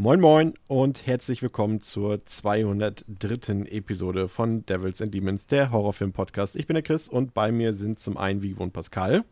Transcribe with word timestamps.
Moin 0.00 0.18
Moin 0.18 0.54
und 0.66 1.06
herzlich 1.06 1.42
willkommen 1.42 1.82
zur 1.82 2.24
203. 2.24 3.66
Episode 3.68 4.28
von 4.28 4.64
Devils 4.64 5.02
and 5.02 5.12
Demons, 5.12 5.46
der 5.46 5.72
Horrorfilm-Podcast. 5.72 6.56
Ich 6.56 6.66
bin 6.66 6.72
der 6.72 6.82
Chris 6.82 7.06
und 7.06 7.34
bei 7.34 7.52
mir 7.52 7.74
sind 7.74 8.00
zum 8.00 8.16
einen 8.16 8.40
wie 8.40 8.48
gewohnt 8.48 8.72
Pascal. 8.72 9.26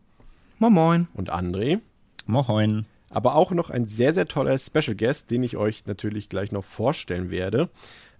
Moin 0.58 0.74
Moin. 0.74 1.08
Und 1.14 1.32
André. 1.32 1.80
Moin. 2.26 2.84
Aber 3.08 3.34
auch 3.34 3.50
noch 3.52 3.70
ein 3.70 3.86
sehr, 3.86 4.12
sehr 4.12 4.28
toller 4.28 4.58
Special 4.58 4.94
Guest, 4.94 5.30
den 5.30 5.42
ich 5.42 5.56
euch 5.56 5.86
natürlich 5.86 6.28
gleich 6.28 6.52
noch 6.52 6.64
vorstellen 6.64 7.30
werde. 7.30 7.70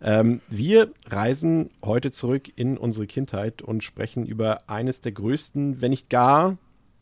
Ähm, 0.00 0.40
wir 0.48 0.90
reisen 1.06 1.68
heute 1.84 2.12
zurück 2.12 2.50
in 2.56 2.78
unsere 2.78 3.06
Kindheit 3.06 3.60
und 3.60 3.84
sprechen 3.84 4.24
über 4.24 4.60
eines 4.70 5.02
der 5.02 5.12
größten, 5.12 5.82
wenn 5.82 5.90
nicht 5.90 6.08
gar, 6.08 6.56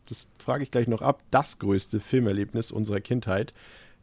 das 0.07 0.27
frage 0.39 0.63
ich 0.63 0.71
gleich 0.71 0.89
noch 0.89 1.01
ab, 1.01 1.21
das 1.31 1.57
größte 1.57 2.01
Filmerlebnis 2.01 2.69
unserer 2.69 2.99
Kindheit. 2.99 3.53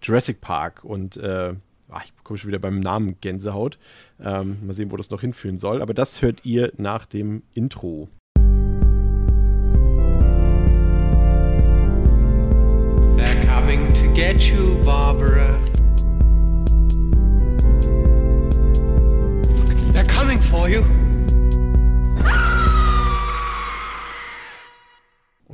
Jurassic 0.05 0.41
Park 0.43 0.85
und 0.85 1.17
äh, 1.17 1.55
ach, 1.91 2.05
ich 2.05 2.13
komme 2.23 2.39
schon 2.39 2.49
wieder 2.49 2.59
beim 2.59 2.81
Namen 2.81 3.17
Gänsehaut. 3.21 3.79
Ähm, 4.23 4.59
mal 4.67 4.75
sehen, 4.75 4.91
wo 4.91 4.97
das 4.97 5.11
noch 5.11 5.23
hinführen 5.23 5.59
soll. 5.59 5.81
Aber 5.81 5.95
das 5.95 6.21
hört 6.21 6.45
ihr 6.45 6.73
nach 6.77 7.07
dem 7.07 7.43
Intro. 7.55 8.09
They're 13.17 13.47
coming 13.47 13.95
to 13.95 14.13
get 14.13 14.43
you, 14.43 14.77
Barbara. 14.85 15.59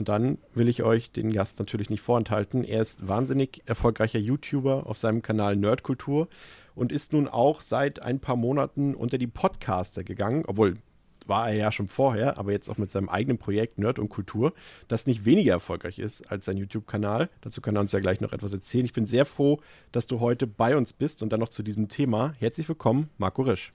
Und 0.01 0.09
dann 0.09 0.39
will 0.55 0.70
ich 0.70 0.83
euch 0.83 1.11
den 1.11 1.31
Gast 1.31 1.59
natürlich 1.59 1.91
nicht 1.91 2.01
vorenthalten. 2.01 2.65
Er 2.65 2.81
ist 2.81 3.06
wahnsinnig 3.06 3.61
erfolgreicher 3.67 4.19
YouTuber 4.19 4.87
auf 4.87 4.97
seinem 4.97 5.20
Kanal 5.20 5.56
Nerdkultur 5.56 6.29
und 6.75 6.91
ist 6.91 7.12
nun 7.12 7.29
auch 7.29 7.61
seit 7.61 8.01
ein 8.01 8.19
paar 8.19 8.37
Monaten 8.37 8.95
unter 8.95 9.19
die 9.19 9.27
Podcaster 9.27 10.03
gegangen, 10.03 10.45
obwohl 10.47 10.78
war 11.27 11.51
er 11.51 11.55
ja 11.55 11.71
schon 11.71 11.87
vorher, 11.87 12.39
aber 12.39 12.51
jetzt 12.51 12.71
auch 12.71 12.78
mit 12.78 12.91
seinem 12.91 13.11
eigenen 13.11 13.37
Projekt 13.37 13.78
Nerd 13.78 13.98
und 13.98 14.09
Kultur, 14.09 14.55
das 14.89 15.06
nicht 15.06 15.27
weniger 15.27 15.53
erfolgreich 15.53 15.98
ist 15.98 16.33
als 16.33 16.47
sein 16.47 16.56
YouTube-Kanal. 16.56 17.28
Dazu 17.43 17.61
kann 17.61 17.77
er 17.77 17.83
uns 17.83 17.93
ja 17.93 18.01
gleich 18.01 18.23
noch 18.23 18.33
etwas 18.33 18.55
erzählen. 18.55 18.87
Ich 18.87 18.95
bin 18.95 19.05
sehr 19.05 19.27
froh, 19.27 19.61
dass 19.93 20.06
du 20.06 20.21
heute 20.21 20.47
bei 20.47 20.78
uns 20.78 20.95
bist 20.95 21.23
und 21.23 21.31
dann 21.31 21.41
noch 21.41 21.51
zu 21.51 21.62
diesem 21.62 21.89
Thema. 21.89 22.33
Herzlich 22.39 22.67
willkommen, 22.71 23.11
Marco 23.19 23.43
Risch. 23.43 23.75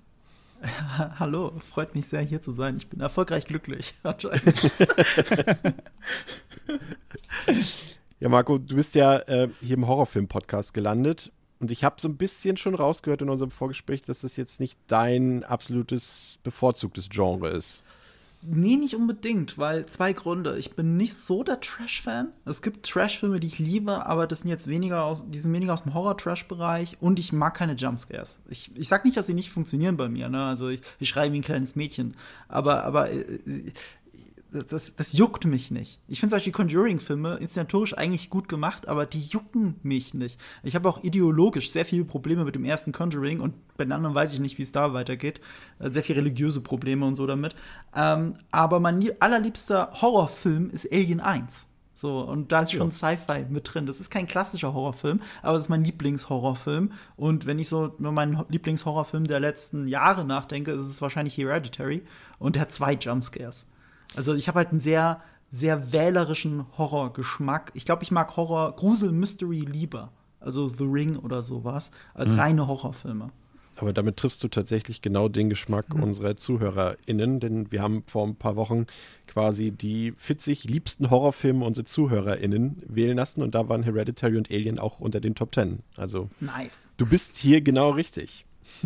Hallo, 1.20 1.54
freut 1.72 1.96
mich 1.96 2.08
sehr 2.08 2.22
hier 2.22 2.42
zu 2.42 2.52
sein. 2.52 2.78
Ich 2.78 2.88
bin 2.88 3.00
erfolgreich 3.00 3.46
glücklich, 3.46 3.94
ja, 8.20 8.30
Marco, 8.30 8.58
du 8.58 8.76
bist 8.76 8.96
ja 8.96 9.18
äh, 9.20 9.50
hier 9.62 9.76
im 9.76 9.88
Horrorfilm-Podcast 9.88 10.74
gelandet. 10.74 11.32
Und 11.60 11.72
ich 11.72 11.84
habe 11.84 11.96
so 12.00 12.10
ein 12.10 12.18
bisschen 12.18 12.58
schon 12.58 12.76
rausgehört 12.76 13.22
in 13.22 13.30
unserem 13.30 13.52
Vorgespräch, 13.52 14.04
dass 14.04 14.22
das 14.22 14.36
jetzt 14.36 14.60
nicht 14.60 14.78
dein 14.88 15.44
absolutes 15.44 16.40
bevorzugtes 16.44 17.10
Genre 17.10 17.50
ist. 17.50 17.84
Nee, 18.48 18.76
nicht 18.78 18.96
unbedingt, 18.96 19.58
weil 19.58 19.86
zwei 19.88 20.14
Gründe. 20.14 20.58
Ich 20.58 20.76
bin 20.76 20.98
nicht 20.98 21.16
so 21.16 21.44
der 21.44 21.60
Trash-Fan. 21.60 22.32
Es 22.46 22.62
gibt 22.62 22.86
Trash-Filme, 22.86 23.40
die 23.40 23.48
ich 23.48 23.60
liebe, 23.60 24.06
aber 24.06 24.28
das 24.28 24.40
sind 24.40 24.50
jetzt 24.50 24.68
weniger 24.68 25.04
aus, 25.04 25.24
die 25.28 25.40
sind 25.40 25.54
weniger 25.54 25.74
aus 25.74 25.84
dem 25.84 25.94
Horror-Trash-Bereich 25.94 26.98
und 27.02 27.18
ich 27.18 27.34
mag 27.34 27.56
keine 27.56 27.74
Jumpscares. 27.74 28.40
Ich, 28.50 28.72
ich 28.76 28.88
sag 28.88 29.06
nicht, 29.06 29.18
dass 29.18 29.28
sie 29.28 29.34
nicht 29.34 29.52
funktionieren 29.52 29.98
bei 29.98 30.10
mir, 30.10 30.30
ne? 30.30 30.46
Also 30.46 30.70
ich, 30.70 30.82
ich 31.00 31.10
schreie 31.10 31.32
wie 31.32 31.40
ein 31.40 31.44
kleines 31.44 31.76
Mädchen. 31.76 32.16
Aber, 32.48 32.84
aber 32.84 33.12
äh, 33.12 33.72
das, 34.64 34.96
das 34.96 35.14
juckt 35.14 35.46
mich 35.46 35.72
nicht. 35.72 36.00
Ich 36.08 36.20
finde 36.20 36.32
zum 36.32 36.38
Beispiel 36.38 36.54
Conjuring-Filme 36.54 37.38
inszenatorisch 37.38 37.98
eigentlich 37.98 38.30
gut 38.30 38.48
gemacht, 38.48 38.88
aber 38.88 39.06
die 39.06 39.22
jucken 39.22 39.76
mich 39.84 40.14
nicht. 40.14 40.40
Ich 40.64 40.76
habe 40.76 40.88
auch 40.88 41.04
ideologisch 41.04 41.72
sehr 41.72 41.86
viele 41.86 42.06
Probleme 42.06 42.44
mit 42.46 42.56
dem 42.56 42.66
ersten 42.66 42.92
Conjuring 42.92 43.40
und 43.40 43.54
bei 43.78 43.84
den 43.84 43.92
anderen 43.92 44.16
weiß 44.16 44.34
ich 44.34 44.40
nicht, 44.40 44.58
wie 44.58 44.64
es 44.64 44.72
da 44.72 44.94
weitergeht. 44.94 45.42
Äh, 45.80 45.92
sehr 45.92 46.04
viele 46.04 46.20
religiöse 46.20 46.62
Probleme 46.62 47.06
und 47.06 47.16
so 47.16 47.28
damit. 47.28 47.56
Ähm, 47.96 48.36
aber 48.52 48.80
mein 48.80 49.10
allerliebster 49.20 49.90
Horrorfilm 50.02 50.70
ist 50.70 50.92
Alien 50.92 51.20
1. 51.20 51.68
So, 51.98 52.20
und 52.20 52.52
da 52.52 52.64
ist 52.64 52.74
schon 52.74 52.90
ja. 52.90 52.94
Sci-Fi 52.94 53.46
mit 53.50 53.74
drin. 53.74 53.86
Das 53.86 54.02
ist 54.02 54.12
kein 54.12 54.28
klassischer 54.28 54.74
Horrorfilm, 54.74 55.22
aber 55.42 55.56
es 55.56 55.64
ist 55.64 55.70
mein 55.70 55.86
Lieblingshorrorfilm. 55.86 56.92
Und 57.16 57.46
wenn 57.46 57.58
ich 57.58 57.70
so 57.70 57.96
über 57.98 58.12
meinen 58.12 58.44
Lieblingshorrorfilm 58.50 59.28
der 59.28 59.40
letzten 59.40 59.88
Jahre 59.88 60.26
nachdenke, 60.26 60.72
ist 60.72 60.84
es 60.84 61.02
wahrscheinlich 61.02 61.38
Hereditary. 61.38 62.04
Und 62.38 62.56
der 62.56 62.64
hat 62.64 62.74
zwei 62.74 62.94
Jumpscares. 62.94 63.70
Also 64.16 64.34
ich 64.34 64.48
habe 64.48 64.60
halt 64.60 64.70
einen 64.70 64.80
sehr, 64.80 65.22
sehr 65.52 65.92
wählerischen 65.92 66.66
Horrorgeschmack. 66.78 67.72
Ich 67.74 67.86
glaube, 67.86 68.04
ich 68.04 68.12
mag 68.12 68.36
Horror, 68.38 68.76
Grusel, 68.76 69.12
Mystery 69.12 69.60
lieber. 69.60 70.12
Also 70.40 70.68
The 70.68 70.84
Ring 70.84 71.18
oder 71.18 71.42
sowas, 71.42 71.92
als 72.14 72.32
mhm. 72.32 72.40
reine 72.40 72.68
Horrorfilme. 72.68 73.32
Aber 73.78 73.94
damit 73.94 74.18
triffst 74.18 74.44
du 74.44 74.48
tatsächlich 74.48 75.02
genau 75.02 75.28
den 75.28 75.50
Geschmack 75.50 75.94
mhm. 75.94 76.04
unserer 76.04 76.38
ZuhörerInnen, 76.38 77.40
denn 77.40 77.72
wir 77.72 77.82
haben 77.82 78.04
vor 78.08 78.26
ein 78.26 78.36
paar 78.36 78.56
Wochen 78.56 78.86
quasi 79.28 79.72
die 79.72 80.14
40 80.18 80.66
liebsten 80.66 81.10
Horrorfilme 81.10 81.66
unserer 81.66 81.86
ZuhörerInnen 81.86 82.84
wählen 82.88 83.18
lassen 83.18 83.42
und 83.42 83.56
da 83.56 83.68
waren 83.68 83.84
Hereditary 83.84 84.38
und 84.38 84.50
Alien 84.50 84.80
auch 84.80 85.00
unter 85.00 85.20
den 85.20 85.36
Top 85.36 85.54
10. 85.54 85.80
Also, 85.98 86.30
nice. 86.40 86.94
du 86.98 87.06
bist 87.06 87.36
hier 87.36 87.62
genau 87.62 87.92
richtig. 87.92 88.46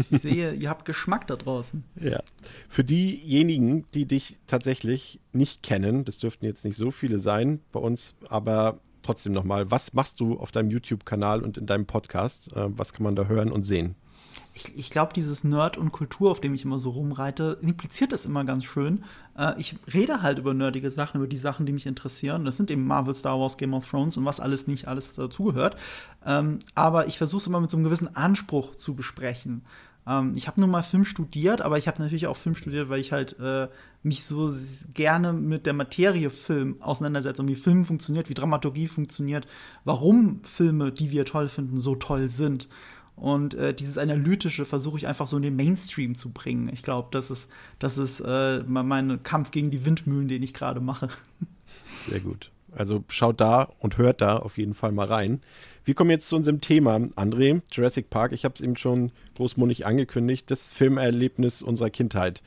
Ich 0.09 0.21
sehe, 0.21 0.53
ihr 0.53 0.69
habt 0.69 0.85
Geschmack 0.85 1.27
da 1.27 1.35
draußen. 1.35 1.83
Ja. 1.99 2.21
Für 2.67 2.83
diejenigen, 2.83 3.85
die 3.93 4.05
dich 4.05 4.37
tatsächlich 4.47 5.19
nicht 5.33 5.63
kennen, 5.63 6.05
das 6.05 6.17
dürften 6.17 6.45
jetzt 6.45 6.65
nicht 6.65 6.77
so 6.77 6.91
viele 6.91 7.19
sein 7.19 7.59
bei 7.71 7.79
uns, 7.79 8.15
aber 8.27 8.79
trotzdem 9.01 9.33
nochmal, 9.33 9.69
was 9.69 9.93
machst 9.93 10.19
du 10.19 10.39
auf 10.39 10.51
deinem 10.51 10.71
YouTube-Kanal 10.71 11.41
und 11.41 11.57
in 11.57 11.65
deinem 11.65 11.85
Podcast? 11.85 12.53
Äh, 12.53 12.69
was 12.69 12.93
kann 12.93 13.03
man 13.03 13.15
da 13.15 13.25
hören 13.25 13.51
und 13.51 13.63
sehen? 13.63 13.95
Ich, 14.53 14.77
ich 14.77 14.89
glaube, 14.89 15.13
dieses 15.13 15.43
Nerd 15.43 15.77
und 15.77 15.91
Kultur, 15.91 16.31
auf 16.31 16.41
dem 16.41 16.53
ich 16.53 16.65
immer 16.65 16.79
so 16.79 16.89
rumreite, 16.91 17.57
impliziert 17.61 18.11
das 18.11 18.25
immer 18.25 18.43
ganz 18.43 18.65
schön. 18.65 19.03
Äh, 19.37 19.53
ich 19.57 19.75
rede 19.93 20.21
halt 20.21 20.39
über 20.39 20.53
nerdige 20.53 20.91
Sachen, 20.91 21.17
über 21.17 21.27
die 21.27 21.37
Sachen, 21.37 21.65
die 21.65 21.71
mich 21.71 21.85
interessieren. 21.85 22.45
Das 22.45 22.57
sind 22.57 22.71
eben 22.71 22.85
Marvel, 22.85 23.13
Star 23.13 23.39
Wars, 23.39 23.57
Game 23.57 23.73
of 23.73 23.89
Thrones 23.89 24.17
und 24.17 24.25
was 24.25 24.39
alles 24.39 24.67
nicht 24.67 24.87
alles 24.87 25.13
dazugehört. 25.13 25.77
Ähm, 26.25 26.59
aber 26.75 27.07
ich 27.07 27.17
versuche 27.17 27.41
es 27.41 27.47
immer 27.47 27.61
mit 27.61 27.69
so 27.69 27.77
einem 27.77 27.85
gewissen 27.85 28.15
Anspruch 28.15 28.75
zu 28.75 28.95
besprechen. 28.95 29.63
Ähm, 30.09 30.33
ich 30.35 30.47
habe 30.47 30.59
nun 30.59 30.71
mal 30.71 30.81
Film 30.81 31.05
studiert, 31.05 31.61
aber 31.61 31.77
ich 31.77 31.87
habe 31.87 32.01
natürlich 32.01 32.27
auch 32.27 32.35
Film 32.35 32.55
studiert, 32.55 32.89
weil 32.89 32.99
ich 32.99 33.11
halt 33.11 33.39
äh, 33.39 33.67
mich 34.01 34.23
so 34.23 34.51
gerne 34.93 35.33
mit 35.33 35.65
der 35.65 35.73
Materie 35.73 36.29
Film 36.29 36.81
auseinandersetze 36.81 37.41
und 37.41 37.47
wie 37.47 37.55
Film 37.55 37.85
funktioniert, 37.85 38.29
wie 38.29 38.33
Dramaturgie 38.33 38.87
funktioniert, 38.87 39.47
warum 39.85 40.41
Filme, 40.43 40.91
die 40.91 41.11
wir 41.11 41.25
toll 41.25 41.47
finden, 41.47 41.79
so 41.79 41.95
toll 41.95 42.29
sind. 42.29 42.67
Und 43.19 43.53
äh, 43.55 43.73
dieses 43.73 43.97
Analytische 43.97 44.63
versuche 44.63 44.97
ich 44.97 45.07
einfach 45.07 45.27
so 45.27 45.35
in 45.35 45.43
den 45.43 45.55
Mainstream 45.55 46.15
zu 46.15 46.31
bringen. 46.31 46.69
Ich 46.71 46.83
glaube, 46.83 47.09
das 47.11 47.29
ist, 47.29 47.49
das 47.77 47.97
ist 47.97 48.21
äh, 48.21 48.63
mein 48.65 49.21
Kampf 49.23 49.51
gegen 49.51 49.71
die 49.71 49.85
Windmühlen, 49.85 50.29
den 50.29 50.41
ich 50.41 50.53
gerade 50.53 50.79
mache. 50.79 51.09
Sehr 52.09 52.21
gut. 52.21 52.49
Also 52.71 53.03
schaut 53.09 53.41
da 53.41 53.69
und 53.79 53.97
hört 53.97 54.21
da 54.21 54.37
auf 54.37 54.57
jeden 54.57 54.73
Fall 54.73 54.91
mal 54.91 55.07
rein. 55.07 55.41
Wir 55.83 55.95
kommen 55.95 56.11
jetzt 56.11 56.29
zu 56.29 56.35
unserem 56.35 56.61
Thema, 56.61 56.95
André, 56.95 57.61
Jurassic 57.71 58.09
Park. 58.09 58.31
Ich 58.31 58.45
habe 58.45 58.53
es 58.55 58.61
eben 58.61 58.77
schon 58.77 59.11
großmundig 59.35 59.85
angekündigt. 59.85 60.49
Das 60.49 60.69
Filmerlebnis 60.69 61.61
unserer 61.61 61.89
Kindheit. 61.89 62.41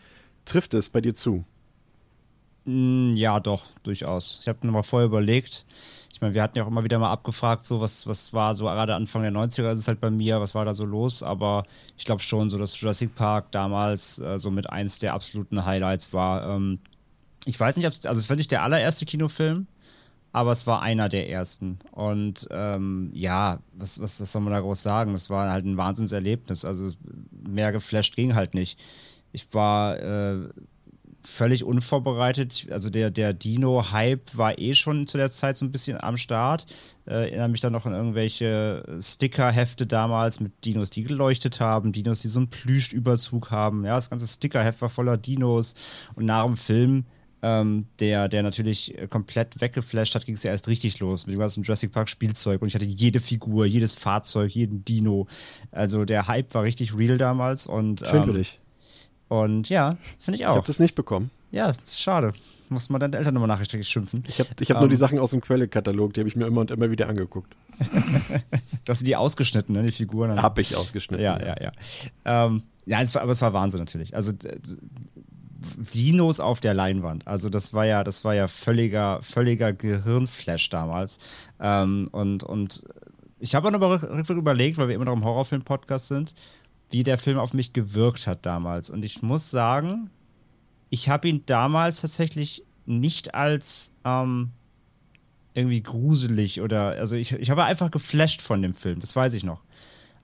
Trifft 0.45 0.75
es 0.75 0.89
bei 0.89 1.01
dir 1.01 1.15
zu? 1.15 1.45
Mm, 2.65 3.13
ja, 3.15 3.41
doch, 3.41 3.67
durchaus. 3.83 4.39
Ich 4.43 4.49
habe 4.49 4.67
mir 4.67 4.73
mal 4.73 4.83
vorher 4.83 5.09
überlegt, 5.09 5.67
ich 6.13 6.21
meine, 6.21 6.35
wir 6.35 6.43
hatten 6.43 6.59
ja 6.59 6.65
auch 6.65 6.69
immer 6.69 6.85
wieder 6.85 6.99
mal 6.99 7.11
abgefragt, 7.11 7.65
so 7.65 7.81
was, 7.81 8.07
was 8.07 8.33
war 8.35 8.55
so 8.55 8.65
gerade 8.65 8.95
Anfang 8.95 9.23
der 9.23 9.33
90er 9.33 9.73
ist 9.73 9.81
es 9.81 9.89
halt 9.89 10.01
bei 10.01 10.11
mir, 10.11 10.41
was 10.41 10.55
war 10.55 10.65
da 10.65 10.75
so 10.75 10.85
los, 10.85 11.23
aber 11.23 11.65
ich 11.97 12.05
glaube 12.05 12.23
schon, 12.23 12.51
so 12.51 12.59
dass 12.59 12.79
Jurassic 12.79 13.15
Park 13.15 13.51
damals 13.51 14.19
äh, 14.19 14.39
so 14.39 14.51
mit 14.51 14.69
eins 14.69 14.99
der 14.99 15.15
absoluten 15.15 15.65
Highlights 15.65 16.13
war. 16.13 16.49
Ähm, 16.49 16.81
ich 17.47 17.59
weiß 17.59 17.77
nicht, 17.77 17.87
also 18.07 18.21
es 18.21 18.29
war 18.29 18.37
nicht 18.37 18.51
der 18.51 18.63
allererste 18.63 19.07
Kinofilm, 19.07 19.67
aber 20.33 20.53
es 20.53 20.67
war 20.67 20.83
einer 20.83 21.09
der 21.09 21.31
ersten. 21.31 21.79
Und 21.91 22.47
ähm, 22.51 23.11
ja, 23.15 23.61
was, 23.73 24.01
was, 24.01 24.21
was 24.21 24.33
soll 24.33 24.43
man 24.43 24.53
da 24.53 24.61
groß 24.61 24.83
sagen? 24.83 25.15
Es 25.15 25.31
war 25.31 25.51
halt 25.51 25.65
ein 25.65 25.77
Wahnsinnserlebnis. 25.77 26.65
Also 26.65 26.95
mehr 27.31 27.73
geflasht 27.73 28.17
ging 28.17 28.35
halt 28.35 28.55
nicht. 28.55 28.79
Ich 29.33 29.53
war 29.53 29.99
äh, 29.99 30.49
völlig 31.23 31.65
unvorbereitet. 31.65 32.67
Also 32.71 32.91
der, 32.91 33.11
der 33.11 33.33
Dino-Hype 33.33 34.37
war 34.37 34.59
eh 34.59 34.75
schon 34.75 35.07
zu 35.07 35.19
der 35.19 35.31
Zeit 35.31 35.57
so 35.57 35.65
ein 35.65 35.71
bisschen 35.71 36.01
am 36.01 36.17
Start. 36.17 36.67
Äh, 37.07 37.31
erinnere 37.31 37.49
mich 37.49 37.61
dann 37.61 37.73
noch 37.73 37.87
an 37.87 37.95
irgendwelche 37.95 38.85
Sticker-Hefte 39.01 39.87
damals 39.87 40.41
mit 40.41 40.65
Dinos, 40.65 40.91
die 40.91 41.05
geleuchtet 41.05 41.61
haben, 41.61 41.93
Dinos, 41.93 42.21
die 42.21 42.29
so 42.29 42.41
einen 42.41 42.49
Plüschüberzug 42.49 43.51
haben. 43.51 43.85
Ja, 43.85 43.95
das 43.95 44.11
ganze 44.11 44.27
Stickerheft 44.27 44.83
war 44.83 44.89
voller 44.89 45.17
Dinos. 45.17 45.75
Und 46.15 46.25
nach 46.25 46.45
dem 46.45 46.57
Film 46.57 47.05
ähm, 47.43 47.87
der, 47.99 48.29
der 48.29 48.45
natürlich 48.45 48.95
komplett 49.11 49.61
weggeflasht 49.61 50.15
hat, 50.15 50.25
ging 50.25 50.37
es 50.37 50.45
ja 50.45 50.53
erst 50.53 50.69
richtig 50.69 51.01
los 51.01 51.27
mit 51.27 51.35
dem 51.35 51.41
ganzen 51.41 51.65
Jurassic 51.65 51.91
Park 51.91 52.09
Spielzeug 52.09 52.63
und 52.63 52.69
ich 52.69 52.75
hatte 52.75 52.85
jede 52.85 53.19
Figur, 53.19 53.67
jedes 53.67 53.95
Fahrzeug, 53.95 54.53
jeden 54.53 54.85
Dino. 54.85 55.27
Also 55.73 56.05
der 56.05 56.29
Hype 56.29 56.55
war 56.55 56.63
richtig 56.63 56.97
real 56.97 57.19
damals 57.19 57.67
und 57.67 58.01
Schön 58.07 58.21
ähm, 58.21 58.25
für 58.25 58.33
dich. 58.35 58.61
Und 59.33 59.69
ja, 59.71 59.97
finde 60.21 60.37
ich 60.37 60.41
Ich 60.43 60.47
auch. 60.47 60.57
habe 60.57 60.67
das 60.67 60.79
nicht 60.79 60.95
bekommen. 60.95 61.31
ja, 61.51 61.69
ist 61.71 61.99
schade. 62.01 62.33
Muss 62.69 62.89
man 62.89 63.01
deine 63.01 63.17
Eltern 63.19 63.35
nochmal 63.35 63.49
nachträglich 63.49 63.89
schimpfen. 63.89 64.25
Ich 64.27 64.39
habe 64.41 64.49
ich 64.59 64.71
hab 64.71 64.77
Ähm. 64.79 64.83
nur 64.83 64.89
die 64.89 64.97
Sachen 64.97 65.19
aus 65.19 65.31
dem 65.31 65.41
Quellekatalog, 65.43 66.15
die 66.15 66.21
habe 66.21 66.29
ich 66.29 66.37
mir 66.37 66.47
immer 66.47 66.63
und 66.63 66.71
immer 66.71 66.91
wieder 66.91 67.09
angeguckt. 67.09 67.55
Das 68.85 68.99
sind 68.99 69.07
die 69.07 69.15
ausgeschnitten, 69.17 69.75
ne, 69.75 69.83
die 69.85 69.93
Figuren. 69.93 70.41
Habe 70.43 70.61
ich 70.61 70.75
ausgeschnitten. 70.77 71.25
Ja, 71.25 71.39
ja, 71.41 71.55
ja. 71.63 71.73
Ähm, 72.25 72.63
ja, 72.85 73.01
es 73.01 73.15
war, 73.15 73.23
aber 73.23 73.31
es 73.33 73.41
war 73.41 73.53
Wahnsinn 73.53 73.79
natürlich. 73.81 74.17
Also 74.17 74.33
Dinos 75.95 76.41
auf 76.41 76.61
der 76.61 76.75
Leinwand. 76.75 77.27
Also 77.29 77.49
das 77.49 77.73
war 77.73 77.87
ja, 77.87 78.03
das 78.05 78.25
war 78.25 78.35
ja 78.35 78.49
völliger, 78.49 79.21
völliger 79.23 79.73
Gehirnflash 79.73 80.69
damals. 80.71 81.19
Ähm, 81.61 82.09
und, 82.11 82.43
und 82.43 82.83
ich 83.39 83.55
habe 83.55 83.71
dann 83.71 83.77
aber 83.81 83.95
rück- 83.95 84.03
rückwärts 84.09 84.31
überlegt, 84.31 84.79
weil 84.79 84.89
wir 84.89 84.97
immer 84.97 85.05
noch 85.05 85.13
im 85.15 85.25
Horrorfilm-Podcast 85.25 86.09
sind, 86.09 86.35
wie 86.93 87.03
der 87.03 87.19
Film 87.19 87.39
auf 87.39 87.53
mich 87.55 87.73
gewirkt 87.73 88.27
hat 88.27 88.47
damals. 88.47 88.89
Und 88.91 89.05
ich 89.05 89.23
muss 89.23 89.51
sagen, 89.51 90.11
ich 90.91 91.09
habe 91.09 91.27
ihn 91.29 91.43
damals 91.47 92.01
tatsächlich 92.03 92.65
nicht 92.87 93.35
als 93.35 93.93
ähm, 94.05 94.51
irgendwie 95.55 95.83
gruselig 95.83 96.61
oder 96.61 96.89
also 96.99 97.17
ich, 97.17 97.33
ich 97.33 97.51
habe 97.51 97.65
einfach 97.65 97.91
geflasht 97.91 98.43
von 98.43 98.63
dem 98.63 98.75
Film, 98.75 99.01
das 99.01 99.15
weiß 99.17 99.35
ich 99.35 99.45
noch. 99.45 99.61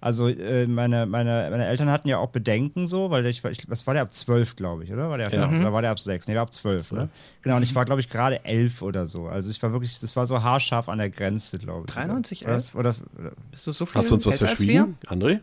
Also 0.00 0.28
äh, 0.28 0.66
meine, 0.68 1.06
meine, 1.06 1.48
meine 1.50 1.66
Eltern 1.66 1.90
hatten 1.90 2.06
ja 2.06 2.18
auch 2.18 2.28
Bedenken 2.28 2.86
so, 2.86 3.10
weil 3.10 3.26
ich, 3.26 3.44
ich 3.44 3.68
was 3.68 3.84
war 3.86 3.94
der 3.94 4.04
ab 4.04 4.12
12, 4.12 4.54
glaube 4.54 4.84
ich, 4.84 4.92
oder? 4.92 5.10
War 5.10 5.18
der, 5.18 5.32
Ja. 5.34 5.48
oder 5.48 5.72
war 5.72 5.82
der 5.82 5.90
ab 5.90 5.98
6? 5.98 6.28
Nee, 6.28 6.36
war 6.36 6.42
ab 6.42 6.52
12, 6.52 6.92
ne? 6.92 7.08
Genau, 7.42 7.56
und 7.56 7.64
ich 7.64 7.74
war, 7.74 7.84
glaube 7.84 8.00
ich, 8.00 8.08
gerade 8.08 8.44
11 8.44 8.82
oder 8.82 9.06
so. 9.06 9.26
Also 9.26 9.50
ich 9.50 9.60
war 9.60 9.72
wirklich, 9.72 9.98
das 9.98 10.14
war 10.14 10.24
so 10.26 10.40
haarscharf 10.40 10.88
an 10.88 10.98
der 10.98 11.10
Grenze, 11.10 11.58
glaube 11.58 11.86
ich. 11.88 11.94
93, 11.94 12.44
oder, 12.44 12.52
das- 12.54 12.74
oder, 12.76 12.94
oder, 13.18 13.32
Bist 13.50 13.66
du 13.66 13.72
so 13.72 13.86
viel 13.86 13.98
Hast 13.98 14.10
du 14.10 14.14
uns 14.14 14.26
was 14.26 14.38
verschwiegen, 14.38 14.96
André? 15.06 15.40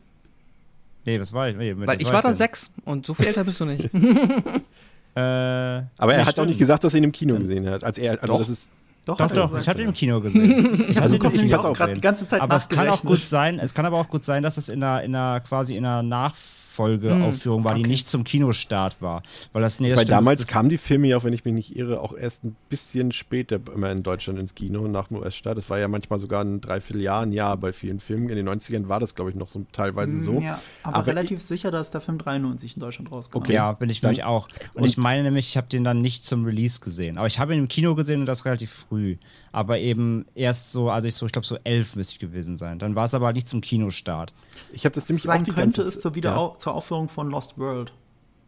Nee, 1.05 1.19
was 1.19 1.31
war 1.33 1.49
ich? 1.49 1.55
Nee? 1.55 1.75
Weil 1.77 2.01
ich 2.01 2.07
war 2.07 2.21
da 2.21 2.29
denn? 2.29 2.33
sechs 2.33 2.71
und 2.83 3.05
so 3.05 3.13
viel 3.13 3.27
älter 3.27 3.43
bist 3.43 3.59
du 3.59 3.65
nicht. 3.65 3.89
Äh, 5.17 5.21
Aber 5.97 6.13
er 6.13 6.19
hat 6.21 6.27
auch 6.27 6.31
stimmt. 6.33 6.47
nicht 6.49 6.59
gesagt, 6.59 6.83
dass 6.83 6.93
er 6.93 6.97
ihn 6.97 7.05
im 7.05 7.11
Kino 7.13 7.37
gesehen 7.37 7.69
hat. 7.69 7.85
Als 7.85 7.97
er, 7.97 8.21
also 8.21 8.27
Doch. 8.27 8.39
das 8.39 8.49
ist, 8.49 8.69
Doch, 9.05 9.15
Doch, 9.15 9.31
doch, 9.31 9.57
ich 9.57 9.69
habe 9.69 9.81
ihn 9.81 9.87
im 9.87 9.93
Kino 9.93 10.19
gesehen. 10.19 10.83
Ich 10.89 11.01
Also 11.01 11.17
hatte 11.17 11.37
ihn 11.37 11.45
ich 11.45 11.55
auch 11.55 11.71
gesehen. 11.71 11.95
die 11.95 12.01
ganze 12.01 12.27
Zeit 12.27 12.41
aber 12.41 12.57
es 12.57 12.67
kann 12.67 12.89
auch 12.89 13.01
gut 13.01 13.21
sein, 13.21 13.59
es 13.59 13.73
kann 13.73 13.85
aber 13.85 13.97
auch 13.97 14.09
gut 14.09 14.25
sein, 14.25 14.43
dass 14.43 14.57
es 14.57 14.67
in 14.67 14.83
einer, 14.83 15.03
in 15.03 15.15
einer 15.15 15.39
quasi 15.39 15.77
in 15.77 15.85
einer 15.85 16.03
Nachfolgeaufführung 16.75 17.63
war, 17.63 17.75
die 17.75 17.81
okay. 17.81 17.89
nicht 17.89 18.07
zum 18.07 18.23
Kinostart 18.23 19.01
war. 19.01 19.23
Weil 19.53 19.61
das, 19.61 19.79
nee, 19.79 19.89
das 19.89 19.99
weil 19.99 20.05
damals 20.05 20.47
kamen 20.47 20.69
die 20.69 20.77
Filme 20.77 21.07
ja, 21.07 21.17
auch 21.17 21.23
wenn 21.23 21.33
ich 21.33 21.45
mich 21.45 21.53
nicht 21.53 21.75
irre, 21.75 22.01
auch 22.01 22.15
erst 22.15 22.43
ein 22.43 22.55
bisschen 22.69 23.11
später 23.11 23.59
immer 23.73 23.91
in 23.91 24.03
Deutschland 24.03 24.39
ins 24.39 24.55
Kino, 24.55 24.87
nach 24.87 25.07
dem 25.07 25.17
US-Start. 25.17 25.57
Das 25.57 25.69
war 25.69 25.79
ja 25.79 25.87
manchmal 25.87 26.19
sogar 26.19 26.43
ein 26.43 26.61
Dreivierteljahr, 26.61 27.21
ein 27.21 27.31
Jahr 27.31 27.57
bei 27.57 27.73
vielen 27.73 27.99
Filmen. 27.99 28.29
In 28.29 28.35
den 28.35 28.49
90ern 28.49 28.87
war 28.87 28.99
das, 28.99 29.15
glaube 29.15 29.31
ich, 29.31 29.35
noch 29.35 29.49
so 29.49 29.65
teilweise 29.71 30.19
so. 30.19 30.33
Mm, 30.39 30.43
Ja, 30.43 30.61
aber, 30.83 30.97
Aber 30.97 31.07
relativ 31.07 31.41
sicher, 31.41 31.71
dass 31.71 31.91
der 31.91 32.01
Film 32.01 32.17
93 32.17 32.75
in 32.75 32.79
Deutschland 32.79 33.11
rauskam. 33.11 33.37
Okay. 33.37 33.53
Ja, 33.53 33.71
bin 33.73 33.89
ich 33.89 33.99
Dann- 34.01 34.11
nämlich 34.11 34.25
auch. 34.25 34.47
Und, 34.73 34.81
und- 34.81 34.87
ich 34.87 34.97
meine 34.97 35.23
nämlich, 35.23 35.47
ich 35.49 35.57
habe 35.57 35.67
den 35.67 35.83
dann 35.83 36.01
nicht 36.01 36.25
zum 36.25 36.45
Release 36.45 36.79
gesehen. 36.79 37.17
Aber 37.17 37.27
ich 37.27 37.39
habe 37.39 37.53
ihn 37.53 37.59
im 37.59 37.67
Kino 37.67 37.95
gesehen 37.95 38.21
und 38.21 38.25
das 38.25 38.45
relativ 38.45 38.71
früh. 38.71 39.17
Aber 39.51 39.79
eben 39.79 40.25
erst 40.35 40.71
so, 40.71 40.89
also 40.89 41.07
ich 41.07 41.15
so, 41.15 41.25
ich 41.25 41.31
glaube 41.31 41.45
so 41.45 41.57
elf 41.63 41.95
müsste 41.95 42.13
ich 42.13 42.19
gewesen 42.19 42.57
sein. 42.57 42.77
Dann 42.79 42.95
war 42.95 43.05
es 43.05 43.13
aber 43.13 43.31
nicht 43.31 43.47
zum 43.47 43.61
Kinostart. 43.61 44.33
Ich 44.73 44.85
habe 44.85 44.93
das 44.95 45.07
nämlich 45.07 45.27
auch 45.29 45.33
die 45.37 45.51
könnte 45.51 45.61
ganze 45.61 45.83
es 45.83 46.01
zur, 46.01 46.15
Wieder 46.15 46.31
ja. 46.31 46.37
Zur 46.65 46.73
Aufführung 46.73 47.09
von 47.09 47.29
Lost 47.29 47.59
World. 47.59 47.93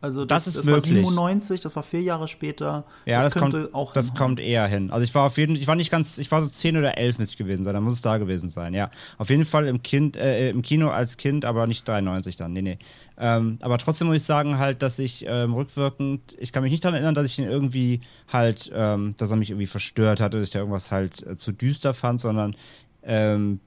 Also 0.02 0.26
Das 0.26 0.46
das, 0.46 0.56
ist 0.56 0.58
das 0.58 0.66
war 0.66 0.76
möglich. 0.76 0.94
97, 0.94 1.62
das 1.62 1.76
war 1.76 1.84
vier 1.84 2.02
Jahre 2.02 2.28
später. 2.28 2.84
Ja, 3.06 3.22
das, 3.22 3.34
könnte 3.36 3.64
kommt, 3.64 3.76
auch 3.76 3.94
das 3.94 4.06
hinhauen. 4.08 4.18
kommt 4.18 4.40
eher 4.40 4.66
hin. 4.68 4.90
Also 4.90 5.04
ich 5.04 5.14
war 5.14 5.28
auf 5.28 5.38
jeden 5.38 5.56
ich 5.56 5.68
war 5.68 5.76
nicht 5.76 5.92
ganz, 5.92 6.18
ich 6.18 6.32
war 6.32 6.42
so 6.42 6.48
zehn 6.48 6.78
oder 6.78 6.98
elf 6.98 7.20
müsste 7.20 7.34
ich 7.34 7.38
gewesen 7.38 7.64
sein, 7.64 7.76
dann 7.76 7.84
muss 7.84 7.94
es 7.94 8.02
da 8.02 8.18
gewesen 8.18 8.50
sein, 8.50 8.74
ja. 8.74 8.90
Auf 9.20 9.30
jeden 9.30 9.46
Fall 9.46 9.68
im 9.68 9.84
Kind, 9.84 10.16
äh, 10.18 10.50
im 10.50 10.64
Kino 10.64 10.90
als 10.90 11.18
Kind, 11.18 11.46
aber 11.46 11.68
nicht 11.68 11.88
93 11.88 12.36
dann, 12.36 12.54
nee, 12.54 12.62
nee. 12.64 12.80
Ähm, 13.20 13.60
aber 13.62 13.78
trotzdem 13.78 14.08
muss 14.08 14.18
ich 14.18 14.24
sagen 14.24 14.58
halt, 14.58 14.82
dass 14.82 14.98
ich 14.98 15.26
ähm, 15.28 15.54
rückwirkend, 15.54 16.36
ich 16.40 16.52
kann 16.52 16.64
mich 16.64 16.72
nicht 16.72 16.84
daran 16.84 16.96
erinnern, 16.96 17.16
dass 17.16 17.28
ich 17.28 17.38
ihn 17.38 17.46
irgendwie 17.46 18.02
halt, 18.32 18.72
ähm, 18.74 19.14
dass 19.18 19.30
er 19.30 19.38
mich 19.38 19.52
irgendwie 19.52 19.68
verstört 19.68 20.22
hatte, 20.22 20.38
dass 20.38 20.48
ich 20.48 20.54
da 20.54 20.60
irgendwas 20.60 20.92
halt 20.92 21.26
äh, 21.26 21.36
zu 21.36 21.52
düster 21.52 21.94
fand, 21.94 22.20
sondern 22.22 22.56
ähm, 23.04 23.60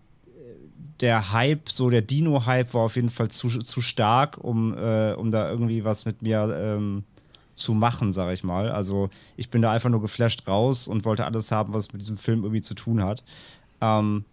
der 1.00 1.32
Hype, 1.32 1.70
so 1.70 1.90
der 1.90 2.02
Dino-Hype 2.02 2.74
war 2.74 2.82
auf 2.82 2.96
jeden 2.96 3.10
Fall 3.10 3.28
zu, 3.28 3.48
zu 3.48 3.80
stark, 3.80 4.38
um, 4.38 4.76
äh, 4.76 5.12
um 5.14 5.30
da 5.30 5.50
irgendwie 5.50 5.84
was 5.84 6.04
mit 6.04 6.22
mir 6.22 6.54
ähm, 6.56 7.04
zu 7.54 7.74
machen, 7.74 8.12
sag 8.12 8.32
ich 8.32 8.44
mal. 8.44 8.70
Also 8.70 9.10
ich 9.36 9.50
bin 9.50 9.62
da 9.62 9.72
einfach 9.72 9.90
nur 9.90 10.00
geflasht 10.00 10.46
raus 10.46 10.88
und 10.88 11.04
wollte 11.04 11.24
alles 11.24 11.52
haben, 11.52 11.72
was 11.72 11.92
mit 11.92 12.02
diesem 12.02 12.16
Film 12.16 12.42
irgendwie 12.42 12.62
zu 12.62 12.74
tun 12.74 13.02
hat. 13.02 13.22
Ähm, 13.80 14.24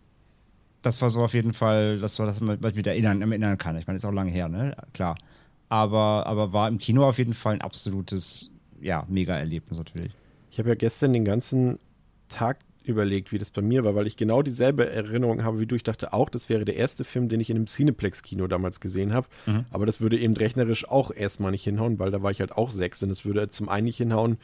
das 0.81 1.02
war 1.02 1.10
so 1.10 1.24
auf 1.24 1.34
jeden 1.34 1.54
Fall, 1.54 2.00
das 2.00 2.18
war 2.19 2.25
das, 2.25 2.42
was 2.42 2.72
ich 2.72 2.75
mich 2.75 2.88
erinnern, 2.88 3.22
erinnern 3.22 3.58
kann. 3.58 3.78
Ich 3.78 3.88
meine, 3.88 3.98
ist 3.98 4.06
auch 4.06 4.12
lange 4.12 4.31
her, 4.31 4.48
ne? 4.48 4.75
Klar. 4.94 5.18
Aber, 5.70 6.25
aber 6.25 6.54
war 6.54 6.68
im 6.68 6.78
Kino 6.78 7.08
auf 7.08 7.18
jeden 7.18 7.34
Fall 7.34 7.56
ein 7.56 7.62
absolutes, 7.62 8.50
ja, 8.80 9.06
Mega-Erlebnis 9.10 9.78
natürlich. 9.78 10.13
Ich 10.50 10.60
habe 10.60 10.70
ja 10.70 10.75
gestern 10.75 11.12
den 11.12 11.25
ganzen 11.25 11.78
Tag 12.30 12.60
überlegt, 12.88 13.31
wie 13.31 13.38
das 13.38 13.51
bei 13.51 13.62
mir 13.62 13.84
war, 13.84 13.95
weil 13.95 14.07
ich 14.07 14.18
genau 14.18 14.42
dieselbe 14.42 14.89
Erinnerung 14.89 15.44
habe 15.44 15.60
wie 15.60 15.66
du. 15.66 15.75
Ich 15.75 15.84
dachte 15.84 16.13
auch, 16.13 16.30
das 16.30 16.50
wäre 16.50 16.66
der 16.66 16.75
erste 16.75 17.04
Film, 17.04 17.30
den 17.30 17.39
ich 17.39 17.50
in 17.50 17.57
einem 17.57 17.68
Cineplex-Kino 17.68 18.48
damals 18.48 18.80
gesehen 18.80 19.13
habe. 19.13 19.28
Mhm. 19.45 19.66
Aber 19.69 19.86
das 19.86 20.01
würde 20.01 20.18
eben 20.18 20.36
rechnerisch 20.36 20.88
auch 20.88 21.12
erstmal 21.12 21.51
nicht 21.51 21.63
hinhauen, 21.63 22.00
weil 22.00 22.12
da 22.12 22.22
war 22.24 22.31
ich 22.31 22.39
halt 22.39 22.51
auch 22.51 22.72
sechs 22.72 23.04
und 23.04 23.10
es 23.10 23.25
würde 23.25 23.50
zum 23.50 23.69
einen 23.69 23.86
nicht 23.86 23.98
hinhauen, 23.98 24.38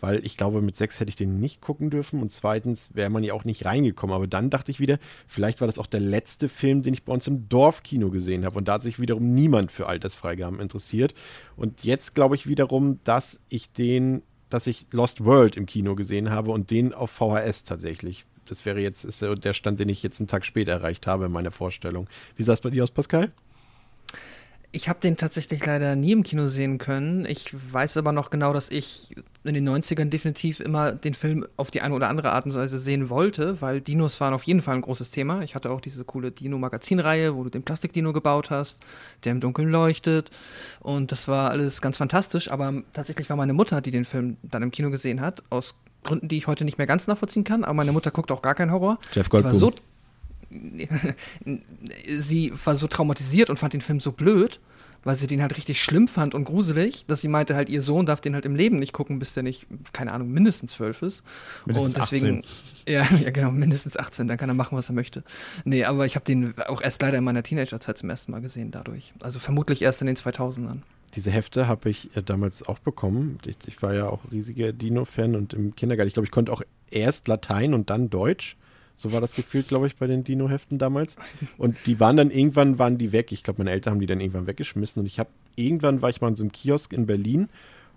weil 0.00 0.24
ich 0.24 0.36
glaube, 0.36 0.62
mit 0.62 0.76
sechs 0.76 0.98
hätte 0.98 1.10
ich 1.10 1.16
den 1.16 1.40
nicht 1.40 1.60
gucken 1.60 1.90
dürfen 1.90 2.20
und 2.20 2.32
zweitens 2.32 2.88
wäre 2.94 3.10
man 3.10 3.22
ja 3.22 3.34
auch 3.34 3.44
nicht 3.44 3.64
reingekommen. 3.64 4.14
Aber 4.14 4.26
dann 4.26 4.50
dachte 4.50 4.70
ich 4.70 4.80
wieder, 4.80 4.98
vielleicht 5.26 5.60
war 5.60 5.66
das 5.66 5.78
auch 5.78 5.86
der 5.86 6.00
letzte 6.00 6.48
Film, 6.48 6.82
den 6.82 6.94
ich 6.94 7.04
bei 7.04 7.12
uns 7.12 7.26
im 7.26 7.48
Dorfkino 7.48 8.10
gesehen 8.10 8.44
habe 8.44 8.56
und 8.58 8.68
da 8.68 8.74
hat 8.74 8.82
sich 8.82 8.98
wiederum 8.98 9.34
niemand 9.34 9.70
für 9.70 9.86
Altersfreigaben 9.86 10.60
interessiert. 10.60 11.14
Und 11.56 11.84
jetzt 11.84 12.14
glaube 12.14 12.34
ich 12.34 12.46
wiederum, 12.46 13.00
dass 13.04 13.40
ich 13.48 13.72
den 13.72 14.22
dass 14.50 14.66
ich 14.66 14.86
Lost 14.90 15.24
World 15.24 15.56
im 15.56 15.66
Kino 15.66 15.94
gesehen 15.94 16.30
habe 16.30 16.50
und 16.50 16.70
den 16.70 16.92
auf 16.92 17.10
VHS 17.10 17.64
tatsächlich. 17.64 18.26
Das 18.46 18.66
wäre 18.66 18.80
jetzt 18.80 19.22
der 19.22 19.52
Stand, 19.52 19.80
den 19.80 19.88
ich 19.88 20.02
jetzt 20.02 20.20
einen 20.20 20.26
Tag 20.26 20.44
später 20.44 20.72
erreicht 20.72 21.06
habe 21.06 21.26
in 21.26 21.32
meiner 21.32 21.52
Vorstellung. 21.52 22.08
Wie 22.36 22.42
sah 22.42 22.52
es 22.52 22.60
bei 22.60 22.70
dir 22.70 22.82
aus, 22.82 22.90
Pascal? 22.90 23.30
Ich 24.72 24.88
habe 24.88 25.00
den 25.00 25.16
tatsächlich 25.16 25.64
leider 25.66 25.96
nie 25.96 26.12
im 26.12 26.22
Kino 26.22 26.46
sehen 26.46 26.78
können. 26.78 27.26
Ich 27.26 27.52
weiß 27.72 27.96
aber 27.96 28.12
noch 28.12 28.30
genau, 28.30 28.52
dass 28.52 28.70
ich 28.70 29.16
in 29.42 29.54
den 29.54 29.68
90ern 29.68 30.10
definitiv 30.10 30.60
immer 30.60 30.92
den 30.92 31.14
Film 31.14 31.44
auf 31.56 31.72
die 31.72 31.80
eine 31.80 31.94
oder 31.94 32.08
andere 32.08 32.30
Art 32.30 32.46
und 32.46 32.54
Weise 32.54 32.78
sehen 32.78 33.10
wollte, 33.10 33.60
weil 33.60 33.80
Dinos 33.80 34.20
waren 34.20 34.32
auf 34.32 34.44
jeden 34.44 34.62
Fall 34.62 34.76
ein 34.76 34.82
großes 34.82 35.10
Thema. 35.10 35.42
Ich 35.42 35.56
hatte 35.56 35.70
auch 35.70 35.80
diese 35.80 36.04
coole 36.04 36.30
Dino-Magazin-Reihe, 36.30 37.34
wo 37.34 37.42
du 37.42 37.50
den 37.50 37.64
Plastikdino 37.64 38.12
gebaut 38.12 38.50
hast, 38.50 38.80
der 39.24 39.32
im 39.32 39.40
Dunkeln 39.40 39.70
leuchtet. 39.70 40.30
Und 40.78 41.10
das 41.10 41.26
war 41.26 41.50
alles 41.50 41.80
ganz 41.80 41.96
fantastisch. 41.96 42.50
Aber 42.50 42.72
tatsächlich 42.92 43.28
war 43.28 43.36
meine 43.36 43.54
Mutter, 43.54 43.80
die 43.80 43.90
den 43.90 44.04
Film 44.04 44.36
dann 44.42 44.62
im 44.62 44.70
Kino 44.70 44.90
gesehen 44.90 45.20
hat, 45.20 45.42
aus 45.50 45.74
Gründen, 46.04 46.28
die 46.28 46.36
ich 46.36 46.46
heute 46.46 46.64
nicht 46.64 46.78
mehr 46.78 46.86
ganz 46.86 47.08
nachvollziehen 47.08 47.44
kann. 47.44 47.64
Aber 47.64 47.74
meine 47.74 47.92
Mutter 47.92 48.12
guckt 48.12 48.30
auch 48.30 48.42
gar 48.42 48.54
keinen 48.54 48.70
Horror. 48.70 48.98
Jeff 49.12 49.28
Goldblum. 49.28 49.72
sie 52.06 52.52
war 52.64 52.76
so 52.76 52.86
traumatisiert 52.86 53.50
und 53.50 53.58
fand 53.58 53.72
den 53.72 53.80
Film 53.80 54.00
so 54.00 54.12
blöd, 54.12 54.60
weil 55.04 55.16
sie 55.16 55.26
den 55.26 55.42
halt 55.42 55.56
richtig 55.56 55.82
schlimm 55.82 56.08
fand 56.08 56.34
und 56.34 56.44
gruselig, 56.44 57.06
dass 57.06 57.20
sie 57.20 57.28
meinte 57.28 57.54
halt, 57.54 57.68
ihr 57.68 57.82
Sohn 57.82 58.06
darf 58.06 58.20
den 58.20 58.34
halt 58.34 58.44
im 58.46 58.54
Leben 58.54 58.78
nicht 58.78 58.92
gucken, 58.92 59.18
bis 59.18 59.34
der 59.34 59.42
nicht, 59.42 59.66
keine 59.92 60.12
Ahnung, 60.12 60.30
mindestens 60.30 60.72
zwölf 60.72 61.02
ist. 61.02 61.24
Mindestens 61.66 61.94
und 61.94 62.02
deswegen, 62.02 62.38
18. 62.40 62.44
Ja, 62.86 63.06
ja, 63.22 63.30
genau, 63.30 63.50
mindestens 63.50 63.96
18, 63.96 64.26
dann 64.26 64.38
kann 64.38 64.48
er 64.48 64.54
machen, 64.54 64.76
was 64.76 64.88
er 64.88 64.94
möchte. 64.94 65.22
Nee, 65.64 65.84
aber 65.84 66.06
ich 66.06 66.16
habe 66.16 66.24
den 66.24 66.54
auch 66.66 66.80
erst 66.80 67.02
leider 67.02 67.18
in 67.18 67.24
meiner 67.24 67.42
Teenagerzeit 67.42 67.98
zum 67.98 68.10
ersten 68.10 68.32
Mal 68.32 68.40
gesehen 68.40 68.70
dadurch. 68.70 69.12
Also 69.20 69.38
vermutlich 69.38 69.82
erst 69.82 70.00
in 70.00 70.06
den 70.06 70.16
2000ern. 70.16 70.78
Diese 71.14 71.30
Hefte 71.30 71.66
habe 71.66 71.90
ich 71.90 72.16
äh, 72.16 72.22
damals 72.22 72.66
auch 72.66 72.78
bekommen. 72.78 73.38
Ich, 73.44 73.56
ich 73.66 73.82
war 73.82 73.94
ja 73.94 74.08
auch 74.08 74.20
riesiger 74.32 74.72
Dino-Fan 74.72 75.36
und 75.36 75.54
im 75.54 75.74
Kindergarten, 75.74 76.08
ich 76.08 76.14
glaube, 76.14 76.26
ich 76.26 76.32
konnte 76.32 76.52
auch 76.52 76.62
erst 76.90 77.28
Latein 77.28 77.74
und 77.74 77.90
dann 77.90 78.10
Deutsch. 78.10 78.56
So 79.00 79.12
war 79.12 79.22
das 79.22 79.34
gefühlt, 79.34 79.68
glaube 79.68 79.86
ich, 79.86 79.96
bei 79.96 80.06
den 80.06 80.24
Dino-Heften 80.24 80.76
damals. 80.76 81.16
Und 81.56 81.74
die 81.86 82.00
waren 82.00 82.18
dann 82.18 82.30
irgendwann, 82.30 82.78
waren 82.78 82.98
die 82.98 83.12
weg. 83.12 83.32
Ich 83.32 83.42
glaube, 83.42 83.60
meine 83.60 83.70
Eltern 83.70 83.92
haben 83.92 84.00
die 84.00 84.06
dann 84.06 84.20
irgendwann 84.20 84.46
weggeschmissen. 84.46 85.00
Und 85.00 85.06
ich 85.06 85.18
habe, 85.18 85.30
irgendwann 85.56 86.02
war 86.02 86.10
ich 86.10 86.20
mal 86.20 86.28
in 86.28 86.36
so 86.36 86.42
einem 86.42 86.52
Kiosk 86.52 86.92
in 86.92 87.06
Berlin 87.06 87.48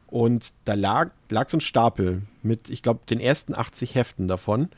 und 0.08 0.54
da 0.64 0.76
lag, 0.76 1.10
lag 1.30 1.50
so 1.50 1.58
ein 1.58 1.62
Stapel 1.62 2.22
mit, 2.42 2.70
ich 2.70 2.82
glaube, 2.84 3.02
den 3.10 3.20
ersten 3.20 3.54
80 3.54 3.96
Heften 3.96 4.30
davon. 4.30 4.70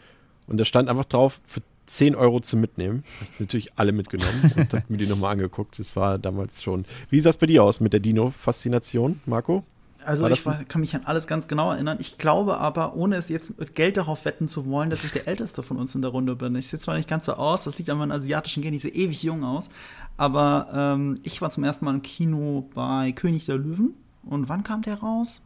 Und 0.48 0.58
da 0.58 0.65
stand 0.65 0.89
einfach 0.89 1.05
drauf, 1.05 1.41
für 1.44 1.62
10 1.86 2.15
Euro 2.15 2.39
zu 2.39 2.58
mitnehmen. 2.58 3.03
Hab 3.20 3.29
ich 3.34 3.39
natürlich 3.41 3.70
alle 3.75 3.91
mitgenommen 3.91 4.51
und 4.55 4.74
habe 4.74 4.86
mir 4.88 4.98
die 4.98 5.05
nochmal 5.05 5.34
angeguckt. 5.34 5.77
Das 5.77 5.96
war 5.96 6.17
damals 6.17 6.63
schon. 6.63 6.86
Wie 7.12 7.20
sah 7.20 7.29
es 7.29 7.38
bei 7.38 7.46
dir 7.46 7.63
aus 7.63 7.79
mit 7.79 7.94
der 7.94 8.00
Dino-Faszination, 8.00 9.20
Marco? 9.27 9.63
Also 10.05 10.27
ich 10.27 10.45
war, 10.45 10.63
kann 10.65 10.81
mich 10.81 10.95
an 10.95 11.01
alles 11.05 11.27
ganz 11.27 11.47
genau 11.47 11.71
erinnern. 11.71 11.97
Ich 12.00 12.17
glaube 12.17 12.57
aber, 12.59 12.95
ohne 12.95 13.15
es 13.15 13.29
jetzt 13.29 13.59
mit 13.59 13.75
Geld 13.75 13.97
darauf 13.97 14.25
wetten 14.25 14.47
zu 14.47 14.65
wollen, 14.67 14.89
dass 14.89 15.03
ich 15.03 15.12
der 15.12 15.27
Älteste 15.27 15.63
von 15.63 15.77
uns 15.77 15.95
in 15.95 16.01
der 16.01 16.12
Runde 16.12 16.35
bin. 16.35 16.55
Ich 16.55 16.67
sehe 16.67 16.79
zwar 16.79 16.95
nicht 16.95 17.09
ganz 17.09 17.25
so 17.25 17.33
aus, 17.33 17.63
das 17.65 17.77
liegt 17.77 17.89
an 17.89 17.97
meinen 17.97 18.12
asiatischen 18.12 18.62
Gen, 18.63 18.74
ich 18.74 18.81
sehe 18.83 18.91
ewig 18.91 19.21
jung 19.24 19.43
aus. 19.43 19.69
Aber 20.17 20.67
ähm, 20.74 21.19
ich 21.24 21.41
war 21.41 21.50
zum 21.50 21.63
ersten 21.63 21.85
Mal 21.85 21.93
im 21.95 22.01
Kino 22.01 22.69
bei 22.74 23.12
König 23.12 23.45
der 23.45 23.57
Löwen. 23.57 23.93
Und 24.24 24.50
wann 24.50 24.63
kam 24.63 24.81
der 24.81 25.00
raus? 25.00 25.41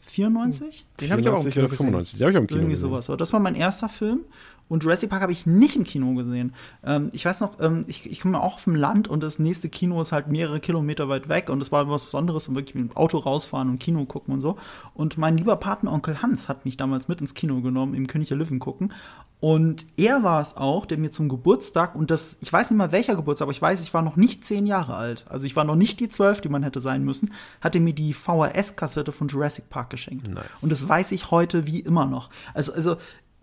94? 0.00 0.86
Den 1.00 1.10
habe 1.10 1.20
ich 1.20 1.28
auch 1.28 1.44
im 1.44 1.50
94 1.50 1.52
Kino 1.52 1.66
oder 1.66 1.76
95. 1.76 2.18
Den 2.18 2.24
habe 2.26 2.32
ich 2.32 2.36
auch 2.36 2.40
im 2.40 2.46
Kino 2.46 2.60
Irgendwie 2.60 2.70
gesehen. 2.72 2.90
sowas. 2.90 3.18
Das 3.18 3.32
war 3.32 3.40
mein 3.40 3.54
erster 3.54 3.88
Film. 3.88 4.20
Und 4.68 4.82
Jurassic 4.82 5.10
Park 5.10 5.22
habe 5.22 5.32
ich 5.32 5.46
nicht 5.46 5.76
im 5.76 5.84
Kino 5.84 6.14
gesehen. 6.14 6.54
Ähm, 6.84 7.10
ich 7.12 7.24
weiß 7.24 7.40
noch, 7.40 7.60
ähm, 7.60 7.84
ich, 7.86 8.10
ich 8.10 8.20
komme 8.20 8.40
auch 8.40 8.54
auf 8.54 8.64
dem 8.64 8.74
Land 8.74 9.08
und 9.08 9.22
das 9.22 9.38
nächste 9.38 9.68
Kino 9.68 10.00
ist 10.00 10.12
halt 10.12 10.28
mehrere 10.28 10.60
Kilometer 10.60 11.08
weit 11.08 11.28
weg 11.28 11.50
und 11.50 11.60
das 11.60 11.72
war 11.72 11.88
was 11.88 12.04
Besonderes 12.04 12.48
und 12.48 12.54
wirklich 12.56 12.74
mit 12.74 12.90
dem 12.90 12.96
Auto 12.96 13.18
rausfahren 13.18 13.68
und 13.68 13.78
Kino 13.78 14.04
gucken 14.04 14.34
und 14.34 14.40
so. 14.40 14.56
Und 14.94 15.18
mein 15.18 15.36
lieber 15.36 15.56
Patenonkel 15.56 16.22
Hans 16.22 16.48
hat 16.48 16.64
mich 16.64 16.76
damals 16.76 17.08
mit 17.08 17.20
ins 17.20 17.34
Kino 17.34 17.60
genommen, 17.60 17.94
im 17.94 18.06
König 18.06 18.28
der 18.28 18.36
Löwen 18.36 18.58
gucken. 18.58 18.92
Und 19.38 19.86
er 19.98 20.22
war 20.22 20.40
es 20.40 20.56
auch, 20.56 20.86
der 20.86 20.96
mir 20.96 21.10
zum 21.10 21.28
Geburtstag, 21.28 21.94
und 21.94 22.10
das, 22.10 22.38
ich 22.40 22.50
weiß 22.50 22.70
nicht 22.70 22.78
mal 22.78 22.90
welcher 22.90 23.16
Geburtstag, 23.16 23.44
aber 23.46 23.52
ich 23.52 23.60
weiß, 23.60 23.82
ich 23.82 23.92
war 23.92 24.00
noch 24.00 24.16
nicht 24.16 24.46
zehn 24.46 24.66
Jahre 24.66 24.96
alt. 24.96 25.26
Also 25.28 25.44
ich 25.44 25.54
war 25.54 25.64
noch 25.64 25.76
nicht 25.76 26.00
die 26.00 26.08
zwölf, 26.08 26.40
die 26.40 26.48
man 26.48 26.62
hätte 26.62 26.80
sein 26.80 27.04
müssen, 27.04 27.32
hat 27.60 27.74
er 27.74 27.82
mir 27.82 27.92
die 27.92 28.14
VHS-Kassette 28.14 29.12
von 29.12 29.28
Jurassic 29.28 29.68
Park 29.68 29.90
geschenkt. 29.90 30.28
Nice. 30.28 30.46
Und 30.62 30.72
das 30.72 30.88
weiß 30.88 31.12
ich 31.12 31.30
heute 31.30 31.66
wie 31.66 31.80
immer 31.80 32.06
noch. 32.06 32.30
Also, 32.54 32.72
also 32.72 32.96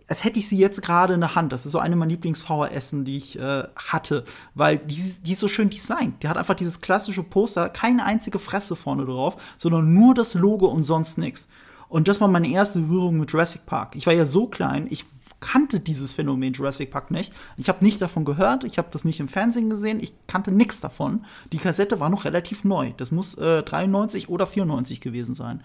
als 0.08 0.22
hätte 0.24 0.38
ich 0.38 0.48
sie 0.48 0.58
jetzt 0.58 0.82
gerade 0.82 1.14
in 1.14 1.20
der 1.20 1.34
Hand. 1.34 1.52
Das 1.52 1.64
ist 1.64 1.72
so 1.72 1.78
eine 1.78 1.96
meiner 1.96 2.10
Lieblings-VHSen, 2.10 3.04
die 3.04 3.16
ich 3.16 3.38
äh, 3.38 3.64
hatte, 3.76 4.24
weil 4.54 4.78
die, 4.78 4.94
ist- 4.94 5.26
die 5.26 5.32
ist 5.32 5.40
so 5.40 5.48
schön 5.48 5.70
designt. 5.70 6.22
Die 6.22 6.28
hat 6.28 6.36
einfach 6.36 6.54
dieses 6.54 6.80
klassische 6.80 7.22
Poster, 7.22 7.68
keine 7.70 8.04
einzige 8.04 8.38
Fresse 8.38 8.76
vorne 8.76 9.04
drauf, 9.06 9.36
sondern 9.56 9.94
nur 9.94 10.14
das 10.14 10.34
Logo 10.34 10.66
und 10.66 10.84
sonst 10.84 11.16
nichts. 11.18 11.46
Und 11.88 12.08
das 12.08 12.20
war 12.20 12.28
meine 12.28 12.48
erste 12.48 12.80
Berührung 12.80 13.18
mit 13.18 13.30
Jurassic 13.30 13.66
Park. 13.66 13.94
Ich 13.96 14.06
war 14.06 14.12
ja 14.12 14.26
so 14.26 14.46
klein, 14.46 14.86
ich 14.90 15.04
kannte 15.40 15.78
dieses 15.80 16.12
Phänomen 16.14 16.54
Jurassic 16.54 16.90
Park 16.90 17.10
nicht. 17.10 17.32
Ich 17.58 17.68
habe 17.68 17.84
nicht 17.84 18.00
davon 18.00 18.24
gehört, 18.24 18.64
ich 18.64 18.78
habe 18.78 18.88
das 18.90 19.04
nicht 19.04 19.20
im 19.20 19.28
Fernsehen 19.28 19.68
gesehen, 19.68 20.00
ich 20.00 20.12
kannte 20.26 20.50
nichts 20.50 20.80
davon. 20.80 21.24
Die 21.52 21.58
Kassette 21.58 22.00
war 22.00 22.08
noch 22.08 22.24
relativ 22.24 22.64
neu. 22.64 22.92
Das 22.96 23.10
muss 23.10 23.34
äh, 23.36 23.62
93 23.62 24.28
oder 24.30 24.46
94 24.46 25.00
gewesen 25.00 25.34
sein. 25.34 25.62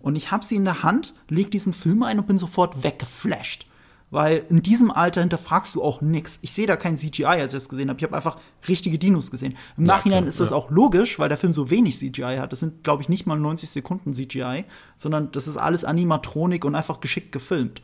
Und 0.00 0.16
ich 0.16 0.30
habe 0.30 0.44
sie 0.44 0.56
in 0.56 0.64
der 0.64 0.82
Hand, 0.82 1.14
leg 1.28 1.50
diesen 1.50 1.72
Film 1.72 2.02
ein 2.02 2.18
und 2.18 2.26
bin 2.26 2.38
sofort 2.38 2.82
weggeflasht. 2.84 3.66
Weil 4.12 4.44
in 4.48 4.62
diesem 4.62 4.92
Alter 4.92 5.22
hinterfragst 5.22 5.74
du 5.74 5.82
auch 5.82 6.00
nichts. 6.00 6.38
Ich 6.42 6.52
sehe 6.52 6.68
da 6.68 6.76
kein 6.76 6.96
CGI, 6.96 7.24
als 7.24 7.52
ich 7.52 7.58
das 7.58 7.68
gesehen 7.68 7.88
habe. 7.88 7.98
Ich 7.98 8.04
habe 8.04 8.14
einfach 8.14 8.36
richtige 8.68 8.98
Dinos 8.98 9.32
gesehen. 9.32 9.56
Im 9.76 9.82
Nachhinein 9.82 10.22
klar, 10.22 10.28
ist 10.28 10.38
das 10.38 10.50
ja. 10.50 10.56
auch 10.56 10.70
logisch, 10.70 11.18
weil 11.18 11.28
der 11.28 11.38
Film 11.38 11.52
so 11.52 11.70
wenig 11.70 11.98
CGI 11.98 12.36
hat. 12.38 12.52
Das 12.52 12.60
sind, 12.60 12.84
glaube 12.84 13.02
ich, 13.02 13.08
nicht 13.08 13.26
mal 13.26 13.36
90 13.36 13.70
Sekunden 13.70 14.14
CGI, 14.14 14.66
sondern 14.96 15.32
das 15.32 15.48
ist 15.48 15.56
alles 15.56 15.84
Animatronik 15.84 16.64
und 16.64 16.76
einfach 16.76 17.00
geschickt 17.00 17.32
gefilmt. 17.32 17.82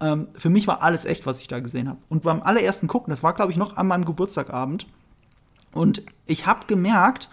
Ähm, 0.00 0.28
für 0.34 0.50
mich 0.50 0.66
war 0.66 0.82
alles 0.82 1.06
echt, 1.06 1.24
was 1.24 1.40
ich 1.40 1.48
da 1.48 1.60
gesehen 1.60 1.88
habe. 1.88 1.98
Und 2.10 2.24
beim 2.24 2.42
allerersten 2.42 2.88
Gucken, 2.88 3.10
das 3.10 3.22
war, 3.22 3.32
glaube 3.32 3.52
ich, 3.52 3.56
noch 3.56 3.76
an 3.76 3.86
meinem 3.86 4.04
Geburtstagabend, 4.04 4.86
und 5.72 6.02
ich 6.26 6.46
habe 6.46 6.66
gemerkt, 6.66 7.28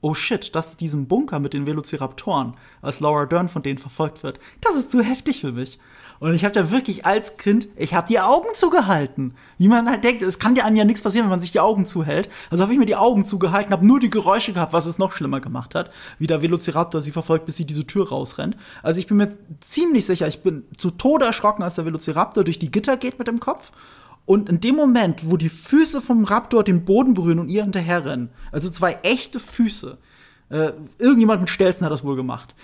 oh 0.00 0.14
shit, 0.14 0.54
das 0.54 0.68
ist 0.68 0.80
diesem 0.80 1.06
Bunker 1.06 1.38
mit 1.38 1.54
den 1.54 1.66
Velociraptoren, 1.66 2.52
als 2.82 3.00
Laura 3.00 3.26
Dern 3.26 3.48
von 3.48 3.62
denen 3.62 3.78
verfolgt 3.78 4.22
wird. 4.22 4.38
Das 4.60 4.76
ist 4.76 4.90
zu 4.90 5.02
heftig 5.02 5.40
für 5.40 5.52
mich. 5.52 5.78
Und 6.18 6.34
ich 6.34 6.44
habe 6.44 6.54
da 6.54 6.70
wirklich 6.70 7.04
als 7.06 7.36
Kind, 7.36 7.68
ich 7.76 7.94
habe 7.94 8.08
die 8.08 8.20
Augen 8.20 8.48
zugehalten. 8.54 9.34
Wie 9.58 9.68
man 9.68 9.88
halt 9.88 10.04
denkt, 10.04 10.22
es 10.22 10.38
kann 10.38 10.54
dir 10.54 10.64
einem 10.64 10.76
ja 10.76 10.84
nichts 10.84 11.02
passieren, 11.02 11.26
wenn 11.26 11.30
man 11.30 11.40
sich 11.40 11.52
die 11.52 11.60
Augen 11.60 11.86
zuhält. 11.86 12.28
Also 12.50 12.62
habe 12.62 12.72
ich 12.72 12.78
mir 12.78 12.86
die 12.86 12.96
Augen 12.96 13.26
zugehalten, 13.26 13.72
habe 13.72 13.86
nur 13.86 14.00
die 14.00 14.10
Geräusche 14.10 14.52
gehabt, 14.52 14.72
was 14.72 14.86
es 14.86 14.98
noch 14.98 15.12
schlimmer 15.12 15.40
gemacht 15.40 15.74
hat. 15.74 15.90
Wie 16.18 16.26
der 16.26 16.42
Velociraptor 16.42 17.02
sie 17.02 17.12
verfolgt, 17.12 17.46
bis 17.46 17.56
sie 17.56 17.66
diese 17.66 17.86
Tür 17.86 18.08
rausrennt. 18.08 18.56
Also 18.82 19.00
ich 19.00 19.06
bin 19.06 19.18
mir 19.18 19.36
ziemlich 19.60 20.06
sicher, 20.06 20.26
ich 20.28 20.42
bin 20.42 20.64
zu 20.76 20.90
Tode 20.90 21.26
erschrocken, 21.26 21.62
als 21.62 21.74
der 21.74 21.84
Velociraptor 21.84 22.44
durch 22.44 22.58
die 22.58 22.70
Gitter 22.70 22.96
geht 22.96 23.18
mit 23.18 23.28
dem 23.28 23.40
Kopf. 23.40 23.72
Und 24.24 24.48
in 24.48 24.60
dem 24.60 24.74
Moment, 24.74 25.30
wo 25.30 25.36
die 25.36 25.48
Füße 25.48 26.00
vom 26.00 26.24
Raptor 26.24 26.64
den 26.64 26.84
Boden 26.84 27.14
berühren 27.14 27.38
und 27.38 27.48
ihr 27.48 27.62
hinterherrennen, 27.62 28.30
also 28.50 28.68
zwei 28.70 28.98
echte 29.04 29.38
Füße, 29.38 29.98
äh, 30.48 30.72
irgendjemand 30.98 31.40
mit 31.40 31.50
Stelzen 31.50 31.84
hat 31.84 31.92
das 31.92 32.04
wohl 32.04 32.16
gemacht. 32.16 32.54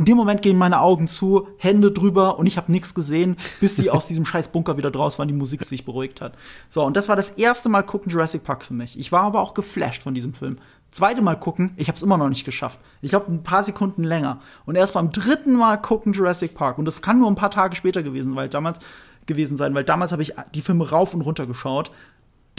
In 0.00 0.06
dem 0.06 0.16
Moment 0.16 0.40
gehen 0.40 0.56
meine 0.56 0.80
Augen 0.80 1.08
zu, 1.08 1.48
Hände 1.58 1.92
drüber 1.92 2.38
und 2.38 2.46
ich 2.46 2.56
habe 2.56 2.72
nichts 2.72 2.94
gesehen, 2.94 3.36
bis 3.60 3.76
sie 3.76 3.90
aus 3.90 4.06
diesem 4.06 4.24
scheiß 4.24 4.50
Bunker 4.50 4.78
wieder 4.78 4.90
draus 4.90 5.18
waren, 5.18 5.28
die 5.28 5.34
Musik 5.34 5.62
sich 5.62 5.84
beruhigt 5.84 6.22
hat. 6.22 6.32
So, 6.70 6.82
und 6.82 6.96
das 6.96 7.10
war 7.10 7.16
das 7.16 7.28
erste 7.28 7.68
Mal 7.68 7.82
gucken 7.82 8.10
Jurassic 8.10 8.42
Park 8.42 8.64
für 8.64 8.72
mich. 8.72 8.98
Ich 8.98 9.12
war 9.12 9.24
aber 9.24 9.42
auch 9.42 9.52
geflasht 9.52 10.02
von 10.02 10.14
diesem 10.14 10.32
Film. 10.32 10.56
Zweite 10.90 11.20
Mal 11.20 11.34
gucken, 11.34 11.74
ich 11.76 11.88
habe 11.88 11.96
es 11.96 12.02
immer 12.02 12.16
noch 12.16 12.30
nicht 12.30 12.46
geschafft. 12.46 12.78
Ich 13.02 13.10
glaube, 13.10 13.30
ein 13.30 13.42
paar 13.42 13.62
Sekunden 13.62 14.02
länger. 14.02 14.40
Und 14.64 14.74
erst 14.74 14.94
beim 14.94 15.12
dritten 15.12 15.54
Mal 15.54 15.76
gucken 15.76 16.14
Jurassic 16.14 16.54
Park. 16.54 16.78
Und 16.78 16.86
das 16.86 17.02
kann 17.02 17.18
nur 17.18 17.30
ein 17.30 17.34
paar 17.36 17.50
Tage 17.50 17.76
später 17.76 18.02
gewesen, 18.02 18.36
weil 18.36 18.48
damals 18.48 18.78
gewesen 19.26 19.58
sein, 19.58 19.74
weil 19.74 19.84
damals 19.84 20.12
habe 20.12 20.22
ich 20.22 20.32
die 20.54 20.62
Filme 20.62 20.88
rauf 20.88 21.12
und 21.12 21.20
runter 21.20 21.44
geschaut. 21.44 21.90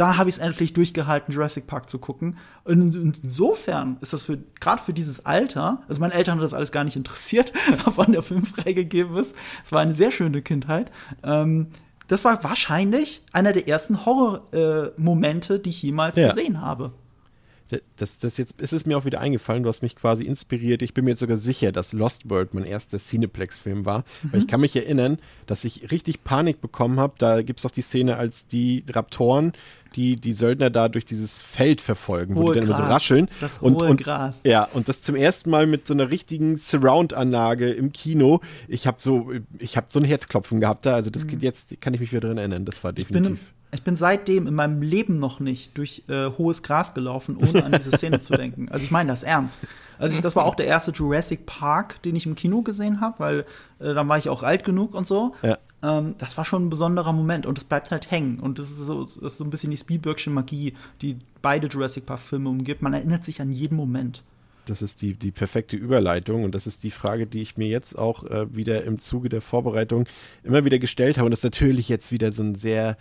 Da 0.01 0.17
habe 0.17 0.29
ich 0.31 0.37
es 0.37 0.41
endlich 0.41 0.73
durchgehalten, 0.73 1.31
Jurassic 1.31 1.67
Park 1.67 1.87
zu 1.87 1.99
gucken. 1.99 2.37
Und 2.63 2.95
insofern 2.95 3.97
ist 4.01 4.13
das 4.13 4.23
für 4.23 4.39
gerade 4.59 4.81
für 4.81 4.93
dieses 4.93 5.27
Alter, 5.27 5.83
also 5.87 6.01
meine 6.01 6.15
Eltern 6.15 6.37
hat 6.37 6.43
das 6.43 6.55
alles 6.55 6.71
gar 6.71 6.83
nicht 6.83 6.95
interessiert, 6.95 7.53
wann 7.85 8.11
der 8.11 8.23
Film 8.23 8.43
freigegeben 8.47 9.15
ist. 9.15 9.35
Es 9.63 9.71
war 9.71 9.79
eine 9.81 9.93
sehr 9.93 10.09
schöne 10.09 10.41
Kindheit. 10.41 10.89
Ähm, 11.21 11.67
das 12.07 12.23
war 12.23 12.43
wahrscheinlich 12.43 13.21
einer 13.31 13.53
der 13.53 13.67
ersten 13.67 14.03
Horror-Momente, 14.03 15.59
die 15.59 15.69
ich 15.69 15.83
jemals 15.83 16.17
Ja. 16.17 16.29
gesehen 16.29 16.61
habe. 16.61 16.93
Das, 17.95 18.17
das 18.17 18.37
jetzt 18.37 18.59
ist 18.61 18.73
es 18.73 18.85
mir 18.85 18.97
auch 18.97 19.05
wieder 19.05 19.19
eingefallen, 19.21 19.63
du 19.63 19.69
hast 19.69 19.81
mich 19.81 19.95
quasi 19.95 20.23
inspiriert. 20.23 20.81
Ich 20.81 20.93
bin 20.93 21.05
mir 21.05 21.11
jetzt 21.11 21.19
sogar 21.19 21.37
sicher, 21.37 21.71
dass 21.71 21.93
Lost 21.93 22.29
World 22.29 22.53
mein 22.53 22.65
erster 22.65 22.97
Cineplex-Film 22.97 23.85
war. 23.85 24.03
Weil 24.31 24.41
ich 24.41 24.47
kann 24.47 24.61
mich 24.61 24.75
erinnern, 24.75 25.19
dass 25.45 25.63
ich 25.63 25.91
richtig 25.91 26.23
Panik 26.23 26.61
bekommen 26.61 26.99
habe. 26.99 27.13
Da 27.17 27.41
gibt 27.41 27.59
es 27.59 27.63
doch 27.63 27.71
die 27.71 27.81
Szene, 27.81 28.17
als 28.17 28.47
die 28.47 28.83
Raptoren, 28.89 29.53
die 29.95 30.15
die 30.15 30.33
Söldner 30.33 30.69
da 30.69 30.87
durch 30.87 31.05
dieses 31.05 31.39
Feld 31.39 31.81
verfolgen, 31.81 32.35
wo 32.35 32.43
Hohe 32.43 32.53
die 32.53 32.59
dann 32.61 32.69
immer 32.69 32.77
so 32.77 32.83
Gras. 32.83 32.95
rascheln. 32.95 33.27
Das 33.41 33.57
und, 33.57 33.75
hohe 33.75 33.89
und, 33.89 34.01
Gras. 34.03 34.39
Ja, 34.45 34.63
und 34.73 34.87
das 34.87 35.01
zum 35.01 35.15
ersten 35.15 35.49
Mal 35.49 35.67
mit 35.67 35.87
so 35.87 35.93
einer 35.93 36.09
richtigen 36.09 36.55
Surround-Anlage 36.57 37.69
im 37.71 37.91
Kino. 37.91 38.39
Ich 38.67 38.87
habe 38.87 38.97
so, 39.01 39.31
ich 39.59 39.77
habe 39.77 39.87
so 39.89 39.99
ein 39.99 40.05
Herzklopfen 40.05 40.61
gehabt 40.61 40.85
da. 40.85 40.95
Also 40.95 41.09
das 41.09 41.27
geht 41.27 41.43
jetzt, 41.43 41.79
kann 41.81 41.93
ich 41.93 41.99
mich 41.99 42.11
wieder 42.11 42.27
dran 42.27 42.37
erinnern. 42.37 42.65
Das 42.65 42.83
war 42.83 42.91
Mhm. 42.91 42.95
Definitiv. 42.95 43.53
Ich 43.73 43.83
bin 43.83 43.95
seitdem 43.95 44.47
in 44.47 44.53
meinem 44.53 44.81
Leben 44.81 45.19
noch 45.19 45.39
nicht 45.39 45.77
durch 45.77 46.03
äh, 46.09 46.29
hohes 46.37 46.61
Gras 46.61 46.93
gelaufen, 46.93 47.37
ohne 47.37 47.63
an 47.63 47.71
diese 47.71 47.91
Szene 47.91 48.19
zu 48.19 48.33
denken. 48.33 48.67
Also 48.69 48.83
ich 48.83 48.91
meine 48.91 49.11
das 49.11 49.23
ernst. 49.23 49.61
Also 49.97 50.15
ich, 50.15 50.21
das 50.21 50.35
war 50.35 50.45
auch 50.45 50.55
der 50.55 50.65
erste 50.65 50.91
Jurassic 50.91 51.45
Park, 51.45 52.01
den 52.03 52.15
ich 52.15 52.25
im 52.25 52.35
Kino 52.35 52.61
gesehen 52.61 52.99
habe, 52.99 53.19
weil 53.19 53.39
äh, 53.79 53.93
dann 53.93 54.09
war 54.09 54.17
ich 54.17 54.29
auch 54.29 54.43
alt 54.43 54.65
genug 54.65 54.93
und 54.93 55.07
so. 55.07 55.35
Ja. 55.41 55.57
Ähm, 55.83 56.15
das 56.17 56.37
war 56.37 56.43
schon 56.43 56.65
ein 56.65 56.69
besonderer 56.69 57.13
Moment 57.13 57.45
und 57.45 57.57
es 57.57 57.63
bleibt 57.63 57.91
halt 57.91 58.11
hängen. 58.11 58.39
Und 58.39 58.59
das 58.59 58.69
ist 58.69 58.85
so, 58.85 59.03
das 59.03 59.15
ist 59.15 59.37
so 59.37 59.43
ein 59.45 59.49
bisschen 59.49 59.71
die 59.71 59.77
Spielbergsche 59.77 60.29
Magie, 60.29 60.73
die 61.01 61.17
beide 61.41 61.67
Jurassic 61.67 62.05
Park-Filme 62.05 62.49
umgibt. 62.49 62.81
Man 62.81 62.93
erinnert 62.93 63.23
sich 63.23 63.41
an 63.41 63.51
jeden 63.51 63.77
Moment. 63.77 64.23
Das 64.65 64.81
ist 64.81 65.01
die, 65.01 65.15
die 65.15 65.31
perfekte 65.31 65.75
Überleitung 65.75 66.43
und 66.43 66.53
das 66.53 66.67
ist 66.67 66.83
die 66.83 66.91
Frage, 66.91 67.25
die 67.25 67.41
ich 67.41 67.57
mir 67.57 67.67
jetzt 67.67 67.97
auch 67.97 68.23
äh, 68.25 68.55
wieder 68.55 68.83
im 68.83 68.99
Zuge 68.99 69.27
der 69.27 69.41
Vorbereitung 69.41 70.05
immer 70.43 70.65
wieder 70.65 70.77
gestellt 70.77 71.17
habe. 71.17 71.25
Und 71.25 71.31
das 71.31 71.39
ist 71.39 71.45
natürlich 71.45 71.89
jetzt 71.89 72.11
wieder 72.11 72.31
so 72.31 72.43
eine 72.43 72.55
sehr 72.55 72.97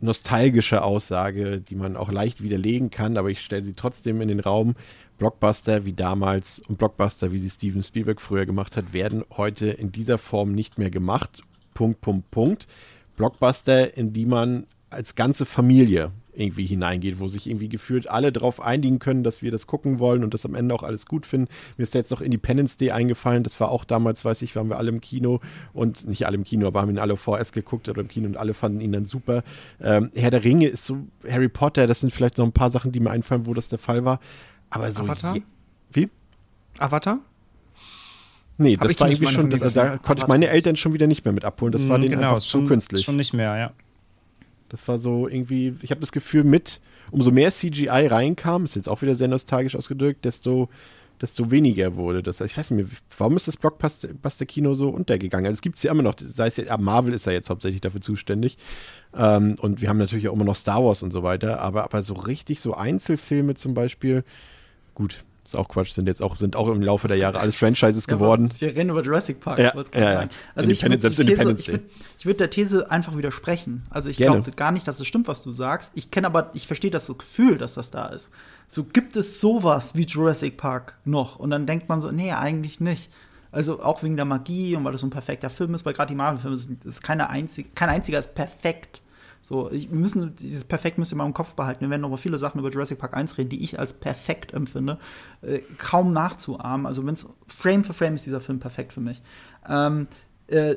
nostalgische 0.00 0.82
Aussage, 0.82 1.60
die 1.60 1.74
man 1.74 1.96
auch 1.96 2.10
leicht 2.10 2.42
widerlegen 2.42 2.90
kann, 2.90 3.16
aber 3.16 3.30
ich 3.30 3.40
stelle 3.40 3.64
sie 3.64 3.72
trotzdem 3.72 4.20
in 4.20 4.28
den 4.28 4.40
Raum. 4.40 4.74
Blockbuster 5.18 5.84
wie 5.84 5.92
damals 5.92 6.58
und 6.58 6.78
Blockbuster, 6.78 7.32
wie 7.32 7.38
sie 7.38 7.50
Steven 7.50 7.82
Spielberg 7.82 8.20
früher 8.20 8.46
gemacht 8.46 8.76
hat, 8.76 8.92
werden 8.92 9.24
heute 9.36 9.68
in 9.68 9.92
dieser 9.92 10.18
Form 10.18 10.52
nicht 10.52 10.78
mehr 10.78 10.90
gemacht. 10.90 11.42
Punkt, 11.72 12.00
Punkt, 12.00 12.30
Punkt. 12.30 12.66
Blockbuster, 13.16 13.96
in 13.96 14.12
die 14.12 14.26
man 14.26 14.66
als 14.90 15.14
ganze 15.14 15.46
Familie 15.46 16.10
irgendwie 16.36 16.66
hineingeht, 16.66 17.20
wo 17.20 17.28
sich 17.28 17.48
irgendwie 17.48 17.68
gefühlt 17.68 18.08
alle 18.10 18.32
darauf 18.32 18.60
einigen 18.60 18.98
können, 18.98 19.22
dass 19.22 19.42
wir 19.42 19.50
das 19.50 19.66
gucken 19.66 19.98
wollen 19.98 20.24
und 20.24 20.34
das 20.34 20.44
am 20.44 20.54
Ende 20.54 20.74
auch 20.74 20.82
alles 20.82 21.06
gut 21.06 21.26
finden. 21.26 21.48
Mir 21.76 21.82
ist 21.84 21.94
da 21.94 21.98
jetzt 21.98 22.10
noch 22.10 22.20
Independence 22.20 22.76
Day 22.76 22.90
eingefallen, 22.90 23.42
das 23.42 23.58
war 23.60 23.70
auch 23.70 23.84
damals, 23.84 24.24
weiß 24.24 24.42
ich, 24.42 24.54
waren 24.56 24.68
wir 24.68 24.78
alle 24.78 24.90
im 24.90 25.00
Kino 25.00 25.40
und 25.72 26.06
nicht 26.06 26.26
alle 26.26 26.36
im 26.36 26.44
Kino, 26.44 26.66
aber 26.66 26.80
haben 26.80 26.90
ihn 26.90 26.98
alle 26.98 27.16
VS 27.16 27.52
geguckt 27.52 27.88
oder 27.88 28.00
im 28.00 28.08
Kino 28.08 28.26
und 28.26 28.36
alle 28.36 28.54
fanden 28.54 28.80
ihn 28.80 28.92
dann 28.92 29.06
super. 29.06 29.42
Ähm, 29.80 30.10
Herr 30.14 30.30
der 30.30 30.44
Ringe 30.44 30.66
ist 30.66 30.84
so, 30.86 30.98
Harry 31.28 31.48
Potter, 31.48 31.86
das 31.86 32.00
sind 32.00 32.12
vielleicht 32.12 32.38
noch 32.38 32.44
ein 32.46 32.52
paar 32.52 32.70
Sachen, 32.70 32.92
die 32.92 33.00
mir 33.00 33.10
einfallen, 33.10 33.46
wo 33.46 33.54
das 33.54 33.68
der 33.68 33.78
Fall 33.78 34.04
war. 34.04 34.20
Aber 34.70 34.90
so. 34.90 35.02
Avatar? 35.02 35.36
Wie? 35.92 36.08
Avatar? 36.78 37.18
Nee, 38.56 38.74
Hab 38.74 38.82
das 38.82 39.00
war 39.00 39.08
irgendwie 39.08 39.32
schon, 39.32 39.50
da, 39.50 39.68
da 39.68 39.98
konnte 39.98 40.22
ich 40.22 40.28
meine 40.28 40.48
Eltern 40.48 40.76
schon 40.76 40.92
wieder 40.92 41.06
nicht 41.06 41.24
mehr 41.24 41.32
mit 41.32 41.44
abholen. 41.44 41.72
Das 41.72 41.88
war 41.88 41.98
Mm, 41.98 42.02
denen 42.02 42.14
genau, 42.14 42.28
einfach 42.28 42.42
zu 42.42 42.50
schon, 42.50 42.66
künstlich. 42.66 43.04
Schon 43.04 43.16
nicht 43.16 43.32
mehr, 43.32 43.56
ja. 43.56 43.72
Das 44.68 44.86
war 44.88 44.98
so 44.98 45.28
irgendwie, 45.28 45.74
ich 45.82 45.90
habe 45.90 46.00
das 46.00 46.12
Gefühl, 46.12 46.44
mit, 46.44 46.80
umso 47.10 47.30
mehr 47.30 47.50
CGI 47.50 48.06
reinkam, 48.06 48.64
ist 48.64 48.76
jetzt 48.76 48.88
auch 48.88 49.02
wieder 49.02 49.14
sehr 49.14 49.28
nostalgisch 49.28 49.76
ausgedrückt, 49.76 50.24
desto, 50.24 50.68
desto 51.20 51.50
weniger 51.50 51.96
wurde 51.96 52.22
das. 52.22 52.40
Also 52.40 52.50
ich 52.50 52.56
weiß 52.56 52.70
nicht 52.70 52.88
mehr, 52.88 52.98
warum 53.18 53.36
ist 53.36 53.46
das 53.46 53.56
Blockbuster-Kino 53.56 54.74
so 54.74 54.88
untergegangen? 54.88 55.46
Also 55.46 55.56
es 55.56 55.62
gibt 55.62 55.76
es 55.76 55.82
ja 55.82 55.92
immer 55.92 56.02
noch, 56.02 56.14
sei 56.18 56.46
es 56.46 56.56
ja, 56.56 56.76
Marvel 56.76 57.14
ist 57.14 57.26
ja 57.26 57.32
jetzt 57.32 57.50
hauptsächlich 57.50 57.80
dafür 57.80 58.00
zuständig. 58.00 58.56
Ähm, 59.14 59.54
und 59.60 59.80
wir 59.80 59.88
haben 59.88 59.98
natürlich 59.98 60.28
auch 60.28 60.34
immer 60.34 60.44
noch 60.44 60.56
Star 60.56 60.84
Wars 60.84 61.02
und 61.02 61.12
so 61.12 61.22
weiter, 61.22 61.60
aber, 61.60 61.84
aber 61.84 62.02
so 62.02 62.14
richtig 62.14 62.60
so 62.60 62.74
Einzelfilme 62.74 63.54
zum 63.54 63.74
Beispiel, 63.74 64.24
gut, 64.94 65.24
ist 65.44 65.56
auch 65.56 65.68
Quatsch, 65.68 65.92
sind 65.92 66.06
jetzt 66.06 66.22
auch, 66.22 66.36
sind 66.36 66.56
auch 66.56 66.68
im 66.68 66.80
Laufe 66.80 67.06
der 67.06 67.18
Jahre 67.18 67.38
alles 67.38 67.54
Franchises 67.54 68.06
Ja, 68.06 68.14
geworden. 68.14 68.50
Wir 68.58 68.68
reden 68.74 68.90
über 68.90 69.02
Jurassic 69.02 69.40
Park. 69.40 69.58
Ja, 69.58 69.74
ja, 69.94 70.22
ja. 70.22 70.28
Also 70.54 70.70
ich 70.70 70.82
würde 70.82 71.02
würd, 71.02 71.82
ich 72.18 72.26
würd 72.26 72.40
der 72.40 72.50
These 72.50 72.90
einfach 72.90 73.16
widersprechen. 73.16 73.84
Also 73.90 74.08
ich 74.08 74.16
glaube 74.16 74.50
gar 74.52 74.72
nicht, 74.72 74.88
dass 74.88 75.00
es 75.00 75.06
stimmt, 75.06 75.28
was 75.28 75.42
du 75.42 75.52
sagst. 75.52 75.92
Ich 75.94 76.10
kenne 76.10 76.26
aber, 76.26 76.50
ich 76.54 76.66
verstehe 76.66 76.90
das 76.90 77.06
so 77.06 77.14
Gefühl, 77.14 77.58
dass 77.58 77.74
das 77.74 77.90
da 77.90 78.06
ist. 78.06 78.30
So 78.68 78.84
gibt 78.84 79.16
es 79.16 79.40
sowas 79.40 79.94
wie 79.94 80.04
Jurassic 80.04 80.56
Park 80.56 80.96
noch? 81.04 81.36
Und 81.36 81.50
dann 81.50 81.66
denkt 81.66 81.88
man 81.88 82.00
so, 82.00 82.10
nee, 82.10 82.32
eigentlich 82.32 82.80
nicht. 82.80 83.10
Also 83.52 83.80
auch 83.82 84.02
wegen 84.02 84.16
der 84.16 84.24
Magie 84.24 84.74
und 84.74 84.84
weil 84.84 84.92
das 84.92 85.02
so 85.02 85.06
ein 85.06 85.10
perfekter 85.10 85.48
Film 85.48 85.74
ist, 85.74 85.86
weil 85.86 85.92
gerade 85.92 86.08
die 86.08 86.16
Marvel-Filme 86.16 86.56
sind, 86.56 86.84
ist 86.84 87.02
keine 87.02 87.28
einzig, 87.28 87.74
kein 87.76 87.88
einziger 87.88 88.18
ist 88.18 88.34
perfekt. 88.34 89.00
So, 89.44 89.70
wir 89.70 89.88
müssen, 89.90 90.34
dieses 90.36 90.64
Perfekt 90.64 90.96
müsst 90.96 91.12
ihr 91.12 91.16
mal 91.16 91.26
im 91.26 91.34
Kopf 91.34 91.52
behalten. 91.52 91.82
Wir 91.82 91.90
werden 91.90 92.02
über 92.02 92.16
viele 92.16 92.38
Sachen 92.38 92.60
über 92.60 92.70
Jurassic 92.70 92.98
Park 92.98 93.14
1 93.14 93.36
reden, 93.36 93.50
die 93.50 93.62
ich 93.62 93.78
als 93.78 93.92
perfekt 93.92 94.54
empfinde. 94.54 94.98
Äh, 95.42 95.58
kaum 95.76 96.12
nachzuahmen. 96.12 96.86
Also, 96.86 97.04
wenn 97.04 97.14
Frame 97.46 97.84
für 97.84 97.92
Frame 97.92 98.14
ist 98.14 98.24
dieser 98.24 98.40
Film 98.40 98.58
perfekt 98.58 98.94
für 98.94 99.02
mich. 99.02 99.20
Ähm, 99.68 100.06
äh, 100.46 100.76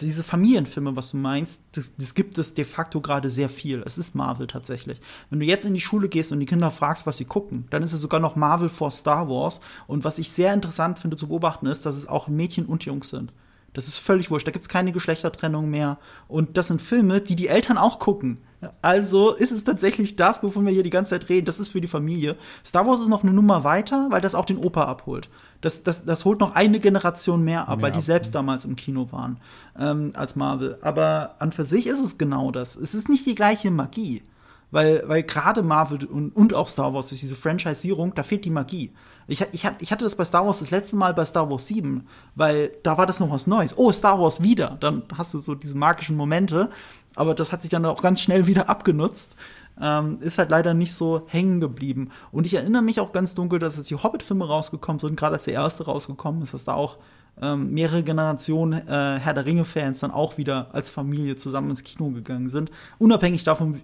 diese 0.00 0.24
Familienfilme, 0.24 0.96
was 0.96 1.10
du 1.10 1.18
meinst, 1.18 1.64
das, 1.72 1.94
das 1.94 2.14
gibt 2.14 2.38
es 2.38 2.54
de 2.54 2.64
facto 2.64 3.02
gerade 3.02 3.28
sehr 3.28 3.50
viel. 3.50 3.82
Es 3.84 3.98
ist 3.98 4.14
Marvel 4.14 4.46
tatsächlich. 4.46 4.98
Wenn 5.28 5.40
du 5.40 5.44
jetzt 5.44 5.66
in 5.66 5.74
die 5.74 5.80
Schule 5.80 6.08
gehst 6.08 6.32
und 6.32 6.40
die 6.40 6.46
Kinder 6.46 6.70
fragst, 6.70 7.06
was 7.06 7.18
sie 7.18 7.26
gucken, 7.26 7.66
dann 7.68 7.82
ist 7.82 7.92
es 7.92 8.00
sogar 8.00 8.18
noch 8.18 8.34
Marvel 8.34 8.70
vor 8.70 8.92
Star 8.92 9.28
Wars. 9.28 9.60
Und 9.86 10.04
was 10.04 10.18
ich 10.18 10.30
sehr 10.30 10.54
interessant 10.54 10.98
finde 10.98 11.18
zu 11.18 11.28
beobachten, 11.28 11.66
ist, 11.66 11.84
dass 11.84 11.96
es 11.96 12.08
auch 12.08 12.28
Mädchen 12.28 12.64
und 12.64 12.86
Jungs 12.86 13.10
sind. 13.10 13.34
Das 13.74 13.88
ist 13.88 13.98
völlig 13.98 14.30
wurscht. 14.30 14.46
Da 14.46 14.52
gibt 14.52 14.62
es 14.62 14.68
keine 14.68 14.92
Geschlechtertrennung 14.92 15.68
mehr. 15.68 15.98
Und 16.28 16.56
das 16.56 16.68
sind 16.68 16.80
Filme, 16.80 17.20
die 17.20 17.36
die 17.36 17.48
Eltern 17.48 17.76
auch 17.76 17.98
gucken. 17.98 18.38
Also 18.80 19.34
ist 19.34 19.52
es 19.52 19.64
tatsächlich 19.64 20.16
das, 20.16 20.42
wovon 20.42 20.64
wir 20.64 20.72
hier 20.72 20.82
die 20.82 20.90
ganze 20.90 21.10
Zeit 21.10 21.28
reden. 21.28 21.44
Das 21.44 21.60
ist 21.60 21.68
für 21.68 21.80
die 21.80 21.88
Familie. 21.88 22.36
Star 22.64 22.86
Wars 22.86 23.00
ist 23.00 23.08
noch 23.08 23.22
eine 23.22 23.32
Nummer 23.32 23.64
weiter, 23.64 24.08
weil 24.10 24.20
das 24.20 24.34
auch 24.34 24.46
den 24.46 24.58
Opa 24.58 24.84
abholt. 24.84 25.28
Das, 25.60 25.82
das, 25.82 26.04
das 26.04 26.24
holt 26.24 26.40
noch 26.40 26.54
eine 26.54 26.80
Generation 26.80 27.42
mehr 27.42 27.68
ab, 27.68 27.76
mehr 27.78 27.82
weil 27.82 27.92
die 27.92 27.98
ab. 27.98 28.04
selbst 28.04 28.34
damals 28.34 28.64
im 28.64 28.76
Kino 28.76 29.08
waren 29.10 29.38
ähm, 29.78 30.12
als 30.14 30.36
Marvel. 30.36 30.78
Aber 30.80 31.34
an 31.40 31.52
für 31.52 31.64
sich 31.64 31.86
ist 31.86 32.00
es 32.00 32.16
genau 32.16 32.50
das. 32.50 32.76
Es 32.76 32.94
ist 32.94 33.08
nicht 33.08 33.26
die 33.26 33.34
gleiche 33.34 33.70
Magie. 33.70 34.22
Weil, 34.70 35.04
weil 35.06 35.22
gerade 35.22 35.62
Marvel 35.62 36.04
und, 36.04 36.34
und 36.34 36.54
auch 36.54 36.68
Star 36.68 36.92
Wars 36.94 37.08
durch 37.08 37.20
diese 37.20 37.36
Franchisierung, 37.36 38.14
da 38.14 38.22
fehlt 38.22 38.44
die 38.44 38.50
Magie. 38.50 38.92
Ich, 39.26 39.40
ich, 39.52 39.68
ich 39.78 39.92
hatte 39.92 40.04
das 40.04 40.16
bei 40.16 40.24
Star 40.24 40.46
Wars 40.46 40.60
das 40.60 40.70
letzte 40.70 40.96
Mal 40.96 41.14
bei 41.14 41.24
Star 41.24 41.50
Wars 41.50 41.66
7, 41.66 42.06
weil 42.34 42.72
da 42.82 42.98
war 42.98 43.06
das 43.06 43.20
noch 43.20 43.30
was 43.30 43.46
Neues. 43.46 43.76
Oh, 43.76 43.90
Star 43.92 44.20
Wars 44.20 44.42
wieder. 44.42 44.76
Dann 44.80 45.02
hast 45.16 45.34
du 45.34 45.40
so 45.40 45.54
diese 45.54 45.76
magischen 45.76 46.16
Momente. 46.16 46.70
Aber 47.16 47.34
das 47.34 47.52
hat 47.52 47.62
sich 47.62 47.70
dann 47.70 47.84
auch 47.84 48.02
ganz 48.02 48.20
schnell 48.20 48.46
wieder 48.46 48.68
abgenutzt. 48.68 49.36
Ähm, 49.80 50.18
ist 50.20 50.38
halt 50.38 50.50
leider 50.50 50.74
nicht 50.74 50.94
so 50.94 51.26
hängen 51.26 51.60
geblieben. 51.60 52.10
Und 52.30 52.46
ich 52.46 52.54
erinnere 52.54 52.82
mich 52.82 53.00
auch 53.00 53.12
ganz 53.12 53.34
dunkel, 53.34 53.58
dass 53.58 53.78
es 53.78 53.86
die 53.88 53.96
Hobbit-Filme 53.96 54.46
rausgekommen 54.46 55.00
sind, 55.00 55.16
gerade 55.16 55.34
als 55.34 55.44
der 55.44 55.54
erste 55.54 55.84
rausgekommen 55.84 56.42
ist, 56.42 56.54
dass 56.54 56.64
da 56.64 56.74
auch 56.74 56.98
ähm, 57.42 57.72
mehrere 57.72 58.04
Generationen 58.04 58.86
äh, 58.86 59.18
Herr 59.18 59.34
der 59.34 59.46
Ringe-Fans 59.46 60.00
dann 60.00 60.12
auch 60.12 60.38
wieder 60.38 60.68
als 60.72 60.90
Familie 60.90 61.34
zusammen 61.34 61.70
ins 61.70 61.82
Kino 61.82 62.10
gegangen 62.10 62.48
sind. 62.48 62.70
Unabhängig 62.98 63.42
davon, 63.42 63.80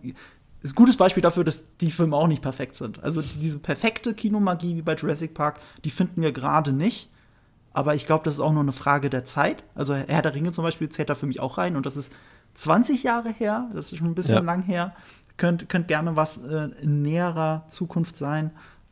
ist 0.62 0.72
ein 0.72 0.76
gutes 0.76 0.96
Beispiel 0.96 1.22
dafür, 1.22 1.44
dass 1.44 1.76
die 1.78 1.90
Filme 1.90 2.16
auch 2.16 2.26
nicht 2.26 2.42
perfekt 2.42 2.76
sind. 2.76 3.02
Also 3.02 3.22
diese 3.22 3.58
perfekte 3.58 4.14
Kinomagie 4.14 4.76
wie 4.76 4.82
bei 4.82 4.94
Jurassic 4.94 5.34
Park, 5.34 5.60
die 5.84 5.90
finden 5.90 6.22
wir 6.22 6.32
gerade 6.32 6.72
nicht. 6.72 7.10
Aber 7.72 7.94
ich 7.94 8.06
glaube, 8.06 8.24
das 8.24 8.34
ist 8.34 8.40
auch 8.40 8.52
nur 8.52 8.62
eine 8.62 8.72
Frage 8.72 9.10
der 9.10 9.24
Zeit. 9.24 9.64
Also 9.74 9.94
Herr 9.94 10.22
der 10.22 10.34
Ringe 10.34 10.52
zum 10.52 10.64
Beispiel 10.64 10.88
zählt 10.88 11.08
da 11.08 11.14
für 11.14 11.26
mich 11.26 11.40
auch 11.40 11.56
rein 11.56 11.76
und 11.76 11.86
das 11.86 11.96
ist 11.96 12.12
20 12.54 13.04
Jahre 13.04 13.30
her, 13.30 13.68
das 13.72 13.92
ist 13.92 13.98
schon 13.98 14.08
ein 14.08 14.14
bisschen 14.14 14.34
ja. 14.34 14.40
lang 14.40 14.62
her. 14.62 14.94
Könnt, 15.36 15.68
könnt 15.68 15.88
gerne 15.88 16.16
was 16.16 16.38
äh, 16.38 16.68
in 16.82 17.00
näherer 17.02 17.64
Zukunft 17.68 18.18
sein. 18.18 18.50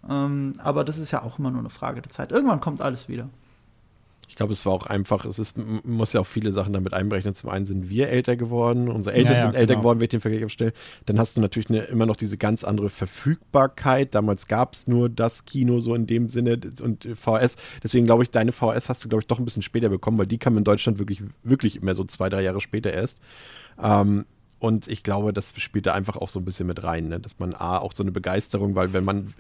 Ähm, 0.09 0.55
aber 0.59 0.85
das 0.85 0.97
ist 0.97 1.11
ja 1.11 1.23
auch 1.23 1.39
immer 1.39 1.51
nur 1.51 1.61
eine 1.61 1.71
Frage 1.71 2.01
der 2.01 2.11
Zeit. 2.11 2.33
Irgendwann 2.33 2.61
kommt 2.61 2.81
alles 2.81 3.09
wieder. 3.09 3.29
Ich 4.29 4.37
glaube, 4.37 4.53
es 4.53 4.67
war 4.67 4.75
auch 4.75 4.87
einfach, 4.87 5.25
es 5.25 5.39
ist, 5.39 5.57
man 5.57 5.81
muss 5.85 6.13
ja 6.13 6.21
auch 6.21 6.27
viele 6.27 6.53
Sachen 6.53 6.75
damit 6.75 6.93
einberechnen. 6.93 7.35
Zum 7.35 7.49
einen 7.49 7.65
sind 7.65 7.89
wir 7.89 8.11
älter 8.11 8.37
geworden, 8.37 8.89
unsere 8.89 9.17
Eltern 9.17 9.33
ja, 9.33 9.39
ja, 9.39 9.45
sind 9.45 9.53
genau. 9.53 9.61
älter 9.61 9.77
geworden, 9.77 9.99
wenn 9.99 10.05
ich 10.05 10.11
den 10.11 10.21
Vergleich 10.21 10.45
aufstelle. 10.45 10.73
Dann 11.07 11.19
hast 11.19 11.37
du 11.37 11.41
natürlich 11.41 11.71
eine, 11.71 11.81
immer 11.85 12.05
noch 12.05 12.17
diese 12.17 12.37
ganz 12.37 12.63
andere 12.63 12.91
Verfügbarkeit. 12.91 14.15
Damals 14.15 14.47
gab 14.47 14.75
es 14.75 14.87
nur 14.87 15.09
das 15.09 15.47
Kino 15.47 15.81
so 15.81 15.95
in 15.95 16.07
dem 16.07 16.29
Sinne 16.29 16.61
und 16.83 17.09
VHS. 17.15 17.57
Deswegen 17.83 18.05
glaube 18.05 18.23
ich, 18.23 18.31
deine 18.31 18.53
VHS 18.53 18.91
hast 18.91 19.03
du, 19.03 19.09
glaube 19.09 19.23
ich, 19.23 19.27
doch 19.27 19.39
ein 19.39 19.47
bisschen 19.47 19.63
später 19.63 19.89
bekommen, 19.89 20.19
weil 20.19 20.27
die 20.27 20.39
kam 20.39 20.59
in 20.59 20.65
Deutschland 20.65 20.99
wirklich, 20.99 21.23
wirklich 21.43 21.77
immer 21.77 21.95
so 21.95 22.05
zwei, 22.05 22.29
drei 22.29 22.43
Jahre 22.43 22.61
später 22.61 22.93
erst. 22.93 23.21
Ähm, 23.83 24.27
und 24.59 24.89
ich 24.89 25.03
glaube, 25.03 25.33
das 25.33 25.55
spielt 25.57 25.87
da 25.87 25.95
einfach 25.95 26.17
auch 26.17 26.29
so 26.29 26.39
ein 26.39 26.45
bisschen 26.45 26.67
mit 26.67 26.83
rein, 26.83 27.09
ne? 27.09 27.19
dass 27.19 27.39
man 27.39 27.55
A, 27.55 27.79
auch 27.79 27.95
so 27.95 28.03
eine 28.03 28.13
Begeisterung, 28.13 28.75
weil 28.75 28.93
wenn 28.93 29.05
man 29.05 29.33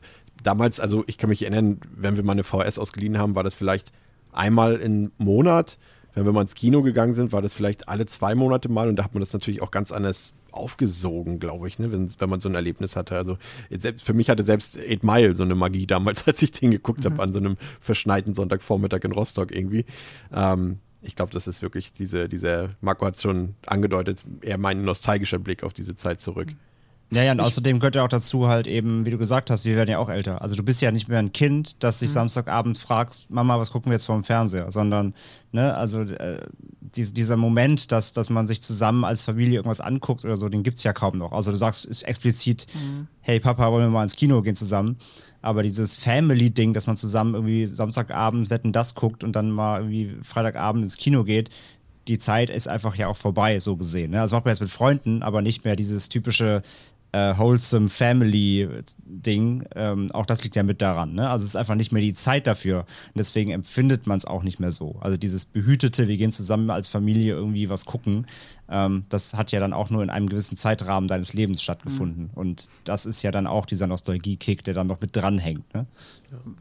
damals, 0.42 0.81
also 0.81 1.05
ich 1.07 1.18
kann 1.18 1.29
mich 1.29 1.42
erinnern, 1.42 1.81
wenn 1.94 2.16
wir 2.16 2.22
mal 2.22 2.33
eine 2.33 2.44
VHS 2.44 2.79
ausgeliehen 2.79 3.18
haben, 3.18 3.35
war 3.35 3.42
das 3.42 3.55
vielleicht 3.55 3.92
einmal 4.38 4.77
im 4.77 5.12
Monat. 5.18 5.79
Wenn 6.14 6.24
wir 6.24 6.33
mal 6.33 6.42
ins 6.42 6.55
Kino 6.55 6.83
gegangen 6.83 7.14
sind, 7.14 7.33
war 7.33 7.42
das 7.42 7.53
vielleicht 7.53 7.88
alle 7.88 8.07
zwei 8.07 8.35
Monate 8.35 8.68
mal 8.68 8.88
und 8.88 8.96
da 8.96 9.05
hat 9.05 9.14
man 9.14 9.20
das 9.20 9.33
natürlich 9.33 9.62
auch 9.62 9.70
ganz 9.70 9.92
anders 9.92 10.33
aufgesogen, 10.51 11.38
glaube 11.38 11.68
ich, 11.68 11.79
ne? 11.79 11.92
wenn, 11.92 12.09
wenn 12.18 12.31
man 12.31 12.40
so 12.40 12.48
ein 12.48 12.55
Erlebnis 12.55 12.96
hatte. 12.96 13.14
Also 13.16 13.38
selbst, 13.70 14.05
für 14.05 14.14
mich 14.14 14.31
hatte 14.31 14.42
selbst 14.42 14.79
Eight 14.79 15.05
Mile 15.05 15.35
so 15.37 15.44
eine 15.44 15.55
Magie 15.55 15.87
damals, 15.87 16.27
als 16.27 16.42
ich 16.42 16.51
den 16.51 16.70
geguckt 16.70 17.01
mhm. 17.01 17.12
habe 17.12 17.22
an 17.22 17.33
so 17.33 17.38
einem 17.38 17.57
verschneiten 17.81 18.35
Sonntagvormittag 18.35 19.05
in 19.05 19.12
Rostock 19.12 19.55
irgendwie. 19.55 19.85
Ähm, 20.33 20.79
ich 21.03 21.14
glaube, 21.14 21.33
das 21.33 21.46
ist 21.46 21.62
wirklich 21.62 21.92
diese, 21.92 22.29
dieser, 22.29 22.70
Marco 22.81 23.07
hat 23.07 23.14
es 23.14 23.22
schon 23.22 23.55
angedeutet, 23.66 24.24
eher 24.40 24.59
mein 24.59 24.85
nostalgischer 24.85 25.38
Blick 25.38 25.62
auf 25.62 25.72
diese 25.72 25.94
Zeit 25.94 26.20
zurück. 26.20 26.48
Mhm. 26.48 26.57
Ja, 27.11 27.23
ja, 27.23 27.33
und 27.33 27.38
ich, 27.38 27.44
außerdem 27.44 27.81
gehört 27.81 27.94
ja 27.94 28.05
auch 28.05 28.09
dazu 28.09 28.49
halt 28.49 28.66
eben, 28.66 29.07
wie 29.07 29.11
du 29.11 29.18
gesagt 29.18 29.51
hast, 29.51 29.64
wir 29.64 29.77
werden 29.77 29.88
ja 29.90 29.99
auch 29.99 30.11
älter. 30.11 30.42
Also 30.42 30.57
du 30.57 30.62
bist 30.62 30.83
ja 30.83 30.92
nicht 30.92 31.09
mehr 31.09 31.18
ein 31.18 31.33
Kind, 31.33 31.83
das 31.83 32.01
sich 32.01 32.11
mhm. 32.11 32.14
Samstagabend 32.14 32.77
fragst, 32.77 33.31
Mama, 33.31 33.59
was 33.59 33.71
gucken 33.71 33.90
wir 33.90 33.94
jetzt 33.94 34.05
vor 34.05 34.14
dem 34.14 34.25
Fernseher, 34.25 34.71
sondern, 34.71 35.14
ne, 35.51 35.75
also 35.75 36.03
äh, 36.03 36.40
die, 36.81 37.12
dieser 37.12 37.37
Moment, 37.37 37.92
dass, 37.92 38.12
dass 38.12 38.29
man 38.29 38.47
sich 38.47 38.61
zusammen 38.61 39.05
als 39.05 39.25
Familie 39.25 39.57
irgendwas 39.57 39.81
anguckt 39.81 40.25
oder 40.25 40.37
so, 40.37 40.49
den 40.49 40.62
gibt's 40.62 40.85
ja 40.85 40.92
kaum 40.92 41.16
noch. 41.16 41.33
Also 41.33 41.51
du 41.51 41.57
sagst 41.57 42.05
explizit, 42.05 42.66
mhm. 42.75 43.09
hey 43.21 43.40
Papa, 43.40 43.71
wollen 43.73 43.87
wir 43.87 43.90
mal 43.90 44.03
ins 44.03 44.16
Kino 44.16 44.42
gehen 44.42 44.55
zusammen? 44.55 44.97
Aber 45.40 45.62
dieses 45.62 45.94
Family-Ding, 45.94 46.75
dass 46.75 46.87
man 46.87 46.97
zusammen 46.97 47.35
irgendwie 47.35 47.66
Samstagabend 47.66 48.51
Wetten 48.51 48.73
das 48.73 48.94
guckt 48.94 49.25
und 49.25 49.33
dann 49.33 49.51
mal 49.51 49.81
irgendwie 49.81 50.16
Freitagabend 50.23 50.83
ins 50.83 50.97
Kino 50.97 51.25
geht, 51.25 51.51
die 52.09 52.18
Zeit 52.18 52.51
ist 52.51 52.68
einfach 52.68 52.97
ja 52.97 53.07
auch 53.07 53.16
vorbei, 53.16 53.59
so 53.59 53.77
gesehen. 53.77 54.12
Ne? 54.12 54.21
Also 54.21 54.35
macht 54.35 54.47
man 54.47 54.53
jetzt 54.53 54.61
mit 54.61 54.71
Freunden, 54.71 55.23
aber 55.23 55.42
nicht 55.42 55.64
mehr 55.64 55.77
dieses 55.77 56.09
typische 56.09 56.62
äh, 57.12 57.37
wholesome 57.37 57.88
Family-Ding, 57.88 59.64
ähm, 59.75 60.11
auch 60.12 60.27
das 60.27 60.44
liegt 60.44 60.57
ja 60.57 60.62
mit 60.62 60.83
daran. 60.83 61.14
Ne? 61.14 61.29
Also 61.29 61.44
es 61.44 61.51
ist 61.51 61.57
einfach 61.57 61.75
nicht 61.75 61.90
mehr 61.90 62.03
die 62.03 62.14
Zeit 62.14 62.47
dafür. 62.47 62.81
Und 62.81 63.16
deswegen 63.16 63.51
empfindet 63.51 64.07
man 64.07 64.18
es 64.18 64.27
auch 64.27 64.42
nicht 64.42 64.61
mehr 64.61 64.73
so. 64.73 64.97
Also 65.01 65.16
dieses 65.16 65.47
behütete, 65.47 66.09
wir 66.09 66.16
gehen 66.16 66.33
zusammen 66.33 66.71
als 66.71 66.88
Familie 66.88 67.35
irgendwie 67.35 67.71
was 67.71 67.87
gucken, 67.87 68.27
ähm, 68.71 69.05
das 69.09 69.35
hat 69.35 69.53
ja 69.53 69.61
dann 69.61 69.73
auch 69.73 69.88
nur 69.88 70.03
in 70.03 70.11
einem 70.11 70.29
gewissen 70.29 70.57
Zeitrahmen 70.57 71.09
deines 71.09 71.33
Lebens 71.33 71.62
stattgefunden. 71.62 72.25
Mhm. 72.25 72.31
Und 72.35 72.68
das 72.85 73.07
ist 73.07 73.23
ja 73.23 73.31
dann 73.31 73.47
auch 73.47 73.64
dieser 73.64 73.87
Nostalgie-Kick, 73.87 74.64
der 74.64 74.75
dann 74.75 74.87
noch 74.87 75.01
mit 75.01 75.16
dranhängt. 75.16 75.73
Ne? 75.75 75.87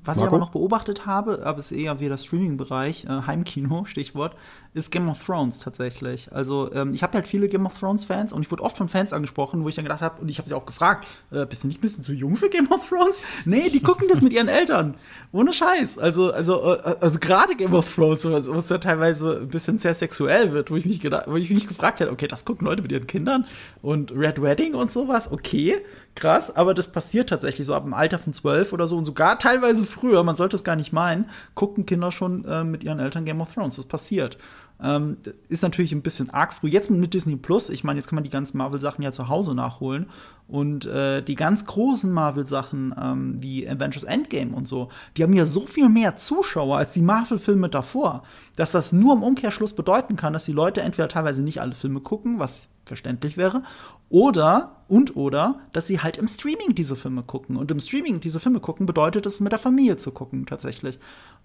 Was 0.03 0.15
Marco? 0.15 0.21
ich 0.21 0.27
aber 0.27 0.37
noch 0.37 0.51
beobachtet 0.51 1.05
habe, 1.05 1.45
aber 1.45 1.59
es 1.59 1.71
ist 1.71 1.77
eher 1.77 1.99
wieder 1.99 2.17
Streaming-Bereich, 2.17 3.05
äh, 3.05 3.21
Heimkino, 3.27 3.83
Stichwort, 3.85 4.35
ist 4.73 4.91
Game 4.91 5.09
of 5.09 5.23
Thrones 5.23 5.59
tatsächlich. 5.59 6.31
Also 6.31 6.71
ähm, 6.73 6.93
ich 6.93 7.03
habe 7.03 7.13
halt 7.13 7.27
viele 7.27 7.49
Game 7.49 7.65
of 7.65 7.77
Thrones-Fans 7.77 8.31
und 8.31 8.43
ich 8.43 8.51
wurde 8.51 8.63
oft 8.63 8.77
von 8.77 8.87
Fans 8.87 9.11
angesprochen, 9.11 9.63
wo 9.63 9.69
ich 9.69 9.75
dann 9.75 9.83
gedacht 9.83 10.01
habe, 10.01 10.21
und 10.21 10.29
ich 10.29 10.37
habe 10.37 10.47
sie 10.47 10.55
auch 10.55 10.65
gefragt, 10.65 11.05
äh, 11.31 11.45
bist 11.45 11.63
du 11.63 11.67
nicht 11.67 11.79
ein 11.79 11.81
bisschen 11.81 12.03
zu 12.03 12.13
jung 12.13 12.37
für 12.37 12.49
Game 12.49 12.71
of 12.71 12.87
Thrones? 12.87 13.21
Nee, 13.45 13.69
die 13.69 13.81
gucken 13.81 14.07
das 14.07 14.21
mit 14.21 14.31
ihren 14.31 14.47
Eltern. 14.47 14.95
Ohne 15.33 15.51
Scheiß. 15.51 15.97
Also, 15.97 16.31
also, 16.31 16.75
äh, 16.75 16.95
also 17.01 17.19
gerade 17.19 17.55
Game 17.55 17.73
of 17.73 17.93
Thrones, 17.93 18.25
was 18.25 18.69
ja 18.69 18.77
teilweise 18.77 19.39
ein 19.41 19.49
bisschen 19.49 19.77
sehr 19.79 19.93
sexuell 19.93 20.53
wird, 20.53 20.71
wo 20.71 20.77
ich 20.77 20.85
mich 20.85 21.01
gedacht, 21.01 21.25
wo 21.27 21.35
ich 21.35 21.49
mich 21.49 21.67
gefragt 21.67 21.99
hätte, 21.99 22.11
okay, 22.11 22.27
das 22.27 22.45
gucken 22.45 22.67
Leute 22.67 22.81
mit 22.81 22.91
ihren 22.91 23.07
Kindern 23.07 23.45
und 23.81 24.11
Red 24.11 24.41
Wedding 24.41 24.75
und 24.75 24.91
sowas, 24.91 25.31
okay 25.31 25.81
krass, 26.17 26.53
aber 26.53 26.73
das 26.73 26.91
passiert 26.91 27.29
tatsächlich 27.29 27.65
so 27.65 27.73
ab 27.73 27.83
dem 27.83 27.93
Alter 27.93 28.19
von 28.19 28.33
zwölf 28.33 28.73
oder 28.73 28.87
so 28.87 28.97
und 28.97 29.05
sogar 29.05 29.39
teilweise 29.39 29.85
früher, 29.85 30.23
man 30.23 30.35
sollte 30.35 30.57
es 30.57 30.65
gar 30.65 30.75
nicht 30.75 30.91
meinen, 30.91 31.29
gucken 31.55 31.85
Kinder 31.85 32.11
schon 32.11 32.43
äh, 32.45 32.63
mit 32.63 32.83
ihren 32.83 32.99
Eltern 32.99 33.23
Game 33.23 33.39
of 33.39 33.53
Thrones. 33.53 33.77
Das 33.77 33.85
passiert. 33.85 34.37
Ähm, 34.81 35.17
ist 35.49 35.63
natürlich 35.63 35.91
ein 35.91 36.01
bisschen 36.01 36.29
arg 36.29 36.53
früh. 36.53 36.67
Jetzt 36.67 36.91
mit 36.91 37.13
Disney 37.13 37.35
Plus, 37.35 37.69
ich 37.69 37.83
meine, 37.83 37.99
jetzt 37.99 38.07
kann 38.07 38.15
man 38.15 38.23
die 38.23 38.29
ganzen 38.29 38.57
Marvel-Sachen 38.57 39.03
ja 39.03 39.11
zu 39.11 39.27
Hause 39.27 39.55
nachholen. 39.55 40.07
Und 40.47 40.85
äh, 40.85 41.21
die 41.21 41.35
ganz 41.35 41.65
großen 41.65 42.11
Marvel-Sachen 42.11 42.95
ähm, 43.01 43.35
wie 43.41 43.67
Avengers 43.67 44.03
Endgame 44.03 44.55
und 44.55 44.67
so, 44.67 44.89
die 45.17 45.23
haben 45.23 45.33
ja 45.33 45.45
so 45.45 45.65
viel 45.65 45.89
mehr 45.89 46.15
Zuschauer 46.15 46.77
als 46.77 46.93
die 46.93 47.01
Marvel-Filme 47.01 47.69
davor, 47.69 48.23
dass 48.55 48.71
das 48.71 48.93
nur 48.93 49.13
im 49.13 49.23
Umkehrschluss 49.23 49.73
bedeuten 49.73 50.15
kann, 50.15 50.33
dass 50.33 50.45
die 50.45 50.53
Leute 50.53 50.81
entweder 50.81 51.09
teilweise 51.09 51.41
nicht 51.41 51.59
alle 51.59 51.75
Filme 51.75 51.99
gucken, 51.99 52.39
was 52.39 52.69
verständlich 52.85 53.35
wäre, 53.35 53.63
oder 54.09 54.77
und 54.87 55.17
oder, 55.17 55.59
dass 55.73 55.87
sie 55.87 55.99
halt 55.99 56.17
im 56.17 56.29
Streaming 56.29 56.73
diese 56.73 56.95
Filme 56.95 57.23
gucken. 57.23 57.57
Und 57.57 57.69
im 57.71 57.79
Streaming 57.81 58.21
diese 58.21 58.39
Filme 58.39 58.61
gucken 58.61 58.85
bedeutet 58.85 59.25
es, 59.25 59.41
mit 59.41 59.51
der 59.51 59.59
Familie 59.59 59.97
zu 59.97 60.11
gucken, 60.11 60.45
tatsächlich. 60.45 60.97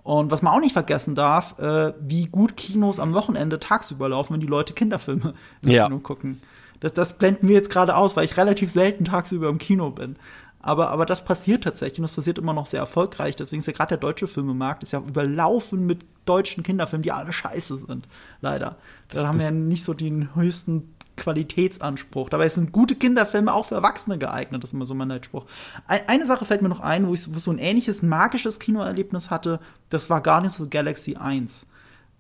Und 0.03 0.31
was 0.31 0.43
man 0.43 0.53
auch 0.53 0.61
nicht 0.61 0.73
vergessen 0.73 1.15
darf, 1.15 1.59
äh, 1.59 1.93
wie 2.01 2.27
gut 2.27 2.57
Kinos 2.57 2.99
am 2.99 3.15
Wochenende 3.15 3.61
tagsüber 3.61 4.09
laufen, 4.09 4.35
wenn 4.35 4.41
die 4.41 4.47
Leute 4.47 4.75
Kinderfilme 4.75 5.35
im 5.63 5.71
ja. 5.71 5.85
Kino 5.85 6.01
gucken. 6.01 6.41
Das, 6.81 6.93
das 6.93 7.17
blenden 7.17 7.47
wir 7.47 7.55
jetzt 7.55 7.71
gerade 7.71 7.97
aus, 7.97 8.17
weil 8.17 8.25
ich 8.25 8.37
relativ 8.37 8.73
selten 8.73 9.05
tagsüber 9.05 9.49
im 9.49 9.59
Kino 9.59 9.91
bin. 9.91 10.17
Aber, 10.61 10.91
aber 10.91 11.07
das 11.07 11.25
passiert 11.25 11.65
tatsächlich 11.65 11.99
und 11.99 12.05
das 12.05 12.13
passiert 12.13 12.39
immer 12.39 12.53
noch 12.53 12.67
sehr 12.67 12.81
erfolgreich. 12.81 13.35
Deswegen 13.35 13.61
ist 13.61 13.67
ja 13.67 13.73
gerade 13.73 13.91
der 13.91 13.99
deutsche 13.99 14.29
Filmemarkt 14.29 14.85
ist 14.85 14.93
ja 14.93 15.01
überlaufen 15.01 15.87
mit 15.87 16.05
deutschen 16.25 16.63
Kinderfilmen, 16.63 17.03
die 17.03 17.11
alle 17.11 17.33
scheiße 17.33 17.79
sind. 17.79 18.07
Leider. 18.41 18.77
Da 19.09 19.15
das, 19.15 19.27
haben 19.27 19.39
wir 19.39 19.47
ja 19.47 19.51
nicht 19.51 19.83
so 19.83 19.93
den 19.93 20.35
höchsten 20.37 20.95
Qualitätsanspruch. 21.17 22.29
Dabei 22.29 22.49
sind 22.49 22.73
gute 22.73 22.95
Kinderfilme 22.95 23.53
auch 23.53 23.67
für 23.67 23.75
Erwachsene 23.75 24.19
geeignet, 24.19 24.63
das 24.63 24.71
ist 24.71 24.75
immer 24.75 24.87
so 24.87 24.95
mein 24.95 25.09
Leitspruch. 25.09 25.47
Eine 25.87 26.27
Sache 26.27 26.45
fällt 26.45 26.63
mir 26.63 26.69
noch 26.69 26.81
ein, 26.81 27.07
wo 27.07 27.15
ich 27.15 27.23
so 27.23 27.51
ein 27.51 27.59
ähnliches 27.59 28.03
magisches 28.03 28.59
Kinoerlebnis 28.59 29.31
hatte, 29.31 29.61
das 29.91 30.11
war 30.11 30.23
Guardians 30.23 30.59
of 30.59 30.65
the 30.65 30.71
Galaxy 30.71 31.17
1. 31.17 31.67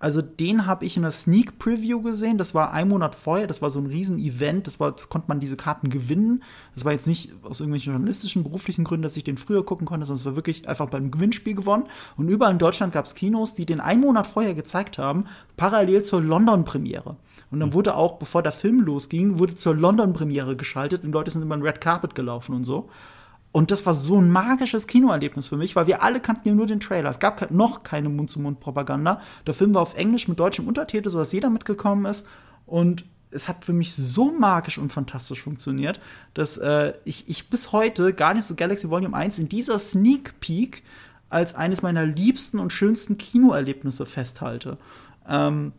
Also 0.02 0.20
den 0.20 0.66
habe 0.66 0.84
ich 0.84 0.96
in 0.96 1.04
einer 1.04 1.12
Sneak 1.12 1.60
Preview 1.60 2.02
gesehen. 2.02 2.36
Das 2.36 2.56
war 2.56 2.72
ein 2.72 2.88
Monat 2.88 3.14
vorher. 3.14 3.46
Das 3.46 3.62
war 3.62 3.70
so 3.70 3.78
ein 3.78 3.86
Riesen-Event. 3.86 4.66
Das, 4.66 4.78
das 4.78 5.08
konnte 5.08 5.28
man 5.28 5.38
diese 5.38 5.56
Karten 5.56 5.90
gewinnen. 5.90 6.42
Das 6.74 6.84
war 6.84 6.90
jetzt 6.90 7.06
nicht 7.06 7.30
aus 7.44 7.60
irgendwelchen 7.60 7.92
journalistischen, 7.92 8.42
beruflichen 8.42 8.82
Gründen, 8.82 9.04
dass 9.04 9.16
ich 9.16 9.22
den 9.22 9.36
früher 9.36 9.64
gucken 9.64 9.86
konnte, 9.86 10.04
sondern 10.04 10.20
es 10.20 10.26
war 10.26 10.34
wirklich 10.34 10.68
einfach 10.68 10.90
beim 10.90 11.12
Gewinnspiel 11.12 11.54
gewonnen. 11.54 11.84
Und 12.16 12.28
überall 12.28 12.50
in 12.50 12.58
Deutschland 12.58 12.92
gab 12.92 13.04
es 13.04 13.14
Kinos, 13.14 13.54
die 13.54 13.64
den 13.64 13.78
einen 13.78 14.00
Monat 14.00 14.26
vorher 14.26 14.56
gezeigt 14.56 14.98
haben, 14.98 15.26
parallel 15.56 16.02
zur 16.02 16.20
London-Premiere. 16.20 17.14
Und 17.52 17.60
dann 17.60 17.74
wurde 17.74 17.94
auch, 17.94 18.18
bevor 18.18 18.42
der 18.42 18.50
Film 18.50 18.80
losging, 18.80 19.38
wurde 19.38 19.54
zur 19.54 19.76
London-Premiere 19.76 20.56
geschaltet 20.56 21.04
und 21.04 21.12
Leute 21.12 21.30
sind 21.30 21.42
immer 21.42 21.54
ein 21.54 21.62
Red 21.62 21.82
Carpet 21.82 22.14
gelaufen 22.14 22.54
und 22.54 22.64
so. 22.64 22.88
Und 23.52 23.70
das 23.70 23.84
war 23.84 23.94
so 23.94 24.18
ein 24.18 24.30
magisches 24.30 24.86
Kinoerlebnis 24.86 25.48
für 25.48 25.58
mich, 25.58 25.76
weil 25.76 25.86
wir 25.86 26.02
alle 26.02 26.20
kannten 26.20 26.48
ja 26.48 26.54
nur 26.54 26.66
den 26.66 26.80
Trailer. 26.80 27.10
Es 27.10 27.18
gab 27.18 27.50
noch 27.50 27.82
keine 27.82 28.08
Mund-zu-Mund-Propaganda. 28.08 29.20
Der 29.46 29.52
Film 29.52 29.74
war 29.74 29.82
auf 29.82 29.94
Englisch 29.94 30.26
mit 30.26 30.40
deutschem 30.40 30.66
Untertitel, 30.66 31.10
sodass 31.10 31.32
jeder 31.32 31.50
mitgekommen 31.50 32.06
ist. 32.06 32.26
Und 32.64 33.04
es 33.30 33.50
hat 33.50 33.66
für 33.66 33.74
mich 33.74 33.94
so 33.94 34.32
magisch 34.32 34.78
und 34.78 34.90
fantastisch 34.90 35.42
funktioniert, 35.42 36.00
dass 36.32 36.56
äh, 36.56 36.94
ich, 37.04 37.28
ich 37.28 37.50
bis 37.50 37.72
heute 37.72 38.14
gar 38.14 38.32
nicht 38.32 38.46
so 38.46 38.54
Galaxy 38.54 38.88
Volume 38.88 39.14
1 39.14 39.38
in 39.38 39.50
dieser 39.50 39.78
Sneak 39.78 40.40
Peek 40.40 40.82
als 41.28 41.54
eines 41.54 41.82
meiner 41.82 42.06
liebsten 42.06 42.58
und 42.58 42.72
schönsten 42.72 43.18
Kinoerlebnisse 43.18 44.06
festhalte. 44.06 44.78
Ähm, 45.28 45.72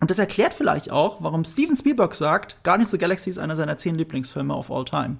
und 0.00 0.10
das 0.10 0.18
erklärt 0.18 0.54
vielleicht 0.54 0.90
auch, 0.90 1.22
warum 1.22 1.44
Steven 1.44 1.76
Spielberg 1.76 2.14
sagt, 2.14 2.62
Guardians 2.62 2.88
of 2.88 2.92
the 2.92 2.98
Galaxy 2.98 3.30
ist 3.30 3.38
einer 3.38 3.56
seiner 3.56 3.76
zehn 3.78 3.94
Lieblingsfilme 3.94 4.54
of 4.54 4.70
all 4.70 4.84
time. 4.84 5.16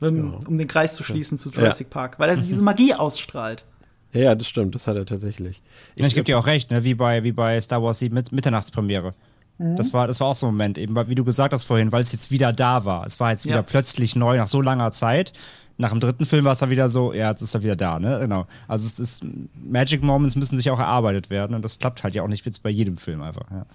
Wenn, 0.00 0.32
ja. 0.32 0.38
Um 0.46 0.58
den 0.58 0.68
Kreis 0.68 0.94
zu 0.94 1.04
schließen 1.04 1.38
ja. 1.38 1.42
zu 1.42 1.50
Jurassic 1.50 1.90
Park, 1.90 2.18
weil 2.18 2.28
er 2.30 2.36
diese 2.36 2.62
Magie 2.62 2.94
ausstrahlt. 2.94 3.64
Ja, 4.12 4.34
das 4.34 4.46
stimmt, 4.46 4.74
das 4.74 4.86
hat 4.86 4.96
er 4.96 5.04
tatsächlich. 5.04 5.62
Ich, 5.94 6.06
ich 6.06 6.14
gebe 6.14 6.24
dir 6.24 6.38
auch 6.38 6.46
recht, 6.46 6.70
ne? 6.70 6.84
wie, 6.84 6.94
bei, 6.94 7.22
wie 7.22 7.32
bei 7.32 7.60
Star 7.60 7.82
Wars 7.82 7.98
7 7.98 8.14
mit 8.14 8.32
Mitternachtspremiere. 8.32 9.14
Mhm. 9.58 9.76
Das, 9.76 9.92
war, 9.92 10.06
das 10.06 10.20
war 10.20 10.28
auch 10.28 10.34
so 10.34 10.46
ein 10.46 10.52
Moment, 10.52 10.78
eben, 10.78 10.96
wie 11.08 11.14
du 11.14 11.24
gesagt 11.24 11.52
hast 11.52 11.64
vorhin, 11.64 11.92
weil 11.92 12.02
es 12.02 12.12
jetzt 12.12 12.30
wieder 12.30 12.52
da 12.52 12.84
war. 12.84 13.06
Es 13.06 13.20
war 13.20 13.30
jetzt 13.30 13.44
wieder 13.44 13.56
ja. 13.56 13.62
plötzlich 13.62 14.16
neu 14.16 14.36
nach 14.36 14.48
so 14.48 14.60
langer 14.60 14.92
Zeit. 14.92 15.32
Nach 15.78 15.90
dem 15.90 16.00
dritten 16.00 16.24
Film 16.24 16.44
war 16.46 16.52
es 16.52 16.58
dann 16.58 16.70
wieder 16.70 16.88
so, 16.88 17.12
ja, 17.12 17.30
jetzt 17.30 17.42
ist 17.42 17.54
er 17.54 17.62
wieder 17.62 17.76
da, 17.76 17.98
ne? 17.98 18.18
Genau. 18.20 18.46
Also 18.66 18.86
es 18.86 18.98
ist, 18.98 19.24
Magic 19.54 20.02
Moments 20.02 20.34
müssen 20.34 20.56
sich 20.56 20.70
auch 20.70 20.78
erarbeitet 20.78 21.28
werden 21.28 21.54
und 21.54 21.62
das 21.64 21.78
klappt 21.78 22.02
halt 22.02 22.14
ja 22.14 22.22
auch 22.22 22.28
nicht 22.28 22.46
jetzt 22.46 22.62
bei 22.62 22.70
jedem 22.70 22.96
Film 22.96 23.20
einfach. 23.20 23.50
Ja. 23.50 23.66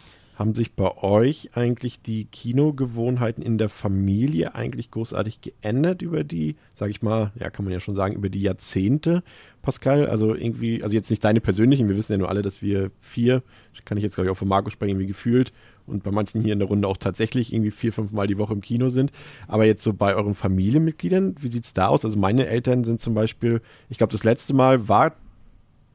Haben 0.41 0.56
sich 0.56 0.73
bei 0.73 0.97
euch 0.97 1.51
eigentlich 1.54 2.01
die 2.01 2.25
Kinogewohnheiten 2.25 3.43
in 3.43 3.60
der 3.60 3.69
Familie 3.69 4.56
eigentlich 4.56 4.89
großartig 4.89 5.41
geändert 5.41 6.01
über 6.01 6.23
die, 6.23 6.56
sag 6.73 6.89
ich 6.89 7.04
mal, 7.04 7.32
ja, 7.39 7.51
kann 7.51 7.63
man 7.63 7.71
ja 7.71 7.80
schon 7.80 7.93
sagen, 7.93 8.15
über 8.15 8.27
die 8.27 8.41
Jahrzehnte, 8.41 9.21
Pascal? 9.62 10.08
Also 10.08 10.34
irgendwie, 10.34 10.82
also 10.82 10.95
jetzt 10.95 11.12
nicht 11.12 11.23
deine 11.23 11.41
persönlichen, 11.41 11.89
wir 11.89 11.95
wissen 11.95 12.13
ja 12.13 12.17
nur 12.17 12.30
alle, 12.30 12.41
dass 12.41 12.63
wir 12.63 12.89
vier, 13.01 13.43
kann 13.86 13.99
ich 13.99 14.04
jetzt 14.04 14.15
glaube 14.15 14.30
ich 14.30 14.32
auch 14.32 14.38
von 14.38 14.47
Marco 14.47 14.71
sprechen, 14.71 14.93
irgendwie 14.93 15.06
gefühlt 15.06 15.54
und 15.86 16.01
bei 16.01 16.10
manchen 16.10 16.41
hier 16.41 16.54
in 16.54 16.60
der 16.60 16.69
Runde 16.69 16.88
auch 16.88 16.97
tatsächlich 16.97 17.54
irgendwie 17.54 17.69
vier, 17.69 17.93
fünf 17.93 18.12
Mal 18.12 18.25
die 18.25 18.39
Woche 18.39 18.54
im 18.54 18.62
Kino 18.62 18.89
sind. 18.89 19.12
Aber 19.47 19.65
jetzt 19.65 19.84
so 19.84 19.93
bei 19.93 20.15
euren 20.15 20.34
Familienmitgliedern, 20.34 21.36
wie 21.39 21.49
sieht 21.49 21.65
es 21.65 21.73
da 21.73 21.89
aus? 21.89 22.04
Also 22.04 22.17
meine 22.17 22.47
Eltern 22.47 22.84
sind 22.84 22.99
zum 22.99 23.13
Beispiel, 23.13 23.62
ich 23.89 23.99
glaube, 23.99 24.12
das 24.12 24.23
letzte 24.23 24.56
Mal 24.56 24.89
war 24.89 25.13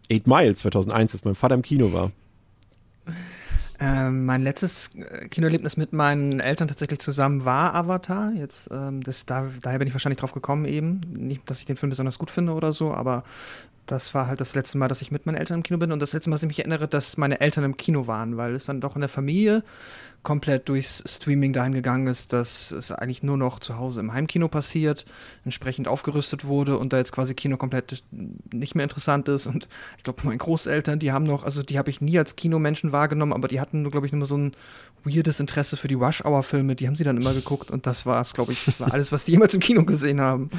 Eight 0.09 0.29
Mile 0.29 0.55
2001, 0.55 1.11
dass 1.11 1.25
mein 1.25 1.35
Vater 1.35 1.57
im 1.57 1.63
Kino 1.63 1.93
war. 1.93 2.13
Ähm, 3.79 4.25
mein 4.25 4.43
letztes 4.43 4.91
äh, 4.95 5.29
Kinoerlebnis 5.29 5.77
mit 5.77 5.93
meinen 5.93 6.41
Eltern 6.41 6.69
tatsächlich 6.69 7.01
zusammen 7.01 7.45
war 7.45 7.75
Avatar. 7.75 8.33
Jetzt, 8.33 8.71
ähm, 8.71 9.03
das, 9.03 9.27
da, 9.27 9.51
daher 9.63 9.79
bin 9.79 9.89
ich 9.89 9.95
wahrscheinlich 9.95 10.21
drauf 10.21 10.33
gekommen 10.33 10.65
eben. 10.65 11.01
Nicht, 11.13 11.49
dass 11.51 11.61
ich 11.61 11.67
den 11.67 11.77
Film 11.77 11.91
besonders 11.91 12.19
gut 12.19 12.31
finde 12.31 12.53
oder 12.53 12.73
so, 12.73 12.93
aber 12.93 13.25
das 13.87 14.15
war 14.15 14.27
halt 14.27 14.41
das 14.41 14.55
letzte 14.55 14.79
Mal, 14.79 14.89
dass 14.89 15.03
ich 15.03 15.11
mit 15.11 15.27
meinen 15.27 15.37
Eltern 15.37 15.59
im 15.59 15.63
Kino 15.63 15.79
bin 15.79 15.93
und 15.93 16.01
das 16.01 16.13
letzte 16.13 16.29
Mal, 16.29 16.37
dass 16.37 16.43
ich 16.43 16.49
mich 16.49 16.59
erinnere, 16.59 16.89
dass 16.89 17.17
meine 17.17 17.41
Eltern 17.41 17.65
im 17.65 17.77
Kino 17.77 18.07
waren, 18.07 18.37
weil 18.37 18.55
es 18.55 18.67
dann 18.67 18.81
doch 18.81 18.97
in 18.97 19.01
der 19.01 19.09
Familie 19.09 19.63
komplett 20.27 20.69
durchs 20.69 21.05
Streaming 21.07 21.53
dahin 21.53 21.73
gegangen 21.73 22.09
ist, 22.09 22.33
dass 22.33 22.73
es 22.73 22.91
eigentlich 22.91 23.23
nur 23.23 23.37
noch 23.37 23.61
zu 23.61 23.79
Hause 23.79 24.01
im 24.01 24.13
Heimkino 24.13 24.49
passiert, 24.49 25.07
entsprechend 25.45 25.87
aufgerüstet 25.87 26.45
wurde 26.45 26.79
und 26.79 26.93
da 26.93 26.97
jetzt 26.97 27.13
quasi 27.13 27.35
Kino 27.35 27.57
komplett 27.57 28.03
nicht 28.53 28.75
mehr 28.75 28.83
interessant 28.83 29.29
ist. 29.29 29.47
Und 29.47 29.69
ich 29.99 30.03
glaube, 30.03 30.23
meine 30.25 30.39
Großeltern, 30.39 30.99
die 30.99 31.13
haben 31.13 31.25
noch, 31.25 31.45
also 31.45 31.63
die 31.63 31.79
habe 31.79 31.91
ich 31.91 32.01
nie 32.01 32.19
als 32.19 32.35
Kinomenschen 32.35 32.91
wahrgenommen, 32.91 33.33
aber 33.33 33.47
die 33.47 33.61
hatten, 33.61 33.89
glaube 33.89 34.07
ich, 34.07 34.13
nur 34.13 34.27
so 34.27 34.37
ein 34.37 34.53
weirdes 35.05 35.39
Interesse 35.39 35.77
für 35.77 35.87
die 35.87 35.95
Rush-Hour-Filme, 35.95 36.75
die 36.75 36.89
haben 36.89 36.97
sie 36.97 37.05
dann 37.05 37.19
immer 37.19 37.33
geguckt 37.33 37.71
und 37.71 37.87
das 37.87 38.05
war 38.05 38.21
es, 38.21 38.35
glaube 38.35 38.51
ich, 38.67 38.81
war 38.81 38.93
alles, 38.93 39.13
was 39.13 39.25
die 39.25 39.31
jemals 39.31 39.55
im 39.55 39.61
Kino 39.61 39.85
gesehen 39.85 40.21
haben. 40.21 40.51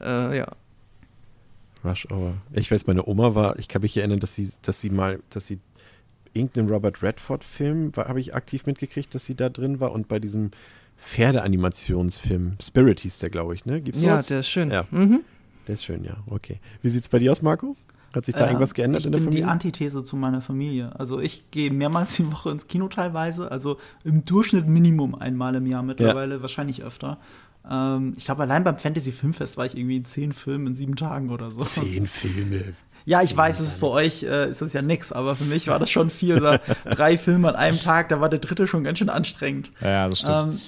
Äh, 0.00 0.38
ja. 0.38 0.46
Rush 1.84 2.06
Hour. 2.10 2.34
Ich 2.52 2.70
weiß, 2.70 2.86
meine 2.86 3.06
Oma 3.06 3.34
war, 3.34 3.58
ich 3.58 3.68
kann 3.68 3.82
mich 3.82 3.96
erinnern, 3.96 4.20
dass 4.20 4.34
sie, 4.34 4.50
dass 4.62 4.80
sie 4.80 4.90
mal, 4.90 5.20
dass 5.30 5.46
sie 5.46 5.58
irgendeinen 6.32 6.68
Robert 6.68 7.02
Redford-Film, 7.02 7.92
habe 7.96 8.20
ich 8.20 8.34
aktiv 8.34 8.66
mitgekriegt, 8.66 9.14
dass 9.14 9.24
sie 9.24 9.34
da 9.34 9.48
drin 9.48 9.80
war 9.80 9.92
und 9.92 10.08
bei 10.08 10.18
diesem 10.18 10.50
Pferdeanimationsfilm, 10.98 12.56
Spirit 12.60 13.00
hieß 13.00 13.18
der, 13.18 13.30
glaube 13.30 13.54
ich, 13.54 13.64
ne? 13.66 13.80
Gibt's 13.80 14.02
ja, 14.02 14.22
der 14.22 14.40
ist 14.40 14.48
schön. 14.48 14.70
Ja. 14.70 14.86
Mhm. 14.90 15.20
Der 15.66 15.74
ist 15.74 15.84
schön, 15.84 16.04
ja. 16.04 16.16
Okay. 16.26 16.60
Wie 16.82 16.88
sieht 16.88 17.02
es 17.02 17.08
bei 17.08 17.18
dir 17.18 17.32
aus, 17.32 17.42
Marco? 17.42 17.76
Hat 18.14 18.24
sich 18.24 18.34
da 18.34 18.44
äh, 18.44 18.48
irgendwas 18.48 18.72
geändert 18.72 19.04
in 19.04 19.12
der 19.12 19.20
Familie? 19.20 19.40
Ich 19.40 19.42
bin 19.42 19.46
die 19.46 19.50
Antithese 19.50 20.04
zu 20.04 20.16
meiner 20.16 20.40
Familie. 20.40 20.98
Also 20.98 21.20
ich 21.20 21.50
gehe 21.50 21.70
mehrmals 21.70 22.16
die 22.16 22.30
Woche 22.30 22.50
ins 22.50 22.66
Kino 22.66 22.88
teilweise, 22.88 23.50
also 23.50 23.78
im 24.04 24.24
Durchschnitt 24.24 24.66
Minimum 24.66 25.14
einmal 25.14 25.54
im 25.54 25.66
Jahr 25.66 25.82
mittlerweile, 25.82 26.36
ja. 26.36 26.42
wahrscheinlich 26.42 26.82
öfter. 26.82 27.18
Ähm, 27.70 28.14
ich 28.16 28.24
glaube, 28.24 28.42
allein 28.42 28.64
beim 28.64 28.78
Fantasy 28.78 29.12
Filmfest 29.12 29.56
war 29.56 29.66
ich 29.66 29.76
irgendwie 29.76 29.96
in 29.96 30.04
zehn 30.04 30.32
Filmen 30.32 30.68
in 30.68 30.74
sieben 30.74 30.96
Tagen 30.96 31.30
oder 31.30 31.50
so. 31.50 31.62
Zehn 31.62 32.06
Filme. 32.06 32.74
Ja, 33.04 33.22
ich 33.22 33.36
weiß, 33.36 33.60
es 33.60 33.68
ist 33.68 33.78
für 33.78 33.88
euch 33.88 34.24
äh, 34.24 34.50
ist 34.50 34.62
das 34.62 34.72
ja 34.72 34.82
nix, 34.82 35.12
aber 35.12 35.36
für 35.36 35.44
mich 35.44 35.68
war 35.68 35.78
das 35.78 35.90
schon 35.90 36.10
viel. 36.10 36.40
Da, 36.40 36.58
drei 36.84 37.16
Filme 37.16 37.48
an 37.48 37.56
einem 37.56 37.78
Tag, 37.78 38.08
da 38.08 38.20
war 38.20 38.28
der 38.28 38.40
dritte 38.40 38.66
schon 38.66 38.82
ganz 38.82 38.98
schön 38.98 39.08
anstrengend. 39.08 39.70
Ja, 39.80 40.08
das 40.08 40.20
stimmt. 40.20 40.54
Ähm, 40.54 40.60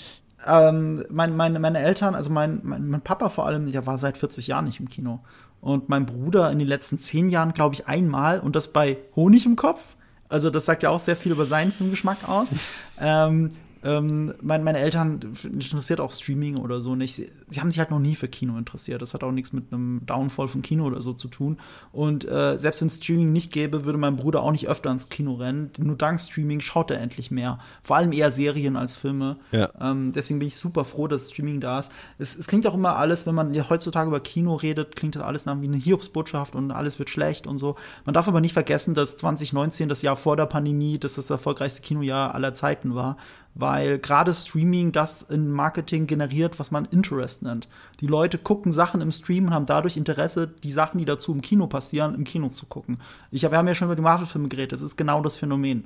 ähm, 0.47 1.05
mein, 1.11 1.37
meine, 1.37 1.59
meine 1.59 1.81
Eltern, 1.81 2.15
also 2.15 2.31
mein, 2.31 2.61
mein, 2.63 2.89
mein, 2.89 3.01
Papa 3.01 3.29
vor 3.29 3.47
allem, 3.47 3.73
der 3.73 3.87
war 3.87 3.99
seit 3.99 4.19
40 4.19 4.47
Jahren 4.47 4.67
nicht 4.67 4.79
im 4.79 4.89
Kino. 4.89 5.21
Und 5.61 5.89
mein 5.89 6.07
Bruder 6.07 6.51
in 6.53 6.61
den 6.61 6.69
letzten 6.69 6.99
zehn 6.99 7.29
Jahren, 7.29 7.53
glaube 7.53 7.75
ich, 7.75 7.89
einmal 7.89 8.39
und 8.39 8.55
das 8.55 8.69
bei 8.69 8.99
Honig 9.17 9.45
im 9.45 9.57
Kopf. 9.57 9.97
Also 10.29 10.51
das 10.51 10.67
sagt 10.67 10.83
ja 10.85 10.91
auch 10.91 11.01
sehr 11.01 11.17
viel 11.17 11.33
über 11.33 11.47
seinen 11.47 11.73
Filmgeschmack 11.73 12.29
aus. 12.29 12.51
ähm, 13.01 13.51
ähm, 13.89 14.35
mein, 14.43 14.63
meine 14.65 14.81
Eltern 14.81 15.21
interessiert 15.45 15.99
auch 16.01 16.13
Streaming 16.13 16.57
oder 16.57 16.83
so 16.83 16.95
nicht. 16.95 17.15
Sie, 17.15 17.31
sie, 17.49 17.61
haben 17.61 17.71
sich 17.71 17.79
halt 17.79 17.91
noch 17.91 17.99
nie 17.99 18.17
für 18.17 18.29
Kino 18.29 18.59
interessiert. 18.59 19.01
Das 19.01 19.15
hat 19.15 19.25
auch 19.25 19.33
nichts 19.33 19.55
mit 19.55 19.73
einem 19.73 20.05
Downfall 20.05 20.49
von 20.49 20.61
Kino 20.61 20.85
oder 20.85 21.01
so 21.01 21.15
zu 21.15 21.29
tun. 21.29 21.57
Und 21.91 22.29
äh, 22.29 22.59
selbst 22.59 22.83
wenn 22.83 22.89
es 22.89 22.97
Streaming 22.97 23.33
nicht 23.33 23.51
gäbe, 23.51 23.87
würde 23.87 23.99
mein 23.99 24.17
Bruder 24.17 24.43
auch 24.43 24.53
nicht 24.53 24.69
öfter 24.69 24.91
ins 24.91 25.09
Kino 25.09 25.35
rennen. 25.35 25.71
Nur 25.79 25.97
dank 25.97 26.21
Streaming 26.21 26.61
schaut 26.61 26.91
er 26.91 27.01
endlich 27.01 27.31
mehr. 27.31 27.61
Vor 27.83 27.97
allem 27.97 28.13
eher 28.13 28.31
Serien 28.31 28.77
als 28.77 28.95
Filme. 28.95 29.39
Ja. 29.53 29.71
Ähm, 29.81 30.13
deswegen 30.13 30.39
bin 30.39 30.49
ich 30.49 30.59
super 30.59 30.85
froh, 30.85 31.09
dass 31.09 31.31
Streaming 31.31 31.61
da 31.61 31.79
ist. 31.79 31.91
Es, 32.19 32.37
es 32.37 32.47
klingt 32.47 32.67
auch 32.67 32.75
immer 32.75 32.97
alles, 32.97 33.27
wenn 33.27 33.35
man 33.35 33.55
heutzutage 33.71 34.09
über 34.09 34.21
Kino 34.21 34.55
redet, 34.57 34.97
klingt 34.97 35.17
das 35.17 35.23
alles 35.23 35.47
nach 35.47 35.59
wie 35.63 35.67
eine 35.67 35.79
Hiobsbotschaft 35.79 36.55
und 36.55 36.73
alles 36.73 36.99
wird 36.99 37.09
schlecht 37.09 37.47
und 37.47 37.57
so. 37.57 37.77
Man 38.05 38.13
darf 38.13 38.29
aber 38.29 38.43
nicht 38.43 38.53
vergessen, 38.53 38.93
dass 38.95 39.17
2019, 39.17 39.89
das 39.89 40.03
Jahr 40.03 40.17
vor 40.17 40.37
der 40.37 40.47
Pandemie, 40.47 40.99
das 40.99 41.15
das 41.15 41.31
erfolgreichste 41.31 41.81
Kinojahr 41.81 42.35
aller 42.35 42.55
Zeiten 42.55 42.95
war 42.95 43.17
weil 43.55 43.99
gerade 43.99 44.33
Streaming 44.33 44.93
das 44.93 45.23
in 45.23 45.51
Marketing 45.51 46.07
generiert, 46.07 46.59
was 46.59 46.71
man 46.71 46.87
Interest 46.87 47.43
nennt. 47.43 47.69
Die 48.01 48.07
Leute 48.07 48.39
gucken 48.39 48.73
Sachen 48.73 49.01
im 49.01 49.11
Stream 49.11 49.47
und 49.47 49.55
haben 49.55 49.67
dadurch 49.67 49.97
Interesse, 49.97 50.49
die 50.63 50.71
Sachen, 50.71 50.99
die 50.99 51.05
dazu 51.05 51.33
im 51.33 51.43
Kino 51.43 51.67
passieren, 51.67 52.15
im 52.15 52.25
Kino 52.25 52.49
zu 52.49 52.67
gucken. 52.67 52.99
Ich 53.31 53.45
hab, 53.45 53.53
wir 53.53 53.59
haben 53.59 53.69
ja 53.69 53.75
schon 53.75 53.89
über 53.89 53.97
die 53.97 54.03
Marvel-Filme 54.03 54.49
geredet, 54.49 54.73
das 54.73 54.83
ist 54.83 54.97
genau 54.97 55.23
das 55.23 55.37
Phänomen. 55.37 55.85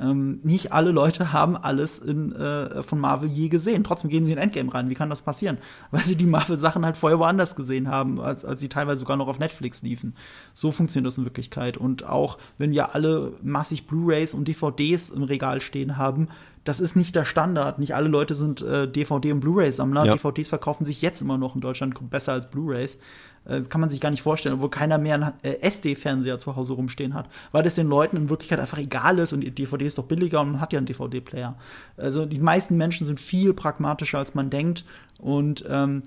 Ähm, 0.00 0.40
nicht 0.42 0.72
alle 0.72 0.90
Leute 0.90 1.32
haben 1.32 1.54
alles 1.54 1.98
in, 1.98 2.32
äh, 2.32 2.82
von 2.82 2.98
Marvel 2.98 3.28
je 3.28 3.48
gesehen. 3.48 3.84
Trotzdem 3.84 4.08
gehen 4.08 4.24
sie 4.24 4.32
in 4.32 4.38
Endgame 4.38 4.72
rein. 4.72 4.88
Wie 4.88 4.94
kann 4.94 5.10
das 5.10 5.20
passieren? 5.20 5.58
Weil 5.90 6.04
sie 6.04 6.16
die 6.16 6.26
Marvel-Sachen 6.26 6.84
halt 6.84 6.96
vorher 6.96 7.18
woanders 7.18 7.56
gesehen 7.56 7.88
haben, 7.88 8.18
als, 8.18 8.44
als 8.44 8.60
sie 8.60 8.68
teilweise 8.68 9.00
sogar 9.00 9.18
noch 9.18 9.28
auf 9.28 9.38
Netflix 9.38 9.82
liefen. 9.82 10.14
So 10.54 10.72
funktioniert 10.72 11.08
das 11.08 11.18
in 11.18 11.24
Wirklichkeit. 11.24 11.76
Und 11.76 12.06
auch 12.06 12.38
wenn 12.56 12.72
wir 12.72 12.94
alle 12.94 13.34
massig 13.42 13.86
Blu-rays 13.86 14.32
und 14.32 14.48
DVDs 14.48 15.10
im 15.10 15.24
Regal 15.24 15.60
stehen 15.60 15.98
haben, 15.98 16.28
das 16.64 16.78
ist 16.78 16.94
nicht 16.94 17.16
der 17.16 17.24
Standard. 17.24 17.78
Nicht 17.78 17.94
alle 17.94 18.08
Leute 18.08 18.34
sind 18.34 18.62
äh, 18.62 18.86
DVD- 18.86 19.32
und 19.32 19.40
Blu-ray-Sammler. 19.40 20.06
Ja. 20.06 20.14
DVDs 20.14 20.48
verkaufen 20.48 20.84
sich 20.84 21.02
jetzt 21.02 21.20
immer 21.20 21.36
noch 21.36 21.54
in 21.54 21.60
Deutschland 21.60 21.94
besser 22.10 22.34
als 22.34 22.50
Blu-rays. 22.50 22.96
Äh, 23.44 23.58
das 23.58 23.68
kann 23.68 23.80
man 23.80 23.90
sich 23.90 24.00
gar 24.00 24.10
nicht 24.10 24.22
vorstellen, 24.22 24.54
obwohl 24.54 24.70
keiner 24.70 24.98
mehr 24.98 25.14
einen 25.14 25.32
äh, 25.42 25.60
SD-Fernseher 25.60 26.38
zu 26.38 26.54
Hause 26.54 26.74
rumstehen 26.74 27.14
hat. 27.14 27.28
Weil 27.50 27.64
das 27.64 27.74
den 27.74 27.88
Leuten 27.88 28.16
in 28.16 28.30
Wirklichkeit 28.30 28.60
einfach 28.60 28.78
egal 28.78 29.18
ist 29.18 29.32
und 29.32 29.40
die 29.40 29.50
DVD 29.50 29.86
ist 29.86 29.98
doch 29.98 30.04
billiger 30.04 30.40
und 30.40 30.52
man 30.52 30.60
hat 30.60 30.72
ja 30.72 30.78
einen 30.78 30.86
DVD-Player. 30.86 31.56
Also 31.96 32.26
die 32.26 32.38
meisten 32.38 32.76
Menschen 32.76 33.06
sind 33.06 33.18
viel 33.18 33.52
pragmatischer, 33.54 34.18
als 34.18 34.34
man 34.34 34.48
denkt. 34.48 34.84
Und 35.18 35.64
ähm, 35.68 36.02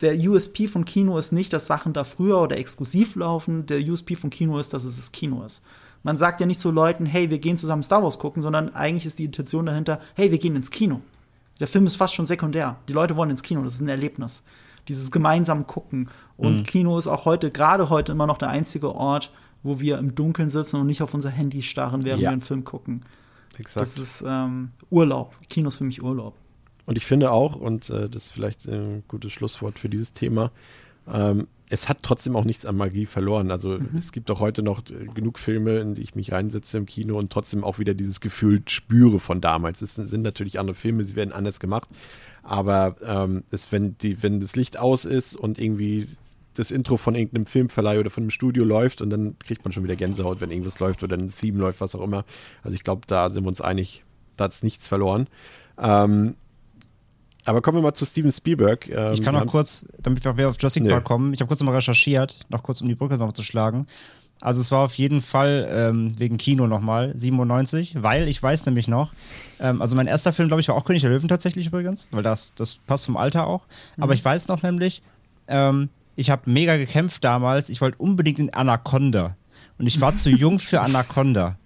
der 0.00 0.16
USP 0.16 0.68
von 0.68 0.84
Kino 0.84 1.18
ist 1.18 1.32
nicht, 1.32 1.52
dass 1.52 1.66
Sachen 1.66 1.92
da 1.92 2.04
früher 2.04 2.40
oder 2.40 2.56
exklusiv 2.56 3.16
laufen. 3.16 3.66
Der 3.66 3.80
USP 3.80 4.14
von 4.14 4.30
Kino 4.30 4.58
ist, 4.58 4.72
dass 4.72 4.84
es 4.84 4.96
das 4.96 5.12
Kino 5.12 5.42
ist. 5.44 5.62
Man 6.02 6.16
sagt 6.18 6.40
ja 6.40 6.46
nicht 6.46 6.60
zu 6.60 6.70
Leuten, 6.70 7.04
hey, 7.06 7.30
wir 7.30 7.38
gehen 7.38 7.56
zusammen 7.58 7.82
Star 7.82 8.02
Wars 8.02 8.18
gucken, 8.18 8.42
sondern 8.42 8.70
eigentlich 8.74 9.06
ist 9.06 9.18
die 9.18 9.24
Intention 9.26 9.66
dahinter, 9.66 10.00
hey, 10.14 10.30
wir 10.30 10.38
gehen 10.38 10.56
ins 10.56 10.70
Kino. 10.70 11.00
Der 11.60 11.66
Film 11.66 11.86
ist 11.86 11.96
fast 11.96 12.14
schon 12.14 12.24
sekundär. 12.26 12.76
Die 12.88 12.94
Leute 12.94 13.16
wollen 13.16 13.30
ins 13.30 13.42
Kino, 13.42 13.62
das 13.62 13.74
ist 13.74 13.80
ein 13.80 13.88
Erlebnis. 13.88 14.42
Dieses 14.88 15.10
gemeinsam 15.10 15.66
gucken. 15.66 16.08
Und 16.38 16.58
Mhm. 16.58 16.62
Kino 16.62 16.96
ist 16.96 17.06
auch 17.06 17.26
heute, 17.26 17.50
gerade 17.50 17.90
heute, 17.90 18.12
immer 18.12 18.26
noch 18.26 18.38
der 18.38 18.48
einzige 18.48 18.94
Ort, 18.94 19.30
wo 19.62 19.78
wir 19.78 19.98
im 19.98 20.14
Dunkeln 20.14 20.48
sitzen 20.48 20.76
und 20.80 20.86
nicht 20.86 21.02
auf 21.02 21.12
unser 21.12 21.28
Handy 21.28 21.60
starren, 21.60 22.02
während 22.02 22.22
Ja. 22.22 22.28
wir 22.28 22.32
einen 22.32 22.40
Film 22.40 22.64
gucken. 22.64 23.04
Exakt. 23.58 23.86
Das 23.86 23.98
ist 23.98 24.24
ähm, 24.26 24.70
Urlaub. 24.88 25.36
Kino 25.50 25.68
ist 25.68 25.76
für 25.76 25.84
mich 25.84 26.02
Urlaub. 26.02 26.34
Und 26.86 26.96
ich 26.96 27.04
finde 27.04 27.30
auch, 27.30 27.56
und 27.56 27.90
äh, 27.90 28.08
das 28.08 28.24
ist 28.26 28.32
vielleicht 28.32 28.66
äh, 28.66 28.72
ein 28.74 29.04
gutes 29.06 29.32
Schlusswort 29.32 29.78
für 29.78 29.90
dieses 29.90 30.14
Thema, 30.14 30.50
ähm, 31.06 31.46
es 31.70 31.88
hat 31.88 31.98
trotzdem 32.02 32.34
auch 32.34 32.44
nichts 32.44 32.66
an 32.66 32.76
Magie 32.76 33.06
verloren. 33.06 33.50
Also 33.50 33.78
es 33.98 34.10
gibt 34.12 34.30
auch 34.30 34.40
heute 34.40 34.62
noch 34.62 34.80
äh, 34.90 35.06
genug 35.14 35.38
Filme, 35.38 35.78
in 35.78 35.94
die 35.94 36.02
ich 36.02 36.16
mich 36.16 36.32
reinsetze 36.32 36.76
im 36.76 36.86
Kino 36.86 37.18
und 37.18 37.32
trotzdem 37.32 37.64
auch 37.64 37.78
wieder 37.78 37.94
dieses 37.94 38.20
Gefühl 38.20 38.62
spüre 38.66 39.20
von 39.20 39.40
damals. 39.40 39.80
Es 39.80 39.94
sind, 39.94 40.08
sind 40.08 40.22
natürlich 40.22 40.58
andere 40.58 40.74
Filme, 40.74 41.04
sie 41.04 41.16
werden 41.16 41.32
anders 41.32 41.60
gemacht. 41.60 41.88
Aber 42.42 42.96
ähm, 43.02 43.44
es, 43.50 43.70
wenn, 43.70 43.96
die, 43.98 44.22
wenn 44.22 44.40
das 44.40 44.56
Licht 44.56 44.78
aus 44.78 45.04
ist 45.04 45.36
und 45.36 45.60
irgendwie 45.60 46.08
das 46.54 46.72
Intro 46.72 46.96
von 46.96 47.14
irgendeinem 47.14 47.46
Filmverleih 47.46 48.00
oder 48.00 48.10
von 48.10 48.24
einem 48.24 48.30
Studio 48.30 48.64
läuft 48.64 49.00
und 49.00 49.10
dann 49.10 49.38
kriegt 49.38 49.64
man 49.64 49.70
schon 49.72 49.84
wieder 49.84 49.94
Gänsehaut, 49.94 50.40
wenn 50.40 50.50
irgendwas 50.50 50.80
läuft 50.80 51.04
oder 51.04 51.16
ein 51.16 51.32
Theme 51.32 51.58
läuft, 51.58 51.80
was 51.80 51.94
auch 51.94 52.02
immer. 52.02 52.24
Also 52.64 52.74
ich 52.74 52.82
glaube, 52.82 53.02
da 53.06 53.30
sind 53.30 53.44
wir 53.44 53.48
uns 53.48 53.60
einig, 53.60 54.02
da 54.36 54.44
hat 54.44 54.52
es 54.52 54.64
nichts 54.64 54.88
verloren. 54.88 55.28
Ähm, 55.78 56.34
aber 57.50 57.60
kommen 57.60 57.78
wir 57.78 57.82
mal 57.82 57.94
zu 57.94 58.04
Steven 58.06 58.32
Spielberg. 58.32 58.88
Ähm, 58.88 59.12
Ich 59.12 59.22
kann 59.22 59.34
noch 59.34 59.46
kurz, 59.46 59.84
damit 59.98 60.24
wir 60.24 60.48
auf 60.48 60.56
Jurassic 60.58 60.82
Nee. 60.82 60.88
Park 60.88 61.04
kommen, 61.04 61.34
ich 61.34 61.40
habe 61.40 61.48
kurz 61.48 61.60
nochmal 61.60 61.74
recherchiert, 61.76 62.38
noch 62.48 62.62
kurz 62.62 62.80
um 62.80 62.88
die 62.88 62.94
Brücke 62.94 63.16
noch 63.18 63.32
zu 63.32 63.42
schlagen. 63.42 63.86
Also 64.40 64.62
es 64.62 64.70
war 64.72 64.80
auf 64.84 64.94
jeden 64.94 65.20
Fall 65.20 65.68
ähm, 65.70 66.18
wegen 66.18 66.38
Kino 66.38 66.66
nochmal, 66.66 67.12
97, 67.14 68.02
weil 68.02 68.26
ich 68.26 68.42
weiß 68.42 68.64
nämlich 68.64 68.88
noch, 68.88 69.12
ähm, 69.60 69.82
also 69.82 69.96
mein 69.96 70.06
erster 70.06 70.32
Film, 70.32 70.48
glaube 70.48 70.62
ich, 70.62 70.68
war 70.68 70.76
auch 70.76 70.84
König 70.84 71.02
der 71.02 71.10
Löwen 71.10 71.28
tatsächlich 71.28 71.66
übrigens, 71.66 72.08
weil 72.10 72.22
das, 72.22 72.54
das 72.54 72.76
passt 72.86 73.04
vom 73.04 73.18
Alter 73.18 73.46
auch. 73.46 73.66
Aber 73.98 74.14
ich 74.14 74.24
weiß 74.24 74.48
noch 74.48 74.62
nämlich, 74.62 75.02
ähm, 75.46 75.90
ich 76.16 76.30
habe 76.30 76.50
mega 76.50 76.78
gekämpft 76.78 77.22
damals, 77.22 77.68
ich 77.68 77.82
wollte 77.82 77.98
unbedingt 77.98 78.38
in 78.38 78.54
Anaconda. 78.54 79.36
Und 79.78 79.86
ich 79.86 80.00
war 80.00 80.14
zu 80.14 80.30
jung 80.44 80.58
für 80.58 80.80
Anaconda. 80.80 81.56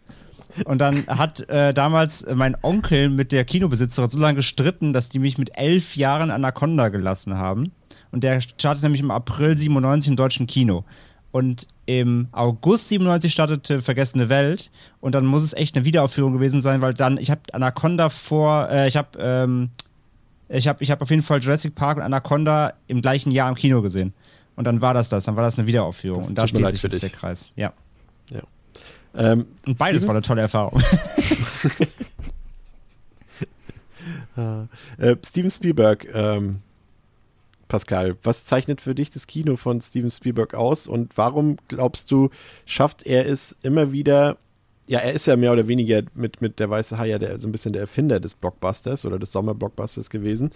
Und 0.65 0.79
dann 0.79 1.07
hat 1.07 1.49
äh, 1.49 1.75
damals 1.75 2.27
mein 2.35 2.57
Onkel 2.63 3.09
mit 3.09 3.33
der 3.33 3.45
Kinobesitzerin 3.45 4.11
so 4.11 4.19
lange 4.19 4.37
gestritten, 4.37 4.93
dass 4.93 5.09
die 5.09 5.19
mich 5.19 5.39
mit 5.39 5.57
elf 5.57 5.97
Jahren 5.97 6.31
Anaconda 6.31 6.89
gelassen 6.89 7.37
haben. 7.37 7.73
Und 8.13 8.23
der 8.23 8.41
startet 8.41 8.83
nämlich 8.83 9.01
im 9.01 9.11
April 9.11 9.57
97 9.57 10.11
im 10.11 10.17
deutschen 10.17 10.47
Kino. 10.47 10.85
Und 11.33 11.67
im 11.87 12.29
August 12.31 12.89
97 12.91 13.33
startete 13.33 13.83
Vergessene 13.83 14.29
Welt. 14.29 14.71
Und 15.01 15.17
dann 15.17 15.27
muss 15.27 15.43
es 15.43 15.53
echt 15.53 15.77
eine 15.77 15.85
Wiederaufführung 15.85 16.33
gewesen 16.33 16.61
sein, 16.61 16.81
weil 16.81 16.95
dann, 16.95 17.19
ich 17.19 17.31
habe 17.31 17.41
Anaconda 17.53 18.09
vor, 18.09 18.69
äh, 18.71 18.87
ich 18.87 18.97
habe 18.97 19.19
ähm, 19.19 19.71
ich 20.49 20.69
habe 20.69 20.83
ich 20.83 20.91
hab 20.91 21.03
auf 21.03 21.11
jeden 21.11 21.23
Fall 21.23 21.41
Jurassic 21.41 21.75
Park 21.75 21.97
und 21.97 22.03
Anaconda 22.03 22.75
im 22.87 23.01
gleichen 23.01 23.33
Jahr 23.33 23.49
im 23.49 23.55
Kino 23.55 23.83
gesehen. 23.83 24.13
Und 24.57 24.65
dann 24.65 24.81
war 24.81 24.95
das 24.95 25.09
das, 25.09 25.25
dann 25.25 25.37
war 25.37 25.43
das 25.43 25.59
eine 25.59 25.67
Wiederaufführung. 25.67 26.21
Das 26.21 26.29
und 26.29 26.39
da 26.39 26.47
schließt 26.47 26.71
sich 26.71 26.83
jetzt 26.83 27.03
der. 27.03 27.11
Kreis. 27.11 27.53
Ja. 27.57 27.73
Ähm, 29.17 29.47
Und 29.67 29.79
beides 29.79 30.01
Steven- 30.01 30.09
war 30.09 30.15
eine 30.17 30.23
tolle 30.23 30.41
Erfahrung. 30.43 30.81
Äh, 34.99 35.17
Steven 35.25 35.51
Spielberg, 35.51 36.07
ähm, 36.13 36.57
Pascal, 37.69 38.17
was 38.23 38.45
zeichnet 38.45 38.81
für 38.81 38.95
dich 38.95 39.11
das 39.11 39.27
Kino 39.27 39.57
von 39.57 39.81
Steven 39.81 40.11
Spielberg 40.11 40.55
aus 40.55 40.87
und 40.87 41.17
warum 41.17 41.57
glaubst 41.69 42.11
du, 42.11 42.31
schafft 42.67 43.07
er 43.07 43.27
es 43.27 43.57
immer 43.63 43.93
wieder, 43.93 44.37
ja, 44.89 44.99
er 44.99 45.13
ist 45.15 45.27
ja 45.27 45.37
mehr 45.37 45.53
oder 45.53 45.67
weniger 45.69 46.03
mit, 46.15 46.43
mit 46.43 46.59
der 46.59 46.69
Weiße 46.69 46.99
Hai 46.99 47.09
ja 47.09 47.19
der, 47.19 47.39
so 47.39 47.49
ein 47.49 47.53
bisschen 47.53 47.73
der 47.73 47.81
Erfinder 47.83 48.21
des 48.21 48.35
Blockbusters 48.35 49.07
oder 49.07 49.19
des 49.19 49.33
Sommerblockbusters 49.33 50.11
gewesen. 50.11 50.51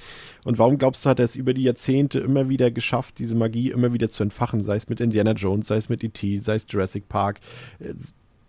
Und 0.44 0.58
warum 0.58 0.76
glaubst 0.76 1.04
du, 1.06 1.08
hat 1.08 1.18
er 1.18 1.24
es 1.24 1.34
über 1.34 1.54
die 1.54 1.62
Jahrzehnte 1.62 2.18
immer 2.18 2.50
wieder 2.50 2.70
geschafft, 2.70 3.18
diese 3.18 3.34
Magie 3.36 3.70
immer 3.70 3.94
wieder 3.94 4.10
zu 4.10 4.22
entfachen, 4.22 4.60
sei 4.62 4.76
es 4.76 4.88
mit 4.90 5.00
Indiana 5.00 5.32
Jones, 5.32 5.68
sei 5.68 5.76
es 5.76 5.88
mit 5.88 6.04
E.T., 6.04 6.40
sei 6.40 6.56
es 6.56 6.66
Jurassic 6.68 7.08
Park, 7.08 7.40
äh, 7.78 7.94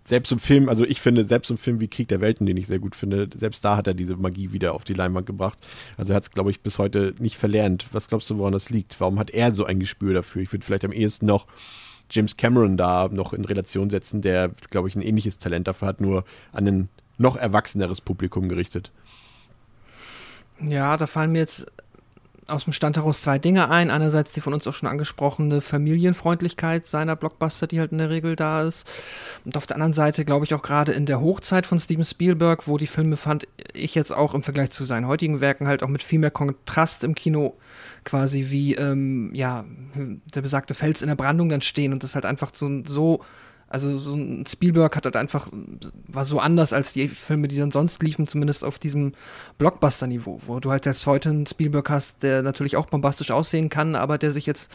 selbst 0.10 0.32
im 0.32 0.40
Film, 0.40 0.70
also 0.70 0.86
ich 0.86 1.00
finde, 1.00 1.24
selbst 1.24 1.52
im 1.52 1.60
Film 1.60 1.80
wie 1.80 1.88
Krieg 1.88 2.08
der 2.08 2.20
Welten, 2.20 2.48
den 2.48 2.58
ich 2.58 2.66
sehr 2.66 2.80
gut 2.80 2.96
finde, 2.96 3.30
selbst 3.36 3.64
da 3.64 3.78
hat 3.78 3.86
er 3.86 3.94
diese 3.94 4.16
Magie 4.16 4.52
wieder 4.52 4.74
auf 4.74 4.84
die 4.84 4.96
Leinwand 4.96 5.28
gebracht. 5.28 5.60
Also 5.98 6.14
er 6.14 6.16
hat 6.16 6.24
es, 6.24 6.32
glaube 6.32 6.50
ich, 6.50 6.62
bis 6.62 6.80
heute 6.80 7.14
nicht 7.20 7.38
verlernt. 7.38 7.86
Was 7.92 8.08
glaubst 8.08 8.28
du, 8.32 8.40
woran 8.40 8.54
das 8.54 8.72
liegt? 8.72 9.00
Warum 9.00 9.20
hat 9.20 9.30
er 9.30 9.54
so 9.54 9.66
ein 9.66 9.80
Gespür 9.80 10.16
dafür? 10.16 10.42
Ich 10.42 10.52
würde 10.52 10.66
vielleicht 10.66 10.84
am 10.84 10.92
ehesten 10.92 11.28
noch 11.28 11.46
James 12.10 12.38
Cameron 12.38 12.76
da 12.76 13.08
noch 13.08 13.34
in 13.34 13.46
Relation 13.46 13.92
setzen, 13.92 14.22
der, 14.22 14.50
glaube 14.72 14.88
ich, 14.88 14.96
ein 14.96 15.04
ähnliches 15.04 15.38
Talent 15.38 15.68
dafür 15.68 15.90
hat, 15.90 16.02
nur 16.02 16.26
an 16.54 16.68
ein 16.68 16.90
noch 17.20 17.36
erwachseneres 17.36 18.02
Publikum 18.02 18.50
gerichtet. 18.50 18.92
Ja, 20.60 20.98
da 20.98 21.06
fallen 21.06 21.34
mir 21.34 21.40
jetzt 21.40 21.68
aus 22.50 22.66
dem 22.66 22.74
Stand 22.74 22.98
heraus 22.98 23.22
zwei 23.22 23.40
Dinge 23.40 23.70
ein. 23.70 23.92
Einerseits 23.92 24.32
die 24.32 24.42
von 24.42 24.54
uns 24.54 24.68
auch 24.68 24.74
schon 24.74 24.90
angesprochene 24.90 25.62
Familienfreundlichkeit 25.62 26.86
seiner 26.86 27.16
Blockbuster, 27.16 27.68
die 27.68 27.80
halt 27.80 27.92
in 27.92 27.98
der 27.98 28.10
Regel 28.10 28.36
da 28.36 28.64
ist. 28.64 28.88
Und 29.46 29.58
auf 29.58 29.68
der 29.68 29.76
anderen 29.76 29.94
Seite 29.94 30.26
glaube 30.26 30.46
ich 30.46 30.54
auch 30.54 30.62
gerade 30.62 30.92
in 30.92 31.06
der 31.06 31.22
Hochzeit 31.22 31.66
von 31.66 31.80
Steven 31.80 32.06
Spielberg, 32.06 32.68
wo 32.68 32.78
die 32.78 32.88
Filme 32.88 33.18
fand 33.18 33.48
ich 33.74 33.96
jetzt 33.96 34.12
auch 34.12 34.34
im 34.34 34.44
Vergleich 34.44 34.72
zu 34.72 34.84
seinen 34.84 35.08
heutigen 35.08 35.42
Werken 35.42 35.68
halt 35.68 35.84
auch 35.84 35.88
mit 35.88 36.04
viel 36.04 36.20
mehr 36.20 36.32
Kontrast 36.32 37.04
im 37.04 37.16
Kino 37.16 37.56
quasi 38.04 38.48
wie, 38.50 38.76
ähm, 38.76 39.32
ja, 39.34 39.66
der 40.34 40.42
besagte 40.42 40.74
Fels 40.74 41.02
in 41.02 41.08
der 41.08 41.16
Brandung 41.16 41.50
dann 41.50 41.62
stehen 41.62 41.94
und 41.94 42.04
das 42.04 42.16
halt 42.16 42.26
einfach 42.26 42.52
so, 42.54 42.84
so 42.86 43.22
also 43.70 44.00
so 44.00 44.16
ein 44.16 44.46
Spielberg 44.48 44.96
hat 44.96 45.06
halt 45.06 45.16
einfach, 45.16 45.48
war 46.08 46.26
so 46.26 46.40
anders 46.40 46.74
als 46.74 46.92
die 46.92 47.08
Filme, 47.08 47.48
die 47.48 47.58
dann 47.58 47.72
sonst 47.72 48.02
liefen, 48.02 48.28
zumindest 48.28 48.64
auf 48.64 48.80
diesem 48.80 49.14
Blockbuster-Niveau, 49.60 50.42
wo 50.48 50.60
du 50.60 50.72
halt 50.72 50.88
jetzt 50.88 51.06
heute 51.06 51.30
einen 51.30 51.46
Spielberg 51.46 51.90
hast, 51.90 52.24
der 52.24 52.42
natürlich 52.42 52.78
auch 52.78 52.88
bombastisch 52.88 53.32
aussehen 53.32 53.70
kann, 53.70 53.96
aber 53.96 54.18
der 54.18 54.32
sich 54.32 54.48
jetzt 54.48 54.72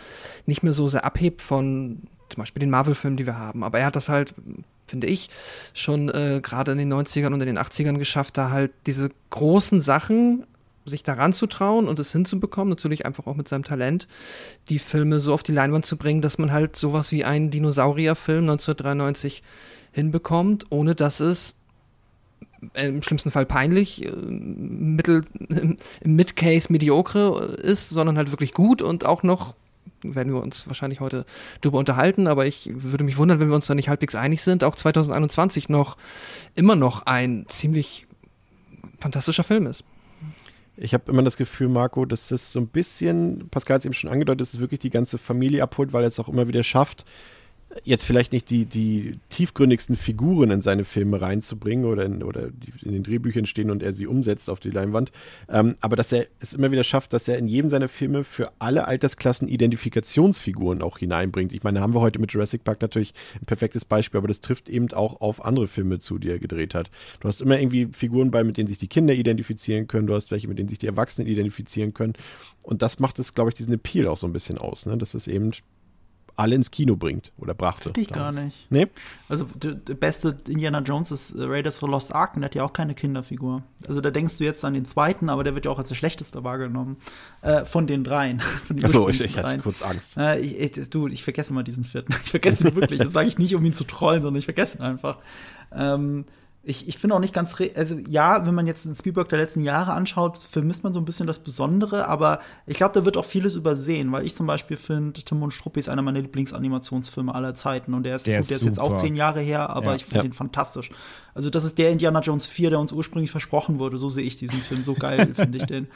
nicht 0.46 0.62
mehr 0.62 0.72
so 0.72 0.86
sehr 0.86 1.04
abhebt 1.04 1.42
von 1.42 2.02
zum 2.28 2.40
Beispiel 2.40 2.60
den 2.60 2.70
Marvel-Filmen, 2.70 3.16
die 3.16 3.26
wir 3.26 3.38
haben. 3.38 3.64
Aber 3.64 3.80
er 3.80 3.86
hat 3.86 3.96
das 3.96 4.08
halt, 4.08 4.34
finde 4.86 5.08
ich, 5.08 5.28
schon 5.72 6.08
äh, 6.08 6.40
gerade 6.42 6.72
in 6.72 6.78
den 6.78 6.92
90ern 6.92 7.32
und 7.32 7.40
in 7.40 7.46
den 7.46 7.58
80ern 7.58 7.98
geschafft, 7.98 8.36
da 8.36 8.50
halt 8.50 8.72
diese 8.86 9.10
großen 9.30 9.80
Sachen 9.80 10.46
sich 10.84 11.02
daran 11.02 11.32
zu 11.32 11.46
trauen 11.46 11.88
und 11.88 11.98
es 11.98 12.12
hinzubekommen, 12.12 12.68
natürlich 12.68 13.06
einfach 13.06 13.26
auch 13.26 13.36
mit 13.36 13.48
seinem 13.48 13.64
Talent, 13.64 14.06
die 14.68 14.78
Filme 14.78 15.20
so 15.20 15.32
auf 15.32 15.42
die 15.42 15.52
Leinwand 15.52 15.86
zu 15.86 15.96
bringen, 15.96 16.22
dass 16.22 16.38
man 16.38 16.52
halt 16.52 16.76
sowas 16.76 17.10
wie 17.12 17.24
einen 17.24 17.50
Dinosaurierfilm 17.50 18.44
1993 18.44 19.42
hinbekommt, 19.92 20.66
ohne 20.70 20.94
dass 20.94 21.20
es 21.20 21.56
äh, 22.74 22.88
im 22.88 23.02
schlimmsten 23.02 23.30
Fall 23.30 23.46
peinlich, 23.46 24.04
äh, 24.04 24.10
mittel, 24.10 25.24
im, 25.48 25.78
Mid-Case 26.02 26.72
mediocre 26.72 27.56
ist, 27.62 27.90
sondern 27.90 28.16
halt 28.16 28.30
wirklich 28.30 28.52
gut 28.52 28.82
und 28.82 29.06
auch 29.06 29.22
noch 29.22 29.54
werden 30.02 30.34
wir 30.34 30.42
uns 30.42 30.66
wahrscheinlich 30.66 31.00
heute 31.00 31.24
drüber 31.62 31.78
unterhalten, 31.78 32.26
aber 32.26 32.46
ich 32.46 32.70
würde 32.74 33.04
mich 33.04 33.16
wundern, 33.16 33.40
wenn 33.40 33.48
wir 33.48 33.54
uns 33.54 33.66
da 33.66 33.74
nicht 33.74 33.88
halbwegs 33.88 34.14
einig 34.14 34.42
sind, 34.42 34.62
auch 34.62 34.76
2021 34.76 35.70
noch 35.70 35.96
immer 36.54 36.76
noch 36.76 37.06
ein 37.06 37.46
ziemlich 37.48 38.06
fantastischer 39.00 39.44
Film 39.44 39.66
ist. 39.66 39.82
Ich 40.76 40.92
habe 40.92 41.10
immer 41.10 41.22
das 41.22 41.36
Gefühl, 41.36 41.68
Marco, 41.68 42.04
dass 42.04 42.28
das 42.28 42.52
so 42.52 42.60
ein 42.60 42.66
bisschen, 42.66 43.48
Pascal 43.50 43.76
hat 43.76 43.82
es 43.82 43.86
eben 43.86 43.94
schon 43.94 44.10
angedeutet, 44.10 44.40
dass 44.40 44.54
es 44.54 44.60
wirklich 44.60 44.80
die 44.80 44.90
ganze 44.90 45.18
Familie 45.18 45.62
abholt, 45.62 45.92
weil 45.92 46.04
er 46.04 46.08
es 46.08 46.18
auch 46.18 46.28
immer 46.28 46.48
wieder 46.48 46.62
schafft, 46.62 47.04
jetzt 47.82 48.04
vielleicht 48.04 48.32
nicht 48.32 48.50
die, 48.50 48.64
die 48.64 49.18
tiefgründigsten 49.30 49.96
Figuren 49.96 50.50
in 50.50 50.62
seine 50.62 50.84
Filme 50.84 51.20
reinzubringen 51.20 51.84
oder 51.84 52.04
in, 52.04 52.22
oder 52.22 52.48
in 52.82 52.92
den 52.92 53.02
Drehbüchern 53.02 53.46
stehen 53.46 53.70
und 53.70 53.82
er 53.82 53.92
sie 53.92 54.06
umsetzt 54.06 54.48
auf 54.48 54.60
die 54.60 54.70
Leinwand, 54.70 55.10
ähm, 55.48 55.74
aber 55.80 55.96
dass 55.96 56.12
er 56.12 56.26
es 56.40 56.54
immer 56.54 56.70
wieder 56.70 56.84
schafft, 56.84 57.12
dass 57.12 57.26
er 57.26 57.38
in 57.38 57.48
jedem 57.48 57.70
seiner 57.70 57.88
Filme 57.88 58.24
für 58.24 58.52
alle 58.58 58.86
Altersklassen 58.86 59.48
Identifikationsfiguren 59.48 60.82
auch 60.82 60.98
hineinbringt. 60.98 61.52
Ich 61.52 61.62
meine, 61.62 61.80
haben 61.80 61.94
wir 61.94 62.00
heute 62.00 62.20
mit 62.20 62.32
Jurassic 62.32 62.64
Park 62.64 62.80
natürlich 62.80 63.14
ein 63.40 63.46
perfektes 63.46 63.84
Beispiel, 63.84 64.18
aber 64.18 64.28
das 64.28 64.40
trifft 64.40 64.68
eben 64.68 64.92
auch 64.92 65.20
auf 65.20 65.44
andere 65.44 65.66
Filme 65.66 65.98
zu, 65.98 66.18
die 66.18 66.30
er 66.30 66.38
gedreht 66.38 66.74
hat. 66.74 66.90
Du 67.20 67.28
hast 67.28 67.40
immer 67.40 67.58
irgendwie 67.58 67.88
Figuren 67.92 68.30
bei, 68.30 68.44
mit 68.44 68.56
denen 68.56 68.68
sich 68.68 68.78
die 68.78 68.88
Kinder 68.88 69.14
identifizieren 69.14 69.88
können, 69.88 70.06
du 70.06 70.14
hast 70.14 70.30
welche, 70.30 70.48
mit 70.48 70.58
denen 70.58 70.68
sich 70.68 70.78
die 70.78 70.86
Erwachsenen 70.86 71.28
identifizieren 71.28 71.94
können 71.94 72.14
und 72.64 72.80
das 72.80 72.98
macht 72.98 73.18
es, 73.18 73.34
glaube 73.34 73.50
ich, 73.50 73.54
diesen 73.54 73.74
Appeal 73.74 74.08
auch 74.08 74.16
so 74.16 74.26
ein 74.26 74.32
bisschen 74.32 74.58
aus, 74.58 74.86
ne? 74.86 74.96
dass 74.96 75.14
es 75.14 75.28
eben 75.28 75.52
alle 76.36 76.54
ins 76.54 76.70
Kino 76.70 76.96
bringt 76.96 77.32
oder 77.38 77.54
brachte. 77.54 77.84
Finde 77.84 78.00
ich 78.00 78.08
gar 78.08 78.30
damals. 78.30 78.44
nicht. 78.44 78.66
Nee? 78.70 78.88
Also 79.28 79.46
der, 79.54 79.94
beste 79.94 80.36
Indiana 80.48 80.80
Jones 80.80 81.10
ist 81.10 81.34
äh, 81.34 81.44
Raiders 81.44 81.78
for 81.78 81.88
Lost 81.88 82.14
Ark 82.14 82.34
und 82.34 82.42
der 82.42 82.46
hat 82.46 82.54
ja 82.54 82.64
auch 82.64 82.72
keine 82.72 82.94
Kinderfigur. 82.94 83.62
Also 83.86 84.00
da 84.00 84.10
denkst 84.10 84.38
du 84.38 84.44
jetzt 84.44 84.64
an 84.64 84.74
den 84.74 84.84
zweiten, 84.84 85.28
aber 85.28 85.44
der 85.44 85.54
wird 85.54 85.64
ja 85.64 85.70
auch 85.70 85.78
als 85.78 85.88
der 85.88 85.94
schlechteste 85.94 86.44
wahrgenommen. 86.44 86.96
Äh, 87.42 87.64
von 87.64 87.86
den 87.86 88.04
dreien. 88.04 88.40
Von 88.64 88.84
Achso, 88.84 89.08
ich, 89.08 89.20
ich 89.20 89.38
hatte 89.38 89.58
kurz 89.58 89.82
Angst. 89.82 90.16
Äh, 90.16 90.40
ich, 90.40 90.78
ich, 90.78 90.90
du, 90.90 91.06
ich 91.06 91.22
vergesse 91.22 91.52
mal 91.52 91.64
diesen 91.64 91.84
vierten. 91.84 92.14
Ich 92.24 92.30
vergesse 92.30 92.66
ihn 92.66 92.74
wirklich. 92.74 93.00
Das 93.00 93.12
sage 93.12 93.28
ich 93.28 93.38
nicht, 93.38 93.54
um 93.54 93.64
ihn 93.64 93.74
zu 93.74 93.84
trollen, 93.84 94.22
sondern 94.22 94.38
ich 94.38 94.46
vergesse 94.46 94.78
ihn 94.78 94.82
einfach. 94.82 95.18
Ähm, 95.72 96.24
ich, 96.66 96.88
ich 96.88 96.98
finde 96.98 97.14
auch 97.16 97.20
nicht 97.20 97.34
ganz, 97.34 97.54
also 97.76 97.96
ja, 98.08 98.46
wenn 98.46 98.54
man 98.54 98.66
jetzt 98.66 98.84
den 98.86 98.94
Spielberg 98.94 99.28
der 99.28 99.38
letzten 99.38 99.60
Jahre 99.60 99.92
anschaut, 99.92 100.38
vermisst 100.38 100.82
man 100.82 100.92
so 100.94 101.00
ein 101.00 101.04
bisschen 101.04 101.26
das 101.26 101.38
Besondere, 101.38 102.08
aber 102.08 102.40
ich 102.66 102.76
glaube, 102.78 102.94
da 102.94 103.04
wird 103.04 103.16
auch 103.16 103.24
vieles 103.24 103.54
übersehen, 103.54 104.10
weil 104.12 104.24
ich 104.24 104.34
zum 104.34 104.46
Beispiel 104.46 104.76
finde, 104.76 105.20
Tim 105.22 105.42
und 105.42 105.50
Struppi 105.50 105.80
ist 105.80 105.88
einer 105.88 106.02
meiner 106.02 106.20
Lieblingsanimationsfilme 106.20 107.34
aller 107.34 107.54
Zeiten 107.54 107.92
und 107.94 108.04
der 108.04 108.16
ist, 108.16 108.26
Der 108.26 108.36
gut, 108.38 108.40
ist 108.42 108.50
der 108.50 108.56
ist 108.58 108.64
jetzt 108.64 108.80
auch 108.80 108.94
zehn 108.94 109.14
Jahre 109.14 109.40
her, 109.40 109.68
aber 109.70 109.88
Ja. 109.90 109.94
ich 109.96 110.04
finde 110.04 110.16
Ja. 110.16 110.22
den 110.22 110.32
fantastisch. 110.32 110.90
Also 111.34 111.50
das 111.50 111.64
ist 111.64 111.76
der 111.78 111.90
Indiana 111.90 112.20
Jones 112.20 112.46
4, 112.46 112.70
der 112.70 112.78
uns 112.80 112.92
ursprünglich 112.92 113.30
versprochen 113.30 113.78
wurde, 113.78 113.96
so 113.98 114.08
sehe 114.08 114.24
ich 114.24 114.36
diesen 114.36 114.58
Film, 114.60 114.82
so 114.82 114.94
geil 114.94 115.28
finde 115.34 115.58
ich 115.58 115.66
den. 115.66 115.88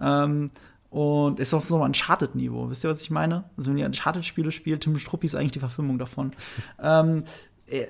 Ähm, 0.00 0.50
und 0.90 1.40
ist 1.40 1.52
auf 1.52 1.66
so 1.66 1.74
einem 1.74 1.84
Uncharted-Niveau. 1.84 2.70
Wisst 2.70 2.84
ihr, 2.84 2.90
was 2.90 3.02
ich 3.02 3.10
meine? 3.10 3.44
Also, 3.56 3.70
wenn 3.70 3.76
ihr 3.78 3.86
Uncharted-Spiele 3.86 4.50
spielt, 4.50 4.82
Tim 4.82 4.98
Struppi 4.98 5.26
ist 5.26 5.34
eigentlich 5.34 5.52
die 5.52 5.58
Verfilmung 5.58 5.98
davon. 5.98 6.32
ähm, 6.82 7.18
äh, 7.18 7.22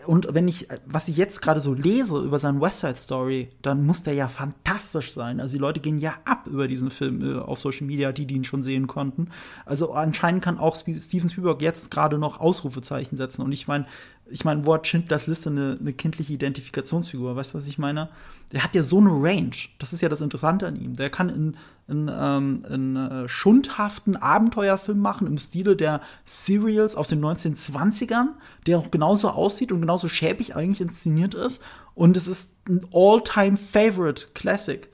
und 0.06 0.28
wenn 0.32 0.48
ich, 0.48 0.70
äh, 0.70 0.78
was 0.86 1.08
ich 1.08 1.18
jetzt 1.18 1.42
gerade 1.42 1.60
so 1.60 1.74
lese 1.74 2.22
über 2.22 2.38
seinen 2.38 2.62
West 2.62 2.80
Side 2.80 2.96
Story, 2.96 3.50
dann 3.60 3.84
muss 3.84 4.02
der 4.02 4.14
ja 4.14 4.28
fantastisch 4.28 5.12
sein. 5.12 5.38
Also 5.38 5.56
die 5.56 5.60
Leute 5.60 5.80
gehen 5.80 5.98
ja 5.98 6.14
ab 6.24 6.46
über 6.46 6.66
diesen 6.66 6.90
Film 6.90 7.22
äh, 7.22 7.38
auf 7.38 7.58
Social 7.58 7.86
Media, 7.86 8.10
die, 8.12 8.26
die 8.26 8.36
ihn 8.36 8.44
schon 8.44 8.62
sehen 8.62 8.86
konnten. 8.86 9.28
Also 9.66 9.92
anscheinend 9.92 10.42
kann 10.42 10.58
auch 10.58 10.76
Steven 10.76 11.28
Spielberg 11.28 11.60
jetzt 11.60 11.90
gerade 11.90 12.16
noch 12.16 12.40
Ausrufezeichen 12.40 13.18
setzen. 13.18 13.42
Und 13.42 13.52
ich 13.52 13.68
meine, 13.68 13.86
ich 14.30 14.46
meine, 14.46 14.64
wo 14.64 14.72
hat 14.72 14.86
Schindlers 14.86 15.26
Liste 15.26 15.50
eine, 15.50 15.76
eine 15.78 15.92
kindliche 15.92 16.32
Identifikationsfigur? 16.32 17.36
Weißt 17.36 17.52
du, 17.52 17.58
was 17.58 17.66
ich 17.66 17.76
meine? 17.76 18.08
Der 18.52 18.64
hat 18.64 18.74
ja 18.74 18.82
so 18.82 18.98
eine 18.98 19.10
Range. 19.10 19.56
Das 19.78 19.92
ist 19.92 20.00
ja 20.00 20.08
das 20.08 20.22
Interessante 20.22 20.66
an 20.66 20.76
ihm. 20.76 20.94
Der 20.94 21.10
kann 21.10 21.28
in, 21.28 21.56
in, 21.88 22.11
ähm, 22.12 22.64
in 22.68 22.96
äh, 22.96 23.29
schundhaften 23.29 24.16
Abenteuerfilm 24.16 24.99
machen 24.99 25.27
im 25.27 25.38
Stile 25.38 25.77
der 25.77 26.01
Serials 26.25 26.96
aus 26.96 27.09
den 27.09 27.25
1920ern, 27.25 28.29
der 28.66 28.79
auch 28.79 28.90
genauso 28.90 29.29
aussieht 29.29 29.70
und 29.70 29.81
genauso 29.81 30.09
schäbig 30.09 30.57
eigentlich 30.57 30.81
inszeniert 30.81 31.35
ist. 31.35 31.62
Und 31.94 32.16
es 32.16 32.27
ist 32.27 32.51
ein 32.68 32.87
All-Time-Favorite 32.92 34.27
Classic. 34.35 34.88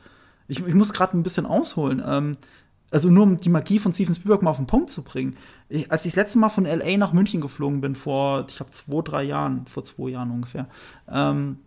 Ich, 0.49 0.65
ich 0.67 0.75
muss 0.75 0.93
gerade 0.93 1.17
ein 1.17 1.23
bisschen 1.23 1.47
ausholen. 1.47 2.03
Ähm, 2.05 2.37
also 2.91 3.09
nur 3.09 3.23
um 3.23 3.39
die 3.39 3.49
Magie 3.49 3.79
von 3.79 3.95
Steven 3.95 4.15
Spielberg 4.15 4.43
mal 4.43 4.51
auf 4.51 4.59
den 4.59 4.67
Punkt 4.67 4.91
zu 4.91 5.03
bringen. 5.03 5.37
Ich, 5.71 5.91
als 5.91 6.05
ich 6.05 6.13
das 6.13 6.17
letzte 6.17 6.39
Mal 6.39 6.51
von 6.51 6.67
LA 6.67 6.99
nach 6.99 7.15
München 7.15 7.41
geflogen 7.41 7.81
bin, 7.81 7.95
vor, 7.95 8.45
ich 8.49 8.57
glaube, 8.57 8.71
zwei, 8.73 9.01
drei 9.01 9.23
Jahren, 9.23 9.67
vor 9.67 9.83
zwei 9.83 10.11
Jahren 10.11 10.31
ungefähr, 10.31 10.69
ähm, 11.11 11.59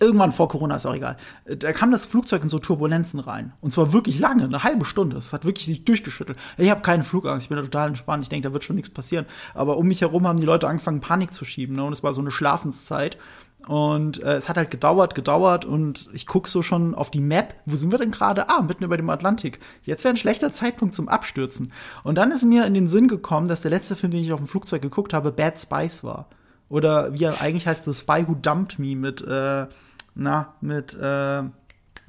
irgendwann 0.00 0.32
vor 0.32 0.48
Corona, 0.48 0.76
ist 0.76 0.86
auch 0.86 0.94
egal, 0.94 1.16
da 1.44 1.72
kam 1.72 1.92
das 1.92 2.04
Flugzeug 2.04 2.42
in 2.42 2.48
so 2.48 2.58
Turbulenzen 2.58 3.20
rein. 3.20 3.52
Und 3.60 3.72
zwar 3.72 3.92
wirklich 3.92 4.18
lange, 4.18 4.44
eine 4.44 4.64
halbe 4.64 4.84
Stunde. 4.84 5.16
Es 5.16 5.32
hat 5.32 5.44
wirklich 5.44 5.66
sich 5.66 5.84
durchgeschüttelt. 5.84 6.38
Ich 6.58 6.70
habe 6.70 6.80
keine 6.80 7.04
Flugangst, 7.04 7.44
ich 7.44 7.48
bin 7.48 7.58
da 7.58 7.64
total 7.64 7.88
entspannt. 7.88 8.22
Ich 8.22 8.28
denke, 8.28 8.48
da 8.48 8.52
wird 8.54 8.64
schon 8.64 8.76
nichts 8.76 8.90
passieren. 8.90 9.26
Aber 9.54 9.76
um 9.76 9.86
mich 9.86 10.00
herum 10.00 10.26
haben 10.26 10.40
die 10.40 10.46
Leute 10.46 10.68
angefangen, 10.68 11.00
Panik 11.00 11.32
zu 11.32 11.44
schieben. 11.44 11.76
Ne? 11.76 11.84
Und 11.84 11.92
es 11.92 12.02
war 12.02 12.12
so 12.12 12.20
eine 12.20 12.30
Schlafenszeit. 12.30 13.18
Und 13.66 14.22
äh, 14.22 14.36
es 14.36 14.48
hat 14.48 14.56
halt 14.56 14.70
gedauert, 14.70 15.14
gedauert 15.14 15.66
und 15.66 16.08
ich 16.14 16.26
guck 16.26 16.48
so 16.48 16.62
schon 16.62 16.94
auf 16.94 17.10
die 17.10 17.20
Map. 17.20 17.54
Wo 17.66 17.76
sind 17.76 17.92
wir 17.92 17.98
denn 17.98 18.10
gerade? 18.10 18.48
Ah, 18.48 18.62
mitten 18.62 18.84
über 18.84 18.96
dem 18.96 19.10
Atlantik. 19.10 19.60
Jetzt 19.84 20.02
wäre 20.02 20.14
ein 20.14 20.16
schlechter 20.16 20.50
Zeitpunkt 20.50 20.94
zum 20.94 21.08
Abstürzen. 21.08 21.72
Und 22.02 22.16
dann 22.16 22.30
ist 22.30 22.42
mir 22.42 22.64
in 22.64 22.72
den 22.72 22.88
Sinn 22.88 23.06
gekommen, 23.06 23.48
dass 23.48 23.60
der 23.60 23.70
letzte 23.70 23.96
Film, 23.96 24.12
den 24.12 24.22
ich 24.22 24.32
auf 24.32 24.40
dem 24.40 24.48
Flugzeug 24.48 24.80
geguckt 24.80 25.12
habe, 25.12 25.30
Bad 25.30 25.60
Spice 25.60 26.02
war. 26.04 26.28
Oder 26.70 27.12
wie 27.12 27.24
er 27.24 27.42
eigentlich 27.42 27.66
heißt, 27.66 27.84
The 27.84 27.92
Spy 27.92 28.24
Who 28.26 28.36
Dumped 28.40 28.78
Me 28.78 28.96
mit, 28.96 29.20
äh, 29.22 29.66
na, 30.14 30.54
mit, 30.60 30.94
äh, 30.94 31.42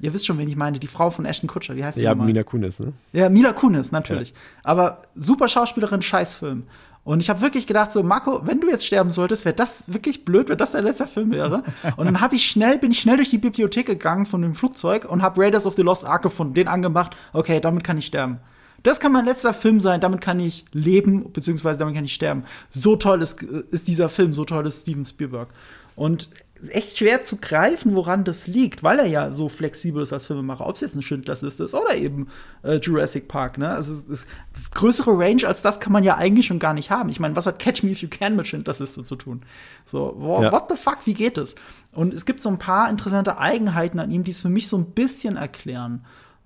ihr 0.00 0.12
wisst 0.12 0.26
schon, 0.26 0.38
wen 0.38 0.48
ich 0.48 0.56
meine, 0.56 0.78
die 0.78 0.86
Frau 0.86 1.10
von 1.10 1.24
Ashton 1.24 1.48
Kutscher. 1.48 1.76
Wie 1.76 1.84
heißt 1.84 1.98
sie 1.98 2.04
Ja, 2.04 2.10
nochmal? 2.10 2.26
Mina 2.26 2.42
Kunis, 2.42 2.80
ne? 2.80 2.92
Ja, 3.12 3.28
Mila 3.28 3.52
Kunis, 3.52 3.92
natürlich. 3.92 4.34
Aber 4.62 5.02
super 5.14 5.48
Schauspielerin, 5.48 6.02
Scheißfilm. 6.02 6.64
Und 7.04 7.20
ich 7.20 7.28
habe 7.30 7.40
wirklich 7.40 7.66
gedacht, 7.66 7.90
so, 7.92 8.02
Marco, 8.04 8.46
wenn 8.46 8.60
du 8.60 8.70
jetzt 8.70 8.86
sterben 8.86 9.10
solltest, 9.10 9.44
wäre 9.44 9.56
das 9.56 9.92
wirklich 9.92 10.24
blöd, 10.24 10.48
wenn 10.48 10.58
das 10.58 10.70
dein 10.70 10.84
letzter 10.84 11.08
Film 11.08 11.32
wäre. 11.32 11.64
Und 11.96 12.06
dann 12.06 12.20
habe 12.20 12.36
ich 12.36 12.48
schnell, 12.48 12.78
bin 12.78 12.92
ich 12.92 13.00
schnell 13.00 13.16
durch 13.16 13.28
die 13.30 13.38
Bibliothek 13.38 13.86
gegangen 13.86 14.24
von 14.24 14.40
dem 14.40 14.54
Flugzeug 14.54 15.04
und 15.10 15.20
habe 15.20 15.40
Raiders 15.40 15.66
of 15.66 15.74
the 15.74 15.82
Lost 15.82 16.04
Ark 16.04 16.22
gefunden, 16.22 16.54
den 16.54 16.68
angemacht. 16.68 17.16
Okay, 17.32 17.60
damit 17.60 17.82
kann 17.82 17.98
ich 17.98 18.06
sterben. 18.06 18.38
Das 18.84 19.00
kann 19.00 19.12
mein 19.12 19.24
letzter 19.24 19.54
Film 19.54 19.80
sein, 19.80 20.00
damit 20.00 20.20
kann 20.20 20.38
ich 20.40 20.64
leben, 20.72 21.32
beziehungsweise 21.32 21.80
damit 21.80 21.94
kann 21.94 22.04
ich 22.04 22.14
sterben. 22.14 22.44
So 22.70 22.96
toll 22.96 23.20
ist, 23.22 23.42
ist 23.42 23.88
dieser 23.88 24.08
Film, 24.08 24.32
so 24.32 24.44
toll 24.44 24.66
ist 24.66 24.82
Steven 24.82 25.04
Spielberg. 25.04 25.48
Und 25.96 26.28
echt 26.68 26.98
schwer 26.98 27.24
zu 27.24 27.36
greifen, 27.36 27.94
woran 27.96 28.24
das 28.24 28.46
liegt, 28.46 28.82
weil 28.82 28.98
er 29.00 29.06
ja 29.06 29.32
so 29.32 29.48
flexibel 29.48 30.02
ist 30.02 30.12
als 30.12 30.26
Filmemacher. 30.26 30.66
Ob 30.66 30.76
es 30.76 30.80
jetzt 30.80 30.94
eine 30.94 31.02
Schindlers 31.02 31.42
Liste 31.42 31.64
ist 31.64 31.74
oder 31.74 31.94
eben 31.96 32.28
äh, 32.62 32.76
Jurassic 32.76 33.26
Park. 33.28 33.58
Ne? 33.58 33.68
Also 33.68 33.92
es 33.92 34.04
ist 34.04 34.26
größere 34.72 35.10
Range 35.18 35.46
als 35.46 35.62
das 35.62 35.80
kann 35.80 35.92
man 35.92 36.04
ja 36.04 36.16
eigentlich 36.16 36.46
schon 36.46 36.58
gar 36.60 36.74
nicht 36.74 36.90
haben. 36.90 37.08
Ich 37.08 37.18
meine, 37.18 37.34
was 37.34 37.46
hat 37.46 37.58
Catch 37.58 37.82
Me 37.82 37.90
If 37.90 38.02
You 38.02 38.08
Can 38.08 38.36
mit 38.36 38.46
Schindlers 38.46 38.78
Liste 38.78 39.02
zu 39.02 39.16
tun? 39.16 39.42
So, 39.86 40.14
wow, 40.18 40.42
Ja. 40.42 40.52
what 40.52 40.66
the 40.68 40.76
fuck, 40.76 40.98
wie 41.04 41.14
geht 41.14 41.36
es? 41.38 41.56
Und 41.94 42.14
es 42.14 42.26
gibt 42.26 42.42
so 42.42 42.48
ein 42.48 42.58
paar 42.58 42.88
interessante 42.90 43.38
Eigenheiten 43.38 43.98
an 43.98 44.10
ihm, 44.10 44.22
die 44.24 44.30
es 44.30 44.40
für 44.40 44.48
mich 44.48 44.68
so 44.68 44.76
ein 44.78 44.86
bisschen 44.86 45.36
erklären. 45.36 46.04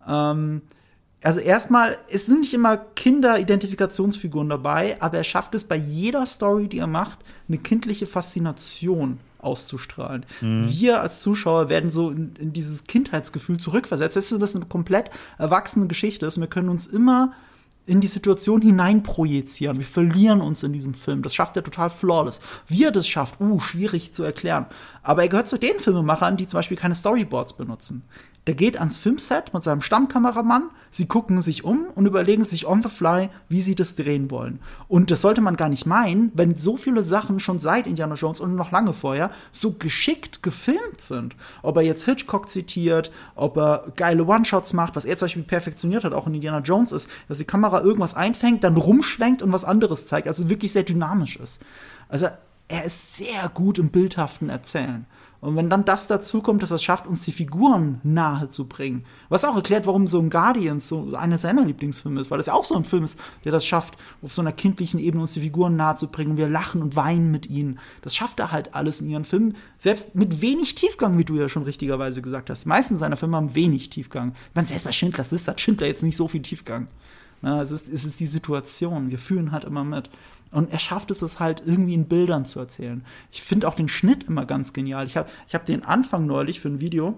Ähm, 0.08 0.62
also 1.22 1.40
erstmal, 1.40 1.96
es 2.08 2.26
sind 2.26 2.40
nicht 2.40 2.54
immer 2.54 2.76
Kinder-Identifikationsfiguren 2.76 4.48
dabei, 4.48 4.96
aber 5.00 5.18
er 5.18 5.24
schafft 5.24 5.54
es 5.54 5.64
bei 5.64 5.76
jeder 5.76 6.24
Story, 6.26 6.68
die 6.68 6.78
er 6.78 6.86
macht, 6.86 7.18
eine 7.48 7.58
kindliche 7.58 8.06
Faszination 8.06 9.18
auszustrahlen. 9.46 10.26
Wir 10.40 11.00
als 11.00 11.20
Zuschauer 11.20 11.68
werden 11.68 11.90
so 11.90 12.10
in, 12.10 12.34
in 12.36 12.52
dieses 12.52 12.84
Kindheitsgefühl 12.84 13.58
zurückversetzt, 13.58 14.16
das 14.16 14.56
eine 14.56 14.66
komplett 14.66 15.10
erwachsene 15.38 15.86
Geschichte 15.86 16.26
ist. 16.26 16.38
Wir 16.38 16.46
können 16.46 16.68
uns 16.68 16.86
immer 16.86 17.32
in 17.86 18.00
die 18.00 18.08
Situation 18.08 18.60
hineinprojizieren. 18.60 19.78
Wir 19.78 19.86
verlieren 19.86 20.40
uns 20.40 20.62
in 20.62 20.72
diesem 20.72 20.92
Film. 20.92 21.22
Das 21.22 21.34
schafft 21.34 21.56
er 21.56 21.62
total 21.62 21.88
flawless. 21.88 22.40
Wie 22.66 22.84
er 22.84 22.90
das 22.90 23.06
schafft, 23.06 23.40
uh, 23.40 23.60
schwierig 23.60 24.12
zu 24.12 24.24
erklären. 24.24 24.66
Aber 25.02 25.22
er 25.22 25.28
gehört 25.28 25.48
zu 25.48 25.58
den 25.58 25.78
Filmemachern, 25.78 26.36
die 26.36 26.46
zum 26.46 26.58
Beispiel 26.58 26.76
keine 26.76 26.96
Storyboards 26.96 27.52
benutzen. 27.52 28.02
Der 28.46 28.54
geht 28.54 28.78
ans 28.78 28.96
Filmset 28.96 29.52
mit 29.52 29.64
seinem 29.64 29.80
Stammkameramann, 29.80 30.70
sie 30.92 31.06
gucken 31.06 31.40
sich 31.40 31.64
um 31.64 31.86
und 31.96 32.06
überlegen 32.06 32.44
sich 32.44 32.66
on 32.66 32.80
the 32.80 32.88
fly, 32.88 33.28
wie 33.48 33.60
sie 33.60 33.74
das 33.74 33.96
drehen 33.96 34.30
wollen. 34.30 34.60
Und 34.86 35.10
das 35.10 35.20
sollte 35.20 35.40
man 35.40 35.56
gar 35.56 35.68
nicht 35.68 35.84
meinen, 35.84 36.30
wenn 36.34 36.54
so 36.54 36.76
viele 36.76 37.02
Sachen 37.02 37.40
schon 37.40 37.58
seit 37.58 37.88
Indiana 37.88 38.14
Jones 38.14 38.38
und 38.38 38.54
noch 38.54 38.70
lange 38.70 38.92
vorher 38.92 39.32
so 39.50 39.72
geschickt 39.72 40.44
gefilmt 40.44 41.00
sind. 41.00 41.34
Ob 41.62 41.76
er 41.76 41.82
jetzt 41.82 42.04
Hitchcock 42.04 42.48
zitiert, 42.48 43.10
ob 43.34 43.56
er 43.56 43.92
geile 43.96 44.24
One-Shots 44.24 44.74
macht, 44.74 44.94
was 44.94 45.04
er 45.04 45.16
zum 45.16 45.26
Beispiel 45.26 45.42
perfektioniert 45.42 46.04
hat, 46.04 46.12
auch 46.12 46.28
in 46.28 46.34
Indiana 46.34 46.60
Jones 46.60 46.92
ist, 46.92 47.10
dass 47.28 47.38
die 47.38 47.44
Kamera 47.44 47.80
irgendwas 47.80 48.14
einfängt, 48.14 48.62
dann 48.62 48.76
rumschwenkt 48.76 49.42
und 49.42 49.52
was 49.52 49.64
anderes 49.64 50.06
zeigt, 50.06 50.28
also 50.28 50.48
wirklich 50.48 50.70
sehr 50.70 50.84
dynamisch 50.84 51.36
ist. 51.36 51.60
Also 52.08 52.28
er 52.68 52.84
ist 52.84 53.16
sehr 53.16 53.48
gut 53.52 53.78
im 53.78 53.90
bildhaften 53.90 54.48
Erzählen. 54.48 55.06
Und 55.46 55.54
wenn 55.54 55.70
dann 55.70 55.84
das 55.84 56.08
dazu 56.08 56.42
kommt, 56.42 56.64
dass 56.64 56.72
es 56.72 56.82
schafft, 56.82 57.06
uns 57.06 57.24
die 57.24 57.30
Figuren 57.30 58.00
nahe 58.02 58.48
zu 58.48 58.66
bringen, 58.66 59.04
was 59.28 59.44
auch 59.44 59.54
erklärt, 59.54 59.86
warum 59.86 60.08
so 60.08 60.18
ein 60.18 60.28
Guardians 60.28 60.88
so 60.88 61.14
einer 61.14 61.38
seiner 61.38 61.64
Lieblingsfilme 61.64 62.20
ist, 62.20 62.32
weil 62.32 62.38
das 62.38 62.48
ja 62.48 62.54
auch 62.54 62.64
so 62.64 62.74
ein 62.74 62.82
Film 62.82 63.04
ist, 63.04 63.16
der 63.44 63.52
das 63.52 63.64
schafft, 63.64 63.96
auf 64.22 64.34
so 64.34 64.42
einer 64.42 64.50
kindlichen 64.50 64.98
Ebene 64.98 65.22
uns 65.22 65.34
die 65.34 65.40
Figuren 65.42 65.76
nahe 65.76 65.94
zu 65.94 66.08
bringen. 66.08 66.36
Wir 66.36 66.48
lachen 66.48 66.82
und 66.82 66.96
weinen 66.96 67.30
mit 67.30 67.48
ihnen. 67.48 67.78
Das 68.02 68.16
schafft 68.16 68.40
er 68.40 68.50
halt 68.50 68.74
alles 68.74 69.00
in 69.00 69.08
ihren 69.08 69.24
Filmen, 69.24 69.54
selbst 69.78 70.16
mit 70.16 70.40
wenig 70.40 70.74
Tiefgang, 70.74 71.16
wie 71.16 71.24
du 71.24 71.36
ja 71.36 71.48
schon 71.48 71.62
richtigerweise 71.62 72.22
gesagt 72.22 72.50
hast. 72.50 72.64
Die 72.64 72.68
meisten 72.68 72.98
seiner 72.98 73.16
Filme 73.16 73.36
haben 73.36 73.54
wenig 73.54 73.88
Tiefgang. 73.88 74.32
Ich 74.48 74.54
meine, 74.56 74.66
selbst 74.66 74.82
bei 74.82 74.90
Schindlers 74.90 75.30
Liste 75.30 75.52
hat 75.52 75.60
Schindler 75.60 75.86
jetzt 75.86 76.02
nicht 76.02 76.16
so 76.16 76.26
viel 76.26 76.42
Tiefgang. 76.42 76.88
Na, 77.40 77.62
es, 77.62 77.70
ist, 77.70 77.88
es 77.88 78.04
ist 78.04 78.18
die 78.18 78.26
Situation. 78.26 79.12
Wir 79.12 79.20
fühlen 79.20 79.52
halt 79.52 79.62
immer 79.62 79.84
mit. 79.84 80.10
Und 80.52 80.72
er 80.72 80.78
schafft 80.78 81.10
es, 81.10 81.22
es 81.22 81.38
halt 81.40 81.62
irgendwie 81.66 81.94
in 81.94 82.06
Bildern 82.06 82.44
zu 82.44 82.58
erzählen. 82.60 83.04
Ich 83.32 83.42
finde 83.42 83.68
auch 83.68 83.74
den 83.74 83.88
Schnitt 83.88 84.24
immer 84.24 84.46
ganz 84.46 84.72
genial. 84.72 85.06
Ich 85.06 85.16
habe 85.16 85.28
ich 85.48 85.54
hab 85.54 85.66
den 85.66 85.84
Anfang 85.84 86.26
neulich 86.26 86.60
für 86.60 86.68
ein 86.68 86.80
Video, 86.80 87.16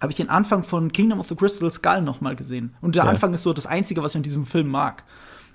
habe 0.00 0.10
ich 0.12 0.16
den 0.16 0.30
Anfang 0.30 0.62
von 0.64 0.92
Kingdom 0.92 1.20
of 1.20 1.28
the 1.28 1.34
Crystal 1.36 1.70
Skull 1.70 2.02
noch 2.02 2.20
mal 2.20 2.36
gesehen. 2.36 2.74
Und 2.80 2.94
der 2.96 3.04
Ja. 3.04 3.10
Anfang 3.10 3.34
ist 3.34 3.42
so 3.42 3.52
das 3.52 3.66
Einzige, 3.66 4.02
was 4.02 4.12
ich 4.12 4.16
in 4.16 4.22
diesem 4.22 4.46
Film 4.46 4.68
mag. 4.68 5.04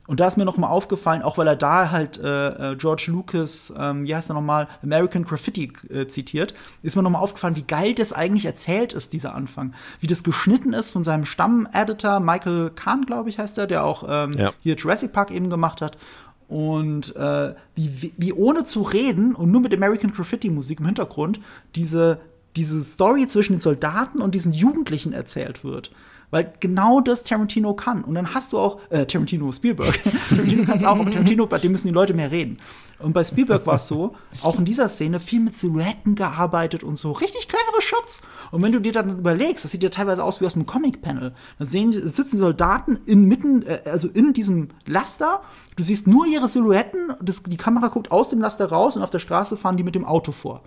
Und 0.05 0.19
da 0.19 0.27
ist 0.27 0.35
mir 0.35 0.43
noch 0.43 0.57
mal 0.57 0.67
aufgefallen, 0.67 1.21
auch 1.21 1.37
weil 1.37 1.47
er 1.47 1.55
da 1.55 1.89
halt 1.89 2.17
äh, 2.19 2.71
äh, 2.73 2.75
George 2.75 3.05
Lucas, 3.07 3.73
ähm, 3.77 4.03
wie 4.05 4.13
heißt 4.13 4.29
er 4.29 4.33
noch 4.33 4.41
mal, 4.41 4.67
American 4.83 5.23
Graffiti 5.23 5.71
äh, 5.89 6.07
zitiert, 6.07 6.53
ist 6.81 6.97
mir 6.97 7.03
noch 7.03 7.09
mal 7.09 7.19
aufgefallen, 7.19 7.55
wie 7.55 7.61
geil 7.63 7.95
das 7.95 8.11
eigentlich 8.11 8.45
erzählt 8.45 8.91
ist, 8.91 9.13
dieser 9.13 9.33
Anfang. 9.33 9.73
Wie 10.01 10.07
das 10.07 10.23
geschnitten 10.25 10.73
ist 10.73 10.91
von 10.91 11.05
seinem 11.05 11.23
Stamm-Editor, 11.23 12.19
Michael 12.19 12.71
Kahn, 12.71 13.05
glaube 13.05 13.29
ich, 13.29 13.39
heißt 13.39 13.57
er, 13.59 13.65
der 13.65 13.85
auch 13.85 14.03
ähm, 14.09 14.33
Ja. 14.33 14.51
hier 14.59 14.75
Jurassic 14.75 15.13
Park 15.13 15.31
eben 15.31 15.49
gemacht 15.49 15.79
hat. 15.81 15.97
Und 16.47 17.15
äh, 17.15 17.53
wie, 17.75 18.13
wie, 18.17 18.33
ohne 18.33 18.65
zu 18.65 18.81
reden 18.81 19.33
und 19.35 19.51
nur 19.51 19.61
mit 19.61 19.73
American 19.73 20.11
Graffiti 20.11 20.49
Musik 20.49 20.79
im 20.79 20.85
Hintergrund 20.85 21.39
diese, 21.75 22.19
diese 22.55 22.83
Story 22.83 23.27
zwischen 23.27 23.53
den 23.53 23.59
Soldaten 23.59 24.21
und 24.21 24.35
diesen 24.35 24.53
Jugendlichen 24.53 25.13
erzählt 25.13 25.63
wird. 25.63 25.91
Weil 26.33 26.51
genau 26.59 26.99
das 26.99 27.23
Tarantino 27.23 27.75
kann. 27.75 28.03
Und 28.03 28.15
dann 28.15 28.33
hast 28.33 28.53
du 28.53 28.57
auch, 28.57 28.79
äh, 28.89 29.05
Tarantino 29.05 29.51
Spielberg. 29.51 30.01
Tarantino 30.29 30.63
kann 30.63 30.77
es 30.77 30.83
auch, 30.83 30.99
aber 30.99 31.11
Tarantino, 31.11 31.45
bei 31.45 31.59
dem 31.59 31.73
müssen 31.73 31.89
die 31.89 31.93
Leute 31.93 32.15
mehr 32.15 32.31
reden. 32.31 32.57
Und 32.97 33.13
bei 33.13 33.23
Spielberg 33.23 33.67
war 33.67 33.75
es 33.75 33.87
so, 33.87 34.15
auch 34.41 34.57
in 34.57 34.65
dieser 34.65 34.89
Szene 34.89 35.19
viel 35.19 35.41
mit 35.41 35.55
Silhouetten 35.55 36.15
gearbeitet 36.15 36.83
und 36.83 36.95
so. 36.95 37.11
Richtig 37.11 37.47
clevere 37.47 37.83
Shots. 37.83 38.23
Und 38.49 38.63
wenn 38.63 38.71
du 38.71 38.79
dir 38.79 38.93
dann 38.93 39.19
überlegst, 39.19 39.63
das 39.63 39.73
sieht 39.73 39.83
ja 39.83 39.89
teilweise 39.89 40.23
aus 40.23 40.41
wie 40.41 40.47
aus 40.47 40.55
einem 40.55 40.65
Comic-Panel. 40.65 41.35
Da 41.59 41.65
sehen, 41.65 41.93
sitzen 41.93 42.37
Soldaten 42.39 42.99
inmitten, 43.05 43.61
äh, 43.67 43.81
also 43.85 44.07
in 44.07 44.33
diesem 44.33 44.69
Laster. 44.87 45.41
Du 45.75 45.83
siehst 45.83 46.07
nur 46.07 46.25
ihre 46.25 46.47
Silhouetten. 46.47 47.13
Das, 47.21 47.43
die 47.43 47.57
Kamera 47.57 47.89
guckt 47.89 48.11
aus 48.11 48.29
dem 48.29 48.41
Laster 48.41 48.65
raus 48.65 48.97
und 48.97 49.03
auf 49.03 49.11
der 49.11 49.19
Straße 49.19 49.55
fahren 49.55 49.77
die 49.77 49.83
mit 49.83 49.93
dem 49.93 50.03
Auto 50.03 50.31
vor. 50.31 50.63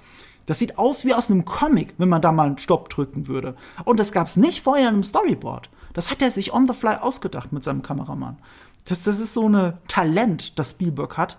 Das 0.46 0.58
sieht 0.58 0.78
aus 0.78 1.04
wie 1.04 1.14
aus 1.14 1.30
einem 1.30 1.44
Comic, 1.44 1.94
wenn 1.98 2.08
man 2.08 2.22
da 2.22 2.32
mal 2.32 2.46
einen 2.46 2.58
Stopp 2.58 2.88
drücken 2.88 3.26
würde. 3.26 3.56
Und 3.84 4.00
das 4.00 4.12
gab 4.12 4.28
es 4.28 4.36
nicht 4.36 4.62
vorher 4.62 4.88
in 4.88 4.94
einem 4.94 5.04
Storyboard. 5.04 5.68
Das 5.92 6.10
hat 6.10 6.22
er 6.22 6.30
sich 6.30 6.52
on 6.52 6.66
the 6.66 6.74
fly 6.74 6.96
ausgedacht 7.00 7.52
mit 7.52 7.64
seinem 7.64 7.82
Kameramann. 7.82 8.38
Das, 8.88 9.02
das 9.02 9.20
ist 9.20 9.34
so 9.34 9.48
ein 9.48 9.74
Talent, 9.88 10.58
das 10.58 10.70
Spielberg 10.72 11.16
hat, 11.16 11.36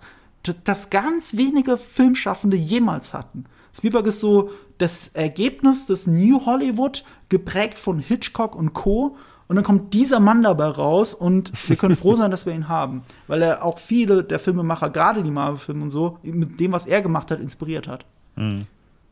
das 0.64 0.90
ganz 0.90 1.36
wenige 1.36 1.78
Filmschaffende 1.78 2.56
jemals 2.56 3.14
hatten. 3.14 3.44
Spielberg 3.74 4.06
ist 4.06 4.20
so 4.20 4.50
das 4.78 5.08
Ergebnis 5.08 5.86
des 5.86 6.06
New 6.06 6.44
Hollywood, 6.46 7.04
geprägt 7.28 7.78
von 7.78 7.98
Hitchcock 7.98 8.54
und 8.54 8.74
Co. 8.74 9.16
Und 9.48 9.56
dann 9.56 9.64
kommt 9.64 9.94
dieser 9.94 10.20
Mann 10.20 10.42
dabei 10.42 10.66
raus 10.66 11.14
und 11.14 11.52
wir 11.68 11.76
können 11.76 11.96
froh 11.96 12.14
sein, 12.14 12.30
dass 12.30 12.44
wir 12.44 12.54
ihn 12.54 12.68
haben. 12.68 13.02
Weil 13.28 13.42
er 13.42 13.64
auch 13.64 13.78
viele 13.78 14.22
der 14.22 14.38
Filmemacher, 14.38 14.90
gerade 14.90 15.22
die 15.22 15.30
Marvel-Filme 15.30 15.84
und 15.84 15.90
so, 15.90 16.18
mit 16.22 16.60
dem, 16.60 16.72
was 16.72 16.86
er 16.86 17.00
gemacht 17.00 17.30
hat, 17.30 17.40
inspiriert 17.40 17.88
hat. 17.88 18.04
Mhm. 18.36 18.62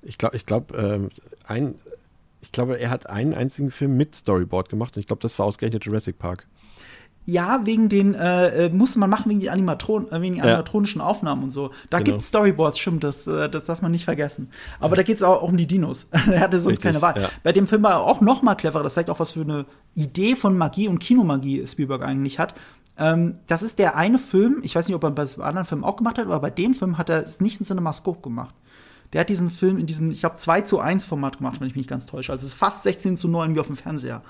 Ich 0.06 0.18
glaube, 0.18 0.36
ich 0.36 0.46
glaube, 0.46 0.76
äh, 0.76 1.52
ein, 1.52 1.74
ich 2.40 2.52
glaube, 2.52 2.78
er 2.78 2.90
hat 2.90 3.08
einen 3.08 3.34
einzigen 3.34 3.70
Film 3.70 3.96
mit 3.96 4.14
Storyboard 4.14 4.68
gemacht 4.68 4.96
und 4.96 5.00
ich 5.00 5.06
glaube, 5.06 5.22
das 5.22 5.38
war 5.38 5.46
ausgerechnet 5.46 5.84
Jurassic 5.84 6.18
Park. 6.18 6.46
Ja, 7.28 7.62
wegen 7.64 7.88
den, 7.88 8.14
äh, 8.14 8.66
äh 8.66 8.68
musste 8.70 9.00
man 9.00 9.10
machen 9.10 9.28
wegen, 9.28 9.40
die 9.40 9.50
Animatron 9.50 10.12
äh, 10.12 10.20
wegen 10.20 10.36
den 10.36 10.44
animatronischen 10.44 11.00
ja. 11.00 11.08
Aufnahmen 11.08 11.42
und 11.42 11.50
so. 11.50 11.72
Da 11.90 11.98
genau. 11.98 12.12
gibt 12.12 12.20
es 12.20 12.28
Storyboards, 12.28 12.78
stimmt, 12.78 13.02
das, 13.02 13.26
äh, 13.26 13.48
das 13.48 13.64
darf 13.64 13.82
man 13.82 13.90
nicht 13.90 14.04
vergessen. 14.04 14.50
Aber 14.78 14.92
ja. 14.92 14.98
da 14.98 15.02
geht 15.02 15.16
es 15.16 15.24
auch, 15.24 15.42
auch, 15.42 15.48
um 15.48 15.56
die 15.56 15.66
Dinos. 15.66 16.06
er 16.12 16.38
hatte 16.38 16.60
sonst 16.60 16.74
Richtig, 16.74 16.92
keine 16.92 17.02
Wahl. 17.02 17.20
Ja. 17.20 17.28
Bei 17.42 17.50
dem 17.50 17.66
Film 17.66 17.82
war 17.82 17.94
er 17.94 18.00
auch 18.02 18.20
noch 18.20 18.42
mal 18.42 18.54
cleverer. 18.54 18.84
Das 18.84 18.94
zeigt 18.94 19.10
auch, 19.10 19.18
was 19.18 19.32
für 19.32 19.40
eine 19.40 19.66
Idee 19.96 20.36
von 20.36 20.56
Magie 20.56 20.86
und 20.86 21.00
Kinomagie 21.00 21.66
Spielberg 21.66 22.02
eigentlich 22.02 22.38
hat. 22.38 22.54
Ähm, 22.96 23.38
das 23.48 23.64
ist 23.64 23.80
der 23.80 23.96
eine 23.96 24.18
Film, 24.18 24.60
ich 24.62 24.76
weiß 24.76 24.86
nicht, 24.86 24.94
ob 24.94 25.02
er 25.02 25.10
bei 25.10 25.24
anderen 25.42 25.66
Filmen 25.66 25.84
auch 25.84 25.96
gemacht 25.96 26.18
hat, 26.18 26.26
aber 26.26 26.38
bei 26.38 26.50
dem 26.50 26.74
Film 26.74 26.96
hat 26.96 27.10
er 27.10 27.24
es 27.24 27.40
nicht 27.40 27.58
in 27.58 27.66
Cinemascope 27.66 28.20
gemacht. 28.20 28.54
Der 29.12 29.20
hat 29.20 29.28
diesen 29.28 29.50
Film 29.50 29.78
in 29.78 29.86
diesem, 29.86 30.10
ich 30.10 30.20
glaube, 30.20 30.36
2 30.36 30.62
zu 30.62 30.80
1 30.80 31.04
Format 31.04 31.38
gemacht, 31.38 31.60
wenn 31.60 31.66
ich 31.66 31.74
mich 31.74 31.82
nicht 31.82 31.90
ganz 31.90 32.06
täusche. 32.06 32.32
Also 32.32 32.44
es 32.44 32.52
ist 32.52 32.58
fast 32.58 32.82
16 32.82 33.16
zu 33.16 33.28
9 33.28 33.54
wie 33.54 33.60
auf 33.60 33.66
dem 33.66 33.76
Fernseher. 33.76 34.22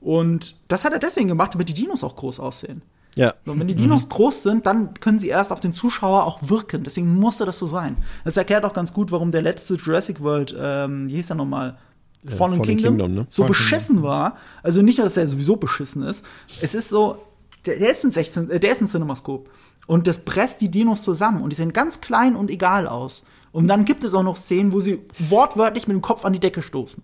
Und 0.00 0.56
das 0.68 0.84
hat 0.84 0.92
er 0.92 0.98
deswegen 0.98 1.28
gemacht, 1.28 1.54
damit 1.54 1.68
die 1.68 1.74
Dinos 1.74 2.02
auch 2.04 2.16
groß 2.16 2.40
aussehen. 2.40 2.82
Ja. 3.14 3.34
Und 3.44 3.60
wenn 3.60 3.68
die 3.68 3.74
Dinos 3.74 4.06
mhm. 4.06 4.10
groß 4.10 4.42
sind, 4.42 4.66
dann 4.66 4.94
können 4.94 5.18
sie 5.18 5.28
erst 5.28 5.52
auf 5.52 5.60
den 5.60 5.72
Zuschauer 5.72 6.24
auch 6.24 6.40
wirken. 6.42 6.82
Deswegen 6.82 7.14
musste 7.14 7.44
das 7.44 7.58
so 7.58 7.66
sein. 7.66 7.96
Das 8.24 8.36
erklärt 8.36 8.64
auch 8.64 8.72
ganz 8.72 8.92
gut, 8.92 9.12
warum 9.12 9.30
der 9.30 9.42
letzte 9.42 9.74
Jurassic 9.74 10.20
World, 10.20 10.56
ähm, 10.58 11.08
wie 11.08 11.16
hieß 11.16 11.30
er 11.30 11.36
nochmal? 11.36 11.78
Fallen, 12.24 12.38
Fallen 12.38 12.62
Kingdom, 12.62 12.96
Kingdom 12.96 13.14
ne? 13.14 13.26
so 13.28 13.42
Fallen 13.42 13.48
beschissen 13.48 13.96
Kingdom. 13.96 14.04
war. 14.04 14.36
Also 14.62 14.80
nicht 14.80 14.98
nur, 14.98 15.04
dass 15.04 15.16
er 15.16 15.26
sowieso 15.26 15.56
beschissen 15.56 16.02
ist. 16.04 16.24
Es 16.60 16.74
ist 16.74 16.88
so, 16.88 17.18
der, 17.66 17.78
der 17.78 17.90
ist 17.90 18.04
ein 18.04 18.10
16, 18.10 18.50
äh, 18.50 18.60
der 18.60 18.72
ist 18.72 18.80
ein 18.80 18.88
Cinemascope. 18.88 19.50
Und 19.86 20.06
das 20.06 20.20
presst 20.20 20.60
die 20.60 20.70
Dinos 20.70 21.02
zusammen 21.02 21.42
und 21.42 21.50
die 21.50 21.56
sehen 21.56 21.72
ganz 21.72 22.00
klein 22.00 22.36
und 22.36 22.50
egal 22.50 22.86
aus. 22.86 23.26
Und 23.52 23.68
dann 23.68 23.84
gibt 23.84 24.02
es 24.02 24.14
auch 24.14 24.22
noch 24.22 24.38
Szenen, 24.38 24.72
wo 24.72 24.80
sie 24.80 25.00
wortwörtlich 25.18 25.86
mit 25.86 25.94
dem 25.94 26.00
Kopf 26.00 26.24
an 26.24 26.32
die 26.32 26.40
Decke 26.40 26.62
stoßen. 26.62 27.02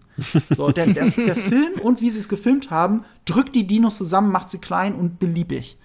So, 0.57 0.71
der, 0.71 0.87
der, 0.87 1.11
der 1.11 1.37
Film 1.37 1.75
und 1.83 2.01
wie 2.01 2.09
sie 2.09 2.19
es 2.19 2.29
gefilmt 2.29 2.71
haben, 2.71 3.05
drückt 3.27 3.55
die 3.55 3.67
Dinos 3.67 3.99
zusammen, 3.99 4.33
macht 4.33 4.51
sie 4.51 4.59
klein 4.59 4.95
und 4.95 5.19
beliebig. 5.19 5.77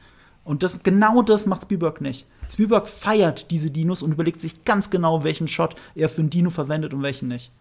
Und 0.46 0.64
das, 0.64 0.82
genau 0.84 1.22
das 1.22 1.46
macht 1.46 1.64
Spielberg 1.64 2.00
nicht. 2.02 2.26
Spielberg 2.50 2.88
feiert 2.88 3.52
diese 3.52 3.72
Dinos 3.72 4.02
und 4.02 4.12
überlegt 4.12 4.42
sich 4.42 4.64
ganz 4.64 4.90
genau, 4.90 5.24
welchen 5.24 5.48
Shot 5.48 5.76
er 5.96 6.10
für 6.10 6.22
ein 6.22 6.30
Dino 6.30 6.50
verwendet 6.50 6.94
und 6.94 7.04
welchen 7.04 7.28
nicht. 7.28 7.52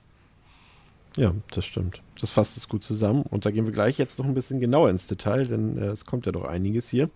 Ja, 1.16 1.34
das 1.50 1.66
stimmt. 1.66 2.00
Das 2.20 2.30
fasst 2.30 2.57
es 2.57 2.68
gut 2.68 2.84
zusammen. 2.84 3.22
Und 3.22 3.44
da 3.44 3.50
gehen 3.50 3.66
wir 3.66 3.72
gleich 3.72 3.98
jetzt 3.98 4.18
noch 4.18 4.26
ein 4.26 4.34
bisschen 4.34 4.61
genauer 4.61 4.90
ins 4.90 5.09
Detail, 5.09 5.46
denn 5.46 5.76
äh, 5.76 5.86
es 5.86 6.07
kommt 6.07 6.26
ja 6.26 6.32
doch 6.32 6.44
einiges 6.44 6.88
hier. 6.88 7.11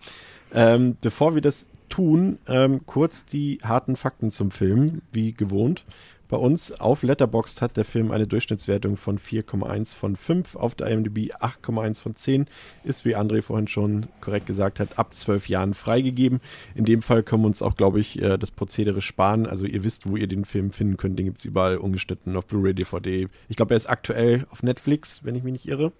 Ähm, 0.53 0.97
bevor 1.01 1.33
wir 1.33 1.41
das 1.41 1.65
tun, 1.89 2.39
ähm, 2.47 2.85
kurz 2.85 3.25
die 3.25 3.59
harten 3.63 3.95
Fakten 3.95 4.31
zum 4.31 4.51
Film, 4.51 5.01
wie 5.11 5.33
gewohnt. 5.33 5.85
Bei 6.29 6.35
uns 6.35 6.73
auf 6.73 7.03
Letterboxd 7.03 7.61
hat 7.61 7.77
der 7.77 7.85
Film 7.85 8.11
eine 8.11 8.27
Durchschnittswertung 8.27 8.97
von 8.97 9.17
4,1 9.17 9.95
von 9.95 10.17
5, 10.17 10.57
auf 10.57 10.75
der 10.75 10.87
IMDb 10.87 11.33
8,1 11.33 12.01
von 12.01 12.15
10, 12.15 12.47
ist 12.83 13.05
wie 13.05 13.15
André 13.15 13.41
vorhin 13.41 13.69
schon 13.69 14.07
korrekt 14.19 14.45
gesagt 14.45 14.81
hat, 14.81 14.99
ab 14.99 15.15
12 15.15 15.47
Jahren 15.47 15.73
freigegeben. 15.73 16.41
In 16.75 16.83
dem 16.83 17.01
Fall 17.01 17.23
können 17.23 17.43
wir 17.43 17.47
uns 17.47 17.61
auch, 17.61 17.75
glaube 17.75 18.01
ich, 18.01 18.21
äh, 18.21 18.37
das 18.37 18.51
Prozedere 18.51 18.99
sparen. 18.99 19.45
Also 19.45 19.65
ihr 19.65 19.85
wisst, 19.85 20.09
wo 20.09 20.17
ihr 20.17 20.27
den 20.27 20.43
Film 20.43 20.71
finden 20.71 20.97
könnt, 20.97 21.17
den 21.17 21.27
gibt 21.27 21.39
es 21.39 21.45
überall 21.45 21.77
ungeschnitten 21.77 22.35
auf 22.35 22.45
Blu-ray, 22.45 22.73
DVD. 22.73 23.29
Ich 23.47 23.55
glaube, 23.55 23.73
er 23.73 23.77
ist 23.77 23.89
aktuell 23.89 24.45
auf 24.49 24.63
Netflix, 24.63 25.23
wenn 25.23 25.35
ich 25.35 25.43
mich 25.43 25.53
nicht 25.53 25.67
irre. 25.69 25.93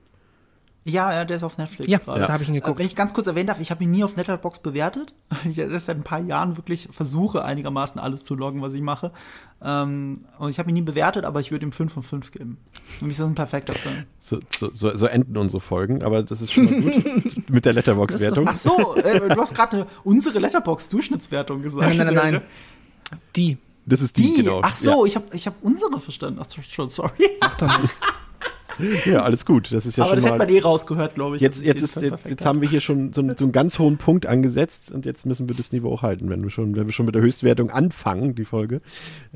Ja, 0.88 1.12
ja, 1.12 1.26
der 1.26 1.36
ist 1.36 1.44
auf 1.44 1.58
Netflix. 1.58 1.90
Ja, 1.90 1.98
gerade. 1.98 2.22
da 2.22 2.30
habe 2.30 2.44
ich 2.44 2.50
ihn 2.50 2.56
geguckt. 2.56 2.80
Wenn 2.80 2.86
ich 2.86 2.96
ganz 2.96 3.14
kurz 3.14 3.28
erwähnen 3.28 3.48
darf, 3.48 3.60
ich 3.60 3.72
habe 3.72 3.84
ihn 3.84 3.92
nie 3.92 4.06
auf 4.06 4.16
Letterbox 4.16 4.60
bewertet. 4.60 5.14
Ich 5.50 5.58
erst 5.58 5.86
seit 5.86 5.98
ein 5.98 6.04
paar 6.04 6.20
Jahren 6.20 6.58
wirklich 6.58 6.90
versuche, 6.92 7.44
einigermaßen 7.44 8.00
alles 8.00 8.24
zu 8.24 8.36
loggen, 8.36 8.62
was 8.62 8.74
ich 8.74 8.82
mache. 8.82 9.12
Ähm, 9.62 10.20
und 10.40 10.50
ich 10.50 10.60
habe 10.60 10.70
ihn 10.70 10.74
nie 10.74 10.82
bewertet, 10.82 11.26
aber 11.26 11.40
ich 11.42 11.52
würde 11.52 11.66
ihm 11.66 11.72
5 11.72 11.94
von 11.94 12.04
5 12.04 12.32
geben. 12.32 12.58
Für 13.00 13.06
mich 13.06 13.12
ist 13.14 13.20
das 13.20 13.28
ein 13.28 13.36
perfekter 13.36 13.74
Film. 13.74 14.06
So, 14.20 14.40
so, 14.58 14.72
so, 14.72 14.96
so 14.96 15.06
enden 15.06 15.38
unsere 15.38 15.62
Folgen, 15.62 16.04
aber 16.04 16.24
das 16.24 16.42
ist 16.42 16.54
schon 16.54 16.66
mal 16.66 16.82
gut 16.82 17.42
mit 17.50 17.66
der 17.66 17.74
Letterbox-Wertung. 17.74 18.48
Ach 18.48 18.58
so, 18.58 18.96
äh, 18.96 19.30
du 19.30 19.42
hast 19.42 19.54
gerade 19.54 19.88
unsere 20.04 20.40
Letterbox-Durchschnittswertung 20.40 21.62
gesagt. 21.62 21.98
Nein, 21.98 21.98
nein, 21.98 22.16
nein, 22.16 22.34
nein. 22.34 22.42
Die. 23.36 23.58
Das 23.86 24.02
ist 24.02 24.18
die, 24.18 24.24
die? 24.24 24.44
genau. 24.44 24.60
Ach 24.64 24.76
so, 24.76 25.06
ja. 25.06 25.08
ich 25.08 25.16
habe 25.16 25.26
ich 25.32 25.48
hab 25.48 25.56
unsere 25.62 25.98
verstanden. 26.00 26.42
Ach 26.42 26.64
schon, 26.70 26.90
sorry. 26.90 27.30
Ach 27.40 27.56
doch 27.56 27.82
nichts. 27.82 28.02
Ja, 29.06 29.24
alles 29.24 29.46
gut. 29.46 29.72
Das 29.72 29.86
ist 29.86 29.98
ja 29.98 30.04
Aber 30.04 30.12
schon 30.12 30.16
das 30.18 30.24
mal, 30.26 30.40
hätte 30.40 30.52
man 30.52 30.56
eh 30.56 30.60
rausgehört, 30.60 31.16
glaube 31.16 31.36
ich. 31.36 31.42
Jetzt, 31.42 31.66
jetzt, 31.66 31.82
ist, 31.82 32.02
jetzt, 32.02 32.28
jetzt 32.28 32.46
haben 32.46 32.62
wir 32.62 32.70
hier 32.70 32.82
schon 32.82 33.14
so, 33.14 33.22
so, 33.36 33.46
einen 33.46 33.52
ganz 33.52 33.80
hohen 33.80 33.98
Punkt 33.98 34.26
angesetzt 34.26 34.92
und 34.92 35.06
jetzt 35.06 35.26
müssen 35.26 35.50
wir 35.50 35.56
das 35.56 35.72
Niveau 35.72 35.92
auch 35.92 36.02
halten. 36.02 36.30
Wenn 36.30 36.44
wir 36.44 36.50
schon, 36.50 36.76
wenn 36.76 36.86
wir 36.86 36.94
schon 36.94 37.06
mit 37.06 37.16
der 37.16 37.22
Höchstwertung 37.22 37.70
anfangen, 37.70 38.36
die 38.36 38.46
Folge, 38.46 38.82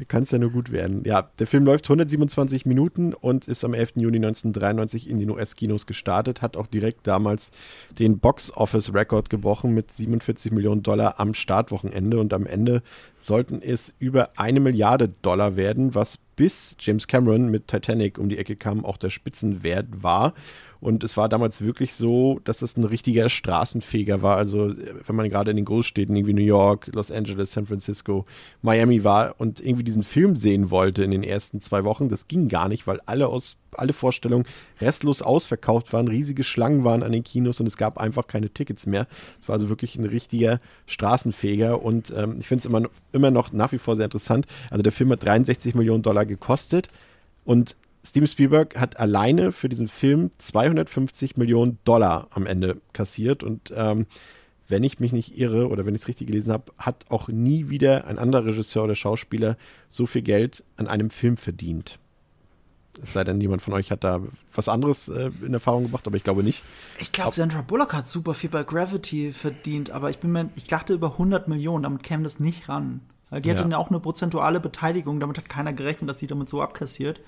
kann 0.07 0.23
es 0.23 0.31
ja 0.31 0.39
nur 0.39 0.51
gut 0.51 0.71
werden. 0.71 1.03
Ja, 1.05 1.29
der 1.39 1.47
Film 1.47 1.65
läuft 1.65 1.85
127 1.85 2.65
Minuten 2.65 3.13
und 3.13 3.47
ist 3.47 3.63
am 3.63 3.73
11. 3.73 3.93
Juni 3.95 4.17
1993 4.17 5.09
in 5.09 5.19
den 5.19 5.29
US-Kinos 5.29 5.85
gestartet, 5.85 6.41
hat 6.41 6.57
auch 6.57 6.67
direkt 6.67 7.07
damals 7.07 7.51
den 7.99 8.19
Box-Office-Record 8.19 9.29
gebrochen 9.29 9.73
mit 9.73 9.91
47 9.93 10.51
Millionen 10.51 10.83
Dollar 10.83 11.19
am 11.19 11.33
Startwochenende 11.33 12.19
und 12.19 12.33
am 12.33 12.45
Ende 12.45 12.81
sollten 13.17 13.61
es 13.61 13.93
über 13.99 14.31
eine 14.35 14.59
Milliarde 14.59 15.09
Dollar 15.21 15.55
werden, 15.55 15.95
was 15.95 16.17
bis 16.41 16.75
James 16.79 17.05
Cameron 17.05 17.51
mit 17.51 17.67
Titanic 17.67 18.17
um 18.17 18.27
die 18.27 18.39
Ecke 18.39 18.55
kam, 18.55 18.83
auch 18.83 18.97
der 18.97 19.11
Spitzenwert 19.11 19.85
war. 20.01 20.33
Und 20.81 21.03
es 21.03 21.15
war 21.15 21.29
damals 21.29 21.61
wirklich 21.61 21.93
so, 21.93 22.39
dass 22.43 22.63
es 22.63 22.75
ein 22.75 22.83
richtiger 22.83 23.29
Straßenfeger 23.29 24.23
war. 24.23 24.37
Also, 24.37 24.73
wenn 25.05 25.15
man 25.15 25.29
gerade 25.29 25.51
in 25.51 25.57
den 25.57 25.65
Großstädten, 25.65 26.15
irgendwie 26.15 26.33
New 26.33 26.41
York, 26.41 26.89
Los 26.93 27.11
Angeles, 27.11 27.51
San 27.51 27.67
Francisco, 27.67 28.25
Miami 28.63 29.03
war 29.03 29.35
und 29.37 29.63
irgendwie 29.63 29.83
diesen 29.83 30.01
Film 30.01 30.35
sehen 30.35 30.71
wollte 30.71 31.03
in 31.03 31.11
den 31.11 31.23
ersten 31.23 31.61
zwei 31.61 31.83
Wochen, 31.83 32.09
das 32.09 32.27
ging 32.27 32.47
gar 32.47 32.67
nicht, 32.67 32.87
weil 32.87 32.99
alle 33.05 33.27
aus 33.27 33.57
alle 33.73 33.93
Vorstellungen 33.93 34.45
restlos 34.81 35.21
ausverkauft 35.21 35.93
waren, 35.93 36.07
riesige 36.07 36.43
Schlangen 36.43 36.83
waren 36.83 37.03
an 37.03 37.13
den 37.13 37.23
Kinos 37.23 37.59
und 37.59 37.67
es 37.67 37.77
gab 37.77 37.97
einfach 37.97 38.27
keine 38.27 38.49
Tickets 38.49 38.85
mehr. 38.85 39.07
Es 39.41 39.47
war 39.47 39.53
also 39.53 39.69
wirklich 39.69 39.95
ein 39.95 40.03
richtiger 40.03 40.59
Straßenfeger 40.87 41.81
und 41.81 42.13
ähm, 42.15 42.35
ich 42.39 42.47
finde 42.47 42.59
es 42.59 42.65
immer, 42.65 42.89
immer 43.13 43.31
noch 43.31 43.53
nach 43.53 43.71
wie 43.71 43.77
vor 43.77 43.95
sehr 43.95 44.05
interessant. 44.05 44.45
Also 44.69 44.83
der 44.83 44.91
Film 44.91 45.11
hat 45.11 45.23
63 45.23 45.75
Millionen 45.75 46.03
Dollar 46.03 46.25
gekostet 46.25 46.89
und 47.45 47.75
Steven 48.03 48.27
Spielberg 48.27 48.75
hat 48.79 48.99
alleine 48.99 49.51
für 49.51 49.69
diesen 49.69 49.87
Film 49.87 50.31
250 50.37 51.37
Millionen 51.37 51.77
Dollar 51.83 52.27
am 52.31 52.45
Ende 52.45 52.81
kassiert 52.93 53.43
und 53.43 53.71
ähm, 53.75 54.07
wenn 54.67 54.83
ich 54.83 54.99
mich 54.99 55.11
nicht 55.11 55.37
irre 55.37 55.67
oder 55.67 55.85
wenn 55.85 55.93
ich 55.93 56.01
es 56.01 56.07
richtig 56.07 56.27
gelesen 56.27 56.51
habe, 56.51 56.71
hat 56.77 57.05
auch 57.09 57.27
nie 57.27 57.69
wieder 57.69 58.07
ein 58.07 58.17
anderer 58.17 58.45
Regisseur 58.45 58.85
oder 58.85 58.95
Schauspieler 58.95 59.57
so 59.89 60.05
viel 60.05 60.21
Geld 60.21 60.63
an 60.77 60.87
einem 60.87 61.09
Film 61.09 61.37
verdient. 61.37 61.99
Es 63.01 63.13
sei 63.13 63.23
denn, 63.23 63.39
jemand 63.39 63.61
von 63.61 63.73
euch 63.73 63.91
hat 63.91 64.03
da 64.03 64.21
was 64.53 64.67
anderes 64.67 65.07
äh, 65.07 65.31
in 65.45 65.53
Erfahrung 65.53 65.83
gebracht, 65.83 66.07
aber 66.07 66.17
ich 66.17 66.23
glaube 66.23 66.43
nicht. 66.43 66.63
Ich 66.99 67.11
glaube, 67.11 67.35
Sandra 67.35 67.61
Bullock 67.61 67.93
hat 67.93 68.07
super 68.07 68.33
viel 68.33 68.49
bei 68.49 68.63
Gravity 68.63 69.31
verdient, 69.31 69.91
aber 69.91 70.09
ich 70.09 70.19
bin 70.19 70.31
mir, 70.31 70.49
ich 70.55 70.67
dachte 70.67 70.93
über 70.93 71.13
100 71.13 71.47
Millionen, 71.47 71.83
damit 71.83 72.03
käme 72.03 72.23
das 72.23 72.39
nicht 72.39 72.67
ran. 72.67 73.01
Weil 73.29 73.41
die 73.41 73.49
ja. 73.49 73.55
hatte 73.55 73.69
ja 73.69 73.77
auch 73.77 73.89
eine 73.89 74.01
prozentuale 74.01 74.59
Beteiligung, 74.59 75.21
damit 75.21 75.37
hat 75.37 75.47
keiner 75.47 75.71
gerechnet, 75.71 76.09
dass 76.09 76.19
sie 76.19 76.27
damit 76.27 76.49
so 76.49 76.61
abkassiert. 76.61 77.21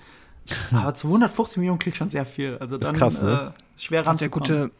Aber 0.72 0.94
250 0.94 1.58
Millionen 1.58 1.78
klingt 1.78 1.96
schon 1.96 2.08
sehr 2.08 2.26
viel. 2.26 2.56
Also 2.58 2.78
dann 2.78 2.94
ist 2.94 2.98
krass, 2.98 3.22
ne? 3.22 3.52
äh, 3.54 3.80
schwer 3.80 4.06
ranzukommen. 4.06 4.48
gute, 4.48 4.70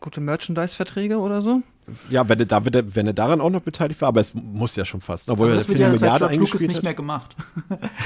gute 0.00 0.20
Merchandise-Verträge 0.20 1.18
oder 1.18 1.40
so? 1.40 1.62
Ja, 2.08 2.28
wenn 2.28 2.38
er, 2.38 2.46
da, 2.46 2.62
wenn 2.64 3.06
er 3.06 3.12
daran 3.12 3.40
auch 3.40 3.50
noch 3.50 3.62
beteiligt 3.62 4.00
war, 4.00 4.08
aber 4.08 4.20
es 4.20 4.32
muss 4.34 4.76
ja 4.76 4.84
schon 4.84 5.00
fast. 5.00 5.30
Obwohl 5.30 5.48
aber 5.48 5.56
das 5.56 5.68
wird 5.68 5.80
ja 5.80 5.96
seit 5.96 6.18
George 6.18 6.36
Lucas 6.36 6.60
nicht 6.60 6.82
mehr 6.82 6.94
gemacht. 6.94 7.34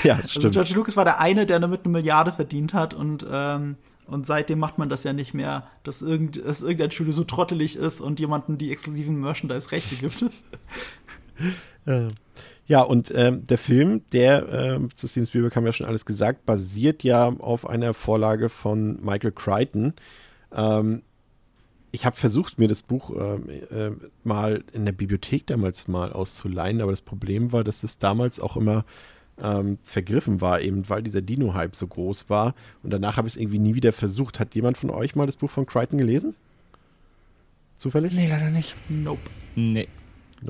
ja, 0.05 0.15
also 0.23 0.41
stimmt. 0.41 0.53
George 0.53 0.73
Lucas 0.75 0.97
war 0.97 1.05
der 1.05 1.21
eine, 1.21 1.45
der 1.45 1.59
damit 1.61 1.85
eine 1.85 1.93
Milliarde 1.93 2.33
verdient 2.33 2.73
hat 2.73 2.95
und 2.95 3.27
ähm, 3.31 3.77
und 4.07 4.27
seitdem 4.27 4.59
macht 4.59 4.79
man 4.79 4.89
das 4.89 5.05
ja 5.05 5.13
nicht 5.13 5.33
mehr, 5.35 5.67
dass, 5.83 6.03
irgend, 6.03 6.37
dass 6.45 6.61
irgendein 6.61 6.91
Studio 6.91 7.13
so 7.13 7.25
trottelig 7.25 7.77
ist 7.77 8.01
und 8.01 8.21
jemanden 8.21 8.59
die 8.59 8.71
exklusiven 8.71 9.19
Merchandise-Rechte 9.19 9.97
gibt. 9.97 10.27
ja. 11.87 12.09
Ja, 12.67 12.81
und 12.81 13.13
ähm, 13.15 13.45
der 13.45 13.59
Film, 13.59 14.03
der 14.13 14.49
ähm, 14.49 14.89
zu 14.97 15.07
Steven 15.07 15.27
Spielberg 15.27 15.55
haben 15.55 15.65
wir 15.65 15.69
ja 15.69 15.75
schon 15.75 15.87
alles 15.87 16.07
gesagt, 16.07 16.47
basiert 16.47 17.03
ja 17.03 17.29
auf 17.29 17.69
einer 17.69 17.93
Vorlage 17.93 18.49
von 18.49 19.05
Michael 19.05 19.33
Crichton. 19.33 19.93
Ähm, 20.55 21.03
ich 21.93 22.07
habe 22.07 22.17
versucht, 22.17 22.59
mir 22.59 22.67
das 22.67 22.83
Buch 22.83 23.11
äh, 23.11 23.87
äh, 23.87 23.93
mal 24.25 24.65
in 24.73 24.85
der 24.85 24.93
Bibliothek 24.93 25.47
damals 25.47 25.89
mal 25.89 26.13
auszuleihen, 26.13 26.81
aber 26.81 26.91
das 26.91 27.03
Problem 27.03 27.53
war, 27.53 27.65
dass 27.65 27.85
es 27.85 27.99
damals 27.99 28.41
auch 28.41 28.57
immer 28.57 28.85
ähm, 29.41 29.79
vergriffen 29.83 30.41
war, 30.41 30.61
eben 30.61 30.89
weil 30.89 31.03
dieser 31.03 31.23
Dino-Hype 31.23 31.77
so 31.77 31.87
groß 31.87 32.31
war. 32.31 32.55
Und 32.83 32.93
danach 32.93 33.17
habe 33.17 33.29
ich 33.29 33.35
es 33.35 33.41
irgendwie 33.41 33.59
nie 33.59 33.75
wieder 33.75 33.93
versucht. 33.93 34.41
Hat 34.41 34.55
jemand 34.55 34.79
von 34.79 34.91
euch 34.91 35.15
mal 35.15 35.27
das 35.27 35.37
Buch 35.37 35.51
von 35.51 35.67
Crichton 35.67 35.99
gelesen? 35.99 36.35
Zufällig? 37.77 38.15
Nee, 38.15 38.29
leider 38.29 38.51
nicht. 38.51 38.75
Nope. 38.89 39.21
Nee. 39.55 39.89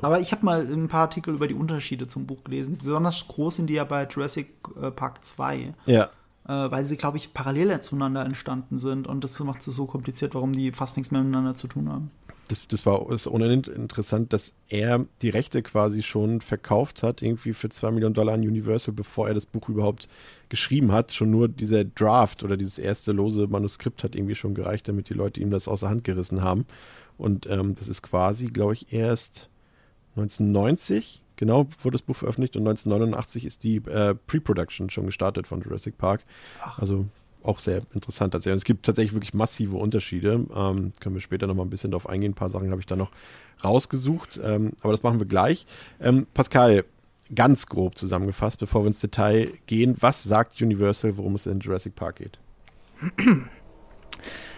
Aber 0.01 0.19
ich 0.19 0.31
habe 0.31 0.45
mal 0.45 0.61
ein 0.61 0.87
paar 0.87 1.01
Artikel 1.01 1.33
über 1.33 1.47
die 1.47 1.53
Unterschiede 1.53 2.07
zum 2.07 2.25
Buch 2.25 2.43
gelesen. 2.43 2.77
Besonders 2.77 3.27
groß 3.27 3.57
sind 3.57 3.67
die 3.69 3.75
ja 3.75 3.83
bei 3.83 4.05
Jurassic 4.07 4.49
äh, 4.81 4.91
Park 4.91 5.23
2. 5.23 5.73
Ja. 5.85 6.09
Äh, 6.47 6.71
weil 6.71 6.85
sie, 6.85 6.97
glaube 6.97 7.17
ich, 7.17 7.33
parallel 7.33 7.79
zueinander 7.81 8.23
entstanden 8.23 8.77
sind. 8.77 9.07
Und 9.07 9.23
das 9.23 9.39
macht 9.39 9.65
es 9.65 9.75
so 9.75 9.85
kompliziert, 9.85 10.35
warum 10.35 10.53
die 10.53 10.71
fast 10.71 10.97
nichts 10.97 11.11
mehr 11.11 11.21
miteinander 11.21 11.55
zu 11.55 11.67
tun 11.67 11.89
haben. 11.89 12.11
Das, 12.47 12.67
das 12.67 12.85
war 12.85 13.01
ohnehin 13.01 13.63
interessant, 13.63 14.31
dass 14.31 14.53
er 14.67 15.05
die 15.23 15.29
Rechte 15.29 15.63
quasi 15.63 16.03
schon 16.03 16.41
verkauft 16.41 17.01
hat, 17.01 17.23
irgendwie 17.23 17.53
für 17.53 17.69
2 17.69 17.89
Millionen 17.89 18.13
Dollar 18.13 18.35
an 18.35 18.41
Universal, 18.41 18.93
bevor 18.93 19.27
er 19.27 19.33
das 19.33 19.47
Buch 19.47 19.67
überhaupt 19.67 20.07
geschrieben 20.49 20.91
hat. 20.91 21.11
Schon 21.11 21.31
nur 21.31 21.47
dieser 21.47 21.83
Draft 21.83 22.43
oder 22.43 22.55
dieses 22.55 22.77
erste 22.77 23.13
lose 23.13 23.47
Manuskript 23.47 24.03
hat 24.03 24.15
irgendwie 24.15 24.35
schon 24.35 24.53
gereicht, 24.53 24.87
damit 24.87 25.09
die 25.09 25.15
Leute 25.15 25.41
ihm 25.41 25.49
das 25.49 25.67
aus 25.67 25.79
der 25.79 25.89
Hand 25.89 26.03
gerissen 26.03 26.43
haben. 26.43 26.67
Und 27.17 27.47
ähm, 27.49 27.73
das 27.73 27.87
ist 27.87 28.03
quasi, 28.03 28.47
glaube 28.47 28.73
ich, 28.73 28.93
erst 28.93 29.49
1990, 30.15 31.21
genau, 31.35 31.67
wurde 31.81 31.95
das 31.95 32.01
Buch 32.01 32.15
veröffentlicht 32.15 32.55
und 32.55 32.63
1989 32.63 33.45
ist 33.45 33.63
die 33.63 33.77
äh, 33.77 34.15
Pre-Production 34.15 34.89
schon 34.89 35.05
gestartet 35.05 35.47
von 35.47 35.61
Jurassic 35.61 35.97
Park. 35.97 36.23
Also 36.77 37.05
auch 37.43 37.59
sehr 37.59 37.81
interessant 37.93 38.33
tatsächlich. 38.33 38.53
Und 38.53 38.57
es 38.57 38.65
gibt 38.65 38.85
tatsächlich 38.85 39.13
wirklich 39.13 39.33
massive 39.33 39.77
Unterschiede. 39.77 40.45
Ähm, 40.55 40.93
können 40.99 41.15
wir 41.15 41.21
später 41.21 41.47
noch 41.47 41.55
mal 41.55 41.63
ein 41.63 41.69
bisschen 41.69 41.91
drauf 41.91 42.09
eingehen. 42.09 42.31
Ein 42.31 42.35
paar 42.35 42.49
Sachen 42.49 42.71
habe 42.71 42.81
ich 42.81 42.87
da 42.87 42.95
noch 42.95 43.11
rausgesucht, 43.63 44.39
ähm, 44.43 44.73
aber 44.81 44.91
das 44.91 45.03
machen 45.03 45.19
wir 45.19 45.27
gleich. 45.27 45.65
Ähm, 45.99 46.27
Pascal, 46.33 46.85
ganz 47.33 47.67
grob 47.67 47.97
zusammengefasst, 47.97 48.59
bevor 48.59 48.83
wir 48.83 48.87
ins 48.87 48.99
Detail 48.99 49.53
gehen, 49.65 49.95
was 49.99 50.23
sagt 50.23 50.61
Universal, 50.61 51.17
worum 51.17 51.35
es 51.35 51.45
in 51.45 51.59
Jurassic 51.59 51.95
Park 51.95 52.17
geht? 52.17 52.39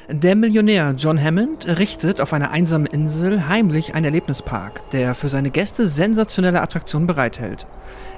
Der 0.10 0.38
Millionär 0.38 0.93
John 0.97 1.22
Hammond 1.22 1.66
errichtet 1.66 2.22
auf 2.22 2.32
einer 2.32 2.51
einsamen 2.51 2.88
Insel 2.88 3.49
heimlich 3.49 3.93
einen 3.93 4.05
Erlebnispark, 4.05 4.89
der 4.91 5.16
für 5.16 5.28
seine 5.28 5.49
Gäste 5.49 5.89
sensationelle 5.89 6.62
Attraktionen 6.62 7.08
bereithält. 7.08 7.68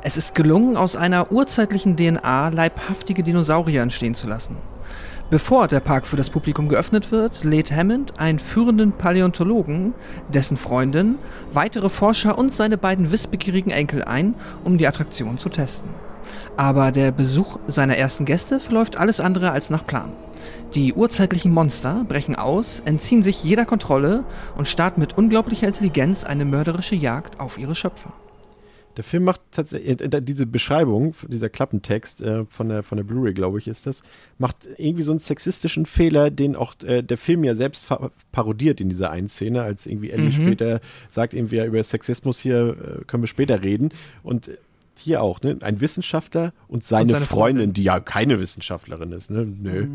Es 0.03 0.15
ist 0.15 0.35
gelungen, 0.35 0.77
aus 0.77 0.95
einer 0.95 1.31
urzeitlichen 1.31 1.97
DNA 1.97 2.49
leibhaftige 2.49 3.23
Dinosaurier 3.23 3.81
entstehen 3.81 4.13
zu 4.13 4.27
lassen. 4.27 4.57
Bevor 5.31 5.67
der 5.67 5.79
Park 5.79 6.05
für 6.05 6.15
das 6.15 6.29
Publikum 6.29 6.69
geöffnet 6.69 7.11
wird, 7.11 7.43
lädt 7.43 7.71
Hammond 7.71 8.19
einen 8.19 8.37
führenden 8.37 8.91
Paläontologen, 8.91 9.95
dessen 10.31 10.57
Freundin, 10.57 11.15
weitere 11.53 11.89
Forscher 11.89 12.37
und 12.37 12.53
seine 12.53 12.77
beiden 12.77 13.11
wissbegierigen 13.11 13.71
Enkel 13.71 14.03
ein, 14.03 14.35
um 14.63 14.77
die 14.77 14.85
Attraktion 14.85 15.39
zu 15.39 15.49
testen. 15.49 15.89
Aber 16.55 16.91
der 16.91 17.11
Besuch 17.11 17.57
seiner 17.65 17.97
ersten 17.97 18.25
Gäste 18.25 18.59
verläuft 18.59 18.97
alles 18.97 19.19
andere 19.19 19.49
als 19.49 19.71
nach 19.71 19.87
Plan. 19.87 20.11
Die 20.75 20.93
urzeitlichen 20.93 21.51
Monster 21.53 22.05
brechen 22.07 22.35
aus, 22.35 22.81
entziehen 22.85 23.23
sich 23.23 23.43
jeder 23.43 23.65
Kontrolle 23.65 24.23
und 24.57 24.67
starten 24.67 24.99
mit 25.01 25.17
unglaublicher 25.17 25.67
Intelligenz 25.67 26.23
eine 26.23 26.45
mörderische 26.45 26.95
Jagd 26.95 27.39
auf 27.39 27.57
ihre 27.57 27.75
Schöpfer. 27.75 28.13
Der 28.97 29.03
Film 29.03 29.23
macht 29.23 29.41
tatsächlich, 29.51 30.01
äh, 30.01 30.21
diese 30.21 30.45
Beschreibung, 30.45 31.13
dieser 31.27 31.47
Klappentext 31.47 32.21
äh, 32.21 32.45
von 32.49 32.67
der, 32.69 32.83
von 32.83 32.97
der 32.97 33.05
Blu-ray, 33.05 33.33
glaube 33.33 33.57
ich, 33.59 33.67
ist 33.67 33.87
das, 33.87 34.01
macht 34.39 34.57
irgendwie 34.77 35.03
so 35.03 35.11
einen 35.11 35.19
sexistischen 35.19 35.85
Fehler, 35.85 36.31
den 36.31 36.55
auch 36.55 36.73
äh, 36.83 37.01
der 37.01 37.17
Film 37.17 37.43
ja 37.43 37.55
selbst 37.55 37.87
parodiert 38.31 38.81
in 38.81 38.89
dieser 38.89 39.11
einen 39.11 39.29
Szene, 39.29 39.61
als 39.61 39.85
irgendwie 39.85 40.09
Ellie 40.09 40.27
Mhm. 40.29 40.31
später 40.33 40.81
sagt, 41.07 41.33
irgendwie 41.33 41.57
ja, 41.57 41.65
über 41.65 41.81
Sexismus 41.81 42.39
hier 42.39 42.75
äh, 43.01 43.05
können 43.05 43.23
wir 43.23 43.27
später 43.27 43.63
reden. 43.63 43.89
Und 44.23 44.51
hier 44.97 45.21
auch, 45.21 45.39
ne? 45.43 45.55
Ein 45.61 45.79
Wissenschaftler 45.79 46.51
und 46.67 46.83
seine, 46.83 47.03
Und 47.03 47.09
seine 47.11 47.25
Freundin, 47.25 47.57
Freundin. 47.61 47.73
die 47.73 47.83
ja 47.83 48.01
keine 48.01 48.41
Wissenschaftlerin 48.41 49.13
ist, 49.13 49.31
ne? 49.31 49.45
Nö. 49.45 49.87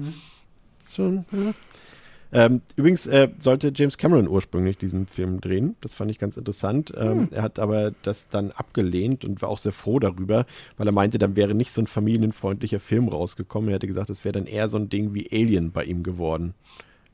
Schon, 0.91 1.25
ja. 1.33 1.53
Ähm, 2.33 2.63
übrigens 2.75 3.07
äh, 3.07 3.29
sollte 3.39 3.73
James 3.73 3.97
Cameron 3.97 4.27
ursprünglich 4.27 4.77
diesen 4.77 5.07
Film 5.07 5.41
drehen. 5.41 5.77
Das 5.83 5.95
fand 5.95 6.11
ich 6.11 6.19
ganz 6.19 6.37
interessant. 6.37 6.93
Ähm, 6.97 7.29
Er 7.31 7.43
hat 7.43 7.61
aber 7.61 7.93
das 8.03 8.29
dann 8.29 8.51
abgelehnt 8.51 9.25
und 9.25 9.41
war 9.41 9.49
auch 9.51 9.59
sehr 9.59 9.71
froh 9.71 10.01
darüber, 10.01 10.45
weil 10.77 10.87
er 10.89 10.93
meinte, 10.93 11.19
dann 11.19 11.37
wäre 11.37 11.55
nicht 11.55 11.71
so 11.71 11.81
ein 11.81 11.87
familienfreundlicher 11.87 12.81
Film 12.81 13.09
rausgekommen. 13.09 13.71
Er 13.71 13.75
hätte 13.77 13.87
gesagt, 13.87 14.11
es 14.11 14.25
wäre 14.25 14.33
dann 14.33 14.47
eher 14.47 14.69
so 14.69 14.79
ein 14.79 14.89
Ding 14.89 15.15
wie 15.15 15.29
Alien 15.31 15.71
bei 15.71 15.85
ihm 15.85 16.03
geworden. 16.03 16.55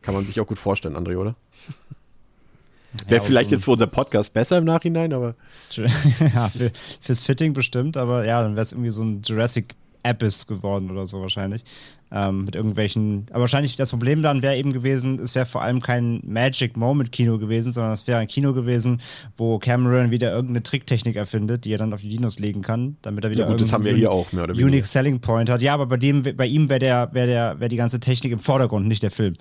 Kann 0.01 0.15
man 0.15 0.25
sich 0.25 0.41
auch 0.41 0.47
gut 0.47 0.59
vorstellen, 0.59 0.97
André, 0.97 1.17
oder? 1.19 1.35
Wäre 3.07 3.21
Ja, 3.21 3.27
vielleicht 3.29 3.51
so- 3.51 3.55
jetzt 3.57 3.65
für 3.67 3.71
unser 3.73 3.87
Podcast 3.87 4.33
besser 4.33 4.57
im 4.59 4.65
Nachhinein, 4.65 5.13
aber 5.13 5.35
ja, 6.35 6.49
für, 6.49 6.73
fürs 7.01 7.23
Fitting 7.23 7.53
bestimmt, 7.53 7.97
aber 7.97 8.25
ja, 8.25 8.43
dann 8.43 8.53
wäre 8.57 8.63
es 8.63 8.73
irgendwie 8.73 8.91
so 8.91 9.03
ein 9.05 9.21
Jurassic 9.23 9.75
Abyss 10.03 10.47
geworden 10.47 10.91
oder 10.91 11.07
so 11.07 11.21
wahrscheinlich. 11.21 11.65
Ähm, 12.13 12.45
mit 12.45 12.57
irgendwelchen. 12.57 13.27
Aber 13.31 13.43
wahrscheinlich 13.43 13.77
das 13.77 13.91
Problem 13.91 14.21
dann 14.21 14.43
wäre 14.43 14.57
eben 14.57 14.73
gewesen, 14.73 15.21
es 15.21 15.37
wäre 15.37 15.47
vor 15.47 15.63
allem 15.63 15.81
kein 15.81 16.21
Magic 16.25 16.77
Moment 16.77 17.13
Kino 17.13 17.39
gewesen, 17.39 17.73
sondern 17.73 17.93
es 17.93 18.09
wäre 18.09 18.19
ein 18.19 18.27
Kino 18.27 18.53
gewesen, 18.53 19.01
wo 19.37 19.61
Cameron 19.61 20.11
wieder 20.11 20.33
irgendeine 20.33 20.65
Tricktechnik 20.65 21.15
erfindet, 21.15 21.65
die 21.65 21.73
er 21.73 21.79
dann 21.79 21.93
auf 21.93 22.01
die 22.01 22.09
Dinos 22.09 22.41
legen 22.41 22.63
kann, 22.63 22.97
damit 23.03 23.23
er 23.23 23.31
wieder 23.31 23.45
ja, 23.45 23.51
gut, 23.53 23.61
das 23.61 23.73
haben 23.73 23.85
wir 23.85 23.93
irgendeinen 23.93 24.13
hier 24.13 24.27
auch 24.27 24.33
mehr 24.33 24.43
oder 24.43 24.55
weniger. 24.55 24.67
Unique 24.67 24.87
Selling 24.87 25.21
Point 25.21 25.49
hat. 25.51 25.63
Ja, 25.63 25.73
aber 25.73 25.87
bei 25.87 25.99
dem, 25.99 26.25
bei 26.25 26.47
ihm 26.47 26.69
wäre 26.69 26.81
der, 26.81 27.11
wäre 27.13 27.29
der, 27.29 27.61
wäre 27.61 27.69
die 27.69 27.77
ganze 27.77 28.01
Technik 28.01 28.33
im 28.33 28.41
Vordergrund, 28.41 28.89
nicht 28.89 29.05
der 29.05 29.13
Film, 29.13 29.37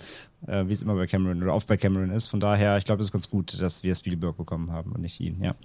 äh, 0.45 0.67
wie 0.67 0.73
es 0.73 0.83
immer 0.83 0.93
bei 0.93 1.07
Cameron 1.07 1.41
oder 1.41 1.55
oft 1.55 1.67
bei 1.67 1.77
Cameron 1.77 2.11
ist. 2.11 2.27
Von 2.27 2.39
daher, 2.39 2.77
ich 2.77 2.85
glaube, 2.85 3.01
es 3.01 3.07
ist 3.07 3.13
ganz 3.13 3.31
gut, 3.31 3.59
dass 3.59 3.81
wir 3.81 3.95
Spielberg 3.95 4.37
bekommen 4.37 4.71
haben 4.71 4.91
und 4.91 5.01
nicht 5.01 5.19
ihn. 5.19 5.41
Ja. 5.41 5.55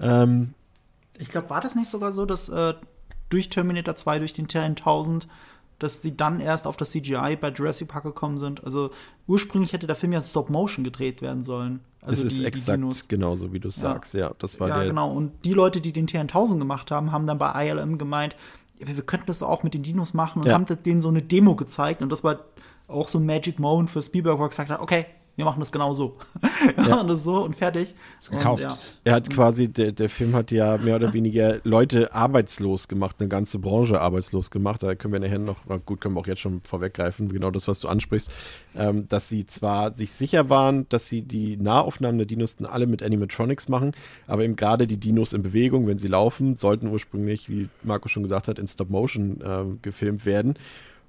ähm, 0.24 0.54
Ich 1.16 1.28
glaube, 1.28 1.48
war 1.48 1.60
das 1.60 1.76
nicht 1.76 1.88
sogar 1.88 2.10
so, 2.10 2.26
dass 2.26 2.48
äh, 2.48 2.74
durch 3.32 3.48
Terminator 3.48 3.96
2, 3.96 4.18
durch 4.18 4.32
den 4.34 4.48
T-1000, 4.48 5.26
dass 5.78 6.02
sie 6.02 6.16
dann 6.16 6.40
erst 6.40 6.66
auf 6.66 6.76
das 6.76 6.90
CGI 6.92 7.36
bei 7.40 7.48
Jurassic 7.50 7.88
Park 7.88 8.04
gekommen 8.04 8.38
sind? 8.38 8.62
Also 8.64 8.90
ursprünglich 9.26 9.72
hätte 9.72 9.86
der 9.86 9.96
Film 9.96 10.12
ja 10.12 10.22
Stop 10.22 10.50
Motion 10.50 10.84
gedreht 10.84 11.22
werden 11.22 11.42
sollen. 11.42 11.80
Also 12.02 12.22
das 12.22 12.32
ist 12.32 12.38
die- 12.38 12.42
die 12.42 12.46
exakt 12.48 12.76
Dinos. 12.78 13.08
genauso, 13.08 13.52
wie 13.52 13.60
du 13.60 13.68
es 13.68 13.76
Ja. 13.76 13.82
sagst. 13.82 14.14
Ja, 14.14 14.32
das 14.38 14.58
war 14.60 14.68
ja, 14.68 14.78
der. 14.78 14.88
genau. 14.88 15.12
Und 15.12 15.32
die 15.44 15.52
Leute, 15.54 15.80
die 15.80 15.92
den 15.92 16.06
T1000 16.06 16.58
gemacht 16.58 16.90
haben, 16.90 17.10
haben 17.12 17.26
dann 17.26 17.38
bei 17.38 17.66
ILM 17.68 17.98
gemeint, 17.98 18.36
ja, 18.78 18.86
wir 18.86 18.96
wir 18.96 19.04
könnten 19.04 19.26
das 19.26 19.42
auch 19.42 19.62
mit 19.62 19.74
den 19.74 19.82
Dinos 19.82 20.12
machen 20.14 20.40
und 20.42 20.46
Ja. 20.48 20.54
haben 20.54 20.66
denen 20.84 21.00
so 21.00 21.08
eine 21.08 21.22
Demo 21.22 21.54
gezeigt. 21.56 22.02
Und 22.02 22.10
das 22.10 22.22
war 22.24 22.40
auch 22.88 23.08
so 23.08 23.18
ein 23.18 23.26
Magic 23.26 23.58
Moment 23.58 23.88
für 23.90 24.02
Spielberg, 24.02 24.38
wo 24.38 24.42
er 24.44 24.48
gesagt 24.50 24.70
hat, 24.70 24.80
okay, 24.80 25.06
wir 25.36 25.46
machen 25.46 25.60
das 25.60 25.72
genau 25.72 25.94
so. 25.94 26.18
wir 26.76 26.88
machen 26.88 27.08
das 27.08 27.24
so 27.24 27.42
und 27.42 27.56
fertig. 27.56 27.94
Gekauft. 28.30 28.64
Ja. 28.64 28.76
Er 29.04 29.14
hat 29.14 29.30
quasi, 29.30 29.68
der, 29.68 29.92
der 29.92 30.08
Film 30.08 30.34
hat 30.34 30.50
ja 30.50 30.76
mehr 30.76 30.96
oder 30.96 31.12
weniger 31.14 31.60
Leute 31.64 32.14
arbeitslos 32.14 32.86
gemacht, 32.86 33.16
eine 33.18 33.28
ganze 33.28 33.58
Branche 33.58 34.00
arbeitslos 34.00 34.50
gemacht. 34.50 34.82
Da 34.82 34.94
können 34.94 35.14
wir 35.14 35.20
nachher 35.20 35.38
noch, 35.38 35.56
na 35.66 35.78
gut, 35.78 36.00
können 36.00 36.14
wir 36.14 36.20
auch 36.20 36.26
jetzt 36.26 36.40
schon 36.40 36.60
vorweggreifen, 36.62 37.30
genau 37.30 37.50
das, 37.50 37.66
was 37.66 37.80
du 37.80 37.88
ansprichst, 37.88 38.30
ähm, 38.76 39.08
dass 39.08 39.28
sie 39.28 39.46
zwar 39.46 39.96
sich 39.96 40.12
sicher 40.12 40.50
waren, 40.50 40.86
dass 40.90 41.08
sie 41.08 41.22
die 41.22 41.56
Nahaufnahmen 41.56 42.18
der 42.18 42.26
Dinos 42.26 42.56
dann 42.56 42.66
alle 42.66 42.86
mit 42.86 43.02
Animatronics 43.02 43.68
machen, 43.68 43.92
aber 44.26 44.44
eben 44.44 44.56
gerade 44.56 44.86
die 44.86 44.98
Dinos 44.98 45.32
in 45.32 45.42
Bewegung, 45.42 45.86
wenn 45.86 45.98
sie 45.98 46.08
laufen, 46.08 46.56
sollten 46.56 46.88
ursprünglich, 46.88 47.48
wie 47.48 47.70
Marco 47.82 48.08
schon 48.08 48.22
gesagt 48.22 48.48
hat, 48.48 48.58
in 48.58 48.66
Stop-Motion 48.66 49.40
ähm, 49.44 49.78
gefilmt 49.80 50.26
werden. 50.26 50.54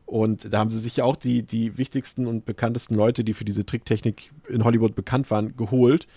Und 0.06 0.54
da 0.54 0.60
haben 0.60 0.72
sie 0.72 0.80
sich 0.80 0.98
ja 0.98 1.04
auch 1.06 1.16
die, 1.16 1.44
die 1.44 1.78
wichtigsten 1.78 2.28
und 2.28 2.46
bekanntesten 2.46 2.96
Leute, 2.96 3.24
die 3.24 3.34
für 3.34 3.46
diese 3.46 3.66
Tricktechnik 3.66 4.32
in 4.50 4.64
Hollywood 4.64 4.96
bekannt 4.96 5.32
waren, 5.32 5.56
geholt. 5.56 6.08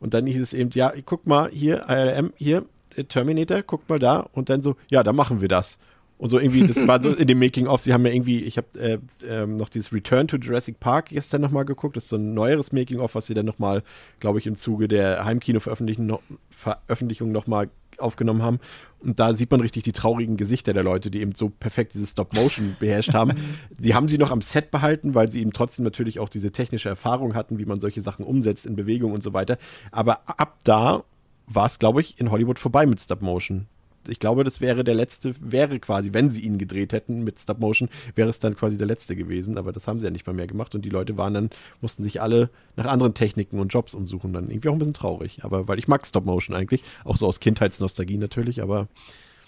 Und 0.00 0.14
dann 0.14 0.26
hieß 0.26 0.40
es 0.40 0.52
eben, 0.52 0.70
ja, 0.72 0.92
guck 1.04 1.26
mal, 1.26 1.50
hier, 1.50 1.88
ILM, 1.88 2.32
hier, 2.36 2.64
äh, 2.96 3.04
Terminator, 3.04 3.62
guck 3.62 3.88
mal 3.88 3.98
da. 3.98 4.28
Und 4.32 4.48
dann 4.48 4.62
so, 4.62 4.76
ja, 4.88 5.02
da 5.02 5.12
machen 5.12 5.40
wir 5.40 5.48
das. 5.48 5.78
Und 6.22 6.28
so 6.28 6.38
irgendwie, 6.38 6.64
das 6.64 6.86
war 6.86 7.02
so 7.02 7.10
in 7.16 7.26
dem 7.26 7.40
Making-of, 7.40 7.80
sie 7.80 7.92
haben 7.92 8.06
ja 8.06 8.12
irgendwie, 8.12 8.44
ich 8.44 8.56
habe 8.56 8.68
äh, 8.78 8.98
ähm, 9.28 9.56
noch 9.56 9.68
dieses 9.68 9.92
Return 9.92 10.28
to 10.28 10.36
Jurassic 10.36 10.78
Park 10.78 11.06
gestern 11.06 11.40
nochmal 11.40 11.64
geguckt, 11.64 11.96
das 11.96 12.04
ist 12.04 12.10
so 12.10 12.16
ein 12.16 12.32
neueres 12.32 12.70
Making-of, 12.70 13.16
was 13.16 13.26
sie 13.26 13.34
dann 13.34 13.44
nochmal, 13.44 13.82
glaube 14.20 14.38
ich, 14.38 14.46
im 14.46 14.54
Zuge 14.54 14.86
der 14.86 15.24
Heimkino-Veröffentlichung 15.24 16.06
noch, 16.06 16.22
Veröffentlichung 16.48 17.32
nochmal 17.32 17.70
aufgenommen 17.98 18.40
haben. 18.40 18.60
Und 19.00 19.18
da 19.18 19.34
sieht 19.34 19.50
man 19.50 19.60
richtig 19.62 19.82
die 19.82 19.90
traurigen 19.90 20.36
Gesichter 20.36 20.72
der 20.72 20.84
Leute, 20.84 21.10
die 21.10 21.20
eben 21.20 21.34
so 21.34 21.48
perfekt 21.48 21.94
dieses 21.94 22.12
Stop-Motion 22.12 22.76
beherrscht 22.80 23.14
haben. 23.14 23.32
Die 23.76 23.96
haben 23.96 24.06
sie 24.06 24.16
noch 24.16 24.30
am 24.30 24.42
Set 24.42 24.70
behalten, 24.70 25.16
weil 25.16 25.32
sie 25.32 25.40
eben 25.40 25.52
trotzdem 25.52 25.84
natürlich 25.84 26.20
auch 26.20 26.28
diese 26.28 26.52
technische 26.52 26.88
Erfahrung 26.88 27.34
hatten, 27.34 27.58
wie 27.58 27.66
man 27.66 27.80
solche 27.80 28.00
Sachen 28.00 28.24
umsetzt 28.24 28.64
in 28.64 28.76
Bewegung 28.76 29.10
und 29.12 29.24
so 29.24 29.32
weiter. 29.32 29.58
Aber 29.90 30.20
ab 30.28 30.60
da 30.62 31.02
war 31.48 31.66
es, 31.66 31.80
glaube 31.80 32.00
ich, 32.00 32.20
in 32.20 32.30
Hollywood 32.30 32.60
vorbei 32.60 32.86
mit 32.86 33.00
Stop-Motion. 33.00 33.66
Ich 34.08 34.18
glaube, 34.18 34.44
das 34.44 34.60
wäre 34.60 34.84
der 34.84 34.94
letzte, 34.94 35.34
wäre 35.40 35.78
quasi, 35.78 36.12
wenn 36.12 36.30
sie 36.30 36.40
ihn 36.40 36.58
gedreht 36.58 36.92
hätten 36.92 37.24
mit 37.24 37.38
Stop 37.38 37.60
Motion, 37.60 37.88
wäre 38.14 38.28
es 38.28 38.38
dann 38.38 38.56
quasi 38.56 38.76
der 38.78 38.86
letzte 38.86 39.16
gewesen. 39.16 39.58
Aber 39.58 39.72
das 39.72 39.86
haben 39.86 40.00
sie 40.00 40.06
ja 40.06 40.10
nicht 40.10 40.26
mal 40.26 40.32
mehr 40.32 40.46
gemacht 40.46 40.74
und 40.74 40.84
die 40.84 40.90
Leute 40.90 41.16
waren 41.18 41.34
dann, 41.34 41.50
mussten 41.80 42.02
sich 42.02 42.20
alle 42.20 42.50
nach 42.76 42.86
anderen 42.86 43.14
Techniken 43.14 43.58
und 43.58 43.72
Jobs 43.72 43.94
umsuchen. 43.94 44.32
Dann 44.32 44.50
irgendwie 44.50 44.68
auch 44.68 44.72
ein 44.72 44.78
bisschen 44.78 44.94
traurig. 44.94 45.44
Aber 45.44 45.68
weil 45.68 45.78
ich 45.78 45.88
mag 45.88 46.06
Stop 46.06 46.24
Motion 46.24 46.56
eigentlich, 46.56 46.82
auch 47.04 47.16
so 47.16 47.26
aus 47.26 47.40
Kindheitsnostalgie 47.40 48.18
natürlich, 48.18 48.62
aber 48.62 48.88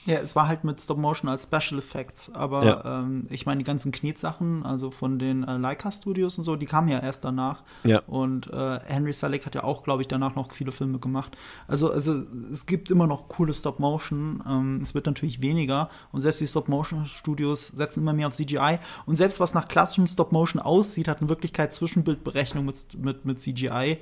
Ja, 0.07 0.19
es 0.19 0.37
war 0.37 0.49
halt 0.49 0.65
mit 0.65 0.79
Stop 0.81 0.99
Motion 0.99 1.31
als 1.31 1.45
Special 1.45 1.79
Effects, 1.79 2.31
aber 2.35 2.65
Ja. 2.65 3.01
ähm, 3.01 3.27
ich 3.31 3.47
meine, 3.47 3.59
die 3.59 3.65
ganzen 3.65 3.91
Knetsachen, 3.91 4.63
also 4.65 4.91
von 4.91 5.19
den 5.19 5.45
äh, 5.45 5.57
Leica 5.57 5.91
Studios 5.91 6.37
und 6.37 6.45
so, 6.45 6.57
die 6.57 6.67
kamen 6.67 6.89
ja 6.89 6.99
erst 6.99 7.25
danach. 7.25 7.63
Ja. 7.85 8.01
Und 8.07 8.49
äh, 8.53 8.81
Henry 8.85 9.15
Selick 9.15 9.47
hat 9.47 9.55
ja 9.55 9.65
auch, 9.65 9.83
glaube 9.83 10.03
ich, 10.03 10.09
danach 10.09 10.35
noch 10.35 10.53
viele 10.53 10.73
Filme 10.73 10.99
gemacht. 10.99 11.39
Also, 11.69 11.91
also 11.91 12.23
es 12.51 12.67
gibt 12.67 12.91
immer 12.91 13.07
noch 13.07 13.29
coole 13.29 13.55
Stop 13.55 13.81
Motion. 13.81 14.43
Ähm, 14.47 14.81
es 14.83 14.95
wird 14.95 15.07
natürlich 15.07 15.41
weniger 15.41 15.89
und 16.13 16.21
selbst 16.21 16.41
die 16.41 16.47
Stop 16.47 16.69
Motion 16.69 17.07
Studios 17.07 17.69
setzen 17.69 18.01
immer 18.01 18.13
mehr 18.13 18.29
auf 18.29 18.35
CGI. 18.35 18.79
Und 19.07 19.17
selbst 19.17 19.41
was 19.41 19.55
nach 19.55 19.69
klassischem 19.69 20.07
Stop 20.07 20.33
Motion 20.33 20.61
aussieht, 20.61 21.09
hat 21.09 21.23
in 21.23 21.31
Wirklichkeit 21.31 21.73
Zwischenbildberechnung 21.73 22.67
mit, 22.67 22.95
mit, 22.99 23.25
mit 23.25 23.41
CGI. 23.41 23.99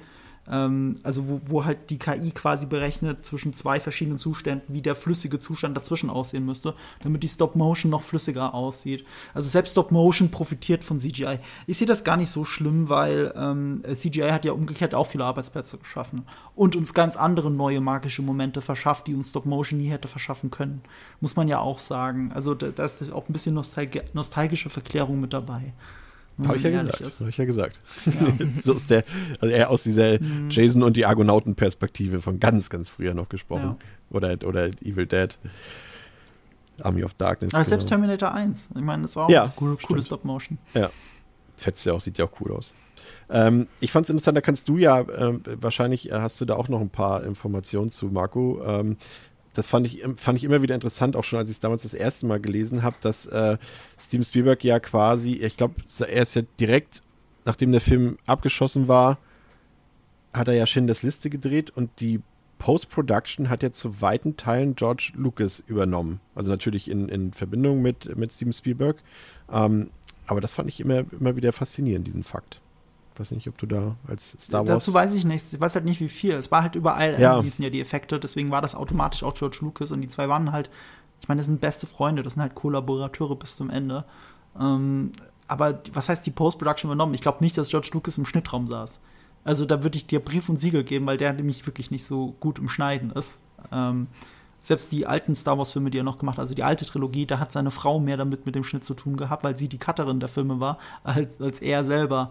Ähm, 0.50 0.96
also 1.02 1.28
wo, 1.28 1.40
wo 1.46 1.64
halt 1.64 1.90
die 1.90 1.98
KI 1.98 2.32
quasi 2.32 2.66
berechnet 2.66 3.24
zwischen 3.24 3.54
zwei 3.54 3.80
verschiedenen 3.80 4.18
Zuständen, 4.18 4.74
wie 4.74 4.82
der 4.82 4.94
flüssige 4.94 5.38
Zustand 5.38 5.76
dazwischen 5.76 6.10
aussehen 6.10 6.44
müsste, 6.44 6.74
damit 7.02 7.22
die 7.22 7.28
Stop-Motion 7.28 7.90
noch 7.90 8.02
flüssiger 8.02 8.54
aussieht. 8.54 9.04
Also 9.34 9.50
selbst 9.50 9.72
Stop-Motion 9.72 10.30
profitiert 10.30 10.84
von 10.84 10.98
CGI. 10.98 11.38
Ich 11.66 11.78
sehe 11.78 11.86
das 11.86 12.04
gar 12.04 12.16
nicht 12.16 12.30
so 12.30 12.44
schlimm, 12.44 12.88
weil 12.88 13.32
ähm, 13.36 13.82
CGI 13.84 14.30
hat 14.30 14.44
ja 14.44 14.52
umgekehrt 14.52 14.94
auch 14.94 15.06
viele 15.06 15.24
Arbeitsplätze 15.24 15.78
geschaffen 15.78 16.26
und 16.54 16.76
uns 16.76 16.94
ganz 16.94 17.16
andere 17.16 17.50
neue 17.50 17.80
magische 17.80 18.22
Momente 18.22 18.60
verschafft, 18.60 19.06
die 19.06 19.14
uns 19.14 19.30
Stop-Motion 19.30 19.78
nie 19.78 19.90
hätte 19.90 20.08
verschaffen 20.08 20.50
können. 20.50 20.82
Muss 21.20 21.36
man 21.36 21.48
ja 21.48 21.60
auch 21.60 21.78
sagen. 21.78 22.32
Also 22.34 22.54
da, 22.54 22.68
da 22.68 22.84
ist 22.84 23.12
auch 23.12 23.28
ein 23.28 23.32
bisschen 23.32 23.54
nostalgi 23.54 24.00
nostalgische 24.12 24.70
Verklärung 24.70 25.20
mit 25.20 25.32
dabei. 25.32 25.72
Habe 26.44 26.56
ich 26.56 26.62
ja 26.62 26.80
ist. 26.80 27.20
Habe 27.20 27.30
ich 27.30 27.36
ja 27.36 27.44
gesagt. 27.44 27.80
so 28.50 28.74
ist 28.74 28.90
der, 28.90 29.04
also 29.40 29.54
eher 29.54 29.70
aus 29.70 29.82
dieser 29.82 30.20
Mhm. 30.20 30.50
Jason 30.50 30.82
und 30.82 30.96
die 30.96 31.06
Argonauten-Perspektive 31.06 32.20
von 32.20 32.40
ganz, 32.40 32.70
ganz 32.70 32.90
früher 32.90 33.14
noch 33.14 33.28
gesprochen. 33.28 33.76
Ja. 34.10 34.16
Oder, 34.16 34.36
oder 34.46 34.66
Evil 34.82 35.06
Dead. 35.06 35.38
Army 36.82 37.04
of 37.04 37.14
Darkness. 37.14 37.54
Aber 37.54 37.64
selbst 37.64 37.84
genau. 37.84 38.00
Terminator 38.00 38.32
1. 38.32 38.68
Ich 38.74 38.82
meine, 38.82 39.02
das 39.02 39.16
war 39.16 39.26
auch 39.26 39.30
Ja, 39.30 39.44
eine 39.56 39.76
coole. 39.76 40.02
Stop-Motion. 40.02 40.58
Fetzt 41.56 41.84
ja 41.86 41.92
auch, 41.92 42.00
sieht 42.00 42.18
ja 42.18 42.24
auch 42.24 42.32
cool 42.40 42.52
aus. 42.52 42.74
Ähm, 43.30 43.66
ich 43.80 43.92
fand 43.92 44.04
es 44.06 44.10
interessant, 44.10 44.36
da 44.36 44.40
kannst 44.40 44.68
du 44.68 44.78
ja, 44.78 45.00
ähm, 45.16 45.42
wahrscheinlich 45.60 46.10
äh, 46.10 46.14
hast 46.14 46.40
du 46.40 46.44
da 46.44 46.54
auch 46.54 46.68
noch 46.68 46.80
ein 46.80 46.90
paar 46.90 47.24
Informationen 47.24 47.90
zu, 47.90 48.06
Marco. 48.06 48.62
Ähm, 48.64 48.96
das 49.54 49.68
fand 49.68 49.86
ich, 49.86 50.02
fand 50.16 50.38
ich 50.38 50.44
immer 50.44 50.62
wieder 50.62 50.74
interessant, 50.74 51.16
auch 51.16 51.24
schon 51.24 51.38
als 51.38 51.50
ich 51.50 51.56
es 51.56 51.60
damals 51.60 51.82
das 51.82 51.94
erste 51.94 52.26
Mal 52.26 52.40
gelesen 52.40 52.82
habe, 52.82 52.96
dass 53.00 53.26
äh, 53.26 53.58
Steven 53.98 54.24
Spielberg 54.24 54.64
ja 54.64 54.80
quasi, 54.80 55.34
ich 55.34 55.56
glaube, 55.56 55.74
er 56.00 56.22
ist 56.22 56.34
ja 56.34 56.42
direkt, 56.58 57.00
nachdem 57.44 57.72
der 57.72 57.80
Film 57.80 58.18
abgeschossen 58.26 58.88
war, 58.88 59.18
hat 60.32 60.48
er 60.48 60.54
ja 60.54 60.66
Schindlers 60.66 61.02
Liste 61.02 61.28
gedreht 61.28 61.70
und 61.70 62.00
die 62.00 62.20
Post-Production 62.58 63.50
hat 63.50 63.62
ja 63.62 63.72
zu 63.72 64.00
weiten 64.00 64.36
Teilen 64.36 64.76
George 64.76 65.12
Lucas 65.16 65.64
übernommen. 65.66 66.20
Also 66.34 66.50
natürlich 66.50 66.88
in, 66.88 67.08
in 67.08 67.32
Verbindung 67.32 67.82
mit, 67.82 68.16
mit 68.16 68.32
Steven 68.32 68.52
Spielberg. 68.52 69.02
Ähm, 69.50 69.90
aber 70.26 70.40
das 70.40 70.52
fand 70.52 70.68
ich 70.68 70.78
immer, 70.78 71.04
immer 71.10 71.34
wieder 71.34 71.52
faszinierend, 71.52 72.06
diesen 72.06 72.22
Fakt. 72.22 72.60
Ich 73.14 73.20
weiß 73.20 73.30
nicht, 73.32 73.48
ob 73.48 73.58
du 73.58 73.66
da 73.66 73.96
als 74.06 74.36
Star 74.40 74.60
Wars. 74.60 74.68
Dazu 74.68 74.94
weiß 74.94 75.14
ich 75.14 75.24
nichts. 75.24 75.52
Ich 75.52 75.60
weiß 75.60 75.74
halt 75.74 75.84
nicht, 75.84 76.00
wie 76.00 76.08
viel. 76.08 76.32
Es 76.34 76.50
war 76.50 76.62
halt 76.62 76.74
überall 76.74 77.20
Ja. 77.20 77.38
liefen 77.40 77.62
ja 77.62 77.70
die 77.70 77.80
Effekte, 77.80 78.18
deswegen 78.18 78.50
war 78.50 78.62
das 78.62 78.74
automatisch 78.74 79.22
auch 79.22 79.34
George 79.34 79.58
Lucas 79.60 79.92
und 79.92 80.00
die 80.00 80.08
zwei 80.08 80.28
waren 80.28 80.52
halt, 80.52 80.70
ich 81.20 81.28
meine, 81.28 81.38
das 81.40 81.46
sind 81.46 81.60
beste 81.60 81.86
Freunde, 81.86 82.22
das 82.22 82.34
sind 82.34 82.42
halt 82.42 82.54
Kollaborateure 82.54 83.36
bis 83.36 83.56
zum 83.56 83.68
Ende. 83.70 84.04
Ähm, 84.58 85.12
aber 85.46 85.80
was 85.92 86.08
heißt 86.08 86.24
die 86.24 86.30
Post-Production 86.30 86.88
übernommen? 86.90 87.14
Ich 87.14 87.20
glaube 87.20 87.38
nicht, 87.44 87.58
dass 87.58 87.68
George 87.68 87.90
Lucas 87.92 88.16
im 88.16 88.24
Schnittraum 88.26 88.66
saß. 88.66 88.98
Also 89.44 89.66
da 89.66 89.82
würde 89.82 89.98
ich 89.98 90.06
dir 90.06 90.20
Brief 90.20 90.48
und 90.48 90.56
Siegel 90.58 90.84
geben, 90.84 91.04
weil 91.06 91.18
der 91.18 91.32
nämlich 91.32 91.66
wirklich 91.66 91.90
nicht 91.90 92.04
so 92.06 92.34
gut 92.40 92.58
im 92.58 92.68
Schneiden 92.68 93.10
ist. 93.10 93.40
Ähm, 93.70 94.06
selbst 94.62 94.92
die 94.92 95.06
alten 95.06 95.34
Star 95.34 95.58
Wars-Filme, 95.58 95.90
die 95.90 95.98
er 95.98 96.04
noch 96.04 96.18
gemacht 96.18 96.36
hat, 96.36 96.42
also 96.42 96.54
die 96.54 96.62
alte 96.62 96.84
Trilogie, 96.86 97.26
da 97.26 97.40
hat 97.40 97.50
seine 97.52 97.72
Frau 97.72 97.98
mehr 97.98 98.16
damit 98.16 98.46
mit 98.46 98.54
dem 98.54 98.62
Schnitt 98.64 98.84
zu 98.84 98.94
tun 98.94 99.16
gehabt, 99.16 99.42
weil 99.42 99.58
sie 99.58 99.68
die 99.68 99.78
Cutterin 99.78 100.20
der 100.20 100.28
Filme 100.28 100.60
war, 100.60 100.78
als, 101.04 101.40
als 101.40 101.60
er 101.60 101.84
selber. 101.84 102.30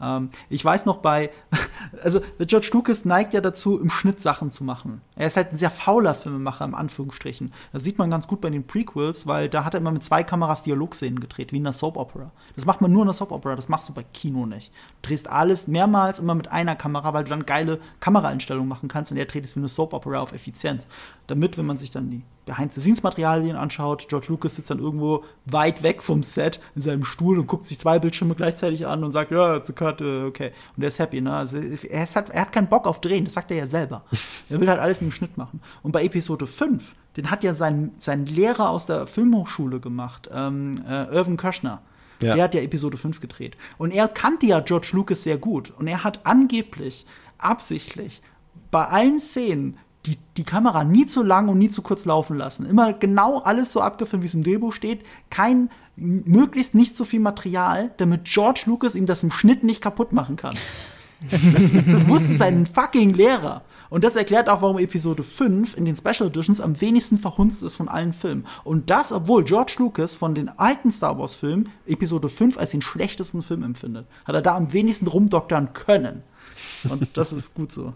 Ähm, 0.00 0.30
ich 0.48 0.64
weiß 0.64 0.86
noch 0.86 0.98
bei, 0.98 1.30
also 2.02 2.20
George 2.38 2.70
Lucas 2.72 3.04
neigt 3.04 3.34
ja 3.34 3.40
dazu, 3.40 3.78
im 3.78 3.90
Schnitt 3.90 4.20
Sachen 4.20 4.50
zu 4.50 4.64
machen. 4.64 5.00
Er 5.16 5.26
ist 5.26 5.36
halt 5.36 5.52
ein 5.52 5.56
sehr 5.56 5.70
fauler 5.70 6.14
Filmemacher, 6.14 6.64
im 6.64 6.74
Anführungsstrichen. 6.74 7.52
Das 7.72 7.84
sieht 7.84 7.98
man 7.98 8.10
ganz 8.10 8.26
gut 8.26 8.40
bei 8.40 8.50
den 8.50 8.66
Prequels, 8.66 9.26
weil 9.26 9.48
da 9.48 9.64
hat 9.64 9.74
er 9.74 9.80
immer 9.80 9.92
mit 9.92 10.04
zwei 10.04 10.22
Kameras 10.22 10.62
Dialogszenen 10.62 11.20
gedreht, 11.20 11.52
wie 11.52 11.58
in 11.58 11.66
einer 11.66 11.72
Soap 11.72 11.96
Opera. 11.96 12.32
Das 12.54 12.66
macht 12.66 12.80
man 12.80 12.92
nur 12.92 13.02
in 13.02 13.06
einer 13.06 13.12
Soap 13.12 13.32
Opera, 13.32 13.56
das 13.56 13.68
machst 13.68 13.88
du 13.88 13.92
bei 13.92 14.02
Kino 14.02 14.46
nicht. 14.46 14.72
Du 15.02 15.08
drehst 15.08 15.28
alles 15.28 15.68
mehrmals 15.68 16.18
immer 16.18 16.34
mit 16.34 16.50
einer 16.50 16.76
Kamera, 16.76 17.12
weil 17.12 17.24
du 17.24 17.30
dann 17.30 17.46
geile 17.46 17.78
Kameraeinstellungen 18.00 18.68
machen 18.68 18.88
kannst 18.88 19.10
und 19.10 19.16
er 19.16 19.26
dreht 19.26 19.44
es 19.44 19.56
wie 19.56 19.60
eine 19.60 19.68
Soap 19.68 19.92
Opera 19.92 20.20
auf 20.20 20.32
Effizienz. 20.32 20.86
Damit, 21.26 21.58
wenn 21.58 21.66
man 21.66 21.78
sich 21.78 21.90
dann 21.90 22.10
die 22.10 22.22
Behind-the-Scenes-Materialien 22.44 23.56
anschaut, 23.56 24.08
George 24.08 24.26
Lucas 24.28 24.56
sitzt 24.56 24.70
dann 24.70 24.80
irgendwo 24.80 25.24
weit 25.46 25.82
weg 25.82 26.02
vom 26.02 26.22
Set 26.22 26.60
in 26.74 26.82
seinem 26.82 27.04
Stuhl 27.04 27.38
und 27.38 27.46
guckt 27.46 27.66
sich 27.66 27.78
zwei 27.78 27.98
Bildschirme 27.98 28.34
gleichzeitig 28.34 28.86
an 28.86 29.04
und 29.04 29.12
sagt, 29.12 29.30
ja, 29.30 29.56
it's 29.56 29.70
a 29.70 29.72
cut, 29.72 30.00
äh, 30.00 30.24
okay. 30.24 30.52
Und 30.76 30.82
er 30.82 30.88
ist 30.88 30.98
happy, 30.98 31.20
ne? 31.20 31.34
Also, 31.34 31.58
er, 31.58 32.04
ist 32.04 32.16
halt, 32.16 32.30
er 32.30 32.42
hat 32.42 32.52
keinen 32.52 32.68
Bock 32.68 32.86
auf 32.86 33.00
Drehen, 33.00 33.24
das 33.24 33.34
sagt 33.34 33.50
er 33.50 33.58
ja 33.58 33.66
selber. 33.66 34.04
er 34.50 34.60
will 34.60 34.68
halt 34.68 34.80
alles 34.80 35.02
im 35.02 35.12
Schnitt 35.12 35.36
machen. 35.36 35.60
Und 35.82 35.92
bei 35.92 36.02
Episode 36.02 36.46
5, 36.46 36.94
den 37.16 37.30
hat 37.30 37.44
ja 37.44 37.54
sein, 37.54 37.92
sein 37.98 38.26
Lehrer 38.26 38.70
aus 38.70 38.86
der 38.86 39.06
Filmhochschule 39.06 39.78
gemacht, 39.78 40.28
ähm, 40.34 40.82
äh, 40.88 41.14
Irvin 41.14 41.36
Köschner. 41.36 41.82
Ja. 42.20 42.34
Der 42.34 42.44
hat 42.44 42.54
ja 42.54 42.60
Episode 42.60 42.96
5 42.96 43.20
gedreht. 43.20 43.56
Und 43.78 43.90
er 43.92 44.08
kannte 44.08 44.46
ja 44.46 44.60
George 44.60 44.90
Lucas 44.92 45.24
sehr 45.24 45.38
gut. 45.38 45.72
Und 45.76 45.88
er 45.88 46.04
hat 46.04 46.24
angeblich, 46.24 47.04
absichtlich, 47.38 48.22
bei 48.70 48.86
allen 48.86 49.20
Szenen 49.20 49.76
die, 50.06 50.18
die 50.36 50.44
Kamera 50.44 50.84
nie 50.84 51.06
zu 51.06 51.22
lang 51.22 51.48
und 51.48 51.58
nie 51.58 51.68
zu 51.68 51.82
kurz 51.82 52.04
laufen 52.04 52.36
lassen. 52.36 52.66
Immer 52.66 52.92
genau 52.92 53.38
alles 53.38 53.72
so 53.72 53.80
abgefilmt, 53.80 54.22
wie 54.22 54.26
es 54.26 54.34
im 54.34 54.42
Drehbuch 54.42 54.72
steht. 54.72 55.04
Kein, 55.30 55.70
möglichst 55.96 56.74
nicht 56.74 56.96
so 56.96 57.04
viel 57.04 57.20
Material, 57.20 57.92
damit 57.98 58.24
George 58.24 58.62
Lucas 58.66 58.94
ihm 58.94 59.06
das 59.06 59.22
im 59.22 59.30
Schnitt 59.30 59.62
nicht 59.62 59.80
kaputt 59.80 60.12
machen 60.12 60.36
kann. 60.36 60.56
Das, 61.30 61.70
das 61.86 62.08
wusste 62.08 62.36
sein 62.36 62.66
fucking 62.66 63.14
Lehrer. 63.14 63.62
Und 63.90 64.04
das 64.04 64.16
erklärt 64.16 64.48
auch, 64.48 64.62
warum 64.62 64.78
Episode 64.78 65.22
5 65.22 65.76
in 65.76 65.84
den 65.84 65.94
Special 65.94 66.30
Editions 66.30 66.60
am 66.62 66.80
wenigsten 66.80 67.18
verhunzt 67.18 67.62
ist 67.62 67.76
von 67.76 67.88
allen 67.88 68.14
Filmen. 68.14 68.46
Und 68.64 68.88
das, 68.88 69.12
obwohl 69.12 69.44
George 69.44 69.74
Lucas 69.78 70.14
von 70.14 70.34
den 70.34 70.48
alten 70.48 70.90
Star 70.90 71.18
Wars-Filmen 71.18 71.68
Episode 71.86 72.30
5 72.30 72.56
als 72.56 72.70
den 72.70 72.80
schlechtesten 72.80 73.42
Film 73.42 73.62
empfindet. 73.62 74.06
Hat 74.24 74.34
er 74.34 74.42
da 74.42 74.56
am 74.56 74.72
wenigsten 74.72 75.06
rumdoktern 75.06 75.74
können. 75.74 76.22
Und 76.88 77.16
das 77.16 77.32
ist 77.32 77.54
gut 77.54 77.70
so. 77.70 77.92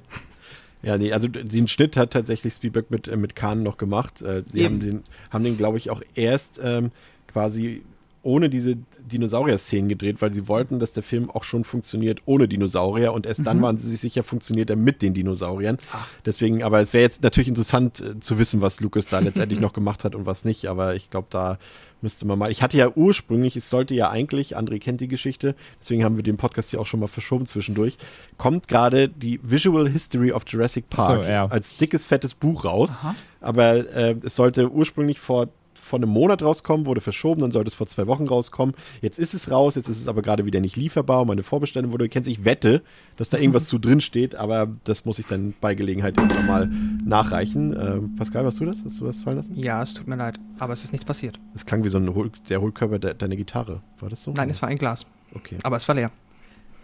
Ja, 0.82 0.98
nee, 0.98 1.12
also 1.12 1.28
den 1.28 1.68
Schnitt 1.68 1.96
hat 1.96 2.12
tatsächlich 2.12 2.54
Spielberg 2.54 2.90
mit, 2.90 3.08
äh, 3.08 3.16
mit 3.16 3.34
Kahn 3.34 3.62
noch 3.62 3.76
gemacht. 3.76 4.22
Äh, 4.22 4.44
sie 4.46 4.60
Eben. 4.60 4.74
haben 4.74 4.80
den, 4.80 5.02
haben 5.30 5.44
den 5.44 5.56
glaube 5.56 5.78
ich, 5.78 5.90
auch 5.90 6.02
erst 6.14 6.60
ähm, 6.62 6.90
quasi 7.26 7.82
ohne 8.26 8.50
diese 8.50 8.76
Dinosaurier-Szenen 9.10 9.88
gedreht, 9.88 10.20
weil 10.20 10.32
sie 10.32 10.48
wollten, 10.48 10.80
dass 10.80 10.92
der 10.92 11.04
Film 11.04 11.30
auch 11.30 11.44
schon 11.44 11.62
funktioniert 11.62 12.22
ohne 12.26 12.48
Dinosaurier 12.48 13.12
und 13.12 13.24
erst 13.24 13.46
dann 13.46 13.62
waren 13.62 13.78
sie 13.78 13.88
sich 13.88 14.00
sicher, 14.00 14.24
funktioniert 14.24 14.68
er 14.68 14.76
mit 14.76 15.00
den 15.00 15.14
Dinosauriern. 15.14 15.78
Deswegen, 16.24 16.64
aber 16.64 16.80
es 16.80 16.92
wäre 16.92 17.02
jetzt 17.02 17.22
natürlich 17.22 17.48
interessant 17.48 18.00
äh, 18.00 18.18
zu 18.18 18.38
wissen, 18.38 18.60
was 18.60 18.80
Lucas 18.80 19.06
da 19.06 19.20
letztendlich 19.20 19.60
noch 19.66 19.72
gemacht 19.72 20.02
hat 20.02 20.16
und 20.16 20.26
was 20.26 20.44
nicht, 20.44 20.66
aber 20.66 20.96
ich 20.96 21.08
glaube, 21.08 21.28
da 21.30 21.58
müsste 22.02 22.26
man 22.26 22.38
mal. 22.38 22.50
Ich 22.50 22.62
hatte 22.62 22.76
ja 22.76 22.90
ursprünglich, 22.94 23.56
es 23.56 23.70
sollte 23.70 23.94
ja 23.94 24.10
eigentlich, 24.10 24.56
André 24.56 24.80
kennt 24.80 25.00
die 25.00 25.08
Geschichte, 25.08 25.54
deswegen 25.80 26.02
haben 26.02 26.16
wir 26.16 26.24
den 26.24 26.36
Podcast 26.36 26.72
ja 26.72 26.80
auch 26.80 26.86
schon 26.86 27.00
mal 27.00 27.06
verschoben 27.06 27.46
zwischendurch, 27.46 27.96
kommt 28.38 28.66
gerade 28.66 29.08
die 29.08 29.38
Visual 29.42 29.88
History 29.88 30.32
of 30.32 30.42
Jurassic 30.48 30.90
Park 30.90 31.24
So, 31.24 31.30
ja. 31.30 31.46
als 31.46 31.76
dickes, 31.76 32.06
fettes 32.06 32.34
Buch 32.34 32.64
raus. 32.64 32.96
Aha. 32.98 33.14
Aber 33.40 33.88
äh, 33.94 34.16
es 34.24 34.34
sollte 34.34 34.70
ursprünglich 34.70 35.20
vor, 35.20 35.48
vor 35.86 35.98
einem 35.98 36.08
Monat 36.10 36.42
rauskommen, 36.42 36.84
wurde 36.86 37.00
verschoben, 37.00 37.40
dann 37.40 37.50
sollte 37.50 37.68
es 37.68 37.74
vor 37.74 37.86
zwei 37.86 38.06
Wochen 38.06 38.26
rauskommen. 38.26 38.74
Jetzt 39.00 39.18
ist 39.18 39.32
es 39.34 39.50
raus, 39.50 39.74
jetzt 39.76 39.88
ist 39.88 40.00
es 40.00 40.08
aber 40.08 40.20
gerade 40.22 40.44
wieder 40.44 40.60
nicht 40.60 40.76
lieferbar 40.76 41.22
und 41.22 41.28
meine 41.28 41.42
Vorbestellung 41.42 41.92
wurde 41.92 42.08
gecancelt. 42.08 42.36
Ich 42.38 42.44
wette, 42.44 42.82
dass 43.16 43.28
da 43.28 43.38
irgendwas 43.38 43.64
zu 43.68 43.78
drin 43.78 44.00
steht, 44.00 44.34
aber 44.34 44.68
das 44.84 45.04
muss 45.04 45.18
ich 45.18 45.26
dann 45.26 45.54
bei 45.60 45.74
Gelegenheit 45.74 46.18
irgendwann 46.18 46.46
mal 46.46 46.70
nachreichen. 47.04 47.72
Ähm, 47.78 48.14
Pascal, 48.16 48.44
warst 48.44 48.60
du 48.60 48.64
das? 48.66 48.82
Hast 48.84 49.00
du 49.00 49.06
was 49.06 49.20
fallen 49.20 49.36
lassen? 49.36 49.54
Ja, 49.56 49.82
es 49.82 49.94
tut 49.94 50.06
mir 50.06 50.16
leid, 50.16 50.38
aber 50.58 50.72
es 50.72 50.84
ist 50.84 50.92
nichts 50.92 51.04
passiert. 51.06 51.38
Das 51.52 51.64
klang 51.64 51.84
wie 51.84 51.88
so 51.88 51.98
ein 51.98 52.14
Hohl, 52.14 52.30
der 52.48 52.60
Hohlkörper 52.60 52.98
de 52.98 53.14
deiner 53.14 53.36
Gitarre. 53.36 53.82
War 54.00 54.08
das 54.08 54.22
so? 54.22 54.32
Nein, 54.32 54.50
es 54.50 54.60
war 54.62 54.68
ein 54.68 54.76
Glas, 54.76 55.06
Okay. 55.34 55.56
aber 55.62 55.76
es 55.76 55.86
war 55.88 55.94
leer. 55.94 56.10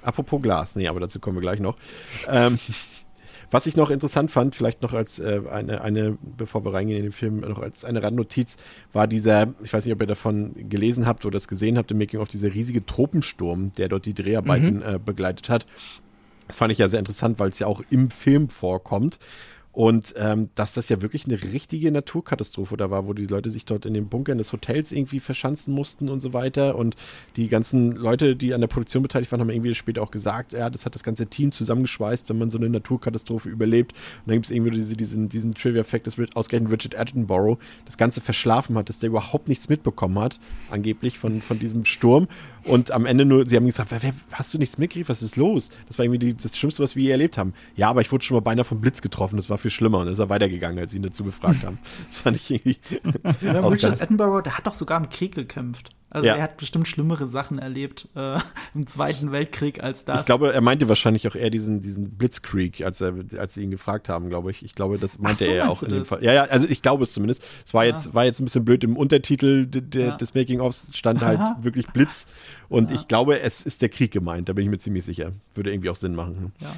Apropos 0.05 0.43
Glas, 0.43 0.75
nee, 0.75 0.89
aber 0.89 0.99
dazu 1.01 1.21
kommen 1.21 1.37
wir 1.37 1.43
gleich 1.43 1.61
noch. 1.61 1.77
ähm, 2.29 2.59
was 3.53 3.67
ich 3.67 3.77
noch 3.77 3.91
interessant 3.91 4.31
fand, 4.31 4.57
vielleicht 4.57 4.83
noch 4.83 4.95
als 4.95 5.19
äh, 5.19 5.43
eine, 5.51 5.83
eine, 5.83 6.19
bevor 6.37 6.65
wir 6.65 6.73
reingehen 6.73 6.99
in 6.99 7.05
den 7.05 7.13
Film, 7.13 7.41
noch 7.41 7.59
als 7.61 7.85
eine 7.85 8.03
Randnotiz, 8.03 8.57
war 8.93 9.07
dieser, 9.07 9.55
ich 9.63 9.73
weiß 9.73 9.85
nicht, 9.85 9.95
ob 9.95 10.01
ihr 10.01 10.07
davon 10.07 10.55
gelesen 10.69 11.07
habt 11.07 11.25
oder 11.25 11.35
das 11.35 11.49
gesehen 11.49 11.77
habt 11.79 11.91
im 11.91 11.99
Making 11.99 12.21
of 12.21 12.29
dieser 12.29 12.53
riesige 12.53 12.85
Tropensturm, 12.85 13.73
der 13.75 13.89
dort 13.89 14.07
die 14.07 14.15
Dreharbeiten 14.15 14.83
äh, 14.83 14.99
begleitet 15.05 15.51
hat. 15.51 15.67
Das 16.47 16.57
fand 16.57 16.73
ich 16.73 16.79
ja 16.79 16.89
sehr 16.89 16.99
interessant, 16.99 17.39
weil 17.39 17.51
es 17.51 17.59
ja 17.59 17.67
auch 17.67 17.83
im 17.91 18.11
Film 18.11 18.49
vorkommt. 18.49 19.19
Und 19.73 20.15
ähm, 20.19 20.51
dass 20.55 20.75
das 20.75 20.91
ja 20.91 21.01
wirklich 21.01 21.25
eine 21.25 21.43
richtige 21.43 21.91
Naturkatastrophe 21.91 22.77
da 22.77 22.91
war, 22.91 23.07
wo 23.07 23.15
die 23.15 23.27
Leute 23.27 23.49
sich 23.49 23.65
dort 23.65 23.87
in 23.87 23.95
den 23.95 24.09
Bunkern 24.09 24.37
des 24.37 24.53
Hotels 24.53 24.93
irgendwie 24.93 25.19
verschanzen 25.19 25.75
mussten 25.75 26.11
und 26.11 26.21
so 26.21 26.35
weiter. 26.35 26.77
Und 26.77 26.95
die 27.37 27.49
ganzen 27.49 27.93
Leute, 27.93 28.37
die 28.37 28.53
an 28.53 28.61
der 28.61 28.69
Produktion 28.69 29.03
beteiligt 29.03 29.33
waren, 29.33 29.41
haben 29.41 29.49
irgendwie 29.49 29.75
später 29.75 30.03
auch 30.03 30.11
gesagt, 30.11 30.53
ja, 30.53 30.69
das 30.69 30.85
hat 30.85 30.95
das 30.95 31.03
ganze 31.03 31.27
Team 31.27 31.53
zusammengeschweißt, 31.53 32.29
wenn 32.29 32.39
man 32.39 32.51
so 32.51 32.59
eine 32.59 32.69
Naturkatastrophe 32.69 33.49
überlebt. 33.49 33.93
Und 33.93 34.29
dann 34.29 34.37
gibt 34.37 34.47
es 34.47 34.51
irgendwie 34.51 34.73
diese, 34.73 34.95
diesen, 34.95 35.31
diesen 35.31 35.55
Trivia-Fact, 35.55 36.07
dass 36.07 36.17
ausgerechnet 36.35 36.71
Richard 36.71 36.99
Attenborough 36.99 37.59
das 37.87 37.97
Ganze 37.97 38.21
verschlafen 38.21 38.77
hat, 38.77 38.91
dass 38.91 38.99
der 38.99 39.09
überhaupt 39.09 39.49
nichts 39.49 39.71
mitbekommen 39.71 40.19
hat, 40.19 40.39
angeblich 40.71 41.19
von, 41.19 41.41
von 41.41 41.59
diesem 41.59 41.87
Sturm. 41.87 42.29
Und 42.65 42.91
am 42.91 43.07
Ende 43.07 43.25
nur, 43.25 43.49
sie 43.49 43.57
haben 43.57 43.67
gesagt, 43.67 43.93
hast 44.31 44.55
du 44.55 44.59
nichts 44.59 44.79
mitgekriegt? 44.79 45.09
Was 45.09 45.23
ist 45.23 45.37
los? 45.37 45.71
Das 45.89 45.99
war 45.99 46.05
irgendwie 46.05 46.19
die, 46.19 46.37
das 46.37 46.57
Schlimmste, 46.57 46.83
was 46.83 46.97
wir 46.97 47.03
je 47.03 47.11
erlebt 47.11 47.39
haben. 47.39 47.55
Ja, 47.77 47.89
aber 47.91 48.01
ich 48.01 48.13
wurde 48.13 48.25
schon 48.25 48.37
mal 48.37 48.41
beinahe 48.41 48.65
vom 48.65 48.81
Blitz 48.81 49.03
getroffen. 49.03 49.37
Das 49.37 49.51
war 49.51 49.59
viel 49.59 49.71
schlimmer. 49.71 49.99
Und 49.99 50.07
dann 50.07 50.13
ist 50.13 50.19
er 50.19 50.29
weitergegangen, 50.29 50.79
als 50.79 50.93
sie 50.93 50.99
ihn 50.99 51.03
dazu 51.03 51.25
befragt 51.25 51.65
haben. 51.65 51.79
Das 52.07 52.19
fand 52.19 52.37
ich 52.37 52.51
irgendwie. 52.51 52.79
ja, 53.41 53.61
Richard 53.67 54.01
Attenborough, 54.01 54.43
der 54.43 54.59
hat 54.59 54.67
doch 54.67 54.75
sogar 54.75 54.99
im 54.99 55.09
Krieg 55.09 55.35
gekämpft. 55.35 55.91
Also 56.13 56.27
ja. 56.27 56.37
er 56.37 56.43
hat 56.43 56.59
bestimmt 56.59 56.87
schlimmere 56.87 57.27
Sachen 57.27 57.59
erlebt 57.59 58.07
äh, 58.15 58.39
im 58.75 58.87
Zweiten 58.87 59.33
Weltkrieg 59.33 59.83
als 59.83 60.05
das. 60.05 60.21
Ich 60.21 60.27
glaube, 60.27 60.53
er 60.53 60.61
meinte 60.61 60.87
wahrscheinlich 60.91 61.27
auch 61.27 61.35
eher 61.35 61.49
diesen, 61.49 61.81
diesen 61.81 62.19
Blitzkrieg, 62.19 62.85
als, 62.85 63.01
er, 63.01 63.15
als 63.39 63.55
sie 63.55 63.63
ihn 63.63 63.71
gefragt 63.71 64.11
haben, 64.11 64.29
glaube 64.29 64.51
ich. 64.51 64.63
Ich 64.63 64.75
glaube, 64.75 64.99
das 64.99 65.19
meinte 65.19 65.47
so, 65.47 65.51
er 65.51 65.71
auch 65.71 65.83
in 65.83 65.91
dem 65.91 66.05
Fall. 66.05 66.23
Ja, 66.23 66.35
ja, 66.35 66.45
also 66.45 66.67
ich 66.69 66.83
glaube 66.83 67.05
es 67.05 67.13
zumindest. 67.15 67.43
Es 67.65 67.73
war, 67.73 67.85
ja. 67.85 67.93
jetzt, 67.93 68.13
war 68.13 68.27
jetzt 68.27 68.41
ein 68.41 68.45
bisschen 68.45 68.65
blöd. 68.65 68.85
Im 68.85 68.99
Untertitel 68.99 69.67
de, 69.67 69.81
de, 69.81 70.07
ja. 70.09 70.17
des 70.19 70.35
Making-ofs 70.35 70.89
stand 70.93 71.23
halt 71.23 71.41
wirklich 71.63 71.87
Blitz. 71.87 72.27
Und 72.73 72.91
ich 72.91 73.07
glaube, 73.07 73.41
es 73.41 73.61
ist 73.61 73.83
der 73.83 73.91
Krieg 73.91 74.11
gemeint, 74.13 74.49
da 74.49 74.55
bin 74.55 74.65
ich 74.65 74.71
mir 74.71 74.79
ziemlich 74.79 75.05
sicher. 75.05 75.33
Würde 75.55 75.71
irgendwie 75.71 75.91
auch 75.91 75.97
Sinn 75.97 76.15
machen. 76.15 76.53
Ja. 76.59 76.75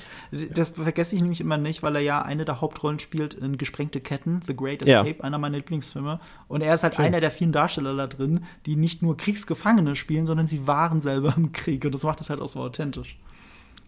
Das 0.53 0.71
vergesse 0.71 1.15
ich 1.15 1.21
nämlich 1.21 1.41
immer 1.41 1.57
nicht, 1.57 1.85
weil 1.85 1.95
er 1.95 2.03
ja 2.03 2.23
eine 2.23 2.45
der 2.45 2.61
Hauptrollen 2.61 2.99
spielt 2.99 3.35
in 3.35 3.59
Gesprengte 3.59 4.01
Ketten, 4.01 4.41
The 4.47 4.57
Great 4.57 4.83
Escape, 4.83 5.23
einer 5.23 5.39
meiner 5.39 5.59
Lieblingsfilme. 5.59 6.19
Und 6.49 6.63
er 6.63 6.75
ist 6.75 6.83
halt 6.83 6.97
Schön. 6.97 7.05
einer 7.05 7.21
der 7.21 7.31
vielen 7.31 7.53
Darsteller 7.53 7.95
da 7.95 8.09
drin, 8.09 8.45
die 8.67 8.75
nicht 8.75 9.03
nur 9.03 9.17
Kriegsgefangene 9.17 9.95
spielen, 9.95 10.27
sondern 10.27 10.49
sie 10.49 10.67
waren 10.67 11.01
selber 11.01 11.35
im 11.37 11.53
Krieg. 11.53 11.85
Und 11.85 11.95
das 11.95 12.03
macht 12.03 12.21
es 12.21 12.29
halt 12.29 12.41
auch 12.41 12.49
so 12.49 12.61
authentisch. 12.61 13.17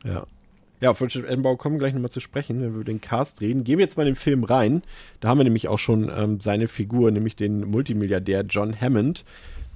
Ja. 0.05 0.27
Ja, 0.81 0.91
auf 0.91 1.01
Richard 1.01 1.25
Attenborough 1.25 1.59
kommen 1.59 1.77
wir 1.77 1.81
gleich 1.81 1.95
nochmal 1.95 2.11
zu 2.11 2.21
sprechen, 2.21 2.61
wenn 2.61 2.73
wir 2.73 2.77
über 2.77 2.85
den 2.85 3.01
Cast 3.01 3.41
reden. 3.41 3.65
Gehen 3.65 3.79
wir 3.79 3.85
jetzt 3.85 3.97
mal 3.97 4.07
in 4.07 4.13
den 4.13 4.17
Film 4.17 4.45
rein. 4.45 4.83
Da 5.21 5.29
haben 5.29 5.39
wir 5.39 5.45
nämlich 5.45 5.69
auch 5.69 5.79
schon 5.79 6.13
ähm, 6.15 6.39
seine 6.39 6.69
Figur, 6.69 7.11
nämlich 7.11 7.35
den 7.35 7.69
Multimilliardär 7.69 8.43
John 8.43 8.79
Hammond, 8.79 9.25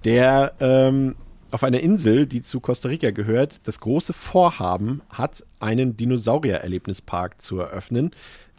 der 0.04 0.52
ähm, 0.60 1.16
auf 1.52 1.62
einer 1.62 1.80
Insel, 1.80 2.26
die 2.26 2.42
zu 2.42 2.60
Costa 2.60 2.88
Rica 2.88 3.10
gehört, 3.10 3.66
das 3.66 3.80
große 3.80 4.12
Vorhaben 4.12 5.02
hat, 5.08 5.44
einen 5.58 5.96
Dinosaurier-Erlebnispark 5.96 7.40
zu 7.40 7.58
eröffnen. 7.58 8.10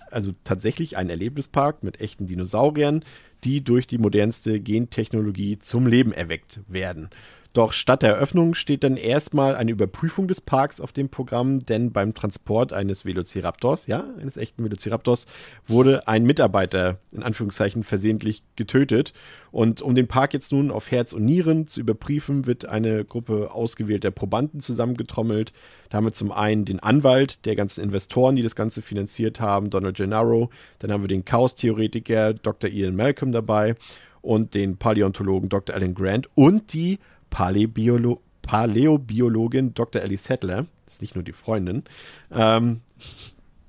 Also 0.09 0.33
tatsächlich 0.43 0.97
ein 0.97 1.09
Erlebnispark 1.09 1.83
mit 1.83 2.01
echten 2.01 2.27
Dinosauriern, 2.27 3.03
die 3.43 3.63
durch 3.63 3.87
die 3.87 3.97
modernste 3.97 4.59
Gentechnologie 4.59 5.59
zum 5.59 5.87
Leben 5.87 6.11
erweckt 6.11 6.59
werden. 6.67 7.09
Doch 7.53 7.73
statt 7.73 8.01
der 8.01 8.11
Eröffnung 8.11 8.53
steht 8.53 8.83
dann 8.85 8.95
erstmal 8.95 9.55
eine 9.55 9.71
Überprüfung 9.71 10.29
des 10.29 10.39
Parks 10.39 10.79
auf 10.79 10.93
dem 10.93 11.09
Programm, 11.09 11.65
denn 11.65 11.91
beim 11.91 12.13
Transport 12.13 12.71
eines 12.71 13.03
Velociraptors, 13.03 13.87
ja, 13.87 14.05
eines 14.19 14.37
echten 14.37 14.63
Velociraptors, 14.63 15.25
wurde 15.67 16.07
ein 16.07 16.23
Mitarbeiter 16.23 16.99
in 17.11 17.23
Anführungszeichen 17.23 17.83
versehentlich 17.83 18.43
getötet. 18.55 19.11
Und 19.51 19.81
um 19.81 19.95
den 19.95 20.07
Park 20.07 20.33
jetzt 20.33 20.53
nun 20.53 20.71
auf 20.71 20.91
Herz 20.91 21.11
und 21.11 21.25
Nieren 21.25 21.67
zu 21.67 21.81
überprüfen, 21.81 22.45
wird 22.45 22.65
eine 22.65 23.03
Gruppe 23.03 23.51
ausgewählter 23.51 24.11
Probanden 24.11 24.61
zusammengetrommelt. 24.61 25.51
Da 25.89 25.97
haben 25.97 26.05
wir 26.05 26.13
zum 26.13 26.31
einen 26.31 26.63
den 26.63 26.79
Anwalt 26.79 27.45
der 27.45 27.57
ganzen 27.57 27.83
Investoren, 27.83 28.37
die 28.37 28.43
das 28.43 28.55
Ganze 28.55 28.81
finanziert 28.81 29.41
haben, 29.41 29.69
Donald 29.69 29.97
Gennaro. 29.97 30.49
Dann 30.79 30.93
haben 30.93 31.03
wir 31.03 31.09
den 31.09 31.25
Chaos-Theoretiker 31.25 32.33
Dr. 32.33 32.69
Ian 32.69 32.95
Malcolm 32.95 33.33
dabei 33.33 33.75
und 34.21 34.53
den 34.53 34.77
Paläontologen 34.77 35.49
Dr. 35.49 35.75
Alan 35.75 35.95
Grant 35.95 36.29
und 36.35 36.73
die 36.73 36.99
Paläobiolo 37.31 38.21
Paläobiologin 38.43 39.73
Dr. 39.73 40.01
Ellie 40.01 40.17
Settler, 40.17 40.67
ist 40.85 41.01
nicht 41.01 41.15
nur 41.15 41.23
die 41.23 41.33
Freundin, 41.33 41.83
ähm, 42.31 42.81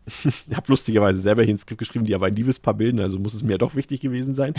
ich 0.07 0.57
habe 0.57 0.66
lustigerweise 0.68 1.20
selber 1.20 1.42
hier 1.42 1.55
ein 1.55 1.59
Skript 1.59 1.78
geschrieben, 1.78 2.05
die 2.05 2.14
aber 2.14 2.26
ein 2.26 2.34
Liebespaar 2.34 2.74
bilden, 2.74 2.98
also 3.00 3.18
muss 3.18 3.34
es 3.34 3.44
mir 3.44 3.57
doch 3.57 3.76
wichtig 3.76 4.00
gewesen 4.00 4.34
sein. 4.34 4.53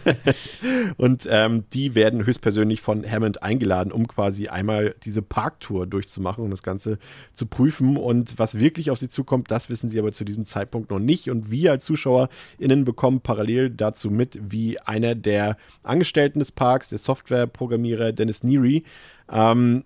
und 0.96 1.26
ähm, 1.30 1.64
die 1.74 1.94
werden 1.94 2.24
höchstpersönlich 2.24 2.80
von 2.80 3.08
Hammond 3.08 3.42
eingeladen, 3.42 3.92
um 3.92 4.08
quasi 4.08 4.48
einmal 4.48 4.94
diese 5.04 5.20
Parktour 5.20 5.86
durchzumachen 5.86 6.44
und 6.44 6.50
das 6.50 6.62
Ganze 6.62 6.98
zu 7.34 7.46
prüfen. 7.46 7.98
Und 7.98 8.38
was 8.38 8.58
wirklich 8.58 8.90
auf 8.90 8.98
sie 8.98 9.10
zukommt, 9.10 9.50
das 9.50 9.68
wissen 9.68 9.88
sie 9.88 9.98
aber 9.98 10.12
zu 10.12 10.24
diesem 10.24 10.46
Zeitpunkt 10.46 10.90
noch 10.90 10.98
nicht. 10.98 11.28
Und 11.28 11.50
wir 11.50 11.72
als 11.72 11.84
ZuschauerInnen 11.84 12.84
bekommen 12.84 13.20
parallel 13.20 13.70
dazu 13.70 14.10
mit, 14.10 14.38
wie 14.50 14.80
einer 14.80 15.14
der 15.14 15.58
Angestellten 15.82 16.38
des 16.38 16.52
Parks, 16.52 16.88
der 16.88 16.98
Softwareprogrammierer 16.98 18.12
Dennis 18.12 18.42
Neary, 18.42 18.84
ähm, 19.30 19.84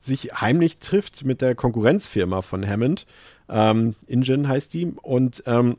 sich 0.00 0.32
heimlich 0.34 0.78
trifft 0.78 1.24
mit 1.24 1.40
der 1.40 1.54
Konkurrenzfirma 1.54 2.42
von 2.42 2.66
Hammond 2.66 3.06
ähm, 3.48 3.94
InGen 4.06 4.48
heißt 4.48 4.72
die. 4.74 4.92
Und 5.02 5.42
ähm, 5.46 5.76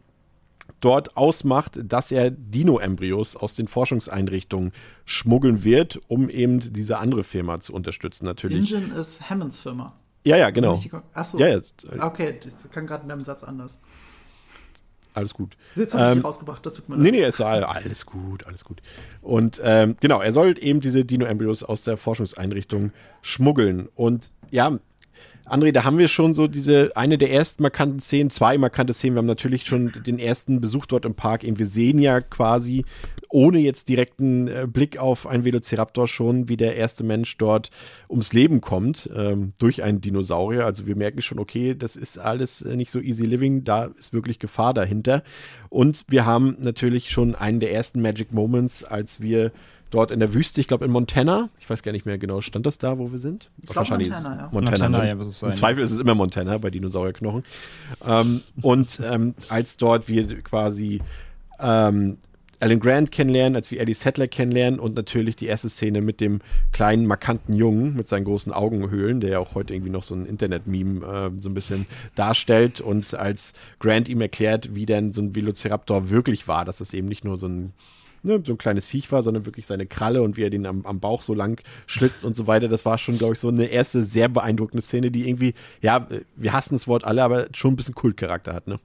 dort 0.80 1.18
ausmacht, 1.18 1.80
dass 1.84 2.11
er 2.11 2.32
Dino-Embryos 2.32 3.36
aus 3.36 3.55
den 3.55 3.68
Forschungseinrichtungen 3.68 4.72
schmuggeln 5.05 5.63
wird, 5.63 5.99
um 6.07 6.30
eben 6.30 6.59
diese 6.59 6.97
andere 6.97 7.24
Firma 7.24 7.59
zu 7.59 7.74
unterstützen, 7.74 8.26
natürlich. 8.26 8.72
InGen 8.72 8.91
ist 8.95 9.30
Hammonds 9.30 9.59
Firma. 9.59 9.93
Ja, 10.26 10.38
ja, 10.38 10.49
genau. 10.49 10.80
Achso. 11.13 11.38
Ja, 11.38 11.47
ja. 11.47 11.59
Okay, 12.01 12.39
das 12.43 12.70
kann 12.72 12.88
gerade 12.88 13.05
in 13.05 13.11
einem 13.11 13.22
Satz 13.22 13.43
anders. 13.43 13.78
Alles 15.13 15.34
gut. 15.34 15.55
Jetzt 15.76 15.95
habe 15.95 16.11
ich 16.11 16.18
ähm, 16.18 16.24
rausgebracht, 16.24 16.66
das 16.66 16.74
tut 16.74 16.89
mir 16.89 16.95
leid. 16.95 17.03
Nee, 17.03 17.11
nee, 17.11 17.26
ist 17.26 17.39
alles 17.39 18.05
gut, 18.05 18.45
alles 18.45 18.66
gut. 18.66 18.82
Und 19.22 19.61
ähm, 19.63 19.95
genau, 20.01 20.20
er 20.20 20.34
soll 20.34 20.55
eben 20.59 20.82
diese 20.82 21.05
Dino-Embryos 21.05 21.63
aus 21.63 21.84
der 21.84 21.95
Forschungseinrichtung 21.95 22.91
schmuggeln. 23.22 23.88
Und 23.95 24.32
ja, 24.51 24.78
André, 25.48 25.72
da 25.72 25.84
haben 25.84 26.00
wir 26.00 26.08
schon 26.08 26.34
so 26.34 26.48
diese, 26.48 26.98
eine 26.98 27.20
der 27.20 27.32
ersten 27.32 27.62
markanten 27.62 28.00
Szenen, 28.00 28.32
zwei 28.32 28.58
markante 28.58 28.93
Szenen. 28.93 29.16
Wir 29.16 29.20
haben 29.20 29.28
natürlich 29.28 29.66
schon 29.66 29.91
den 30.06 30.18
ersten 30.18 30.60
Besuch 30.60 30.88
dort 30.88 31.06
im 31.06 31.14
Park. 31.14 31.43
Wir 31.43 31.66
sehen 31.68 32.00
ja 32.00 32.20
quasi, 32.20 32.84
ohne 33.30 33.60
jetzt 33.60 33.88
direkten 33.88 34.48
äh, 34.48 34.68
Blick 34.68 34.98
auf 34.98 35.28
ein 35.28 35.46
Velociraptor 35.46 36.08
schon, 36.08 36.50
wie 36.50 36.58
der 36.58 36.76
erste 36.76 37.04
Mensch 37.04 37.38
dort 37.38 37.70
ums 38.10 38.34
Leben 38.34 38.60
kommt, 38.60 39.08
ähm, 39.16 39.54
durch 39.60 39.84
einen 39.84 40.02
Dinosaurier. 40.02 40.66
Also 40.66 40.88
wir 40.88 40.96
merken 40.96 41.22
schon, 41.22 41.38
okay, 41.38 41.76
das 41.76 41.96
ist 41.96 42.18
alles 42.18 42.64
äh, 42.64 42.76
nicht 42.76 42.89
so 42.89 43.00
easy 43.00 43.26
living, 43.26 43.64
da 43.64 43.86
ist 43.86 44.14
wirklich 44.14 44.39
Gefahr 44.39 44.74
dahinter. 44.74 45.22
Und 45.70 46.06
wir 46.08 46.26
haben 46.26 46.58
natürlich 46.60 47.12
schon 47.12 47.36
einen 47.36 47.60
der 47.60 47.72
ersten 47.72 48.02
Magic 48.02 48.34
Moments, 48.34 48.84
als 48.84 49.22
wir 49.22 49.52
dort 49.96 50.12
in 50.12 50.20
der 50.20 50.34
Wüste, 50.34 50.60
ich 50.60 50.68
glaube 50.68 50.86
in 50.86 50.91
Montana, 50.91 51.50
ich 51.60 51.70
weiß 51.70 51.82
gar 51.82 51.93
nicht 51.93 52.06
mehr 52.06 52.18
genau, 52.18 52.41
stand 52.41 52.66
das 52.66 52.78
da, 52.78 53.00
wo 53.00 53.12
wir 53.12 53.20
sind? 53.20 53.50
Glaub, 53.62 53.78
Wahrscheinlich 53.78 54.10
Montana, 54.10 54.36
ja. 54.36 54.50
Montana, 54.52 54.72
Montana 54.72 54.98
ne? 55.04 55.08
ja, 55.08 55.16
muss 55.16 55.28
es 55.28 55.39
sein. 55.39 55.52
Im 55.52 55.56
Zweifel 55.56 55.84
ist 55.84 55.91
es 55.91 56.00
immer 56.00 56.16
Montana 56.16 56.58
bei 56.58 56.70
Dinosaurierknochen. 56.70 57.43
Ähm, 58.06 58.41
und 58.62 59.02
ähm, 59.04 59.36
als 59.48 59.78
dort 59.78 60.10
wir 60.10 60.41
quasi 60.41 61.02
ähm, 61.60 62.18
Alan 62.60 62.80
Grant 62.80 63.12
kennenlernen, 63.12 63.56
als 63.56 63.72
wir 63.72 63.80
Eddie 63.80 63.93
Settler 63.93 64.28
kennenlernen 64.28 64.80
und 64.80 64.96
natürlich 64.96 65.36
die 65.36 65.46
erste 65.46 65.70
Szene 65.70 66.02
mit 66.02 66.20
dem 66.20 66.41
kleinen, 66.72 67.06
markanten 67.06 67.54
Jungen 67.54 67.96
mit 67.96 68.08
seinen 68.10 68.26
großen 68.26 68.52
Augenhöhlen, 68.52 69.22
der 69.22 69.30
ja 69.30 69.39
auch 69.39 69.56
heute 69.56 69.74
irgendwie 69.74 69.91
noch 69.91 70.04
so 70.04 70.16
ein 70.16 70.26
Internet-Meme 70.26 71.06
äh, 71.06 71.41
so 71.41 71.50
ein 71.50 71.54
bisschen 71.54 71.86
darstellt 72.16 72.82
und 72.82 73.14
als 73.14 73.54
Grant 73.80 74.10
ihm 74.10 74.22
erklärt, 74.22 74.76
wie 74.76 74.86
denn 74.86 75.14
so 75.14 75.22
ein 75.22 75.36
Velociraptor 75.36 76.10
wirklich 76.10 76.48
war, 76.48 76.66
dass 76.66 76.82
es 76.82 76.93
eben 76.93 77.08
nicht 77.08 77.24
nur 77.24 77.38
so 77.38 77.48
ein 77.48 77.74
ne, 78.26 78.41
so 78.43 78.53
ein 78.53 78.57
kleines 78.57 78.86
Viech 78.86 79.11
war, 79.11 79.23
sondern 79.23 79.45
wirklich 79.45 79.65
seine 79.65 79.86
Kralle 79.86 80.21
und 80.21 80.38
wie 80.38 80.43
er 80.43 80.49
den 80.49 80.65
am, 80.65 80.86
am 80.86 80.99
Bauch 80.99 81.21
so 81.21 81.34
lang 81.34 81.61
schlitzt 81.88 82.26
und 82.26 82.36
so 82.36 82.47
weiter. 82.47 82.67
Das 82.67 82.86
war 82.86 82.97
schon, 82.97 83.17
glaube 83.17 83.34
ich, 83.34 83.39
so 83.39 83.47
eine 83.47 83.65
erste 83.65 84.03
sehr 84.03 84.30
beeindruckende 84.30 84.82
Szene, 84.82 85.11
die 85.11 85.28
irgendwie, 85.28 85.53
ja, 85.82 86.07
wir 86.36 86.53
hassen 86.53 86.76
das 86.76 86.88
Wort 86.88 87.03
alle, 87.03 87.23
aber 87.23 87.47
schon 87.53 87.73
ein 87.73 87.76
bisschen 87.76 87.95
Kultcharakter 87.95 88.53
hat, 88.53 88.67
ne? 88.67 88.80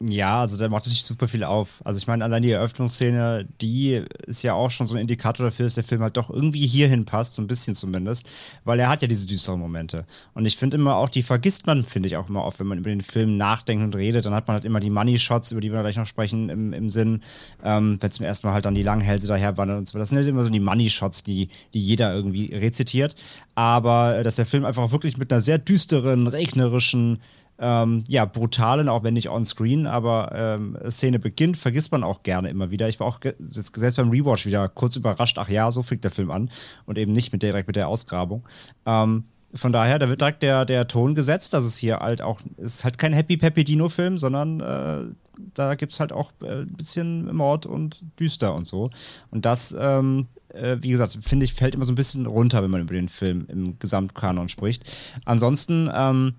Ja, 0.00 0.42
also 0.42 0.56
der 0.56 0.68
macht 0.68 0.84
natürlich 0.86 1.02
super 1.02 1.26
viel 1.26 1.42
auf. 1.42 1.80
Also 1.84 1.98
ich 1.98 2.06
meine, 2.06 2.22
allein 2.22 2.42
die 2.42 2.52
Eröffnungsszene, 2.52 3.48
die 3.60 4.04
ist 4.28 4.44
ja 4.44 4.54
auch 4.54 4.70
schon 4.70 4.86
so 4.86 4.94
ein 4.94 5.00
Indikator 5.00 5.46
dafür, 5.46 5.66
dass 5.66 5.74
der 5.74 5.82
Film 5.82 6.02
halt 6.02 6.16
doch 6.16 6.30
irgendwie 6.30 6.68
hierhin 6.68 7.04
passt, 7.04 7.34
so 7.34 7.42
ein 7.42 7.48
bisschen 7.48 7.74
zumindest, 7.74 8.30
weil 8.62 8.78
er 8.78 8.88
hat 8.88 9.02
ja 9.02 9.08
diese 9.08 9.26
düsteren 9.26 9.58
Momente. 9.58 10.06
Und 10.34 10.46
ich 10.46 10.56
finde 10.56 10.76
immer 10.76 10.94
auch, 10.94 11.08
die 11.08 11.24
vergisst 11.24 11.66
man, 11.66 11.84
finde 11.84 12.06
ich 12.06 12.16
auch 12.16 12.28
immer 12.28 12.44
oft, 12.44 12.60
wenn 12.60 12.68
man 12.68 12.78
über 12.78 12.90
den 12.90 13.00
Film 13.00 13.36
nachdenkt 13.36 13.82
und 13.82 13.96
redet, 13.96 14.24
dann 14.24 14.34
hat 14.34 14.46
man 14.46 14.54
halt 14.54 14.64
immer 14.64 14.78
die 14.78 14.90
Money-Shots, 14.90 15.50
über 15.50 15.60
die 15.60 15.72
wir 15.72 15.80
gleich 15.80 15.96
noch 15.96 16.06
sprechen, 16.06 16.48
im, 16.48 16.72
im 16.72 16.92
Sinn, 16.92 17.22
ähm, 17.64 17.98
wenn 18.00 18.10
zum 18.12 18.24
ersten 18.24 18.46
Mal 18.46 18.54
halt 18.54 18.66
dann 18.66 18.76
die 18.76 18.84
langen 18.84 19.02
Hälse 19.02 19.26
daher 19.26 19.56
wandern 19.56 19.78
und 19.78 19.88
so. 19.88 19.98
Das 19.98 20.10
sind 20.10 20.18
halt 20.18 20.28
immer 20.28 20.44
so 20.44 20.50
die 20.50 20.60
Money-Shots, 20.60 21.24
die, 21.24 21.48
die 21.74 21.80
jeder 21.80 22.14
irgendwie 22.14 22.54
rezitiert. 22.54 23.16
Aber 23.56 24.18
äh, 24.18 24.22
dass 24.22 24.36
der 24.36 24.46
Film 24.46 24.64
einfach 24.64 24.92
wirklich 24.92 25.16
mit 25.16 25.32
einer 25.32 25.40
sehr 25.40 25.58
düsteren, 25.58 26.28
regnerischen, 26.28 27.18
ähm, 27.58 28.04
ja, 28.08 28.24
brutalen, 28.24 28.88
auch 28.88 29.02
wenn 29.02 29.14
nicht 29.14 29.30
on-screen, 29.30 29.86
aber 29.86 30.30
ähm, 30.34 30.78
Szene 30.90 31.18
beginnt, 31.18 31.56
vergisst 31.56 31.90
man 31.90 32.04
auch 32.04 32.22
gerne 32.22 32.50
immer 32.50 32.70
wieder. 32.70 32.88
Ich 32.88 33.00
war 33.00 33.06
auch 33.06 33.20
selbst 33.40 33.96
beim 33.96 34.10
Rewatch 34.10 34.46
wieder 34.46 34.68
kurz 34.68 34.96
überrascht, 34.96 35.38
ach 35.38 35.48
ja, 35.48 35.70
so 35.72 35.82
fängt 35.82 36.04
der 36.04 36.10
Film 36.10 36.30
an 36.30 36.50
und 36.86 36.98
eben 36.98 37.12
nicht 37.12 37.32
mit 37.32 37.42
direkt 37.42 37.66
mit 37.66 37.76
der 37.76 37.88
Ausgrabung. 37.88 38.46
Ähm, 38.86 39.24
von 39.54 39.72
daher, 39.72 39.98
da 39.98 40.08
wird 40.08 40.20
direkt 40.20 40.42
der, 40.42 40.64
der 40.64 40.86
Ton 40.88 41.14
gesetzt, 41.14 41.54
dass 41.54 41.64
es 41.64 41.76
hier 41.76 41.98
halt 41.98 42.22
auch, 42.22 42.40
ist 42.58 42.84
halt 42.84 42.98
kein 42.98 43.12
Happy 43.12 43.36
Peppy 43.36 43.64
Dino-Film, 43.64 44.18
sondern 44.18 44.60
äh, 44.60 45.14
da 45.54 45.74
gibt 45.74 45.92
es 45.92 46.00
halt 46.00 46.12
auch 46.12 46.32
äh, 46.42 46.62
ein 46.62 46.74
bisschen 46.74 47.34
Mord 47.34 47.66
und 47.66 48.06
düster 48.20 48.54
und 48.54 48.66
so. 48.66 48.90
Und 49.30 49.46
das, 49.46 49.74
ähm, 49.78 50.26
äh, 50.48 50.76
wie 50.80 50.90
gesagt, 50.90 51.18
finde 51.22 51.44
ich, 51.44 51.54
fällt 51.54 51.74
immer 51.74 51.84
so 51.84 51.92
ein 51.92 51.96
bisschen 51.96 52.26
runter, 52.26 52.62
wenn 52.62 52.70
man 52.70 52.82
über 52.82 52.94
den 52.94 53.08
Film 53.08 53.46
im 53.48 53.78
Gesamtkanon 53.78 54.48
spricht. 54.48 54.84
Ansonsten, 55.24 55.90
ähm, 55.94 56.34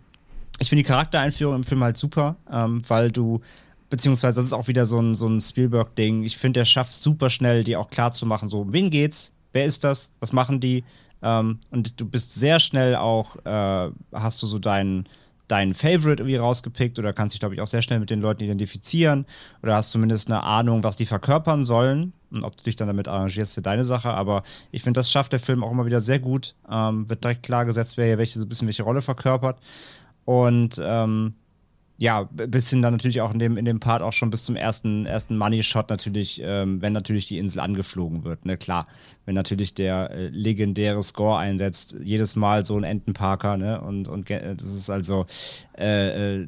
ich 0.60 0.70
finde 0.70 0.84
die 0.84 0.88
Charaktereinführung 0.88 1.56
im 1.56 1.64
Film 1.64 1.84
halt 1.84 1.98
super, 1.98 2.36
ähm, 2.52 2.82
weil 2.88 3.12
du 3.12 3.42
beziehungsweise 3.90 4.36
das 4.36 4.46
ist 4.46 4.54
auch 4.54 4.68
wieder 4.68 4.86
so 4.86 5.00
ein, 5.00 5.16
so 5.16 5.28
ein 5.28 5.42
Spielberg-Ding. 5.42 6.24
Ich 6.24 6.38
finde, 6.38 6.60
der 6.60 6.66
schafft 6.66 6.94
super 6.94 7.30
schnell, 7.30 7.64
dir 7.64 7.80
auch 7.80 7.90
klar 7.90 8.12
zu 8.12 8.26
machen, 8.26 8.48
so, 8.50 8.62
um 8.62 8.74
wen 8.74 8.90
geht's? 8.92 9.34
Wer 9.52 9.66
ist 9.66 9.84
das? 9.84 10.12
Was 10.20 10.32
machen 10.32 10.60
die? 10.60 10.84
Ähm, 11.22 11.60
und 11.72 12.00
du 12.00 12.06
bist 12.06 12.36
sehr 12.36 12.60
schnell 12.60 12.96
auch, 12.96 13.36
äh, 13.46 13.90
hast 14.14 14.42
du 14.44 14.48
so 14.48 14.60
deinen 14.60 15.08
deinen 15.50 15.74
Favorite 15.74 16.22
irgendwie 16.22 16.36
rausgepickt 16.38 17.00
oder 17.00 17.12
kannst 17.12 17.34
dich, 17.34 17.40
glaube 17.40 17.56
ich, 17.56 17.62
auch 17.62 17.68
sehr 17.68 17.82
schnell 17.82 18.00
mit 18.00 18.10
den 18.10 18.22
Leuten 18.22 18.44
identifizieren 18.44 19.26
oder 19.64 19.76
hast 19.76 19.92
zumindest 19.92 20.28
eine 20.28 20.44
Ahnung, 20.44 20.84
was 20.84 20.96
die 20.96 21.08
verkörpern 21.08 21.64
sollen. 21.64 22.14
Und 22.32 22.44
ob 22.44 22.56
du 22.56 22.64
dich 22.64 22.76
dann 22.76 22.88
damit 22.88 23.08
arrangierst, 23.08 23.58
ist 23.58 23.66
deine 23.66 23.84
Sache. 23.84 24.12
Aber 24.12 24.44
ich 24.72 24.84
finde, 24.84 25.00
das 25.00 25.12
schafft 25.12 25.34
der 25.34 25.40
Film 25.40 25.64
auch 25.64 25.72
immer 25.72 25.88
wieder 25.88 26.00
sehr 26.00 26.20
gut. 26.20 26.54
Ähm, 26.70 27.10
wird 27.10 27.24
direkt 27.24 27.42
klar 27.42 27.66
gesetzt, 27.66 27.98
wer 27.98 28.06
hier 28.06 28.20
welche, 28.20 28.38
so 28.38 28.46
ein 28.46 28.50
bisschen 28.50 28.68
welche 28.68 28.84
Rolle 28.84 29.02
verkörpert. 29.02 29.60
Und 30.26 30.80
ähm, 30.84 31.34
ja, 32.02 32.30
bis 32.32 32.70
hin 32.70 32.82
dann 32.82 32.94
natürlich 32.94 33.20
auch 33.20 33.34
in 33.34 33.40
dem, 33.40 33.58
in 33.58 33.66
dem 33.66 33.82
Part 33.82 34.02
auch 34.02 34.14
schon 34.14 34.30
bis 34.30 34.46
zum 34.46 34.56
ersten, 34.56 35.06
ersten 35.06 35.38
Money-Shot 35.38 35.90
natürlich, 35.90 36.42
ähm, 36.42 36.82
wenn 36.82 36.94
natürlich 36.94 37.28
die 37.28 37.38
Insel 37.38 37.60
angeflogen 37.60 38.24
wird. 38.24 38.46
Ne, 38.46 38.56
klar, 38.56 38.86
wenn 39.26 39.36
natürlich 39.36 39.74
der 39.74 40.10
äh, 40.12 40.28
legendäre 40.30 41.04
Score 41.04 41.38
einsetzt, 41.38 41.98
jedes 42.02 42.38
Mal 42.38 42.66
so 42.66 42.78
ein 42.78 42.86
Entenparker, 42.86 43.58
ne, 43.58 43.82
und, 43.82 44.08
und 44.08 44.30
das 44.30 44.64
ist 44.64 44.90
also, 44.90 45.26
äh, 45.78 46.44
äh, 46.44 46.48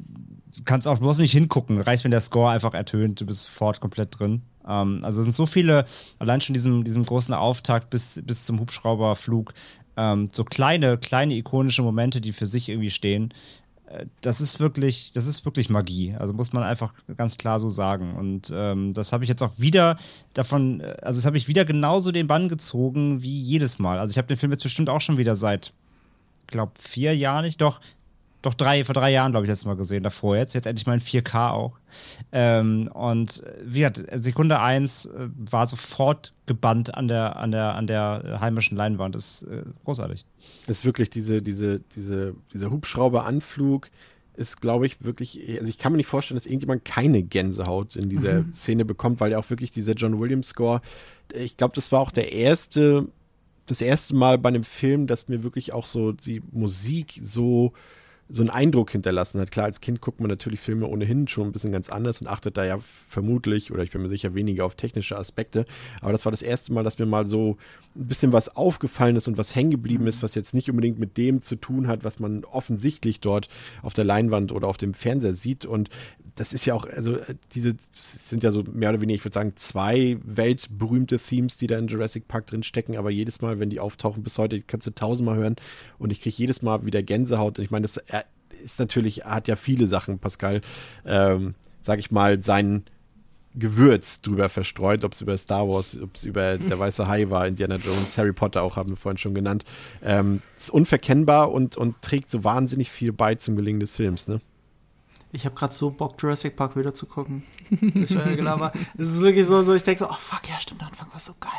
du 0.56 0.62
kannst 0.64 0.88
auch 0.88 0.98
bloß 0.98 1.18
nicht 1.18 1.32
hingucken, 1.32 1.78
reicht, 1.78 2.04
wenn 2.04 2.10
der 2.10 2.20
Score 2.22 2.50
einfach 2.50 2.72
ertönt, 2.72 3.20
du 3.20 3.26
bist 3.26 3.42
sofort 3.42 3.78
komplett 3.80 4.18
drin. 4.18 4.40
Ähm, 4.66 5.00
also 5.04 5.20
es 5.20 5.24
sind 5.24 5.34
so 5.34 5.44
viele, 5.44 5.84
allein 6.18 6.40
schon 6.40 6.54
diesem, 6.54 6.82
diesem 6.82 7.02
großen 7.02 7.34
Auftakt 7.34 7.90
bis, 7.90 8.22
bis 8.24 8.46
zum 8.46 8.58
Hubschrauberflug, 8.58 9.52
ähm, 9.98 10.30
so 10.32 10.44
kleine, 10.44 10.96
kleine 10.96 11.34
ikonische 11.34 11.82
Momente, 11.82 12.22
die 12.22 12.32
für 12.32 12.46
sich 12.46 12.70
irgendwie 12.70 12.90
stehen, 12.90 13.34
das 14.20 14.40
ist 14.40 14.60
wirklich, 14.60 15.12
das 15.12 15.26
ist 15.26 15.44
wirklich 15.44 15.68
Magie. 15.68 16.14
Also 16.18 16.32
muss 16.32 16.52
man 16.52 16.62
einfach 16.62 16.94
ganz 17.16 17.38
klar 17.38 17.60
so 17.60 17.68
sagen. 17.68 18.14
Und 18.14 18.52
ähm, 18.54 18.92
das 18.92 19.12
habe 19.12 19.24
ich 19.24 19.28
jetzt 19.28 19.42
auch 19.42 19.52
wieder 19.56 19.98
davon, 20.34 20.80
also 21.02 21.18
das 21.18 21.26
habe 21.26 21.36
ich 21.36 21.48
wieder 21.48 21.64
genauso 21.64 22.12
den 22.12 22.26
Bann 22.26 22.48
gezogen 22.48 23.22
wie 23.22 23.40
jedes 23.40 23.78
Mal. 23.78 23.98
Also 23.98 24.12
ich 24.12 24.18
habe 24.18 24.28
den 24.28 24.36
Film 24.36 24.52
jetzt 24.52 24.62
bestimmt 24.62 24.88
auch 24.88 25.00
schon 25.00 25.18
wieder 25.18 25.36
seit, 25.36 25.72
glaube 26.46 26.72
vier 26.80 27.16
Jahren 27.16 27.44
nicht, 27.44 27.60
doch 27.60 27.80
doch 28.42 28.54
drei, 28.54 28.84
vor 28.84 28.94
drei 28.94 29.12
Jahren, 29.12 29.32
glaube 29.32 29.46
ich, 29.46 29.48
letztes 29.48 29.66
Mal 29.66 29.76
gesehen, 29.76 30.02
davor 30.02 30.36
jetzt. 30.36 30.52
Jetzt 30.54 30.66
endlich 30.66 30.86
mal 30.86 30.94
in 30.94 31.00
4K 31.00 31.52
auch. 31.52 31.78
Ähm, 32.32 32.88
und 32.92 33.42
wie 33.64 33.80
gesagt, 33.80 34.02
Sekunde 34.14 34.60
1 34.60 35.06
äh, 35.06 35.28
war 35.50 35.66
sofort 35.66 36.32
gebannt 36.46 36.94
an 36.94 37.08
der, 37.08 37.36
an 37.36 37.52
der, 37.52 37.76
an 37.76 37.86
der 37.86 38.38
heimischen 38.40 38.76
Leinwand. 38.76 39.14
Das 39.14 39.42
ist 39.42 39.48
äh, 39.48 39.62
großartig. 39.84 40.24
Das 40.66 40.78
ist 40.78 40.84
wirklich 40.84 41.08
diese, 41.08 41.40
diese, 41.40 41.80
diese, 41.94 42.34
dieser 42.52 42.70
Hubschrauberanflug 42.70 43.90
ist, 44.34 44.60
glaube 44.60 44.86
ich, 44.86 45.04
wirklich, 45.04 45.40
also 45.58 45.68
ich 45.68 45.78
kann 45.78 45.92
mir 45.92 45.98
nicht 45.98 46.06
vorstellen, 46.06 46.36
dass 46.36 46.46
irgendjemand 46.46 46.84
keine 46.84 47.22
Gänsehaut 47.22 47.96
in 47.96 48.08
dieser 48.08 48.42
mhm. 48.42 48.54
Szene 48.54 48.84
bekommt, 48.84 49.20
weil 49.20 49.32
ja 49.32 49.38
auch 49.38 49.50
wirklich 49.50 49.70
dieser 49.70 49.92
John 49.92 50.18
Williams 50.18 50.48
Score, 50.48 50.80
ich 51.34 51.56
glaube, 51.56 51.74
das 51.74 51.92
war 51.92 52.00
auch 52.00 52.10
der 52.10 52.32
erste, 52.32 53.08
das 53.66 53.82
erste 53.82 54.16
Mal 54.16 54.38
bei 54.38 54.48
einem 54.48 54.64
Film, 54.64 55.06
dass 55.06 55.28
mir 55.28 55.42
wirklich 55.42 55.72
auch 55.72 55.84
so 55.84 56.12
die 56.12 56.42
Musik 56.50 57.20
so 57.22 57.72
so 58.28 58.42
einen 58.42 58.50
Eindruck 58.50 58.90
hinterlassen 58.90 59.40
hat. 59.40 59.50
Klar, 59.50 59.66
als 59.66 59.80
Kind 59.80 60.00
guckt 60.00 60.20
man 60.20 60.30
natürlich 60.30 60.60
Filme 60.60 60.86
ohnehin 60.86 61.28
schon 61.28 61.48
ein 61.48 61.52
bisschen 61.52 61.72
ganz 61.72 61.90
anders 61.90 62.20
und 62.20 62.28
achtet 62.28 62.56
da 62.56 62.64
ja 62.64 62.78
vermutlich, 63.08 63.70
oder 63.70 63.82
ich 63.82 63.90
bin 63.90 64.00
mir 64.00 64.08
sicher, 64.08 64.34
weniger 64.34 64.64
auf 64.64 64.74
technische 64.74 65.18
Aspekte. 65.18 65.66
Aber 66.00 66.12
das 66.12 66.24
war 66.24 66.32
das 66.32 66.42
erste 66.42 66.72
Mal, 66.72 66.82
dass 66.82 66.98
mir 66.98 67.06
mal 67.06 67.26
so 67.26 67.58
ein 67.94 68.06
bisschen 68.06 68.32
was 68.32 68.56
aufgefallen 68.56 69.16
ist 69.16 69.28
und 69.28 69.36
was 69.36 69.54
hängen 69.54 69.70
geblieben 69.70 70.06
ist, 70.06 70.22
was 70.22 70.34
jetzt 70.34 70.54
nicht 70.54 70.70
unbedingt 70.70 70.98
mit 70.98 71.18
dem 71.18 71.42
zu 71.42 71.56
tun 71.56 71.88
hat, 71.88 72.04
was 72.04 72.20
man 72.20 72.44
offensichtlich 72.44 73.20
dort 73.20 73.48
auf 73.82 73.92
der 73.92 74.04
Leinwand 74.04 74.52
oder 74.52 74.66
auf 74.66 74.78
dem 74.78 74.94
Fernseher 74.94 75.34
sieht. 75.34 75.66
Und 75.66 75.90
das 76.36 76.54
ist 76.54 76.64
ja 76.64 76.74
auch, 76.74 76.86
also 76.86 77.18
diese 77.54 77.74
sind 77.92 78.42
ja 78.42 78.50
so 78.50 78.64
mehr 78.72 78.88
oder 78.90 79.00
weniger, 79.02 79.16
ich 79.16 79.24
würde 79.24 79.34
sagen, 79.34 79.52
zwei 79.56 80.18
weltberühmte 80.24 81.18
Themes, 81.18 81.56
die 81.56 81.66
da 81.66 81.78
in 81.78 81.88
Jurassic 81.88 82.26
Park 82.28 82.46
drin 82.46 82.62
stecken, 82.62 82.96
aber 82.96 83.10
jedes 83.10 83.42
Mal, 83.42 83.60
wenn 83.60 83.68
die 83.68 83.80
auftauchen, 83.80 84.22
bis 84.22 84.38
heute 84.38 84.62
kannst 84.62 84.86
du 84.86 84.94
tausendmal 84.94 85.36
hören 85.36 85.56
und 85.98 86.10
ich 86.10 86.22
kriege 86.22 86.34
jedes 86.36 86.62
Mal 86.62 86.86
wieder 86.86 87.02
Gänsehaut. 87.02 87.58
Und 87.58 87.64
ich 87.64 87.70
meine, 87.70 87.82
das 87.82 88.00
ist 88.62 88.78
natürlich, 88.78 89.24
hat 89.24 89.48
ja 89.48 89.56
viele 89.56 89.86
Sachen, 89.86 90.18
Pascal, 90.18 90.60
ähm, 91.04 91.54
sag 91.80 91.98
ich 91.98 92.10
mal, 92.10 92.42
sein 92.42 92.84
Gewürz 93.54 94.22
drüber 94.22 94.48
verstreut, 94.48 95.04
ob 95.04 95.12
es 95.12 95.20
über 95.20 95.36
Star 95.36 95.68
Wars, 95.68 95.98
ob 96.00 96.14
es 96.14 96.24
über 96.24 96.56
Der 96.56 96.78
Weiße 96.78 97.06
Hai 97.06 97.28
war, 97.28 97.46
Indiana 97.46 97.76
Jones, 97.76 98.16
Harry 98.16 98.32
Potter 98.32 98.62
auch, 98.62 98.76
haben 98.76 98.88
wir 98.88 98.96
vorhin 98.96 99.18
schon 99.18 99.34
genannt. 99.34 99.64
Ähm, 100.02 100.40
ist 100.56 100.70
unverkennbar 100.70 101.52
und, 101.52 101.76
und 101.76 102.00
trägt 102.00 102.30
so 102.30 102.44
wahnsinnig 102.44 102.90
viel 102.90 103.12
bei 103.12 103.34
zum 103.34 103.56
Gelingen 103.56 103.80
des 103.80 103.96
Films, 103.96 104.26
ne? 104.26 104.40
Ich 105.34 105.46
habe 105.46 105.54
gerade 105.54 105.72
so 105.72 105.90
Bock, 105.90 106.20
Jurassic 106.20 106.56
Park 106.56 106.76
wieder 106.76 106.92
zu 106.94 107.06
gucken. 107.06 107.42
Das 107.94 108.14
war 108.14 108.28
ja 108.28 108.36
Gelaber. 108.36 108.72
Es 108.98 109.08
ist 109.08 109.20
wirklich 109.20 109.46
so, 109.46 109.62
so 109.62 109.74
ich 109.74 109.82
denke 109.82 110.00
so, 110.00 110.10
oh 110.10 110.16
fuck, 110.18 110.48
ja, 110.48 110.60
stimmt, 110.60 110.82
der 110.82 110.88
Anfang 110.88 111.08
war 111.10 111.20
so 111.20 111.32
geil. 111.40 111.50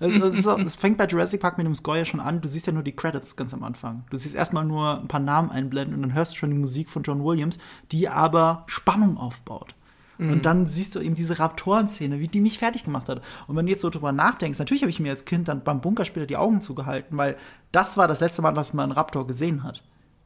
Es, 0.00 0.14
es, 0.14 0.46
es, 0.58 0.74
fängt 0.76 0.98
bei 0.98 1.06
Jurassic 1.06 1.40
Park 1.40 1.58
mit 1.58 1.66
dem 1.66 1.74
Score 1.74 1.98
ja 1.98 2.04
schon 2.04 2.20
an. 2.20 2.40
Du 2.40 2.48
siehst 2.48 2.66
ja 2.66 2.72
nur 2.72 2.82
die 2.82 2.96
Credits 2.96 3.36
ganz 3.36 3.54
am 3.54 3.62
Anfang. 3.62 4.04
Du 4.10 4.16
siehst 4.16 4.34
erstmal 4.34 4.64
nur 4.64 5.00
ein 5.00 5.08
paar 5.08 5.20
Namen 5.20 5.50
einblenden 5.50 5.94
und 5.94 6.02
dann 6.02 6.14
hörst 6.14 6.32
du 6.32 6.36
schon 6.36 6.50
die 6.50 6.58
Musik 6.58 6.90
von 6.90 7.02
John 7.02 7.24
Williams, 7.24 7.58
die 7.90 8.08
aber 8.08 8.64
Spannung 8.66 9.16
aufbaut. 9.16 9.72
Und 10.18 10.28
mhm. 10.28 10.42
dann 10.42 10.66
siehst 10.66 10.94
du 10.94 11.00
eben 11.00 11.14
diese 11.14 11.38
Raptoren-Szene, 11.38 12.20
wie 12.20 12.28
die 12.28 12.40
mich 12.40 12.58
fertig 12.58 12.84
gemacht 12.84 13.08
hat. 13.08 13.22
Und 13.48 13.56
wenn 13.56 13.66
du 13.66 13.72
jetzt 13.72 13.80
so 13.80 13.90
drüber 13.90 14.12
nachdenkst, 14.12 14.58
natürlich 14.58 14.82
habe 14.82 14.90
ich 14.90 15.00
mir 15.00 15.10
als 15.10 15.24
Kind 15.24 15.48
dann 15.48 15.64
beim 15.64 15.80
Bunkerspieler 15.80 16.26
die 16.26 16.36
Augen 16.36 16.60
zugehalten, 16.60 17.16
weil 17.16 17.36
das 17.72 17.96
war 17.96 18.06
das 18.06 18.20
letzte 18.20 18.42
Mal, 18.42 18.52
dass 18.52 18.72
man 18.72 18.84
einen 18.84 18.92
Raptor 18.92 19.26
gesehen 19.26 19.64
hat 19.64 19.82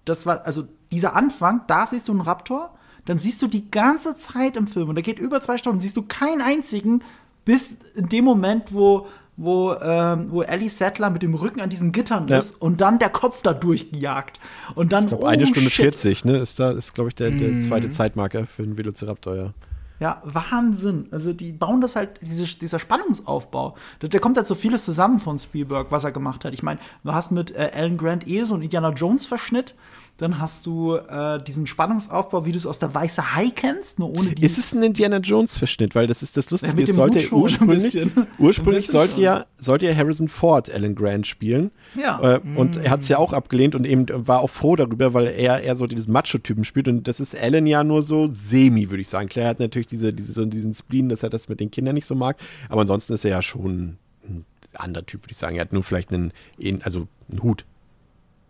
das 0.07 0.25
war, 0.25 0.47
also 0.47 0.67
dieser 0.91 1.15
Anfang, 1.15 1.63
da 1.67 1.87
siehst 1.87 2.09
du 2.09 2.13
einen 2.13 2.23
Raptor, 2.23 2.73
dann 3.05 3.19
siehst 3.19 3.43
du 3.43 3.49
die 3.49 3.71
ganze 3.71 4.17
Zeit 4.17 4.57
im 4.57 4.67
Film, 4.67 4.89
und 4.89 4.95
da 4.95 5.03
geht 5.03 5.19
über 5.19 5.43
zwei 5.43 5.59
Stunden, 5.59 5.81
siehst 5.81 5.97
du 5.97 6.03
keinen 6.03 6.41
einzigen, 6.41 7.03
bis 7.45 7.77
in 7.95 8.09
dem 8.09 8.25
Moment, 8.25 8.73
wo, 8.73 9.09
wo, 9.37 9.75
ähm, 9.75 10.31
wo 10.31 10.43
Ellie 10.43 10.69
Sattler 10.69 11.11
mit 11.11 11.23
dem 11.23 11.35
Rücken 11.35 11.61
an 11.61 11.69
diesen 11.69 11.93
Gittern 11.93 12.27
ja. 12.29 12.39
ist 12.39 12.61
und 12.61 12.81
dann 12.81 12.99
der 12.99 13.11
Kopf 13.11 13.43
da 13.43 13.53
durchgejagt. 13.53 14.41
Und 14.75 14.93
dann, 14.93 15.05
ich 15.05 15.09
glaube, 15.11 15.25
oh, 15.25 15.27
eine 15.27 15.47
Stunde 15.47 15.71
shit. 15.71 15.85
40, 15.85 16.25
ne, 16.25 16.37
ist 16.39 16.59
da, 16.59 16.71
ist, 16.71 16.95
glaube 16.95 17.09
ich, 17.09 17.15
der, 17.15 17.31
der 17.31 17.53
mhm. 17.53 17.63
zweite 17.63 17.91
Zeitmarker 17.91 18.47
für 18.47 18.63
einen 18.63 18.79
Velociraptor, 18.79 19.37
ja. 19.37 19.53
Ja, 19.99 20.21
Wahnsinn. 20.25 21.09
Also 21.11 21.33
die 21.33 21.53
bauen 21.53 21.81
das 21.81 21.97
halt, 21.97 22.21
diese, 22.21 22.45
dieser 22.59 22.79
Spannungsaufbau. 22.79 23.77
Da, 24.01 24.09
da, 24.09 24.19
kommt 24.19 24.37
halt 24.37 24.47
so 24.47 24.55
vieles 24.55 24.85
zusammen 24.85 25.19
von 25.19 25.39
Spielberg, 25.39 25.91
was 25.91 26.05
er 26.05 26.13
gemacht 26.13 26.45
hat. 26.45 26.53
Ich 26.53 26.63
meine, 26.63 26.81
du 27.03 27.13
hast 27.13 27.33
mit 27.33 27.55
äh, 27.55 27.71
Alan 27.75 27.97
Grant 27.97 28.29
eh 28.29 28.45
so 28.45 28.55
einen 28.55 28.63
Indiana 28.63 28.91
Jones-Verschnitt. 28.91 29.75
Dann 30.19 30.39
hast 30.41 30.65
du 30.65 30.95
äh, 30.95 31.43
diesen 31.43 31.67
Spannungsaufbau, 31.67 32.47
wie 32.47 32.53
du 32.53 32.57
es 32.57 32.65
aus 32.65 32.79
der 32.79 32.95
Weiße 32.95 33.35
Hai 33.35 33.51
kennst, 33.55 33.99
nur 33.99 34.17
ohne 34.17 34.35
die. 34.35 34.45
Ist 34.45 34.57
es 34.57 34.73
ein 34.73 34.83
Indiana 34.83 35.19
Jones-Verschnitt? 35.19 35.95
Weil 35.95 36.07
das 36.07 36.23
ist 36.23 36.39
das 36.39 36.51
Lustige. 36.51 36.81
Ja, 36.81 36.93
sollte 36.95 37.31
ursprünglich, 37.33 37.99
ursprünglich 38.39 38.87
sollte 38.91 39.21
ja, 39.21 39.45
sollte 39.59 39.85
ja 39.85 39.95
Harrison 39.95 40.29
Ford 40.29 40.73
Alan 40.73 40.95
Grant 40.95 41.27
spielen. 41.27 41.71
Ja. 42.01 42.37
Äh, 42.37 42.41
und 42.55 42.79
er 42.79 42.91
hat 42.91 43.01
es 43.01 43.09
ja 43.09 43.19
auch 43.19 43.35
abgelehnt 43.35 43.75
und 43.75 43.85
eben 43.85 44.07
war 44.27 44.41
auch 44.41 44.49
froh 44.49 44.75
darüber, 44.75 45.13
weil 45.13 45.27
er 45.27 45.61
eher 45.61 45.77
so 45.77 45.87
dieses 45.87 46.07
Macho-Typen 46.07 46.65
spielt. 46.65 46.89
Und 46.89 47.07
das 47.07 47.21
ist 47.21 47.37
Alan 47.39 47.67
ja 47.67 47.85
nur 47.85 48.01
so 48.01 48.29
semi, 48.31 48.89
würde 48.89 49.03
ich 49.03 49.09
sagen. 49.09 49.29
Claire 49.29 49.51
hat 49.51 49.61
natürlich 49.61 49.89
diese, 49.89 50.15
diese, 50.15 50.33
so 50.33 50.47
diesen 50.47 50.73
Spleen, 50.73 51.11
dass 51.11 51.25
er 51.25 51.31
das 51.31 51.51
mit 51.51 51.61
den 51.61 51.71
Kindern 51.71 51.95
nicht 51.95 52.07
so 52.07 52.15
mag. 52.15 52.39
Aber 52.71 52.81
ansonsten 52.81 53.13
ist 53.13 53.25
er 53.27 53.33
ja 53.33 53.43
schon 53.43 53.99
ein 54.25 54.47
anderer 54.73 55.05
Typ, 55.05 55.25
würde 55.25 55.33
ich 55.33 55.39
sagen. 55.39 55.57
Er 55.57 55.63
hat 55.63 55.75
nur 55.75 55.83
vielleicht 55.83 56.11
einen, 56.11 56.33
also 56.83 57.07
einen 57.29 57.43
Hut 57.43 57.67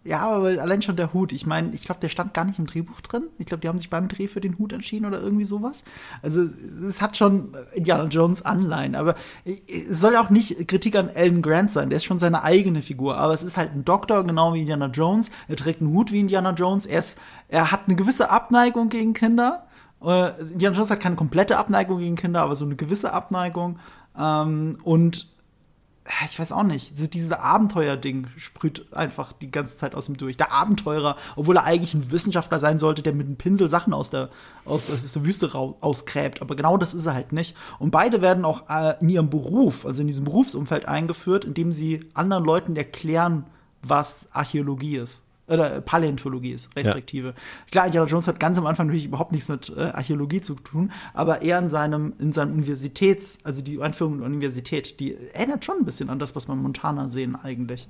ja, 0.07 0.21
aber 0.21 0.49
allein 0.61 0.83
schon 0.83 0.97
der 0.97 1.13
Hut. 1.13 1.33
Ich 1.33 1.47
meine, 1.47 1.71
ich 1.75 1.85
glaube, 1.85 2.01
der 2.01 2.09
stand 2.09 2.33
gar 2.35 2.45
nicht 2.45 2.59
im 2.59 2.67
Drehbuch 2.67 3.01
drin. 3.01 3.25
Ich 3.39 3.47
glaube, 3.47 3.61
die 3.61 3.69
haben 3.69 3.79
sich 3.79 3.91
beim 3.91 4.09
Dreh 4.09 4.29
für 4.29 4.41
den 4.41 4.59
Hut 4.59 4.73
entschieden 4.73 5.07
oder 5.07 5.21
irgendwie 5.21 5.45
sowas. 5.45 5.85
Also, 6.23 6.49
es 6.89 7.03
hat 7.03 7.17
schon 7.17 7.57
Indiana 7.75 8.05
Jones 8.05 8.43
Anleihen. 8.43 8.95
Aber 8.95 9.17
es 9.45 10.01
soll 10.01 10.17
auch 10.17 10.31
nicht 10.31 10.69
Kritik 10.69 10.97
an 10.97 11.11
Alan 11.15 11.43
Grant 11.43 11.73
sein. 11.73 11.91
Der 11.91 11.97
ist 11.97 12.05
schon 12.05 12.19
seine 12.19 12.43
eigene 12.43 12.83
Figur. 12.83 13.17
Aber 13.17 13.35
es 13.35 13.43
ist 13.43 13.57
halt 13.57 13.75
ein 13.75 13.85
Doktor, 13.85 14.25
genau 14.25 14.55
wie 14.55 14.61
Indiana 14.61 14.87
Jones. 14.87 15.31
Er 15.49 15.57
trägt 15.57 15.81
einen 15.81 15.93
Hut 15.93 16.13
wie 16.13 16.21
Indiana 16.21 16.53
Jones. 16.53 16.87
Er, 16.87 17.01
ist, 17.01 17.19
er 17.49 17.73
hat 17.73 17.83
eine 17.87 17.97
gewisse 17.97 18.31
Abneigung 18.31 18.89
gegen 18.89 19.13
Kinder. 19.13 19.67
Äh, 20.03 20.41
Indiana 20.41 20.77
Jones 20.77 20.91
hat 20.91 21.01
keine 21.01 21.17
komplette 21.17 21.59
Abneigung 21.59 21.99
gegen 21.99 22.17
Kinder, 22.17 22.43
aber 22.43 22.55
so 22.55 22.65
eine 22.65 22.77
gewisse 22.77 23.13
Abneigung. 23.13 23.79
Ähm, 24.19 24.79
und 24.85 25.36
ich 26.25 26.39
weiß 26.39 26.53
auch 26.53 26.63
nicht, 26.63 26.97
so 26.97 27.07
dieses 27.07 27.33
Abenteuer-Ding 27.33 28.29
sprüht 28.37 28.93
einfach 28.93 29.33
die 29.33 29.51
ganze 29.51 29.77
Zeit 29.77 29.95
aus 29.95 30.09
ihm 30.09 30.17
durch. 30.17 30.37
Der 30.37 30.53
Abenteurer, 30.53 31.17
obwohl 31.35 31.57
er 31.57 31.65
eigentlich 31.65 31.95
ein 31.95 32.11
Wissenschaftler 32.11 32.59
sein 32.59 32.79
sollte, 32.79 33.03
der 33.03 33.13
mit 33.13 33.27
einem 33.27 33.37
Pinsel 33.37 33.69
Sachen 33.69 33.93
aus 33.93 34.11
der, 34.11 34.31
aus, 34.65 34.91
aus 34.91 35.13
der 35.13 35.25
Wüste 35.25 35.53
ausgräbt. 35.55 36.43
Aber 36.43 36.55
genau 36.55 36.77
das 36.77 36.95
ist 36.95 37.07
er 37.07 37.15
halt 37.15 37.33
nicht. 37.33 37.57
Und 37.79 37.91
beide 37.91 38.23
werden 38.23 38.45
auch 38.45 38.69
äh, 38.69 38.95
in 39.01 39.09
ihrem 39.09 39.31
Beruf, 39.31 39.85
also 39.85 40.01
in 40.01 40.07
diesem 40.07 40.25
Berufsumfeld 40.25 40.87
eingeführt, 40.87 41.45
indem 41.45 41.73
sie 41.73 42.09
anderen 42.15 42.45
Leuten 42.45 42.77
erklären, 42.77 43.45
was 43.83 44.29
Archäologie 44.33 44.97
ist. 44.99 45.26
Oder 45.49 45.81
Paläontologie 45.81 46.53
ist, 46.53 46.75
respektive. 46.77 47.29
Ja. 47.29 47.35
Klar, 47.71 47.87
Indiana 47.87 48.07
Jones 48.07 48.27
hat 48.27 48.41
ganz 48.41 48.59
am 48.59 48.67
Anfang 48.67 48.87
natürlich 48.87 49.07
überhaupt 49.07 49.33
nichts 49.33 49.49
mit 49.49 49.73
äh, 49.77 49.83
Archäologie 49.83 50.41
zu 50.41 50.55
tun, 50.55 50.93
aber 51.15 51.43
eher 51.43 51.59
in 51.59 51.69
seinem, 51.69 52.15
in 52.19 52.33
seinem 52.33 52.53
Universitäts-, 52.53 53.39
also 53.45 53.63
die 53.63 53.81
Einführung 53.81 54.15
in 54.15 54.19
der 54.21 54.27
Universität, 54.27 54.99
die 55.01 55.17
erinnert 55.33 55.65
schon 55.65 55.79
ein 55.79 55.85
bisschen 55.85 56.11
an 56.11 56.19
das, 56.19 56.35
was 56.35 56.49
wir 56.49 56.55
in 56.55 56.63
Montana 56.63 57.09
sehen 57.09 57.37
eigentlich. 57.37 57.89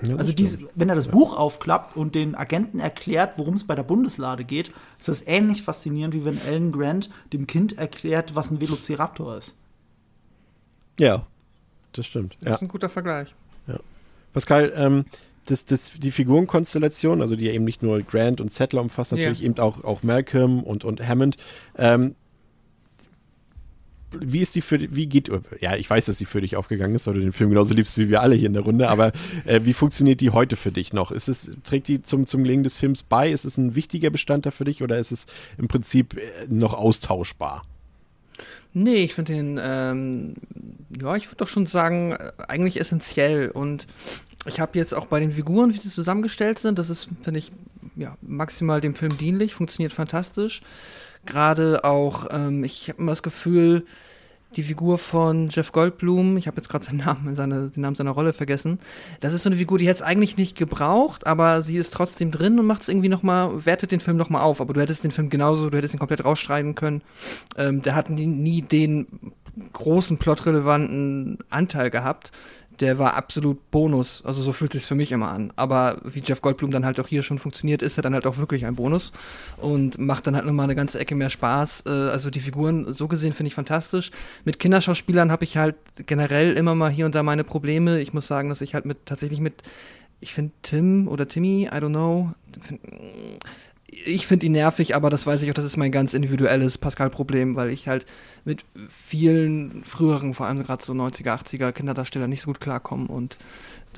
Ja, 0.00 0.14
also 0.14 0.32
diese, 0.32 0.58
wenn 0.76 0.88
er 0.88 0.94
das 0.94 1.06
ja. 1.06 1.12
Buch 1.12 1.36
aufklappt 1.36 1.96
und 1.96 2.14
den 2.14 2.36
Agenten 2.36 2.78
erklärt, 2.78 3.36
worum 3.36 3.54
es 3.54 3.66
bei 3.66 3.74
der 3.74 3.82
Bundeslade 3.82 4.44
geht, 4.44 4.70
ist 4.98 5.08
das 5.08 5.26
ähnlich 5.26 5.62
faszinierend, 5.62 6.14
wie 6.14 6.24
wenn 6.24 6.38
Alan 6.46 6.70
Grant 6.70 7.10
dem 7.32 7.48
Kind 7.48 7.78
erklärt, 7.78 8.36
was 8.36 8.50
ein 8.50 8.60
Velociraptor 8.60 9.36
ist. 9.36 9.56
Ja, 11.00 11.26
das 11.92 12.06
stimmt. 12.06 12.36
Das 12.42 12.56
ist 12.56 12.62
ein 12.62 12.68
guter 12.68 12.88
Vergleich. 12.88 13.34
Ja. 13.66 13.80
Pascal, 14.32 14.72
ähm, 14.76 15.04
das, 15.50 15.64
das, 15.64 15.92
die 15.98 16.10
Figurenkonstellation, 16.10 17.22
also 17.22 17.36
die 17.36 17.46
ja 17.46 17.52
eben 17.52 17.64
nicht 17.64 17.82
nur 17.82 18.02
Grant 18.02 18.40
und 18.40 18.52
Settler 18.52 18.82
umfasst, 18.82 19.12
natürlich 19.12 19.42
eben 19.42 19.58
auch, 19.58 19.84
auch 19.84 20.02
Malcolm 20.02 20.62
und, 20.62 20.84
und 20.84 21.06
Hammond, 21.06 21.36
ähm, 21.76 22.14
wie 24.10 24.38
ist 24.38 24.54
die 24.54 24.62
für 24.62 24.78
wie 24.94 25.06
geht 25.06 25.30
ja 25.60 25.76
ich 25.76 25.88
weiß 25.88 26.06
dass 26.06 26.16
sie 26.16 26.24
für 26.24 26.40
dich 26.40 26.56
aufgegangen 26.56 26.94
ist 26.94 27.06
weil 27.06 27.12
du 27.12 27.20
den 27.20 27.32
Film 27.32 27.50
genauso 27.50 27.74
liebst 27.74 27.98
wie 27.98 28.08
wir 28.08 28.22
alle 28.22 28.34
hier 28.34 28.46
in 28.46 28.54
der 28.54 28.62
Runde 28.62 28.88
aber 28.88 29.12
äh, 29.44 29.60
wie 29.64 29.74
funktioniert 29.74 30.22
die 30.22 30.30
heute 30.30 30.56
für 30.56 30.72
dich 30.72 30.94
noch? 30.94 31.12
Ist 31.12 31.28
es 31.28 31.50
trägt 31.62 31.88
die 31.88 32.02
zum 32.02 32.26
zum 32.26 32.42
Gelingen 32.42 32.64
des 32.64 32.74
Films 32.74 33.02
bei? 33.02 33.30
Ist 33.30 33.44
es 33.44 33.58
ein 33.58 33.74
wichtiger 33.74 34.08
Bestandteil 34.08 34.52
für 34.52 34.64
dich 34.64 34.82
oder 34.82 34.98
ist 34.98 35.12
es 35.12 35.26
im 35.58 35.68
Prinzip 35.68 36.16
äh, 36.16 36.20
noch 36.48 36.72
austauschbar 36.72 37.64
Nee, 38.80 39.02
ich 39.02 39.14
finde 39.14 39.32
den, 39.32 39.60
ähm, 39.60 40.34
ja, 41.00 41.16
ich 41.16 41.26
würde 41.26 41.38
doch 41.38 41.48
schon 41.48 41.66
sagen, 41.66 42.12
äh, 42.12 42.30
eigentlich 42.46 42.78
essentiell. 42.78 43.50
Und 43.50 43.88
ich 44.46 44.60
habe 44.60 44.78
jetzt 44.78 44.94
auch 44.94 45.06
bei 45.06 45.18
den 45.18 45.32
Figuren, 45.32 45.74
wie 45.74 45.78
sie 45.78 45.90
zusammengestellt 45.90 46.60
sind, 46.60 46.78
das 46.78 46.88
ist, 46.88 47.08
finde 47.22 47.40
ich, 47.40 47.50
ja, 47.96 48.16
maximal 48.20 48.80
dem 48.80 48.94
Film 48.94 49.18
dienlich, 49.18 49.54
funktioniert 49.54 49.92
fantastisch. 49.92 50.62
Gerade 51.26 51.82
auch, 51.82 52.28
ähm, 52.30 52.62
ich 52.62 52.88
habe 52.88 53.00
immer 53.00 53.10
das 53.10 53.24
Gefühl, 53.24 53.84
die 54.56 54.62
Figur 54.62 54.98
von 54.98 55.48
Jeff 55.50 55.72
Goldblum, 55.72 56.36
ich 56.36 56.46
habe 56.46 56.56
jetzt 56.56 56.68
gerade 56.68 56.84
seinen 56.84 56.98
Namen, 56.98 57.34
seine, 57.34 57.68
den 57.68 57.82
Namen 57.82 57.96
seiner 57.96 58.10
Rolle 58.12 58.32
vergessen. 58.32 58.78
Das 59.20 59.34
ist 59.34 59.42
so 59.42 59.50
eine 59.50 59.56
Figur, 59.56 59.78
die 59.78 59.86
hätte 59.86 59.96
es 59.96 60.02
eigentlich 60.02 60.36
nicht 60.36 60.56
gebraucht, 60.56 61.26
aber 61.26 61.60
sie 61.62 61.76
ist 61.76 61.92
trotzdem 61.92 62.30
drin 62.30 62.58
und 62.58 62.66
macht 62.66 62.82
es 62.82 62.88
irgendwie 62.88 63.08
nochmal, 63.08 63.66
wertet 63.66 63.92
den 63.92 64.00
Film 64.00 64.16
nochmal 64.16 64.42
auf. 64.42 64.60
Aber 64.60 64.72
du 64.72 64.80
hättest 64.80 65.04
den 65.04 65.10
Film 65.10 65.28
genauso, 65.28 65.68
du 65.68 65.76
hättest 65.76 65.94
ihn 65.94 65.98
komplett 65.98 66.24
rausschreiben 66.24 66.74
können. 66.74 67.02
Ähm, 67.56 67.82
der 67.82 67.94
hat 67.94 68.10
nie, 68.10 68.26
nie 68.26 68.62
den 68.62 69.06
großen 69.72 70.18
plotrelevanten 70.18 71.38
Anteil 71.50 71.90
gehabt 71.90 72.32
der 72.80 72.98
war 72.98 73.14
absolut 73.14 73.70
Bonus. 73.70 74.22
Also 74.24 74.42
so 74.42 74.52
fühlt 74.52 74.74
es 74.74 74.82
sich 74.82 74.88
für 74.88 74.94
mich 74.94 75.12
immer 75.12 75.28
an. 75.28 75.52
Aber 75.56 76.00
wie 76.04 76.22
Jeff 76.24 76.40
Goldblum 76.40 76.70
dann 76.70 76.84
halt 76.84 77.00
auch 77.00 77.08
hier 77.08 77.22
schon 77.22 77.38
funktioniert, 77.38 77.82
ist 77.82 77.98
er 77.98 78.02
dann 78.02 78.14
halt 78.14 78.26
auch 78.26 78.38
wirklich 78.38 78.66
ein 78.66 78.76
Bonus 78.76 79.12
und 79.56 79.98
macht 79.98 80.26
dann 80.26 80.36
halt 80.36 80.46
nochmal 80.46 80.64
eine 80.64 80.74
ganze 80.74 80.98
Ecke 80.98 81.14
mehr 81.14 81.30
Spaß. 81.30 81.84
Äh, 81.86 81.90
also 81.90 82.30
die 82.30 82.40
Figuren 82.40 82.92
so 82.92 83.08
gesehen 83.08 83.32
finde 83.32 83.48
ich 83.48 83.54
fantastisch. 83.54 84.10
Mit 84.44 84.58
Kinderschauspielern 84.58 85.30
habe 85.32 85.44
ich 85.44 85.56
halt 85.56 85.76
generell 86.06 86.54
immer 86.54 86.74
mal 86.74 86.90
hier 86.90 87.06
und 87.06 87.14
da 87.14 87.22
meine 87.22 87.44
Probleme. 87.44 88.00
Ich 88.00 88.12
muss 88.12 88.26
sagen, 88.26 88.48
dass 88.48 88.60
ich 88.60 88.74
halt 88.74 88.84
mit 88.84 89.06
tatsächlich 89.06 89.40
mit 89.40 89.62
ich 90.20 90.34
finde 90.34 90.52
Tim 90.62 91.06
oder 91.06 91.28
Timmy, 91.28 91.66
I 91.66 91.76
don't 91.76 91.90
know, 91.90 92.32
ich 94.04 94.26
finde 94.26 94.46
ihn 94.46 94.52
nervig, 94.52 94.94
aber 94.94 95.10
das 95.10 95.26
weiß 95.26 95.42
ich 95.42 95.50
auch, 95.50 95.54
das 95.54 95.64
ist 95.64 95.76
mein 95.76 95.92
ganz 95.92 96.14
individuelles 96.14 96.78
Pascal-Problem, 96.78 97.56
weil 97.56 97.70
ich 97.70 97.88
halt 97.88 98.06
mit 98.44 98.64
vielen 98.88 99.84
früheren, 99.84 100.34
vor 100.34 100.46
allem 100.46 100.62
gerade 100.62 100.84
so 100.84 100.92
90er, 100.92 101.30
80er 101.30 101.72
Kinderdarsteller 101.72 102.26
nicht 102.26 102.42
so 102.42 102.46
gut 102.46 102.60
klarkomme 102.60 103.08
und 103.08 103.36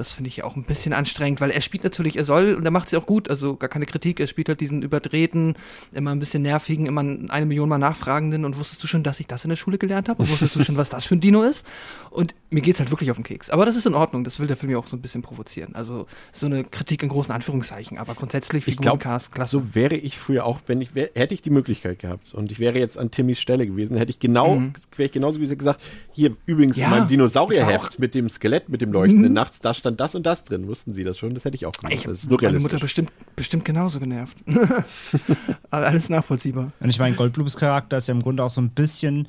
das 0.00 0.12
finde 0.12 0.28
ich 0.28 0.42
auch 0.42 0.56
ein 0.56 0.64
bisschen 0.64 0.94
anstrengend, 0.94 1.40
weil 1.42 1.50
er 1.50 1.60
spielt 1.60 1.84
natürlich, 1.84 2.16
er 2.16 2.24
soll 2.24 2.54
und 2.54 2.64
er 2.64 2.70
macht 2.70 2.88
sie 2.88 2.96
auch 2.96 3.04
gut, 3.04 3.28
also 3.28 3.56
gar 3.56 3.68
keine 3.68 3.84
Kritik, 3.84 4.18
er 4.18 4.26
spielt 4.26 4.48
halt 4.48 4.60
diesen 4.60 4.80
überdrehten, 4.80 5.54
immer 5.92 6.10
ein 6.10 6.18
bisschen 6.18 6.42
nervigen, 6.42 6.86
immer 6.86 7.02
eine 7.02 7.46
Million 7.46 7.68
Mal 7.68 7.78
nachfragenden 7.78 8.46
und 8.46 8.58
wusstest 8.58 8.82
du 8.82 8.86
schon, 8.86 9.02
dass 9.02 9.20
ich 9.20 9.26
das 9.26 9.44
in 9.44 9.50
der 9.50 9.56
Schule 9.56 9.76
gelernt 9.76 10.08
habe 10.08 10.22
und 10.22 10.30
wusstest 10.30 10.56
du 10.56 10.64
schon, 10.64 10.78
was 10.78 10.88
das 10.88 11.04
für 11.04 11.16
ein 11.16 11.20
Dino 11.20 11.42
ist? 11.42 11.66
Und 12.10 12.34
mir 12.48 12.62
geht 12.62 12.74
es 12.74 12.80
halt 12.80 12.90
wirklich 12.90 13.10
auf 13.10 13.18
den 13.18 13.24
Keks. 13.24 13.50
Aber 13.50 13.66
das 13.66 13.76
ist 13.76 13.86
in 13.86 13.94
Ordnung, 13.94 14.24
das 14.24 14.40
will 14.40 14.46
der 14.46 14.56
Film 14.56 14.72
ja 14.72 14.78
auch 14.78 14.86
so 14.86 14.96
ein 14.96 15.02
bisschen 15.02 15.20
provozieren. 15.20 15.74
Also 15.74 16.06
so 16.32 16.46
eine 16.46 16.64
Kritik 16.64 17.02
in 17.02 17.10
großen 17.10 17.32
Anführungszeichen, 17.32 17.98
aber 17.98 18.14
grundsätzlich 18.14 18.64
Figurencast, 18.64 19.32
klasse. 19.32 19.50
So 19.50 19.74
wäre 19.74 19.96
ich 19.96 20.18
früher 20.18 20.46
auch, 20.46 20.60
wenn 20.66 20.80
ich, 20.80 20.94
wär, 20.94 21.10
hätte 21.14 21.34
ich 21.34 21.42
die 21.42 21.50
Möglichkeit 21.50 21.98
gehabt 21.98 22.32
und 22.32 22.50
ich 22.50 22.58
wäre 22.58 22.78
jetzt 22.78 22.98
an 22.98 23.10
Timmys 23.10 23.38
Stelle 23.38 23.66
gewesen, 23.66 23.96
hätte 23.98 24.10
ich 24.10 24.18
genau, 24.18 24.56
mhm. 24.56 24.72
wäre 24.96 25.06
ich 25.06 25.12
genauso 25.12 25.40
wie 25.40 25.46
sie 25.46 25.58
gesagt, 25.58 25.82
hier 26.12 26.36
übrigens 26.46 26.78
ja, 26.78 26.86
in 26.86 26.90
meinem 26.90 27.08
Dinosaurierheft 27.08 27.98
mit 27.98 28.14
dem 28.14 28.28
Skelett, 28.28 28.68
mit 28.70 28.80
dem 28.80 28.92
leuchtenden 28.92 29.32
mhm. 29.32 29.34
nachts, 29.34 29.60
da 29.60 29.74
stand 29.74 29.89
das 29.98 30.14
und 30.14 30.24
das 30.26 30.44
drin. 30.44 30.66
Wussten 30.68 30.94
Sie 30.94 31.04
das 31.04 31.18
schon? 31.18 31.34
Das 31.34 31.44
hätte 31.44 31.56
ich 31.56 31.66
auch 31.66 31.72
gemacht. 31.72 31.94
Ich, 31.94 32.02
das 32.02 32.22
ist 32.22 32.30
nur 32.30 32.40
realistisch. 32.40 32.62
Meine 32.62 32.74
Mutter 32.74 32.84
bestimmt, 32.84 33.10
bestimmt 33.34 33.64
genauso 33.64 33.98
genervt. 33.98 34.36
alles 35.70 36.08
nachvollziehbar. 36.08 36.72
Und 36.80 36.90
ich 36.90 36.98
meine, 36.98 37.16
Goldblums 37.16 37.56
Charakter 37.56 37.96
ist 37.98 38.08
ja 38.08 38.14
im 38.14 38.22
Grunde 38.22 38.44
auch 38.44 38.50
so 38.50 38.60
ein 38.60 38.70
bisschen 38.70 39.26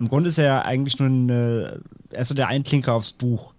im 0.00 0.08
Grunde 0.08 0.30
ist 0.30 0.38
er 0.38 0.46
ja 0.46 0.62
eigentlich 0.62 0.98
nur 0.98 1.08
ein, 1.08 1.28
er 1.28 2.22
ist 2.22 2.28
so 2.28 2.34
der 2.34 2.48
Einklinker 2.48 2.94
aufs 2.94 3.12
Buch. 3.12 3.52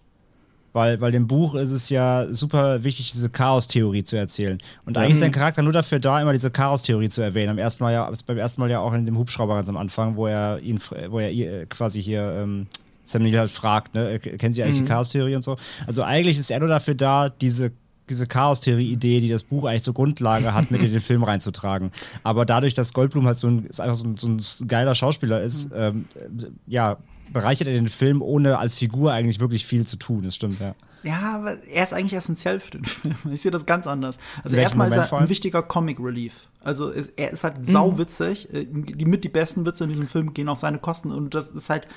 Weil, 0.74 1.02
weil 1.02 1.12
dem 1.12 1.28
Buch 1.28 1.56
ist 1.56 1.72
es 1.72 1.90
ja 1.90 2.34
super 2.34 2.86
wichtig, 2.86 3.12
diese 3.12 3.30
Chaos-Theorie 3.30 4.04
zu 4.04 4.16
erzählen. 4.16 4.58
Und 4.86 4.98
eigentlich 4.98 5.12
ist 5.12 5.20
sein 5.20 5.34
Charakter 5.34 5.64
nur 5.64 5.74
dafür 5.74 6.00
da, 6.00 6.22
immer 6.22 6.32
diese 6.32 6.50
Chaos-Theorie 6.50 7.10
zu 7.10 7.22
erwähnen. 7.22 7.50
Am 7.50 7.58
ersten 7.58 7.84
Mal 7.84 7.92
ja, 7.92 8.10
beim 8.26 8.38
ersten 8.38 8.62
Mal 8.62 8.72
ja 8.72 8.80
auch 8.80 8.94
in 8.94 9.06
dem 9.06 9.18
Hubschrauber 9.18 9.56
ganz 9.56 9.68
am 9.68 9.76
Anfang, 9.76 10.16
wo 10.16 10.28
er 10.28 10.60
ihn, 10.62 10.80
wo 11.10 11.20
er 11.20 11.30
äh, 11.30 11.66
quasi 11.66 12.02
hier 12.02 12.22
ähm, 12.38 12.68
Sam 13.04 13.24
Neill 13.24 13.38
halt 13.38 13.52
fragt, 13.52 13.94
ne, 13.94 14.20
kennen 14.20 14.54
Sie 14.54 14.64
eigentlich 14.64 14.80
mhm. 14.80 14.86
die 14.86 14.90
Chaos-Theorie 14.90 15.36
und 15.36 15.44
so? 15.44 15.58
Also 15.88 16.04
eigentlich 16.04 16.38
ist 16.38 16.52
er 16.52 16.60
nur 16.60 16.70
dafür 16.70 16.96
da, 16.96 17.30
diese 17.30 17.72
diese 18.10 18.28
Chaos-Theorie-Idee, 18.28 19.22
die 19.22 19.30
das 19.30 19.44
Buch 19.44 19.66
eigentlich 19.66 19.84
zur 19.84 19.94
Grundlage 19.94 20.54
hat, 20.54 20.70
mit 20.70 20.82
in 20.82 20.92
den 20.92 21.02
Film 21.02 21.24
reinzutragen. 21.24 21.92
Aber 22.24 22.46
dadurch, 22.46 22.74
dass 22.74 22.94
Goldblum 22.94 23.26
halt 23.26 23.38
so 23.38 23.48
ein, 23.48 23.70
einfach 23.80 23.96
so 23.96 24.08
ein, 24.08 24.18
so 24.18 24.28
ein 24.28 24.68
geiler 24.68 24.96
Schauspieler 24.96 25.42
ist, 25.42 25.70
mhm. 25.70 25.76
ähm, 25.76 26.06
ja, 26.68 26.98
bereichert 27.32 27.68
er 27.68 27.74
den 27.74 27.90
Film, 27.90 28.22
ohne 28.22 28.58
als 28.58 28.76
Figur 28.76 29.14
eigentlich 29.14 29.40
wirklich 29.40 29.66
viel 29.66 29.88
zu 29.88 29.96
tun. 29.96 30.24
Das 30.24 30.36
stimmt, 30.36 30.60
ja. 30.60 30.76
Ja, 31.04 31.36
aber 31.36 31.64
er 31.64 31.84
ist 31.84 31.94
eigentlich 31.94 32.14
essentiell 32.14 32.60
für 32.60 32.72
den 32.72 32.86
Film. 32.86 33.16
Ich 33.32 33.42
sehe 33.42 33.52
das 33.52 33.66
ganz 33.66 33.88
anders. 33.88 34.18
Also 34.44 34.58
erstmal 34.58 34.90
ist 34.90 34.96
er 34.96 35.12
ein 35.14 35.30
wichtiger 35.30 35.64
Comic 35.64 36.00
Relief. 36.00 36.50
Also 36.64 36.90
ist, 36.90 37.14
er 37.16 37.32
ist 37.32 37.44
halt 37.44 37.60
mhm. 37.60 37.72
sauwitzig. 37.72 38.50
Mhm. 38.52 38.86
Die 38.86 39.06
mit 39.06 39.24
die 39.24 39.30
besten 39.30 39.66
Witze 39.66 39.86
in 39.86 39.90
diesem 39.90 40.08
Film 40.08 40.34
gehen 40.34 40.50
auf 40.50 40.60
seine 40.60 40.80
Kosten 40.80 41.12
und 41.12 41.34
das 41.34 41.50
ist 41.50 41.70
halt 41.70 41.88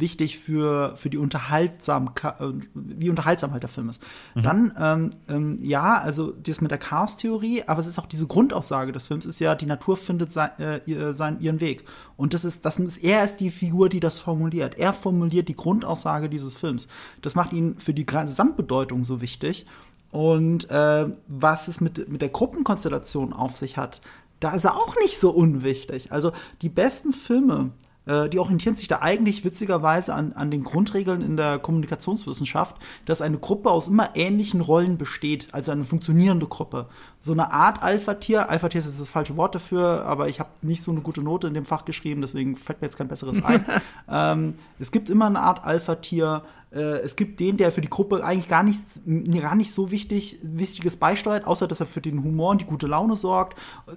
wichtig 0.00 0.38
für, 0.38 0.96
für 0.96 1.10
die 1.10 1.18
Unterhaltsamkeit, 1.18 2.40
äh, 2.40 2.52
wie 2.74 3.10
unterhaltsam 3.10 3.52
halt 3.52 3.62
der 3.62 3.70
Film 3.70 3.88
ist. 3.88 4.02
Mhm. 4.34 4.42
Dann, 4.42 4.72
ähm, 4.78 5.10
ähm, 5.28 5.56
ja, 5.60 5.94
also 5.94 6.32
das 6.32 6.60
mit 6.60 6.70
der 6.70 6.78
Chaos-Theorie, 6.78 7.64
aber 7.66 7.80
es 7.80 7.86
ist 7.86 7.98
auch 7.98 8.06
diese 8.06 8.26
Grundaussage 8.26 8.92
des 8.92 9.06
Films, 9.06 9.26
ist 9.26 9.40
ja, 9.40 9.54
die 9.54 9.66
Natur 9.66 9.96
findet 9.96 10.32
sein, 10.32 10.50
äh, 10.58 11.14
sein, 11.14 11.40
ihren 11.40 11.60
Weg. 11.60 11.84
Und 12.16 12.34
das 12.34 12.44
ist, 12.44 12.64
das 12.64 12.78
ist, 12.78 12.98
er 12.98 13.24
ist 13.24 13.38
die 13.38 13.50
Figur, 13.50 13.88
die 13.88 14.00
das 14.00 14.18
formuliert. 14.18 14.78
Er 14.78 14.92
formuliert 14.92 15.48
die 15.48 15.56
Grundaussage 15.56 16.28
dieses 16.28 16.56
Films. 16.56 16.88
Das 17.22 17.34
macht 17.34 17.52
ihn 17.52 17.78
für 17.78 17.94
die 17.94 18.06
Gesamtbedeutung 18.06 19.04
so 19.04 19.20
wichtig. 19.20 19.66
Und 20.10 20.70
äh, 20.70 21.06
was 21.26 21.68
es 21.68 21.80
mit, 21.80 22.08
mit 22.08 22.22
der 22.22 22.28
Gruppenkonstellation 22.28 23.32
auf 23.32 23.56
sich 23.56 23.76
hat, 23.76 24.00
da 24.40 24.54
ist 24.54 24.64
er 24.64 24.76
auch 24.76 24.96
nicht 24.96 25.18
so 25.18 25.30
unwichtig. 25.30 26.12
Also 26.12 26.32
die 26.62 26.68
besten 26.68 27.12
Filme 27.12 27.70
die 28.06 28.38
orientieren 28.38 28.76
sich 28.76 28.86
da 28.86 29.00
eigentlich 29.02 29.44
witzigerweise 29.44 30.14
an, 30.14 30.32
an 30.34 30.50
den 30.50 30.62
Grundregeln 30.62 31.22
in 31.22 31.36
der 31.36 31.58
Kommunikationswissenschaft, 31.58 32.76
dass 33.04 33.20
eine 33.20 33.38
Gruppe 33.38 33.70
aus 33.70 33.88
immer 33.88 34.10
ähnlichen 34.14 34.60
Rollen 34.60 34.96
besteht, 34.96 35.48
also 35.52 35.72
eine 35.72 35.84
funktionierende 35.84 36.46
Gruppe. 36.46 36.86
So 37.18 37.32
eine 37.32 37.52
Art 37.52 37.82
Alpha-Tier, 37.82 38.48
Alpha-Tier 38.48 38.78
ist 38.78 39.00
das 39.00 39.10
falsche 39.10 39.36
Wort 39.36 39.56
dafür, 39.56 40.04
aber 40.06 40.28
ich 40.28 40.38
habe 40.38 40.50
nicht 40.62 40.82
so 40.82 40.92
eine 40.92 41.00
gute 41.00 41.22
Note 41.22 41.48
in 41.48 41.54
dem 41.54 41.64
Fach 41.64 41.84
geschrieben, 41.84 42.20
deswegen 42.20 42.54
fällt 42.54 42.80
mir 42.80 42.86
jetzt 42.86 42.96
kein 42.96 43.08
besseres 43.08 43.44
ein. 43.44 43.64
ähm, 44.08 44.54
es 44.78 44.92
gibt 44.92 45.10
immer 45.10 45.26
eine 45.26 45.40
Art 45.40 45.64
Alpha-Tier, 45.64 46.42
äh, 46.65 46.65
es 46.70 47.16
gibt 47.16 47.38
den, 47.40 47.56
der 47.56 47.70
für 47.70 47.80
die 47.80 47.88
Gruppe 47.88 48.24
eigentlich 48.24 48.48
gar 48.48 48.62
nichts, 48.62 49.00
gar 49.40 49.54
nicht 49.54 49.72
so 49.72 49.90
wichtig, 49.92 50.40
Wichtiges 50.42 50.96
beisteuert, 50.96 51.46
außer 51.46 51.68
dass 51.68 51.80
er 51.80 51.86
für 51.86 52.00
den 52.00 52.22
Humor 52.22 52.50
und 52.50 52.60
die 52.60 52.66
gute 52.66 52.86
Laune 52.88 53.14
sorgt. 53.14 53.56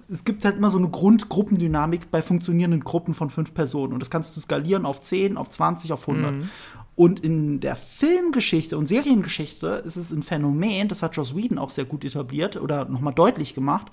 Es 0.09 0.23
gibt 0.23 0.45
halt 0.45 0.57
immer 0.57 0.69
so 0.69 0.77
eine 0.77 0.89
Grundgruppendynamik 0.89 2.11
bei 2.11 2.21
funktionierenden 2.21 2.83
Gruppen 2.83 3.15
von 3.15 3.29
fünf 3.31 3.53
Personen. 3.53 3.93
Und 3.93 3.99
das 3.99 4.11
kannst 4.11 4.37
du 4.37 4.39
skalieren 4.39 4.85
auf 4.85 5.01
10, 5.01 5.35
auf 5.35 5.49
20, 5.49 5.91
auf 5.93 6.07
100. 6.07 6.33
Mhm. 6.33 6.49
Und 6.95 7.21
in 7.21 7.61
der 7.61 7.77
Filmgeschichte 7.77 8.77
und 8.77 8.85
Seriengeschichte 8.85 9.67
ist 9.85 9.95
es 9.95 10.11
ein 10.11 10.21
Phänomen, 10.21 10.89
das 10.89 11.01
hat 11.01 11.15
Joss 11.15 11.33
Whedon 11.33 11.57
auch 11.57 11.69
sehr 11.69 11.85
gut 11.85 12.03
etabliert 12.03 12.57
oder 12.57 12.85
nochmal 12.85 13.13
deutlich 13.13 13.55
gemacht, 13.55 13.87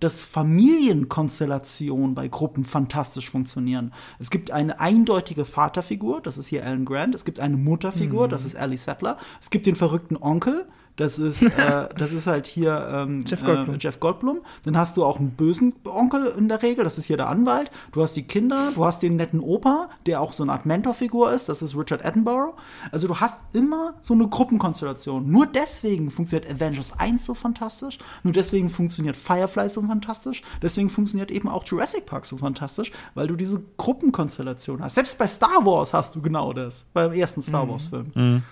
dass 0.00 0.22
Familienkonstellationen 0.22 2.14
bei 2.14 2.28
Gruppen 2.28 2.64
fantastisch 2.64 3.30
funktionieren. 3.30 3.92
Es 4.18 4.30
gibt 4.30 4.50
eine 4.50 4.80
eindeutige 4.80 5.44
Vaterfigur, 5.44 6.20
das 6.20 6.38
ist 6.38 6.48
hier 6.48 6.64
Alan 6.64 6.84
Grant. 6.84 7.14
Es 7.14 7.24
gibt 7.24 7.40
eine 7.40 7.56
Mutterfigur, 7.56 8.26
mhm. 8.26 8.30
das 8.30 8.44
ist 8.44 8.54
Ellie 8.54 8.78
Sattler. 8.78 9.18
Es 9.40 9.50
gibt 9.50 9.66
den 9.66 9.76
verrückten 9.76 10.16
Onkel, 10.16 10.66
Das 10.96 11.18
ist, 11.18 11.42
äh, 11.42 11.88
das 11.96 12.12
ist 12.12 12.26
halt 12.26 12.46
hier 12.46 12.88
ähm, 12.90 13.24
Jeff 13.26 13.44
Goldblum. 13.44 13.74
Äh, 13.76 13.78
Jeff 13.78 14.00
Goldblum. 14.00 14.40
Dann 14.64 14.76
hast 14.76 14.96
du 14.96 15.04
auch 15.04 15.18
einen 15.18 15.30
bösen 15.30 15.74
Onkel 15.84 16.26
in 16.26 16.48
der 16.48 16.62
Regel, 16.62 16.84
das 16.84 16.98
ist 16.98 17.04
hier 17.04 17.16
der 17.16 17.28
Anwalt. 17.28 17.70
Du 17.92 18.02
hast 18.02 18.14
die 18.14 18.22
Kinder, 18.22 18.72
du 18.74 18.84
hast 18.84 19.02
den 19.02 19.16
netten 19.16 19.40
Opa, 19.40 19.90
der 20.06 20.20
auch 20.20 20.32
so 20.32 20.42
eine 20.42 20.52
Art 20.52 20.66
Mentorfigur 20.66 21.32
ist, 21.32 21.48
das 21.48 21.62
ist 21.62 21.76
Richard 21.76 22.04
Attenborough. 22.04 22.54
Also 22.90 23.06
du 23.08 23.20
hast 23.20 23.54
immer 23.54 23.94
so 24.00 24.14
eine 24.14 24.28
Gruppenkonstellation. 24.28 25.30
Nur 25.30 25.46
deswegen 25.46 26.10
funktioniert 26.10 26.50
Avengers 26.50 26.98
1 26.98 27.24
so 27.24 27.34
fantastisch, 27.34 27.98
nur 28.22 28.32
deswegen 28.32 28.70
funktioniert 28.70 29.16
Firefly 29.16 29.68
so 29.68 29.82
fantastisch, 29.82 30.42
deswegen 30.62 30.88
funktioniert 30.88 31.30
eben 31.30 31.48
auch 31.48 31.64
Jurassic 31.66 32.06
Park 32.06 32.24
so 32.24 32.38
fantastisch, 32.38 32.90
weil 33.14 33.26
du 33.26 33.36
diese 33.36 33.62
Gruppenkonstellation 33.76 34.82
hast. 34.82 34.94
Selbst 34.94 35.18
bei 35.18 35.26
Star 35.26 35.64
Wars 35.64 35.92
hast 35.92 36.14
du 36.14 36.22
genau 36.22 36.52
das, 36.52 36.86
beim 36.92 37.12
ersten 37.12 37.42
Star 37.42 37.68
Wars-Film. 37.68 38.12
Und 38.14 38.42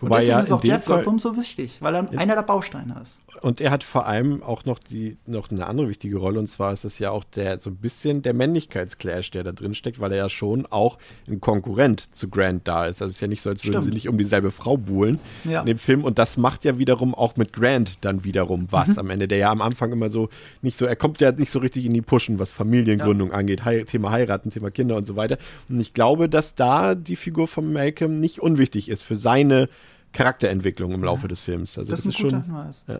Wobei 0.00 0.16
deswegen 0.16 0.30
ja 0.30 0.40
ist 0.40 0.52
auch 0.52 0.64
Jeff 0.64 0.84
Goldblum 0.84 1.18
so 1.18 1.36
wichtig, 1.36 1.78
weil 1.80 1.94
er 1.94 2.08
einer 2.18 2.34
der 2.34 2.42
Bausteine 2.42 2.96
ist. 3.02 3.20
und 3.42 3.60
er 3.60 3.70
hat 3.70 3.82
vor 3.84 4.06
allem 4.06 4.42
auch 4.42 4.64
noch 4.64 4.78
die 4.78 5.16
noch 5.26 5.50
eine 5.50 5.66
andere 5.66 5.88
wichtige 5.88 6.16
Rolle 6.18 6.38
und 6.38 6.46
zwar 6.48 6.72
ist 6.72 6.84
es 6.84 6.98
ja 6.98 7.10
auch 7.10 7.24
der 7.24 7.60
so 7.60 7.70
ein 7.70 7.76
bisschen 7.76 8.22
der 8.22 8.34
Männlichkeitsclash, 8.34 9.30
der 9.30 9.44
da 9.44 9.52
drin 9.52 9.74
steckt, 9.74 10.00
weil 10.00 10.12
er 10.12 10.18
ja 10.18 10.28
schon 10.28 10.66
auch 10.66 10.98
ein 11.28 11.40
Konkurrent 11.40 12.14
zu 12.14 12.28
Grant 12.28 12.68
da 12.68 12.86
ist. 12.86 13.00
Also 13.02 13.10
es 13.10 13.16
ist 13.16 13.20
ja 13.20 13.28
nicht 13.28 13.42
so, 13.42 13.50
als 13.50 13.64
würden 13.64 13.72
Stimmt. 13.74 13.84
sie 13.84 13.90
nicht 13.92 14.08
um 14.08 14.18
dieselbe 14.18 14.50
Frau 14.50 14.76
buhlen 14.76 15.18
Ja. 15.44 15.60
in 15.60 15.66
dem 15.66 15.78
Film 15.78 16.04
und 16.04 16.18
das 16.18 16.36
macht 16.36 16.64
ja 16.64 16.78
wiederum 16.78 17.14
auch 17.14 17.36
mit 17.36 17.52
Grant 17.52 17.96
dann 18.02 18.22
wiederum 18.24 18.66
was 18.70 18.90
Mhm. 18.90 18.98
am 18.98 19.10
Ende, 19.10 19.28
der 19.28 19.38
ja 19.38 19.50
am 19.50 19.62
Anfang 19.62 19.92
immer 19.92 20.10
so 20.10 20.28
nicht 20.62 20.78
so, 20.78 20.84
er 20.86 20.96
kommt 20.96 21.20
ja 21.20 21.32
nicht 21.32 21.50
so 21.50 21.58
richtig 21.58 21.86
in 21.86 21.94
die 21.94 22.02
Pushen, 22.02 22.38
was 22.38 22.52
Familiengründung 22.52 23.32
angeht, 23.32 23.64
Hei 23.64 23.82
Thema 23.84 24.10
heiraten, 24.10 24.50
Thema 24.50 24.70
Kinder 24.70 24.96
und 24.96 25.04
so 25.06 25.16
weiter. 25.16 25.38
Und 25.68 25.80
ich 25.80 25.94
glaube, 25.94 26.28
dass 26.28 26.54
da 26.54 26.94
die 26.94 27.16
Figur 27.16 27.48
von 27.48 27.72
Malcolm 27.72 28.20
nicht 28.20 28.40
unwichtig 28.40 28.88
ist 28.90 29.02
für 29.02 29.16
seine 29.16 29.69
Charakterentwicklung 30.12 30.92
im 30.92 31.04
Laufe 31.04 31.28
des 31.28 31.40
Films. 31.40 31.78
Also 31.78 31.90
Das, 31.90 32.02
das, 32.02 32.14
ist 32.14 32.18
ein 32.20 32.22
guter 32.24 32.36
schon 32.36 32.44
Hinweis. 32.44 32.84
ja. 32.88 32.98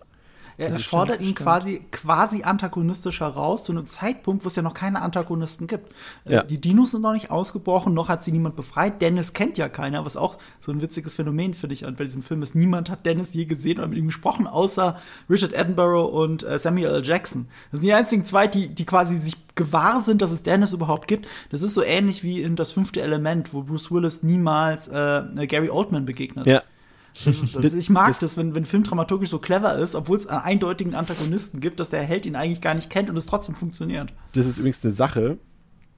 Er, 0.58 0.66
er 0.66 0.72
Das 0.74 0.82
fordert 0.82 1.16
stimmt, 1.16 1.28
ihn 1.30 1.34
stimmt. 1.36 1.46
quasi, 1.48 1.82
quasi 1.90 2.42
antagonistisch 2.42 3.20
heraus, 3.20 3.64
zu 3.64 3.72
einem 3.72 3.86
Zeitpunkt, 3.86 4.44
wo 4.44 4.48
es 4.48 4.56
ja 4.56 4.62
noch 4.62 4.74
keine 4.74 5.00
Antagonisten 5.00 5.66
gibt. 5.66 5.90
Äh, 6.26 6.34
Ja. 6.34 6.42
Die 6.42 6.61
Dinos 6.61 6.90
sind 6.90 7.00
noch 7.00 7.14
nicht 7.14 7.30
ausgebrochen, 7.30 7.94
noch 7.94 8.11
hat 8.11 8.24
sie 8.24 8.30
niemand 8.32 8.56
befreit. 8.56 9.00
Dennis 9.00 9.32
kennt 9.32 9.56
ja 9.56 9.70
keiner, 9.70 10.04
was 10.04 10.18
auch 10.18 10.36
so 10.61 10.70
ein 10.70 10.82
witziges 10.82 11.14
Phänomen, 11.14 11.54
finde 11.54 11.72
ich, 11.72 11.80
bei 11.96 12.04
diesem 12.04 12.22
Film 12.22 12.42
ist. 12.42 12.54
Niemand 12.54 12.90
hat 12.90 13.06
Dennis 13.06 13.32
je 13.32 13.46
gesehen 13.46 13.78
oder 13.78 13.88
mit 13.88 13.96
ihm 13.96 14.06
gesprochen, 14.06 14.46
außer 14.46 14.98
Richard 15.30 15.56
Attenborough 15.56 16.12
und 16.12 16.42
äh, 16.42 16.58
Samuel 16.58 16.88
L. 16.96 17.04
Jackson. 17.06 17.48
Das 17.72 17.80
sind 17.80 17.86
die 17.86 17.94
einzigen 17.94 18.26
zwei, 18.26 18.46
die, 18.46 18.68
die 18.68 18.84
quasi 18.84 19.16
sich 19.16 19.36
gewahr 19.54 20.00
sind, 20.02 20.20
dass 20.20 20.30
es 20.30 20.42
Dennis 20.42 20.74
überhaupt 20.74 21.08
gibt. 21.08 21.26
Das 21.50 21.62
ist 21.62 21.72
so 21.72 21.82
ähnlich 21.82 22.22
wie 22.22 22.42
in 22.42 22.56
Das 22.56 22.72
fünfte 22.72 23.00
Element, 23.00 23.54
wo 23.54 23.62
Bruce 23.62 23.90
Willis 23.90 24.22
niemals 24.22 24.88
äh, 24.88 25.22
Gary 25.46 25.70
Oldman 25.70 26.04
begegnet. 26.04 26.46
ja. 26.46 26.62
Das, 27.24 27.74
ich 27.74 27.90
mag 27.90 28.18
Das- 28.20 28.36
wenn, 28.36 28.54
wenn 28.54 28.64
Film 28.64 28.84
dramaturgisch 28.84 29.30
so 29.30 29.38
clever 29.38 29.76
ist, 29.78 29.94
obwohl 29.94 30.16
es 30.16 30.26
einen 30.26 30.40
eindeutigen 30.42 30.94
Antagonisten 30.94 31.61
gibt, 31.61 31.80
dass 31.80 31.88
der 31.90 32.02
Held 32.02 32.26
ihn 32.26 32.36
eigentlich 32.36 32.61
gar 32.61 32.74
nicht 32.74 32.90
kennt 32.90 33.11
und 33.11 33.16
es 33.16 33.26
trotzdem 33.26 33.54
funktioniert. 33.54 34.12
Das 34.34 34.46
ist 34.46 34.58
übrigens 34.58 34.82
eine 34.82 34.92
Sache, 34.92 35.38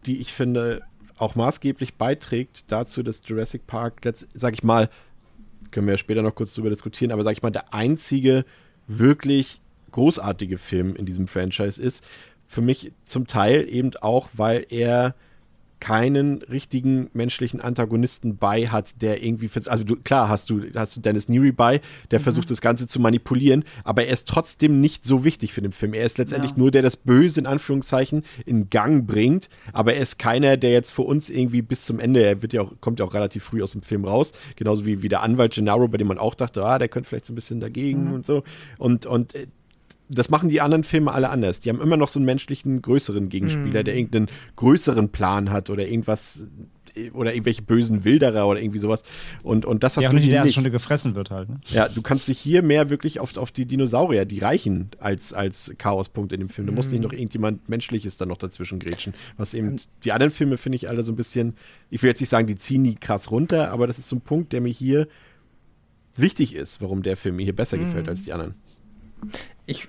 die 0.07 0.19
ich 0.21 0.33
finde 0.33 0.83
auch 1.19 1.35
maßgeblich 1.35 1.95
beiträgt 1.95 2.73
dazu, 2.73 3.03
dass 3.03 3.21
Jurassic 3.27 3.67
Park, 3.67 4.01
sag 4.35 4.55
ich 4.55 4.63
mal, 4.63 4.89
können 5.71 5.87
wir 5.87 5.95
ja 5.95 5.99
später 5.99 6.23
noch 6.23 6.35
kurz 6.35 6.55
drüber 6.55 6.71
diskutieren, 6.71 7.13
aber 7.13 7.23
sag 7.25 7.33
ich 7.33 7.43
mal, 7.43 7.51
der 7.51 7.73
einzige 7.73 8.45
wirklich 8.89 9.61
großartige 9.93 10.59
Film 10.59 10.97
in 10.97 11.07
diesem 11.07 11.29
Franchise 11.29 11.81
ist. 11.81 12.05
Für 12.47 12.63
mich 12.63 12.93
zum 13.05 13.27
Teil 13.27 13.67
eben 13.69 13.91
auch, 14.01 14.29
weil 14.35 14.67
er 14.71 15.15
keinen 15.83 16.43
richtigen 16.43 17.11
menschlichen 17.13 17.61
Antagonisten 17.61 18.37
bei 18.37 18.69
hat, 18.69 19.03
der 19.03 19.21
irgendwie, 19.25 19.51
also 19.67 19.83
du, 19.83 19.97
klar 19.97 20.29
hast 20.29 20.49
du, 20.49 20.63
hast 20.77 20.97
du 20.97 21.01
Dennis 21.01 21.29
Neary 21.29 21.51
bei, 21.51 21.81
der 22.13 22.21
versucht 22.21 22.53
das 22.53 22.61
Ganze 22.61 22.87
zu 22.87 23.01
manipulieren, 23.01 23.65
aber 23.83 24.05
er 24.05 24.13
ist 24.13 24.29
trotzdem 24.29 24.79
nicht 24.79 25.05
so 25.05 25.25
wichtig 25.25 25.53
für 25.53 25.61
den 25.61 25.73
Film. 25.73 25.93
Er 25.93 26.05
ist 26.05 26.19
letztendlich 26.19 26.53
Ja. 26.53 26.59
nur 26.59 26.71
der 26.71 26.83
das 26.83 26.97
Böse 26.97 27.41
in 27.41 27.47
Anführungszeichen 27.47 28.23
in 28.47 28.71
Gang 28.71 29.09
bringt, 29.09 29.49
aber 29.73 29.95
er 29.95 30.03
ist 30.03 30.21
keiner, 30.21 30.57
der 30.57 30.71
jetzt 30.71 30.93
für 30.93 31.03
uns 31.03 31.29
irgendwie 31.31 31.63
bis 31.63 31.85
zum 31.85 31.99
Ende, 31.99 32.23
er 32.23 32.43
wird 32.43 32.53
ja 32.53 32.63
auch, 32.63 32.73
kommt 32.81 33.01
ja 33.01 33.05
auch 33.07 33.15
relativ 33.15 33.43
früh 33.43 33.61
aus 33.61 33.73
dem 33.73 33.83
Film 33.83 34.05
raus, 34.05 34.31
genauso 34.55 34.87
wie, 34.87 35.03
wie 35.03 35.09
der 35.09 35.23
Anwalt 35.23 35.53
Gennaro, 35.55 35.89
bei 35.89 35.99
dem 35.99 36.07
man 36.07 36.19
auch 36.19 36.37
dachte, 36.37 36.65
ah, 36.65 36.79
der 36.79 36.87
könnte 36.87 37.09
vielleicht 37.09 37.27
so 37.27 37.33
ein 37.33 37.35
bisschen 37.35 37.59
dagegen 37.59 38.13
und 38.15 38.25
so. 38.25 38.45
Und, 38.79 39.05
und 39.07 39.35
äh, 39.35 39.49
das 40.15 40.29
machen 40.29 40.49
die 40.49 40.61
anderen 40.61 40.85
Filme 40.85 41.13
alle 41.13 41.31
anders. 41.31 41.61
Die 41.61 41.69
haben 41.69 41.81
immer 41.81 41.97
noch 41.97 42.09
so 42.09 42.19
einen 42.19 42.27
menschlichen, 42.27 42.83
größeren 42.83 43.29
Gegenspieler, 43.29 43.83
der 43.83 43.97
irgendeinen 43.97 44.29
größeren 44.57 45.11
Plan 45.11 45.51
hat 45.51 45.71
oder 45.71 45.87
irgendwas 45.87 46.49
oder 47.15 47.33
irgendwelche 47.33 47.63
bösen 47.63 48.05
Wilderer 48.05 48.47
oder 48.47 48.61
irgendwie 48.61 48.79
sowas. 48.79 49.03
Und, 49.43 49.65
und 49.65 49.83
das 49.83 49.97
hast 49.97 50.05
auch 50.05 50.11
du 50.11 50.17
nicht 50.17 50.29
der 50.29 50.37
ersten 50.37 50.49
nicht. 50.49 50.55
Stunde 50.55 50.71
gefressen 50.71 51.15
wird 51.15 51.31
halt. 51.31 51.49
Ne? 51.49 51.61
Ja, 51.71 51.89
du 51.89 52.03
kannst 52.03 52.29
dich 52.29 52.39
hier 52.39 52.63
mehr 52.63 52.91
wirklich 52.91 53.21
auf, 53.21 53.37
auf 53.37 53.51
die 53.51 53.65
Dinosaurier, 53.65 54.25
die 54.25 54.41
reichen 54.41 54.91
als, 54.99 55.33
als 55.33 55.75
Chaospunkt 55.79 56.33
in 56.33 56.41
dem 56.41 56.49
Film. 56.49 56.67
Du 56.67 56.73
musst 56.73 56.93
nicht 56.93 57.03
noch 57.03 57.13
irgendjemand 57.13 57.69
Menschliches 57.69 58.17
dann 58.17 58.29
noch 58.29 58.37
dazwischen 58.37 58.79
grätschen. 58.79 59.15
Was 59.37 59.55
eben, 59.55 59.77
die 60.05 60.13
anderen 60.13 60.33
Filme 60.33 60.59
finde 60.59 60.77
ich 60.77 60.89
alle 60.89 61.03
so 61.03 61.13
ein 61.13 61.17
bisschen, 61.17 61.55
ich 61.91 62.03
will 62.03 62.11
jetzt 62.11 62.21
nicht 62.21 62.29
sagen, 62.29 62.47
die 62.47 62.57
ziehen 62.57 62.85
die 62.85 62.95
krass 62.95 63.31
runter, 63.31 63.71
aber 63.71 63.87
das 63.87 63.99
ist 63.99 64.09
so 64.09 64.17
ein 64.17 64.21
Punkt, 64.21 64.53
der 64.53 64.61
mir 64.61 64.73
hier 64.73 65.09
wichtig 66.15 66.55
ist, 66.55 66.83
warum 66.83 67.03
der 67.03 67.17
Film 67.17 67.37
mir 67.37 67.45
hier 67.45 67.57
besser 67.57 67.79
gefällt 67.79 68.09
als 68.09 68.25
die 68.25 68.33
anderen. 68.33 68.55
Ich 69.67 69.89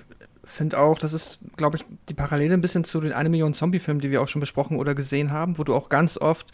finde 0.54 0.80
auch, 0.80 0.97
das 0.97 1.14
ist, 1.14 1.39
glaube 1.58 1.78
ich, 1.78 1.86
die 2.10 2.14
Parallele 2.14 2.54
ein 2.54 2.62
bisschen 2.62 2.84
zu 2.84 3.01
den 3.01 3.12
eine 3.12 3.30
Million 3.30 3.54
Zombie-Filmen, 3.54 4.01
die 4.01 4.12
wir 4.12 4.22
auch 4.22 4.28
schon 4.28 4.39
besprochen 4.39 4.78
oder 4.78 4.95
gesehen 4.95 5.32
haben, 5.32 5.58
wo 5.58 5.64
du 5.64 5.74
auch 5.74 5.89
ganz 5.89 6.18
oft 6.18 6.51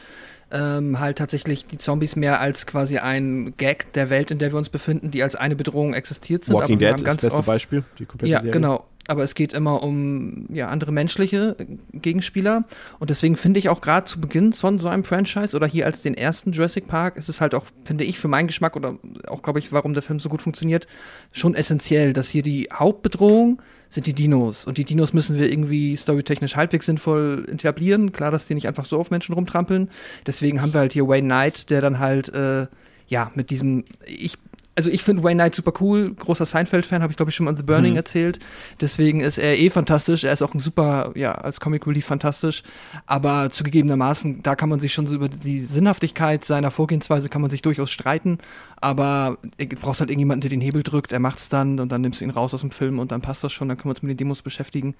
ähm, 0.52 1.00
halt 1.00 1.18
tatsächlich 1.18 1.68
die 1.68 1.78
Zombies 1.78 2.16
mehr 2.16 2.39
als 2.39 2.66
quasi 2.66 2.97
ein 2.97 3.54
Gag 3.58 3.93
der 3.93 4.10
Welt, 4.10 4.32
in 4.32 4.39
der 4.39 4.52
wir 4.52 4.58
uns 4.58 4.70
befinden, 4.70 5.12
die 5.12 5.22
als 5.22 5.36
eine 5.36 5.56
Bedrohung 5.56 5.93
existiert 5.93 6.45
sind. 6.45 6.56
Walking 6.56 6.80
Dead 6.80 6.95
ist 6.95 7.06
das 7.06 7.18
beste 7.18 7.43
Beispiel, 7.43 7.84
die 8.00 8.06
komplette 8.06 8.32
ja, 8.32 8.39
Serie. 8.39 8.54
genau. 8.54 8.86
Aber 9.10 9.24
es 9.24 9.34
geht 9.34 9.53
immer 9.53 9.82
um 9.82 10.45
ja, 10.49 10.68
andere 10.68 10.91
menschliche 10.91 11.55
Gegenspieler. 11.93 12.66
Und 12.99 13.10
deswegen 13.10 13.38
finde 13.38 13.57
ich 13.57 13.68
auch 13.70 13.82
gerade 13.82 14.05
zu 14.05 14.22
Beginn 14.22 14.53
von 14.53 14.78
so 14.78 14.88
einem 14.88 15.03
Franchise 15.03 15.55
oder 15.55 15.66
hier 15.66 15.88
als 15.88 16.03
den 16.03 16.14
ersten 16.14 16.51
Jurassic 16.51 16.88
Park 16.88 17.18
ist 17.18 17.28
es 17.28 17.41
halt 17.41 17.55
auch, 17.55 17.66
finde 17.84 18.03
ich, 18.03 18.20
für 18.20 18.28
meinen 18.28 18.45
Geschmack 18.45 18.76
oder 18.76 18.99
auch, 19.28 19.41
glaube 19.41 19.57
ich, 19.57 19.72
warum 19.72 19.95
der 19.95 20.03
Film 20.03 20.20
so 20.20 20.30
gut 20.30 20.43
funktioniert, 20.43 20.86
schon 21.32 21.55
essentiell, 21.55 22.14
dass 22.14 22.30
hier 22.30 22.43
die 22.43 22.70
Hauptbedrohung 22.72 23.60
sind 23.89 24.05
die 24.05 24.14
Dinos. 24.14 24.66
Und 24.66 24.78
die 24.78 24.86
Dinos 24.86 25.14
müssen 25.14 25.39
wir 25.39 25.51
irgendwie 25.51 25.95
storytechnisch 25.95 26.55
halbwegs 26.55 26.86
sinnvoll 26.86 27.47
etablieren. 27.51 28.12
Klar, 28.12 28.30
dass 28.30 28.45
die 28.45 28.53
nicht 28.53 28.68
einfach 28.68 28.86
so 28.86 28.99
auf 28.99 29.10
Menschen 29.10 29.34
rumtrampeln. 29.34 29.89
Deswegen 30.28 30.62
haben 30.62 30.74
wir 30.74 30.82
halt 30.82 30.93
hier 30.93 31.07
Wayne 31.07 31.28
Knight, 31.28 31.72
der 31.72 31.82
dann 31.82 31.97
halt, 31.97 32.30
äh, 32.30 32.68
ja, 33.07 33.32
mit 33.34 33.49
diesem, 33.49 33.86
ich 34.05 34.38
also 34.80 34.92
ich 34.92 35.04
finde 35.04 35.24
Wayne 35.24 35.44
Knight 35.44 35.56
super 35.56 35.74
cool, 35.82 36.14
großer 36.14 36.46
Seinfeld-Fan, 36.46 37.02
habe 37.02 37.12
ich 37.12 37.18
glaube 37.18 37.32
ich 37.32 37.36
schon 37.36 37.48
mal 37.48 37.58
The 37.58 37.64
Burning 37.64 37.98
erzählt. 37.98 38.40
Deswegen 38.80 39.20
ist 39.20 39.38
er 39.38 39.60
eh 39.60 39.70
fantastisch. 39.70 40.24
Er 40.24 40.32
ist 40.32 40.42
auch 40.42 40.54
ein 40.54 40.60
super, 40.60 41.12
ja, 41.16 41.34
als 41.34 41.60
Comic 41.60 41.86
Relief 41.86 42.06
fantastisch. 42.06 42.64
Aber 43.06 43.50
zugegebenermaßen, 43.50 44.42
da 44.42 44.56
kann 44.56 44.70
man 44.70 44.80
sich 44.80 44.94
schon 44.94 45.06
so 45.06 45.16
über 45.16 45.28
die 45.28 45.60
Sinnhaftigkeit 45.60 46.46
seiner 46.46 46.72
Vorgehensweise 46.72 47.28
kann 47.28 47.42
man 47.42 47.52
sich 47.52 47.62
durchaus 47.62 47.92
streiten. 47.92 48.38
Aber 48.78 49.38
du 49.58 49.68
brauchst 49.68 50.00
halt 50.00 50.12
irgendjemanden, 50.12 50.40
der 50.40 50.50
den 50.50 50.62
Hebel 50.62 50.82
drückt, 50.82 51.12
er 51.12 51.20
macht's 51.20 51.50
dann 51.50 51.82
und 51.82 51.92
dann 51.92 52.00
nimmst 52.00 52.22
du 52.22 52.24
ihn 52.24 52.32
raus 52.32 52.54
aus 52.54 52.62
dem 52.62 52.72
Film 52.72 53.00
und 53.00 53.12
dann 53.12 53.20
passt 53.20 53.44
das 53.44 53.52
schon, 53.52 53.68
dann 53.68 53.76
können 53.76 53.90
wir 53.90 53.96
uns 53.96 54.02
mit 54.02 54.12
den 54.12 54.18
Demos 54.18 54.42
beschäftigen. 54.42 54.96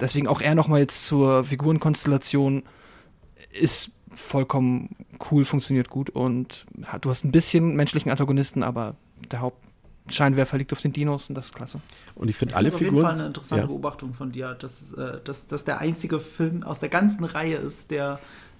Deswegen 0.00 0.26
auch 0.26 0.40
er 0.40 0.54
nochmal 0.54 0.80
jetzt 0.80 1.04
zur 1.04 1.44
Figurenkonstellation 1.44 2.62
ist 3.52 3.90
vollkommen 4.14 4.96
cool, 5.30 5.44
funktioniert 5.44 5.90
gut 5.90 6.08
und 6.10 6.64
du 7.02 7.10
hast 7.10 7.24
ein 7.24 7.32
bisschen 7.32 7.76
menschlichen 7.76 8.10
Antagonisten, 8.10 8.62
aber 8.62 8.96
der 9.32 9.40
Hauptscheinwerfer 9.40 10.58
liegt 10.58 10.72
auf 10.72 10.80
den 10.80 10.92
Dinos 10.92 11.28
und 11.28 11.34
das 11.34 11.46
ist 11.46 11.54
klasse. 11.54 11.80
Und 12.14 12.28
ich 12.28 12.36
finde 12.36 12.56
alle 12.56 12.64
das 12.64 12.72
ist 12.72 12.76
auf 12.76 12.80
jeden 12.80 12.94
Figuren. 12.96 13.10
Fall 13.10 13.18
eine 13.18 13.26
interessante 13.26 13.62
ja. 13.62 13.66
Beobachtung 13.66 14.14
von 14.14 14.32
dir, 14.32 14.54
dass, 14.54 14.92
äh, 14.94 15.20
dass, 15.24 15.46
dass 15.46 15.64
der 15.64 15.78
einzige 15.80 16.20
Film 16.20 16.62
aus 16.62 16.80
der 16.80 16.88
ganzen 16.88 17.24
Reihe 17.24 17.56
ist, 17.56 17.90
der, 17.90 18.18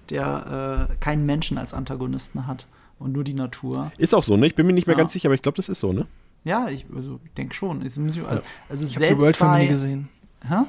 der 0.09 0.87
äh, 0.89 0.95
keinen 0.99 1.25
Menschen 1.25 1.57
als 1.57 1.73
Antagonisten 1.73 2.47
hat 2.47 2.67
und 2.99 3.13
nur 3.13 3.23
die 3.23 3.33
Natur. 3.33 3.91
Ist 3.97 4.13
auch 4.13 4.23
so, 4.23 4.37
ne? 4.37 4.47
Ich 4.47 4.55
bin 4.55 4.67
mir 4.67 4.73
nicht 4.73 4.87
mehr 4.87 4.95
Ja. 4.95 5.03
ganz 5.03 5.13
sicher, 5.13 5.27
aber 5.27 5.35
ich 5.35 5.41
glaube, 5.41 5.55
das 5.55 5.69
ist 5.69 5.79
so, 5.79 5.93
ne? 5.93 6.05
Ja, 6.43 6.67
ich 6.69 6.85
also, 6.95 7.19
denke 7.37 7.53
schon. 7.53 7.81
Also, 7.83 8.01
also, 8.01 8.41
also 8.69 8.87
Ich 8.87 8.95
habe 8.95 9.07
die 9.07 9.39
bei, 9.39 9.61
nie 9.63 9.67
gesehen. 9.67 10.09
Hä? 10.47 10.63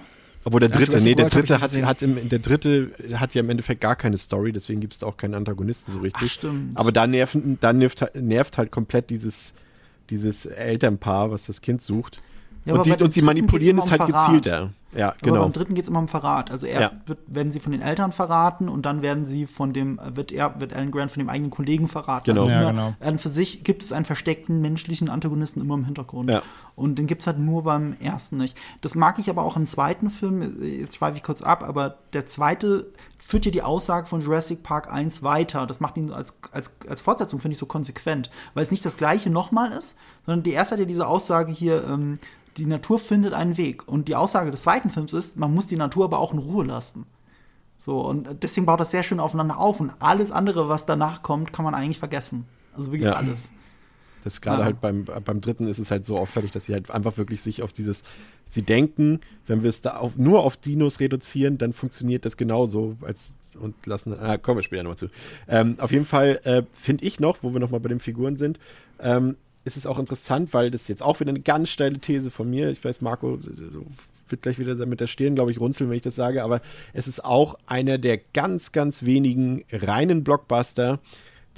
Obwohl 0.45 0.61
der 0.61 0.71
Ja, 0.71 0.77
dritte, 0.77 0.93
Jurassic 0.93 1.05
nee, 1.09 1.15
der 1.15 1.25
World 1.25 1.35
ich 1.35 1.39
dritte 1.41 1.61
hat, 1.61 1.87
hat 1.87 2.03
im, 2.03 2.29
der 2.29 2.39
dritte 2.39 2.91
hat 3.15 3.35
ja 3.35 3.41
im 3.41 3.51
Endeffekt 3.51 3.81
gar 3.81 3.95
keine 3.95 4.17
Story, 4.17 4.53
deswegen 4.53 4.81
gibt 4.81 4.95
es 4.95 5.01
da 5.01 5.07
auch 5.07 5.17
keinen 5.17 5.35
Antagonisten 5.35 5.93
so 5.93 6.01
richtig. 6.01 6.29
Ach, 6.31 6.33
stimmt. 6.33 6.77
Aber 6.77 6.93
da 6.93 7.07
nerven, 7.07 7.59
da 7.61 7.73
nervt, 7.73 8.11
nervt 8.15 8.57
halt 8.59 8.71
komplett 8.71 9.11
dieses, 9.11 9.53
dieses 10.11 10.47
Elternpaar, 10.47 11.31
was 11.31 11.47
das 11.47 11.61
Kind 11.61 11.83
sucht. 11.83 12.21
Ja, 12.65 12.75
aber 12.75 12.81
und, 12.81 12.85
sie, 12.85 13.05
und 13.05 13.13
sie 13.13 13.23
manipulieren 13.23 13.79
es 13.79 13.91
halt 13.91 14.03
Verrat. 14.03 14.27
gezielter. 14.27 14.71
Ja, 14.93 15.11
Aber 15.11 15.17
genau. 15.23 15.43
beim 15.43 15.53
dritten 15.53 15.75
geht 15.75 15.85
es 15.85 15.89
immer 15.89 16.01
um 16.01 16.09
Verrat. 16.09 16.51
Also 16.51 16.67
erst 16.67 16.93
Ja. 16.93 16.99
wird, 17.07 17.21
werden 17.29 17.53
sie 17.53 17.61
von 17.61 17.71
den 17.71 17.81
Eltern 17.81 18.11
verraten 18.11 18.69
und 18.69 18.85
dann 18.87 19.03
werden 19.03 19.25
sie 19.25 19.47
von 19.47 19.73
dem, 19.73 20.01
wird 20.15 20.33
er, 20.33 20.61
wird 20.61 20.73
Alan 20.75 20.91
Grant 20.91 21.13
von 21.13 21.21
dem 21.21 21.29
eigenen 21.29 21.53
Kollegen 21.53 21.87
verraten. 21.87 22.25
Genau. 22.27 22.43
Also 22.43 22.53
Ja, 22.53 22.71
genau. 22.71 22.95
An 22.99 23.19
für 23.21 23.29
sich 23.29 23.63
gibt 23.63 23.85
es 23.85 23.93
einen 23.93 24.05
versteckten 24.05 24.61
menschlichen 24.61 25.09
Antagonisten 25.09 25.61
immer 25.61 25.75
im 25.75 25.85
Hintergrund. 25.85 26.29
Ja. 26.31 26.43
Und 26.75 26.99
den 26.99 27.07
gibt 27.07 27.21
es 27.21 27.29
halt 27.29 27.39
nur 27.39 27.63
beim 27.63 27.95
ersten 28.01 28.37
nicht. 28.39 28.57
Das 28.81 28.97
mag 28.97 29.19
ich 29.21 29.31
aber 29.31 29.45
auch 29.45 29.57
im 29.57 29.67
zweiten 29.67 30.11
Film, 30.11 30.61
jetzt 30.63 30.97
schweife 30.97 31.17
ich 31.19 31.23
kurz 31.23 31.43
ab, 31.43 31.63
aber 31.63 31.99
der 32.13 32.27
zweite 32.27 32.89
führt 33.19 33.45
ja 33.47 33.53
die 33.53 33.63
Aussage 33.63 34.07
von 34.09 34.21
Jurassic 34.21 34.65
Park 34.65 34.93
1 34.93 35.23
weiter. 35.23 35.69
Das 35.69 35.79
macht 35.79 35.97
ihn 35.99 36.11
als, 36.11 36.37
als, 36.51 36.75
als 36.89 37.01
Fortsetzung, 37.01 37.39
finde 37.39 37.53
ich, 37.53 37.59
so 37.59 37.67
konsequent. 37.67 38.29
Weil 38.55 38.65
es 38.65 38.73
nicht 38.73 38.85
das 38.85 38.97
gleiche 38.97 39.31
nochmal 39.31 39.71
ist, 39.71 39.97
sondern 40.31 40.45
die 40.45 40.53
erste 40.53 40.75
hat 40.75 40.79
ja 40.79 40.85
diese 40.85 41.09
Aussage 41.09 41.51
hier, 41.51 41.83
ähm, 41.89 42.15
die 42.57 42.65
Natur 42.65 43.01
findet 43.01 43.35
einen 43.35 43.57
Weg. 43.57 43.89
Und 43.89 44.07
die 44.07 44.15
Aussage 44.15 44.53
des 44.53 44.63
zweiten 44.63 44.89
Films 44.89 45.13
ist, 45.13 45.37
man 45.37 45.53
muss 45.53 45.67
die 45.67 45.75
Natur 45.75 46.05
aber 46.05 46.21
auch 46.21 46.33
in 46.33 46.39
Ruhe 46.39 46.65
lassen. 46.65 47.05
So, 47.77 47.99
und 48.07 48.29
deswegen 48.45 48.65
baut 48.65 48.79
das 48.79 48.93
sehr 48.93 49.03
schön 49.03 49.19
aufeinander 49.19 49.59
auf. 49.59 49.81
Und 49.81 49.91
alles 49.99 50.31
andere, 50.31 50.69
was 50.69 50.87
danach 50.87 51.25
kommt, 51.25 51.53
kann 51.53 51.65
man 51.65 51.75
eigentlich 51.75 51.99
vergessen. 51.99 52.47
Also 52.77 52.93
wirklich 52.93 53.11
Ja. 53.11 53.17
alles. 53.17 53.51
Das 54.23 54.41
gerade 54.41 54.61
Ja. 54.61 54.65
halt 54.67 54.81
beim, 54.81 55.05
beim 55.05 55.41
dritten 55.41 55.67
ist 55.67 55.81
es 55.81 55.91
halt 55.91 56.05
so 56.05 56.17
auffällig, 56.17 56.53
dass 56.53 56.67
sie 56.67 56.75
halt 56.75 56.93
einfach 56.93 57.17
wirklich 57.17 57.43
sich 57.43 57.65
auf 57.65 57.73
dieses, 57.73 58.05
sie 58.49 58.63
denken, 58.63 59.19
wenn 59.49 59.65
wir 59.65 59.69
es 59.71 59.81
da 59.81 59.97
auf, 59.97 60.17
nur 60.17 60.45
auf 60.45 60.57
Dinos 60.57 61.01
reduzieren, 61.01 61.59
dann 61.59 61.73
funktioniert 61.73 62.25
das 62.25 62.37
genauso, 62.37 62.97
als 63.03 63.35
und 63.59 63.75
lassen, 63.85 64.17
ah, 64.21 64.39
kommen 64.39 64.59
wir 64.59 64.63
später 64.63 64.85
nochmal 64.85 64.97
zu. 64.97 65.09
Ähm, 65.49 65.75
auf 65.81 65.91
jeden 65.91 66.05
Fall 66.05 66.41
äh, 66.45 66.63
finde 66.71 67.05
ich 67.05 67.19
noch, 67.19 67.39
wo 67.43 67.53
wir 67.53 67.59
nochmal 67.59 67.81
bei 67.81 67.89
den 67.89 67.99
Figuren 67.99 68.37
sind, 68.37 68.61
ähm, 69.01 69.37
ist 69.65 69.77
es 69.77 69.87
auch 69.87 69.99
interessant, 69.99 70.55
weil 70.55 70.71
das 70.71 70.89
jetzt 70.89 71.03
auch 71.03 71.21
wieder 71.21 71.31
eine 71.31 71.41
ganz 71.41 71.69
steile 71.69 71.99
These 71.99 72.31
von 72.31 72.49
mir, 72.49 72.71
ich 72.71 72.85
weiß, 72.85 73.01
Marco 73.01 73.39
wird 74.29 74.43
gleich 74.43 74.59
wieder 74.59 74.75
mit 74.87 75.01
der 75.01 75.07
Stirn, 75.07 75.35
glaube 75.35 75.51
ich, 75.51 75.61
runzeln, 75.61 75.91
wenn 75.91 75.97
ich 75.97 76.03
das 76.03 76.15
sage, 76.15 76.43
aber 76.43 76.61
es 76.93 77.09
ist 77.09 77.25
auch 77.25 77.59
einer 77.67 77.99
der 77.99 78.19
ganz, 78.19 78.73
ganz 78.73 79.05
wenigen 79.05 79.65
reinen 79.73 80.25
Blockbuster, 80.25 81.01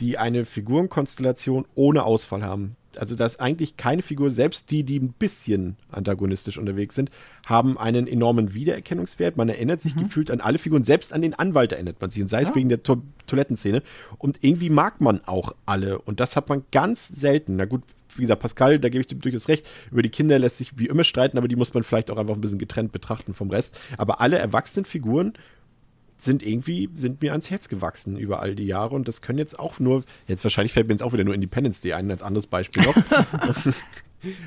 die 0.01 0.19
eine 0.19 0.45
Figurenkonstellation 0.45 1.67
ohne 1.75 2.05
Ausfall 2.05 2.43
haben. 2.43 2.77
Also, 2.99 3.15
dass 3.15 3.39
eigentlich 3.39 3.77
keine 3.77 4.03
Figur, 4.03 4.31
selbst 4.31 4.71
die, 4.71 4.85
die 4.85 4.99
ein 4.99 5.13
bisschen 5.13 5.77
antagonistisch 5.91 6.59
unterwegs 6.59 6.95
sind, 6.95 7.11
haben 7.47 7.79
einen 7.79 8.07
enormen 8.07 8.55
Wiedererkennungswert. 8.55 9.37
Man 9.37 9.49
erinnert 9.49 9.83
sich 9.83 9.97
gefühlt 9.97 10.31
an 10.31 10.41
alle 10.41 10.59
Figuren, 10.59 10.85
selbst 10.85 11.13
an 11.13 11.23
den 11.23 11.35
Anwalt 11.35 11.73
erinnert 11.73 12.01
man 12.01 12.11
sich, 12.11 12.23
und 12.23 12.29
sei 12.29 12.43
es 12.43 12.55
wegen 12.55 12.69
der 12.69 12.83
to 12.83 13.03
Toilettenszene. 13.27 13.83
Und 14.19 14.39
irgendwie 14.43 14.71
mag 14.71 15.01
man 15.01 15.23
auch 15.25 15.55
alle. 15.65 15.99
Und 15.99 16.21
das 16.21 16.37
hat 16.37 16.49
man 16.49 16.65
ganz 16.71 17.09
selten. 17.09 17.57
Na 17.57 17.65
gut, 17.65 17.83
wie 18.17 18.23
gesagt, 18.23 18.43
Pascal, 18.43 18.79
da 18.79 18.89
gebe 18.89 19.01
ich 19.01 19.07
dir 19.07 19.17
durchaus 19.17 19.49
recht. 19.49 19.69
Über 19.91 20.03
die 20.03 20.11
Kinder 20.11 20.39
lässt 20.39 20.59
sich 20.59 20.79
wie 20.79 20.87
immer 20.87 21.05
streiten, 21.05 21.39
aber 21.39 21.49
die 21.49 21.57
muss 21.57 21.73
man 21.73 21.83
vielleicht 21.83 22.11
auch 22.11 22.19
einfach 22.19 22.35
ein 22.35 22.41
bisschen 22.41 22.59
getrennt 22.59 22.93
betrachten 22.93 23.35
vom 23.35 23.51
Rest. 23.51 23.79
Aber 23.97 24.21
alle 24.21 24.39
erwachsenen 24.39 24.85
Figuren 24.85 25.35
sind 26.25 26.45
irgendwie, 26.45 26.89
sind 26.95 27.23
mir 27.23 27.33
ans 27.33 27.51
Herz 27.51 27.69
gewachsen 27.69 28.17
über 28.17 28.41
all 28.41 28.55
die 28.55 28.67
Jahre 28.67 28.95
und 28.95 29.09
das 29.09 29.21
können 29.23 29.39
jetzt 29.39 29.59
auch 29.59 29.79
nur, 29.81 30.05
jetzt 30.27 30.45
wahrscheinlich 30.45 30.73
fällt 30.73 30.89
mir 30.89 30.95
jetzt 30.95 31.03
auch 31.03 31.13
wieder 31.13 31.25
nur 31.25 31.35
Independence 31.35 31.81
Day 31.81 31.93
ein, 31.93 32.11
als 32.11 32.23
anderes 32.23 32.47
Beispiel 32.47 32.83
noch. 32.85 32.95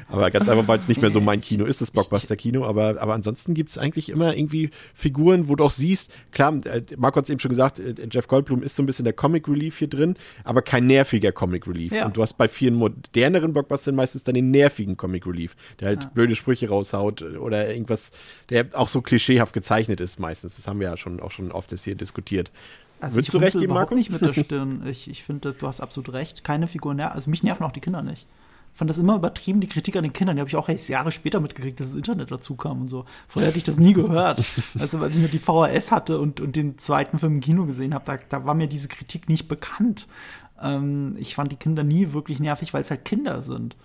aber 0.08 0.32
ganz 0.32 0.48
einfach, 0.50 0.68
weil 0.68 0.80
es 0.80 0.88
nicht 0.88 1.02
mehr 1.02 1.12
so 1.12 1.22
mein 1.22 1.42
Kino 1.42 1.66
ist, 1.66 1.82
das 1.82 1.92
Blockbuster-Kino, 1.92 2.66
aber, 2.66 3.02
aber 3.02 3.14
ansonsten 3.14 3.54
gibt 3.54 3.70
es 3.70 3.78
eigentlich 3.78 4.10
immer 4.10 4.36
irgendwie 4.36 4.70
Figuren, 4.94 5.48
wo 5.48 5.56
du 5.56 5.64
auch 5.64 5.72
siehst, 5.72 6.14
klar, 6.32 6.54
äh, 6.66 6.82
Marco 6.98 7.18
hat 7.18 7.26
es 7.26 7.30
eben 7.30 7.40
schon 7.40 7.50
gesagt, 7.50 7.80
äh, 7.80 7.94
Jeff 8.12 8.28
Goldblum 8.28 8.64
ist 8.64 8.76
so 8.76 8.84
ein 8.84 8.86
bisschen 8.86 9.06
der 9.06 9.14
Comic 9.14 9.48
Relief 9.48 9.80
hier 9.80 9.90
drin, 9.90 10.16
aber 10.44 10.62
kein 10.62 10.88
nerviger 10.88 11.32
Comic 11.32 11.68
Relief. 11.68 11.94
Ja. 11.94 12.06
Und 12.06 12.18
du 12.18 12.22
hast 12.22 12.34
bei 12.34 12.48
vielen 12.48 12.76
moderneren 12.76 13.54
Blockbustern 13.54 13.96
meistens 13.96 14.24
dann 14.24 14.36
den 14.36 14.52
nervigen 14.52 14.98
Comic 14.98 15.26
Relief, 15.28 15.56
der 15.80 15.90
halt 15.90 16.14
blöde 16.14 16.36
Sprüche 16.36 16.70
raushaut 16.70 17.22
oder 17.22 17.70
irgendwas, 17.70 18.12
der 18.50 18.68
auch 18.74 18.88
so 18.88 19.02
klischeehaft 19.02 19.54
gezeichnet 19.54 20.00
ist 20.00 20.20
meistens. 20.20 20.56
Das 20.56 20.68
haben 20.68 20.80
wir 20.80 20.90
ja 20.90 20.98
schon 20.98 21.20
auch 21.20 21.32
schon 21.32 21.52
oft 21.52 21.72
das 21.72 21.84
hier 21.84 21.96
diskutiert. 21.96 22.52
Also 23.00 23.18
Würdest 23.18 23.34
ich 23.34 23.40
du 23.40 23.44
recht 23.44 23.54
geben, 23.54 23.66
überhaupt 23.66 23.92
Marco? 23.92 23.96
nicht 23.96 24.12
mit 24.12 24.22
der 24.26 24.34
Stirn. 24.44 24.86
Ich, 24.88 25.10
ich 25.10 25.24
finde, 25.24 25.54
du 25.54 25.68
hast 25.68 25.82
absolut 25.82 26.14
recht. 26.14 26.44
Keine 26.44 26.68
Figur 26.68 26.94
nervt. 26.94 27.16
Also 27.16 27.30
mich 27.30 27.44
nerven 27.44 27.64
auch 27.66 27.72
die 27.72 27.82
Kinder 27.82 28.02
nicht. 28.02 28.26
Ich 28.76 28.80
fand 28.80 28.90
das 28.90 29.00
immer 29.00 29.16
übertrieben, 29.16 29.62
die 29.62 29.70
Kritik 29.70 29.96
an 29.96 30.04
den 30.04 30.12
Kindern. 30.12 30.36
Die 30.36 30.42
habe 30.42 30.50
ich 30.50 30.58
auch 30.58 30.68
erst 30.68 30.90
Jahre 30.90 31.10
später 31.14 31.40
mitgekriegt, 31.40 31.80
dass 31.80 31.92
das 31.92 31.96
Internet 31.96 32.30
dazu 32.30 32.58
kam 32.58 32.82
und 32.82 32.88
so. 32.90 33.06
Vorher 33.30 33.48
hatte 33.48 33.58
ich 33.58 33.64
das 33.64 33.78
nie 33.78 33.94
gehört. 33.94 34.44
also, 34.80 35.00
als 35.00 35.16
ich 35.16 35.22
nur 35.22 35.30
die 35.30 35.40
VHS 35.40 35.94
hatte 35.94 36.20
und, 36.20 36.42
und 36.42 36.58
den 36.58 36.78
zweiten 36.78 37.18
Film 37.18 37.36
im 37.36 37.40
Kino 37.40 37.66
gesehen 37.66 37.94
habe, 37.94 38.04
da, 38.06 38.18
da 38.28 38.46
war 38.46 38.54
mir 38.54 38.68
diese 38.68 38.90
Kritik 38.90 39.30
nicht 39.30 39.48
bekannt. 39.48 40.10
Ähm, 40.62 41.16
ich 41.18 41.36
fand 41.36 41.54
die 41.54 41.56
Kinder 41.56 41.86
nie 41.86 42.12
wirklich 42.12 42.42
nervig, 42.42 42.74
weil 42.74 42.82
es 42.82 42.92
halt 42.92 43.06
Kinder 43.06 43.42
sind. 43.42 43.78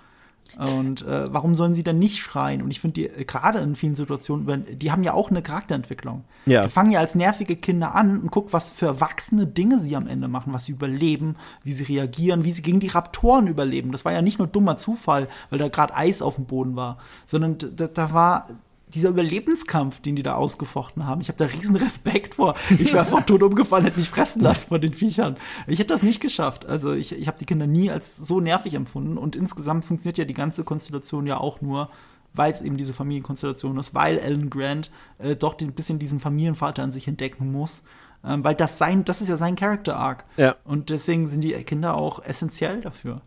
Und 0.58 1.02
äh, 1.06 1.32
warum 1.32 1.54
sollen 1.54 1.74
sie 1.74 1.82
dann 1.82 1.98
nicht 1.98 2.18
schreien? 2.18 2.62
Und 2.62 2.70
ich 2.70 2.80
finde, 2.80 2.94
die 2.94 3.06
äh, 3.06 3.24
gerade 3.24 3.58
in 3.60 3.76
vielen 3.76 3.94
Situationen, 3.94 4.78
die 4.78 4.90
haben 4.90 5.02
ja 5.02 5.12
auch 5.12 5.30
eine 5.30 5.42
Charakterentwicklung. 5.42 6.24
Ja. 6.46 6.64
Die 6.64 6.70
fangen 6.70 6.90
ja 6.90 7.00
als 7.00 7.14
nervige 7.14 7.56
Kinder 7.56 7.94
an 7.94 8.20
und 8.20 8.30
guck, 8.30 8.52
was 8.52 8.70
für 8.70 8.86
erwachsene 8.86 9.46
Dinge 9.46 9.78
sie 9.78 9.96
am 9.96 10.06
Ende 10.06 10.28
machen, 10.28 10.52
was 10.52 10.64
sie 10.64 10.72
überleben, 10.72 11.36
wie 11.62 11.72
sie 11.72 11.84
reagieren, 11.84 12.44
wie 12.44 12.52
sie 12.52 12.62
gegen 12.62 12.80
die 12.80 12.88
Raptoren 12.88 13.46
überleben. 13.46 13.92
Das 13.92 14.04
war 14.04 14.12
ja 14.12 14.22
nicht 14.22 14.38
nur 14.38 14.48
dummer 14.48 14.76
Zufall, 14.76 15.28
weil 15.50 15.58
da 15.58 15.68
gerade 15.68 15.94
Eis 15.94 16.22
auf 16.22 16.36
dem 16.36 16.46
Boden 16.46 16.76
war, 16.76 16.98
sondern 17.26 17.58
da, 17.58 17.86
da 17.86 18.12
war 18.12 18.48
dieser 18.94 19.10
Überlebenskampf, 19.10 20.00
den 20.00 20.16
die 20.16 20.22
da 20.22 20.34
ausgefochten 20.34 21.06
haben. 21.06 21.20
Ich 21.20 21.28
habe 21.28 21.38
da 21.38 21.46
riesen 21.46 21.76
Respekt 21.76 22.34
vor. 22.34 22.54
Ich 22.70 22.92
wäre 22.92 23.04
einfach 23.04 23.24
tot 23.24 23.42
umgefallen, 23.42 23.84
hätte 23.84 23.98
mich 23.98 24.10
fressen 24.10 24.42
lassen 24.42 24.68
von 24.68 24.80
den 24.80 24.92
Viechern. 24.92 25.36
Ich 25.66 25.78
hätte 25.78 25.94
das 25.94 26.02
nicht 26.02 26.20
geschafft. 26.20 26.66
Also 26.66 26.92
ich, 26.92 27.12
ich 27.12 27.26
habe 27.26 27.38
die 27.38 27.46
Kinder 27.46 27.66
nie 27.66 27.90
als 27.90 28.16
so 28.16 28.40
nervig 28.40 28.74
empfunden. 28.74 29.18
Und 29.18 29.36
insgesamt 29.36 29.84
funktioniert 29.84 30.18
ja 30.18 30.24
die 30.24 30.34
ganze 30.34 30.64
Konstellation 30.64 31.26
ja 31.26 31.38
auch 31.38 31.60
nur, 31.60 31.90
weil 32.34 32.52
es 32.52 32.62
eben 32.62 32.76
diese 32.76 32.94
Familienkonstellation 32.94 33.78
ist, 33.78 33.94
weil 33.94 34.20
Alan 34.20 34.50
Grant 34.50 34.90
äh, 35.18 35.36
doch 35.36 35.58
ein 35.60 35.72
bisschen 35.72 35.98
diesen 35.98 36.20
Familienvater 36.20 36.82
an 36.82 36.92
sich 36.92 37.08
entdecken 37.08 37.50
muss. 37.52 37.82
Ähm, 38.24 38.44
weil 38.44 38.54
das 38.54 38.76
sein, 38.76 39.04
das 39.04 39.22
ist 39.22 39.28
ja 39.28 39.36
sein 39.36 39.56
Character 39.56 39.96
Arc. 39.96 40.24
Ja. 40.36 40.56
Und 40.64 40.90
deswegen 40.90 41.26
sind 41.26 41.42
die 41.42 41.52
Kinder 41.64 41.94
auch 41.94 42.22
essentiell 42.22 42.80
dafür. 42.82 43.22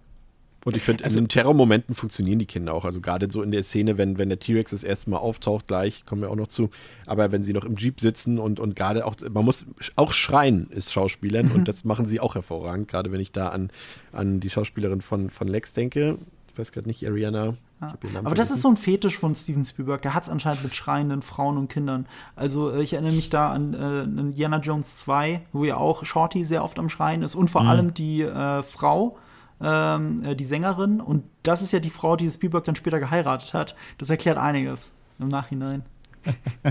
Und 0.65 0.77
ich 0.77 0.84
finde, 0.84 1.03
in 1.03 1.14
den 1.14 1.27
Terrormomenten 1.27 1.94
funktionieren 1.94 2.40
die 2.40 2.45
Kinder 2.45 2.73
auch. 2.73 2.85
Also 2.85 3.02
gerade 3.02 3.30
so 3.30 3.41
in 3.41 3.52
der 3.52 3.64
Szene, 3.64 3.98
wenn, 3.98 4.18
wenn 4.18 4.30
der 4.30 4.40
T-Rex 4.40 4.72
das 4.72 4.84
erste 4.84 5.10
Mal 5.10 5.18
auftaucht, 5.18 5.68
gleich, 5.68 6.06
kommen 6.06 6.22
wir 6.22 6.31
auch 6.31 6.35
noch 6.35 6.48
zu. 6.48 6.69
Aber 7.06 7.31
wenn 7.31 7.44
sie 7.44 7.53
noch 7.53 7.65
im 7.65 7.76
Jeep 7.76 7.99
sitzen 7.99 8.40
und, 8.40 8.60
und 8.60 8.76
gerade 8.76 9.06
auch, 9.06 9.15
man 9.31 9.44
muss 9.44 9.65
auch 9.95 10.14
schreien, 10.14 10.68
ist 10.69 10.94
Schauspielern. 10.94 11.52
Und 11.52 11.68
das 11.68 11.84
machen 11.84 12.06
sie 12.06 12.19
auch 12.19 12.35
hervorragend. 12.35 12.88
Gerade 12.88 13.11
wenn 13.11 13.19
ich 13.19 13.31
da 13.31 13.49
an, 13.49 13.72
an 14.11 14.40
die 14.40 14.49
Schauspielerin 14.49 15.02
von, 15.02 15.30
von 15.30 15.48
Lex 15.48 15.73
denke. 15.73 16.18
Ich 16.52 16.57
weiß 16.57 16.72
gerade 16.72 16.88
nicht, 16.88 17.06
Ariana. 17.06 17.56
Namen 18.14 18.26
Aber 18.26 18.35
das 18.35 18.52
ist 18.52 18.61
so 18.61 18.69
ein 18.69 18.77
Fetisch 18.77 19.18
von 19.18 19.35
Steven 19.35 19.65
Spielberg. 19.65 20.02
Der 20.03 20.14
hat 20.14 20.23
es 20.23 20.30
anscheinend 20.30 20.64
mit 20.64 20.73
schreienden 20.73 21.22
Frauen 21.22 21.57
und 21.57 21.69
Kindern. 21.69 22.06
Also 22.35 22.72
äh, 22.72 22.81
ich 22.81 22.94
erinnere 22.94 23.14
mich 23.14 23.30
da 23.30 23.52
an 23.52 23.73
äh, 23.73 23.77
an 23.77 24.18
Indiana 24.18 24.60
Jones 24.60 24.95
2, 24.98 25.41
wo 25.52 25.65
ja 25.65 25.77
auch 25.77 26.06
Shorty 26.06 26.45
sehr 26.45 26.64
oft 26.64 26.80
am 26.80 26.90
Schreien 26.90 27.23
ist 27.23 27.35
und 27.35 27.49
vor 27.49 27.65
allem 27.65 27.94
die 27.94 28.22
äh, 28.22 28.64
Frau, 28.64 29.18
ähm, 29.64 30.23
äh, 30.23 30.35
die 30.35 30.44
Sängerin. 30.45 30.99
Und 31.02 31.23
das 31.44 31.61
ist 31.61 31.72
ja 31.73 31.80
die 31.80 31.90
Frau, 31.90 32.15
die 32.15 32.30
Spielberg 32.30 32.65
dann 32.65 32.76
später 32.76 32.99
geheiratet 32.99 33.53
hat. 33.53 33.76
Das 33.98 34.10
erklärt 34.10 34.38
einiges 34.38 34.91
im 35.19 35.30
Nachhinein. 35.30 35.84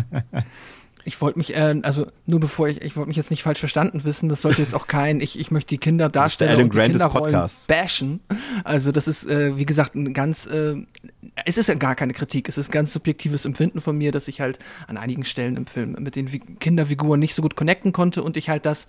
Ich 1.05 1.21
wollte 1.21 1.39
mich, 1.39 1.57
äh, 1.57 1.81
also 1.83 2.07
nur 2.27 2.39
bevor 2.39 2.69
ich, 2.69 2.81
ich 2.83 2.97
wollte 2.97 3.09
mich 3.09 3.17
jetzt 3.17 3.31
nicht 3.31 3.43
falsch 3.43 3.59
verstanden 3.59 4.05
wissen, 4.05 4.29
das 4.29 4.43
sollte 4.43 4.63
jetzt 4.63 4.73
auch 4.75 4.87
kein, 4.87 5.21
ich, 5.21 5.37
ich 5.39 5.51
möchte 5.51 5.71
die 5.71 5.79
Kinder 5.79 6.09
darstellen 6.09 6.53
und 6.63 6.75
die 6.75 6.79
Kinderrollen 6.79 7.33
bashen. 7.67 8.21
Also 8.63 8.93
das 8.93 9.09
ist, 9.09 9.29
äh, 9.29 9.57
wie 9.57 9.67
gesagt, 9.67 9.97
ein 9.97 10.15
ganz, 10.15 10.47
äh, 10.47 10.77
es 11.45 11.59
ist 11.59 11.69
ja 11.69 11.75
gar 11.75 11.97
keine 11.97 12.13
Kritik, 12.13 12.49
es 12.49 12.57
ist 12.57 12.71
ganz 12.71 12.93
subjektives 12.93 13.45
Empfinden 13.45 13.81
von 13.81 13.99
mir, 13.99 14.13
dass 14.13 14.29
ich 14.29 14.41
halt 14.41 14.61
an 14.87 14.97
einigen 14.97 15.25
Stellen 15.25 15.57
im 15.57 15.67
Film 15.67 15.97
mit 15.99 16.15
den 16.15 16.29
Vi- 16.29 16.59
Kinderfiguren 16.61 17.19
nicht 17.19 17.35
so 17.35 17.43
gut 17.43 17.57
connecten 17.57 17.91
konnte 17.93 18.23
und 18.23 18.37
ich 18.37 18.49
halt 18.49 18.65
das, 18.65 18.87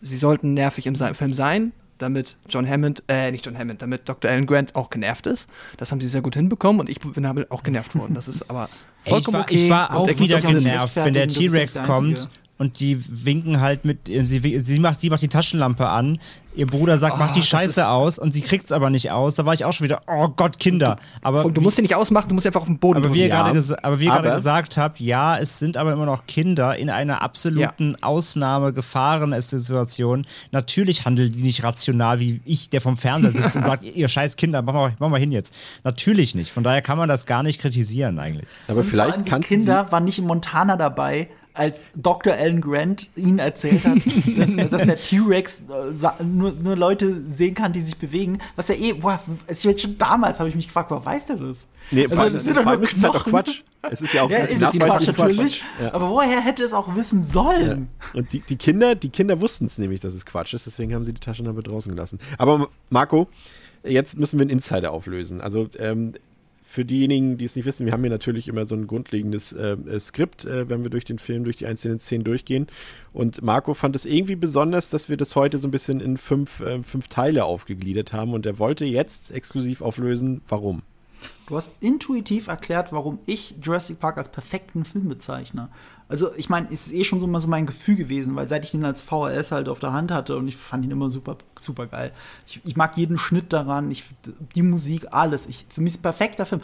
sie 0.00 0.16
sollten 0.16 0.54
nervig 0.54 0.86
im 0.88 0.96
Film 0.96 1.32
sein, 1.32 1.72
damit 2.02 2.36
John 2.48 2.68
Hammond, 2.68 3.02
äh, 3.08 3.30
nicht 3.30 3.46
John 3.46 3.56
Hammond, 3.56 3.82
damit 3.82 4.08
Dr. 4.08 4.30
Alan 4.30 4.46
Grant 4.46 4.74
auch 4.74 4.90
genervt 4.90 5.26
ist. 5.26 5.48
Das 5.78 5.90
haben 5.92 6.00
sie 6.00 6.08
sehr 6.08 6.22
gut 6.22 6.34
hinbekommen 6.34 6.80
und 6.80 6.90
ich 6.90 7.00
bin 7.00 7.22
damit 7.22 7.50
auch 7.50 7.62
genervt 7.62 7.94
worden. 7.94 8.14
Das 8.14 8.28
ist 8.28 8.48
aber 8.50 8.64
Ey, 8.64 8.68
ich 9.04 9.10
vollkommen 9.10 9.34
war, 9.34 9.42
okay. 9.42 9.54
ich 9.54 9.70
war 9.70 9.96
auch 9.96 10.06
der 10.06 10.18
wieder 10.18 10.40
genervt, 10.40 10.96
wenn 10.96 11.12
der 11.12 11.28
T-Rex 11.28 11.82
kommt. 11.82 12.28
Und 12.62 12.80
die 12.80 12.98
winken 13.24 13.60
halt 13.60 13.84
mit, 13.84 14.06
sie, 14.06 14.60
sie, 14.60 14.78
macht, 14.78 15.00
sie 15.00 15.10
macht 15.10 15.20
die 15.22 15.28
Taschenlampe 15.28 15.86
an, 15.88 16.18
ihr 16.54 16.66
Bruder 16.66 16.98
sagt, 16.98 17.18
mach 17.18 17.32
die 17.32 17.40
ist- 17.40 17.46
Scheiße 17.48 17.88
aus 17.88 18.18
und 18.18 18.32
sie 18.32 18.40
kriegt's 18.42 18.72
aber 18.72 18.88
nicht 18.90 19.10
aus. 19.10 19.34
Da 19.34 19.44
war 19.46 19.54
ich 19.54 19.64
auch 19.64 19.72
schon 19.72 19.84
wieder, 19.84 20.02
oh 20.06 20.28
Gott, 20.28 20.58
Kinder. 20.58 20.96
Aber 21.22 21.44
Und 21.44 21.56
du 21.56 21.60
musst 21.60 21.76
sie 21.76 21.82
nicht 21.82 21.94
ausmachen, 21.94 22.28
du 22.28 22.34
musst 22.34 22.42
sie 22.44 22.48
einfach 22.50 22.60
auf 22.60 22.66
den 22.66 22.78
Boden 22.78 22.98
aber 23.04 23.12
wie 23.14 23.20
ihr 23.22 23.28
drücken. 23.30 23.44
gerade 23.44 23.58
gesa- 23.58 23.78
aber 23.82 23.98
wie 24.00 24.04
ihr 24.04 24.10
gerade 24.10 24.28
aber- 24.28 24.36
gesagt 24.36 24.76
habt, 24.76 25.00
ja, 25.00 25.38
es 25.38 25.58
sind 25.58 25.76
aber 25.76 25.92
immer 25.92 26.06
noch 26.06 26.26
Kinder 26.26 26.76
in 26.76 26.88
einer 26.90 27.20
absoluten 27.22 27.96
Ausnahme 28.02 28.72
Gefahren-Situation. 28.72 30.26
Natürlich 30.52 31.04
handeln 31.04 31.32
die 31.32 31.42
nicht 31.42 31.64
rational, 31.64 32.20
wie 32.20 32.40
ich, 32.44 32.70
der 32.70 32.80
vom 32.80 32.96
Fernseher 32.96 33.32
sitzt 33.32 33.56
und 33.56 33.64
sagt, 33.64 33.84
ihr 33.84 34.08
scheiß 34.08 34.36
Kinder, 34.36 34.62
mach 34.62 34.74
mal, 34.74 34.94
mach 34.98 35.08
mal 35.08 35.20
hin 35.20 35.32
jetzt. 35.32 35.54
Natürlich 35.84 36.34
nicht. 36.34 36.52
Von 36.52 36.62
daher 36.62 36.82
kann 36.82 36.98
man 36.98 37.08
das 37.08 37.26
gar 37.26 37.42
nicht 37.42 37.60
kritisieren 37.60 38.18
eigentlich. 38.18 38.46
Aber 38.68 38.80
Und 38.80 38.84
vielleicht 38.86 39.24
kannten 39.26 39.46
Kinder 39.48 39.90
waren 39.90 40.04
nicht 40.04 40.18
in 40.18 40.26
Montana 40.26 40.76
dabei, 40.76 41.28
als 41.54 41.82
Dr. 41.94 42.32
Alan 42.32 42.60
Grant 42.60 43.08
ihnen 43.16 43.38
erzählt 43.38 43.84
hat, 43.84 43.98
dass, 44.36 44.70
dass 44.70 44.82
der 44.82 44.96
T-Rex 44.96 45.62
äh, 45.68 46.24
nur, 46.24 46.52
nur 46.52 46.76
Leute 46.76 47.22
sehen 47.30 47.54
kann, 47.54 47.72
die 47.72 47.80
sich 47.80 47.96
bewegen. 47.96 48.38
Was 48.56 48.68
ja 48.68 48.74
eh, 48.74 48.94
boah, 48.94 49.20
schon 49.54 49.98
damals 49.98 50.38
habe 50.38 50.48
ich 50.48 50.54
mich 50.54 50.66
gefragt, 50.66 50.90
woher 50.90 51.04
weiß 51.04 51.26
der 51.26 51.36
das? 51.36 51.66
Nee, 51.90 52.06
also, 52.08 52.30
das 52.30 52.44
sind 52.44 52.56
doch 52.56 52.64
nur 52.64 52.82
ist 52.82 53.02
halt 53.02 53.14
doch 53.14 53.24
Quatsch. 53.26 53.62
Es 53.90 54.00
ist 54.00 54.14
ja 54.14 54.22
auch 54.22 54.30
ja, 54.30 54.38
ist 54.38 54.60
Quatsch, 54.60 55.06
natürlich. 55.08 55.64
Ja. 55.80 55.92
Aber 55.92 56.08
woher 56.10 56.40
hätte 56.40 56.62
es 56.62 56.72
auch 56.72 56.94
wissen 56.94 57.24
sollen? 57.24 57.88
Ja. 58.14 58.20
Und 58.20 58.32
die, 58.32 58.40
die 58.40 58.56
Kinder, 58.56 58.94
die 58.94 59.10
Kinder 59.10 59.40
wussten 59.40 59.66
es 59.66 59.78
nämlich, 59.78 60.00
dass 60.00 60.14
es 60.14 60.24
Quatsch 60.24 60.54
ist, 60.54 60.66
deswegen 60.66 60.94
haben 60.94 61.04
sie 61.04 61.12
die 61.12 61.20
Taschenlampe 61.20 61.62
draußen 61.62 61.92
gelassen. 61.92 62.18
Aber 62.38 62.68
Marco, 62.90 63.28
jetzt 63.84 64.16
müssen 64.16 64.38
wir 64.38 64.44
einen 64.44 64.50
Insider 64.50 64.92
auflösen. 64.92 65.40
Also 65.40 65.68
ähm, 65.78 66.12
für 66.72 66.86
diejenigen, 66.86 67.36
die 67.36 67.44
es 67.44 67.54
nicht 67.54 67.66
wissen, 67.66 67.84
wir 67.84 67.92
haben 67.92 68.00
hier 68.00 68.10
natürlich 68.10 68.48
immer 68.48 68.64
so 68.64 68.74
ein 68.74 68.86
grundlegendes 68.86 69.52
äh, 69.52 69.76
Skript, 70.00 70.46
äh, 70.46 70.70
wenn 70.70 70.82
wir 70.82 70.88
durch 70.88 71.04
den 71.04 71.18
Film, 71.18 71.44
durch 71.44 71.56
die 71.56 71.66
einzelnen 71.66 71.98
Szenen 71.98 72.24
durchgehen. 72.24 72.66
Und 73.12 73.42
Marco 73.42 73.74
fand 73.74 73.94
es 73.94 74.06
irgendwie 74.06 74.36
besonders, 74.36 74.88
dass 74.88 75.10
wir 75.10 75.18
das 75.18 75.36
heute 75.36 75.58
so 75.58 75.68
ein 75.68 75.70
bisschen 75.70 76.00
in 76.00 76.16
fünf, 76.16 76.60
äh, 76.60 76.82
fünf 76.82 77.08
Teile 77.08 77.44
aufgegliedert 77.44 78.14
haben. 78.14 78.32
Und 78.32 78.46
er 78.46 78.58
wollte 78.58 78.86
jetzt 78.86 79.32
exklusiv 79.32 79.82
auflösen, 79.82 80.40
warum. 80.48 80.80
Du 81.46 81.56
hast 81.56 81.76
intuitiv 81.82 82.46
erklärt, 82.46 82.90
warum 82.90 83.18
ich 83.26 83.56
Jurassic 83.62 84.00
Park 84.00 84.16
als 84.16 84.30
perfekten 84.30 84.86
Film 84.86 85.10
bezeichne. 85.10 85.68
Also, 86.08 86.30
ich 86.36 86.50
meine, 86.50 86.66
es 86.70 86.88
ist 86.88 86.92
eh 86.92 87.04
schon 87.04 87.20
so 87.20 87.26
mal 87.26 87.40
so 87.40 87.48
mein 87.48 87.66
Gefühl 87.66 87.96
gewesen, 87.96 88.36
weil 88.36 88.48
seit 88.48 88.64
ich 88.64 88.74
ihn 88.74 88.84
als 88.84 89.02
VHS 89.02 89.52
halt 89.52 89.68
auf 89.68 89.78
der 89.78 89.92
Hand 89.92 90.10
hatte 90.10 90.36
und 90.36 90.46
ich 90.46 90.56
fand 90.56 90.84
ihn 90.84 90.90
immer 90.90 91.08
super, 91.10 91.38
super 91.60 91.86
geil. 91.86 92.12
Ich, 92.46 92.60
ich 92.64 92.76
mag 92.76 92.96
jeden 92.96 93.18
Schnitt 93.18 93.52
daran, 93.52 93.90
ich, 93.90 94.04
die 94.54 94.62
Musik, 94.62 95.06
alles. 95.10 95.46
Ich, 95.46 95.66
für 95.72 95.80
mich 95.80 95.94
ist 95.94 96.00
ein 96.00 96.02
perfekter 96.02 96.46
Film. 96.46 96.60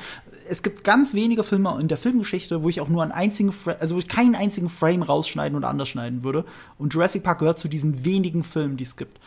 Es 0.50 0.62
gibt 0.62 0.84
ganz 0.84 1.14
wenige 1.14 1.44
Filme 1.44 1.76
in 1.80 1.88
der 1.88 1.98
Filmgeschichte, 1.98 2.62
wo 2.62 2.68
ich 2.68 2.80
auch 2.80 2.88
nur 2.88 3.02
einen 3.02 3.12
einzigen, 3.12 3.52
also 3.80 3.94
wo 3.94 3.98
ich 3.98 4.08
keinen 4.08 4.34
einzigen 4.34 4.68
Frame 4.68 5.02
rausschneiden 5.02 5.56
oder 5.56 5.68
anders 5.68 5.88
schneiden 5.88 6.24
würde. 6.24 6.44
Und 6.78 6.94
Jurassic 6.94 7.22
Park 7.22 7.38
gehört 7.38 7.58
zu 7.58 7.68
diesen 7.68 8.04
wenigen 8.04 8.42
Filmen, 8.42 8.76
die 8.76 8.84
es 8.84 8.96
gibt. 8.96 9.18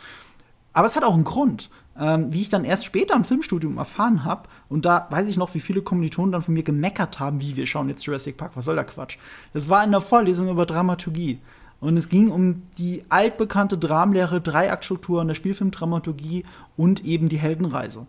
Aber 0.72 0.86
es 0.86 0.96
hat 0.96 1.04
auch 1.04 1.14
einen 1.14 1.24
Grund, 1.24 1.68
ähm, 1.98 2.32
wie 2.32 2.40
ich 2.40 2.48
dann 2.48 2.64
erst 2.64 2.84
später 2.84 3.14
im 3.14 3.24
Filmstudium 3.24 3.78
erfahren 3.78 4.24
habe. 4.24 4.48
Und 4.68 4.84
da 4.84 5.06
weiß 5.10 5.28
ich 5.28 5.36
noch, 5.36 5.54
wie 5.54 5.60
viele 5.60 5.82
Kommilitonen 5.82 6.32
dann 6.32 6.42
von 6.42 6.54
mir 6.54 6.62
gemeckert 6.62 7.20
haben, 7.20 7.40
wie 7.40 7.56
wir 7.56 7.66
schauen 7.66 7.88
jetzt 7.88 8.04
Jurassic 8.04 8.36
Park, 8.36 8.52
was 8.54 8.64
soll 8.64 8.76
der 8.76 8.84
Quatsch? 8.84 9.18
Das 9.52 9.68
war 9.68 9.84
in 9.84 9.90
der 9.90 10.00
Vorlesung 10.00 10.48
über 10.48 10.66
Dramaturgie. 10.66 11.40
Und 11.80 11.96
es 11.96 12.08
ging 12.08 12.30
um 12.30 12.62
die 12.78 13.02
altbekannte 13.08 13.76
Dramlehre, 13.76 14.40
Dreiaktstruktur 14.40 15.20
in 15.20 15.28
der 15.28 15.34
Spielfilmdramaturgie 15.34 16.44
und 16.76 17.04
eben 17.04 17.28
die 17.28 17.38
Heldenreise. 17.38 18.06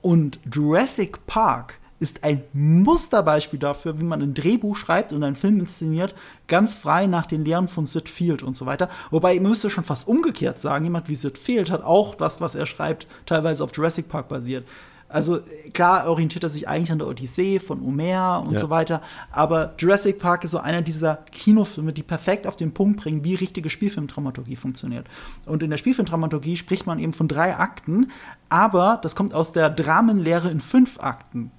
Und 0.00 0.40
Jurassic 0.50 1.26
Park 1.26 1.78
ist 2.02 2.24
ein 2.24 2.42
Musterbeispiel 2.52 3.60
dafür, 3.60 4.00
wie 4.00 4.04
man 4.04 4.20
ein 4.20 4.34
Drehbuch 4.34 4.74
schreibt 4.76 5.12
und 5.12 5.22
einen 5.22 5.36
Film 5.36 5.60
inszeniert, 5.60 6.16
ganz 6.48 6.74
frei 6.74 7.06
nach 7.06 7.26
den 7.26 7.44
Lehren 7.44 7.68
von 7.68 7.86
Sid 7.86 8.08
Field 8.08 8.42
und 8.42 8.56
so 8.56 8.66
weiter. 8.66 8.90
Wobei, 9.10 9.36
man 9.36 9.50
müsste 9.50 9.70
schon 9.70 9.84
fast 9.84 10.08
umgekehrt 10.08 10.58
sagen, 10.58 10.84
jemand 10.84 11.08
wie 11.08 11.14
Sid 11.14 11.38
Field 11.38 11.70
hat 11.70 11.84
auch 11.84 12.16
das, 12.16 12.40
was 12.40 12.56
er 12.56 12.66
schreibt, 12.66 13.06
teilweise 13.24 13.62
auf 13.62 13.70
Jurassic 13.74 14.08
Park 14.08 14.28
basiert. 14.28 14.66
Also 15.08 15.40
klar 15.74 16.08
orientiert 16.08 16.42
er 16.42 16.50
sich 16.50 16.66
eigentlich 16.66 16.90
an 16.90 16.98
der 16.98 17.06
Odyssee 17.06 17.60
von 17.60 17.82
Homer 17.82 18.42
und 18.46 18.54
ja. 18.54 18.58
so 18.58 18.70
weiter, 18.70 19.02
aber 19.30 19.74
Jurassic 19.78 20.18
Park 20.18 20.42
ist 20.42 20.52
so 20.52 20.58
einer 20.58 20.80
dieser 20.80 21.16
Kinofilme, 21.30 21.92
die 21.92 22.02
perfekt 22.02 22.46
auf 22.46 22.56
den 22.56 22.72
Punkt 22.72 23.00
bringen, 23.00 23.22
wie 23.22 23.34
richtige 23.34 23.68
Spielfilmdramaturgie 23.68 24.56
funktioniert. 24.56 25.06
Und 25.44 25.62
in 25.62 25.70
der 25.70 25.76
Spielfilmdramaturgie 25.76 26.56
spricht 26.56 26.86
man 26.86 26.98
eben 26.98 27.12
von 27.12 27.28
drei 27.28 27.56
Akten, 27.56 28.10
aber 28.48 28.98
das 29.02 29.14
kommt 29.14 29.34
aus 29.34 29.52
der 29.52 29.68
Dramenlehre 29.68 30.50
in 30.50 30.60
fünf 30.60 30.98
Akten. 30.98 31.52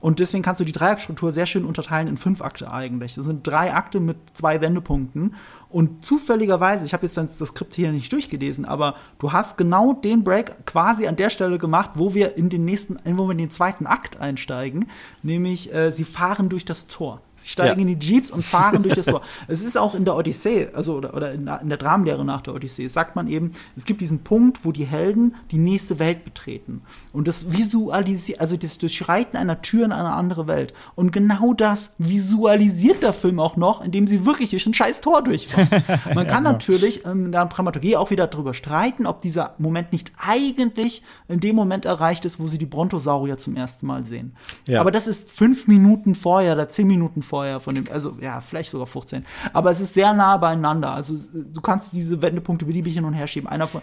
Und 0.00 0.18
deswegen 0.18 0.42
kannst 0.42 0.60
du 0.60 0.64
die 0.64 0.72
Dreieckstruktur 0.72 1.30
sehr 1.30 1.46
schön 1.46 1.64
unterteilen 1.64 2.08
in 2.08 2.16
fünf 2.16 2.40
Akte 2.40 2.72
eigentlich. 2.72 3.14
Das 3.14 3.26
sind 3.26 3.46
drei 3.46 3.74
Akte 3.74 4.00
mit 4.00 4.16
zwei 4.34 4.60
Wendepunkten. 4.60 5.34
Und 5.68 6.04
zufälligerweise, 6.04 6.84
ich 6.84 6.94
habe 6.94 7.06
jetzt 7.06 7.16
das 7.16 7.38
Skript 7.38 7.74
hier 7.74 7.92
nicht 7.92 8.12
durchgelesen, 8.12 8.64
aber 8.64 8.96
du 9.18 9.32
hast 9.32 9.56
genau 9.56 9.92
den 9.92 10.24
Break 10.24 10.66
quasi 10.66 11.06
an 11.06 11.16
der 11.16 11.30
Stelle 11.30 11.58
gemacht, 11.58 11.90
wo 11.94 12.14
wir 12.14 12.36
in 12.36 12.48
den 12.48 12.64
nächsten, 12.64 12.98
wo 13.04 13.26
wir 13.26 13.32
in 13.32 13.38
den 13.38 13.50
zweiten 13.50 13.86
Akt 13.86 14.18
einsteigen, 14.18 14.86
nämlich 15.22 15.72
äh, 15.72 15.92
sie 15.92 16.04
fahren 16.04 16.48
durch 16.48 16.64
das 16.64 16.86
Tor. 16.86 17.20
Sie 17.42 17.48
steigen 17.48 17.80
ja. 17.80 17.86
in 17.86 17.98
die 17.98 18.06
Jeeps 18.06 18.30
und 18.30 18.44
fahren 18.44 18.82
durch 18.82 18.94
das 18.94 19.06
Tor. 19.10 19.22
Es 19.48 19.62
ist 19.62 19.76
auch 19.76 19.94
in 19.94 20.04
der 20.04 20.16
Odyssee, 20.16 20.68
also 20.74 20.96
oder, 20.96 21.14
oder 21.14 21.32
in, 21.32 21.46
der 21.46 21.76
Dramenlehre 21.76 22.24
nach 22.24 22.42
der 22.42 22.54
Odyssee, 22.54 22.86
sagt 22.88 23.16
man 23.16 23.28
eben, 23.28 23.52
es 23.76 23.84
gibt 23.84 24.00
diesen 24.00 24.20
Punkt, 24.20 24.64
wo 24.64 24.72
die 24.72 24.84
Helden 24.84 25.34
die 25.50 25.58
nächste 25.58 25.98
Welt 25.98 26.24
betreten. 26.24 26.82
Und 27.12 27.28
das 27.28 27.52
visualisiert, 27.52 28.40
also 28.40 28.56
das 28.56 28.78
Durchschreiten 28.78 29.36
einer 29.36 29.62
Tür 29.62 29.84
in 29.84 29.92
eine 29.92 30.12
andere 30.12 30.46
Welt. 30.46 30.74
Und 30.94 31.12
genau 31.12 31.54
das 31.54 31.94
visualisiert 31.98 33.02
der 33.02 33.12
Film 33.12 33.40
auch 33.40 33.56
noch, 33.56 33.84
indem 33.84 34.06
sie 34.06 34.24
wirklich 34.24 34.50
durch 34.50 34.66
ein 34.66 34.74
scheiß 34.74 35.00
Tor 35.00 35.22
durchfahren. 35.22 35.68
Man 36.14 36.26
kann 36.26 36.44
ja, 36.44 36.52
natürlich 36.52 37.04
ähm, 37.04 37.26
in 37.26 37.32
der 37.32 37.46
Dramaturgie 37.46 37.96
auch 37.96 38.10
wieder 38.10 38.26
darüber 38.26 38.54
streiten, 38.54 39.06
ob 39.06 39.22
dieser 39.22 39.54
Moment 39.58 39.92
nicht 39.92 40.12
eigentlich 40.18 41.02
in 41.28 41.40
dem 41.40 41.56
Moment 41.56 41.84
erreicht 41.84 42.24
ist, 42.24 42.38
wo 42.38 42.46
sie 42.46 42.58
die 42.58 42.66
Brontosaurier 42.66 43.38
zum 43.38 43.56
ersten 43.56 43.86
Mal 43.86 44.04
sehen. 44.04 44.36
Ja. 44.66 44.80
Aber 44.80 44.90
das 44.90 45.06
ist 45.06 45.30
fünf 45.30 45.66
Minuten 45.66 46.14
vorher 46.14 46.54
oder 46.54 46.68
zehn 46.68 46.86
Minuten 46.86 47.22
vorher 47.22 47.29
vorher 47.30 47.60
von 47.60 47.74
dem, 47.74 47.86
also 47.90 48.16
ja, 48.20 48.40
vielleicht 48.40 48.70
sogar 48.70 48.86
15. 48.86 49.24
Aber 49.52 49.70
es 49.70 49.80
ist 49.80 49.94
sehr 49.94 50.12
nah 50.12 50.36
beieinander. 50.36 50.92
Also 50.92 51.16
du 51.32 51.60
kannst 51.60 51.94
diese 51.94 52.20
Wendepunkte 52.20 52.66
beliebig 52.66 52.94
hin 52.94 53.04
und 53.04 53.14
her 53.14 53.26
schieben. 53.26 53.48
Einer 53.48 53.68
von, 53.68 53.80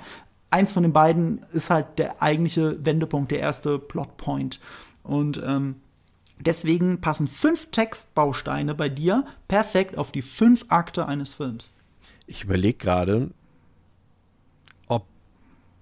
eins 0.49 0.71
von 0.71 0.83
den 0.83 0.93
beiden 0.93 1.43
ist 1.53 1.69
halt 1.69 1.97
der 1.97 2.21
eigentliche 2.21 2.85
Wendepunkt, 2.85 3.31
der 3.31 3.39
erste 3.39 3.79
Plotpoint. 3.79 4.59
Und 5.03 5.41
ähm, 5.43 5.77
deswegen 6.39 7.01
passen 7.01 7.27
fünf 7.27 7.71
Textbausteine 7.71 8.75
bei 8.75 8.89
dir 8.89 9.25
perfekt 9.47 9.97
auf 9.97 10.11
die 10.11 10.21
fünf 10.21 10.65
Akte 10.67 11.07
eines 11.07 11.33
Films. 11.33 11.73
Ich 12.27 12.43
überlege 12.43 12.77
gerade, 12.77 13.31
ob 14.87 15.05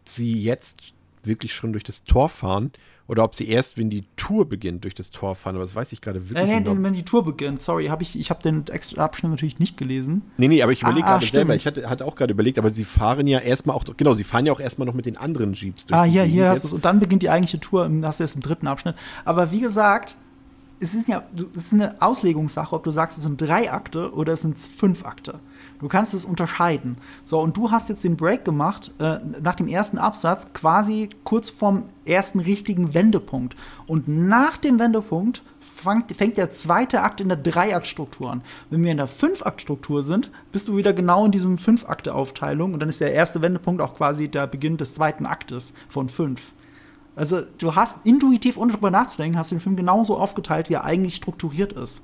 sie 0.05 0.41
jetzt 0.41 0.93
wirklich 1.23 1.55
schon 1.55 1.73
durch 1.73 1.83
das 1.83 2.03
Tor 2.03 2.29
fahren 2.29 2.71
oder 3.07 3.23
ob 3.23 3.35
sie 3.35 3.47
erst, 3.47 3.77
wenn 3.77 3.89
die 3.89 4.03
Tour 4.15 4.49
beginnt, 4.49 4.83
durch 4.83 4.95
das 4.95 5.11
Tor 5.11 5.35
fahren. 5.35 5.55
Aber 5.55 5.63
das 5.63 5.75
weiß 5.75 5.91
ich 5.91 6.01
gerade 6.01 6.21
wirklich 6.21 6.37
äh, 6.37 6.59
nee, 6.59 6.59
nee, 6.59 6.83
wenn 6.83 6.93
die 6.93 7.03
Tour 7.03 7.23
beginnt. 7.23 7.61
Sorry, 7.61 7.87
hab 7.87 8.01
ich, 8.01 8.19
ich 8.19 8.29
habe 8.29 8.41
den 8.41 8.65
Abschnitt 8.97 9.31
natürlich 9.31 9.59
nicht 9.59 9.77
gelesen. 9.77 10.23
Nee, 10.37 10.47
nee, 10.47 10.63
aber 10.63 10.71
ich 10.71 10.81
überlege 10.81 11.05
ah, 11.05 11.19
gerade 11.19 11.27
selber. 11.27 11.55
Ich 11.55 11.67
hatte, 11.67 11.87
hatte 11.89 12.05
auch 12.05 12.15
gerade 12.15 12.33
überlegt, 12.33 12.57
aber 12.57 12.71
sie 12.71 12.83
fahren 12.83 13.27
ja 13.27 13.39
erstmal 13.39 13.75
auch, 13.75 13.83
genau, 13.95 14.13
sie 14.13 14.23
fahren 14.23 14.45
ja 14.45 14.53
auch 14.53 14.59
erstmal 14.59 14.87
noch 14.87 14.95
mit 14.95 15.05
den 15.05 15.17
anderen 15.17 15.53
Jeeps 15.53 15.85
durch. 15.85 15.99
Ah, 15.99 16.03
hier, 16.03 16.23
hier 16.23 16.49
hast 16.49 16.63
du 16.63 16.67
es. 16.67 16.73
Und 16.73 16.85
dann 16.85 16.99
beginnt 16.99 17.21
die 17.21 17.29
eigentliche 17.29 17.59
Tour, 17.59 17.89
hast 18.03 18.19
du 18.19 18.23
es 18.23 18.33
im 18.33 18.41
dritten 18.41 18.67
Abschnitt. 18.67 18.95
Aber 19.23 19.51
wie 19.51 19.59
gesagt, 19.59 20.15
es 20.79 20.93
ist 20.93 21.07
ja, 21.07 21.23
es 21.55 21.67
ist 21.67 21.73
eine 21.73 22.01
Auslegungssache, 22.01 22.75
ob 22.75 22.83
du 22.83 22.91
sagst, 22.91 23.17
es 23.17 23.23
sind 23.23 23.39
drei 23.39 23.71
Akte 23.71 24.13
oder 24.13 24.33
es 24.33 24.41
sind 24.41 24.57
fünf 24.57 25.05
Akte. 25.05 25.39
Du 25.79 25.87
kannst 25.87 26.13
es 26.13 26.25
unterscheiden. 26.25 26.97
So, 27.23 27.39
und 27.39 27.55
du 27.57 27.71
hast 27.71 27.89
jetzt 27.89 28.03
den 28.03 28.17
Break 28.17 28.45
gemacht 28.45 28.93
äh, 28.99 29.19
nach 29.41 29.55
dem 29.55 29.67
ersten 29.67 29.97
Absatz, 29.97 30.53
quasi 30.53 31.09
kurz 31.23 31.49
vorm 31.49 31.83
ersten 32.05 32.39
richtigen 32.39 32.93
Wendepunkt. 32.93 33.55
Und 33.87 34.07
nach 34.07 34.57
dem 34.57 34.79
Wendepunkt 34.79 35.43
fängt, 35.59 36.11
fängt 36.15 36.37
der 36.37 36.51
zweite 36.51 37.01
Akt 37.01 37.21
in 37.21 37.29
der 37.29 37.37
Dreiaktstruktur 37.37 38.31
an. 38.31 38.41
Wenn 38.69 38.83
wir 38.83 38.91
in 38.91 38.97
der 38.97 39.07
Fünfaktstruktur 39.07 40.03
sind, 40.03 40.31
bist 40.51 40.67
du 40.67 40.77
wieder 40.77 40.93
genau 40.93 41.25
in 41.25 41.31
diesem 41.31 41.57
Fünfakte-Aufteilung 41.57 42.73
und 42.73 42.79
dann 42.79 42.89
ist 42.89 43.01
der 43.01 43.13
erste 43.13 43.41
Wendepunkt 43.41 43.81
auch 43.81 43.95
quasi 43.95 44.27
der 44.27 44.47
Beginn 44.47 44.77
des 44.77 44.93
zweiten 44.93 45.25
Aktes 45.25 45.73
von 45.89 46.09
fünf. 46.09 46.53
Also 47.15 47.41
du 47.57 47.75
hast 47.75 47.97
intuitiv, 48.03 48.57
ohne 48.57 48.73
drüber 48.73 48.91
nachzudenken, 48.91 49.37
hast 49.37 49.51
du 49.51 49.55
den 49.55 49.61
Film 49.61 49.75
genauso 49.75 50.17
aufgeteilt, 50.17 50.69
wie 50.69 50.73
er 50.73 50.83
eigentlich 50.83 51.15
strukturiert 51.15 51.73
ist. 51.73 52.01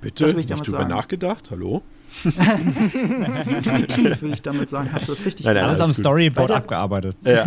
Bitte? 0.00 0.24
Das 0.24 0.34
will 0.34 0.40
ich 0.40 0.46
damit 0.46 0.60
Nicht 0.60 0.68
drüber 0.68 0.78
sagen. 0.78 0.90
nachgedacht? 0.90 1.50
Hallo? 1.50 1.82
Intuitiv 2.24 4.22
würde 4.22 4.34
ich 4.34 4.42
damit 4.42 4.70
sagen, 4.70 4.90
hast 4.92 5.08
du 5.08 5.12
das 5.12 5.24
richtig 5.24 5.46
nein, 5.46 5.56
nein, 5.56 5.64
Alles 5.64 5.80
am 5.80 5.92
Storyboard 5.92 6.50
abgearbeitet. 6.50 7.16
Ja. 7.22 7.46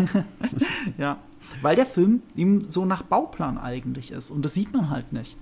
ja. 0.98 1.18
Weil 1.61 1.76
der 1.76 1.85
Film 1.85 2.22
eben 2.35 2.65
so 2.65 2.85
nach 2.85 3.03
Bauplan 3.03 3.57
eigentlich 3.57 4.11
ist. 4.11 4.31
Und 4.31 4.44
das 4.45 4.53
sieht 4.53 4.73
man 4.73 4.90
halt 4.90 5.14
nicht. 5.14 5.38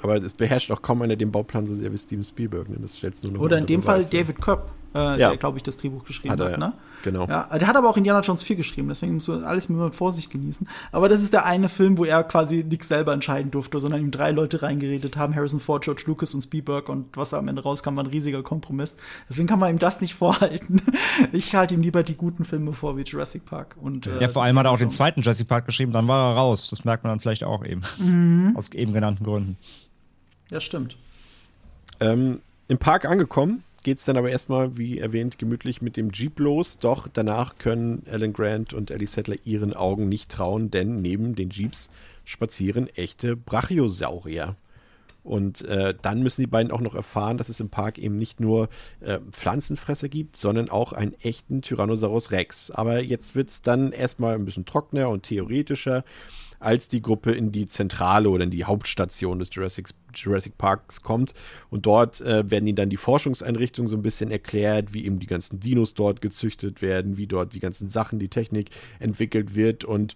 Aber 0.00 0.16
es 0.16 0.32
beherrscht 0.32 0.70
auch 0.70 0.82
kaum 0.82 1.02
einer 1.02 1.16
den 1.16 1.32
Bauplan 1.32 1.66
so 1.66 1.74
sehr 1.74 1.92
wie 1.92 1.98
Steven 1.98 2.24
Spielberg. 2.24 2.68
Ne? 2.68 2.76
Das 2.80 2.96
stellst 2.96 3.24
nur 3.24 3.32
noch 3.34 3.40
Oder 3.40 3.58
in 3.58 3.66
dem 3.66 3.82
Fall 3.82 4.04
David 4.04 4.40
Kopp 4.40 4.70
äh, 4.94 4.98
ja. 4.98 5.28
der, 5.30 5.36
glaube 5.36 5.58
ich, 5.58 5.62
das 5.62 5.76
Drehbuch 5.76 6.04
geschrieben 6.04 6.32
hat. 6.32 6.40
Er, 6.40 6.52
hat 6.52 6.58
ne? 6.58 6.72
Genau. 7.02 7.26
Ja, 7.26 7.46
der 7.56 7.68
hat 7.68 7.76
aber 7.76 7.88
auch 7.88 7.96
Indiana 7.96 8.20
Jones 8.20 8.42
4 8.42 8.56
geschrieben, 8.56 8.88
deswegen 8.88 9.14
musst 9.14 9.28
du 9.28 9.44
alles 9.44 9.68
mit 9.68 9.94
Vorsicht 9.94 10.30
genießen. 10.30 10.68
Aber 10.90 11.08
das 11.08 11.22
ist 11.22 11.32
der 11.32 11.44
eine 11.44 11.68
Film, 11.68 11.98
wo 11.98 12.04
er 12.04 12.24
quasi 12.24 12.64
nichts 12.68 12.88
selber 12.88 13.12
entscheiden 13.12 13.50
durfte, 13.50 13.78
sondern 13.80 14.00
ihm 14.00 14.10
drei 14.10 14.30
Leute 14.30 14.62
reingeredet 14.62 15.16
haben: 15.16 15.34
Harrison 15.34 15.60
Ford, 15.60 15.84
George 15.84 16.04
Lucas 16.06 16.34
und 16.34 16.42
Spielberg. 16.42 16.88
Und 16.88 17.16
was 17.16 17.34
am 17.34 17.48
Ende 17.48 17.62
rauskam, 17.62 17.96
war 17.96 18.04
ein 18.04 18.10
riesiger 18.10 18.42
Kompromiss. 18.42 18.96
Deswegen 19.28 19.46
kann 19.46 19.58
man 19.58 19.70
ihm 19.70 19.78
das 19.78 20.00
nicht 20.00 20.14
vorhalten. 20.18 20.82
Ich 21.32 21.54
halte 21.54 21.74
ihm 21.74 21.82
lieber 21.82 22.02
die 22.02 22.16
guten 22.16 22.44
Filme 22.44 22.72
vor, 22.72 22.96
wie 22.96 23.02
Jurassic 23.02 23.44
Park. 23.44 23.76
Und, 23.80 24.06
äh, 24.06 24.20
ja, 24.20 24.28
vor 24.28 24.42
allem 24.42 24.58
hat 24.58 24.66
er 24.66 24.72
auch 24.72 24.78
den 24.78 24.90
zweiten 24.90 25.20
Jurassic 25.20 25.48
Park 25.48 25.66
geschrieben, 25.66 25.92
dann 25.92 26.08
war 26.08 26.32
er 26.32 26.36
raus. 26.36 26.68
Das 26.68 26.84
merkt 26.84 27.04
man 27.04 27.12
dann 27.12 27.20
vielleicht 27.20 27.44
auch 27.44 27.64
eben. 27.64 27.82
Mhm. 27.98 28.54
Aus 28.56 28.72
eben 28.72 28.92
genannten 28.92 29.24
Gründen. 29.24 29.56
Ja, 30.50 30.60
stimmt. 30.60 30.96
Ähm, 32.00 32.40
Im 32.68 32.78
Park 32.78 33.04
angekommen, 33.04 33.62
geht 33.88 33.96
es 33.96 34.04
dann 34.04 34.18
aber 34.18 34.28
erstmal, 34.28 34.76
wie 34.76 34.98
erwähnt, 34.98 35.38
gemütlich 35.38 35.80
mit 35.80 35.96
dem 35.96 36.10
Jeep 36.12 36.40
los. 36.40 36.76
Doch 36.76 37.08
danach 37.10 37.56
können 37.56 38.02
Alan 38.10 38.34
Grant 38.34 38.74
und 38.74 38.90
Ellie 38.90 39.06
Settler 39.06 39.36
ihren 39.44 39.72
Augen 39.72 40.10
nicht 40.10 40.30
trauen, 40.30 40.70
denn 40.70 41.00
neben 41.00 41.34
den 41.34 41.48
Jeeps 41.48 41.88
spazieren 42.22 42.88
echte 42.88 43.34
Brachiosaurier. 43.34 44.56
Und 45.24 45.62
äh, 45.62 45.94
dann 46.02 46.22
müssen 46.22 46.42
die 46.42 46.46
beiden 46.46 46.70
auch 46.70 46.82
noch 46.82 46.94
erfahren, 46.94 47.38
dass 47.38 47.48
es 47.48 47.60
im 47.60 47.70
Park 47.70 47.96
eben 47.96 48.18
nicht 48.18 48.40
nur 48.40 48.68
äh, 49.00 49.20
Pflanzenfresser 49.30 50.10
gibt, 50.10 50.36
sondern 50.36 50.68
auch 50.68 50.92
einen 50.92 51.14
echten 51.22 51.62
Tyrannosaurus 51.62 52.30
Rex. 52.30 52.70
Aber 52.70 53.00
jetzt 53.00 53.36
wird 53.36 53.48
es 53.48 53.62
dann 53.62 53.92
erstmal 53.92 54.34
ein 54.34 54.44
bisschen 54.44 54.66
trockener 54.66 55.08
und 55.08 55.22
theoretischer 55.22 56.04
als 56.60 56.88
die 56.88 57.02
Gruppe 57.02 57.32
in 57.32 57.52
die 57.52 57.66
Zentrale 57.66 58.28
oder 58.30 58.44
in 58.44 58.50
die 58.50 58.64
Hauptstation 58.64 59.38
des 59.38 59.48
Jurassic, 59.52 59.88
Jurassic 60.14 60.58
Parks 60.58 61.02
kommt. 61.02 61.34
Und 61.70 61.86
dort 61.86 62.20
äh, 62.20 62.50
werden 62.50 62.66
ihnen 62.66 62.76
dann 62.76 62.90
die 62.90 62.96
Forschungseinrichtungen 62.96 63.88
so 63.88 63.96
ein 63.96 64.02
bisschen 64.02 64.30
erklärt, 64.30 64.94
wie 64.94 65.04
eben 65.04 65.18
die 65.20 65.26
ganzen 65.26 65.60
Dinos 65.60 65.94
dort 65.94 66.20
gezüchtet 66.20 66.82
werden, 66.82 67.16
wie 67.16 67.26
dort 67.26 67.54
die 67.54 67.60
ganzen 67.60 67.88
Sachen, 67.88 68.18
die 68.18 68.28
Technik 68.28 68.70
entwickelt 68.98 69.54
wird. 69.54 69.84
Und 69.84 70.14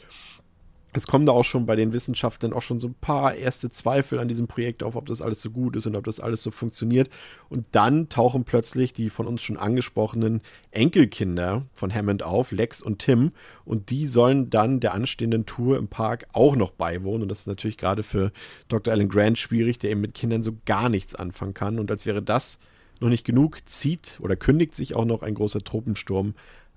es 0.95 1.07
kommen 1.07 1.25
da 1.25 1.33
auch 1.33 1.45
schon 1.45 1.65
bei 1.65 1.75
den 1.75 1.95
Wissenschaftlern 1.95 2.53
auch 2.53 2.61
schon 2.61 2.79
so 2.79 2.89
ein 2.89 2.95
paar 2.95 3.35
erste 3.35 3.71
Zweifel 3.71 4.19
an 4.19 4.29
diesem 4.29 4.47
Projekt 4.47 4.83
auf, 4.83 4.95
ob 4.95 5.07
das 5.07 5.23
alles 5.23 5.41
so 5.41 5.51
gut 5.51 5.75
ist 5.75 5.87
und 5.87 5.97
ob 5.97 6.05
das 6.05 6.21
alles 6.21 6.43
so 6.43 6.51
funktioniert. 6.51 7.09
Und 7.49 7.65
dann 7.73 8.11
tauchen 8.11 8.45
plötzlich 8.45 8.93
die 8.93 9.09
von 9.09 9.27
uns 9.27 9.43
schon 9.43 9.57
angesprochenen 9.57 10.43
Enkelkinder 10.71 11.65
von 11.73 11.93
Hammond 11.95 12.23
auf, 12.23 12.53
Lex 12.53 12.83
und 12.83 12.99
Tim. 12.99 13.33
Und 13.65 13.89
die 13.89 14.07
sollen 14.07 14.51
dann 14.51 14.81
der 14.81 14.93
anstehenden 14.93 15.47
Tour 15.47 15.79
im 15.79 15.89
Park 15.89 16.27
auch 16.33 16.57
noch 16.57 16.73
beiwohnen. 16.73 17.23
Und 17.23 17.29
das 17.31 17.41
ist 17.41 17.47
natürlich 17.47 17.79
gerade 17.79 18.03
für 18.03 18.31
Dr. 18.69 18.93
Alan 18.93 19.09
Grant 19.09 19.39
schwierig, 19.39 19.79
der 19.79 19.93
eben 19.93 20.03
mit 20.03 20.13
Kindern 20.13 20.43
so 20.43 20.53
gar 20.67 20.91
nichts 20.91 21.15
anfangen 21.15 21.55
kann. 21.55 21.79
Und 21.79 21.91
als 21.91 22.05
wäre 22.05 22.23
das 22.23 22.59
noch 23.01 23.09
nicht 23.09 23.25
genug, 23.25 23.61
zieht 23.65 24.19
oder 24.21 24.37
kündigt 24.37 24.75
sich 24.75 24.95
auch 24.95 25.07
noch 25.07 25.23
ein 25.23 25.35
großer 25.35 25.61
Tropensturm 25.61 26.35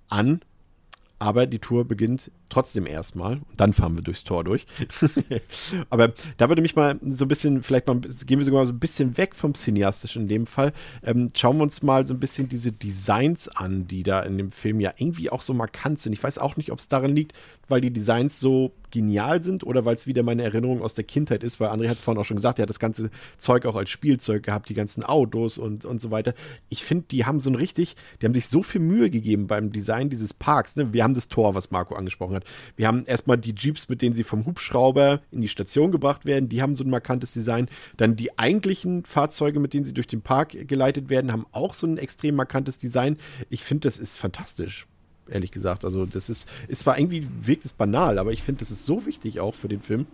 an 0.08 0.40
aber 1.20 1.48
die 1.48 1.60
Tour 1.60 1.86
beginnt 1.86 2.32
trotzdem 2.50 2.86
erstmal 2.86 3.34
und 3.34 3.46
dann 3.58 3.74
fahren 3.74 3.96
wir 3.96 4.04
durchs 4.04 4.24
Tor 4.24 4.44
durch. 4.44 4.66
aber 5.90 6.14
da 6.38 6.50
würde 6.50 6.62
mich 6.62 6.76
mal 6.76 7.00
so 7.10 7.26
ein 7.26 7.28
bisschen, 7.28 7.64
vielleicht 7.64 7.88
mal 7.88 8.00
gehen 8.00 8.40
wir 8.40 8.46
sogar 8.46 8.62
mal 8.62 8.68
so 8.68 8.74
ein 8.74 8.80
bisschen 8.80 9.18
weg 9.18 9.36
vom 9.36 9.54
Cineastischen 9.54 10.24
in 10.24 10.28
dem 10.28 10.46
Fall. 10.46 10.74
Ähm, 11.04 11.30
schauen 11.36 11.58
wir 11.58 11.64
uns 11.64 11.84
mal 11.84 12.08
so 12.08 12.14
ein 12.14 12.20
bisschen 12.20 12.48
diese 12.48 12.72
Designs 12.72 13.48
an, 13.48 13.88
die 13.88 14.04
da 14.04 14.22
in 14.22 14.38
dem 14.38 14.52
Film 14.52 14.80
ja 14.80 14.94
irgendwie 14.98 15.30
auch 15.30 15.42
so 15.42 15.54
markant 15.54 16.00
sind. 16.00 16.14
Ich 16.14 16.24
weiß 16.24 16.38
auch 16.38 16.58
nicht, 16.58 16.72
ob 16.72 16.80
es 16.80 16.88
daran 16.88 17.16
liegt, 17.16 17.34
weil 17.68 17.82
die 17.82 17.92
Designs 17.92 18.40
so 18.40 18.74
genial 18.92 19.44
sind 19.44 19.66
oder 19.66 19.84
weil 19.86 19.96
es 19.96 20.08
wieder 20.08 20.24
meine 20.24 20.44
Erinnerung 20.44 20.82
aus 20.82 20.94
der 20.94 21.04
Kindheit 21.04 21.44
ist, 21.44 21.60
weil 21.60 21.70
André 21.70 21.90
hat 21.90 21.98
vorhin 21.98 22.22
auch 22.22 22.26
schon 22.26 22.38
gesagt, 22.38 22.60
er 22.60 22.64
hat 22.64 22.70
das 22.70 22.80
ganze 22.80 23.10
Zeug 23.38 23.66
auch 23.66 23.76
als 23.76 23.90
Spielzeug 23.90 24.44
gehabt, 24.44 24.70
die 24.70 24.74
ganzen 24.74 25.04
Autos 25.04 25.58
und, 25.58 25.84
und 25.86 26.00
so 26.00 26.12
weiter. 26.12 26.34
Ich 26.70 26.84
finde, 26.84 27.06
die 27.12 27.26
haben 27.26 27.42
so 27.42 27.50
ein 27.50 27.56
richtig, 27.56 27.96
die 28.22 28.26
haben 28.26 28.34
sich 28.34 28.48
so 28.48 28.64
viel 28.64 28.82
Mühe 28.82 29.10
gegeben 29.10 29.48
beim 29.48 29.72
Design 29.72 30.10
dieses 30.10 30.34
Parks. 30.34 30.76
Ne? 30.76 30.94
Wir 30.94 31.04
haben 31.04 31.14
das 31.14 31.28
Tor, 31.28 31.56
was 31.56 31.72
Marco 31.72 31.96
angesprochen 31.96 32.35
hat. 32.36 32.46
Wir 32.76 32.88
haben 32.88 33.06
erstmal 33.06 33.38
die 33.38 33.56
Jeeps, 33.58 33.90
mit 33.90 34.02
denen 34.02 34.16
sie 34.16 34.24
vom 34.24 34.46
Hubschrauber 34.46 35.22
in 35.32 35.42
die 35.42 35.48
Station 35.48 35.92
gebracht 35.92 36.26
werden, 36.26 36.50
die 36.50 36.62
haben 36.62 36.76
so 36.76 36.84
ein 36.84 36.90
markantes 36.90 37.34
Design. 37.34 37.68
Dann 37.98 38.16
die 38.16 38.38
eigentlichen 38.38 39.06
Fahrzeuge, 39.06 39.60
mit 39.60 39.74
denen 39.74 39.86
sie 39.86 39.94
durch 39.94 40.08
den 40.08 40.22
Park 40.22 40.68
geleitet 40.68 41.10
werden, 41.10 41.32
haben 41.32 41.46
auch 41.52 41.74
so 41.74 41.88
ein 41.88 41.98
extrem 41.98 42.36
markantes 42.36 42.78
Design. 42.78 43.18
Ich 43.50 43.64
finde, 43.64 43.88
das 43.88 43.98
ist 43.98 44.18
fantastisch 44.18 44.88
ehrlich 45.30 45.52
gesagt. 45.52 45.86
Also 45.86 46.06
das 46.06 46.30
ist, 46.30 46.48
ist 46.68 46.82
zwar 46.82 46.98
irgendwie 47.00 47.28
wirkt 47.42 47.66
es 47.66 47.74
banal, 47.74 48.20
aber 48.20 48.32
ich 48.32 48.44
finde, 48.44 48.60
das 48.60 48.72
ist 48.72 48.86
so 48.86 49.06
wichtig 49.06 49.40
auch 49.40 49.56
für 49.56 49.68
den 49.68 49.82
Film. 49.82 50.06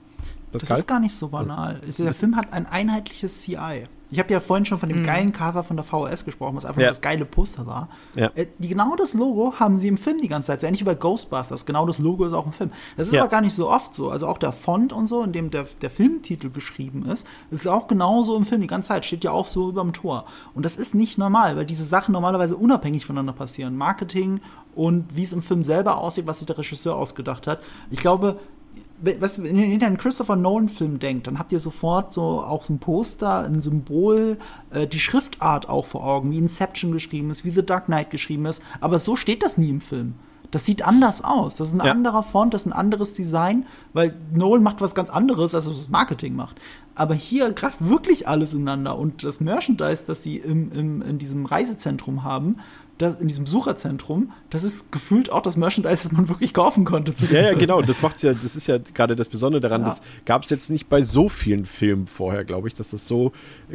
Das, 0.52 0.64
das 0.64 0.80
ist 0.80 0.88
gar 0.88 1.00
nicht 1.00 1.16
so 1.16 1.30
banal. 1.30 1.80
Also, 1.86 2.04
der 2.04 2.14
Film 2.14 2.36
hat 2.36 2.52
ein 2.52 2.66
einheitliches 2.66 3.42
CI. 3.42 3.88
Ich 4.12 4.20
habe 4.20 4.32
ja 4.34 4.42
vorhin 4.42 4.66
schon 4.66 4.78
von 4.78 4.90
dem 4.90 5.00
mhm. 5.00 5.06
geilen 5.06 5.32
Cover 5.32 5.64
von 5.64 5.78
der 5.78 5.86
VHS 5.86 6.26
gesprochen, 6.26 6.58
was 6.58 6.66
einfach 6.66 6.82
ja. 6.82 6.90
das 6.90 7.00
geile 7.00 7.24
Poster 7.24 7.66
war. 7.66 7.88
Ja. 8.16 8.30
Äh, 8.36 8.48
die, 8.58 8.68
genau 8.68 8.98
das 8.98 9.14
Logo 9.14 9.54
haben 9.58 9.78
sie 9.78 9.88
im 9.88 9.98
Film 9.98 10.20
die 10.20 10.28
ganze 10.28 10.48
Zeit. 10.48 10.60
So 10.60 10.68
ähnlich 10.68 10.82
wie 10.82 10.86
bei 10.86 10.96
Ghostbusters. 10.96 11.66
Genau 11.66 11.86
das 11.86 11.98
Logo 11.98 12.26
ist 12.26 12.34
auch 12.34 12.46
im 12.46 12.52
Film. 12.52 12.72
Das 12.98 13.08
ist 13.08 13.14
ja. 13.14 13.22
aber 13.22 13.30
gar 13.30 13.40
nicht 13.40 13.54
so 13.54 13.70
oft 13.70 13.94
so. 13.94 14.12
Also 14.12 14.28
auch 14.28 14.38
der 14.38 14.52
Font 14.52 14.92
und 14.92 15.08
so, 15.08 15.24
in 15.24 15.32
dem 15.32 15.50
der, 15.50 15.66
der 15.82 15.90
Filmtitel 15.90 16.50
geschrieben 16.50 17.06
ist, 17.06 17.26
ist 17.52 17.66
auch 17.68 17.88
genauso 17.88 18.36
im 18.36 18.44
Film 18.44 18.60
die 18.60 18.68
ganze 18.68 18.90
Zeit. 18.90 19.06
Steht 19.06 19.24
ja 19.24 19.32
auch 19.32 19.48
so 19.48 19.70
über 19.70 19.82
dem 19.82 19.94
Tor. 19.94 20.26
Und 20.54 20.66
das 20.66 20.76
ist 20.76 20.94
nicht 20.94 21.18
normal, 21.18 21.56
weil 21.56 21.66
diese 21.66 21.86
Sachen 21.86 22.12
normalerweise 22.12 22.58
unabhängig 22.58 23.06
voneinander 23.06 23.34
passieren. 23.34 23.78
Marketing 23.78 24.42
und 24.76 25.16
wie 25.16 25.24
es 25.24 25.32
im 25.32 25.42
Film 25.42 25.64
selber 25.64 25.98
aussieht, 25.98 26.28
was 26.28 26.40
sich 26.40 26.48
der 26.48 26.58
Regisseur 26.58 26.98
ausgedacht 26.98 27.48
hat. 27.48 27.62
Ich 27.90 28.00
glaube, 28.00 28.40
was, 29.20 29.42
wenn 29.42 29.58
ihr 29.58 29.86
einen 29.86 29.98
Christopher 29.98 30.36
Nolan-Film 30.36 31.00
denkt, 31.00 31.28
dann 31.28 31.40
habt 31.40 31.52
ihr 31.52 31.60
sofort 31.60 32.14
so 32.14 32.42
auch 32.42 32.64
so 32.64 32.74
ein 32.74 32.80
Poster, 32.80 33.40
ein 33.40 33.62
Symbol, 33.62 34.38
äh, 34.72 34.88
die 34.88 35.00
Schriftart 35.00 35.70
auch 35.70 35.86
vor 35.86 36.06
Augen, 36.06 36.32
wie 36.32 36.38
Inception 36.38 36.92
geschrieben 36.92 37.30
ist, 37.30 37.46
wie 37.46 37.52
The 37.52 37.66
Dark 37.66 37.86
Knight 37.86 38.10
geschrieben 38.10 38.46
ist. 38.46 38.64
Aber 38.80 39.00
so 39.00 39.16
steht 39.16 39.44
das 39.44 39.58
nie 39.58 39.70
im 39.70 39.82
Film. 39.82 40.16
Das 40.52 40.66
sieht 40.66 40.86
anders 40.86 41.24
aus. 41.24 41.56
Das 41.56 41.70
ist 41.70 41.74
ein 41.74 41.86
ja. 41.86 41.92
anderer 41.92 42.24
Font, 42.24 42.54
das 42.54 42.64
ist 42.64 42.68
ein 42.68 42.74
anderes 42.74 43.14
Design, 43.14 43.66
weil 43.94 44.14
Nolan 44.34 44.62
macht 44.62 44.82
was 44.82 44.94
ganz 44.94 45.10
anderes, 45.10 45.56
als 45.56 45.66
das 45.66 45.90
Marketing 45.90 46.36
macht. 46.36 46.60
Aber 46.94 47.14
hier 47.14 47.52
greift 47.52 47.78
wirklich 47.80 48.28
alles 48.28 48.54
ineinander 48.54 48.98
und 48.98 49.24
das 49.24 49.40
Merchandise, 49.40 50.04
das 50.06 50.24
sie 50.24 50.38
im, 50.38 50.72
im, 50.74 51.02
in 51.02 51.18
diesem 51.18 51.46
Reisezentrum 51.46 52.24
haben, 52.26 52.58
das, 53.02 53.20
in 53.20 53.28
diesem 53.28 53.46
Besucherzentrum, 53.46 54.32
das 54.50 54.64
ist 54.64 54.92
gefühlt 54.92 55.32
auch 55.32 55.42
das 55.42 55.58
Merchandise, 55.58 56.04
das 56.04 56.12
man 56.12 56.30
wirklich 56.30 56.54
kaufen 56.54 56.86
konnte. 56.86 57.14
ja, 57.32 57.42
ja, 57.42 57.54
genau. 57.54 57.82
Das 57.82 58.02
macht's 58.02 58.22
ja, 58.22 58.34
das 58.34 58.56
ist 58.56 58.68
ja 58.68 58.78
gerade 58.78 59.16
das 59.16 59.30
Besondere 59.30 59.62
daran. 59.62 59.82
Ja. 59.82 59.90
Das 59.90 60.02
gab 60.26 60.44
es 60.44 60.50
jetzt 60.50 60.70
nicht 60.70 60.90
bei 60.90 61.02
so 61.02 61.30
vielen 61.30 61.66
Filmen 61.66 62.08
vorher, 62.08 62.46
glaube 62.46 62.68
ich, 62.68 62.74
dass 62.74 62.92
das 62.92 63.08
so 63.08 63.32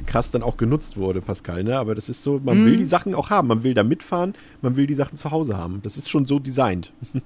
krass 0.07 0.31
dann 0.31 0.43
auch 0.43 0.57
genutzt 0.57 0.97
wurde, 0.97 1.21
Pascal. 1.21 1.65
Ne? 1.65 1.79
Aber 1.79 1.95
das 1.95 2.09
ist 2.09 2.23
so, 2.23 2.41
man 2.43 2.61
mhm. 2.61 2.67
will 2.67 2.77
die 2.77 2.85
Sachen 2.85 3.15
auch 3.15 3.31
haben, 3.31 3.49
man 3.49 3.63
will 3.63 3.75
da 3.75 3.83
mitfahren, 3.83 4.35
man 4.63 4.77
will 4.77 4.87
die 4.87 4.95
Sachen 4.95 5.17
zu 5.17 5.31
Hause 5.31 5.57
haben. 5.57 5.81
Das 5.83 5.97
ist 5.97 6.09
schon 6.09 6.27
so 6.27 6.39
designt. 6.39 6.93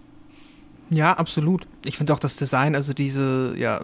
Ja, 0.93 1.13
absolut. 1.13 1.69
Ich 1.85 1.97
finde 1.97 2.13
auch 2.13 2.19
das 2.19 2.37
Design, 2.37 2.75
also 2.75 2.93
diese, 2.93 3.55
ja, 3.57 3.83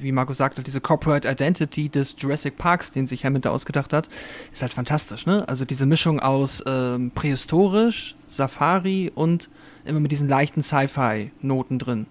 wie 0.00 0.12
Markus 0.12 0.36
sagte, 0.36 0.62
diese 0.62 0.80
Corporate 0.80 1.28
Identity 1.28 1.88
des 1.88 2.14
Jurassic 2.18 2.56
Parks, 2.56 2.92
den 2.92 3.06
sich 3.06 3.24
Hammond 3.24 3.44
da 3.44 3.50
ausgedacht 3.50 3.92
hat, 3.92 4.08
ist 4.52 4.62
halt 4.62 4.74
fantastisch, 4.74 5.26
ne? 5.26 5.48
Also 5.48 5.64
diese 5.64 5.86
Mischung 5.86 6.20
aus 6.20 6.62
ähm, 6.66 7.10
prähistorisch, 7.14 8.16
Safari 8.28 9.10
und 9.14 9.48
immer 9.84 10.00
mit 10.00 10.12
diesen 10.12 10.28
leichten 10.28 10.62
Sci-Fi-Noten 10.62 11.78
drin. 11.78 12.06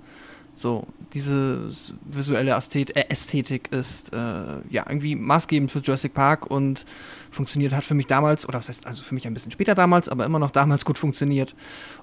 So, 0.56 0.86
diese 1.14 1.70
visuelle 2.06 2.52
Ästhet 2.52 2.96
Ästhetik 2.96 3.72
ist 3.72 4.14
äh, 4.14 4.18
ja 4.70 4.86
irgendwie 4.88 5.16
maßgebend 5.16 5.72
für 5.72 5.80
Jurassic 5.80 6.14
Park 6.14 6.46
und 6.50 6.86
funktioniert, 7.32 7.74
hat 7.74 7.84
für 7.84 7.96
mich 7.96 8.06
damals, 8.06 8.48
oder 8.48 8.60
was 8.60 8.70
heißt, 8.70 8.86
also 8.86 9.04
für 9.04 9.16
mich 9.16 9.26
ein 9.26 9.34
bisschen 9.34 9.52
später 9.52 9.74
damals, 9.74 10.10
aber 10.10 10.26
immer 10.26 10.38
noch 10.38 10.52
damals 10.52 10.86
gut 10.86 11.00
funktioniert. 11.00 11.56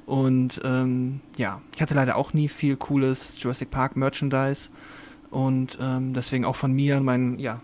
Und 0.04 0.60
ähm, 0.64 1.20
ja, 1.36 1.60
ich 1.74 1.80
hatte 1.80 1.94
leider 1.94 2.16
auch 2.16 2.32
nie 2.32 2.48
viel 2.48 2.76
cooles 2.76 3.34
Jurassic 3.38 3.70
Park 3.70 3.96
Merchandise. 3.96 4.70
Und 5.30 5.78
ähm, 5.80 6.12
deswegen 6.12 6.44
auch 6.44 6.56
von 6.56 6.72
mir 6.72 7.00
mein, 7.00 7.38
ja, 7.38 7.60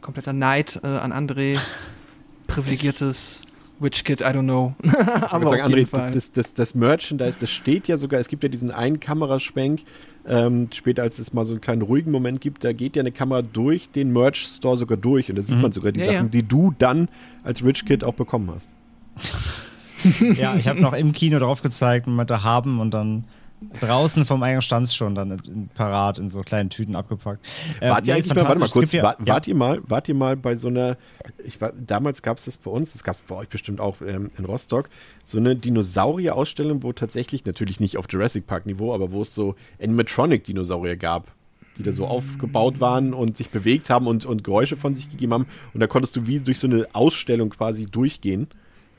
kompletter 0.00 0.32
Neid 0.32 0.80
äh, 0.82 0.86
an 0.86 1.12
André, 1.12 1.58
privilegiertes 2.46 3.42
Witch 3.78 4.04
Kid, 4.04 4.20
I 4.22 4.24
don't 4.24 4.44
know. 4.44 4.74
Aber 5.30 5.48
sagen, 5.48 5.62
André, 5.62 6.10
das, 6.10 6.32
das, 6.32 6.54
das 6.54 6.74
Merchandise, 6.74 7.40
das 7.40 7.50
steht 7.50 7.88
ja 7.88 7.98
sogar, 7.98 8.20
es 8.20 8.28
gibt 8.28 8.42
ja 8.42 8.48
diesen 8.48 8.70
einen 8.70 9.00
Kameraschwenk, 9.00 9.82
ähm, 10.26 10.68
später 10.72 11.02
als 11.02 11.18
es 11.18 11.32
mal 11.32 11.44
so 11.44 11.52
einen 11.52 11.60
kleinen 11.60 11.82
ruhigen 11.82 12.10
Moment 12.10 12.40
gibt, 12.40 12.64
da 12.64 12.72
geht 12.72 12.96
ja 12.96 13.00
eine 13.00 13.12
Kamera 13.12 13.42
durch 13.42 13.90
den 13.90 14.12
Merch-Store 14.12 14.76
sogar 14.76 14.96
durch 14.96 15.28
und 15.28 15.36
da 15.36 15.42
sieht 15.42 15.56
mhm. 15.56 15.62
man 15.62 15.72
sogar 15.72 15.92
die 15.92 16.00
ja, 16.00 16.06
Sachen, 16.06 16.16
ja. 16.16 16.24
die 16.24 16.42
du 16.42 16.74
dann 16.78 17.08
als 17.42 17.62
Rich 17.62 17.84
Kid 17.84 18.02
auch 18.02 18.14
bekommen 18.14 18.50
hast. 18.54 18.70
ja, 20.38 20.56
ich 20.56 20.68
habe 20.68 20.80
noch 20.80 20.92
im 20.92 21.12
Kino 21.12 21.38
drauf 21.38 21.62
gezeigt 21.62 22.06
und 22.06 22.16
meinte 22.16 22.42
haben 22.42 22.80
und 22.80 22.92
dann 22.92 23.24
draußen 23.80 24.24
vom 24.24 24.42
Eingang 24.42 24.60
stand 24.60 24.90
schon 24.92 25.14
dann 25.14 25.30
in, 25.46 25.68
parat 25.68 26.18
in 26.18 26.28
so 26.28 26.42
kleinen 26.42 26.70
Tüten 26.70 26.94
abgepackt. 26.94 27.44
Äh, 27.80 27.90
wart 27.90 28.06
ihr 28.06 28.14
eigentlich 28.14 28.34
mal, 28.34 28.44
warte 28.44 28.58
mal 28.58 28.68
kurz, 28.68 28.92
ja, 28.92 29.02
wart, 29.02 29.26
wart, 29.26 29.48
ihr 29.48 29.54
mal, 29.54 29.80
wart 29.86 30.08
ihr 30.08 30.14
mal 30.14 30.36
bei 30.36 30.56
so 30.56 30.68
einer, 30.68 30.96
ich 31.44 31.60
war, 31.60 31.72
damals 31.72 32.22
gab 32.22 32.38
es 32.38 32.44
das 32.44 32.58
bei 32.58 32.70
uns, 32.70 32.92
das 32.92 33.02
gab 33.02 33.16
es 33.16 33.22
bei 33.22 33.34
euch 33.34 33.48
bestimmt 33.48 33.80
auch 33.80 34.00
ähm, 34.02 34.28
in 34.36 34.44
Rostock, 34.44 34.88
so 35.24 35.38
eine 35.38 35.56
Dinosaurier-Ausstellung, 35.56 36.82
wo 36.82 36.92
tatsächlich, 36.92 37.44
natürlich 37.44 37.80
nicht 37.80 37.96
auf 37.96 38.06
Jurassic 38.10 38.46
Park-Niveau, 38.46 38.94
aber 38.94 39.12
wo 39.12 39.22
es 39.22 39.34
so 39.34 39.54
Animatronic-Dinosaurier 39.80 40.96
gab 40.96 41.32
die 41.78 41.82
da 41.82 41.92
so 41.92 42.06
aufgebaut 42.06 42.80
waren 42.80 43.12
und 43.12 43.36
sich 43.36 43.50
bewegt 43.50 43.90
haben 43.90 44.06
und, 44.06 44.24
und 44.24 44.42
Geräusche 44.42 44.78
von 44.78 44.94
sich 44.94 45.10
gegeben 45.10 45.34
haben. 45.34 45.46
Und 45.74 45.80
da 45.80 45.86
konntest 45.86 46.16
du 46.16 46.26
wie 46.26 46.40
durch 46.40 46.58
so 46.58 46.66
eine 46.66 46.86
Ausstellung 46.94 47.50
quasi 47.50 47.84
durchgehen. 47.84 48.48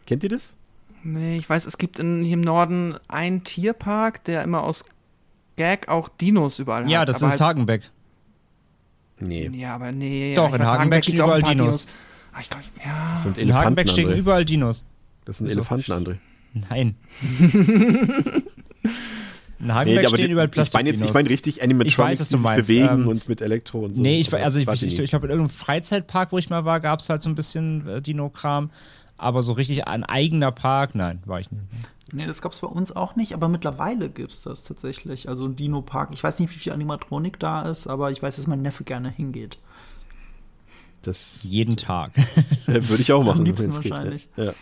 Kennt 0.05 0.23
ihr 0.23 0.29
das? 0.29 0.55
Nee, 1.03 1.37
ich 1.37 1.49
weiß, 1.49 1.65
es 1.65 1.77
gibt 1.77 1.99
in, 1.99 2.23
hier 2.23 2.33
im 2.33 2.41
Norden 2.41 2.95
einen 3.07 3.43
Tierpark, 3.43 4.23
der 4.25 4.43
immer 4.43 4.63
aus 4.63 4.83
Gag 5.55 5.87
auch 5.87 6.09
Dinos 6.09 6.59
überall 6.59 6.83
hat. 6.83 6.89
Ja, 6.89 7.05
das 7.05 7.17
ist 7.17 7.29
halt, 7.29 7.41
Hagenbeck. 7.41 7.89
Nee. 9.19 9.49
Ja, 9.53 9.75
aber 9.75 9.91
nee. 9.91 10.35
Doch, 10.35 10.53
in 10.53 10.65
Hagenbeck 10.65 11.03
stehen 11.03 11.15
überall 11.15 11.41
Dinos. 11.41 11.85
Dinos. 11.85 11.87
Ah, 12.33 12.39
ich 12.41 12.49
glaub, 12.49 12.61
ja. 12.85 13.09
Das 13.13 13.23
sind 13.23 13.37
Elefanten, 13.37 13.49
in 13.49 13.55
Hagenbeck 13.55 13.89
stehen 13.89 14.09
André. 14.09 14.17
überall 14.17 14.45
Dinos. 14.45 14.85
Das 15.25 15.37
sind 15.37 15.49
Elefanten, 15.49 15.91
André. 15.91 16.17
Nein. 16.69 16.95
In 19.59 19.73
Hagenbeck 19.73 20.03
nee, 20.03 20.09
stehen 20.09 20.31
überall 20.31 20.47
Plastik. 20.47 20.79
Ich 20.79 20.85
meine 20.85 20.89
jetzt, 20.91 21.03
ich 21.03 21.13
meine 21.13 21.29
richtig 21.29 21.63
Animatronics, 21.63 21.93
ich 21.93 21.97
weiß, 21.97 22.19
was 22.19 22.29
du 22.29 22.37
meinst. 22.37 22.67
bewegen 22.67 23.01
ähm, 23.01 23.07
und 23.07 23.27
mit 23.27 23.41
Elektro 23.41 23.79
und 23.79 23.95
so. 23.95 24.01
Nee, 24.03 24.19
ich, 24.19 24.31
also 24.31 24.59
ich, 24.59 24.67
ich, 24.67 24.83
ich, 24.83 24.99
ich 24.99 25.09
glaube, 25.09 25.25
in 25.25 25.31
irgendeinem 25.31 25.55
Freizeitpark, 25.55 26.31
wo 26.31 26.37
ich 26.37 26.51
mal 26.51 26.63
war, 26.63 26.79
gab 26.79 26.99
es 26.99 27.09
halt 27.09 27.23
so 27.23 27.29
ein 27.29 27.35
bisschen 27.35 27.87
äh, 27.87 28.01
Dino-Kram. 28.01 28.69
Aber 29.17 29.41
so 29.41 29.53
richtig 29.53 29.87
ein 29.87 30.03
eigener 30.03 30.51
Park, 30.51 30.95
nein, 30.95 31.21
war 31.25 31.39
ich 31.39 31.51
nicht. 31.51 31.63
Nee, 32.13 32.25
das 32.25 32.41
gab 32.41 32.53
es 32.53 32.61
bei 32.61 32.67
uns 32.67 32.95
auch 32.95 33.15
nicht, 33.15 33.33
aber 33.33 33.49
mittlerweile 33.49 34.09
gibt 34.09 34.31
es 34.31 34.41
das 34.41 34.63
tatsächlich. 34.63 35.27
Also 35.27 35.45
ein 35.45 35.55
Dino-Park. 35.55 36.09
Ich 36.13 36.23
weiß 36.23 36.39
nicht, 36.39 36.53
wie 36.53 36.59
viel 36.59 36.71
Animatronik 36.71 37.39
da 37.39 37.63
ist, 37.63 37.87
aber 37.87 38.11
ich 38.11 38.23
weiß, 38.23 38.37
dass 38.37 38.47
mein 38.47 38.61
Neffe 38.61 38.83
gerne 38.83 39.09
hingeht. 39.09 39.57
Das 41.01 41.39
Jeden 41.43 41.75
Tag. 41.77 42.11
würde 42.65 43.01
ich 43.01 43.11
auch 43.11 43.23
machen. 43.23 43.39
Am 43.39 43.45
liebsten 43.45 43.73
wenn's 43.73 43.83
geht, 43.83 43.91
wahrscheinlich. 43.91 44.29
Ja. 44.37 44.45
Ja. 44.45 44.53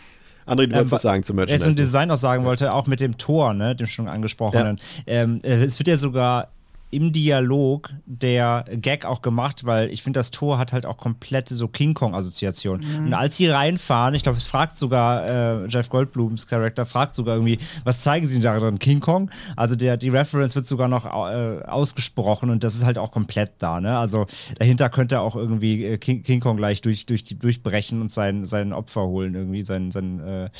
André, 0.46 0.66
du 0.66 0.74
wolltest 0.74 0.80
Ähm, 0.82 0.90
was 0.92 1.02
sagen 1.02 1.22
zum 1.24 1.36
Wer 1.36 1.46
zum 1.46 1.52
Merchandise. 1.52 1.76
Design 1.76 2.08
noch 2.08 2.16
sagen 2.16 2.44
wollte, 2.44 2.72
auch 2.72 2.86
mit 2.86 3.00
dem 3.00 3.18
Tor, 3.18 3.52
ne, 3.52 3.74
dem 3.74 3.86
schon 3.86 4.08
angesprochenen. 4.08 4.78
Ähm, 5.06 5.40
äh, 5.42 5.64
es 5.64 5.78
wird 5.78 5.88
ja 5.88 5.96
sogar 5.96 6.52
im 6.90 7.12
Dialog 7.12 7.90
der 8.06 8.64
Gag 8.70 9.04
auch 9.04 9.20
gemacht, 9.20 9.64
weil 9.64 9.90
ich 9.90 10.02
finde, 10.02 10.20
das 10.20 10.30
Tor 10.30 10.58
hat 10.58 10.72
halt 10.72 10.86
auch 10.86 10.96
komplette 10.96 11.54
so 11.54 11.66
King 11.66 11.94
Kong-Assoziationen. 11.94 12.86
Mhm. 12.86 13.06
Und 13.06 13.14
als 13.14 13.36
sie 13.36 13.48
reinfahren, 13.48 14.14
ich 14.14 14.22
glaube, 14.22 14.38
es 14.38 14.44
fragt 14.44 14.76
sogar 14.76 15.26
äh, 15.26 15.66
Jeff 15.66 15.88
Goldblums 15.88 16.46
Charakter, 16.46 16.86
fragt 16.86 17.16
sogar 17.16 17.36
irgendwie, 17.36 17.58
was 17.84 18.02
zeigen 18.02 18.26
sie 18.26 18.38
darin? 18.38 18.78
King 18.78 19.00
Kong? 19.00 19.30
Also 19.56 19.74
der, 19.74 19.96
die 19.96 20.10
Reference 20.10 20.54
wird 20.54 20.68
sogar 20.68 20.86
noch 20.86 21.06
äh, 21.06 21.62
ausgesprochen 21.64 22.50
und 22.50 22.62
das 22.62 22.76
ist 22.76 22.84
halt 22.84 22.98
auch 22.98 23.10
komplett 23.10 23.54
da, 23.58 23.80
ne? 23.80 23.98
Also 23.98 24.26
dahinter 24.58 24.88
könnte 24.88 25.20
auch 25.20 25.34
irgendwie 25.34 25.84
äh, 25.84 25.98
King, 25.98 26.22
King 26.22 26.40
Kong 26.40 26.56
gleich 26.56 26.82
durch, 26.82 27.06
durch 27.06 27.24
die, 27.24 27.36
durchbrechen 27.38 28.00
und 28.00 28.12
sein, 28.12 28.44
sein 28.44 28.72
Opfer 28.72 29.02
holen, 29.02 29.34
irgendwie, 29.34 29.62
sein, 29.62 29.90
sein 29.90 30.50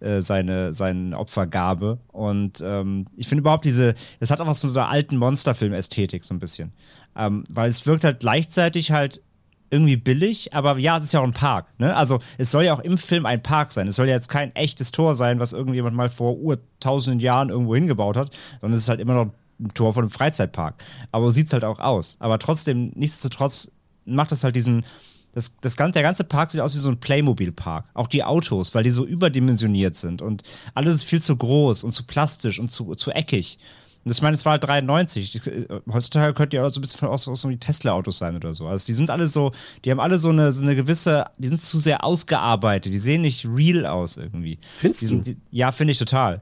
äh, 0.00 0.22
seine, 0.22 0.72
seine 0.72 1.18
Opfergabe. 1.18 1.98
Und 2.08 2.60
ähm, 2.64 3.06
ich 3.16 3.28
finde 3.28 3.40
überhaupt 3.40 3.64
diese, 3.64 3.94
das 4.18 4.30
hat 4.30 4.40
auch 4.40 4.46
was 4.46 4.60
von 4.60 4.70
so 4.70 4.78
einer 4.78 4.88
alten 4.88 5.16
Monsterfilm-Ästhetik 5.16 6.24
so 6.24 6.34
ein 6.34 6.38
bisschen. 6.40 6.72
Ähm, 7.16 7.44
weil 7.50 7.68
es 7.68 7.86
wirkt 7.86 8.04
halt 8.04 8.20
gleichzeitig 8.20 8.90
halt 8.90 9.22
irgendwie 9.70 9.96
billig, 9.96 10.52
aber 10.52 10.78
ja, 10.78 10.98
es 10.98 11.04
ist 11.04 11.12
ja 11.12 11.20
auch 11.20 11.24
ein 11.24 11.32
Park. 11.32 11.66
Ne? 11.78 11.94
Also 11.94 12.18
es 12.38 12.50
soll 12.50 12.64
ja 12.64 12.74
auch 12.74 12.80
im 12.80 12.98
Film 12.98 13.24
ein 13.24 13.42
Park 13.42 13.72
sein. 13.72 13.86
Es 13.86 13.96
soll 13.96 14.08
ja 14.08 14.14
jetzt 14.14 14.28
kein 14.28 14.54
echtes 14.56 14.90
Tor 14.90 15.14
sein, 15.14 15.38
was 15.38 15.52
irgendjemand 15.52 15.96
mal 15.96 16.10
vor 16.10 16.36
urtausenden 16.38 17.20
Jahren 17.20 17.50
irgendwo 17.50 17.74
hingebaut 17.74 18.16
hat, 18.16 18.34
sondern 18.60 18.76
es 18.76 18.82
ist 18.82 18.88
halt 18.88 19.00
immer 19.00 19.14
noch 19.14 19.32
ein 19.60 19.74
Tor 19.74 19.92
von 19.92 20.04
einem 20.04 20.10
Freizeitpark. 20.10 20.74
Aber 21.12 21.26
so 21.26 21.30
sieht 21.30 21.46
es 21.46 21.52
halt 21.52 21.64
auch 21.64 21.78
aus. 21.78 22.16
Aber 22.18 22.38
trotzdem, 22.38 22.90
nichtsdestotrotz 22.96 23.70
macht 24.04 24.32
das 24.32 24.42
halt 24.42 24.56
diesen, 24.56 24.84
das, 25.32 25.52
das 25.60 25.76
ganze, 25.76 25.92
der 25.94 26.02
ganze 26.02 26.24
Park 26.24 26.50
sieht 26.50 26.60
aus 26.60 26.74
wie 26.74 26.78
so 26.78 26.88
ein 26.88 26.98
Playmobil-Park. 26.98 27.86
Auch 27.94 28.06
die 28.06 28.24
Autos, 28.24 28.74
weil 28.74 28.82
die 28.82 28.90
so 28.90 29.04
überdimensioniert 29.04 29.96
sind 29.96 30.22
und 30.22 30.42
alles 30.74 30.96
ist 30.96 31.04
viel 31.04 31.22
zu 31.22 31.36
groß 31.36 31.84
und 31.84 31.92
zu 31.92 32.04
plastisch 32.04 32.58
und 32.58 32.70
zu, 32.70 32.94
zu 32.94 33.10
eckig. 33.10 33.58
Und 34.04 34.12
ich 34.12 34.22
meine, 34.22 34.34
es 34.34 34.44
war 34.46 34.52
halt 34.52 34.64
93. 34.64 35.34
Ich, 35.34 35.46
äh, 35.46 35.66
Heutzutage 35.92 36.32
könnte 36.32 36.56
ja 36.56 36.64
auch 36.64 36.70
so 36.70 36.78
ein 36.78 36.80
bisschen 36.80 36.98
von 36.98 37.08
aus, 37.08 37.28
aus 37.28 37.42
so 37.42 37.50
wie 37.50 37.58
Tesla-Autos 37.58 38.18
sein 38.18 38.34
oder 38.34 38.54
so. 38.54 38.66
Also 38.66 38.86
die 38.86 38.94
sind 38.94 39.10
alle 39.10 39.28
so, 39.28 39.52
die 39.84 39.90
haben 39.90 40.00
alle 40.00 40.16
so 40.18 40.30
eine, 40.30 40.52
so 40.52 40.62
eine 40.62 40.74
gewisse, 40.74 41.26
die 41.36 41.48
sind 41.48 41.62
zu 41.62 41.78
sehr 41.78 42.02
ausgearbeitet. 42.02 42.92
Die 42.94 42.98
sehen 42.98 43.22
nicht 43.22 43.46
real 43.46 43.84
aus 43.84 44.16
irgendwie. 44.16 44.58
Findest 44.78 45.02
die 45.02 45.06
du? 45.06 45.08
sind, 45.10 45.26
die, 45.26 45.36
ja, 45.50 45.70
finde 45.70 45.92
ich 45.92 45.98
total. 45.98 46.40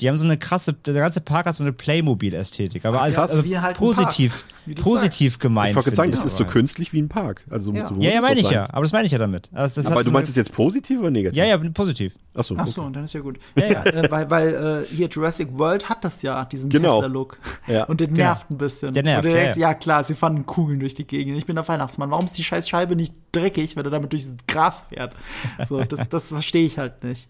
Die 0.00 0.08
haben 0.08 0.16
so 0.16 0.24
eine 0.26 0.36
krasse, 0.36 0.74
der 0.74 0.94
ganze 0.94 1.20
Park 1.20 1.46
hat 1.46 1.56
so 1.56 1.64
eine 1.64 1.72
Playmobil-Ästhetik, 1.72 2.84
aber 2.84 3.00
als 3.00 3.16
also 3.18 3.44
wie 3.44 3.58
halt 3.58 3.78
positiv, 3.78 4.44
Park, 4.66 4.76
positiv 4.82 5.38
gemeint. 5.38 5.70
ich 5.70 5.76
wollte 5.76 5.86
gerade 5.86 5.96
sagen, 5.96 6.10
das 6.10 6.24
ist 6.24 6.36
so 6.36 6.44
künstlich 6.44 6.92
wie 6.92 7.00
ein 7.00 7.08
Park. 7.08 7.44
Also, 7.48 7.72
Ja. 7.72 7.86
so 7.86 7.94
Ja, 7.98 8.10
ja, 8.10 8.20
meine 8.20 8.38
ich 8.40 8.46
sein. 8.46 8.54
ja, 8.54 8.68
aber 8.70 8.82
das 8.82 8.92
meine 8.92 9.06
ich 9.06 9.12
ja 9.12 9.18
damit. 9.18 9.48
Also 9.52 9.80
Aber 9.80 10.02
so 10.02 10.10
du 10.10 10.12
meinst 10.12 10.28
eine, 10.28 10.30
es 10.32 10.36
jetzt 10.36 10.52
positiv 10.52 11.00
oder 11.00 11.10
negativ? 11.10 11.38
Ja, 11.38 11.44
ja, 11.46 11.56
positiv. 11.72 12.14
Achso, 12.34 12.54
Ach 12.58 12.66
so, 12.66 12.86
dann 12.90 13.04
ist 13.04 13.14
ja 13.14 13.20
gut. 13.20 13.38
Ja, 13.56 13.66
ja, 13.68 13.84
äh, 13.84 14.10
weil, 14.10 14.30
weil 14.30 14.84
äh, 14.90 14.94
hier 14.94 15.08
Jurassic 15.08 15.48
World 15.56 15.88
hat 15.88 16.04
das 16.04 16.20
ja, 16.20 16.44
diesen 16.44 16.68
Genau. 16.68 16.96
Tesla-Look. 17.00 17.38
Ja. 17.66 17.84
Und 17.84 18.00
der 18.00 18.08
nervt 18.08 18.50
ein 18.50 18.58
bisschen. 18.58 18.92
Der 18.92 19.02
nervt, 19.02 19.24
Und 19.24 19.30
du 19.32 19.36
ja, 19.38 19.44
denkst, 19.44 19.58
ja. 19.58 19.68
ja 19.70 19.74
klar, 19.74 20.04
sie 20.04 20.14
fanden 20.14 20.44
Kugeln 20.44 20.78
durch 20.80 20.94
die 20.94 21.06
Gegend. 21.06 21.38
Ich 21.38 21.46
bin 21.46 21.56
der 21.56 21.66
Weihnachtsmann. 21.66 22.10
Warum 22.10 22.26
ist 22.26 22.36
die 22.36 22.44
scheiß 22.44 22.68
Scheibe 22.68 22.96
nicht 22.96 23.14
dreckig, 23.32 23.76
wenn 23.76 23.84
er 23.86 23.90
damit 23.90 24.12
durchs 24.12 24.36
Gras 24.46 24.86
fährt? 24.90 25.14
So, 25.66 25.82
das, 25.82 26.06
das 26.10 26.28
verstehe 26.28 26.66
ich 26.66 26.78
halt 26.78 27.02
nicht. 27.02 27.28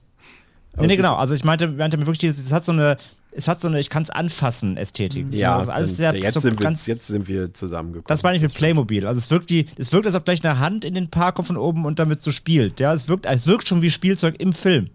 Nee, 0.81 0.87
nee, 0.89 0.97
genau. 0.97 1.15
Also 1.17 1.35
ich 1.35 1.45
meinte, 1.45 1.69
meinte 1.69 1.97
mir 1.97 2.07
wirklich, 2.07 2.19
dieses- 2.19 2.45
es 2.47 2.53
hat 2.53 2.65
so 2.65 2.73
eine, 2.73 2.97
es 3.33 3.49
hat 3.49 3.61
so 3.61 3.69
eine, 3.69 3.81
ich 3.81 3.91
kann 3.91 4.03
es 4.03 4.11
anfassen, 4.11 4.77
Ästhetik. 4.77 5.27
Ja, 5.33 5.57
also 5.57 5.71
alles 5.73 5.97
sehr, 5.97 6.15
jetzt, 6.17 6.35
so 6.35 6.41
sind 6.41 6.59
wir, 6.59 6.65
ganz, 6.65 6.87
jetzt 6.87 7.07
sind 7.07 7.29
wir 7.29 7.53
zusammengekommen. 7.53 8.07
das 8.09 8.23
meine 8.23 8.37
ich 8.37 8.43
mit 8.43 8.55
Playmobil. 8.55 9.07
Also 9.07 9.19
es 9.19 9.31
wirkt 9.31 9.51
wie, 9.51 9.67
es 9.77 9.93
wirkt, 9.93 10.07
als 10.07 10.15
ob 10.15 10.25
gleich 10.25 10.43
eine 10.45 10.59
Hand 10.59 10.85
in 10.85 10.95
den 10.95 11.09
Park 11.11 11.37
kommt 11.37 11.49
von 11.49 11.57
oben 11.57 11.85
und 11.85 11.99
damit 11.99 12.23
so 12.23 12.33
spielt. 12.33 12.81
Ja, 12.81 12.93
es 12.95 13.09
wirkt, 13.09 13.27
es 13.27 13.47
wirkt 13.47 13.69
schon 13.69 13.83
wie 13.83 13.91
Spielzeug 13.91 14.37
im 14.39 14.53
Film. 14.53 14.89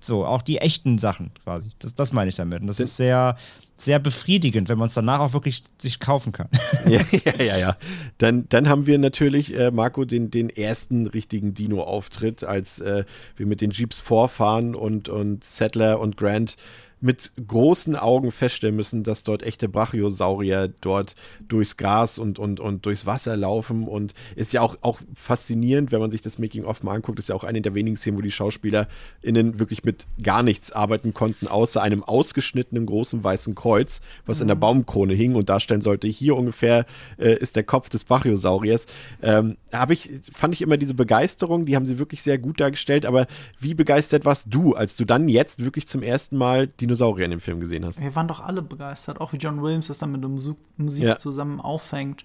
So, 0.00 0.24
auch 0.24 0.42
die 0.42 0.58
echten 0.58 0.96
Sachen 0.98 1.30
quasi. 1.44 1.68
Das, 1.78 1.94
das 1.94 2.12
meine 2.12 2.30
ich 2.30 2.36
damit. 2.36 2.60
Und 2.62 2.66
das 2.66 2.80
ist 2.80 2.96
sehr, 2.96 3.36
sehr 3.80 3.98
befriedigend, 3.98 4.68
wenn 4.68 4.78
man 4.78 4.86
es 4.86 4.94
danach 4.94 5.20
auch 5.20 5.32
wirklich 5.32 5.62
sich 5.78 6.00
kaufen 6.00 6.32
kann. 6.32 6.48
ja, 6.86 7.00
ja, 7.24 7.42
ja, 7.42 7.58
ja. 7.58 7.76
Dann, 8.18 8.48
dann 8.48 8.68
haben 8.68 8.86
wir 8.86 8.98
natürlich, 8.98 9.54
äh, 9.54 9.70
Marco, 9.70 10.04
den, 10.04 10.30
den 10.30 10.50
ersten 10.50 11.06
richtigen 11.06 11.54
Dino-Auftritt, 11.54 12.44
als 12.44 12.80
äh, 12.80 13.04
wir 13.36 13.46
mit 13.46 13.60
den 13.60 13.70
Jeeps 13.70 14.00
vorfahren 14.00 14.74
und, 14.74 15.08
und 15.08 15.44
Settler 15.44 16.00
und 16.00 16.16
Grant 16.16 16.56
mit 17.00 17.32
großen 17.46 17.96
Augen 17.96 18.30
feststellen 18.30 18.76
müssen, 18.76 19.02
dass 19.02 19.22
dort 19.22 19.42
echte 19.42 19.68
Brachiosaurier 19.68 20.72
dort 20.80 21.14
durchs 21.48 21.76
Gras 21.76 22.18
und, 22.18 22.38
und, 22.38 22.60
und 22.60 22.84
durchs 22.86 23.06
Wasser 23.06 23.36
laufen. 23.36 23.88
Und 23.88 24.12
ist 24.36 24.52
ja 24.52 24.60
auch, 24.60 24.76
auch 24.82 25.00
faszinierend, 25.14 25.92
wenn 25.92 26.00
man 26.00 26.10
sich 26.10 26.22
das 26.22 26.38
Making-of 26.38 26.82
mal 26.82 26.94
anguckt, 26.94 27.18
ist 27.18 27.28
ja 27.28 27.34
auch 27.34 27.44
eine 27.44 27.60
der 27.60 27.74
wenigen 27.74 27.96
Szenen, 27.96 28.18
wo 28.18 28.22
die 28.22 28.30
SchauspielerInnen 28.30 29.58
wirklich 29.58 29.84
mit 29.84 30.06
gar 30.22 30.42
nichts 30.42 30.72
arbeiten 30.72 31.14
konnten, 31.14 31.46
außer 31.46 31.80
einem 31.82 32.04
ausgeschnittenen 32.04 32.86
großen 32.86 33.22
weißen 33.24 33.54
Kreuz, 33.54 34.00
was 34.26 34.40
in 34.40 34.48
der 34.48 34.54
Baumkrone 34.54 35.14
hing 35.14 35.34
und 35.34 35.48
darstellen 35.48 35.80
sollte, 35.80 36.08
hier 36.08 36.36
ungefähr 36.36 36.86
äh, 37.18 37.36
ist 37.36 37.56
der 37.56 37.64
Kopf 37.64 37.88
des 37.88 38.04
Brachiosauriers. 38.04 38.86
Ähm, 39.22 39.56
habe 39.72 39.92
ich, 39.92 40.10
fand 40.32 40.54
ich 40.54 40.62
immer 40.62 40.76
diese 40.76 40.94
Begeisterung, 40.94 41.64
die 41.64 41.76
haben 41.76 41.86
sie 41.86 41.98
wirklich 41.98 42.22
sehr 42.22 42.38
gut 42.38 42.60
dargestellt, 42.60 43.06
aber 43.06 43.26
wie 43.58 43.74
begeistert 43.74 44.24
warst 44.24 44.46
du, 44.50 44.74
als 44.74 44.96
du 44.96 45.04
dann 45.04 45.28
jetzt 45.28 45.64
wirklich 45.64 45.86
zum 45.86 46.02
ersten 46.02 46.36
Mal 46.36 46.68
Dinosaurier 46.90 47.24
in 47.26 47.30
dem 47.30 47.40
Film 47.40 47.60
gesehen 47.60 47.84
hast? 47.86 48.00
Wir 48.00 48.14
waren 48.16 48.28
doch 48.28 48.40
alle 48.40 48.62
begeistert, 48.62 49.20
auch 49.20 49.32
wie 49.32 49.36
John 49.36 49.62
Williams 49.62 49.86
das 49.88 49.98
dann 49.98 50.12
mit 50.12 50.22
der 50.22 50.28
Musik, 50.28 50.56
Musik 50.76 51.04
Ja. 51.04 51.16
zusammen 51.16 51.60
auffängt. 51.60 52.24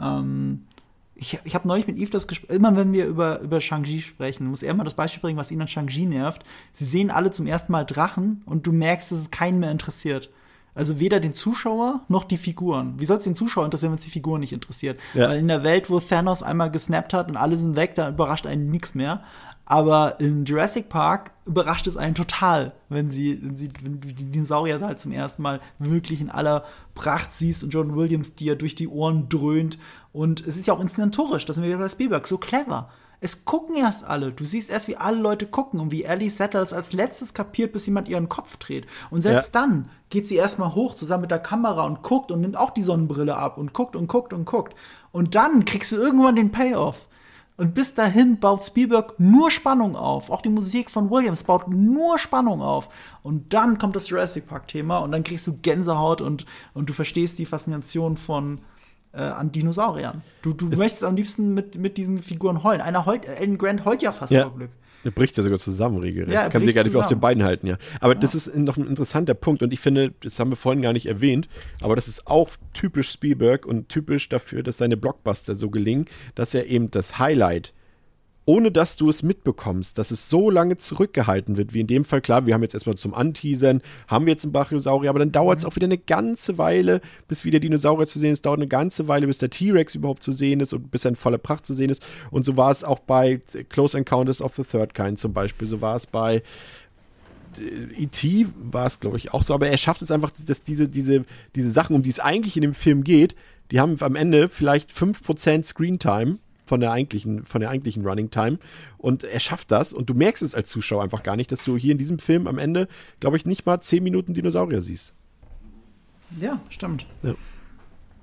Ähm, 0.00 0.62
ich 1.14 1.38
ich 1.44 1.54
habe 1.54 1.68
neulich 1.68 1.86
mit 1.86 1.98
Yves 1.98 2.10
das 2.10 2.26
Gespräch, 2.28 2.50
immer 2.56 2.76
wenn 2.76 2.92
wir 2.92 3.06
über, 3.06 3.40
über 3.40 3.60
Shang-Chi 3.60 4.02
sprechen, 4.02 4.46
muss 4.46 4.62
er 4.62 4.70
immer 4.72 4.84
das 4.84 4.94
Beispiel 4.94 5.20
bringen, 5.20 5.38
was 5.38 5.50
ihn 5.50 5.60
an 5.60 5.68
Shang-Chi 5.68 6.06
nervt. 6.06 6.44
Sie 6.72 6.84
sehen 6.84 7.10
alle 7.10 7.30
zum 7.30 7.46
ersten 7.46 7.72
Mal 7.72 7.84
Drachen 7.84 8.42
und 8.46 8.66
du 8.66 8.72
merkst, 8.72 9.10
dass 9.12 9.18
es 9.18 9.30
keinen 9.30 9.58
mehr 9.60 9.70
interessiert. 9.70 10.30
Also 10.74 10.98
weder 11.00 11.20
den 11.20 11.34
Zuschauer 11.34 12.00
noch 12.08 12.24
die 12.24 12.38
Figuren. 12.38 12.94
Wie 12.98 13.04
soll 13.04 13.18
es 13.18 13.24
den 13.24 13.34
Zuschauer 13.34 13.66
interessieren, 13.66 13.92
wenn 13.92 13.98
es 13.98 14.04
die 14.04 14.10
Figuren 14.10 14.40
nicht 14.40 14.54
interessiert? 14.54 14.98
Ja. 15.12 15.28
Weil 15.28 15.38
in 15.38 15.48
der 15.48 15.62
Welt, 15.64 15.90
wo 15.90 16.00
Thanos 16.00 16.42
einmal 16.42 16.70
gesnappt 16.70 17.12
hat 17.12 17.28
und 17.28 17.36
alle 17.36 17.58
sind 17.58 17.76
weg, 17.76 17.94
da 17.94 18.08
überrascht 18.08 18.46
einen 18.46 18.70
nichts 18.70 18.94
mehr. 18.94 19.22
Aber 19.64 20.20
in 20.20 20.44
Jurassic 20.44 20.88
Park 20.88 21.30
überrascht 21.46 21.86
es 21.86 21.96
einen 21.96 22.14
total, 22.14 22.72
wenn 22.88 23.10
sie, 23.10 23.38
wenn 23.42 23.56
sie 23.56 23.70
wenn 23.82 24.00
du 24.00 24.08
die 24.08 24.24
Dinosaurier 24.24 24.78
da 24.78 24.88
halt 24.88 25.00
zum 25.00 25.12
ersten 25.12 25.42
Mal 25.42 25.60
wirklich 25.78 26.20
in 26.20 26.30
aller 26.30 26.64
Pracht 26.94 27.32
siehst 27.32 27.62
und 27.62 27.70
John 27.70 27.96
Williams 27.96 28.34
dir 28.34 28.56
durch 28.56 28.74
die 28.74 28.88
Ohren 28.88 29.28
dröhnt. 29.28 29.78
Und 30.12 30.46
es 30.46 30.56
ist 30.56 30.66
ja 30.66 30.74
auch 30.74 30.80
inszenatorisch, 30.80 31.46
das 31.46 31.56
sind 31.56 31.64
wir 31.64 31.70
wieder 31.70 31.78
bei 31.78 31.88
Spielberg, 31.88 32.26
so 32.26 32.38
clever. 32.38 32.90
Es 33.24 33.44
gucken 33.44 33.76
erst 33.76 34.02
alle. 34.02 34.32
Du 34.32 34.44
siehst 34.44 34.68
erst, 34.68 34.88
wie 34.88 34.96
alle 34.96 35.16
Leute 35.16 35.46
gucken 35.46 35.78
und 35.78 35.92
wie 35.92 36.02
Ellie 36.02 36.28
Sattler 36.28 36.58
das 36.58 36.72
als 36.72 36.92
letztes 36.92 37.34
kapiert, 37.34 37.72
bis 37.72 37.86
jemand 37.86 38.08
ihren 38.08 38.28
Kopf 38.28 38.56
dreht. 38.56 38.86
Und 39.10 39.22
selbst 39.22 39.54
dann 39.54 39.90
geht 40.10 40.26
sie 40.26 40.34
erstmal 40.34 40.74
hoch 40.74 40.96
zusammen 40.96 41.20
mit 41.22 41.30
der 41.30 41.38
Kamera 41.38 41.84
und 41.84 42.02
guckt 42.02 42.32
und 42.32 42.40
nimmt 42.40 42.56
auch 42.56 42.70
die 42.70 42.82
Sonnenbrille 42.82 43.36
ab 43.36 43.58
und 43.58 43.72
guckt 43.72 43.94
und 43.94 44.08
guckt 44.08 44.32
und 44.32 44.44
guckt. 44.44 44.74
Und 45.12 45.36
dann 45.36 45.64
kriegst 45.64 45.92
du 45.92 45.96
irgendwann 45.96 46.34
den 46.34 46.50
Payoff. 46.50 47.06
Und 47.62 47.74
bis 47.74 47.94
dahin 47.94 48.40
baut 48.40 48.66
Spielberg 48.66 49.20
nur 49.20 49.48
Spannung 49.52 49.94
auf. 49.94 50.30
Auch 50.30 50.42
die 50.42 50.48
Musik 50.48 50.90
von 50.90 51.10
Williams 51.10 51.44
baut 51.44 51.68
nur 51.68 52.18
Spannung 52.18 52.60
auf. 52.60 52.88
Und 53.22 53.54
dann 53.54 53.78
kommt 53.78 53.94
das 53.94 54.08
Jurassic 54.08 54.48
Park-Thema 54.48 54.98
und 54.98 55.12
dann 55.12 55.22
kriegst 55.22 55.46
du 55.46 55.56
Gänsehaut 55.62 56.20
und, 56.22 56.44
und 56.74 56.88
du 56.88 56.92
verstehst 56.92 57.38
die 57.38 57.46
Faszination 57.46 58.16
von 58.16 58.58
äh, 59.12 59.20
an 59.20 59.52
Dinosauriern. 59.52 60.22
Du, 60.42 60.52
du 60.54 60.66
möchtest 60.76 61.04
am 61.04 61.14
liebsten 61.14 61.54
mit, 61.54 61.78
mit 61.78 61.98
diesen 61.98 62.20
Figuren 62.20 62.64
heulen. 62.64 62.80
Einer 62.80 63.06
heult, 63.06 63.28
Alan 63.28 63.58
Grant 63.58 63.84
heult 63.84 64.02
ja 64.02 64.10
fast 64.10 64.32
Ja. 64.32 64.42
vor 64.42 64.56
Glück. 64.56 64.70
Er 65.04 65.10
bricht 65.10 65.36
ja 65.36 65.42
sogar 65.42 65.58
zusammen, 65.58 65.98
regelrecht. 65.98 66.32
Ja, 66.32 66.42
er 66.42 66.50
Kann 66.50 66.60
sich 66.60 66.66
bricht 66.66 66.76
gar 66.76 66.84
nicht 66.84 66.92
mehr 66.92 67.02
auf 67.02 67.08
den. 67.08 67.20
Beinen 67.20 67.44
halten, 67.44 67.66
ja. 67.66 67.76
Aber 68.00 68.14
das 68.14 68.34
ist 68.34 68.54
noch 68.56 68.76
ein 68.76 68.86
interessanter 68.86 69.34
Punkt 69.34 69.62
und 69.62 69.72
ich 69.72 69.80
finde, 69.80 70.12
das 70.20 70.38
haben 70.38 70.50
wir 70.50 70.56
vorhin 70.56 70.82
gar 70.82 70.92
nicht 70.92 71.06
erwähnt, 71.06 71.48
aber 71.80 71.94
das 71.94 72.08
ist 72.08 72.26
auch 72.26 72.50
typisch 72.72 73.10
Spielberg 73.10 73.64
und 73.64 73.88
typisch 73.88 74.28
dafür, 74.28 74.62
dass 74.62 74.78
seine 74.78 74.96
Blockbuster 74.96 75.54
so 75.54 75.70
gelingen, 75.70 76.06
dass 76.34 76.54
er 76.54 76.66
eben 76.66 76.90
das 76.90 77.18
Highlight 77.18 77.74
ohne 78.44 78.72
dass 78.72 78.96
du 78.96 79.08
es 79.08 79.22
mitbekommst, 79.22 79.98
dass 79.98 80.10
es 80.10 80.28
so 80.28 80.50
lange 80.50 80.76
zurückgehalten 80.76 81.56
wird, 81.56 81.74
wie 81.74 81.80
in 81.80 81.86
dem 81.86 82.04
Fall, 82.04 82.20
klar, 82.20 82.46
wir 82.46 82.54
haben 82.54 82.62
jetzt 82.62 82.74
erstmal 82.74 82.96
zum 82.96 83.14
Anteasern, 83.14 83.82
haben 84.08 84.26
wir 84.26 84.32
jetzt 84.32 84.44
einen 84.44 84.52
Brachiosaurier, 84.52 85.10
aber 85.10 85.20
dann 85.20 85.30
dauert 85.30 85.58
es 85.58 85.64
auch 85.64 85.76
wieder 85.76 85.86
eine 85.86 85.98
ganze 85.98 86.58
Weile, 86.58 87.00
bis 87.28 87.44
wieder 87.44 87.60
Dinosaurier 87.60 88.06
zu 88.06 88.18
sehen 88.18 88.32
ist, 88.32 88.44
dauert 88.44 88.58
eine 88.58 88.68
ganze 88.68 89.06
Weile, 89.06 89.26
bis 89.26 89.38
der 89.38 89.50
T-Rex 89.50 89.94
überhaupt 89.94 90.22
zu 90.22 90.32
sehen 90.32 90.60
ist 90.60 90.72
und 90.72 90.90
bis 90.90 91.04
er 91.04 91.10
in 91.10 91.16
voller 91.16 91.38
Pracht 91.38 91.66
zu 91.66 91.74
sehen 91.74 91.90
ist. 91.90 92.04
Und 92.30 92.44
so 92.44 92.56
war 92.56 92.72
es 92.72 92.82
auch 92.82 92.98
bei 92.98 93.40
Close 93.68 93.96
Encounters 93.96 94.42
of 94.42 94.56
the 94.56 94.64
Third 94.64 94.94
Kind 94.94 95.20
zum 95.20 95.32
Beispiel, 95.32 95.68
so 95.68 95.80
war 95.80 95.96
es 95.96 96.06
bei 96.06 96.42
E.T. 97.98 98.46
war 98.56 98.86
es, 98.86 98.98
glaube 98.98 99.18
ich, 99.18 99.34
auch 99.34 99.42
so, 99.42 99.52
aber 99.52 99.68
er 99.68 99.76
schafft 99.76 100.00
es 100.00 100.10
einfach, 100.10 100.30
dass 100.46 100.62
diese, 100.62 100.88
diese, 100.88 101.24
diese 101.54 101.70
Sachen, 101.70 101.94
um 101.94 102.02
die 102.02 102.10
es 102.10 102.18
eigentlich 102.18 102.56
in 102.56 102.62
dem 102.62 102.74
Film 102.74 103.04
geht, 103.04 103.36
die 103.70 103.78
haben 103.78 103.96
am 104.00 104.16
Ende 104.16 104.48
vielleicht 104.48 104.90
5% 104.90 105.64
Screentime 105.64 106.38
von 106.72 106.80
der 106.80 106.90
eigentlichen, 106.90 107.44
von 107.44 107.60
der 107.60 107.68
eigentlichen 107.68 108.02
Running 108.02 108.30
Time. 108.30 108.58
Und 108.96 109.24
er 109.24 109.40
schafft 109.40 109.70
das 109.70 109.92
und 109.92 110.08
du 110.08 110.14
merkst 110.14 110.42
es 110.42 110.54
als 110.54 110.70
Zuschauer 110.70 111.02
einfach 111.02 111.22
gar 111.22 111.36
nicht, 111.36 111.52
dass 111.52 111.66
du 111.66 111.76
hier 111.76 111.92
in 111.92 111.98
diesem 111.98 112.18
Film 112.18 112.46
am 112.46 112.56
Ende, 112.56 112.88
glaube 113.20 113.36
ich, 113.36 113.44
nicht 113.44 113.66
mal 113.66 113.82
10 113.82 114.02
Minuten 114.02 114.32
Dinosaurier 114.32 114.80
siehst. 114.80 115.12
Ja, 116.38 116.62
stimmt. 116.70 117.06
Ja. 117.22 117.34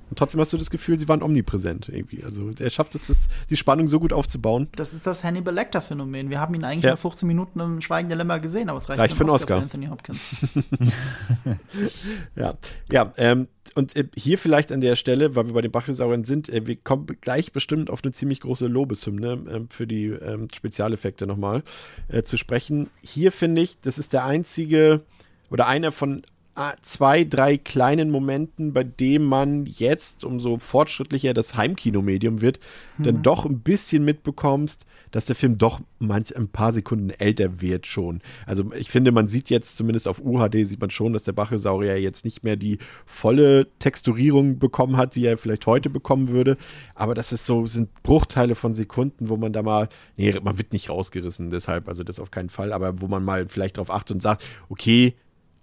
Und 0.09 0.17
trotzdem 0.17 0.41
hast 0.41 0.51
du 0.53 0.57
das 0.57 0.69
Gefühl, 0.69 0.99
sie 0.99 1.07
waren 1.07 1.21
omnipräsent 1.21 1.89
irgendwie. 1.89 2.23
Also 2.23 2.51
er 2.59 2.69
schafft 2.69 2.95
es, 2.95 3.07
das, 3.07 3.29
die 3.49 3.55
Spannung 3.55 3.87
so 3.87 3.99
gut 3.99 4.13
aufzubauen. 4.13 4.67
Das 4.75 4.93
ist 4.93 5.05
das 5.05 5.23
Hannibal 5.23 5.53
Lecter-Phänomen. 5.53 6.29
Wir 6.29 6.39
haben 6.39 6.53
ihn 6.55 6.63
eigentlich 6.63 6.85
Ja. 6.85 6.91
ja. 6.91 6.95
15 6.95 7.27
Minuten 7.27 7.59
im 7.59 7.81
Schweigen 7.81 8.09
der 8.09 8.17
Lämmer 8.17 8.39
gesehen, 8.39 8.69
aber 8.69 8.77
es 8.77 8.89
reicht, 8.89 8.99
Reicht 8.99 9.15
für 9.15 9.23
einen 9.23 9.29
Oscar. 9.29 9.57
Anthony 9.57 9.87
Hopkins. 9.87 10.19
Ja, 12.35 12.53
ja 12.91 13.11
ähm, 13.17 13.47
und 13.75 13.95
äh, 13.95 14.05
hier 14.15 14.37
vielleicht 14.37 14.71
an 14.71 14.81
der 14.81 14.95
Stelle, 14.95 15.35
weil 15.35 15.47
wir 15.47 15.53
bei 15.53 15.61
den 15.61 15.71
Brachiosauriern 15.71 16.23
sind, 16.23 16.49
äh, 16.49 16.65
wir 16.65 16.75
kommen 16.75 17.05
gleich 17.21 17.51
bestimmt 17.51 17.89
auf 17.89 18.03
eine 18.03 18.13
ziemlich 18.13 18.41
große 18.41 18.67
Lobeshymne 18.67 19.45
ähm, 19.49 19.69
für 19.69 19.87
die 19.87 20.07
ähm, 20.07 20.47
Spezialeffekte 20.53 21.27
nochmal 21.27 21.63
äh, 22.07 22.23
zu 22.23 22.37
sprechen. 22.37 22.89
Hier 23.03 23.31
finde 23.31 23.61
ich, 23.61 23.79
das 23.81 23.97
ist 23.97 24.13
der 24.13 24.25
einzige 24.25 25.01
oder 25.49 25.67
einer 25.67 25.91
von 25.91 26.23
zwei, 26.81 27.23
drei 27.23 27.57
kleinen 27.57 28.11
Momenten, 28.11 28.73
bei 28.73 28.83
dem 28.83 29.23
man 29.23 29.65
jetzt, 29.65 30.23
umso 30.23 30.57
fortschrittlicher 30.57 31.33
das 31.33 31.55
Heimkinomedium 31.55 32.41
wird, 32.41 32.59
dann 32.97 33.21
doch 33.23 33.45
ein 33.45 33.61
bisschen 33.61 34.03
mitbekommst, 34.03 34.85
dass 35.11 35.25
der 35.25 35.35
Film 35.35 35.57
doch 35.57 35.79
manch 35.99 36.35
ein 36.35 36.49
paar 36.49 36.73
Sekunden 36.73 37.11
älter 37.11 37.61
wird 37.61 37.87
schon. 37.87 38.21
Also 38.45 38.71
ich 38.73 38.91
finde, 38.91 39.11
man 39.11 39.27
sieht 39.27 39.49
jetzt 39.49 39.77
zumindest 39.77 40.07
auf 40.07 40.21
UHD 40.21 40.67
sieht 40.67 40.81
man 40.81 40.89
schon, 40.89 41.13
dass 41.13 41.23
der 41.23 41.31
Brachiosaurier 41.31 41.99
jetzt 41.99 42.25
nicht 42.25 42.43
mehr 42.43 42.57
die 42.57 42.79
volle 43.05 43.67
Texturierung 43.79 44.59
bekommen 44.59 44.97
hat, 44.97 45.15
die 45.15 45.25
er 45.25 45.37
vielleicht 45.37 45.65
heute 45.65 45.89
bekommen 45.89 46.27
würde. 46.27 46.57
Aber 46.93 47.15
das 47.15 47.31
ist 47.31 47.45
so, 47.45 47.65
sind 47.67 48.03
Bruchteile 48.03 48.55
von 48.55 48.73
Sekunden, 48.73 49.29
wo 49.29 49.37
man 49.37 49.53
da 49.53 49.63
mal, 49.63 49.87
nee, 50.17 50.37
man 50.41 50.57
wird 50.57 50.73
nicht 50.73 50.89
rausgerissen, 50.89 51.49
deshalb, 51.49 51.87
also 51.87 52.03
das 52.03 52.19
auf 52.19 52.31
keinen 52.31 52.49
Fall, 52.49 52.73
aber 52.73 53.01
wo 53.01 53.07
man 53.07 53.23
mal 53.23 53.47
vielleicht 53.47 53.77
drauf 53.77 53.91
achtet 53.91 54.15
und 54.15 54.21
sagt, 54.21 54.43
okay, 54.67 55.15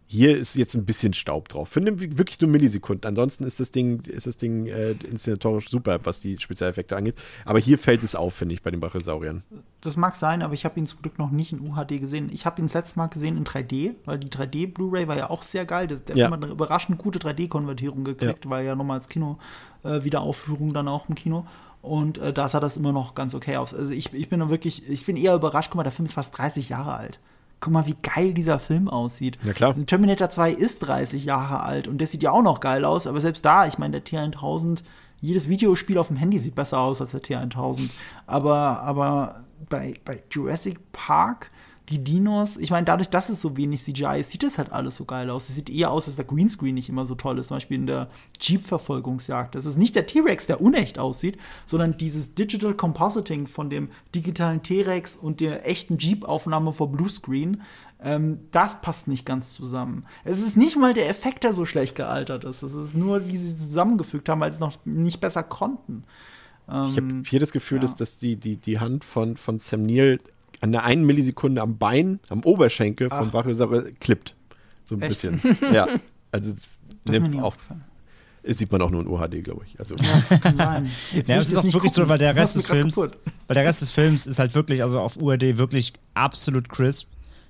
hier 0.08 0.36
ist 0.36 0.54
jetzt 0.54 0.74
ein 0.76 0.84
bisschen 0.84 1.14
Staub 1.14 1.48
drauf. 1.48 1.68
Für 1.68 1.80
eine, 1.80 1.98
wirklich 2.00 2.40
nur 2.40 2.48
Millisekunden. 2.48 3.08
Ansonsten 3.08 3.42
ist 3.44 3.58
das 3.58 3.72
Ding, 3.72 4.00
ist 4.06 4.26
das 4.26 4.36
Ding 4.36 4.66
äh, 4.66 4.92
inszenatorisch 4.92 5.68
super, 5.68 5.98
was 6.04 6.20
die 6.20 6.38
Spezialeffekte 6.38 6.96
angeht. 6.96 7.16
Aber 7.44 7.58
hier 7.58 7.76
fällt 7.76 8.04
es 8.04 8.14
auf, 8.14 8.34
finde 8.34 8.54
ich, 8.54 8.62
bei 8.62 8.70
den 8.70 8.78
Brachiosauriern. 8.78 9.42
Das 9.80 9.96
mag 9.96 10.14
sein, 10.14 10.42
aber 10.42 10.54
ich 10.54 10.64
habe 10.64 10.78
ihn 10.78 10.86
zum 10.86 11.02
Glück 11.02 11.18
noch 11.18 11.30
nicht 11.30 11.52
in 11.52 11.60
UHD 11.60 12.00
gesehen. 12.00 12.30
Ich 12.32 12.46
habe 12.46 12.60
ihn 12.62 12.66
das 12.66 12.74
letzte 12.74 12.98
Mal 12.98 13.08
gesehen 13.08 13.36
in 13.36 13.44
3D, 13.44 13.94
weil 14.04 14.18
die 14.18 14.28
3D 14.28 14.72
Blu-ray 14.72 15.08
war 15.08 15.16
ja 15.16 15.28
auch 15.28 15.42
sehr 15.42 15.64
geil. 15.66 15.88
Das, 15.88 16.04
der 16.04 16.16
Ja. 16.16 16.26
Film 16.26 16.34
hat 16.34 16.44
eine 16.44 16.52
überraschend 16.52 16.98
gute 16.98 17.18
3D-Konvertierung 17.18 18.04
gekriegt, 18.04 18.48
weil 18.48 18.64
ja 18.64 18.76
nochmal 18.76 18.98
als 18.98 19.08
Kino 19.08 19.38
äh, 19.82 20.04
Wiederaufführung 20.04 20.72
dann 20.72 20.86
auch 20.86 21.08
im 21.08 21.16
Kino. 21.16 21.46
Und 21.82 22.18
äh, 22.18 22.32
da 22.32 22.48
sah 22.48 22.60
das 22.60 22.76
immer 22.76 22.92
noch 22.92 23.14
ganz 23.16 23.34
okay 23.34 23.56
aus. 23.56 23.74
Also 23.74 23.92
ich, 23.92 24.12
ich 24.12 24.28
bin 24.28 24.48
wirklich, 24.48 24.88
ich 24.88 25.04
bin 25.04 25.16
eher 25.16 25.34
überrascht. 25.34 25.70
Guck 25.70 25.76
mal, 25.76 25.82
der 25.82 25.92
Film 25.92 26.06
ist 26.06 26.14
fast 26.14 26.36
30 26.38 26.68
Jahre 26.68 26.94
alt. 26.94 27.18
Guck 27.60 27.72
mal, 27.72 27.86
wie 27.86 27.96
geil 28.02 28.34
dieser 28.34 28.58
Film 28.58 28.88
aussieht. 28.88 29.38
Ja, 29.44 29.52
klar. 29.52 29.74
Terminator 29.86 30.28
2 30.30 30.52
ist 30.52 30.80
30 30.80 31.24
Jahre 31.24 31.60
alt 31.60 31.88
und 31.88 31.98
der 31.98 32.06
sieht 32.06 32.22
ja 32.22 32.30
auch 32.30 32.42
noch 32.42 32.60
geil 32.60 32.84
aus, 32.84 33.06
aber 33.06 33.20
selbst 33.20 33.44
da, 33.44 33.66
ich 33.66 33.78
meine, 33.78 34.00
der 34.00 34.30
T1000, 34.30 34.82
jedes 35.20 35.48
Videospiel 35.48 35.98
auf 35.98 36.08
dem 36.08 36.16
Handy 36.16 36.38
sieht 36.38 36.54
besser 36.54 36.80
aus 36.80 37.00
als 37.00 37.12
der 37.12 37.22
T1000. 37.22 37.88
Aber, 38.26 38.82
aber 38.82 39.44
bei, 39.68 39.94
bei 40.04 40.22
Jurassic 40.30 40.92
Park, 40.92 41.50
die 41.88 42.02
Dinos, 42.02 42.56
ich 42.56 42.70
meine, 42.70 42.84
dadurch, 42.84 43.08
dass 43.08 43.28
es 43.28 43.40
so 43.40 43.56
wenig 43.56 43.82
CGI 43.82 44.20
ist, 44.20 44.30
sieht 44.30 44.42
das 44.42 44.58
halt 44.58 44.72
alles 44.72 44.96
so 44.96 45.04
geil 45.04 45.30
aus. 45.30 45.48
Es 45.48 45.54
sieht 45.54 45.70
eher 45.70 45.92
aus, 45.92 46.08
als 46.08 46.16
der 46.16 46.24
Greenscreen 46.24 46.74
nicht 46.74 46.88
immer 46.88 47.06
so 47.06 47.14
toll 47.14 47.38
ist, 47.38 47.48
zum 47.48 47.56
Beispiel 47.56 47.76
in 47.76 47.86
der 47.86 48.08
Jeep-Verfolgungsjagd. 48.40 49.54
Das 49.54 49.66
ist 49.66 49.78
nicht 49.78 49.94
der 49.94 50.06
T-Rex, 50.06 50.46
der 50.46 50.60
unecht 50.60 50.98
aussieht, 50.98 51.38
sondern 51.64 51.96
dieses 51.96 52.34
Digital 52.34 52.74
Compositing 52.74 53.46
von 53.46 53.70
dem 53.70 53.88
digitalen 54.14 54.62
T-Rex 54.62 55.16
und 55.16 55.40
der 55.40 55.68
echten 55.68 55.98
Jeep-Aufnahme 55.98 56.72
vor 56.72 56.90
Bluescreen. 56.90 57.62
Ähm, 58.02 58.40
das 58.50 58.80
passt 58.80 59.06
nicht 59.06 59.24
ganz 59.24 59.54
zusammen. 59.54 60.06
Es 60.24 60.40
ist 60.40 60.56
nicht 60.56 60.76
mal 60.76 60.92
der 60.92 61.08
Effekt, 61.08 61.44
der 61.44 61.52
so 61.52 61.66
schlecht 61.66 61.94
gealtert 61.94 62.44
ist. 62.44 62.62
Es 62.62 62.74
ist 62.74 62.94
nur, 62.94 63.28
wie 63.28 63.36
sie 63.36 63.56
zusammengefügt 63.56 64.28
haben, 64.28 64.40
weil 64.40 64.50
sie 64.50 64.56
es 64.56 64.60
noch 64.60 64.76
nicht 64.84 65.20
besser 65.20 65.44
konnten. 65.44 66.02
Ich 66.68 66.96
habe 66.96 67.22
hier 67.24 67.38
das 67.38 67.52
Gefühl, 67.52 67.78
ja. 67.78 67.82
dass, 67.82 67.94
dass 67.94 68.16
die, 68.16 68.34
die, 68.34 68.56
die 68.56 68.80
Hand 68.80 69.04
von, 69.04 69.36
von 69.36 69.60
Sam 69.60 69.84
Neill 69.84 70.18
an 70.60 70.72
der 70.72 70.84
einen 70.84 71.04
Millisekunde 71.04 71.60
am 71.62 71.78
Bein, 71.78 72.20
am 72.28 72.42
Oberschenkel 72.44 73.08
von 73.10 73.28
Ach. 73.28 73.30
Brachiosaurier 73.30 73.90
klippt. 74.00 74.34
So 74.84 74.94
ein 74.96 75.02
Echt? 75.02 75.22
bisschen. 75.22 75.40
ja. 75.72 75.86
Also 76.32 76.52
das 76.52 76.62
Das 77.04 77.16
ist 77.16 77.22
mir 77.22 77.28
nie 77.28 77.38
auch, 77.40 77.44
aufgefallen. 77.44 77.84
das 78.42 78.58
sieht 78.58 78.70
man 78.72 78.82
auch 78.82 78.90
nur 78.90 79.00
in 79.02 79.08
UHD, 79.08 79.42
glaube 79.44 79.64
ich. 79.66 79.78
Also 79.78 79.94
Ja, 79.96 80.36
kann 80.38 80.56
sein. 80.56 80.90
Jetzt 81.12 81.28
Ja, 81.28 81.36
es 81.38 81.50
ist 81.50 81.56
auch 81.56 81.62
nicht 81.64 81.74
wirklich 81.74 81.92
so, 81.92 82.02
gucken. 82.02 82.10
weil 82.10 82.18
der 82.18 82.34
Du 82.34 82.40
Rest 82.40 82.56
des 82.56 82.66
Films, 82.66 82.94
kaputt. 82.94 83.16
weil 83.48 83.54
der 83.54 83.64
Rest 83.64 83.82
des 83.82 83.90
Films 83.90 84.26
ist 84.26 84.38
halt 84.38 84.54
wirklich, 84.54 84.82
also 84.82 85.00
auf 85.00 85.16
URD 85.16 85.56
wirklich 85.58 85.92
absolut 86.14 86.68
crisp. 86.68 87.08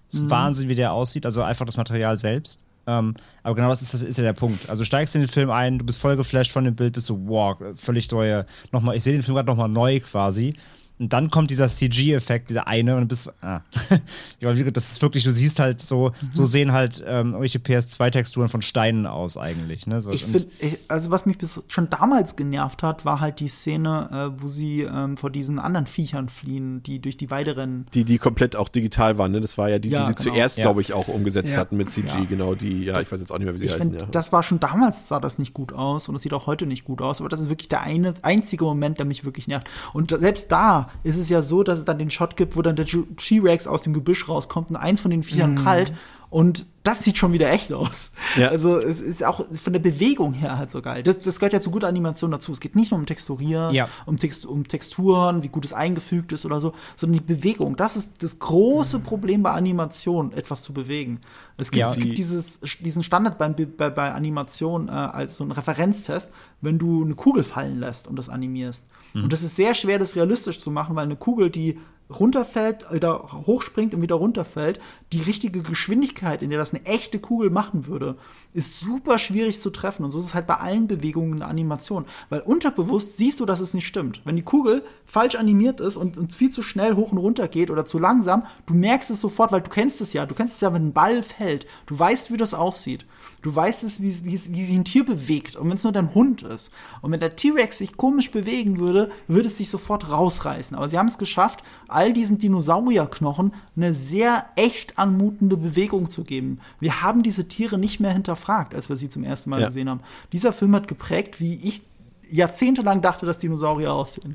Es 0.08 0.14
ist 0.14 0.22
Mhm. 0.24 0.30
Wahnsinn, 0.30 0.68
wie 0.68 0.74
der 0.74 0.92
aussieht, 0.92 1.26
also 1.26 1.42
einfach 1.42 1.66
das 1.66 1.76
Material 1.76 2.18
selbst. 2.18 2.64
Ähm, 2.88 3.14
aber 3.42 3.56
genau 3.56 3.68
das 3.70 3.82
ist, 3.82 3.92
das 3.94 4.02
ist 4.02 4.16
ja 4.16 4.22
der 4.22 4.32
Punkt. 4.32 4.70
Also 4.70 4.84
steigst 4.84 5.14
in 5.16 5.20
den 5.22 5.28
Film 5.28 5.50
ein, 5.50 5.78
du 5.80 5.84
bist 5.84 5.98
voll 5.98 6.16
geflasht 6.16 6.52
von 6.52 6.64
dem 6.64 6.76
Bild, 6.76 6.92
bist 6.92 7.06
so, 7.06 7.18
wow, 7.26 7.56
völlig 7.74 8.08
neue, 8.12 8.46
nochmal, 8.70 8.96
ich 8.96 9.02
sehe 9.02 9.12
den 9.12 9.24
Film 9.24 9.34
gerade 9.34 9.48
nochmal 9.48 9.68
neu 9.68 9.98
quasi. 10.00 10.54
Und 10.98 11.12
dann 11.12 11.30
kommt 11.30 11.50
dieser 11.50 11.68
CG-Effekt, 11.68 12.48
dieser 12.48 12.66
eine, 12.66 12.94
und 12.94 13.02
du 13.02 13.06
bist, 13.08 13.30
ah. 13.42 13.60
das 14.40 14.92
ist 14.92 15.02
wirklich, 15.02 15.24
du 15.24 15.30
siehst 15.30 15.58
halt 15.60 15.80
so, 15.80 16.06
Mhm. 16.22 16.28
so 16.32 16.46
sehen 16.46 16.72
halt 16.72 17.02
ähm, 17.06 17.28
irgendwelche 17.28 17.58
PS2-Texturen 17.58 18.48
von 18.48 18.62
Steinen 18.62 19.06
aus 19.06 19.36
eigentlich. 19.36 19.86
Ne? 19.86 20.00
So, 20.00 20.10
Ich 20.10 20.24
und- 20.24 20.32
finde, 20.32 20.78
also 20.88 21.10
was 21.10 21.26
mich 21.26 21.38
bis 21.38 21.62
schon 21.68 21.90
damals 21.90 22.36
genervt 22.36 22.82
hat, 22.82 23.04
war 23.04 23.20
halt 23.20 23.40
die 23.40 23.48
Szene, 23.48 24.32
äh, 24.38 24.42
wo 24.42 24.48
sie 24.48 24.82
ähm, 24.82 25.16
vor 25.16 25.30
diesen 25.30 25.58
anderen 25.58 25.86
Viechern 25.86 26.28
fliehen, 26.28 26.82
die 26.82 27.00
durch 27.00 27.16
die 27.16 27.30
Weide 27.30 27.56
rennen. 27.56 27.86
die, 27.94 28.04
die 28.04 28.18
komplett 28.18 28.56
auch 28.56 28.68
digital 28.68 29.18
waren, 29.18 29.32
ne? 29.32 29.40
Das 29.40 29.58
war 29.58 29.68
ja 29.68 29.78
die, 29.78 29.88
Ja, 29.90 30.00
die 30.00 30.06
sie 30.06 30.14
genau. 30.24 30.34
zuerst, 30.34 30.56
Ja. 30.58 30.64
glaube 30.64 30.80
ich, 30.80 30.92
auch 30.92 31.08
umgesetzt 31.08 31.52
Ja. 31.54 31.60
hatten 31.60 31.76
mit 31.76 31.90
CG, 31.90 32.08
Ja. 32.08 32.24
genau 32.24 32.54
die, 32.54 32.84
ja, 32.84 33.00
ich 33.00 33.10
weiß 33.12 33.20
jetzt 33.20 33.32
auch 33.32 33.38
nicht 33.38 33.44
mehr, 33.46 33.54
wie 33.54 33.58
sie 33.58 33.66
Ich 33.66 33.72
heißen, 33.72 33.82
finde, 33.82 33.98
ja. 34.00 34.06
das 34.06 34.32
war 34.32 34.42
schon 34.42 34.60
damals 34.60 35.08
sah 35.08 35.20
das 35.20 35.38
nicht 35.38 35.52
gut 35.54 35.72
aus 35.72 36.08
und 36.08 36.14
das 36.14 36.22
sieht 36.22 36.32
auch 36.32 36.46
heute 36.46 36.66
nicht 36.66 36.84
gut 36.84 37.02
aus, 37.02 37.20
aber 37.20 37.28
das 37.28 37.40
ist 37.40 37.50
wirklich 37.50 37.68
der 37.68 37.82
eine 37.82 38.14
einzige 38.22 38.64
Moment, 38.64 38.98
der 38.98 39.06
mich 39.06 39.24
wirklich 39.24 39.46
nervt. 39.48 39.66
Und 39.92 40.10
selbst 40.10 40.50
da 40.52 40.85
ist 41.02 41.16
es 41.16 41.28
ja 41.28 41.42
so, 41.42 41.62
dass 41.62 41.78
es 41.78 41.84
dann 41.84 41.98
den 41.98 42.10
Shot 42.10 42.36
gibt, 42.36 42.56
wo 42.56 42.62
dann 42.62 42.76
der 42.76 42.86
T-Rex 42.86 43.66
aus 43.66 43.82
dem 43.82 43.92
Gebüsch 43.92 44.28
rauskommt 44.28 44.70
und 44.70 44.76
eins 44.76 45.00
von 45.00 45.10
den 45.10 45.22
Viechern 45.22 45.54
krallt 45.54 45.92
und 46.30 46.66
das 46.82 47.02
sieht 47.02 47.18
schon 47.18 47.32
wieder 47.32 47.50
echt 47.50 47.72
aus. 47.72 48.10
Ja. 48.36 48.48
Also 48.48 48.78
es 48.78 49.00
ist 49.00 49.24
auch 49.24 49.44
von 49.52 49.72
der 49.72 49.80
Bewegung 49.80 50.32
her 50.34 50.56
halt 50.58 50.70
so 50.70 50.80
geil. 50.82 51.02
Das, 51.02 51.20
das 51.20 51.38
gehört 51.40 51.52
ja 51.52 51.60
zu 51.60 51.70
guter 51.72 51.88
Animation 51.88 52.30
dazu. 52.30 52.52
Es 52.52 52.60
geht 52.60 52.76
nicht 52.76 52.90
nur 52.92 53.00
um 53.00 53.06
Texturieren, 53.06 53.74
Ja. 53.74 53.88
um, 54.06 54.16
Text, 54.18 54.46
um 54.46 54.66
Texturen, 54.68 55.42
wie 55.42 55.48
gut 55.48 55.64
es 55.64 55.72
eingefügt 55.72 56.30
ist 56.32 56.44
oder 56.46 56.60
so, 56.60 56.74
sondern 56.94 57.18
die 57.18 57.34
Bewegung. 57.34 57.76
Das 57.76 57.96
ist 57.96 58.22
das 58.22 58.38
große 58.38 59.00
Problem 59.00 59.42
bei 59.42 59.50
Animation, 59.52 60.32
etwas 60.32 60.62
zu 60.62 60.72
bewegen. 60.72 61.20
Es 61.56 61.70
gibt, 61.70 61.80
Ja, 61.80 61.92
die- 61.92 62.00
gibt 62.00 62.18
dieses, 62.18 62.60
diesen 62.80 63.02
Standard 63.02 63.36
beim, 63.38 63.54
bei, 63.76 63.90
bei 63.90 64.12
Animation 64.12 64.88
äh, 64.88 64.92
als 64.92 65.36
so 65.36 65.44
ein 65.44 65.50
Referenztest, 65.52 66.30
wenn 66.60 66.78
du 66.78 67.04
eine 67.04 67.14
Kugel 67.14 67.42
fallen 67.42 67.80
lässt 67.80 68.06
und 68.06 68.16
das 68.16 68.28
animierst. 68.28 68.86
Und 69.14 69.32
das 69.32 69.42
ist 69.42 69.56
sehr 69.56 69.74
schwer, 69.74 69.98
das 69.98 70.14
realistisch 70.14 70.60
zu 70.60 70.70
machen, 70.70 70.94
weil 70.94 71.04
eine 71.06 71.16
Kugel, 71.16 71.48
die 71.48 71.78
runterfällt, 72.08 72.92
wieder 72.92 73.28
hochspringt 73.46 73.94
und 73.94 74.02
wieder 74.02 74.14
runterfällt, 74.14 74.80
die 75.12 75.22
richtige 75.22 75.62
Geschwindigkeit, 75.62 76.42
in 76.42 76.50
der 76.50 76.58
das 76.58 76.74
eine 76.74 76.84
echte 76.84 77.18
Kugel 77.18 77.50
machen 77.50 77.86
würde, 77.86 78.16
ist 78.54 78.78
super 78.78 79.18
schwierig 79.18 79.60
zu 79.60 79.70
treffen. 79.70 80.04
Und 80.04 80.10
so 80.10 80.18
ist 80.18 80.26
es 80.26 80.34
halt 80.34 80.46
bei 80.46 80.54
allen 80.54 80.86
Bewegungen 80.86 81.32
in 81.32 81.38
der 81.38 81.48
Animation. 81.48 82.06
Weil 82.28 82.40
unterbewusst 82.40 83.16
siehst 83.16 83.40
du, 83.40 83.46
dass 83.46 83.60
es 83.60 83.74
nicht 83.74 83.86
stimmt. 83.86 84.20
Wenn 84.24 84.36
die 84.36 84.42
Kugel 84.42 84.82
falsch 85.04 85.34
animiert 85.34 85.80
ist 85.80 85.96
und, 85.96 86.16
und 86.16 86.34
viel 86.34 86.50
zu 86.50 86.62
schnell 86.62 86.94
hoch 86.94 87.12
und 87.12 87.18
runter 87.18 87.48
geht 87.48 87.70
oder 87.70 87.84
zu 87.84 87.98
langsam, 87.98 88.46
du 88.66 88.74
merkst 88.74 89.10
es 89.10 89.20
sofort, 89.20 89.52
weil 89.52 89.62
du 89.62 89.70
kennst 89.70 90.00
es 90.00 90.12
ja. 90.12 90.26
Du 90.26 90.34
kennst 90.34 90.54
es 90.54 90.60
ja, 90.60 90.72
wenn 90.72 90.88
ein 90.88 90.92
Ball 90.92 91.22
fällt. 91.22 91.66
Du 91.86 91.98
weißt, 91.98 92.32
wie 92.32 92.36
das 92.36 92.54
aussieht. 92.54 93.04
Du 93.46 93.54
weißt 93.54 93.84
es, 93.84 94.02
wie, 94.02 94.24
wie, 94.24 94.32
wie 94.32 94.64
sich 94.64 94.74
ein 94.74 94.84
Tier 94.84 95.06
bewegt. 95.06 95.54
Und 95.54 95.68
wenn 95.68 95.76
es 95.76 95.84
nur 95.84 95.92
dein 95.92 96.12
Hund 96.16 96.42
ist. 96.42 96.72
Und 97.00 97.12
wenn 97.12 97.20
der 97.20 97.36
T-Rex 97.36 97.78
sich 97.78 97.96
komisch 97.96 98.32
bewegen 98.32 98.80
würde, 98.80 99.08
würde 99.28 99.46
es 99.46 99.56
sich 99.56 99.70
sofort 99.70 100.10
rausreißen. 100.10 100.76
Aber 100.76 100.88
sie 100.88 100.98
haben 100.98 101.06
es 101.06 101.16
geschafft, 101.16 101.62
all 101.86 102.12
diesen 102.12 102.38
Dinosaurierknochen 102.38 103.54
eine 103.76 103.94
sehr 103.94 104.46
echt 104.56 104.98
anmutende 104.98 105.56
Bewegung 105.56 106.10
zu 106.10 106.24
geben. 106.24 106.58
Wir 106.80 107.02
haben 107.02 107.22
diese 107.22 107.46
Tiere 107.46 107.78
nicht 107.78 108.00
mehr 108.00 108.12
hinterfragt, 108.12 108.74
als 108.74 108.88
wir 108.88 108.96
sie 108.96 109.10
zum 109.10 109.22
ersten 109.22 109.50
Mal 109.50 109.60
Ja. 109.60 109.66
gesehen 109.66 109.88
haben. 109.88 110.00
Dieser 110.32 110.52
Film 110.52 110.74
hat 110.74 110.88
geprägt, 110.88 111.38
wie 111.38 111.54
ich 111.54 111.82
jahrzehntelang 112.28 113.00
dachte, 113.00 113.26
dass 113.26 113.38
Dinosaurier 113.38 113.92
aussehen. 113.92 114.34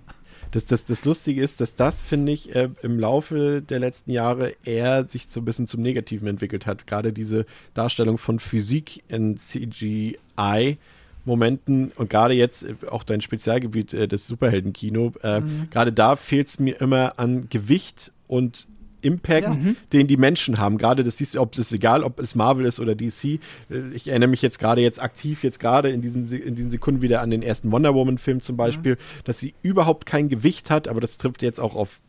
Das, 0.52 0.66
das, 0.66 0.86
das 0.86 1.06
Lustige 1.06 1.42
ist, 1.42 1.62
dass 1.62 1.76
das, 1.76 2.02
finde 2.02 2.34
ich, 2.34 2.54
äh, 2.56 2.70
im 2.82 3.00
Laufe 3.00 3.62
der 3.62 3.80
letzten 3.80 4.12
Jahre 4.12 4.54
eher 4.66 5.08
sich 5.08 5.28
so 5.30 5.40
ein 5.40 5.46
bisschen 5.46 5.66
zum 5.66 5.82
Negativen 5.82 6.28
entwickelt 6.28 6.66
hat. 6.66 6.86
Gerade 6.88 7.14
diese 7.14 7.46
Darstellung 7.74 8.18
von 8.18 8.40
Physik 8.40 9.04
in 9.08 9.38
CGI. 9.38 10.78
Momenten 11.24 11.92
und 11.98 12.10
gerade 12.10 12.34
jetzt 12.34 12.64
äh, 12.64 12.74
auch 12.90 13.04
dein 13.04 13.22
Spezialgebiet, 13.22 13.94
äh, 13.94 14.08
das 14.08 14.28
Superheldenkino, 14.28 15.14
äh, 15.22 15.42
gerade 15.70 15.94
da 15.94 16.16
fehlt 16.16 16.48
es 16.48 16.60
mir 16.60 16.82
immer 16.82 17.20
an 17.20 17.48
Gewicht 17.50 18.12
und 18.28 18.68
Impact, 19.02 19.56
Ja. 19.56 19.74
den 19.94 20.08
die 20.08 20.18
Menschen 20.18 20.58
haben. 20.60 20.78
Gerade 20.78 21.04
das 21.04 21.18
siehst 21.18 21.36
du, 21.36 21.42
ob 21.42 21.58
es 21.58 21.72
egal, 21.72 22.04
ob 22.04 22.20
es 22.20 22.36
Marvel 22.36 22.66
ist 22.66 22.80
oder 22.80 22.96
DC. 22.96 23.40
Äh, 23.70 23.82
Ich 23.94 24.08
erinnere 24.08 24.30
mich 24.30 24.42
jetzt 24.42 24.60
gerade 24.60 24.82
jetzt 24.82 25.02
aktiv 25.02 25.44
jetzt 25.44 25.60
gerade 25.60 25.90
in, 25.90 26.02
diesem, 26.02 26.28
Se- 26.28 26.38
in 26.38 26.56
diesen 26.56 26.72
Sekunden 26.72 27.02
wieder 27.02 27.22
an 27.22 27.30
den 27.30 27.44
ersten 27.44 27.72
Wonder 27.72 27.94
Woman 27.96 28.18
Film 28.18 28.42
zum 28.42 28.58
Beispiel, 28.58 28.98
dass 29.26 29.40
sie 29.40 29.54
überhaupt 29.62 30.06
kein 30.06 30.30
Gewicht 30.30 30.70
hat, 30.70 30.88
aber 30.88 31.02
das 31.02 31.18
trifft 31.18 31.42
jetzt 31.42 31.60
auch 31.60 31.76
auf 31.76 32.00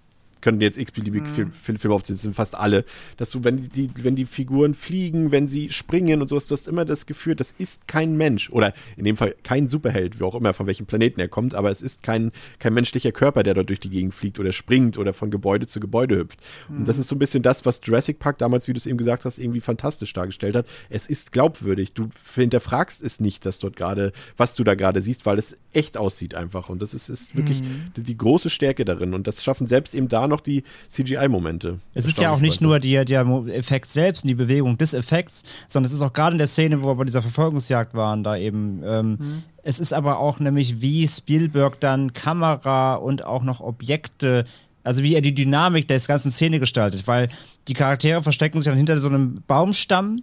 können 0.42 0.60
jetzt 0.60 0.78
x-beliebig 0.78 1.22
mhm. 1.22 1.52
Filme 1.52 1.78
Film 1.78 1.92
aufziehen, 1.92 2.16
das 2.16 2.22
sind 2.22 2.36
fast 2.36 2.54
alle, 2.54 2.84
dass 3.16 3.30
du, 3.30 3.42
wenn 3.44 3.70
die, 3.70 3.90
wenn 4.02 4.16
die 4.16 4.26
Figuren 4.26 4.74
fliegen, 4.74 5.32
wenn 5.32 5.48
sie 5.48 5.70
springen 5.70 6.20
und 6.20 6.28
so, 6.28 6.36
hast 6.36 6.50
du 6.50 6.54
hast 6.54 6.68
immer 6.68 6.84
das 6.84 7.06
Gefühl, 7.06 7.34
das 7.34 7.52
ist 7.56 7.88
kein 7.88 8.16
Mensch 8.16 8.50
oder 8.50 8.74
in 8.96 9.04
dem 9.04 9.16
Fall 9.16 9.34
kein 9.42 9.68
Superheld, 9.68 10.20
wie 10.20 10.24
auch 10.24 10.34
immer, 10.34 10.52
von 10.52 10.66
welchem 10.66 10.86
Planeten 10.86 11.20
er 11.20 11.28
kommt, 11.28 11.54
aber 11.54 11.70
es 11.70 11.80
ist 11.80 12.02
kein, 12.02 12.32
kein 12.58 12.74
menschlicher 12.74 13.12
Körper, 13.12 13.42
der 13.42 13.54
dort 13.54 13.70
durch 13.70 13.80
die 13.80 13.90
Gegend 13.90 14.14
fliegt 14.14 14.38
oder 14.38 14.52
springt 14.52 14.98
oder 14.98 15.12
von 15.12 15.30
Gebäude 15.30 15.66
zu 15.66 15.80
Gebäude 15.80 16.16
hüpft. 16.16 16.40
Mhm. 16.68 16.78
Und 16.78 16.88
das 16.88 16.98
ist 16.98 17.08
so 17.08 17.16
ein 17.16 17.18
bisschen 17.18 17.42
das, 17.42 17.64
was 17.64 17.80
Jurassic 17.82 18.18
Park 18.18 18.38
damals, 18.38 18.68
wie 18.68 18.72
du 18.72 18.78
es 18.78 18.86
eben 18.86 18.98
gesagt 18.98 19.24
hast, 19.24 19.38
irgendwie 19.38 19.60
fantastisch 19.60 20.12
dargestellt 20.12 20.56
hat. 20.56 20.66
Es 20.90 21.06
ist 21.06 21.32
glaubwürdig. 21.32 21.92
Du 21.94 22.08
hinterfragst 22.34 23.02
es 23.02 23.20
nicht, 23.20 23.46
dass 23.46 23.58
dort 23.58 23.76
gerade, 23.76 24.12
was 24.36 24.54
du 24.54 24.64
da 24.64 24.74
gerade 24.74 25.00
siehst, 25.00 25.24
weil 25.26 25.38
es 25.38 25.56
echt 25.72 25.96
aussieht 25.96 26.34
einfach. 26.34 26.68
Und 26.68 26.82
das 26.82 26.94
ist, 26.94 27.08
ist 27.08 27.36
wirklich 27.36 27.62
mhm. 27.62 27.92
die, 27.96 28.02
die 28.02 28.16
große 28.16 28.50
Stärke 28.50 28.84
darin. 28.84 29.14
Und 29.14 29.26
das 29.26 29.42
schaffen 29.42 29.66
selbst 29.66 29.94
eben 29.94 30.08
da 30.08 30.26
noch 30.32 30.40
die 30.40 30.64
CGI-Momente. 30.88 31.78
Es 31.94 32.06
ist 32.06 32.20
ja 32.20 32.30
auch 32.30 32.40
nicht 32.40 32.60
nur 32.60 32.80
der, 32.80 33.04
der 33.04 33.26
Effekt 33.48 33.90
selbst 33.90 34.24
und 34.24 34.28
die 34.28 34.34
Bewegung 34.34 34.78
des 34.78 34.94
Effekts, 34.94 35.44
sondern 35.68 35.86
es 35.86 35.94
ist 35.94 36.02
auch 36.02 36.12
gerade 36.12 36.32
in 36.32 36.38
der 36.38 36.46
Szene, 36.46 36.82
wo 36.82 36.88
wir 36.88 36.94
bei 36.96 37.04
dieser 37.04 37.22
Verfolgungsjagd 37.22 37.94
waren, 37.94 38.24
da 38.24 38.36
eben. 38.36 38.82
Ähm, 38.84 39.10
mhm. 39.10 39.42
Es 39.64 39.78
ist 39.78 39.92
aber 39.92 40.18
auch 40.18 40.40
nämlich, 40.40 40.80
wie 40.80 41.06
Spielberg 41.06 41.78
dann 41.78 42.12
Kamera 42.12 42.96
und 42.96 43.24
auch 43.24 43.44
noch 43.44 43.60
Objekte 43.60 44.44
also 44.84 45.02
wie 45.02 45.14
er 45.14 45.20
die 45.20 45.34
Dynamik 45.34 45.86
der 45.88 46.00
ganzen 46.00 46.30
Szene 46.30 46.58
gestaltet, 46.58 47.06
weil 47.06 47.28
die 47.68 47.74
Charaktere 47.74 48.22
verstecken 48.22 48.58
sich 48.58 48.66
dann 48.66 48.76
hinter 48.76 48.98
so 48.98 49.08
einem 49.08 49.42
Baumstamm 49.46 50.22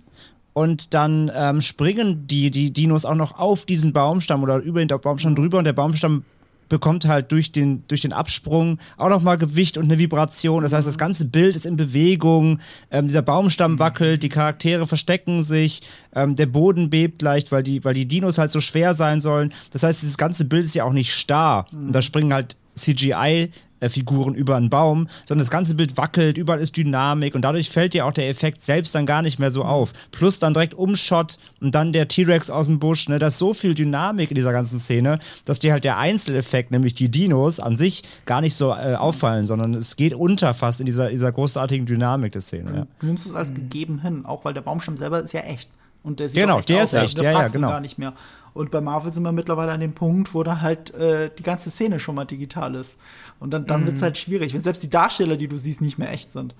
und 0.53 0.93
dann 0.93 1.31
ähm, 1.33 1.61
springen 1.61 2.27
die, 2.27 2.51
die 2.51 2.71
Dinos 2.71 3.05
auch 3.05 3.15
noch 3.15 3.37
auf 3.37 3.65
diesen 3.65 3.93
Baumstamm 3.93 4.43
oder 4.43 4.57
über 4.57 4.83
den 4.83 4.87
Baumstamm 4.87 5.35
drüber 5.35 5.59
und 5.59 5.63
der 5.63 5.73
Baumstamm 5.73 6.23
bekommt 6.69 7.05
halt 7.05 7.31
durch 7.31 7.51
den, 7.51 7.83
durch 7.87 8.01
den 8.01 8.13
Absprung 8.13 8.79
auch 8.97 9.09
nochmal 9.09 9.37
Gewicht 9.37 9.77
und 9.77 9.85
eine 9.85 9.97
Vibration. 9.97 10.63
Das 10.63 10.73
heißt, 10.73 10.87
das 10.87 10.97
ganze 10.97 11.25
Bild 11.25 11.55
ist 11.55 11.65
in 11.65 11.75
Bewegung, 11.75 12.59
ähm, 12.91 13.07
dieser 13.07 13.21
Baumstamm 13.21 13.79
wackelt, 13.79 14.23
die 14.23 14.29
Charaktere 14.29 14.87
verstecken 14.87 15.43
sich, 15.43 15.81
ähm, 16.15 16.35
der 16.35 16.45
Boden 16.45 16.89
bebt 16.89 17.21
leicht, 17.21 17.51
weil 17.51 17.63
die, 17.63 17.83
weil 17.83 17.93
die 17.93 18.07
Dinos 18.07 18.37
halt 18.37 18.51
so 18.51 18.61
schwer 18.61 18.93
sein 18.93 19.19
sollen. 19.19 19.51
Das 19.71 19.83
heißt, 19.83 20.01
dieses 20.01 20.17
ganze 20.17 20.45
Bild 20.45 20.65
ist 20.65 20.75
ja 20.75 20.85
auch 20.85 20.93
nicht 20.93 21.13
starr. 21.13 21.65
Und 21.71 21.91
da 21.93 22.01
springen 22.01 22.33
halt 22.33 22.55
CGI 22.79 23.51
äh, 23.79 23.89
Figuren 23.89 24.35
über 24.35 24.55
einen 24.57 24.69
Baum, 24.69 25.07
sondern 25.25 25.43
das 25.43 25.51
ganze 25.51 25.75
Bild 25.75 25.97
wackelt, 25.97 26.37
überall 26.37 26.59
ist 26.59 26.75
Dynamik 26.75 27.35
und 27.35 27.43
dadurch 27.43 27.69
fällt 27.69 27.93
dir 27.93 28.05
auch 28.05 28.11
der 28.11 28.29
Effekt 28.29 28.61
selbst 28.61 28.93
dann 28.93 29.05
gar 29.05 29.21
nicht 29.21 29.39
mehr 29.39 29.51
so 29.51 29.63
auf. 29.63 29.93
Plus 30.11 30.39
dann 30.39 30.53
direkt 30.53 30.73
Umshot 30.73 31.37
und 31.61 31.75
dann 31.75 31.93
der 31.93 32.07
T-Rex 32.07 32.49
aus 32.49 32.67
dem 32.67 32.79
Busch, 32.79 33.07
ne, 33.09 33.19
da 33.19 33.27
ist 33.27 33.37
so 33.37 33.53
viel 33.53 33.73
Dynamik 33.73 34.31
in 34.31 34.35
dieser 34.35 34.51
ganzen 34.51 34.79
Szene, 34.79 35.19
dass 35.45 35.59
dir 35.59 35.71
halt 35.71 35.83
der 35.83 35.97
Einzeleffekt, 35.97 36.71
nämlich 36.71 36.93
die 36.93 37.09
Dinos 37.09 37.59
an 37.59 37.77
sich, 37.77 38.03
gar 38.25 38.41
nicht 38.41 38.55
so 38.55 38.71
äh, 38.71 38.95
auffallen, 38.95 39.45
sondern 39.45 39.73
es 39.73 39.95
geht 39.95 40.13
unter 40.13 40.53
fast 40.53 40.79
in 40.79 40.85
dieser, 40.85 41.09
dieser 41.09 41.31
großartigen 41.31 41.85
Dynamik 41.85 42.33
der 42.33 42.41
Szene. 42.41 42.71
Ja. 42.75 42.87
Du 42.99 43.05
nimmst 43.05 43.25
es 43.25 43.33
als 43.33 43.53
gegeben 43.53 44.01
hin, 44.01 44.25
auch 44.25 44.43
weil 44.45 44.53
der 44.53 44.61
Baumstamm 44.61 44.97
selber 44.97 45.21
ist 45.21 45.33
ja 45.33 45.41
echt. 45.41 45.69
Und 46.01 46.19
der 46.19 46.29
sieht 46.29 46.41
genau, 46.41 46.61
der 46.61 46.83
ist 46.83 46.93
echt, 46.93 47.17
ja, 47.17 47.31
ja, 47.31 47.47
genau. 47.47 47.69
gar 47.69 47.81
nicht 47.81 47.97
mehr. 47.97 48.13
Und 48.53 48.71
bei 48.71 48.81
Marvel 48.81 49.11
sind 49.11 49.23
wir 49.23 49.31
mittlerweile 49.31 49.71
an 49.71 49.79
dem 49.79 49.93
Punkt, 49.93 50.33
wo 50.33 50.43
dann 50.43 50.61
halt 50.61 50.93
äh, 50.93 51.29
die 51.37 51.43
ganze 51.43 51.69
Szene 51.69 51.99
schon 51.99 52.15
mal 52.15 52.25
digital 52.25 52.75
ist. 52.75 52.99
Und 53.39 53.51
dann, 53.51 53.65
dann 53.65 53.81
mhm. 53.81 53.85
wird 53.87 53.95
es 53.97 54.01
halt 54.01 54.17
schwierig, 54.17 54.53
wenn 54.53 54.61
selbst 54.61 54.83
die 54.83 54.89
Darsteller, 54.89 55.37
die 55.37 55.47
du 55.47 55.57
siehst, 55.57 55.81
nicht 55.81 55.97
mehr 55.97 56.11
echt 56.11 56.31
sind. 56.31 56.55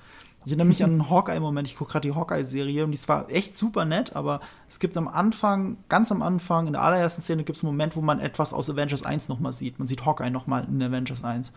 Ich 0.46 0.52
erinnere 0.52 0.68
mich 0.68 0.84
an 0.84 0.90
einen 0.92 1.10
Hawkeye-Moment. 1.10 1.68
Ich 1.68 1.78
gucke 1.78 1.92
gerade 1.92 2.08
die 2.08 2.16
Hawkeye-Serie 2.16 2.86
und 2.86 2.92
die 2.92 3.08
war 3.08 3.30
echt 3.30 3.58
super 3.58 3.86
nett, 3.86 4.16
aber 4.16 4.40
es 4.70 4.80
gibt 4.80 4.96
am 4.98 5.08
Anfang, 5.08 5.78
ganz 5.90 6.12
am 6.12 6.22
Anfang, 6.22 6.68
in 6.68 6.74
der 6.74 6.82
allerersten 6.82 7.22
Szene 7.22 7.44
gibt 7.44 7.58
es 7.58 7.64
einen 7.64 7.74
Moment, 7.74 7.96
wo 7.96 8.02
man 8.02 8.20
etwas 8.20 8.54
aus 8.54 8.70
Avengers 8.70 9.04
1 9.04 9.30
nochmal 9.30 9.54
sieht. 9.54 9.80
Man 9.80 9.88
sieht 9.88 10.06
Hawkeye 10.06 10.30
nochmal 10.30 10.66
in 10.70 10.82
Avengers 10.82 11.24
1. 11.24 11.54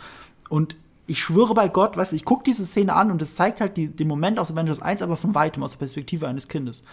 Und 0.49 0.77
ich 1.07 1.21
schwöre 1.21 1.55
bei 1.55 1.69
Gott, 1.69 1.97
weißt 1.97 2.13
du, 2.13 2.17
ich 2.17 2.25
gucke 2.25 2.45
diese 2.45 2.65
Szene 2.65 2.95
an 2.95 3.11
und 3.11 3.21
es 3.23 3.35
zeigt 3.35 3.61
halt 3.61 3.77
die, 3.77 3.89
den 3.89 4.09
Moment 4.09 4.39
aus 4.39 4.51
Avengers 4.51 4.81
1, 4.81 5.03
aber 5.03 5.17
von 5.17 5.35
weitem, 5.35 5.63
aus 5.63 5.73
der 5.73 5.79
Perspektive 5.79 6.29
eines 6.29 6.49
Kindes. 6.49 6.85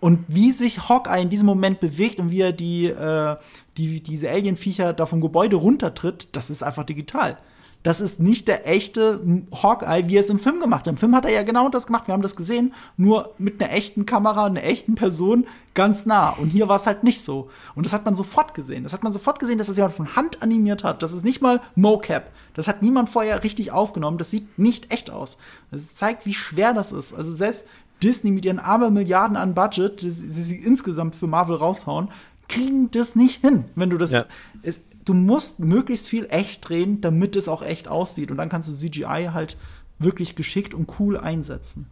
Und 0.00 0.24
wie 0.28 0.50
sich 0.50 0.88
Hawkeye 0.88 1.22
in 1.22 1.30
diesem 1.30 1.46
Moment 1.46 1.80
bewegt 1.80 2.18
und 2.18 2.30
wie 2.30 2.40
er 2.40 2.52
die, 2.52 2.86
äh, 2.86 3.36
die, 3.76 4.02
diese 4.02 4.30
Alien-Viecher 4.30 4.92
da 4.92 5.06
vom 5.06 5.20
Gebäude 5.20 5.56
runtertritt, 5.56 6.28
das 6.32 6.50
ist 6.50 6.62
einfach 6.62 6.84
digital 6.84 7.36
das 7.82 8.00
ist 8.00 8.20
nicht 8.20 8.46
der 8.46 8.68
echte 8.68 9.20
Hawkeye, 9.52 10.06
wie 10.06 10.16
er 10.16 10.20
es 10.20 10.28
im 10.28 10.38
Film 10.38 10.60
gemacht 10.60 10.80
hat. 10.80 10.88
Im 10.88 10.96
Film 10.98 11.14
hat 11.14 11.24
er 11.24 11.32
ja 11.32 11.42
genau 11.42 11.70
das 11.70 11.86
gemacht, 11.86 12.08
wir 12.08 12.12
haben 12.12 12.22
das 12.22 12.36
gesehen, 12.36 12.74
nur 12.98 13.34
mit 13.38 13.60
einer 13.60 13.72
echten 13.72 14.04
Kamera, 14.04 14.46
einer 14.46 14.64
echten 14.64 14.96
Person 14.96 15.46
ganz 15.72 16.04
nah. 16.04 16.30
Und 16.30 16.50
hier 16.50 16.68
war 16.68 16.76
es 16.76 16.86
halt 16.86 17.04
nicht 17.04 17.24
so. 17.24 17.48
Und 17.74 17.86
das 17.86 17.94
hat 17.94 18.04
man 18.04 18.16
sofort 18.16 18.52
gesehen. 18.52 18.82
Das 18.82 18.92
hat 18.92 19.02
man 19.02 19.14
sofort 19.14 19.38
gesehen, 19.38 19.56
dass 19.56 19.68
das 19.68 19.78
jemand 19.78 19.94
von 19.94 20.14
Hand 20.14 20.42
animiert 20.42 20.84
hat. 20.84 21.02
Das 21.02 21.14
ist 21.14 21.24
nicht 21.24 21.40
mal 21.40 21.62
Mocap. 21.74 22.30
Das 22.54 22.68
hat 22.68 22.82
niemand 22.82 23.08
vorher 23.08 23.42
richtig 23.42 23.72
aufgenommen. 23.72 24.18
Das 24.18 24.30
sieht 24.30 24.58
nicht 24.58 24.92
echt 24.92 25.10
aus. 25.10 25.38
Das 25.70 25.94
zeigt, 25.94 26.26
wie 26.26 26.34
schwer 26.34 26.74
das 26.74 26.92
ist. 26.92 27.14
Also 27.14 27.32
selbst 27.32 27.66
Disney 28.02 28.30
mit 28.30 28.44
ihren 28.44 28.58
Abermilliarden 28.58 29.36
an 29.36 29.54
Budget, 29.54 30.02
die 30.02 30.10
sie 30.10 30.56
insgesamt 30.56 31.14
für 31.14 31.26
Marvel 31.26 31.56
raushauen, 31.56 32.08
kriegen 32.48 32.90
das 32.90 33.16
nicht 33.16 33.40
hin. 33.40 33.64
Wenn 33.74 33.90
du 33.90 33.98
das. 33.98 34.10
Ja. 34.10 34.26
Es, 34.62 34.80
du 35.04 35.14
musst 35.14 35.60
möglichst 35.60 36.08
viel 36.08 36.26
echt 36.30 36.68
drehen, 36.68 37.00
damit 37.00 37.36
es 37.36 37.48
auch 37.48 37.62
echt 37.62 37.88
aussieht. 37.88 38.30
Und 38.30 38.36
dann 38.36 38.48
kannst 38.48 38.68
du 38.68 38.72
CGI 38.72 39.30
halt 39.32 39.56
wirklich 39.98 40.34
geschickt 40.34 40.74
und 40.74 40.88
cool 40.98 41.16
einsetzen. 41.16 41.86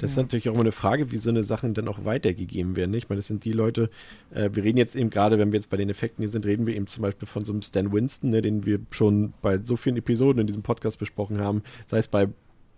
Das 0.00 0.12
ist 0.12 0.16
natürlich 0.16 0.48
auch 0.48 0.54
immer 0.54 0.62
eine 0.62 0.72
Frage, 0.72 1.12
wie 1.12 1.18
so 1.18 1.28
eine 1.28 1.42
Sachen 1.42 1.74
dann 1.74 1.86
auch 1.86 2.06
weitergegeben 2.06 2.74
werden. 2.74 2.94
Ich 2.94 3.10
meine, 3.10 3.18
das 3.18 3.26
sind 3.26 3.44
die 3.44 3.52
Leute, 3.52 3.90
äh, 4.30 4.48
wir 4.52 4.64
reden 4.64 4.78
jetzt 4.78 4.96
eben 4.96 5.10
gerade, 5.10 5.38
wenn 5.38 5.52
wir 5.52 5.58
jetzt 5.58 5.68
bei 5.68 5.76
den 5.76 5.90
Effekten 5.90 6.22
hier 6.22 6.30
sind, 6.30 6.46
reden 6.46 6.66
wir 6.66 6.74
eben 6.74 6.86
zum 6.86 7.02
Beispiel 7.02 7.28
von 7.28 7.44
so 7.44 7.52
einem 7.52 7.60
Stan 7.60 7.92
Winston, 7.92 8.30
ne, 8.30 8.40
den 8.40 8.64
wir 8.64 8.80
schon 8.90 9.34
bei 9.42 9.60
so 9.62 9.76
vielen 9.76 9.98
Episoden 9.98 10.40
in 10.40 10.46
diesem 10.46 10.62
Podcast 10.62 10.98
besprochen 10.98 11.38
haben, 11.38 11.62
sei 11.86 11.98
es 11.98 12.08
bei 12.08 12.28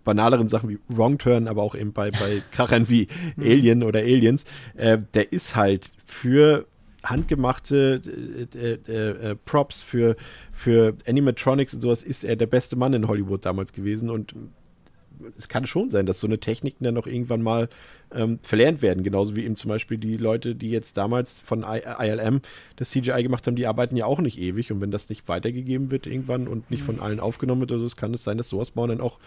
banaleren 0.03 0.47
Sachen 0.47 0.69
wie 0.69 0.79
Wrong 0.89 1.17
Turn, 1.17 1.47
aber 1.47 1.63
auch 1.63 1.75
eben 1.75 1.93
bei, 1.93 2.11
bei 2.11 2.41
Krachern 2.51 2.89
wie 2.89 3.07
mhm. 3.35 3.43
Alien 3.43 3.83
oder 3.83 3.99
Aliens. 3.99 4.45
Äh, 4.75 4.99
der 5.13 5.31
ist 5.31 5.55
halt 5.55 5.91
für 6.05 6.65
handgemachte 7.03 8.01
äh, 8.55 8.73
äh, 8.73 9.31
äh, 9.31 9.35
Props 9.45 9.83
für, 9.83 10.15
für 10.51 10.95
Animatronics 11.07 11.73
und 11.73 11.81
sowas 11.81 12.01
ist 12.01 12.23
er 12.23 12.35
der 12.35 12.47
beste 12.47 12.77
Mann 12.77 12.93
in 12.93 13.07
Hollywood 13.07 13.45
damals 13.45 13.73
gewesen 13.73 14.09
und 14.09 14.33
es 15.37 15.47
kann 15.47 15.65
schon 15.65 15.89
sein, 15.89 16.05
dass 16.05 16.19
so 16.19 16.27
eine 16.27 16.39
Techniken 16.39 16.83
dann 16.83 16.95
noch 16.95 17.07
irgendwann 17.07 17.41
mal 17.41 17.69
ähm, 18.13 18.39
verlernt 18.41 18.81
werden. 18.81 19.03
Genauso 19.03 19.35
wie 19.35 19.45
eben 19.45 19.55
zum 19.55 19.69
Beispiel 19.69 19.97
die 19.97 20.17
Leute, 20.17 20.55
die 20.55 20.69
jetzt 20.69 20.97
damals 20.97 21.39
von 21.39 21.63
I 21.63 21.81
ILM 21.99 22.41
das 22.75 22.89
CGI 22.89 23.23
gemacht 23.23 23.45
haben, 23.47 23.55
die 23.55 23.67
arbeiten 23.67 23.95
ja 23.95 24.05
auch 24.05 24.19
nicht 24.19 24.39
ewig. 24.39 24.71
Und 24.71 24.81
wenn 24.81 24.91
das 24.91 25.09
nicht 25.09 25.27
weitergegeben 25.27 25.91
wird 25.91 26.07
irgendwann 26.07 26.47
und 26.47 26.71
nicht 26.71 26.83
von 26.83 26.99
allen 26.99 27.19
aufgenommen 27.19 27.61
wird 27.61 27.71
oder 27.71 27.87
so, 27.87 27.95
kann 27.95 28.13
es 28.13 28.23
sein, 28.23 28.37
dass 28.37 28.49
sowas 28.49 28.71
bauen 28.71 28.89
dann 28.89 29.01
auch 29.01 29.19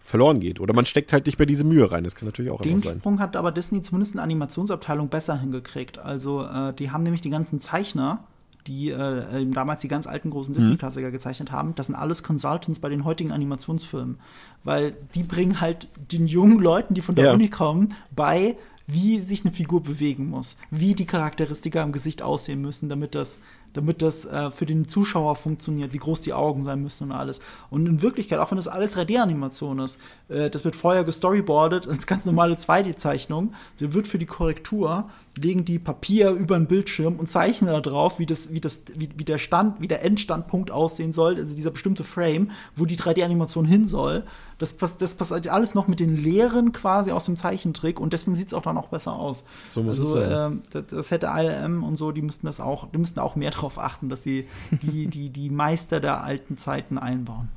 verloren 0.00 0.40
geht. 0.40 0.60
Oder 0.60 0.74
man 0.74 0.86
steckt 0.86 1.12
halt 1.12 1.26
nicht 1.26 1.38
mehr 1.38 1.46
diese 1.46 1.64
Mühe 1.64 1.90
rein. 1.90 2.04
Das 2.04 2.14
kann 2.14 2.26
natürlich 2.26 2.50
auch 2.50 2.60
Den 2.62 2.80
sein. 2.80 2.94
Den 2.94 3.00
Sprung 3.00 3.20
hat 3.20 3.36
aber 3.36 3.52
Disney 3.52 3.82
zumindest 3.82 4.12
in 4.12 4.16
der 4.16 4.24
Animationsabteilung 4.24 5.08
besser 5.08 5.38
hingekriegt. 5.38 5.98
Also 5.98 6.44
äh, 6.44 6.72
die 6.74 6.90
haben 6.90 7.02
nämlich 7.02 7.20
die 7.20 7.30
ganzen 7.30 7.60
Zeichner, 7.60 8.24
die 8.66 8.90
äh, 8.90 9.46
damals 9.46 9.80
die 9.80 9.88
ganz 9.88 10.06
alten 10.06 10.30
großen 10.30 10.52
mhm. 10.52 10.58
Disney-Klassiker 10.58 11.08
mhm. 11.08 11.12
gezeichnet 11.12 11.52
haben, 11.52 11.74
das 11.74 11.86
sind 11.86 11.94
alles 11.94 12.22
Consultants 12.22 12.80
bei 12.80 12.88
den 12.88 13.04
heutigen 13.04 13.32
Animationsfilmen. 13.32 14.18
Weil 14.64 14.94
die 15.14 15.22
bringen 15.22 15.60
halt 15.60 15.88
den 16.12 16.26
jungen 16.26 16.58
Leuten, 16.58 16.94
die 16.94 17.02
von 17.02 17.14
der 17.14 17.26
ja. 17.26 17.32
Uni 17.32 17.48
kommen, 17.48 17.94
bei, 18.14 18.56
wie 18.86 19.20
sich 19.20 19.44
eine 19.44 19.54
Figur 19.54 19.82
bewegen 19.82 20.28
muss, 20.28 20.58
wie 20.70 20.94
die 20.94 21.06
Charakteristika 21.06 21.82
im 21.82 21.92
Gesicht 21.92 22.22
aussehen 22.22 22.60
müssen, 22.60 22.88
damit 22.88 23.14
das 23.14 23.38
damit 23.72 24.02
das 24.02 24.24
äh, 24.24 24.50
für 24.50 24.66
den 24.66 24.88
Zuschauer 24.88 25.36
funktioniert, 25.36 25.92
wie 25.92 25.98
groß 25.98 26.20
die 26.20 26.32
Augen 26.32 26.62
sein 26.62 26.82
müssen 26.82 27.04
und 27.04 27.12
alles. 27.12 27.40
Und 27.70 27.86
in 27.86 28.02
Wirklichkeit, 28.02 28.38
auch 28.38 28.50
wenn 28.50 28.56
das 28.56 28.68
alles 28.68 28.96
3D-Animation 28.96 29.78
ist, 29.80 30.00
äh, 30.28 30.50
das 30.50 30.64
wird 30.64 30.76
vorher 30.76 31.04
gestoryboardet 31.04 31.88
als 31.88 32.06
ganz 32.06 32.24
normale 32.24 32.54
2D-Zeichnung, 32.54 33.52
dann 33.78 33.94
wird 33.94 34.06
für 34.06 34.18
die 34.18 34.26
Korrektur 34.26 35.08
legen 35.36 35.64
die 35.64 35.78
Papier 35.78 36.30
über 36.30 36.56
den 36.56 36.66
Bildschirm 36.66 37.16
und 37.16 37.30
zeichnen 37.30 37.70
da 37.70 37.80
drauf, 37.80 38.18
wie 38.18 38.26
das, 38.26 38.52
wie 38.52 38.60
das, 38.60 38.82
wie, 38.94 39.08
wie 39.16 39.24
der 39.24 39.38
Stand, 39.38 39.80
wie 39.80 39.88
der 39.88 40.04
Endstandpunkt 40.04 40.70
aussehen 40.70 41.12
soll, 41.12 41.36
also 41.36 41.54
dieser 41.54 41.70
bestimmte 41.70 42.04
Frame, 42.04 42.50
wo 42.76 42.84
die 42.84 42.96
3D-Animation 42.96 43.64
hin 43.64 43.88
soll. 43.88 44.24
Das, 44.60 44.76
das 44.76 45.14
passiert 45.14 45.48
alles 45.48 45.74
noch 45.74 45.88
mit 45.88 46.00
den 46.00 46.14
Lehren 46.14 46.72
quasi 46.72 47.12
aus 47.12 47.24
dem 47.24 47.36
Zeichentrick 47.36 47.98
und 47.98 48.12
deswegen 48.12 48.34
sieht 48.34 48.48
es 48.48 48.54
auch 48.54 48.60
dann 48.60 48.76
auch 48.76 48.88
besser 48.88 49.14
aus. 49.14 49.44
So 49.70 49.82
muss 49.82 49.98
also, 49.98 50.18
es 50.18 50.28
sein. 50.28 50.52
Äh, 50.52 50.56
das, 50.70 50.86
das, 50.88 51.10
hätte 51.10 51.28
ILM 51.34 51.82
und 51.82 51.96
so, 51.96 52.12
die 52.12 52.20
müssten 52.20 52.44
das 52.44 52.60
auch, 52.60 52.90
die 52.90 52.98
müssten 52.98 53.20
auch 53.20 53.36
mehr 53.36 53.50
darauf 53.52 53.78
achten, 53.78 54.10
dass 54.10 54.22
sie 54.22 54.46
die, 54.82 55.06
die, 55.06 55.30
die 55.30 55.48
Meister 55.48 55.98
der 55.98 56.22
alten 56.22 56.58
Zeiten 56.58 56.98
einbauen. 56.98 57.48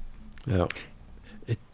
Ja. 0.46 0.70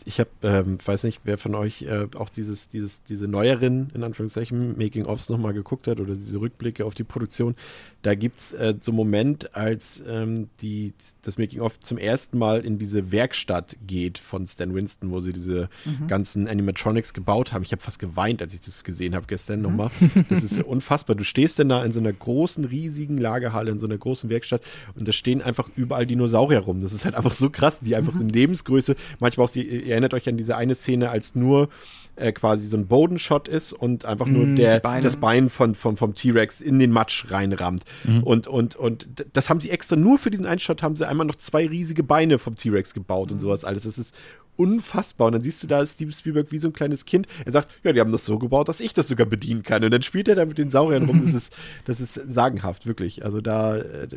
Ich, 0.06 0.20
habe, 0.20 0.30
ähm, 0.44 0.78
weiß 0.84 1.04
nicht, 1.04 1.22
wer 1.24 1.38
von 1.38 1.56
euch 1.56 1.84
äh, 1.84 2.08
auch 2.18 2.30
dieses, 2.30 2.70
dieses, 2.70 3.04
diese 3.04 3.28
neueren, 3.28 3.92
in 3.94 4.04
Anführungszeichen, 4.04 4.78
Making-ofs 4.78 5.30
nochmal 5.30 5.54
geguckt 5.54 5.88
hat 5.88 6.00
oder 6.00 6.16
diese 6.16 6.40
Rückblicke 6.40 6.86
auf 6.86 6.94
die 6.94 7.04
Produktion. 7.04 7.56
Da 8.02 8.16
gibt 8.16 8.38
es 8.38 8.54
äh, 8.54 8.76
so 8.80 8.92
einen 8.92 8.98
Moment, 8.98 9.56
als 9.56 10.02
ähm, 10.08 10.50
die, 10.62 10.94
das 11.22 11.38
Making-of 11.38 11.80
zum 11.82 11.98
ersten 11.98 12.38
Mal 12.38 12.62
in 12.66 12.80
diese 12.80 13.12
Werkstatt 13.12 13.76
geht 13.86 14.18
von 14.18 14.48
Stan 14.48 14.74
Winston, 14.74 15.12
wo 15.12 15.20
sie 15.20 15.34
diese 15.34 15.70
mhm. 15.84 16.08
ganzen 16.08 16.48
Animatronics 16.48 17.14
gebaut 17.14 17.52
haben. 17.52 17.64
Ich 17.64 17.72
habe 17.72 17.82
fast 17.82 18.00
geweint, 18.00 18.42
als 18.42 18.54
ich 18.54 18.62
das 18.62 18.84
gesehen 18.84 19.16
habe 19.16 19.26
gestern 19.28 19.60
mhm. 19.60 19.64
nochmal. 19.64 19.92
Das 20.30 20.44
ist 20.44 20.64
unfassbar. 20.64 21.16
Du 21.16 21.26
stehst 21.26 21.60
denn 21.60 21.70
da 21.70 21.84
in 21.84 21.92
so 21.92 22.00
einer 22.00 22.14
großen, 22.14 22.64
riesigen 22.64 23.18
Lagerhalle, 23.18 23.72
in 23.72 23.80
so 23.80 23.86
einer 23.86 23.98
großen 23.98 24.30
Werkstatt 24.30 24.62
und 24.96 25.08
da 25.08 25.12
stehen 25.12 25.42
einfach 25.42 25.70
überall 25.76 26.06
Dinosaurier 26.06 26.60
rum. 26.60 26.80
Das 26.80 26.94
ist 26.94 27.04
halt 27.04 27.16
einfach 27.16 27.34
so 27.34 27.50
krass, 27.50 27.80
die 27.82 27.96
einfach 27.96 28.14
mhm. 28.14 28.22
in 28.22 28.30
Lebensgröße, 28.30 28.96
manchmal 29.20 29.46
auch 29.46 29.56
ihr, 29.56 29.89
ihr 29.90 29.94
erinnert 29.96 30.14
euch 30.14 30.30
an 30.30 30.38
diese 30.38 30.56
eine 30.56 30.76
Szene, 30.76 31.10
als 31.10 31.36
nur 31.36 31.68
äh, 32.16 32.32
quasi 32.32 32.68
so 32.68 32.78
ein 32.78 32.88
Bodenshot 32.88 33.48
ist 33.48 33.74
und 33.74 34.06
einfach 34.06 34.26
nur 34.28 34.46
Mm, 34.46 34.56
der, 34.56 34.80
das 35.04 35.18
Bein 35.18 35.50
von, 35.50 35.76
vom, 35.76 35.98
vom 35.98 36.14
T-Rex 36.16 36.62
in 36.62 36.80
den 36.80 36.92
Matsch 36.92 37.26
reinrammt. 37.32 37.84
Und, 38.24 38.48
und, 38.48 38.76
und 38.76 39.20
d- 39.20 39.26
das 39.34 39.50
haben 39.50 39.60
sie 39.62 39.70
extra 39.70 39.96
nur 39.96 40.18
für 40.18 40.30
diesen 40.30 40.46
einen 40.46 40.60
Shot 40.60 40.84
haben 40.84 40.96
sie 40.96 41.08
einmal 41.08 41.26
noch 41.28 41.36
zwei 41.36 41.68
riesige 41.68 42.04
Beine 42.04 42.38
vom 42.40 42.56
T-Rex 42.56 42.94
gebaut 42.94 43.32
und 43.32 43.40
sowas 43.40 43.64
alles. 43.66 43.84
Das 43.84 43.98
ist 43.98 44.14
unfassbar. 44.58 45.28
Und 45.28 45.34
dann 45.34 45.42
siehst 45.42 45.64
du 45.64 45.68
da 45.68 45.86
Steven 45.86 46.12
Spielberg 46.12 46.52
wie 46.52 46.58
so 46.60 46.68
ein 46.68 46.74
kleines 46.74 47.06
Kind. 47.06 47.28
Er 47.46 47.54
sagt, 47.54 47.70
ja, 47.84 47.94
die 47.94 48.00
haben 48.02 48.12
das 48.12 48.26
so 48.26 48.38
gebaut, 48.38 48.68
dass 48.68 48.82
ich 48.82 48.94
das 48.94 49.08
sogar 49.08 49.26
bedienen 49.26 49.64
kann. 49.64 49.84
Und 49.86 49.92
dann 49.92 50.02
spielt 50.04 50.28
er 50.28 50.36
da 50.36 50.46
mit 50.46 50.58
den 50.58 50.70
Sauriern 50.70 51.06
rum. 51.06 51.22
Das 51.26 51.34
ist, 51.36 51.56
das 51.86 52.02
ist 52.02 52.16
sagenhaft, 52.28 52.86
wirklich. 52.86 53.24
Also 53.24 53.40
da, 53.40 53.78
äh, 53.78 54.08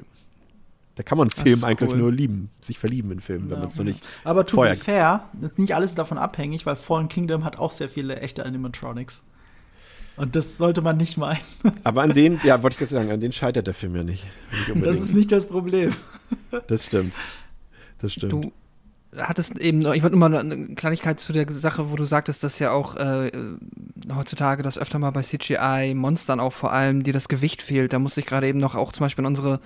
da 0.95 1.03
kann 1.03 1.17
man 1.17 1.31
Film 1.31 1.65
eigentlich 1.65 1.91
cool. 1.91 1.97
nur 1.97 2.13
lieben, 2.13 2.51
sich 2.61 2.79
verlieben 2.79 3.11
in 3.13 3.21
Filmen, 3.21 3.51
wenn 3.51 3.59
man 3.59 3.69
es 3.69 3.77
noch 3.77 3.85
nicht. 3.85 4.05
Aber 4.25 4.45
to 4.45 4.61
be 4.61 4.77
fair, 4.77 5.29
ist 5.41 5.59
nicht 5.59 5.75
alles 5.75 5.95
davon 5.95 6.19
abhängig, 6.19 6.67
weil 6.67 6.77
Fallen 6.77 7.09
Kingdom 7.09 7.45
hat 7.45 7.59
auch 7.59 7.71
sehr 7.71 7.89
viele 7.89 8.17
echte 8.21 8.45
Animatronics. 8.45 9.23
Und 10.17 10.37
das 10.37 10.59
sollte 10.59 10.83
man 10.83 10.99
nicht 10.99 11.17
meinen. 11.17 11.41
Aber 11.85 12.03
an 12.03 12.13
den, 12.13 12.39
ja, 12.45 12.63
wollte 12.63 12.75
ich 12.75 12.79
gerade 12.79 12.95
sagen, 12.95 13.11
an 13.11 13.21
den 13.21 13.33
scheitert 13.33 13.67
der 13.67 13.75
Film 13.75 13.97
ja 13.97 14.05
nicht. 14.05 14.27
Nicht 14.69 14.85
Das 14.87 14.97
ist 14.99 15.15
nicht 15.15 15.33
das 15.33 15.47
Problem. 15.47 15.93
Das 16.67 16.87
stimmt. 16.87 17.15
Das 17.99 18.13
stimmt. 18.13 18.33
Du 18.33 18.53
hattest 19.17 19.59
eben 19.59 19.81
noch, 19.81 19.95
ich 19.95 20.03
wollte 20.03 20.17
nur 20.17 20.29
mal 20.29 20.39
eine 20.39 20.75
Kleinigkeit 20.75 21.21
zu 21.21 21.33
der 21.33 21.51
Sache, 21.51 21.91
wo 21.91 21.97
du 21.97 22.05
sagtest, 22.05 22.43
dass 22.43 22.59
ja 22.59 22.73
auch 22.73 22.97
äh, 22.97 23.31
heutzutage 24.15 24.63
das 24.63 24.79
öfter 24.79 24.99
mal 24.99 25.11
bei 25.11 25.23
CGI-Monstern 25.23 26.41
auch 26.41 26.53
vor 26.53 26.73
allem 26.73 27.03
dir 27.03 27.13
das 27.13 27.29
Gewicht 27.29 27.63
fehlt. 27.63 27.93
Da 27.93 27.99
musste 27.99 28.21
ich 28.21 28.27
gerade 28.27 28.49
eben 28.49 28.59
noch 28.59 28.75
auch 28.75 28.93
zum 28.93 29.05
Beispiel 29.05 29.25
an 29.25 29.33
unsere, 29.33 29.61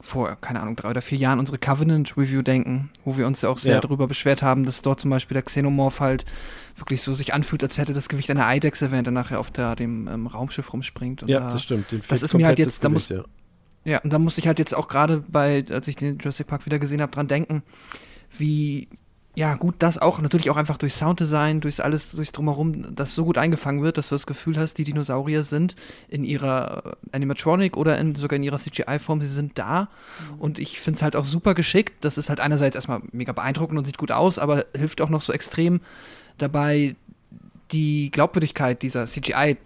vor, 0.00 0.36
keine 0.40 0.60
Ahnung, 0.60 0.76
drei 0.76 0.90
oder 0.90 1.02
vier 1.02 1.18
Jahren 1.18 1.38
unsere 1.40 1.58
Covenant-Review 1.58 2.42
denken, 2.42 2.90
wo 3.04 3.16
wir 3.16 3.26
uns 3.26 3.42
ja 3.42 3.48
auch 3.48 3.58
sehr 3.58 3.74
Ja. 3.76 3.80
darüber 3.80 4.06
beschwert 4.06 4.42
haben, 4.42 4.64
dass 4.64 4.80
dort 4.82 5.00
zum 5.00 5.10
Beispiel 5.10 5.34
der 5.34 5.42
Xenomorph 5.42 5.98
halt 6.00 6.24
wirklich 6.76 7.02
so 7.02 7.14
sich 7.14 7.34
anfühlt, 7.34 7.62
als 7.64 7.78
hätte 7.78 7.92
das 7.92 8.08
Gewicht 8.08 8.30
einer 8.30 8.46
Eidechse, 8.46 8.92
während 8.92 9.08
er 9.08 9.12
nachher 9.12 9.40
auf 9.40 9.50
der, 9.50 9.74
dem 9.74 10.06
ähm, 10.06 10.26
Raumschiff 10.28 10.72
rumspringt. 10.72 11.22
Und 11.22 11.28
ja, 11.28 11.40
da- 11.40 11.50
das 11.50 11.62
stimmt. 11.64 11.90
Den 11.90 12.02
das 12.08 12.22
ist 12.22 12.34
mir 12.34 12.46
halt 12.46 12.58
jetzt- 12.60 12.84
da 12.84 12.88
muss- 12.88 13.08
ja. 13.08 13.24
Ja, 13.84 13.98
und 14.00 14.12
da 14.12 14.18
musste 14.18 14.40
ich 14.40 14.46
halt 14.46 14.58
jetzt 14.58 14.74
auch 14.76 14.86
gerade 14.88 15.24
bei, 15.28 15.64
als 15.70 15.88
ich 15.88 15.96
den 15.96 16.18
Jurassic 16.18 16.46
Park 16.46 16.66
wieder 16.66 16.78
gesehen 16.78 17.00
habe, 17.00 17.10
dran 17.10 17.26
denken, 17.26 17.62
wie 18.36 18.88
ja 19.38 19.54
gut 19.54 19.76
das 19.78 19.98
auch 19.98 20.20
natürlich 20.20 20.50
auch 20.50 20.56
einfach 20.56 20.76
durch 20.78 20.94
Sounddesign, 20.94 21.60
durch 21.60 21.82
alles, 21.82 22.10
durchs 22.10 22.32
drumherum, 22.32 22.92
das 22.96 23.14
so 23.14 23.24
gut 23.24 23.38
eingefangen 23.38 23.82
wird, 23.82 23.96
dass 23.96 24.08
du 24.08 24.16
das 24.16 24.26
Gefühl 24.26 24.58
hast, 24.58 24.74
die 24.78 24.84
Dinosaurier 24.84 25.44
sind 25.44 25.76
in 26.08 26.24
ihrer 26.24 26.82
äh, 26.84 27.16
Animatronic 27.16 27.76
oder 27.76 27.96
in, 27.98 28.16
sogar 28.16 28.36
in 28.36 28.42
ihrer 28.42 28.58
CGI-Form, 28.58 29.20
sie 29.20 29.28
sind 29.28 29.56
da. 29.56 29.88
Und 30.40 30.58
ich 30.58 30.80
finde 30.80 30.96
es 30.96 31.02
halt 31.02 31.14
auch 31.14 31.22
super 31.22 31.54
geschickt. 31.54 32.04
Das 32.04 32.18
ist 32.18 32.30
halt 32.30 32.40
einerseits 32.40 32.74
erstmal 32.74 33.00
mega 33.12 33.30
beeindruckend 33.30 33.78
und 33.78 33.84
sieht 33.84 33.96
gut 33.96 34.10
aus, 34.10 34.40
aber 34.40 34.66
hilft 34.76 35.00
auch 35.00 35.08
noch 35.08 35.22
so 35.22 35.32
extrem 35.32 35.80
dabei, 36.38 36.96
die 37.70 38.10
Glaubwürdigkeit 38.10 38.82
dieser 38.82 39.06
CGI 39.06 39.56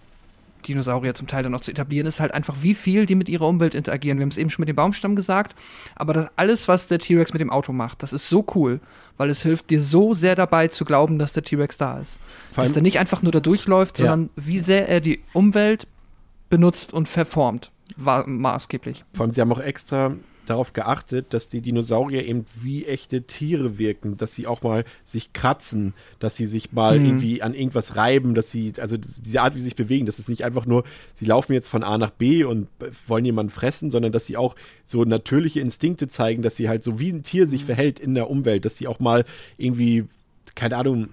Dinosaurier 0.62 1.14
zum 1.14 1.26
Teil 1.26 1.43
dann 1.43 1.52
noch 1.52 1.60
zu 1.60 1.70
etablieren, 1.70 2.06
ist 2.06 2.20
halt 2.20 2.32
einfach, 2.32 2.56
wie 2.60 2.74
viel 2.74 3.06
die 3.06 3.14
mit 3.14 3.28
ihrer 3.28 3.47
Umwelt 3.47 3.74
interagieren. 3.74 4.18
Wir 4.18 4.22
haben 4.22 4.30
es 4.30 4.39
eben 4.39 4.51
schon 4.51 4.62
mit 4.62 4.68
dem 4.68 4.76
Baumstamm 4.76 5.16
gesagt, 5.16 5.55
aber 5.94 6.12
das 6.14 6.26
alles, 6.36 6.68
was 6.68 6.89
der 6.89 6.98
T-Rex 6.98 7.32
mit 7.32 7.40
dem 7.40 7.51
Auto 7.51 7.72
macht, 7.72 8.02
das 8.02 8.12
ist 8.12 8.28
so 8.28 8.44
cool, 8.55 8.80
weil 9.16 9.30
es 9.30 9.43
hilft 9.43 9.70
dir 9.70 9.80
so 9.82 10.14
sehr 10.14 10.34
dabei 10.34 10.68
zu 10.68 10.84
glauben, 10.84 11.18
dass 11.18 11.32
der 11.32 11.43
T-Rex 11.43 11.76
da 11.76 11.98
ist. 11.98 12.18
Vor 12.51 12.64
Dass 12.64 12.72
der 12.72 12.82
nicht 12.82 12.98
einfach 12.98 13.22
nur 13.22 13.32
da 13.32 13.40
durchläuft, 13.40 13.98
Ja. 13.98 14.06
sondern 14.09 14.30
wie 14.36 14.59
sehr 14.59 14.89
er 14.89 15.01
die 15.01 15.22
Umwelt 15.32 15.86
benutzt 16.48 16.93
und 16.93 17.09
verformt. 17.09 17.70
War 17.97 18.26
maßgeblich. 18.26 19.05
Vor 19.12 19.24
allem, 19.24 19.32
sie 19.32 19.40
haben 19.40 19.52
auch 19.52 19.60
extra 19.60 20.14
darauf 20.44 20.73
geachtet, 20.73 21.32
dass 21.35 21.48
die 21.48 21.60
Dinosaurier 21.60 22.27
eben 22.27 22.44
wie 22.60 22.85
echte 22.85 23.23
Tiere 23.23 23.78
wirken, 23.78 24.16
dass 24.16 24.35
sie 24.35 24.47
auch 24.47 24.62
mal 24.62 24.85
sich 25.05 25.32
kratzen, 25.32 25.94
dass 26.19 26.36
sie 26.36 26.47
sich 26.47 26.73
mal 26.73 26.98
Mhm. 26.98 27.06
irgendwie 27.06 27.43
an 27.43 27.55
irgendwas 27.55 27.97
reiben, 27.97 28.35
dass 28.35 28.51
sie, 28.51 28.73
also 28.78 28.97
diese 28.97 29.40
Art, 29.40 29.55
wie 29.55 29.59
sie 29.60 29.64
sich 29.64 29.77
bewegen, 29.77 30.06
das 30.06 30.19
ist 30.19 30.28
nicht 30.28 30.44
einfach 30.44 30.66
nur, 30.66 30.85
sie 31.14 31.27
laufen 31.27 31.52
jetzt 31.52 31.69
von 31.69 31.82
A 31.82 31.97
nach 31.98 32.10
B 32.10 32.44
und 32.44 32.69
wollen 33.06 33.24
jemanden 33.24 33.51
fressen, 33.51 33.90
sondern 33.90 34.12
dass 34.12 34.27
sie 34.27 34.36
auch 34.36 34.56
so 34.86 35.05
natürliche 35.05 35.60
Instinkte 35.60 36.09
zeigen, 36.09 36.43
dass 36.43 36.56
sie 36.56 36.69
halt 36.69 36.82
so 36.82 36.98
wie 36.98 37.10
ein 37.10 37.23
Tier 37.23 37.47
sich 37.47 37.64
verhält 37.64 38.01
in 38.01 38.14
der 38.14 38.28
Umwelt, 38.28 38.64
dass 38.64 38.77
sie 38.77 38.89
auch 38.89 39.01
mal 39.01 39.24
irgendwie 39.56 40.05
keine 40.54 40.76
Ahnung, 40.76 41.08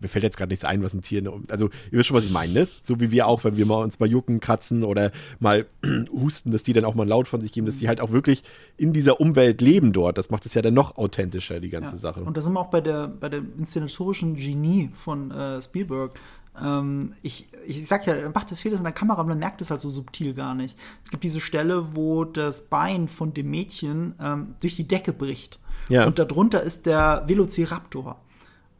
mir 0.00 0.08
fällt 0.08 0.24
jetzt 0.24 0.36
gerade 0.36 0.50
nichts 0.50 0.64
ein, 0.64 0.82
was 0.82 0.94
ein 0.94 1.02
Tier, 1.02 1.22
also 1.48 1.66
ihr 1.90 1.98
wisst 1.98 2.08
schon, 2.08 2.16
was 2.16 2.24
ich 2.24 2.32
meine, 2.32 2.52
ne? 2.52 2.68
So 2.82 3.00
wie 3.00 3.10
wir 3.10 3.26
auch, 3.26 3.44
wenn 3.44 3.56
wir 3.56 3.66
mal 3.66 3.82
uns 3.82 3.98
mal 4.00 4.08
jucken, 4.08 4.40
kratzen 4.40 4.84
oder 4.84 5.12
mal 5.38 5.66
husten, 6.12 6.50
dass 6.50 6.62
die 6.62 6.72
dann 6.72 6.84
auch 6.84 6.94
mal 6.94 7.08
laut 7.08 7.28
von 7.28 7.40
sich 7.40 7.52
geben, 7.52 7.66
dass 7.66 7.78
die 7.78 7.88
halt 7.88 8.00
auch 8.00 8.10
wirklich 8.10 8.42
in 8.76 8.92
dieser 8.92 9.20
Umwelt 9.20 9.60
leben 9.60 9.92
dort. 9.92 10.18
Das 10.18 10.30
macht 10.30 10.46
es 10.46 10.54
ja 10.54 10.62
dann 10.62 10.74
noch 10.74 10.96
authentischer, 10.96 11.60
die 11.60 11.70
ganze 11.70 11.92
Ja. 11.94 11.98
Sache. 11.98 12.22
Und 12.22 12.36
da 12.36 12.40
sind 12.40 12.52
wir 12.52 12.60
auch 12.60 12.70
bei 12.70 12.80
der, 12.80 13.08
bei 13.08 13.28
der 13.28 13.42
inszenatorischen 13.58 14.34
Genie 14.36 14.90
von 14.94 15.30
äh, 15.30 15.60
Spielberg. 15.62 16.18
Ähm, 16.62 17.12
ich, 17.22 17.48
ich 17.66 17.86
sag 17.86 18.06
ja, 18.06 18.14
er 18.14 18.30
macht 18.30 18.50
das 18.50 18.60
vieles 18.62 18.78
in 18.80 18.84
der 18.84 18.92
Kamera, 18.92 19.20
aber 19.20 19.28
man 19.30 19.38
merkt 19.38 19.60
es 19.60 19.70
halt 19.70 19.80
so 19.80 19.88
subtil 19.88 20.34
gar 20.34 20.54
nicht. 20.54 20.76
Es 21.04 21.10
gibt 21.10 21.22
diese 21.22 21.40
Stelle, 21.40 21.94
wo 21.94 22.24
das 22.24 22.62
Bein 22.62 23.08
von 23.08 23.32
dem 23.34 23.50
Mädchen 23.50 24.14
ähm, 24.20 24.54
durch 24.60 24.76
die 24.76 24.88
Decke 24.88 25.12
bricht. 25.12 25.58
Ja. 25.88 26.06
Und 26.06 26.18
darunter 26.18 26.62
ist 26.62 26.86
der 26.86 27.24
Velociraptor. 27.26 28.20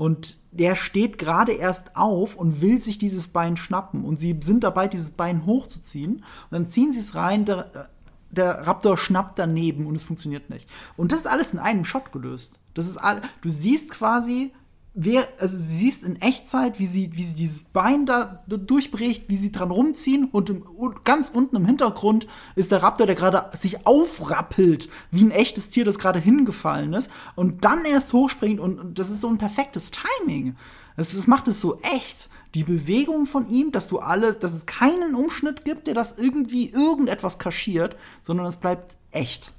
Und 0.00 0.38
der 0.50 0.76
steht 0.76 1.18
gerade 1.18 1.52
erst 1.52 1.94
auf 1.94 2.34
und 2.34 2.62
will 2.62 2.80
sich 2.80 2.96
dieses 2.96 3.28
Bein 3.28 3.58
schnappen. 3.58 4.02
Und 4.02 4.16
sie 4.16 4.40
sind 4.42 4.64
dabei, 4.64 4.88
dieses 4.88 5.10
Bein 5.10 5.44
hochzuziehen. 5.44 6.14
Und 6.14 6.24
dann 6.52 6.66
ziehen 6.66 6.90
sie 6.94 7.00
es 7.00 7.14
rein. 7.14 7.44
Der, 7.44 7.90
der 8.30 8.66
Raptor 8.66 8.96
schnappt 8.96 9.38
daneben 9.38 9.84
und 9.84 9.94
es 9.94 10.04
funktioniert 10.04 10.48
nicht. 10.48 10.66
Und 10.96 11.12
das 11.12 11.18
ist 11.18 11.26
alles 11.26 11.52
in 11.52 11.58
einem 11.58 11.84
Shot 11.84 12.12
gelöst. 12.12 12.60
Das 12.72 12.88
ist 12.88 12.96
all, 12.96 13.20
du 13.42 13.50
siehst 13.50 13.90
quasi, 13.90 14.54
wer, 15.02 15.26
also 15.38 15.56
du 15.56 15.64
siehst 15.64 16.04
in 16.04 16.20
Echtzeit, 16.20 16.78
wie 16.78 16.86
sie, 16.86 17.10
wie 17.14 17.22
sie 17.22 17.34
dieses 17.34 17.62
Bein 17.62 18.04
da, 18.04 18.42
durchbricht, 18.46 19.24
wie 19.28 19.36
sie 19.36 19.50
dran 19.50 19.70
rumziehen 19.70 20.28
und, 20.30 20.50
im, 20.50 20.64
ganz 21.04 21.30
unten 21.30 21.56
im 21.56 21.64
Hintergrund 21.64 22.26
ist 22.54 22.70
der 22.70 22.82
Raptor, 22.82 23.06
der 23.06 23.16
gerade 23.16 23.56
sich 23.56 23.86
aufrappelt, 23.86 24.90
wie 25.10 25.24
ein 25.24 25.30
echtes 25.30 25.70
Tier, 25.70 25.86
das 25.86 25.98
gerade 25.98 26.18
hingefallen 26.18 26.92
ist 26.92 27.10
und 27.34 27.64
dann 27.64 27.84
erst 27.84 28.12
hochspringt 28.12 28.60
und, 28.60 28.78
und 28.78 28.98
das 28.98 29.08
ist 29.08 29.22
so 29.22 29.28
ein 29.28 29.38
perfektes 29.38 29.90
Timing. 29.90 30.56
Das, 30.96 31.12
das 31.12 31.26
macht 31.26 31.48
es 31.48 31.60
so 31.60 31.80
echt. 31.80 32.28
Die 32.54 32.64
Bewegung 32.64 33.26
von 33.26 33.48
ihm, 33.48 33.72
dass 33.72 33.88
du 33.88 34.00
alle, 34.00 34.34
dass 34.34 34.52
es 34.52 34.66
keinen 34.66 35.14
Umschnitt 35.14 35.64
gibt, 35.64 35.86
der 35.86 35.94
das 35.94 36.18
irgendwie 36.18 36.68
irgendetwas 36.68 37.38
kaschiert, 37.38 37.96
sondern 38.22 38.46
es 38.46 38.56
bleibt 38.56 38.96
echt. 39.12 39.54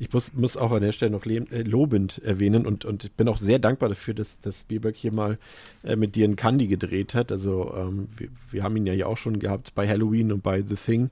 Ich 0.00 0.12
muss, 0.12 0.32
muss 0.32 0.56
auch 0.56 0.70
an 0.70 0.82
der 0.82 0.92
Stelle 0.92 1.10
noch 1.10 1.24
le- 1.24 1.46
äh, 1.50 1.62
lobend 1.62 2.22
erwähnen 2.24 2.66
und, 2.66 2.84
und 2.84 3.04
ich 3.04 3.12
bin 3.12 3.28
auch 3.28 3.36
sehr 3.38 3.58
dankbar 3.58 3.88
dafür, 3.88 4.14
dass, 4.14 4.38
dass 4.38 4.60
Spielberg 4.60 4.96
hier 4.96 5.12
mal 5.12 5.38
äh, 5.82 5.96
mit 5.96 6.14
dir 6.14 6.24
einen 6.24 6.36
Candy 6.36 6.68
gedreht 6.68 7.14
hat. 7.14 7.32
Also 7.32 7.74
ähm, 7.76 8.08
wir, 8.16 8.28
wir 8.50 8.62
haben 8.62 8.76
ihn 8.76 8.86
ja 8.86 8.92
hier 8.92 9.08
auch 9.08 9.16
schon 9.16 9.38
gehabt 9.40 9.74
bei 9.74 9.88
Halloween 9.88 10.30
und 10.30 10.42
bei 10.42 10.62
The 10.62 10.76
Thing. 10.76 11.10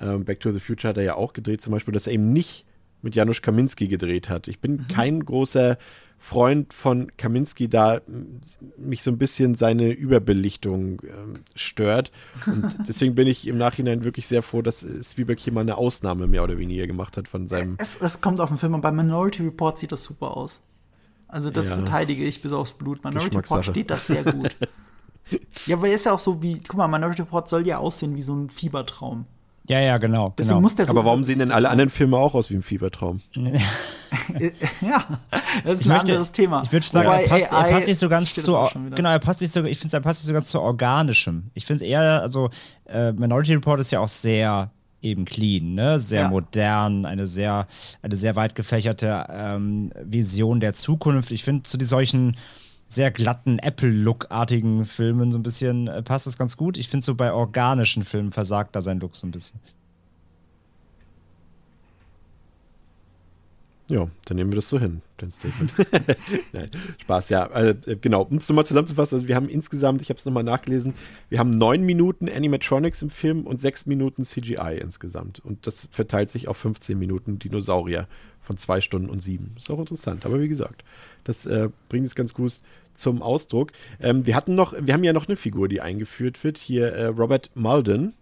Ähm, 0.00 0.24
Back 0.24 0.40
to 0.40 0.50
the 0.50 0.58
Future 0.58 0.88
hat 0.90 0.96
er 0.96 1.04
ja 1.04 1.14
auch 1.14 1.32
gedreht, 1.32 1.60
zum 1.60 1.72
Beispiel, 1.72 1.94
dass 1.94 2.08
er 2.08 2.14
eben 2.14 2.32
nicht 2.32 2.64
mit 3.02 3.14
Janusz 3.14 3.42
Kaminski 3.42 3.86
gedreht 3.86 4.28
hat. 4.28 4.48
Ich 4.48 4.58
bin 4.58 4.88
kein 4.88 5.24
großer 5.24 5.78
Freund 6.24 6.72
von 6.72 7.14
Kaminski, 7.18 7.68
da 7.68 8.00
mich 8.78 9.02
so 9.02 9.10
ein 9.10 9.18
bisschen 9.18 9.56
seine 9.56 9.90
Überbelichtung 9.92 11.02
ähm, 11.02 11.34
stört. 11.54 12.12
Und 12.46 12.78
deswegen 12.88 13.14
bin 13.14 13.26
ich 13.28 13.46
im 13.46 13.58
Nachhinein 13.58 14.04
wirklich 14.04 14.26
sehr 14.26 14.42
froh, 14.42 14.62
dass 14.62 14.82
äh, 14.84 15.02
Spielberg 15.02 15.38
hier 15.38 15.52
mal 15.52 15.60
eine 15.60 15.76
Ausnahme 15.76 16.26
mehr 16.26 16.42
oder 16.42 16.56
weniger 16.56 16.86
gemacht 16.86 17.18
hat 17.18 17.28
von 17.28 17.46
seinem. 17.46 17.74
Es, 17.76 17.98
es 18.00 18.22
kommt 18.22 18.40
auf 18.40 18.48
den 18.48 18.56
Film 18.56 18.72
und 18.72 18.80
bei 18.80 18.90
Minority 18.90 19.42
Report 19.42 19.78
sieht 19.78 19.92
das 19.92 20.02
super 20.02 20.34
aus. 20.34 20.62
Also 21.28 21.50
das 21.50 21.68
Ja. 21.68 21.74
verteidige 21.76 22.24
ich 22.24 22.40
bis 22.40 22.54
aufs 22.54 22.72
Blut. 22.72 23.04
Minority 23.04 23.36
Report 23.36 23.66
steht 23.66 23.90
das 23.90 24.06
sehr 24.06 24.24
gut. 24.24 24.56
ja, 25.66 25.82
weil 25.82 25.92
ist 25.92 26.06
ja 26.06 26.12
auch 26.12 26.18
so 26.18 26.42
wie, 26.42 26.58
guck 26.66 26.78
mal, 26.78 26.88
Minority 26.88 27.20
Report 27.20 27.50
soll 27.50 27.66
ja 27.66 27.76
aussehen 27.76 28.16
wie 28.16 28.22
so 28.22 28.34
ein 28.34 28.48
Fiebertraum. 28.48 29.26
Ja, 29.68 29.80
ja, 29.80 29.96
genau. 29.98 30.34
Deswegen 30.36 30.50
genau. 30.56 30.60
muss 30.60 30.74
der 30.76 30.86
so. 30.86 30.90
Aber 30.90 31.04
warum 31.06 31.24
sehen 31.24 31.38
denn 31.38 31.50
alle 31.50 31.70
anderen 31.70 31.88
Filme 31.90 32.16
auch 32.18 32.34
aus 32.34 32.50
wie 32.50 32.54
ein 32.54 32.62
Fiebertraum? 32.62 33.20
ja, 33.34 35.18
das 35.64 35.80
ist 35.80 35.80
Ich 35.80 35.86
ein 35.86 35.88
möchte- 35.88 36.12
anderes 36.12 36.32
Thema. 36.32 36.62
Ich 36.64 36.72
würde 36.72 36.86
sagen, 36.86 37.06
Wobei 37.08 37.22
er 37.22 37.28
passt, 37.28 37.52
er 37.52 37.64
passt 37.64 37.86
nicht 37.86 37.98
so 37.98 38.08
ganz 38.08 38.34
zu. 38.34 38.68
Genau, 38.94 39.08
er 39.10 39.18
passt 39.18 39.40
nicht 39.40 39.52
so. 39.52 39.64
Ich 39.64 39.78
finde, 39.78 39.96
er 39.96 40.00
passt 40.00 40.20
nicht 40.20 40.26
so 40.26 40.32
ganz 40.32 40.48
zu 40.48 40.60
organischem. 40.60 41.50
Ich 41.54 41.66
finde 41.66 41.84
es 41.84 41.90
eher, 41.90 42.20
also 42.22 42.50
äh, 42.86 43.12
Minority 43.12 43.54
Report 43.54 43.80
ist 43.80 43.90
ja 43.90 44.00
auch 44.00 44.08
sehr 44.08 44.70
eben 45.00 45.24
clean, 45.24 45.74
ne? 45.74 46.00
Sehr 46.00 46.22
Ja. 46.22 46.28
modern, 46.28 47.04
eine 47.04 47.26
sehr, 47.26 47.66
eine 48.02 48.16
sehr 48.16 48.36
weit 48.36 48.54
gefächerte 48.54 49.26
ähm, 49.30 49.92
Vision 50.02 50.60
der 50.60 50.74
Zukunft. 50.74 51.30
Ich 51.30 51.44
finde 51.44 51.62
zu 51.64 51.76
die 51.76 51.84
solchen 51.84 52.36
sehr 52.94 53.10
glatten 53.10 53.58
Apple-Look-artigen 53.58 54.84
Filmen 54.84 55.32
so 55.32 55.38
ein 55.38 55.42
bisschen 55.42 55.88
äh, 55.88 56.02
passt 56.02 56.26
das 56.26 56.38
ganz 56.38 56.56
gut. 56.56 56.76
Ich 56.78 56.88
finde 56.88 57.04
so 57.04 57.14
bei 57.14 57.32
organischen 57.32 58.04
Filmen 58.04 58.32
versagt 58.32 58.74
da 58.76 58.82
sein 58.82 59.00
Look 59.00 59.16
so 59.16 59.26
ein 59.26 59.30
bisschen. 59.30 59.60
Ja, 63.90 64.08
dann 64.24 64.36
nehmen 64.38 64.50
wir 64.50 64.56
das 64.56 64.70
so 64.70 64.80
hin, 64.80 65.02
dein 65.18 65.30
Statement. 65.30 65.70
Nein, 66.54 66.70
Spaß, 67.02 67.28
ja. 67.28 67.44
Äh, 67.48 67.76
genau, 68.00 68.22
um 68.22 68.38
es 68.38 68.48
nochmal 68.48 68.64
zusammenzufassen, 68.64 69.16
also 69.16 69.28
wir 69.28 69.36
haben 69.36 69.50
insgesamt, 69.50 70.00
ich 70.00 70.08
habe 70.08 70.16
es 70.16 70.24
nochmal 70.24 70.42
nachgelesen, 70.42 70.94
wir 71.28 71.38
haben 71.38 71.50
neun 71.50 71.84
Minuten 71.84 72.26
Animatronics 72.26 73.02
im 73.02 73.10
Film 73.10 73.46
und 73.46 73.60
sechs 73.60 73.84
Minuten 73.84 74.24
CGI 74.24 74.78
insgesamt. 74.80 75.40
Und 75.44 75.66
das 75.66 75.86
verteilt 75.90 76.30
sich 76.30 76.48
auf 76.48 76.56
15 76.56 76.98
Minuten 76.98 77.38
Dinosaurier 77.38 78.08
von 78.40 78.56
zwei 78.56 78.80
Stunden 78.80 79.10
und 79.10 79.22
sieben. 79.22 79.54
Ist 79.58 79.70
auch 79.70 79.78
interessant, 79.78 80.24
aber 80.24 80.40
wie 80.40 80.48
gesagt, 80.48 80.82
das 81.24 81.44
äh, 81.44 81.68
bringt 81.90 82.06
es 82.06 82.14
ganz 82.14 82.32
gut 82.32 82.62
zum 82.94 83.22
Ausdruck. 83.22 83.72
Ähm, 84.00 84.26
wir 84.26 84.36
hatten 84.36 84.54
noch, 84.54 84.74
wir 84.78 84.94
haben 84.94 85.04
ja 85.04 85.12
noch 85.12 85.28
eine 85.28 85.36
Figur, 85.36 85.68
die 85.68 85.80
eingeführt 85.80 86.42
wird. 86.44 86.58
Hier 86.58 86.92
äh, 86.92 87.06
Robert 87.06 87.50
Malden, 87.54 88.14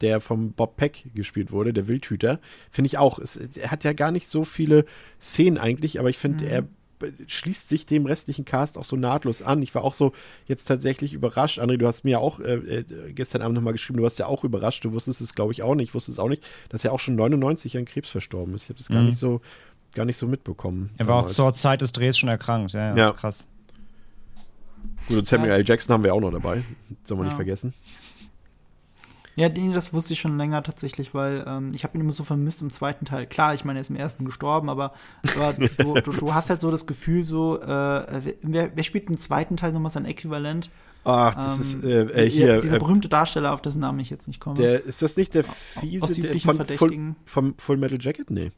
der 0.00 0.20
vom 0.20 0.52
Bob 0.52 0.76
Peck 0.76 1.04
gespielt 1.14 1.52
wurde, 1.52 1.72
der 1.72 1.88
Wildhüter, 1.88 2.40
finde 2.70 2.86
ich 2.86 2.98
auch. 2.98 3.18
Es, 3.18 3.36
er 3.36 3.70
hat 3.70 3.84
ja 3.84 3.92
gar 3.92 4.10
nicht 4.10 4.28
so 4.28 4.44
viele 4.44 4.84
Szenen 5.20 5.58
eigentlich, 5.58 6.00
aber 6.00 6.10
ich 6.10 6.18
finde, 6.18 6.44
mhm. 6.44 6.50
er 6.50 6.64
schließt 7.26 7.68
sich 7.68 7.86
dem 7.86 8.06
restlichen 8.06 8.44
Cast 8.44 8.78
auch 8.78 8.84
so 8.84 8.96
nahtlos 8.96 9.42
an. 9.42 9.62
Ich 9.62 9.74
war 9.74 9.84
auch 9.84 9.94
so 9.94 10.12
jetzt 10.46 10.64
tatsächlich 10.66 11.12
überrascht. 11.12 11.58
André, 11.58 11.76
du 11.76 11.86
hast 11.86 12.04
mir 12.04 12.12
ja 12.12 12.18
auch 12.18 12.40
äh, 12.40 12.54
äh 12.54 13.12
gestern 13.12 13.42
Abend 13.42 13.56
nochmal 13.56 13.72
geschrieben, 13.72 13.98
du 13.98 14.04
warst 14.04 14.18
ja 14.18 14.26
auch 14.26 14.44
überrascht. 14.44 14.84
Du 14.84 14.92
wusstest 14.92 15.20
es, 15.20 15.34
glaube 15.34 15.52
ich, 15.52 15.62
auch 15.62 15.74
nicht. 15.74 15.90
Ich 15.90 15.94
wusste 15.94 16.12
es 16.12 16.18
auch 16.18 16.28
nicht, 16.28 16.44
dass 16.68 16.84
er 16.84 16.92
auch 16.92 17.00
schon 17.00 17.16
99 17.16 17.76
an 17.76 17.84
Krebs 17.84 18.08
verstorben 18.08 18.54
ist. 18.54 18.64
Ich 18.64 18.68
habe 18.68 18.78
das 18.78 18.88
mhm. 18.88 18.94
gar 18.94 19.02
nicht 19.02 19.18
so 19.18 19.40
gar 19.94 20.04
nicht 20.04 20.16
so 20.16 20.26
mitbekommen. 20.26 20.90
Er 20.98 21.06
war 21.06 21.18
damals. 21.18 21.38
auch 21.38 21.52
zur 21.52 21.54
Zeit 21.54 21.80
des 21.80 21.92
Drehs 21.92 22.18
schon 22.18 22.28
erkrankt. 22.28 22.72
Ja, 22.72 22.96
ja. 22.96 23.12
krass. 23.12 23.48
Gut, 25.08 25.18
und 25.18 25.26
Samuel 25.26 25.52
L. 25.52 25.64
Jackson 25.66 25.92
haben 25.92 26.04
wir 26.04 26.14
auch 26.14 26.20
noch 26.20 26.32
dabei. 26.32 26.62
Soll 27.04 27.16
man 27.16 27.26
ja. 27.26 27.30
nicht 27.30 27.36
vergessen. 27.36 27.74
Ja, 29.36 29.48
das 29.48 29.92
wusste 29.92 30.12
ich 30.12 30.20
schon 30.20 30.38
länger 30.38 30.62
tatsächlich, 30.62 31.12
weil 31.12 31.44
ähm, 31.46 31.72
ich 31.74 31.82
habe 31.82 31.98
ihn 31.98 32.00
immer 32.00 32.12
so 32.12 32.22
vermisst 32.22 32.62
im 32.62 32.70
zweiten 32.70 33.04
Teil. 33.04 33.26
Klar, 33.26 33.54
ich 33.54 33.64
meine, 33.64 33.80
er 33.80 33.80
ist 33.80 33.90
im 33.90 33.96
ersten 33.96 34.24
gestorben, 34.24 34.68
aber, 34.68 34.92
aber 35.34 35.52
du, 35.78 35.94
du, 35.94 36.12
du, 36.12 36.34
hast 36.34 36.50
halt 36.50 36.60
so 36.60 36.70
das 36.70 36.86
Gefühl, 36.86 37.24
so, 37.24 37.60
äh, 37.60 38.34
wer, 38.42 38.70
wer, 38.76 38.82
spielt 38.84 39.10
im 39.10 39.18
zweiten 39.18 39.56
Teil 39.56 39.72
nochmal 39.72 39.90
sein 39.90 40.04
Äquivalent? 40.04 40.70
Ach, 41.02 41.34
das 41.34 41.56
ähm, 41.56 41.60
ist 41.60 41.84
äh, 41.84 42.02
äh 42.02 42.30
hier. 42.30 42.60
Dieser 42.60 42.76
äh, 42.76 42.78
berühmte 42.78 43.08
Darsteller, 43.08 43.52
auf 43.52 43.60
dessen 43.60 43.80
Namen 43.80 43.98
ich 43.98 44.08
jetzt 44.08 44.28
nicht 44.28 44.38
komme. 44.38 44.56
Der, 44.56 44.84
ist 44.84 45.02
das 45.02 45.16
nicht 45.16 45.34
der 45.34 45.44
fiese 45.44 46.14
der 46.14 46.38
von 46.38 46.56
Verdächtigen? 46.56 47.16
Full, 47.24 47.42
vom 47.44 47.54
Full 47.58 47.76
Metal 47.76 47.98
Jacket? 48.00 48.30
Nee. 48.30 48.52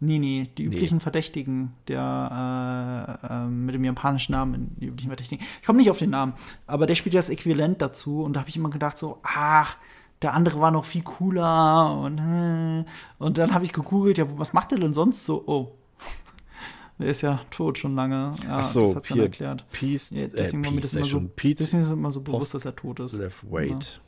Nee, 0.00 0.18
nee, 0.18 0.48
die 0.56 0.64
üblichen 0.64 0.98
nee. 0.98 1.02
Verdächtigen, 1.02 1.72
der 1.88 3.20
äh, 3.22 3.26
äh, 3.26 3.46
mit 3.46 3.74
dem 3.74 3.84
japanischen 3.84 4.32
Namen, 4.32 4.76
die 4.76 4.86
üblichen 4.86 5.08
Verdächtigen. 5.08 5.44
Ich 5.60 5.66
komme 5.66 5.78
nicht 5.78 5.90
auf 5.90 5.98
den 5.98 6.10
Namen, 6.10 6.34
aber 6.66 6.86
der 6.86 6.94
spielt 6.94 7.14
ja 7.14 7.18
das 7.18 7.30
Äquivalent 7.30 7.82
dazu 7.82 8.22
und 8.22 8.34
da 8.34 8.40
habe 8.40 8.48
ich 8.48 8.56
immer 8.56 8.70
gedacht, 8.70 8.96
so, 8.96 9.18
ach, 9.24 9.76
der 10.22 10.34
andere 10.34 10.60
war 10.60 10.70
noch 10.70 10.84
viel 10.84 11.02
cooler 11.02 11.98
und, 11.98 12.18
äh, 12.18 12.84
und 13.18 13.38
dann 13.38 13.52
habe 13.52 13.64
ich 13.64 13.72
gegoogelt, 13.72 14.18
ja, 14.18 14.26
was 14.38 14.52
macht 14.52 14.70
der 14.70 14.78
denn 14.78 14.92
sonst 14.92 15.24
so? 15.24 15.42
Oh. 15.46 15.72
Der 16.98 17.08
ist 17.08 17.22
ja 17.22 17.40
tot 17.52 17.78
schon 17.78 17.94
lange. 17.94 18.34
Ja, 18.42 18.50
Ach 18.50 18.64
so, 18.64 18.88
das 18.88 18.96
hat's 18.96 19.08
dann 19.08 19.20
erklärt. 19.20 19.64
Peace, 19.70 20.10
ja, 20.10 20.26
deswegen, 20.26 20.64
äh, 20.64 20.66
war 20.66 20.74
mir 20.74 20.80
das 20.80 20.94
immer 20.94 21.06
so, 21.06 21.20
Pete, 21.20 21.62
deswegen 21.62 21.80
ist 21.80 21.86
es 21.86 21.92
immer 21.92 22.10
so 22.10 22.20
bewusst, 22.20 22.54
dass 22.54 22.64
er 22.64 22.74
tot 22.74 22.98
ist. 23.00 23.12
Left 23.12 23.48
wait. 23.50 24.00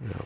Ja. 0.00 0.08
ja. 0.10 0.24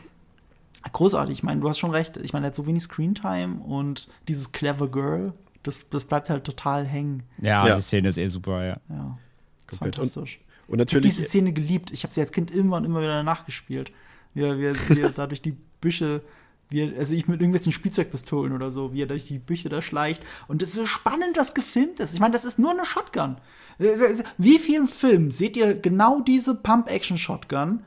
Großartig, 0.89 1.39
ich 1.39 1.43
meine, 1.43 1.61
du 1.61 1.69
hast 1.69 1.79
schon 1.79 1.91
recht. 1.91 2.17
Ich 2.17 2.33
meine, 2.33 2.45
er 2.45 2.47
hat 2.47 2.55
so 2.55 2.65
wenig 2.65 2.83
Screentime 2.83 3.61
und 3.61 4.07
dieses 4.27 4.51
clever 4.51 4.87
Girl, 4.87 5.33
das, 5.63 5.89
das 5.89 6.05
bleibt 6.05 6.29
halt 6.29 6.43
total 6.43 6.85
hängen. 6.85 7.23
Ja, 7.39 7.67
ja. 7.67 7.75
die 7.75 7.81
Szene 7.81 8.09
ist 8.09 8.17
eh 8.17 8.27
super, 8.27 8.65
ja. 8.65 8.77
Ja, 8.89 9.17
das 9.67 9.73
ist 9.73 9.79
fantastisch. 9.79 10.39
Und, 10.67 10.73
und 10.73 10.77
natürlich. 10.79 11.05
Ich 11.05 11.11
habe 11.11 11.19
diese 11.19 11.29
Szene 11.29 11.53
geliebt. 11.53 11.91
Ich 11.91 12.03
habe 12.03 12.13
sie 12.13 12.21
als 12.21 12.31
Kind 12.31 12.51
immer 12.51 12.77
und 12.77 12.85
immer 12.85 13.01
wieder 13.01 13.21
nachgespielt 13.23 13.91
wie 14.33 14.43
er, 14.43 14.57
wie 14.57 14.65
er, 14.65 14.75
wie 14.89 15.01
er 15.01 15.09
da 15.15 15.27
durch 15.27 15.41
die 15.41 15.55
Büsche, 15.79 16.21
wie 16.69 16.81
er, 16.81 16.99
also 16.99 17.15
ich 17.15 17.27
mit 17.27 17.41
irgendwelchen 17.41 17.71
Spielzeugpistolen 17.71 18.53
oder 18.53 18.71
so, 18.71 18.93
wie 18.93 19.03
er 19.03 19.07
durch 19.07 19.27
die 19.27 19.39
Büsche 19.39 19.69
da 19.69 19.81
schleicht. 19.81 20.21
Und 20.47 20.61
es 20.61 20.69
ist 20.69 20.75
so 20.75 20.85
spannend, 20.85 21.37
dass 21.37 21.53
gefilmt 21.53 21.99
ist. 21.99 22.13
Ich 22.13 22.19
meine, 22.19 22.33
das 22.33 22.45
ist 22.45 22.59
nur 22.59 22.71
eine 22.71 22.85
Shotgun. 22.85 23.37
Wie 24.37 24.59
vielen 24.59 24.87
Filmen 24.87 25.31
seht 25.31 25.57
ihr 25.57 25.73
genau 25.73 26.21
diese 26.21 26.55
Pump-Action-Shotgun? 26.55 27.83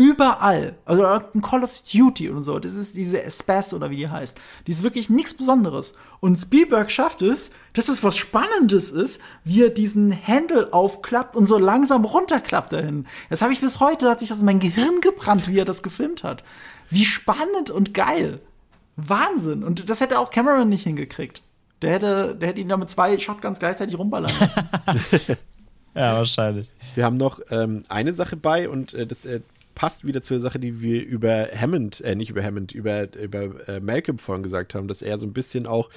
Überall. 0.00 0.76
Also 0.86 1.04
ein 1.04 1.42
Call 1.42 1.62
of 1.62 1.82
Duty 1.82 2.30
und 2.30 2.42
so. 2.42 2.58
Das 2.58 2.72
ist 2.72 2.96
diese 2.96 3.30
Spass 3.30 3.74
oder 3.74 3.90
wie 3.90 3.96
die 3.96 4.08
heißt. 4.08 4.40
Die 4.66 4.70
ist 4.70 4.82
wirklich 4.82 5.10
nichts 5.10 5.34
Besonderes. 5.34 5.92
Und 6.20 6.40
Spielberg 6.40 6.90
schafft 6.90 7.20
es, 7.20 7.50
dass 7.74 7.88
es 7.88 8.02
was 8.02 8.16
Spannendes 8.16 8.92
ist, 8.92 9.20
wie 9.44 9.62
er 9.62 9.68
diesen 9.68 10.10
Handle 10.26 10.72
aufklappt 10.72 11.36
und 11.36 11.44
so 11.44 11.58
langsam 11.58 12.06
runterklappt 12.06 12.72
dahin. 12.72 13.06
Das 13.28 13.42
habe 13.42 13.52
ich 13.52 13.60
bis 13.60 13.78
heute, 13.78 14.08
hat 14.08 14.20
sich 14.20 14.30
das 14.30 14.40
in 14.40 14.46
mein 14.46 14.58
Gehirn 14.58 15.02
gebrannt, 15.02 15.48
wie 15.48 15.58
er 15.58 15.66
das 15.66 15.82
gefilmt 15.82 16.24
hat. 16.24 16.44
Wie 16.88 17.04
spannend 17.04 17.68
und 17.68 17.92
geil. 17.92 18.40
Wahnsinn. 18.96 19.62
Und 19.62 19.90
das 19.90 20.00
hätte 20.00 20.18
auch 20.18 20.30
Cameron 20.30 20.70
nicht 20.70 20.84
hingekriegt. 20.84 21.42
Der 21.82 21.90
hätte, 21.90 22.36
der 22.36 22.48
hätte 22.48 22.62
ihn 22.62 22.70
da 22.70 22.78
mit 22.78 22.88
zwei 22.90 23.18
Shotguns 23.18 23.58
gleichzeitig 23.58 23.98
rumballern. 23.98 24.32
ja, 25.94 26.14
wahrscheinlich. 26.14 26.70
Wir 26.94 27.04
haben 27.04 27.18
noch 27.18 27.38
ähm, 27.50 27.82
eine 27.90 28.14
Sache 28.14 28.38
bei 28.38 28.66
und 28.66 28.94
äh, 28.94 29.06
das 29.06 29.26
äh, 29.26 29.40
passt 29.80 30.06
wieder 30.06 30.20
zur 30.20 30.40
Sache, 30.40 30.58
die 30.58 30.82
wir 30.82 31.06
über 31.06 31.48
Hammond, 31.58 32.02
äh, 32.02 32.14
nicht 32.14 32.28
über 32.28 32.42
Hammond, 32.42 32.72
über, 32.72 33.16
über 33.16 33.66
äh, 33.66 33.80
Malcolm 33.80 34.18
vorhin 34.18 34.42
gesagt 34.42 34.74
haben, 34.74 34.88
dass 34.88 35.00
er 35.00 35.16
so 35.16 35.26
ein 35.26 35.32
bisschen 35.32 35.66
auch 35.66 35.88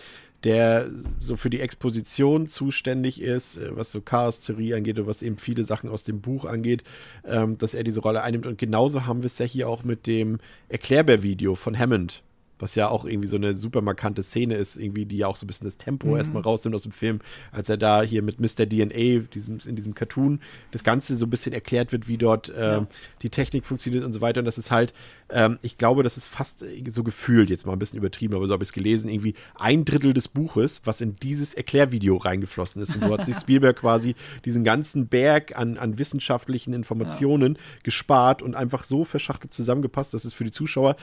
der 0.45 0.89
so 1.19 1.35
für 1.35 1.49
die 1.49 1.59
Exposition 1.59 2.47
zuständig 2.47 3.21
ist, 3.21 3.57
äh, 3.57 3.75
was 3.75 3.91
so 3.91 3.99
Chaos-Theorie 3.99 4.73
angeht 4.73 4.99
und 4.99 5.07
was 5.07 5.21
eben 5.21 5.37
viele 5.37 5.65
Sachen 5.65 5.89
aus 5.89 6.05
dem 6.05 6.21
Buch 6.21 6.45
angeht, 6.45 6.83
ähm, 7.25 7.57
dass 7.57 7.73
er 7.73 7.83
diese 7.83 7.99
Rolle 7.99 8.21
einnimmt. 8.21 8.45
Und 8.45 8.57
genauso 8.57 9.05
haben 9.05 9.21
wir 9.21 9.27
es 9.27 9.37
ja 9.37 9.45
hier 9.45 9.67
auch 9.67 9.83
mit 9.83 10.07
dem 10.07 10.37
Erklärbär-Video 10.69 11.55
von 11.55 11.77
Hammond 11.77 12.23
was 12.59 12.75
ja 12.75 12.87
auch 12.89 13.05
irgendwie 13.05 13.27
so 13.27 13.35
eine 13.35 13.53
super 13.53 13.81
markante 13.81 14.23
Szene 14.23 14.55
ist, 14.55 14.77
irgendwie, 14.77 15.05
die 15.05 15.17
ja 15.17 15.27
auch 15.27 15.35
so 15.35 15.45
ein 15.45 15.47
bisschen 15.47 15.65
das 15.65 15.77
Tempo 15.77 16.07
mhm. 16.07 16.17
erstmal 16.17 16.41
rausnimmt 16.41 16.75
aus 16.75 16.83
dem 16.83 16.91
Film, 16.91 17.19
als 17.51 17.69
er 17.69 17.77
da 17.77 18.01
hier 18.01 18.21
mit 18.21 18.39
Mr. 18.39 18.67
DNA, 18.67 19.25
diesem, 19.33 19.59
in 19.65 19.75
diesem 19.75 19.93
Cartoon, 19.93 20.39
das 20.71 20.83
Ganze 20.83 21.15
so 21.15 21.25
ein 21.25 21.29
bisschen 21.29 21.53
erklärt 21.53 21.91
wird, 21.91 22.07
wie 22.07 22.17
dort 22.17 22.49
äh, 22.49 22.73
ja. 22.73 22.87
die 23.21 23.29
Technik 23.29 23.65
funktioniert 23.65 24.03
und 24.03 24.13
so 24.13 24.21
weiter. 24.21 24.39
Und 24.39 24.45
das 24.45 24.57
ist 24.57 24.71
halt, 24.71 24.93
ähm, 25.29 25.57
ich 25.61 25.77
glaube, 25.77 26.03
das 26.03 26.17
ist 26.17 26.27
fast 26.27 26.65
so 26.87 27.03
gefühlt, 27.03 27.49
jetzt 27.49 27.65
mal 27.65 27.73
ein 27.73 27.79
bisschen 27.79 27.97
übertrieben, 27.97 28.35
aber 28.35 28.47
so 28.47 28.53
habe 28.53 28.63
ich 28.63 28.69
es 28.69 28.73
gelesen, 28.73 29.09
irgendwie 29.09 29.33
ein 29.55 29.83
Drittel 29.83 30.13
des 30.13 30.27
Buches, 30.27 30.81
was 30.85 31.01
in 31.01 31.15
dieses 31.15 31.53
Erklärvideo 31.53 32.17
reingeflossen 32.17 32.81
ist. 32.81 32.95
Und 32.95 33.03
so 33.03 33.13
hat 33.13 33.25
sich 33.25 33.35
Spielberg 33.39 33.77
quasi 33.77 34.15
diesen 34.45 34.63
ganzen 34.63 35.07
Berg 35.07 35.57
an, 35.57 35.77
an 35.77 35.97
wissenschaftlichen 35.97 36.73
Informationen 36.73 37.55
ja. 37.55 37.61
gespart 37.83 38.41
und 38.41 38.55
einfach 38.55 38.83
so 38.83 39.03
verschachtelt 39.03 39.53
zusammengepasst, 39.53 40.13
dass 40.13 40.25
es 40.25 40.33
für 40.33 40.43
die 40.43 40.51
Zuschauer 40.51 40.95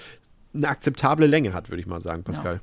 eine 0.55 0.69
akzeptable 0.69 1.27
Länge 1.27 1.53
hat, 1.53 1.71
würde 1.71 1.81
ich 1.81 1.87
mal 1.87 2.01
sagen, 2.01 2.23
Pascal. 2.23 2.61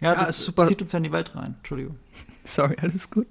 Ja, 0.00 0.12
ja, 0.12 0.22
ja 0.26 0.32
super. 0.32 0.66
zieht 0.66 0.82
uns 0.82 0.92
ja 0.92 0.98
in 0.98 1.04
die 1.04 1.12
Welt 1.12 1.34
rein. 1.34 1.54
Entschuldigung. 1.58 1.96
Sorry, 2.44 2.76
alles 2.80 3.10
gut. 3.10 3.26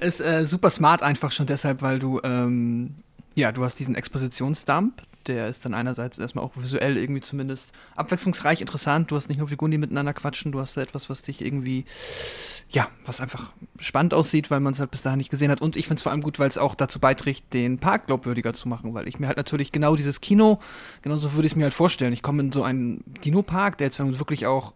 Ist 0.00 0.20
äh, 0.20 0.46
super 0.46 0.70
smart 0.70 1.02
einfach 1.02 1.30
schon 1.30 1.46
deshalb, 1.46 1.82
weil 1.82 1.98
du, 1.98 2.20
ähm, 2.24 2.94
ja, 3.34 3.52
du 3.52 3.62
hast 3.64 3.78
diesen 3.78 3.94
Expositionsdump, 3.94 5.02
der 5.28 5.48
ist 5.48 5.64
dann 5.64 5.74
einerseits 5.74 6.18
erstmal 6.18 6.44
auch 6.44 6.52
visuell 6.56 6.96
irgendwie 6.96 7.20
zumindest 7.20 7.72
abwechslungsreich 7.96 8.60
interessant. 8.60 9.10
Du 9.10 9.16
hast 9.16 9.28
nicht 9.28 9.38
nur 9.38 9.48
Figuren, 9.48 9.70
die 9.70 9.78
miteinander 9.78 10.12
quatschen, 10.12 10.52
du 10.52 10.60
hast 10.60 10.76
da 10.76 10.82
etwas, 10.82 11.10
was 11.10 11.22
dich 11.22 11.40
irgendwie, 11.40 11.84
ja, 12.70 12.88
was 13.04 13.20
einfach 13.20 13.52
spannend 13.78 14.14
aussieht, 14.14 14.50
weil 14.50 14.60
man 14.60 14.72
es 14.72 14.80
halt 14.80 14.90
bis 14.90 15.02
dahin 15.02 15.18
nicht 15.18 15.30
gesehen 15.30 15.50
hat. 15.50 15.60
Und 15.60 15.76
ich 15.76 15.86
finde 15.86 15.98
es 15.98 16.02
vor 16.02 16.12
allem 16.12 16.22
gut, 16.22 16.38
weil 16.38 16.48
es 16.48 16.58
auch 16.58 16.74
dazu 16.74 16.98
beiträgt, 16.98 17.52
den 17.52 17.78
Park 17.78 18.06
glaubwürdiger 18.06 18.54
zu 18.54 18.68
machen, 18.68 18.94
weil 18.94 19.08
ich 19.08 19.18
mir 19.18 19.26
halt 19.26 19.36
natürlich 19.36 19.72
genau 19.72 19.96
dieses 19.96 20.20
Kino, 20.20 20.60
genauso 21.02 21.32
würde 21.34 21.46
ich 21.46 21.52
es 21.52 21.56
mir 21.56 21.64
halt 21.64 21.74
vorstellen. 21.74 22.12
Ich 22.12 22.22
komme 22.22 22.42
in 22.42 22.52
so 22.52 22.62
einen 22.62 23.02
Dino-Park, 23.24 23.78
der 23.78 23.88
jetzt 23.88 23.98
wirklich 23.98 24.46
auch 24.46 24.74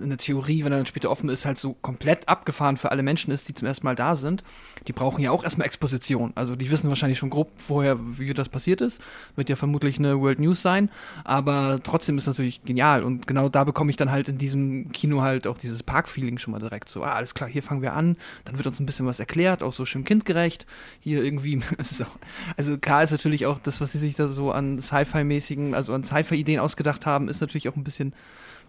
in 0.00 0.08
der 0.08 0.18
Theorie, 0.18 0.64
wenn 0.64 0.72
er 0.72 0.78
dann 0.78 0.86
später 0.86 1.10
offen 1.10 1.28
ist, 1.28 1.44
halt 1.44 1.58
so 1.58 1.74
komplett 1.74 2.28
abgefahren 2.28 2.76
für 2.76 2.90
alle 2.90 3.02
Menschen 3.02 3.32
ist, 3.32 3.48
die 3.48 3.54
zum 3.54 3.66
ersten 3.66 3.86
Mal 3.86 3.94
da 3.94 4.16
sind. 4.16 4.42
Die 4.86 4.92
brauchen 4.92 5.22
ja 5.22 5.30
auch 5.30 5.44
erstmal 5.44 5.66
Exposition. 5.66 6.32
Also 6.34 6.56
die 6.56 6.70
wissen 6.70 6.88
wahrscheinlich 6.88 7.18
schon 7.18 7.30
grob 7.30 7.50
vorher, 7.56 7.98
wie 8.00 8.32
das 8.34 8.48
passiert 8.48 8.80
ist. 8.80 9.00
Wird 9.36 9.48
ja 9.48 9.56
vermutlich 9.56 9.98
eine 9.98 10.20
World 10.20 10.38
News 10.38 10.62
sein. 10.62 10.90
Aber 11.24 11.80
trotzdem 11.82 12.18
ist 12.18 12.26
natürlich 12.26 12.64
genial. 12.64 13.02
Und 13.02 13.26
genau 13.26 13.48
da 13.48 13.64
bekomme 13.64 13.90
ich 13.90 13.96
dann 13.96 14.10
halt 14.10 14.28
in 14.28 14.38
diesem 14.38 14.92
Kino 14.92 15.22
halt 15.22 15.46
auch 15.46 15.58
dieses 15.58 15.82
Park-Feeling 15.82 16.38
schon 16.38 16.52
mal 16.52 16.60
direkt. 16.60 16.88
So, 16.88 17.02
ah, 17.02 17.12
alles 17.12 17.34
klar, 17.34 17.48
hier 17.48 17.62
fangen 17.62 17.82
wir 17.82 17.92
an. 17.92 18.16
Dann 18.44 18.56
wird 18.56 18.66
uns 18.66 18.80
ein 18.80 18.86
bisschen 18.86 19.06
was 19.06 19.20
erklärt, 19.20 19.62
auch 19.62 19.72
so 19.72 19.84
schön 19.84 20.04
kindgerecht. 20.04 20.66
Hier 21.00 21.22
irgendwie, 21.22 21.60
auch, 22.02 22.18
also 22.56 22.78
klar 22.78 23.02
ist 23.02 23.10
natürlich 23.10 23.46
auch 23.46 23.58
das, 23.58 23.80
was 23.80 23.92
sie 23.92 23.98
sich 23.98 24.14
da 24.14 24.28
so 24.28 24.52
an 24.52 24.80
Sci-Fi-mäßigen, 24.80 25.74
also 25.74 25.92
an 25.92 26.04
Sci-Fi-Ideen 26.04 26.60
ausgedacht 26.60 27.06
haben, 27.06 27.28
ist 27.28 27.40
natürlich 27.40 27.68
auch 27.68 27.76
ein 27.76 27.84
bisschen 27.84 28.12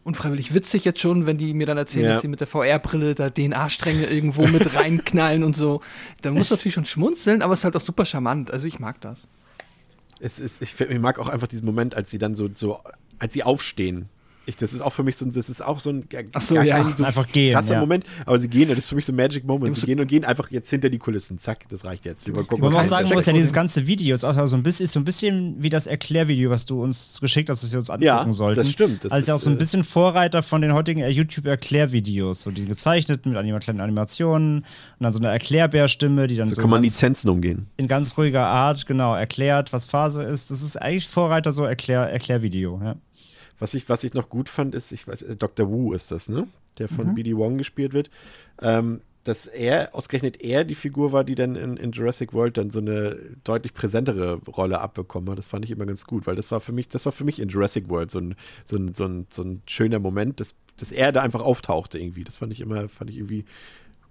unfreiwillig 0.03 0.53
witzig 0.53 0.85
jetzt 0.85 0.99
schon, 0.99 1.25
wenn 1.25 1.37
die 1.37 1.53
mir 1.53 1.67
dann 1.67 1.77
erzählen, 1.77 2.05
ja. 2.05 2.13
dass 2.13 2.21
sie 2.21 2.27
mit 2.27 2.39
der 2.39 2.47
VR-Brille 2.47 3.15
da 3.15 3.29
DNA-Stränge 3.29 4.05
irgendwo 4.05 4.47
mit 4.47 4.73
reinknallen 4.75 5.43
und 5.43 5.55
so. 5.55 5.81
Da 6.21 6.31
muss 6.31 6.49
natürlich 6.49 6.73
schon 6.73 6.85
schmunzeln, 6.85 7.41
aber 7.41 7.53
es 7.53 7.59
ist 7.59 7.63
halt 7.65 7.75
auch 7.75 7.81
super 7.81 8.05
charmant. 8.05 8.51
Also 8.51 8.67
ich 8.67 8.79
mag 8.79 8.99
das. 9.01 9.27
Es 10.19 10.39
ist, 10.39 10.61
ich, 10.61 10.79
ich 10.79 10.99
mag 10.99 11.19
auch 11.19 11.29
einfach 11.29 11.47
diesen 11.47 11.65
Moment, 11.65 11.95
als 11.95 12.09
sie 12.09 12.17
dann 12.17 12.35
so, 12.35 12.49
so 12.53 12.79
als 13.19 13.33
sie 13.33 13.43
aufstehen 13.43 14.09
Ich, 14.49 14.55
das 14.55 14.73
ist 14.73 14.81
auch 14.81 14.91
für 14.91 15.03
mich 15.03 15.15
so 15.15 15.25
ein, 15.25 15.31
das 15.31 15.47
ist 15.47 15.63
auch 15.63 15.79
so 15.79 15.91
ein 15.91 16.05
Ach 16.33 16.41
so, 16.41 16.55
ja. 16.55 16.93
so 16.95 17.03
Einfach 17.03 17.27
gehen, 17.31 17.53
krasser 17.53 17.75
ja. 17.75 17.79
Moment, 17.79 18.03
aber 18.25 18.39
sie 18.39 18.47
gehen, 18.47 18.69
das 18.69 18.79
ist 18.79 18.87
für 18.87 18.95
mich 18.95 19.05
so 19.05 19.13
ein 19.13 19.15
Magic 19.15 19.45
Moment. 19.45 19.75
Sie 19.77 19.85
gehen 19.85 19.99
und 19.99 20.07
gehen 20.07 20.25
einfach 20.25 20.49
jetzt 20.51 20.69
hinter 20.69 20.89
die 20.89 20.97
Kulissen. 20.97 21.37
Zack, 21.37 21.69
das 21.69 21.85
reicht 21.85 22.05
jetzt. 22.05 22.25
Wir 22.25 22.33
gucken, 22.33 22.61
man 22.61 22.73
auch 22.73 22.79
was 22.79 22.89
sagen 22.89 23.09
muss, 23.09 23.25
ja, 23.27 23.33
dieses 23.33 23.53
ganze 23.53 23.85
Video 23.85 24.15
ist 24.15 24.23
auch 24.23 24.47
so 24.47 24.55
ein 24.55 24.63
bisschen, 24.63 24.85
ist 24.85 24.93
so 24.93 24.99
ein 24.99 25.05
bisschen 25.05 25.61
wie 25.61 25.69
das 25.69 25.87
Erklärvideo, 25.87 26.49
was 26.49 26.65
du 26.65 26.81
uns 26.81 27.19
geschickt 27.21 27.49
hast, 27.49 27.63
das 27.63 27.71
wir 27.71 27.79
uns 27.79 27.89
angucken 27.89 28.05
Ja, 28.05 28.31
sollten. 28.33 28.61
das 28.61 28.71
stimmt. 28.71 29.03
Das 29.03 29.11
also 29.11 29.19
ist 29.21 29.27
ja 29.27 29.35
auch 29.35 29.39
so 29.39 29.49
ein 29.49 29.55
äh, 29.55 29.59
bisschen 29.59 29.83
Vorreiter 29.83 30.41
von 30.41 30.61
den 30.61 30.73
heutigen 30.73 31.01
äh, 31.01 31.09
YouTube-Erklärvideos. 31.09 32.41
So 32.41 32.51
die 32.51 32.65
gezeichneten 32.65 33.31
mit 33.31 33.37
anima 33.39 33.59
kleinen 33.59 33.81
Animationen 33.81 34.59
und 34.59 34.65
dann 34.99 35.13
so 35.13 35.19
eine 35.19 35.27
Erklärbärstimme, 35.29 36.27
die 36.27 36.37
dann 36.37 36.47
so 36.47 36.55
so, 36.55 36.61
kann 36.61 36.69
man 36.69 36.81
Lizenzen 36.81 37.29
umgehen. 37.29 37.67
in 37.77 37.87
ganz 37.87 38.17
ruhiger 38.17 38.45
Art, 38.45 38.85
genau, 38.85 39.13
erklärt, 39.15 39.71
was 39.73 39.85
Phase 39.85 40.23
ist. 40.23 40.49
Das 40.51 40.61
ist 40.61 40.81
eigentlich 40.81 41.07
Vorreiter 41.07 41.51
so 41.51 41.63
Erklär, 41.63 42.09
Erklärvideo, 42.09 42.79
ja. 42.83 42.95
Was 43.59 43.73
ich, 43.73 43.89
was 43.89 44.03
ich 44.03 44.13
noch 44.13 44.29
gut 44.29 44.49
fand, 44.49 44.73
ist, 44.75 44.91
ich 44.91 45.07
weiß, 45.07 45.21
äh, 45.23 45.35
Dr. 45.35 45.69
Wu 45.69 45.93
ist 45.93 46.11
das, 46.11 46.29
ne? 46.29 46.47
Der 46.77 46.87
Mhm. 46.89 46.95
von 46.95 47.15
BD 47.15 47.35
Wong 47.35 47.57
gespielt 47.57 47.93
wird. 47.93 48.09
Ähm, 48.61 49.01
dass 49.25 49.45
er, 49.47 49.93
ausgerechnet 49.93 50.41
er 50.41 50.63
die 50.63 50.75
Figur 50.75 51.11
war, 51.11 51.23
die 51.25 51.35
dann 51.35 51.55
in, 51.55 51.75
in 51.77 51.91
Jurassic 51.91 52.33
World 52.33 52.57
dann 52.57 52.69
so 52.69 52.79
eine 52.79 53.19
deutlich 53.43 53.73
präsentere 53.73 54.35
Rolle 54.47 54.79
abbekommen 54.79 55.29
hat. 55.29 55.37
Das 55.37 55.45
fand 55.45 55.65
ich 55.65 55.71
immer 55.71 55.85
ganz 55.85 56.05
gut, 56.05 56.25
weil 56.25 56.35
das 56.35 56.49
war 56.51 56.61
für 56.61 56.71
mich, 56.71 56.87
das 56.87 57.05
war 57.05 57.11
für 57.11 57.25
mich 57.25 57.39
in 57.39 57.49
Jurassic 57.49 57.89
World 57.89 58.09
so 58.11 58.19
ein, 58.19 58.35
so 58.65 58.77
ein, 58.77 58.93
so 58.93 59.05
ein, 59.05 59.27
so 59.29 59.43
ein 59.43 59.61
schöner 59.67 59.99
Moment, 59.99 60.39
dass, 60.39 60.55
dass 60.77 60.91
er 60.93 61.11
da 61.11 61.21
einfach 61.21 61.41
auftauchte 61.41 61.99
irgendwie. 61.99 62.23
Das 62.23 62.37
fand 62.37 62.53
ich 62.53 62.61
immer, 62.61 62.87
fand 62.87 63.09
ich 63.09 63.17
irgendwie 63.17 63.43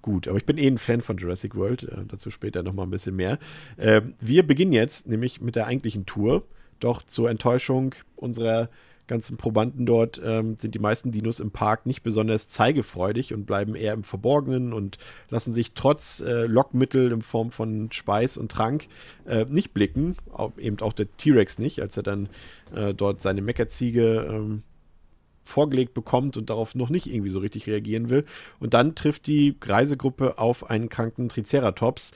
gut. 0.02 0.28
Aber 0.28 0.36
ich 0.36 0.44
bin 0.44 0.58
eh 0.58 0.66
ein 0.68 0.78
Fan 0.78 1.00
von 1.00 1.16
Jurassic 1.16 1.56
World, 1.56 1.84
äh, 1.84 2.04
dazu 2.06 2.30
später 2.30 2.62
nochmal 2.62 2.86
ein 2.86 2.90
bisschen 2.90 3.16
mehr. 3.16 3.38
Äh, 3.78 4.02
wir 4.20 4.46
beginnen 4.46 4.72
jetzt 4.72 5.08
nämlich 5.08 5.40
mit 5.40 5.56
der 5.56 5.66
eigentlichen 5.66 6.04
Tour. 6.04 6.44
Doch 6.80 7.02
zur 7.02 7.28
Enttäuschung 7.30 7.94
unserer 8.14 8.68
ganzen 9.09 9.36
Probanden 9.36 9.86
dort 9.86 10.20
ähm, 10.24 10.56
sind 10.59 10.74
die 10.74 10.78
meisten 10.78 11.10
Dinos 11.10 11.40
im 11.40 11.51
Park 11.51 11.86
nicht 11.86 12.02
besonders 12.02 12.47
zeigefreudig 12.48 13.35
und 13.35 13.47
bleiben 13.47 13.74
eher 13.74 13.94
im 13.94 14.05
Verborgenen 14.05 14.72
und 14.72 14.98
lassen 15.30 15.52
sich 15.52 15.72
trotz 15.72 16.20
äh, 16.20 16.47
Lockmittel 16.47 17.10
in 17.10 17.22
Form 17.22 17.51
von 17.51 17.90
Speis 17.90 18.36
und 18.36 18.52
Trank 18.52 18.86
äh, 19.26 19.47
nicht 19.48 19.74
blicken. 19.74 20.16
Auch, 20.32 20.52
eben 20.59 20.78
auch 20.80 20.93
der 20.93 21.09
T-Rex 21.16 21.59
nicht, 21.59 21.80
als 21.80 21.97
er 21.97 22.02
dann 22.05 22.28
äh, 22.74 22.94
dort 22.94 23.20
seine 23.22 23.43
Meckerziege 23.43 24.28
ähm, 24.30 24.62
vorgelegt 25.48 25.94
bekommt 25.94 26.36
und 26.36 26.51
darauf 26.51 26.74
noch 26.74 26.90
nicht 26.90 27.06
irgendwie 27.06 27.30
so 27.30 27.39
richtig 27.39 27.66
reagieren 27.66 28.10
will. 28.10 28.24
Und 28.60 28.74
dann 28.74 28.94
trifft 28.94 29.26
die 29.26 29.56
Reisegruppe 29.60 30.39
auf 30.39 30.68
einen 30.70 30.89
kranken 30.89 31.28
Triceratops. 31.28 32.12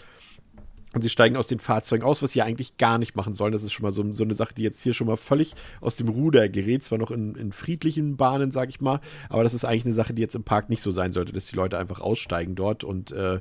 Und 0.94 1.02
sie 1.02 1.08
steigen 1.08 1.36
aus 1.36 1.46
den 1.46 1.58
Fahrzeugen 1.58 2.04
aus, 2.04 2.22
was 2.22 2.32
sie 2.32 2.40
ja 2.40 2.44
eigentlich 2.44 2.76
gar 2.76 2.98
nicht 2.98 3.16
machen 3.16 3.34
sollen. 3.34 3.52
Das 3.52 3.62
ist 3.62 3.72
schon 3.72 3.84
mal 3.84 3.92
so, 3.92 4.12
so 4.12 4.24
eine 4.24 4.34
Sache, 4.34 4.54
die 4.54 4.62
jetzt 4.62 4.82
hier 4.82 4.92
schon 4.92 5.06
mal 5.06 5.16
völlig 5.16 5.54
aus 5.80 5.96
dem 5.96 6.08
Ruder 6.08 6.48
gerät. 6.48 6.84
Zwar 6.84 6.98
noch 6.98 7.10
in, 7.10 7.34
in 7.34 7.52
friedlichen 7.52 8.16
Bahnen, 8.16 8.50
sag 8.52 8.68
ich 8.68 8.80
mal, 8.80 9.00
aber 9.28 9.42
das 9.42 9.54
ist 9.54 9.64
eigentlich 9.64 9.86
eine 9.86 9.94
Sache, 9.94 10.12
die 10.12 10.22
jetzt 10.22 10.34
im 10.34 10.44
Park 10.44 10.68
nicht 10.68 10.82
so 10.82 10.90
sein 10.90 11.12
sollte, 11.12 11.32
dass 11.32 11.46
die 11.46 11.56
Leute 11.56 11.78
einfach 11.78 12.00
aussteigen 12.00 12.54
dort 12.54 12.84
und 12.84 13.10
äh, 13.12 13.40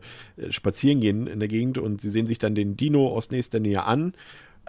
spazieren 0.49 1.02
gehen 1.02 1.28
in 1.28 1.40
der 1.40 1.49
Gegend 1.49 1.78
und 1.78 2.02
sie 2.02 2.10
sehen 2.10 2.28
sich 2.28 2.40
dann 2.40 2.56
den 2.56 2.78
Dino 2.78 3.07
aus 3.10 3.32
nächster 3.32 3.60
Nähe 3.60 3.84
an. 3.84 4.14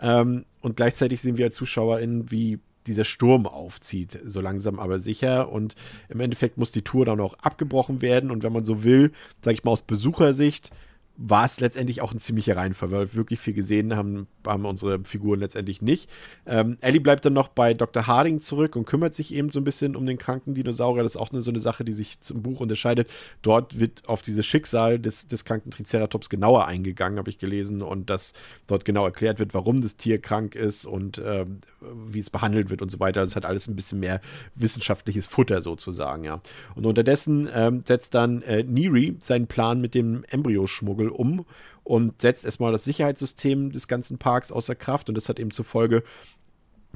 Ähm, 0.00 0.44
und 0.60 0.76
gleichzeitig 0.76 1.20
sehen 1.20 1.36
wir 1.36 1.46
als 1.46 1.56
ZuschauerInnen, 1.56 2.30
wie 2.30 2.59
dieser 2.86 3.04
Sturm 3.04 3.46
aufzieht, 3.46 4.18
so 4.24 4.40
langsam 4.40 4.78
aber 4.78 4.98
sicher. 4.98 5.50
Und 5.50 5.74
im 6.09 6.20
Endeffekt 6.20 6.59
muss 6.59 6.72
die 6.72 6.82
Tour 6.82 7.04
dann 7.04 7.20
auch 7.20 7.34
abgebrochen 7.34 8.02
werden. 8.02 8.30
Und 8.30 8.42
wenn 8.42 8.52
man 8.52 8.64
so 8.64 8.82
will, 8.84 9.12
sag 9.40 9.54
ich 9.54 9.64
mal 9.64 9.70
aus 9.70 9.82
Besuchersicht, 9.82 10.70
war 11.16 11.44
es 11.44 11.60
letztendlich 11.60 12.01
auch 12.01 12.12
ein 12.12 12.18
ziemlicher 12.18 12.56
Reinfall, 12.56 12.90
weil 12.90 13.01
wir 13.01 13.14
wirklich 13.14 13.39
viel 13.39 13.52
gesehen 13.52 13.94
haben, 13.94 14.26
haben 14.47 14.64
unsere 14.64 15.05
Figuren 15.05 15.40
letztendlich 15.40 15.82
nicht. 15.82 16.09
Ähm, 16.47 16.78
Ellie 16.80 17.01
bleibt 17.01 17.24
dann 17.24 17.34
noch 17.34 17.48
bei 17.48 17.74
Dr. 17.74 18.06
Harding 18.06 18.40
zurück 18.40 18.76
und 18.76 18.86
kümmert 18.86 19.14
sich 19.14 19.34
eben 19.34 19.51
so 19.51 19.60
ein 19.60 19.64
bisschen 19.64 19.94
um 19.94 20.06
den 20.06 20.18
kranken 20.18 20.55
Dinosaurier. 20.55 21.02
Das 21.02 21.14
ist 21.14 21.20
auch 21.20 21.30
eine, 21.30 21.43
so 21.43 21.51
eine 21.51 21.60
Sache, 21.60 21.84
die 21.84 21.93
sich 21.93 22.20
zum 22.20 22.43
Buch 22.43 22.60
unterscheidet. 22.60 23.10
Dort 23.43 23.78
wird 23.78 24.09
auf 24.09 24.22
dieses 24.22 24.47
Schicksal 24.47 24.98
des, 24.98 25.26
des 25.26 25.44
kranken 25.44 25.70
Triceratops 25.70 26.30
genauer 26.30 26.66
eingegangen, 26.66 27.18
habe 27.18 27.30
ich 27.30 27.39
gelesen, 27.39 27.82
und 27.82 28.09
dass 28.09 28.32
dort 28.66 28.84
genau 28.84 29.05
erklärt 29.05 29.39
wird, 29.39 29.55
warum 29.55 29.82
das 29.82 29.97
Tier 29.97 30.18
krank 30.20 30.55
ist 30.55 30.86
und 30.86 31.20
ähm, 31.24 31.60
wie 32.09 32.20
es 32.20 32.30
behandelt 32.30 32.70
wird 32.70 32.80
und 32.80 32.90
so 32.90 33.01
weiter. 33.01 33.20
Das 33.20 33.36
hat 33.36 33.44
alles 33.44 33.68
ein 33.68 33.76
bisschen 33.76 34.01
mehr 34.01 34.20
wissenschaftliches 34.55 35.26
Futter 35.26 35.60
sozusagen, 35.60 36.24
ja. 36.24 36.40
Und 36.74 36.86
unterdessen 36.86 37.48
ähm, 37.52 37.82
setzt 37.86 38.14
dann 38.14 38.43
äh, 38.43 38.64
Neri 38.64 39.16
seinen 39.20 39.47
Plan 39.47 39.80
mit 39.80 39.94
dem 39.94 40.24
Embryoschmuggel 40.30 41.01
um 41.08 41.44
und 41.84 42.20
setzt 42.22 42.44
erstmal 42.44 42.72
das 42.72 42.84
Sicherheitssystem 42.84 43.70
des 43.70 43.88
ganzen 43.88 44.18
Parks 44.18 44.52
außer 44.52 44.74
Kraft. 44.74 45.08
Und 45.08 45.16
das 45.16 45.28
hat 45.28 45.38
eben 45.38 45.50
zur 45.50 45.64
Folge, 45.64 46.02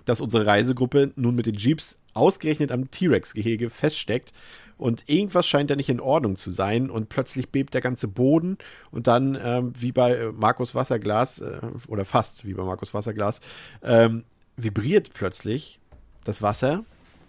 dass 0.05 0.21
unsere 0.21 0.47
Reisegruppe 0.47 1.13
nun 1.17 1.35
mit 1.35 1.47
den 1.47 1.55
Jeeps 1.55 1.99
ausgerechnet 2.15 2.73
am 2.73 2.91
T-Rex-Gehege 2.91 3.71
feststeckt. 3.71 4.33
Und 4.79 5.05
irgendwas 5.09 5.47
scheint 5.47 5.71
da 5.71 5.77
nicht 5.77 5.89
in 5.89 6.01
Ordnung 6.01 6.37
zu 6.37 6.51
sein. 6.51 6.91
Und 6.91 7.09
plötzlich 7.09 7.51
bebt 7.51 7.75
der 7.75 7.81
ganze 7.81 8.09
Boden. 8.09 8.59
Und 8.91 9.07
dann, 9.07 9.39
ähm, 9.43 9.73
wie 9.79 9.93
bei 9.93 10.15
äh, 10.15 10.33
Markus 10.33 10.75
Wasserglas, 10.75 11.41
äh, 11.41 11.61
oder 11.89 12.05
fast 12.05 12.45
wie 12.45 12.55
bei 12.55 12.63
Markus 12.63 12.95
Wasserglas, 12.95 13.41
ähm, 13.83 14.25
vibriert 14.57 15.13
plötzlich 15.15 15.81
das 16.25 16.43
Wasser. 16.43 16.85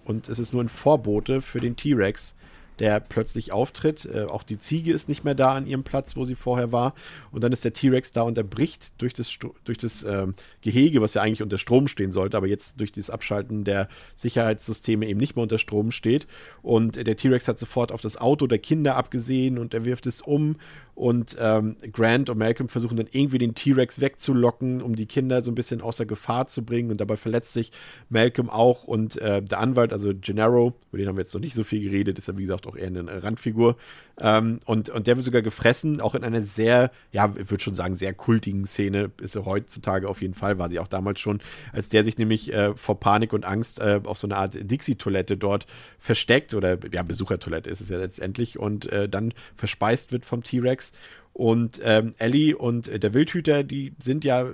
Und 0.06 0.30
es 0.30 0.40
ist 0.40 0.54
nur 0.54 0.64
ein 0.64 0.70
Vorbote 0.70 1.42
für 1.42 1.60
den 1.60 1.76
T-Rex, 1.76 2.36
der 2.80 3.00
plötzlich 3.00 3.54
auftritt. 3.54 4.06
Äh, 4.06 4.26
auch 4.26 4.44
die 4.44 4.58
Ziege 4.58 4.94
ist 4.94 5.10
nicht 5.10 5.24
mehr 5.24 5.36
da 5.36 5.56
an 5.56 5.68
ihrem 5.68 5.84
Platz, 5.84 6.16
wo 6.16 6.26
sie 6.26 6.36
vorher 6.36 6.72
war. 6.72 6.94
Und 7.32 7.44
dann 7.44 7.52
ist 7.52 7.66
der 7.66 7.74
T-Rex 7.74 8.12
da 8.12 8.22
und 8.22 8.38
er 8.38 8.44
bricht 8.44 9.02
durch 9.02 9.14
das, 9.14 9.38
durch 9.64 9.78
das 9.78 10.04
ähm, 10.04 10.34
Gehege, 10.62 11.02
was 11.02 11.14
ja 11.14 11.22
eigentlich 11.22 11.42
unter 11.42 11.58
Strom 11.58 11.88
stehen 11.88 12.12
sollte, 12.12 12.38
aber 12.38 12.48
jetzt 12.48 12.80
durch 12.80 12.92
das 12.92 13.10
Abschalten 13.10 13.64
der 13.64 13.88
Sicherheitssysteme 14.16 15.08
eben 15.08 15.20
nicht 15.20 15.36
mehr 15.36 15.44
unter 15.44 15.58
Strom 15.58 15.92
steht. 15.92 16.28
Und 16.62 16.96
der 16.96 17.16
T-Rex 17.16 17.48
hat 17.48 17.60
sofort 17.60 17.92
auf 17.92 18.02
das 18.02 18.18
Auto 18.18 18.48
der 18.48 18.60
Kinder 18.60 18.96
abgesehen 18.96 19.58
und 19.58 19.74
er 19.74 19.86
wirft 19.86 20.06
es 20.06 20.22
um. 20.22 20.58
Und 20.98 21.38
ähm, 21.40 21.76
Grant 21.94 22.32
und 22.32 22.40
Malcolm 22.40 22.70
versuchen 22.70 22.98
dann 22.98 23.06
irgendwie 23.12 23.38
den 23.38 23.54
T-Rex 23.54 24.02
wegzulocken, 24.02 24.82
um 24.82 24.96
die 24.96 25.06
Kinder 25.06 25.44
so 25.44 25.52
ein 25.52 25.56
bisschen 25.56 25.80
außer 25.80 26.08
Gefahr 26.08 26.48
zu 26.48 26.66
bringen. 26.66 26.90
Und 26.90 27.00
dabei 27.00 27.18
verletzt 27.18 27.54
sich 27.54 27.72
Malcolm 28.10 28.50
auch. 28.50 28.86
Und 28.86 29.16
äh, 29.22 29.44
der 29.44 29.60
Anwalt, 29.60 29.94
also 29.94 30.12
Gennaro, 30.20 30.74
über 30.90 30.98
den 30.98 31.08
haben 31.08 31.16
wir 31.16 31.22
jetzt 31.22 31.36
noch 31.36 31.42
nicht 31.42 31.54
so 31.54 31.64
viel 31.64 31.84
geredet, 31.84 32.18
ist 32.18 32.28
ja 32.28 32.36
wie 32.36 32.42
gesagt 32.42 32.66
auch 32.66 32.76
eher 32.76 32.88
eine 32.88 33.22
Randfigur. 33.22 33.76
Ähm, 34.20 34.60
und, 34.66 34.90
und 34.90 35.06
der 35.06 35.16
wird 35.16 35.26
sogar 35.26 35.44
gefressen, 35.44 36.02
auch 36.02 36.16
in 36.16 36.24
einer 36.24 36.42
sehr, 36.42 36.90
ja, 37.12 37.32
ich 37.38 37.52
würde 37.52 37.64
schon 37.64 37.76
sagen, 37.76 37.94
sehr 37.94 38.16
kultigen 38.16 38.66
Szene. 38.66 39.12
Ist 39.22 39.36
er 39.36 39.46
heutzutage 39.46 40.10
auf 40.10 40.24
jeden 40.24 40.34
Fall, 40.34 40.58
war 40.58 40.68
sie 40.68 40.80
auch 40.80 40.88
damals 40.88 41.20
schon, 41.20 41.42
als 41.74 41.90
der 41.90 42.04
sich 42.04 42.18
nämlich 42.18 42.52
äh, 42.52 42.76
vor 42.76 43.00
Panik 43.00 43.34
und 43.34 43.46
Angst 43.46 43.80
äh, 43.80 44.02
auf 44.04 44.18
so 44.18 44.26
eine 44.26 44.38
Art 44.38 44.58
Dixie-Toilette 44.60 45.38
dort 45.38 45.68
versteckt 46.00 46.56
oder 46.56 46.80
ja, 46.92 47.04
Besuchertoilette 47.04 47.70
ist 47.70 47.82
es 47.82 47.90
ja 47.90 48.00
letztendlich 48.00 48.58
und 48.58 48.92
äh, 48.92 49.08
dann 49.08 49.36
verspeist 49.56 50.12
wird 50.12 50.26
vom 50.26 50.42
T-Rex. 50.42 50.87
Und 51.34 51.80
ähm, 51.84 52.14
Ellie 52.18 52.56
und 52.58 52.88
äh, 52.88 53.00
der 53.00 53.14
Wildhüter, 53.14 53.64
die 53.64 53.94
sind 54.00 54.24
ja 54.24 54.52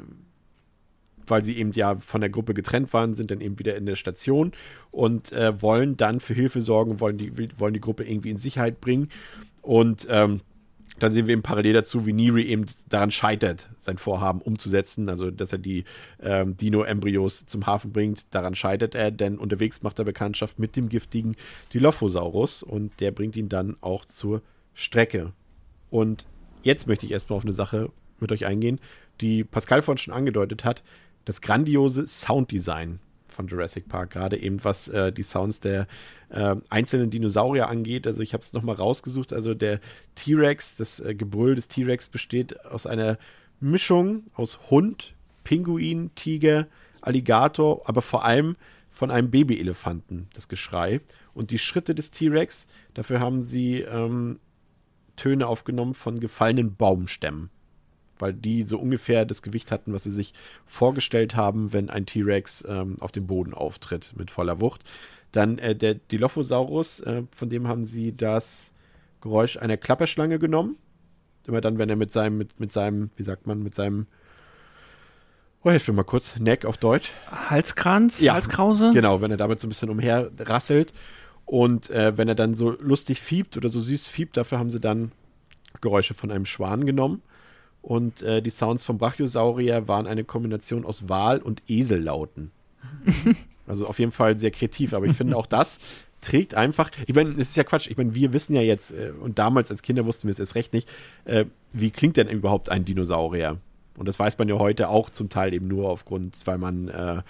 weil 1.27 1.43
sie 1.43 1.57
eben 1.57 1.72
ja 1.72 1.95
von 1.95 2.22
der 2.22 2.30
Gruppe 2.30 2.53
getrennt 2.53 2.93
waren, 2.93 3.14
sind 3.14 3.31
dann 3.31 3.41
eben 3.41 3.60
wieder 3.60 3.76
in 3.76 3.85
der 3.85 3.95
Station 3.95 4.51
und 4.91 5.31
äh, 5.31 5.61
wollen 5.61 5.97
dann 5.97 6.19
für 6.19 6.34
Hilfe 6.34 6.61
sorgen, 6.61 6.99
wollen 6.99 7.18
die, 7.18 7.31
wollen 7.57 7.73
die 7.73 7.81
Gruppe 7.81 8.03
irgendwie 8.03 8.30
in 8.30 8.38
Sicherheit 8.38 8.81
bringen. 8.81 9.10
Und 9.61 10.07
ähm, 10.10 10.41
dann 10.99 11.11
sehen 11.11 11.26
wir 11.27 11.34
eben 11.34 11.41
parallel 11.41 11.73
dazu, 11.73 12.05
wie 12.05 12.14
Neri 12.14 12.43
eben 12.43 12.65
daran 12.88 13.10
scheitert, 13.10 13.69
sein 13.80 13.97
Vorhaben 13.97 14.41
umzusetzen, 14.41 15.10
also 15.10 15.31
dass 15.31 15.51
er 15.51 15.57
die 15.57 15.85
ähm, 16.22 16.55
Dino-Embryos 16.55 17.47
zum 17.47 17.65
Hafen 17.65 17.91
bringt. 17.91 18.34
Daran 18.34 18.53
scheitert 18.53 18.93
er, 18.93 19.10
denn 19.10 19.39
unterwegs 19.39 19.81
macht 19.81 19.97
er 19.99 20.05
Bekanntschaft 20.05 20.60
mit 20.60 20.76
dem 20.76 20.89
giftigen 20.89 21.35
Dilophosaurus 21.73 22.61
und 22.61 22.99
der 22.99 23.11
bringt 23.11 23.35
ihn 23.35 23.49
dann 23.49 23.76
auch 23.81 24.05
zur 24.05 24.43
Strecke. 24.76 25.34
Und 25.93 26.25
jetzt 26.63 26.87
möchte 26.87 27.05
ich 27.05 27.11
erstmal 27.11 27.37
auf 27.37 27.43
eine 27.43 27.53
Sache 27.53 27.91
mit 28.19 28.31
euch 28.31 28.47
eingehen, 28.47 28.79
die 29.21 29.43
Pascal 29.43 29.83
vorhin 29.83 29.99
schon 29.99 30.13
angedeutet 30.15 30.65
hat, 30.65 30.81
das 31.23 31.39
grandiose 31.39 32.07
Sounddesign 32.07 32.97
von 33.27 33.47
Jurassic 33.47 33.87
Park, 33.87 34.09
gerade 34.09 34.35
eben 34.37 34.63
was 34.63 34.87
äh, 34.87 35.13
die 35.13 35.21
Sounds 35.21 35.59
der 35.59 35.85
äh, 36.29 36.55
einzelnen 36.71 37.11
Dinosaurier 37.11 37.69
angeht. 37.69 38.07
Also 38.07 38.23
ich 38.23 38.33
habe 38.33 38.41
es 38.41 38.53
nochmal 38.53 38.73
rausgesucht. 38.73 39.33
Also 39.33 39.53
der 39.53 39.79
T-Rex, 40.15 40.77
das 40.77 40.99
äh, 40.99 41.13
Gebrüll 41.13 41.53
des 41.53 41.67
T-Rex 41.67 42.07
besteht 42.07 42.65
aus 42.65 42.87
einer 42.87 43.19
Mischung 43.59 44.23
aus 44.33 44.71
Hund, 44.71 45.13
Pinguin, 45.43 46.09
Tiger, 46.15 46.65
Alligator, 47.01 47.87
aber 47.87 48.01
vor 48.01 48.25
allem 48.25 48.55
von 48.89 49.11
einem 49.11 49.29
Babyelefanten, 49.29 50.27
das 50.33 50.47
Geschrei. 50.47 51.01
Und 51.35 51.51
die 51.51 51.59
Schritte 51.59 51.93
des 51.93 52.09
T-Rex, 52.09 52.65
dafür 52.95 53.19
haben 53.19 53.43
sie 53.43 53.81
ähm, 53.81 54.39
Töne 55.15 55.48
aufgenommen 55.48 55.94
von 55.94 56.19
gefallenen 56.19 56.76
Baumstämmen 56.76 57.49
weil 58.19 58.34
die 58.34 58.64
so 58.64 58.80
ungefähr 58.80 59.26
das 59.26 59.41
Gewicht 59.41 59.72
hatten, 59.72 59.94
was 59.94 60.03
sie 60.03 60.11
sich 60.11 60.34
vorgestellt 60.65 61.35
haben, 61.35 61.73
wenn 61.73 61.90
ein 61.90 62.06
T-Rex 62.06 62.64
ähm, 62.68 62.95
auf 63.02 63.11
dem 63.11 63.27
Boden 63.27 63.53
auftritt 63.53 64.14
mit 64.15 64.31
voller 64.31 64.61
Wucht. 64.61 64.84
Dann 65.34 65.57
äh, 65.57 65.76
der 65.76 65.95
Dilophosaurus, 65.95 67.02
äh, 67.02 67.23
von 67.35 67.49
dem 67.49 67.68
haben 67.68 67.84
sie 67.84 68.15
das 68.15 68.72
Geräusch 69.22 69.57
einer 69.57 69.77
Klapperschlange 69.77 70.40
genommen. 70.40 70.77
Immer 71.48 71.60
dann, 71.60 71.77
wenn 71.77 71.90
er 71.90 71.95
mit 71.95 72.14
seinem, 72.14 72.38
mit, 72.38 72.60
mit 72.60 72.72
seinem, 72.72 73.10
wie 73.18 73.23
sagt 73.23 73.48
man, 73.48 73.61
mit 73.61 73.76
seinem, 73.76 74.07
oh, 75.64 75.72
hilf 75.72 75.88
mir 75.88 75.95
mal 75.95 76.03
kurz, 76.03 76.40
Neck 76.40 76.65
auf 76.65 76.77
Deutsch. 76.77 77.11
Halskranz, 77.27 78.22
Ja, 78.22 78.35
Halskrause. 78.35 78.91
Genau, 78.94 79.22
wenn 79.22 79.31
er 79.31 79.38
damit 79.38 79.60
so 79.60 79.68
ein 79.68 79.69
bisschen 79.69 79.90
umher 79.90 80.31
rasselt. 80.40 80.94
Und 81.45 81.89
äh, 81.89 82.17
wenn 82.17 82.27
er 82.27 82.35
dann 82.35 82.55
so 82.55 82.71
lustig 82.79 83.21
fiebt 83.21 83.57
oder 83.57 83.69
so 83.69 83.79
süß 83.79 84.07
fiebt, 84.07 84.37
dafür 84.37 84.59
haben 84.59 84.71
sie 84.71 84.79
dann 84.79 85.11
Geräusche 85.81 86.13
von 86.13 86.31
einem 86.31 86.45
Schwan 86.45 86.85
genommen. 86.85 87.21
Und 87.81 88.21
äh, 88.21 88.41
die 88.41 88.49
Sounds 88.49 88.83
vom 88.83 88.97
Brachiosaurier 88.97 89.87
waren 89.87 90.07
eine 90.07 90.23
Kombination 90.23 90.85
aus 90.85 91.09
Wal- 91.09 91.41
und 91.41 91.61
Esellauten. 91.67 92.51
also 93.67 93.87
auf 93.87 93.99
jeden 93.99 94.13
Fall 94.13 94.39
sehr 94.39 94.51
kreativ, 94.51 94.93
aber 94.93 95.05
ich 95.05 95.17
finde 95.17 95.35
auch 95.35 95.45
das 95.45 95.79
trägt 96.23 96.55
einfach, 96.55 96.89
ich 97.05 97.13
meine, 97.13 97.31
es 97.31 97.49
ist 97.49 97.57
ja 97.57 97.63
Quatsch, 97.63 97.87
ich 97.89 97.97
meine, 97.97 98.15
wir 98.15 98.33
wissen 98.33 98.55
ja 98.55 98.61
jetzt, 98.61 98.91
äh, 98.91 99.11
und 99.19 99.39
damals 99.39 99.69
als 99.69 99.81
Kinder 99.81 100.05
wussten 100.05 100.27
wir 100.27 100.31
es 100.31 100.39
erst 100.39 100.55
recht 100.55 100.73
nicht, 100.73 100.89
äh, 101.25 101.45
wie 101.73 101.91
klingt 101.91 102.17
denn 102.17 102.29
überhaupt 102.29 102.69
ein 102.69 102.85
Dinosaurier? 102.85 103.57
Und 103.97 104.07
das 104.07 104.17
weiß 104.17 104.37
man 104.37 104.49
ja 104.49 104.57
heute 104.57 104.89
auch 104.89 105.09
zum 105.09 105.29
Teil 105.29 105.53
eben 105.53 105.67
nur 105.67 105.89
aufgrund, 105.89 106.35
weil 106.45 106.57
man 106.57 106.87
äh, 106.87 107.21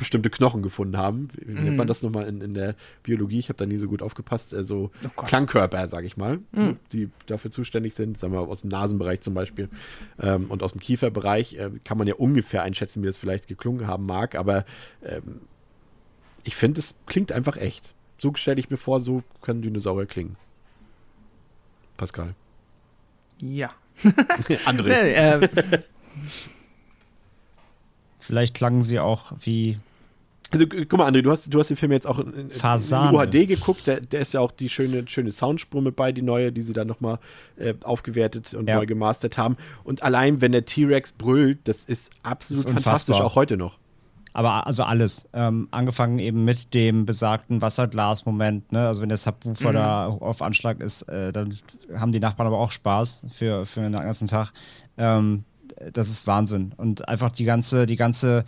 bestimmte 0.00 0.30
Knochen 0.30 0.62
gefunden 0.62 0.96
haben. 0.96 1.28
Wie 1.36 1.52
nennt 1.52 1.76
man 1.76 1.86
das 1.86 2.02
nochmal 2.02 2.26
in, 2.26 2.40
in 2.40 2.54
der 2.54 2.74
Biologie? 3.02 3.38
Ich 3.38 3.50
habe 3.50 3.58
da 3.58 3.66
nie 3.66 3.76
so 3.76 3.86
gut 3.86 4.00
aufgepasst. 4.00 4.54
Äh, 4.54 4.64
so 4.64 4.90
Klangkörper, 5.14 5.86
sage 5.88 6.06
ich 6.06 6.16
mal, 6.16 6.40
die 6.92 7.10
dafür 7.26 7.50
zuständig 7.50 7.94
sind, 7.94 8.18
sagen 8.18 8.32
wir 8.32 8.40
aus 8.40 8.62
dem 8.62 8.70
Nasenbereich 8.70 9.20
zum 9.20 9.34
Beispiel 9.34 9.68
ähm, 10.18 10.50
und 10.50 10.62
aus 10.62 10.72
dem 10.72 10.80
Kieferbereich, 10.80 11.56
äh, 11.56 11.70
kann 11.84 11.98
man 11.98 12.06
ja 12.06 12.14
ungefähr 12.14 12.62
einschätzen, 12.62 13.02
wie 13.02 13.06
das 13.06 13.18
vielleicht 13.18 13.46
geklungen 13.46 13.86
haben 13.86 14.06
mag, 14.06 14.34
aber 14.34 14.64
ähm, 15.04 15.42
ich 16.44 16.56
finde, 16.56 16.80
es 16.80 16.94
klingt 17.06 17.30
einfach 17.30 17.58
echt. 17.58 17.94
So 18.16 18.32
stelle 18.34 18.58
ich 18.58 18.70
mir 18.70 18.78
vor, 18.78 19.00
so 19.00 19.22
können 19.42 19.60
Dinosaurier 19.60 20.06
klingen. 20.06 20.36
Pascal. 21.98 22.34
Ja. 23.42 23.70
André. 24.64 24.88
Nee, 24.88 25.12
äh, 25.12 25.48
Vielleicht 28.18 28.54
klangen 28.54 28.80
sie 28.80 29.00
auch 29.00 29.32
wie 29.40 29.78
Also 30.52 30.66
gu- 30.66 30.84
guck 30.88 30.98
mal, 30.98 31.08
André, 31.10 31.22
du 31.22 31.30
hast, 31.30 31.52
du 31.52 31.58
hast 31.60 31.68
den 31.68 31.76
Film 31.76 31.92
jetzt 31.92 32.06
auch 32.06 32.18
in, 32.18 32.32
in. 32.34 32.50
UHD 33.14 33.46
geguckt. 33.48 33.86
Der, 33.86 34.00
der 34.00 34.20
ist 34.20 34.34
ja 34.34 34.40
auch 34.40 34.50
die 34.50 34.68
schöne, 34.68 35.04
schöne 35.06 35.30
Soundspur 35.30 35.80
mit 35.82 35.94
bei, 35.96 36.10
die 36.12 36.22
neue, 36.22 36.50
die 36.52 36.62
sie 36.62 36.72
dann 36.72 36.88
nochmal 36.88 37.18
äh, 37.56 37.74
aufgewertet 37.84 38.54
und 38.54 38.68
Ja. 38.68 38.76
neu 38.76 38.86
gemastert 38.86 39.38
haben. 39.38 39.56
Und 39.84 40.02
allein, 40.02 40.40
wenn 40.40 40.52
der 40.52 40.64
T-Rex 40.64 41.12
brüllt, 41.12 41.58
das 41.64 41.84
ist 41.84 42.10
absolut 42.22 42.64
Das 42.64 42.70
ist 42.70 42.74
fantastisch, 42.82 43.20
auch 43.20 43.34
heute 43.36 43.56
noch. 43.56 43.78
Aber 44.32 44.66
also 44.66 44.84
alles. 44.84 45.28
Ähm, 45.32 45.66
angefangen 45.72 46.18
eben 46.20 46.44
mit 46.44 46.72
dem 46.72 47.04
besagten 47.04 47.60
Wasserglas-Moment. 47.62 48.70
Ne? 48.72 48.86
Also 48.86 49.02
wenn 49.02 49.08
der 49.08 49.18
Subwoofer 49.18 49.72
da 49.72 50.06
auf 50.06 50.40
Anschlag 50.42 50.80
ist, 50.80 51.02
äh, 51.02 51.32
dann 51.32 51.56
haben 51.96 52.12
die 52.12 52.20
Nachbarn 52.20 52.46
aber 52.46 52.58
auch 52.58 52.70
Spaß 52.72 53.24
für, 53.32 53.66
für 53.66 53.80
den 53.80 53.92
ganzen 53.92 54.28
Tag. 54.28 54.52
Ähm, 54.98 55.44
das 55.92 56.10
ist 56.10 56.26
Wahnsinn. 56.26 56.72
Und 56.76 57.08
einfach 57.08 57.30
die 57.30 57.44
ganze, 57.44 57.86
die 57.86 57.96
ganze, 57.96 58.44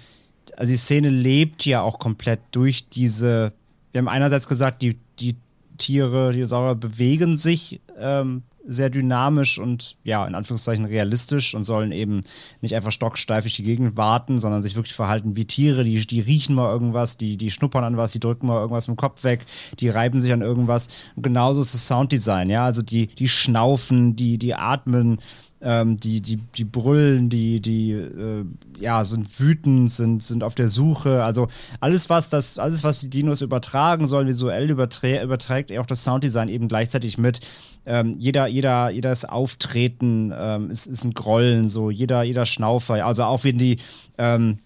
also 0.57 0.73
die 0.73 0.79
Szene 0.79 1.09
lebt 1.09 1.65
ja 1.65 1.83
auch 1.83 1.99
komplett 1.99 2.41
durch 2.51 2.89
diese, 2.89 3.53
wir 3.93 4.01
haben 4.01 4.09
einerseits 4.09 4.49
gesagt, 4.49 4.83
die, 4.83 4.99
die 5.19 5.37
Tiere, 5.79 6.31
die 6.31 6.37
Dinosaurier 6.37 6.75
bewegen 6.75 7.37
sich 7.37 7.81
ähm, 7.99 8.43
sehr 8.65 8.91
dynamisch 8.91 9.59
und 9.59 9.97
ja, 10.05 10.27
in 10.27 10.35
Anführungszeichen 10.35 10.85
realistisch 10.85 11.55
und 11.55 11.65
sollen 11.65 11.91
eben 11.91 12.21
nicht 12.61 12.75
einfach 12.75 12.93
stocksteif 12.93 13.45
durch 13.45 13.57
die 13.57 13.65
Gegend 13.65 13.97
warten, 13.97 14.39
sondern 14.39 14.63
sich 14.63 14.77
wirklich 14.77 14.95
verhalten 14.95 15.37
wie 15.37 15.45
Tiere. 15.45 15.85
Die, 15.85 16.07
die 16.07 16.21
riechen 16.21 16.55
mal 16.55 16.71
irgendwas, 16.71 17.17
die, 17.17 17.37
die 17.37 17.51
schnuppern 17.51 17.85
an 17.85 17.97
was, 17.97 18.13
die 18.13 18.21
drücken 18.21 18.47
mal 18.47 18.61
irgendwas 18.61 18.87
mit 18.87 18.97
dem 18.97 19.01
Kopf 19.01 19.25
weg, 19.25 19.45
die 19.81 19.89
reiben 19.89 20.19
sich 20.19 20.33
an 20.33 20.43
irgendwas. 20.43 20.89
Und 21.17 21.23
genauso 21.23 21.61
ist 21.61 21.75
das 21.75 21.87
Sounddesign, 21.87 22.51
ja. 22.51 22.65
Also 22.65 22.83
die, 22.83 23.09
die 23.09 23.29
schnaufen, 23.29 24.15
die, 24.15 24.39
die 24.39 24.55
atmen, 24.55 25.19
ähm, 25.63 25.99
die, 25.99 26.21
die, 26.21 26.37
die 26.37 26.65
brüllen, 26.65 27.29
die, 27.29 27.61
die 27.61 27.93
äh, 27.93 28.45
ja, 28.79 29.05
sind 29.05 29.39
wütend, 29.41 29.91
sind, 29.91 30.23
sind 30.23 30.43
auf 30.43 30.55
der 30.55 30.69
Suche. 30.69 31.23
Also 31.23 31.49
alles, 31.81 32.11
was 32.11 32.29
das, 32.29 32.59
alles, 32.59 32.83
was 32.85 33.01
die 33.01 33.11
Dinos 33.11 33.41
übertragen 33.41 34.07
sollen, 34.07 34.27
visuell 34.27 34.71
überträ 34.71 35.23
überträgt 35.23 35.77
auch 35.79 35.87
das 35.87 36.05
Sounddesign 36.05 36.49
eben 36.49 36.69
gleichzeitig 36.69 37.17
mit. 37.17 37.41
Ähm, 37.87 38.15
jeder, 38.19 38.47
jeder, 38.47 38.91
jedes 38.91 39.25
Auftreten 39.25 40.33
ähm, 40.37 40.71
ist, 40.71 40.87
ist 40.87 41.05
ein 41.05 41.15
Grollen, 41.15 41.69
so 41.69 41.91
jeder, 41.91 42.23
jeder 42.23 42.47
Schnaufer. 42.47 43.05
Also 43.07 43.25
auch 43.25 43.45
wenn 43.45 43.59
die, 43.59 43.79
ähm, 44.19 44.59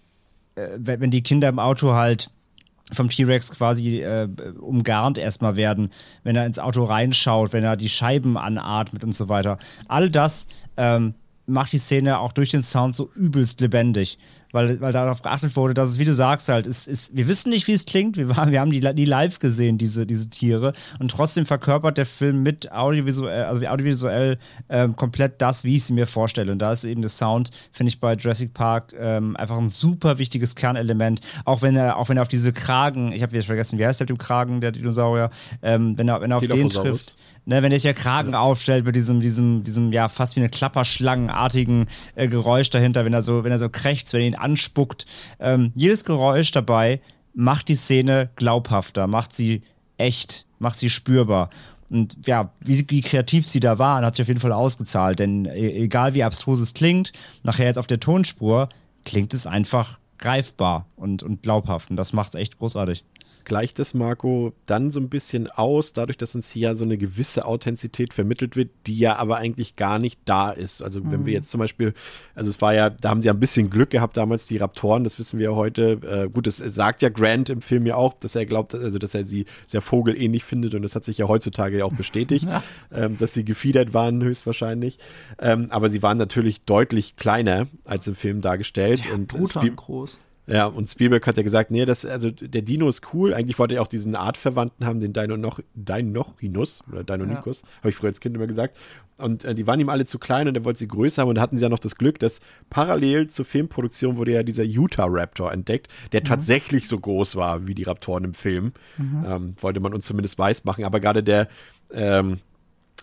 äh, 0.55 0.67
wenn 0.77 1.01
wenn 1.01 1.11
die 1.11 1.23
Kinder 1.23 1.49
im 1.49 1.59
Auto 1.59 1.93
halt 1.93 2.31
vom 2.93 3.09
T-Rex 3.09 3.51
quasi 3.51 4.01
äh, 4.01 4.29
umgarnt 4.59 5.17
erstmal 5.17 5.55
werden, 5.55 5.91
wenn 6.23 6.35
er 6.35 6.45
ins 6.45 6.59
Auto 6.59 6.83
reinschaut, 6.83 7.53
wenn 7.53 7.63
er 7.63 7.75
die 7.75 7.89
Scheiben 7.89 8.37
anatmet 8.37 9.03
und 9.03 9.13
so 9.13 9.27
weiter. 9.29 9.57
All 9.87 10.09
das 10.09 10.47
ähm, 10.77 11.13
macht 11.45 11.73
die 11.73 11.77
Szene 11.79 12.19
auch 12.19 12.31
durch 12.31 12.49
den 12.49 12.61
Sound 12.61 12.95
so 12.95 13.09
übelst 13.15 13.61
lebendig. 13.61 14.17
Weil, 14.51 14.79
weil 14.81 14.93
darauf 14.93 15.21
geachtet 15.21 15.55
wurde, 15.55 15.73
dass 15.73 15.89
es, 15.89 15.99
wie 15.99 16.05
du 16.05 16.13
sagst, 16.13 16.49
halt, 16.49 16.67
ist, 16.67 16.87
ist, 16.87 17.15
wir 17.15 17.27
wissen 17.27 17.49
nicht, 17.49 17.67
wie 17.67 17.73
es 17.73 17.85
klingt. 17.85 18.17
Wir, 18.17 18.35
waren, 18.35 18.51
wir 18.51 18.59
haben 18.59 18.71
die, 18.71 18.79
die 18.79 19.05
live 19.05 19.39
gesehen, 19.39 19.77
diese, 19.77 20.05
diese 20.05 20.29
Tiere. 20.29 20.73
Und 20.99 21.11
trotzdem 21.11 21.45
verkörpert 21.45 21.97
der 21.97 22.05
Film 22.05 22.43
mit 22.43 22.71
audiovisuell, 22.71 23.43
also 23.43 23.65
audiovisuell 23.65 24.37
ähm, 24.69 24.95
komplett 24.95 25.41
das, 25.41 25.63
wie 25.63 25.75
ich 25.75 25.83
sie 25.83 25.93
mir 25.93 26.07
vorstelle. 26.07 26.51
Und 26.51 26.59
da 26.59 26.71
ist 26.71 26.83
eben 26.83 27.01
der 27.01 27.09
Sound, 27.09 27.51
finde 27.71 27.89
ich, 27.89 27.99
bei 27.99 28.13
Jurassic 28.15 28.53
Park 28.53 28.93
ähm, 28.97 29.35
einfach 29.35 29.57
ein 29.57 29.69
super 29.69 30.17
wichtiges 30.17 30.55
Kernelement. 30.55 31.21
Auch 31.45 31.61
wenn 31.61 31.75
er, 31.75 31.97
auch 31.97 32.09
wenn 32.09 32.17
er 32.17 32.23
auf 32.23 32.27
diese 32.27 32.53
Kragen, 32.53 33.11
ich 33.11 33.23
habe 33.23 33.35
jetzt 33.35 33.45
vergessen, 33.45 33.77
wie 33.79 33.85
heißt 33.85 33.99
der 33.99 34.05
mit 34.05 34.09
dem 34.09 34.17
Kragen, 34.17 34.61
der 34.61 34.71
Dinosaurier, 34.71 35.29
ähm, 35.61 35.97
wenn 35.97 36.07
er, 36.07 36.21
wenn 36.21 36.31
er 36.31 36.37
auf 36.37 36.47
den 36.47 36.69
trifft, 36.69 37.15
ne, 37.47 37.63
wenn 37.63 37.71
er 37.71 37.79
sich 37.79 37.85
ja 37.85 37.93
Kragen 37.93 38.35
aufstellt 38.35 38.85
mit 38.85 38.95
diesem, 38.95 39.21
diesem, 39.21 39.63
diesem, 39.63 39.91
ja, 39.91 40.09
fast 40.09 40.35
wie 40.35 40.41
eine 40.41 40.49
Klapperschlangenartigen 40.49 41.87
äh, 42.15 42.27
Geräusch 42.27 42.69
dahinter, 42.69 43.05
wenn 43.05 43.13
er 43.13 43.23
so, 43.23 43.43
wenn 43.43 43.51
er 43.51 43.59
so 43.59 43.69
krächzt, 43.69 44.13
wenn 44.13 44.21
er 44.21 44.27
ihn 44.27 44.35
anspuckt. 44.35 45.05
Ähm, 45.39 45.71
jedes 45.73 46.03
Geräusch 46.05 46.51
dabei 46.51 47.01
macht 47.33 47.69
die 47.69 47.75
Szene 47.75 48.29
glaubhafter, 48.35 49.07
macht 49.07 49.35
sie 49.35 49.63
echt, 49.97 50.45
macht 50.59 50.77
sie 50.77 50.89
spürbar. 50.89 51.49
Und 51.89 52.27
ja, 52.27 52.51
wie, 52.59 52.85
wie 52.89 53.01
kreativ 53.01 53.47
sie 53.47 53.61
da 53.61 53.79
waren, 53.79 54.05
hat 54.05 54.15
sich 54.15 54.23
auf 54.23 54.27
jeden 54.27 54.41
Fall 54.41 54.51
ausgezahlt. 54.51 55.19
Denn 55.19 55.45
e- 55.45 55.83
egal 55.83 56.13
wie 56.13 56.23
abstrus 56.23 56.59
es 56.59 56.73
klingt, 56.73 57.13
nachher 57.43 57.65
jetzt 57.65 57.79
auf 57.79 57.87
der 57.87 58.01
Tonspur 58.01 58.67
klingt 59.05 59.33
es 59.33 59.47
einfach 59.47 59.97
greifbar 60.17 60.85
und, 60.97 61.23
und 61.23 61.43
glaubhaft. 61.43 61.89
Und 61.89 61.95
das 61.95 62.11
macht 62.11 62.29
es 62.29 62.35
echt 62.35 62.57
großartig. 62.57 63.05
Gleicht 63.47 63.79
es, 63.79 63.93
Marco, 63.93 64.51
dann 64.65 64.91
so 64.91 64.99
ein 64.99 65.07
bisschen 65.07 65.47
aus, 65.47 65.93
dadurch, 65.93 66.17
dass 66.17 66.35
uns 66.35 66.51
hier 66.51 66.75
so 66.75 66.83
eine 66.83 66.97
gewisse 66.97 67.45
Authentizität 67.45 68.13
vermittelt 68.13 68.57
wird, 68.57 68.69
die 68.85 68.99
ja 68.99 69.15
aber 69.15 69.37
eigentlich 69.37 69.77
gar 69.77 69.99
nicht 69.99 70.19
da 70.25 70.51
ist. 70.51 70.83
Also 70.83 71.01
wenn 71.09 71.25
wir 71.25 71.31
jetzt 71.31 71.49
zum 71.49 71.59
Beispiel, 71.59 71.93
also 72.35 72.49
es 72.49 72.61
war 72.61 72.73
ja, 72.73 72.89
da 72.89 73.09
haben 73.09 73.21
sie 73.21 73.27
ja 73.27 73.33
ein 73.33 73.39
bisschen 73.39 73.69
Glück 73.69 73.89
gehabt 73.89 74.17
damals, 74.17 74.47
die 74.47 74.57
Raptoren, 74.57 75.05
das 75.05 75.17
wissen 75.17 75.39
wir 75.39 75.51
ja 75.51 75.55
heute. 75.55 75.99
Äh, 76.03 76.29
gut, 76.29 76.45
das 76.45 76.57
sagt 76.57 77.01
ja 77.01 77.07
Grant 77.07 77.49
im 77.49 77.61
Film 77.61 77.85
ja 77.85 77.95
auch, 77.95 78.13
dass 78.13 78.35
er 78.35 78.45
glaubt, 78.45 78.75
also 78.75 78.99
dass 78.99 79.15
er 79.15 79.23
sie 79.23 79.45
sehr 79.65 79.81
vogelähnlich 79.81 80.43
findet 80.43 80.75
und 80.75 80.81
das 80.81 80.93
hat 80.93 81.05
sich 81.05 81.17
ja 81.17 81.29
heutzutage 81.29 81.77
ja 81.77 81.85
auch 81.85 81.93
bestätigt, 81.93 82.47
ähm, 82.93 83.17
dass 83.17 83.33
sie 83.33 83.45
gefiedert 83.45 83.93
waren 83.93 84.21
höchstwahrscheinlich. 84.21 84.99
Ähm, 85.39 85.67
aber 85.69 85.89
sie 85.89 86.03
waren 86.03 86.17
natürlich 86.17 86.61
deutlich 86.65 87.15
kleiner 87.15 87.67
als 87.85 88.07
im 88.07 88.15
Film 88.15 88.41
dargestellt. 88.41 89.09
und 89.13 89.29
Brutal 89.29 89.69
groß. 89.69 90.19
Ja, 90.47 90.65
und 90.65 90.89
Spielberg 90.89 91.27
hat 91.27 91.35
ja 91.35 91.43
gesagt, 91.43 91.71
nee, 91.71 91.85
das, 91.85 92.05
also 92.05 92.31
der 92.31 92.61
Dino 92.61 92.87
ist 92.87 93.13
cool. 93.13 93.33
Eigentlich 93.33 93.59
wollte 93.59 93.75
er 93.75 93.81
auch 93.81 93.87
diesen 93.87 94.15
Artverwandten 94.15 94.85
haben, 94.85 95.01
den 95.01 95.11
Dino 95.11 95.35
noch, 95.35 95.59
Deinochinus 95.75 96.83
oder 96.89 97.03
Deinonychus, 97.03 97.63
habe 97.79 97.89
ich 97.89 97.95
früher 97.95 98.09
als 98.09 98.21
Kind 98.21 98.35
immer 98.35 98.47
gesagt. 98.47 98.77
Und 99.19 99.43
äh, 99.43 99.53
die 99.53 99.67
waren 99.67 99.79
ihm 99.79 99.89
alle 99.89 100.05
zu 100.05 100.19
klein 100.19 100.47
und 100.47 100.55
er 100.55 100.63
wollte 100.63 100.79
sie 100.79 100.87
größer 100.87 101.21
haben. 101.21 101.29
Und 101.29 101.35
da 101.35 101.41
hatten 101.41 101.57
sie 101.57 101.63
ja 101.63 101.69
noch 101.69 101.79
das 101.79 101.95
Glück, 101.95 102.19
dass 102.19 102.39
parallel 102.69 103.27
zur 103.27 103.43
Filmproduktion 103.43 104.15
wurde 104.15 104.31
ja 104.31 104.43
dieser 104.43 104.63
Utah 104.63 105.07
Raptor 105.09 105.51
entdeckt, 105.51 105.89
der 106.13 106.23
tatsächlich 106.23 106.87
so 106.87 106.97
groß 106.97 107.35
war 107.35 107.67
wie 107.67 107.75
die 107.75 107.83
Raptoren 107.83 108.23
im 108.23 108.33
Film. 108.33 108.71
Ähm, 109.27 109.47
wollte 109.59 109.81
man 109.81 109.93
uns 109.93 110.05
zumindest 110.05 110.39
weiß 110.39 110.63
machen. 110.63 110.85
Aber 110.85 111.01
gerade 111.01 111.23
der, 111.23 111.49
ähm, 111.91 112.37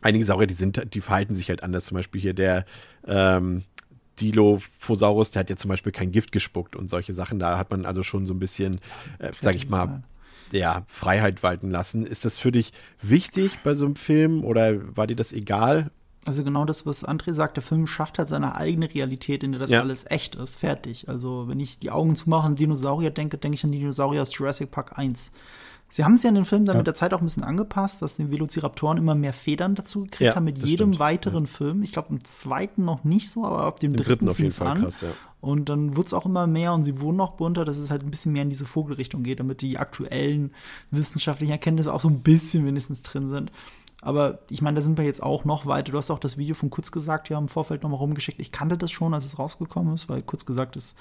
einige 0.00 0.24
Saurier, 0.24 0.46
die 0.46 0.54
sind, 0.54 0.94
die 0.94 1.00
verhalten 1.02 1.34
sich 1.34 1.50
halt 1.50 1.62
anders. 1.62 1.86
Zum 1.86 1.96
Beispiel 1.96 2.20
hier 2.20 2.34
der, 2.34 2.64
ähm, 3.06 3.64
Dilophosaurus, 4.20 5.30
der 5.30 5.40
hat 5.40 5.50
ja 5.50 5.56
zum 5.56 5.68
Beispiel 5.68 5.92
kein 5.92 6.12
Gift 6.12 6.32
gespuckt 6.32 6.76
und 6.76 6.90
solche 6.90 7.12
Sachen. 7.12 7.38
Da 7.38 7.58
hat 7.58 7.70
man 7.70 7.84
also 7.86 8.02
schon 8.02 8.26
so 8.26 8.34
ein 8.34 8.38
bisschen, 8.38 8.80
äh, 9.18 9.32
sag 9.40 9.54
ich 9.54 9.68
mal, 9.68 10.02
ja, 10.52 10.84
Freiheit 10.86 11.42
walten 11.42 11.70
lassen. 11.70 12.06
Ist 12.06 12.24
das 12.24 12.38
für 12.38 12.52
dich 12.52 12.72
wichtig 13.02 13.58
bei 13.64 13.74
so 13.74 13.86
einem 13.86 13.96
Film 13.96 14.44
oder 14.44 14.96
war 14.96 15.06
dir 15.06 15.16
das 15.16 15.32
egal? 15.32 15.90
Also 16.26 16.42
genau 16.42 16.64
das, 16.64 16.86
was 16.86 17.06
André 17.06 17.34
sagt, 17.34 17.56
der 17.56 17.62
Film 17.62 17.86
schafft 17.86 18.18
halt 18.18 18.28
seine 18.28 18.54
eigene 18.54 18.92
Realität, 18.92 19.42
in 19.42 19.52
der 19.52 19.60
das 19.60 19.70
Ja. 19.70 19.80
alles 19.80 20.06
echt 20.08 20.36
ist, 20.36 20.56
fertig. 20.56 21.08
Also 21.08 21.48
wenn 21.48 21.60
ich 21.60 21.78
die 21.78 21.90
Augen 21.90 22.16
zumache 22.16 22.46
und 22.46 22.58
Dinosaurier 22.58 23.10
denke, 23.10 23.36
denke 23.36 23.56
ich 23.56 23.64
an 23.64 23.72
die 23.72 23.78
Dinosaurier 23.78 24.22
aus 24.22 24.36
Jurassic 24.36 24.70
Park 24.70 24.98
1. 24.98 25.32
Sie 25.94 26.04
haben 26.04 26.14
es 26.14 26.24
ja 26.24 26.28
in 26.28 26.34
den 26.34 26.44
Film 26.44 26.64
dann 26.64 26.76
mit 26.76 26.88
der 26.88 26.96
Zeit 26.96 27.14
auch 27.14 27.20
ein 27.20 27.24
bisschen 27.24 27.44
angepasst, 27.44 28.02
dass 28.02 28.16
die 28.16 28.28
Velociraptoren 28.28 28.98
immer 28.98 29.14
mehr 29.14 29.32
Federn 29.32 29.76
dazu 29.76 30.02
gekriegt 30.02 30.22
Ja, 30.22 30.34
haben 30.34 30.44
mit 30.44 30.58
jedem 30.58 30.88
stimmt. 30.88 30.98
weiteren 30.98 31.46
Film. 31.46 31.84
Ich 31.84 31.92
glaube 31.92 32.08
im 32.10 32.24
zweiten 32.24 32.84
noch 32.84 33.04
nicht 33.04 33.30
so, 33.30 33.44
aber 33.44 33.62
ab 33.62 33.78
dem 33.78 33.92
Im 33.92 33.98
dritten, 33.98 34.08
dritten 34.08 34.28
auf 34.28 34.40
jeden 34.40 34.50
Fall 34.50 34.66
an. 34.66 34.80
krass, 34.80 35.02
ja. 35.02 35.10
Und 35.40 35.68
dann 35.68 35.94
wird 35.94 36.08
es 36.08 36.12
auch 36.12 36.26
immer 36.26 36.48
mehr 36.48 36.74
und 36.74 36.82
sie 36.82 37.00
wurden 37.00 37.18
noch 37.18 37.34
bunter, 37.34 37.64
dass 37.64 37.76
es 37.76 37.92
halt 37.92 38.02
ein 38.02 38.10
bisschen 38.10 38.32
mehr 38.32 38.42
in 38.42 38.48
diese 38.48 38.66
Vogelrichtung 38.66 39.22
geht, 39.22 39.38
damit 39.38 39.62
die 39.62 39.78
aktuellen 39.78 40.52
wissenschaftlichen 40.90 41.52
Erkenntnisse 41.52 41.94
auch 41.94 42.00
so 42.00 42.08
ein 42.08 42.22
bisschen 42.22 42.66
wenigstens 42.66 43.02
drin 43.02 43.30
sind. 43.30 43.52
Aber 44.02 44.40
ich 44.50 44.62
meine, 44.62 44.74
da 44.74 44.80
sind 44.80 44.98
wir 44.98 45.04
jetzt 45.04 45.22
auch 45.22 45.44
noch 45.44 45.64
weiter. 45.64 45.92
Du 45.92 45.98
hast 45.98 46.10
auch 46.10 46.18
das 46.18 46.38
Video 46.38 46.56
von 46.56 46.70
Kurz 46.70 46.90
gesagt, 46.90 47.28
ja, 47.28 47.38
im 47.38 47.46
Vorfeld 47.46 47.84
nochmal 47.84 48.00
rumgeschickt. 48.00 48.40
Ich 48.40 48.50
kannte 48.50 48.76
das 48.76 48.90
schon, 48.90 49.14
als 49.14 49.26
es 49.26 49.38
rausgekommen 49.38 49.94
ist, 49.94 50.08
weil 50.08 50.22
kurz 50.22 50.44
gesagt 50.44 50.74
ist 50.74 50.96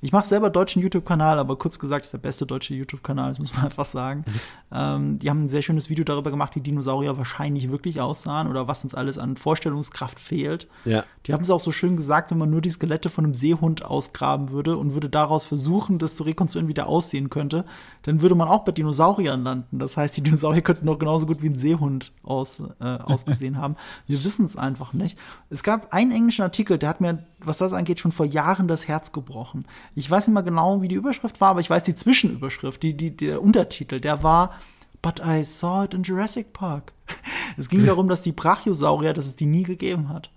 Ich 0.00 0.12
mache 0.12 0.26
selber 0.26 0.48
deutschen 0.48 0.80
YouTube-Kanal, 0.80 1.38
aber 1.38 1.56
kurz 1.56 1.78
gesagt, 1.78 2.04
ist 2.04 2.12
der 2.12 2.18
beste 2.18 2.46
deutsche 2.46 2.74
YouTube-Kanal, 2.74 3.30
das 3.30 3.38
muss 3.38 3.52
man 3.54 3.64
einfach 3.64 3.84
sagen. 3.84 4.24
ähm, 4.72 5.18
die 5.18 5.28
haben 5.28 5.44
ein 5.44 5.48
sehr 5.48 5.62
schönes 5.62 5.90
Video 5.90 6.04
darüber 6.04 6.30
gemacht, 6.30 6.54
wie 6.54 6.60
Dinosaurier 6.60 7.18
wahrscheinlich 7.18 7.70
wirklich 7.70 8.00
aussahen 8.00 8.48
oder 8.48 8.68
was 8.68 8.84
uns 8.84 8.94
alles 8.94 9.18
an 9.18 9.36
Vorstellungskraft 9.36 10.20
fehlt. 10.20 10.68
Ja. 10.84 11.04
Die 11.28 11.34
haben 11.34 11.42
es 11.42 11.50
auch 11.50 11.60
so 11.60 11.72
schön 11.72 11.96
gesagt, 11.96 12.30
wenn 12.30 12.38
man 12.38 12.48
nur 12.48 12.62
die 12.62 12.70
Skelette 12.70 13.10
von 13.10 13.24
einem 13.24 13.34
Seehund 13.34 13.84
ausgraben 13.84 14.50
würde 14.50 14.78
und 14.78 14.94
würde 14.94 15.10
daraus 15.10 15.44
versuchen, 15.44 15.98
das 15.98 16.16
zu 16.16 16.22
rekonstruieren, 16.22 16.68
wie 16.68 16.74
der 16.74 16.86
aussehen 16.86 17.28
könnte, 17.28 17.66
dann 18.02 18.22
würde 18.22 18.34
man 18.34 18.48
auch 18.48 18.64
bei 18.64 18.72
Dinosauriern 18.72 19.44
landen. 19.44 19.78
Das 19.78 19.98
heißt, 19.98 20.16
die 20.16 20.22
Dinosaurier 20.22 20.62
könnten 20.62 20.86
doch 20.86 20.98
genauso 20.98 21.26
gut 21.26 21.42
wie 21.42 21.50
ein 21.50 21.54
Seehund 21.54 22.12
aus, 22.22 22.62
äh, 22.80 22.84
ausgesehen 22.84 23.58
haben. 23.58 23.76
Wir 24.06 24.24
wissen 24.24 24.46
es 24.46 24.56
einfach 24.56 24.94
nicht. 24.94 25.18
Es 25.50 25.62
gab 25.62 25.92
einen 25.92 26.12
englischen 26.12 26.42
Artikel, 26.42 26.78
der 26.78 26.88
hat 26.88 27.02
mir, 27.02 27.26
was 27.40 27.58
das 27.58 27.74
angeht, 27.74 28.00
schon 28.00 28.12
vor 28.12 28.24
Jahren 28.24 28.66
das 28.66 28.88
Herz 28.88 29.12
gebrochen. 29.12 29.66
Ich 29.94 30.10
weiß 30.10 30.28
nicht 30.28 30.34
mal 30.34 30.40
genau, 30.40 30.80
wie 30.80 30.88
die 30.88 30.94
Überschrift 30.94 31.42
war, 31.42 31.50
aber 31.50 31.60
ich 31.60 31.68
weiß 31.68 31.82
die 31.82 31.94
Zwischenüberschrift, 31.94 32.82
die, 32.82 32.96
die, 32.96 33.14
der 33.14 33.42
Untertitel, 33.42 34.00
der 34.00 34.22
war 34.22 34.52
But 35.02 35.20
I 35.24 35.44
saw 35.44 35.84
it 35.84 35.92
in 35.92 36.04
Jurassic 36.04 36.54
Park. 36.54 36.94
Es 37.58 37.68
ging 37.68 37.84
darum, 37.86 38.08
dass 38.08 38.22
die 38.22 38.32
Brachiosaurier, 38.32 39.12
dass 39.12 39.26
es 39.26 39.36
die 39.36 39.46
nie 39.46 39.64
gegeben 39.64 40.08
hat. 40.08 40.30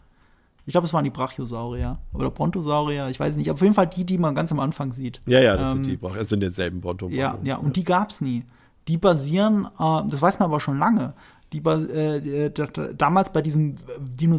Ich 0.71 0.73
glaube, 0.73 0.85
es 0.85 0.93
waren 0.93 1.03
die 1.03 1.09
Brachiosaurier 1.09 1.97
oder 2.13 2.31
Brontosaurier, 2.31 3.09
ich 3.09 3.19
weiß 3.19 3.35
nicht. 3.35 3.51
Auf 3.51 3.61
jeden 3.61 3.73
Fall 3.73 3.87
die, 3.87 4.05
die 4.05 4.17
man 4.17 4.35
ganz 4.35 4.53
am 4.53 4.61
Anfang 4.61 4.93
sieht. 4.93 5.19
Ja, 5.27 5.41
ja, 5.41 5.57
das 5.57 5.67
Ähm, 5.71 5.75
sind 5.75 5.85
die 5.87 5.97
Brach 5.97 6.15
Es 6.15 6.29
sind 6.29 6.39
denselben 6.39 6.79
Bronto. 6.79 7.09
Ja, 7.09 7.37
ja, 7.43 7.57
und 7.57 7.75
die 7.75 7.83
gab's 7.83 8.21
nie. 8.21 8.45
Die 8.87 8.97
basieren, 8.97 9.65
äh, 9.77 10.01
das 10.07 10.21
weiß 10.21 10.39
man 10.39 10.45
aber 10.47 10.61
schon 10.61 10.79
lange. 10.79 11.11
Die 11.51 11.57
äh, 11.57 12.49
da- 12.51 12.67
da- 12.67 12.93
damals 12.93 13.33
bei 13.33 13.41
diesem 13.41 13.75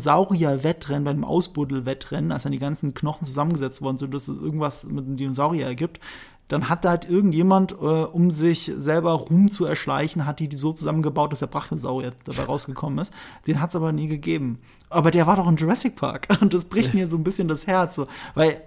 Dinosaurier-Wettrennen, 0.06 1.04
bei 1.04 1.12
dem 1.12 1.24
Ausbuddel-Wettrennen, 1.24 2.32
als 2.32 2.44
dann 2.44 2.52
die 2.52 2.59
ganzen 2.59 2.94
Knochen 2.94 3.26
zusammengesetzt 3.26 3.82
worden 3.82 3.98
sind, 3.98 4.14
dass 4.14 4.28
es 4.28 4.40
irgendwas 4.40 4.84
mit 4.84 5.04
einem 5.04 5.16
Dinosaurier 5.16 5.66
ergibt, 5.66 6.00
dann 6.48 6.69
hat 6.69 6.85
halt 6.85 7.09
irgendjemand, 7.09 7.73
äh, 7.73 7.74
um 7.74 8.31
sich 8.31 8.70
selber 8.77 9.12
Ruhm 9.12 9.51
zu 9.51 9.64
erschleichen, 9.64 10.27
hat 10.27 10.40
die, 10.40 10.48
die 10.48 10.56
so 10.56 10.73
zusammengebaut, 10.73 11.32
dass 11.32 11.39
der 11.39 11.47
Brachiosaurier 11.47 12.12
dabei 12.24 12.44
rausgekommen 12.44 12.98
ist. 12.98 13.14
Den 13.47 13.60
hat's 13.60 13.77
aber 13.77 13.93
nie 13.93 14.09
gegeben. 14.09 14.59
Aber 14.90 15.10
der 15.10 15.27
war 15.27 15.36
doch 15.36 15.48
in 15.48 15.56
Jurassic 15.56 15.97
Park. 15.97 16.28
Und 16.40 16.52
das 16.52 16.66
bricht 16.66 16.94
mir 16.94 17.09
so 17.09 17.16
ein 17.16 17.24
bisschen 17.24 17.48
das 17.48 17.66
Herz. 17.66 17.97
So. 17.97 18.06
Weil 18.35 18.60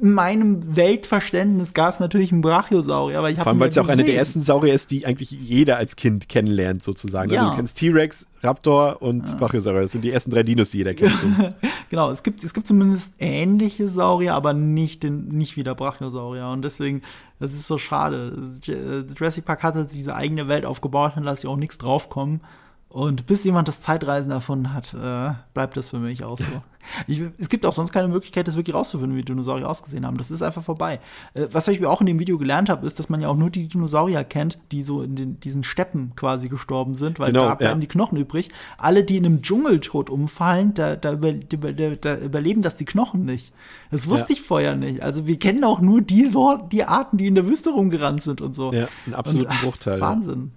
in 0.00 0.12
meinem 0.12 0.76
Weltverständnis 0.76 1.74
gab 1.74 1.94
es 1.94 2.00
natürlich 2.00 2.32
einen 2.32 2.40
Brachiosaurier, 2.40 3.18
aber 3.18 3.30
ich 3.30 3.36
Vor 3.38 3.48
allem, 3.48 3.60
weil 3.60 3.68
es 3.68 3.74
ja 3.74 3.82
auch 3.82 3.88
eine 3.88 4.04
der 4.04 4.16
ersten 4.16 4.40
Saurier 4.40 4.74
ist, 4.74 4.90
die 4.90 5.06
eigentlich 5.06 5.30
jeder 5.30 5.76
als 5.76 5.96
Kind 5.96 6.28
kennenlernt, 6.28 6.82
sozusagen. 6.82 7.30
Ja. 7.30 7.40
Also 7.40 7.50
du 7.50 7.56
kennst 7.56 7.78
T-Rex, 7.78 8.26
Raptor 8.42 9.02
und 9.02 9.38
Brachiosaurier. 9.38 9.82
Das 9.82 9.92
sind 9.92 10.02
die 10.02 10.10
ersten 10.10 10.30
drei 10.30 10.42
Dinos, 10.42 10.70
die 10.70 10.78
jeder 10.78 10.94
kennt. 10.94 11.18
So. 11.18 11.26
Genau, 11.90 12.10
es 12.10 12.22
gibt, 12.22 12.44
es 12.44 12.52
gibt 12.52 12.66
zumindest 12.66 13.14
ähnliche 13.18 13.88
Saurier, 13.88 14.34
aber 14.34 14.52
nicht, 14.52 15.04
den, 15.04 15.28
nicht 15.28 15.56
wie 15.56 15.62
der 15.64 15.74
Brachiosaurier. 15.74 16.48
Und 16.48 16.62
deswegen, 16.62 17.00
das 17.40 17.54
ist 17.54 17.66
so 17.66 17.78
schade. 17.78 18.50
J- 18.62 19.06
Jurassic 19.18 19.46
Park 19.46 19.62
hat 19.62 19.74
halt 19.74 19.94
diese 19.94 20.14
eigene 20.14 20.48
Welt 20.48 20.66
aufgebaut, 20.66 21.12
dann 21.14 21.24
lasse 21.24 21.40
ich 21.40 21.46
auch 21.46 21.56
nichts 21.56 21.78
draufkommen. 21.78 22.40
Und 22.90 23.26
bis 23.26 23.44
jemand 23.44 23.68
das 23.68 23.82
Zeitreisen 23.82 24.30
erfunden 24.30 24.72
hat, 24.72 24.94
äh, 24.94 25.34
bleibt 25.52 25.76
das 25.76 25.90
für 25.90 25.98
mich 25.98 26.24
auch 26.24 26.38
so. 26.38 26.46
Ich, 27.06 27.20
es 27.36 27.50
gibt 27.50 27.66
auch 27.66 27.74
sonst 27.74 27.92
keine 27.92 28.08
Möglichkeit, 28.08 28.48
das 28.48 28.56
wirklich 28.56 28.74
rauszufinden, 28.74 29.14
wie 29.14 29.20
Dinosaurier 29.20 29.68
ausgesehen 29.68 30.06
haben. 30.06 30.16
Das 30.16 30.30
ist 30.30 30.40
einfach 30.40 30.62
vorbei. 30.62 31.00
Äh, 31.34 31.48
was 31.52 31.68
ich 31.68 31.84
auch 31.84 32.00
in 32.00 32.06
dem 32.06 32.18
Video 32.18 32.38
gelernt 32.38 32.70
habe, 32.70 32.86
ist, 32.86 32.98
dass 32.98 33.10
man 33.10 33.20
ja 33.20 33.28
auch 33.28 33.36
nur 33.36 33.50
die 33.50 33.68
Dinosaurier 33.68 34.24
kennt, 34.24 34.58
die 34.72 34.82
so 34.82 35.02
in 35.02 35.14
den, 35.14 35.38
diesen 35.40 35.64
Steppen 35.64 36.12
quasi 36.16 36.48
gestorben 36.48 36.94
sind, 36.94 37.18
weil 37.18 37.26
Genau, 37.32 37.46
da 37.46 37.56
bleiben 37.56 37.74
ja. 37.74 37.80
die 37.80 37.88
Knochen 37.88 38.16
übrig. 38.16 38.48
Alle, 38.78 39.04
die 39.04 39.18
in 39.18 39.26
einem 39.26 39.42
Dschungeltod 39.42 40.08
umfallen, 40.08 40.72
da, 40.72 40.96
da, 40.96 41.12
über, 41.12 41.32
da, 41.34 41.90
da, 41.90 42.16
überleben 42.16 42.62
das 42.62 42.78
die 42.78 42.86
Knochen 42.86 43.26
nicht. 43.26 43.52
Das 43.90 44.08
wusste 44.08 44.32
Ja. 44.32 44.38
ich 44.38 44.42
vorher 44.42 44.74
nicht. 44.74 45.02
Also 45.02 45.26
wir 45.26 45.38
kennen 45.38 45.64
auch 45.64 45.80
nur 45.80 46.00
die 46.00 46.26
Sorten, 46.26 46.70
die 46.70 46.84
Arten, 46.84 47.18
die 47.18 47.26
in 47.26 47.34
der 47.34 47.46
Wüste 47.46 47.68
rumgerannt 47.68 48.22
sind 48.22 48.40
und 48.40 48.54
so. 48.54 48.72
Ja, 48.72 48.88
einen 49.04 49.14
absoluten 49.14 49.48
Und, 49.48 49.52
ach, 49.52 49.62
Bruchteil. 49.62 50.00
Wahnsinn. 50.00 50.52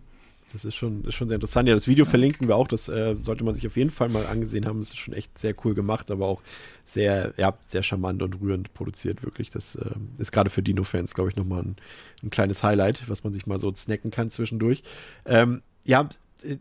Das 0.53 0.65
ist 0.65 0.75
schon, 0.75 1.03
ist 1.05 1.15
schon 1.15 1.27
sehr 1.27 1.35
interessant. 1.35 1.67
Ja, 1.67 1.73
das 1.73 1.87
Video 1.87 2.05
verlinken 2.05 2.47
wir 2.47 2.55
auch. 2.55 2.67
Das 2.67 2.89
äh, 2.89 3.15
sollte 3.17 3.43
man 3.43 3.53
sich 3.53 3.65
auf 3.67 3.77
jeden 3.77 3.89
Fall 3.89 4.09
mal 4.09 4.25
angesehen 4.25 4.65
haben. 4.65 4.79
Das 4.79 4.89
ist 4.89 4.97
schon 4.97 5.13
echt 5.13 5.37
sehr 5.37 5.53
cool 5.63 5.73
gemacht, 5.73 6.11
aber 6.11 6.27
auch 6.27 6.41
sehr, 6.83 7.33
ja, 7.37 7.57
sehr 7.67 7.83
charmant 7.83 8.21
und 8.21 8.41
rührend 8.41 8.73
produziert, 8.73 9.23
wirklich. 9.23 9.49
Das 9.49 9.75
äh, 9.75 9.91
ist 10.17 10.31
gerade 10.31 10.49
für 10.49 10.61
Dino-Fans, 10.61 11.13
glaube 11.13 11.29
ich, 11.29 11.35
nochmal 11.35 11.63
ein, 11.63 11.75
ein 12.23 12.29
kleines 12.29 12.63
Highlight, 12.63 13.09
was 13.09 13.23
man 13.23 13.33
sich 13.33 13.47
mal 13.47 13.59
so 13.59 13.73
snacken 13.73 14.11
kann 14.11 14.29
zwischendurch. 14.29 14.83
Ähm, 15.25 15.61
ja, 15.83 16.09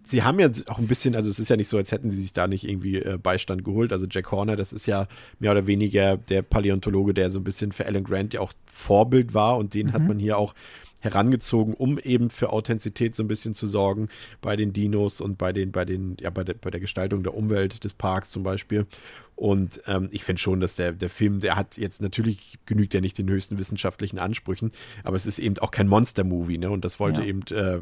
sie 0.05 0.23
haben 0.23 0.39
ja 0.39 0.51
auch 0.69 0.79
ein 0.79 0.87
bisschen, 0.87 1.17
also 1.17 1.31
es 1.31 1.39
ist 1.39 1.49
ja 1.49 1.57
nicht 1.57 1.69
so, 1.69 1.77
als 1.77 1.93
hätten 1.93 2.11
sie 2.11 2.21
sich 2.21 2.33
da 2.33 2.47
nicht 2.47 2.69
irgendwie 2.69 2.97
äh, 2.97 3.19
Beistand 3.19 3.65
geholt. 3.65 3.93
Also 3.93 4.07
Jack 4.11 4.31
Horner, 4.31 4.57
das 4.57 4.73
ist 4.73 4.87
ja 4.87 5.07
mehr 5.39 5.53
oder 5.53 5.67
weniger 5.67 6.17
der 6.17 6.43
Paläontologe, 6.43 7.15
der 7.15 7.31
so 7.31 7.41
ein 7.41 7.45
bisschen 7.45 7.73
für 7.73 7.87
Alan 7.87 8.05
Grant 8.05 8.35
ja 8.35 8.41
auch 8.41 8.53
Vorbild 8.67 9.35
war 9.35 9.57
und 9.57 9.75
den 9.75 9.93
hat 9.93 10.03
man 10.03 10.19
hier 10.19 10.39
auch 10.39 10.55
herangezogen, 11.01 11.75
um 11.75 11.99
eben 11.99 12.31
für 12.31 12.51
Authentizität 12.51 13.17
so 13.17 13.23
ein 13.23 13.29
bisschen 13.29 13.55
zu 13.55 13.67
sorgen 13.67 14.09
bei 14.41 14.57
den 14.57 14.73
Dinos 14.73 15.21
und 15.21 15.39
bei 15.39 15.53
den, 15.53 15.73
bei 15.73 15.85
den, 15.85 16.17
ja, 16.21 16.31
bei 16.31 16.45
der, 16.45 16.55
bei 16.55 16.71
der 16.71 16.81
Gestaltung 16.81 17.23
der 17.23 17.35
Umwelt 17.35 17.85
des 17.85 17.95
Parks 17.95 18.31
zum 18.31 18.43
Beispiel. 18.43 18.87
Und 19.37 19.81
ähm, 19.87 20.09
ich 20.13 20.23
finde 20.25 20.41
schon, 20.41 20.61
dass 20.61 20.75
der, 20.75 20.93
der 20.93 21.09
Film, 21.09 21.41
der 21.41 21.57
hat 21.57 21.79
jetzt 21.79 22.03
natürlich 22.03 22.59
genügt 22.67 22.93
ja 22.93 23.01
nicht 23.01 23.17
den 23.17 23.29
höchsten 23.31 23.59
wissenschaftlichen 23.59 24.19
Ansprüchen, 24.19 24.71
aber 25.03 25.17
es 25.17 25.25
ist 25.25 25.39
eben 25.39 25.59
auch 25.59 25.71
kein 25.71 25.89
Monster-Movie, 25.89 26.59
ne? 26.59 26.71
Und 26.71 26.85
das 26.85 27.01
wollte 27.01 27.23
Ja. 27.23 27.27
eben 27.27 27.41
äh, 27.51 27.81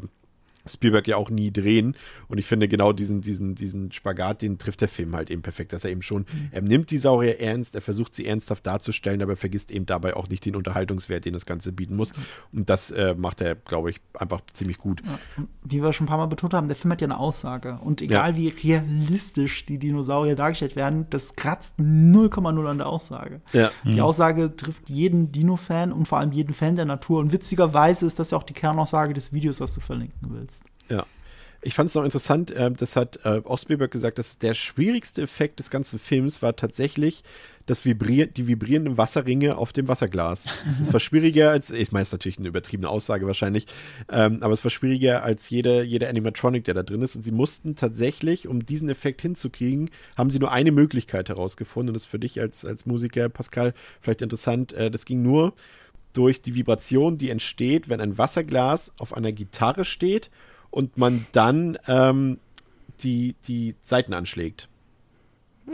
Spielberg 0.67 1.07
ja 1.07 1.17
auch 1.17 1.29
nie 1.29 1.51
drehen. 1.51 1.95
Und 2.27 2.37
ich 2.37 2.45
finde 2.45 2.67
genau 2.67 2.93
diesen, 2.93 3.21
diesen, 3.21 3.55
diesen 3.55 3.91
Spagat, 3.91 4.41
den 4.41 4.57
trifft 4.57 4.81
der 4.81 4.87
Film 4.89 5.15
halt 5.15 5.31
eben 5.31 5.41
perfekt, 5.41 5.73
dass 5.73 5.83
er 5.83 5.91
eben 5.91 6.01
schon, 6.01 6.25
er 6.51 6.61
nimmt 6.61 6.91
die 6.91 6.97
Saurier 6.97 7.39
ernst, 7.39 7.75
er 7.75 7.81
versucht 7.81 8.13
sie 8.15 8.25
ernsthaft 8.25 8.65
darzustellen, 8.67 9.21
aber 9.21 9.33
er 9.33 9.37
vergisst 9.37 9.71
eben 9.71 9.85
dabei 9.85 10.15
auch 10.15 10.27
nicht 10.29 10.45
den 10.45 10.55
Unterhaltungswert, 10.55 11.25
den 11.25 11.33
das 11.33 11.45
Ganze 11.45 11.71
bieten 11.71 11.95
muss. 11.95 12.13
Und 12.51 12.69
das 12.69 12.91
äh, 12.91 13.15
macht 13.17 13.41
er, 13.41 13.55
glaube 13.55 13.89
ich, 13.91 14.01
einfach 14.17 14.41
ziemlich 14.53 14.77
gut. 14.77 15.01
Wie 15.63 15.81
wir 15.81 15.93
schon 15.93 16.05
ein 16.05 16.09
paar 16.09 16.17
Mal 16.17 16.25
betont 16.27 16.53
haben, 16.53 16.67
der 16.67 16.75
Film 16.75 16.91
hat 16.91 17.01
ja 17.01 17.07
eine 17.07 17.17
Aussage. 17.17 17.79
Und 17.83 18.01
egal 18.01 18.31
Ja. 18.31 18.35
wie 18.37 18.47
realistisch 18.49 19.65
die 19.65 19.77
Dinosaurier 19.77 20.35
dargestellt 20.35 20.75
werden, 20.75 21.07
das 21.09 21.35
kratzt 21.35 21.75
0,0 21.79 22.65
an 22.67 22.77
der 22.77 22.87
Aussage. 22.87 23.41
Ja. 23.53 23.71
Die 23.83 24.01
Aussage 24.01 24.55
trifft 24.55 24.89
jeden 24.89 25.31
Dino-Fan 25.31 25.91
und 25.91 26.07
vor 26.07 26.19
allem 26.19 26.31
jeden 26.31 26.53
Fan 26.53 26.75
der 26.75 26.85
Natur. 26.85 27.19
Und 27.19 27.31
witzigerweise 27.31 28.05
ist 28.05 28.19
das 28.19 28.31
ja 28.31 28.37
auch 28.37 28.43
die 28.43 28.53
Kernaussage 28.53 29.13
des 29.13 29.33
Videos, 29.33 29.59
was 29.61 29.73
du 29.73 29.79
verlinken 29.79 30.29
willst. 30.31 30.58
Ja. 30.89 31.05
Ich 31.61 31.73
fand 31.73 31.89
es 31.89 31.95
noch 31.95 32.05
interessant, 32.05 32.51
äh, 32.51 32.71
das 32.71 32.95
hat 32.95 33.19
äh, 33.25 33.41
auch 33.43 33.57
Spielberg 33.57 33.91
gesagt, 33.91 34.17
dass 34.17 34.37
der 34.37 34.53
schwierigste 34.53 35.21
Effekt 35.21 35.59
des 35.59 35.69
ganzen 35.69 35.99
Films 35.99 36.41
war 36.41 36.55
tatsächlich 36.55 37.23
das 37.65 37.83
Vibrier 37.83 38.27
die 38.27 38.47
vibrierenden 38.47 38.97
Wasserringe 38.97 39.57
auf 39.57 39.73
dem 39.73 39.89
Wasserglas. 39.89 40.47
Es 40.81 40.93
war 40.93 41.01
schwieriger 41.01 41.51
als, 41.51 41.69
ich 41.69 41.91
meine, 41.91 42.03
es 42.03 42.09
ist 42.09 42.13
natürlich 42.13 42.39
eine 42.39 42.47
übertriebene 42.47 42.87
Aussage 42.87 43.27
wahrscheinlich, 43.27 43.67
ähm, 44.09 44.41
aber 44.41 44.53
es 44.53 44.63
war 44.63 44.71
schwieriger 44.71 45.23
als 45.23 45.49
jede, 45.49 45.83
jede 45.83 46.07
Animatronic, 46.07 46.63
der 46.63 46.75
da 46.75 46.83
drin 46.83 47.01
ist. 47.01 47.17
Und 47.17 47.23
sie 47.23 47.31
mussten 47.31 47.75
tatsächlich, 47.75 48.47
um 48.47 48.65
diesen 48.65 48.87
Effekt 48.87 49.21
hinzukriegen, 49.21 49.89
haben 50.17 50.29
sie 50.29 50.39
nur 50.39 50.51
eine 50.51 50.71
Möglichkeit 50.71 51.27
herausgefunden. 51.27 51.89
Und 51.89 51.95
das 51.95 52.03
ist 52.03 52.09
für 52.09 52.19
dich 52.19 52.39
als, 52.39 52.63
als 52.63 52.85
Musiker, 52.85 53.27
Pascal, 53.27 53.73
vielleicht 53.99 54.21
interessant. 54.21 54.71
Äh, 54.71 54.89
das 54.89 55.03
ging 55.03 55.21
nur 55.21 55.53
durch 56.13 56.41
die 56.41 56.55
Vibration, 56.55 57.17
die 57.17 57.29
entsteht, 57.29 57.89
wenn 57.89 57.99
ein 57.99 58.17
Wasserglas 58.17 58.93
auf 58.97 59.13
einer 59.13 59.33
Gitarre 59.33 59.83
steht 59.83 60.31
und 60.71 60.97
man 60.97 61.25
dann 61.31 61.77
ähm, 61.87 62.39
die, 63.01 63.35
die 63.47 63.75
Seiten 63.83 64.13
anschlägt. 64.13 64.67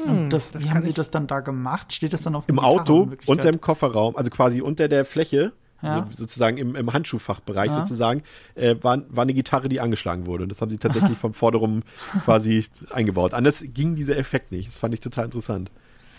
und 0.05 0.30
das, 0.30 0.51
das 0.51 0.63
wie 0.63 0.69
haben 0.69 0.81
sie 0.81 0.93
das 0.93 1.09
dann 1.11 1.27
da 1.27 1.39
gemacht? 1.39 1.93
Steht 1.93 2.13
das 2.13 2.22
dann 2.22 2.35
auf 2.35 2.47
Im 2.47 2.55
der 2.57 2.63
Gitarre 2.63 2.81
Auto, 2.81 3.11
unter 3.26 3.51
dem 3.51 3.61
Kofferraum, 3.61 4.15
also 4.15 4.30
quasi 4.30 4.61
unter 4.61 4.88
der 4.88 5.05
Fläche, 5.05 5.53
Ja. 5.81 6.07
so, 6.09 6.17
sozusagen 6.17 6.57
im, 6.57 6.76
im 6.76 6.93
Handschuhfachbereich 6.93 7.69
Ja. 7.69 7.76
sozusagen, 7.77 8.23
äh, 8.55 8.76
war, 8.81 9.03
war 9.09 9.23
eine 9.23 9.34
Gitarre, 9.34 9.69
die 9.69 9.80
angeschlagen 9.80 10.26
wurde. 10.26 10.43
Und 10.43 10.49
das 10.49 10.61
haben 10.61 10.69
sie 10.72 10.77
tatsächlich 10.77 11.17
vom 11.26 11.34
Vorderrum 11.34 11.84
quasi 12.23 12.65
eingebaut. 12.91 13.34
Anders 13.34 13.63
ging 13.73 13.95
dieser 13.95 14.17
Effekt 14.17 14.51
nicht. 14.51 14.67
Das 14.67 14.77
fand 14.77 14.93
ich 14.93 14.99
total 14.99 15.26
interessant. 15.26 15.72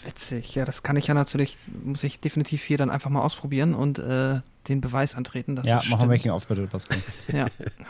Witzig, 0.05 0.55
ja, 0.55 0.64
das 0.64 0.82
kann 0.82 0.97
ich 0.97 1.06
ja 1.09 1.14
natürlich, 1.14 1.59
muss 1.66 2.05
ich 2.05 2.20
definitiv 2.20 2.62
hier 2.62 2.78
dann 2.78 2.90
einfach 2.90 3.10
mal 3.10 3.23
ausprobieren 3.23 3.74
und 3.74 3.98
äh, 3.98 4.40
den 4.68 4.81
Beweis 4.81 5.14
antreten, 5.14 5.55
dass 5.56 5.66
Ja, 5.66 5.77
das 5.77 5.89
machen 5.89 6.09
wir 6.09 6.16
stimmt. 6.16 6.32
Making-of 6.35 6.47
bitte, 6.47 6.66
Pascal. 6.66 6.98
Ja, 7.32 7.47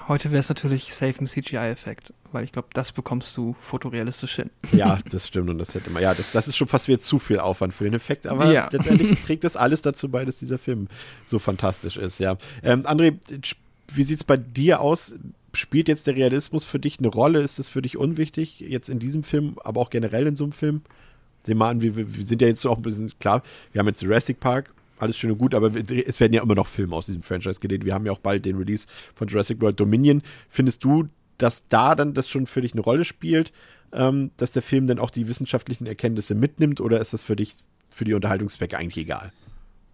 heute 0.08 0.30
wäre 0.30 0.40
es 0.40 0.48
natürlich 0.48 0.92
safe 0.94 1.14
im 1.20 1.26
CGI-Effekt, 1.26 2.12
weil 2.32 2.44
ich 2.44 2.52
glaube, 2.52 2.68
das 2.74 2.92
bekommst 2.92 3.36
du 3.36 3.56
fotorealistisch 3.60 4.36
hin. 4.36 4.50
Ja, 4.72 4.98
das 5.10 5.26
stimmt. 5.26 5.48
Und 5.50 5.58
das 5.58 5.74
hätte 5.74 5.88
man, 5.90 6.02
ja, 6.02 6.14
das, 6.14 6.32
das 6.32 6.48
ist 6.48 6.56
schon 6.56 6.68
fast 6.68 6.88
wieder 6.88 6.98
zu 6.98 7.18
viel 7.18 7.38
Aufwand 7.38 7.72
für 7.74 7.84
den 7.84 7.94
Effekt. 7.94 8.26
Aber 8.26 8.50
Ja. 8.52 8.68
letztendlich 8.70 9.18
trägt 9.24 9.44
das 9.44 9.56
alles 9.56 9.80
dazu 9.82 10.10
bei, 10.10 10.24
dass 10.24 10.38
dieser 10.38 10.58
Film 10.58 10.88
so 11.24 11.38
fantastisch 11.38 11.96
ist, 11.96 12.18
ja. 12.20 12.36
Ähm, 12.62 12.82
André, 12.82 13.14
wie 13.94 14.02
sieht 14.02 14.18
es 14.18 14.24
bei 14.24 14.36
dir 14.36 14.80
aus? 14.80 15.14
Spielt 15.54 15.88
jetzt 15.88 16.06
der 16.06 16.16
Realismus 16.16 16.66
für 16.66 16.78
dich 16.78 16.98
eine 16.98 17.08
Rolle? 17.08 17.40
Ist 17.40 17.58
es 17.58 17.68
für 17.70 17.80
dich 17.80 17.96
unwichtig, 17.96 18.60
jetzt 18.60 18.90
in 18.90 18.98
diesem 18.98 19.22
Film, 19.22 19.56
aber 19.64 19.80
auch 19.80 19.88
generell 19.88 20.26
in 20.26 20.36
so 20.36 20.44
einem 20.44 20.52
Film? 20.52 20.82
Sehen 21.46 21.58
wir 21.58 21.66
an, 21.66 21.80
wir, 21.80 21.96
wir 21.96 22.24
sind 22.24 22.42
ja 22.42 22.48
jetzt 22.48 22.66
auch 22.66 22.76
ein 22.76 22.82
bisschen, 22.82 23.12
klar, 23.20 23.42
wir 23.72 23.78
haben 23.78 23.86
jetzt 23.86 24.02
Jurassic 24.02 24.40
Park, 24.40 24.74
alles 24.98 25.16
schön 25.16 25.30
und 25.30 25.38
gut, 25.38 25.54
aber 25.54 25.70
es 25.74 26.20
werden 26.20 26.32
ja 26.32 26.42
immer 26.42 26.54
noch 26.54 26.66
Filme 26.66 26.96
aus 26.96 27.06
diesem 27.06 27.22
Franchise 27.22 27.60
gedreht. 27.60 27.84
Wir 27.84 27.94
haben 27.94 28.04
ja 28.04 28.12
auch 28.12 28.18
bald 28.18 28.44
den 28.44 28.56
Release 28.56 28.86
von 29.14 29.28
Jurassic 29.28 29.60
World 29.60 29.78
Dominion. 29.78 30.22
Findest 30.48 30.82
du, 30.84 31.08
dass 31.38 31.68
da 31.68 31.94
dann 31.94 32.14
das 32.14 32.28
schon 32.28 32.46
für 32.46 32.62
dich 32.62 32.72
eine 32.72 32.80
Rolle 32.80 33.04
spielt, 33.04 33.52
ähm, 33.92 34.30
dass 34.36 34.50
der 34.50 34.62
Film 34.62 34.86
dann 34.86 34.98
auch 34.98 35.10
die 35.10 35.28
wissenschaftlichen 35.28 35.86
Erkenntnisse 35.86 36.34
mitnimmt 36.34 36.80
oder 36.80 37.00
ist 37.00 37.12
das 37.12 37.22
für 37.22 37.36
dich, 37.36 37.54
für 37.90 38.04
die 38.04 38.14
Unterhaltungszwecke 38.14 38.76
eigentlich 38.76 39.04
egal? 39.04 39.32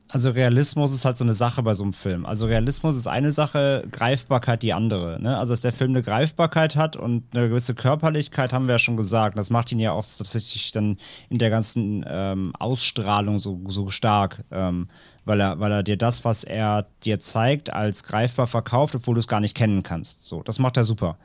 Also 0.09 0.31
Realismus 0.31 0.93
ist 0.93 1.07
halt 1.07 1.16
so 1.16 1.24
eine 1.24 1.33
Sache 1.33 1.62
bei 1.62 1.73
so 1.73 1.85
einem 1.85 1.95
Film. 1.95 2.27
Also 2.27 2.47
Realismus 2.47 2.97
ist 2.97 3.07
eine 3.07 3.33
Sache, 3.33 3.83
Greifbarkeit 3.91 4.62
die 4.62 4.74
andere. 4.74 5.20
Ne? 5.20 5.39
Also 5.39 5.55
dass 5.55 5.61
der 5.61 5.73
Film 5.73 5.93
eine 5.93 6.03
Greifbarkeit 6.03 6.77
hat 6.77 6.97
und 6.97 7.24
eine 7.35 7.49
gewisse 7.49 7.74
Körperlichkeit, 7.74 8.53
haben 8.53 8.66
wir 8.66 8.74
ja 8.74 8.79
schon 8.79 8.99
gesagt. 8.99 9.39
Das 9.39 9.49
macht 9.49 9.73
ihn 9.73 9.79
ja 9.79 9.93
auch 9.93 10.05
tatsächlich 10.05 10.70
dann 10.73 10.99
in 11.31 11.39
der 11.39 11.49
ganzen 11.49 12.05
ähm, 12.07 12.53
Ausstrahlung 12.59 13.39
so, 13.39 13.61
so 13.69 13.89
stark, 13.89 14.45
ähm, 14.51 14.89
weil, 15.24 15.41
er, 15.41 15.61
weil 15.61 15.73
er 15.73 15.83
dir 15.83 15.97
das, 15.97 16.27
was 16.27 16.45
er 16.45 16.87
dir 17.05 17.19
zeigt, 17.20 17.73
als 17.73 18.05
greifbar 18.05 18.47
verkauft, 18.47 18.95
obwohl 18.95 19.15
du 19.15 19.20
es 19.20 19.29
gar 19.29 19.41
nicht 19.41 19.57
kennen 19.57 19.83
kannst. 19.83 20.29
So, 20.29 20.43
das 20.43 20.59
macht 20.59 20.77
er 20.77 20.85
super. 20.85 21.16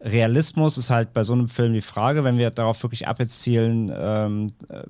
Realismus 0.00 0.76
ist 0.76 0.90
halt 0.90 1.14
bei 1.14 1.24
so 1.24 1.32
einem 1.32 1.48
Film 1.48 1.72
die 1.72 1.80
Frage, 1.80 2.24
wenn 2.24 2.38
wir 2.38 2.50
darauf 2.50 2.82
wirklich 2.82 3.08
abzielen, 3.08 3.92
ähm, 3.94 4.46
äh, 4.68 4.82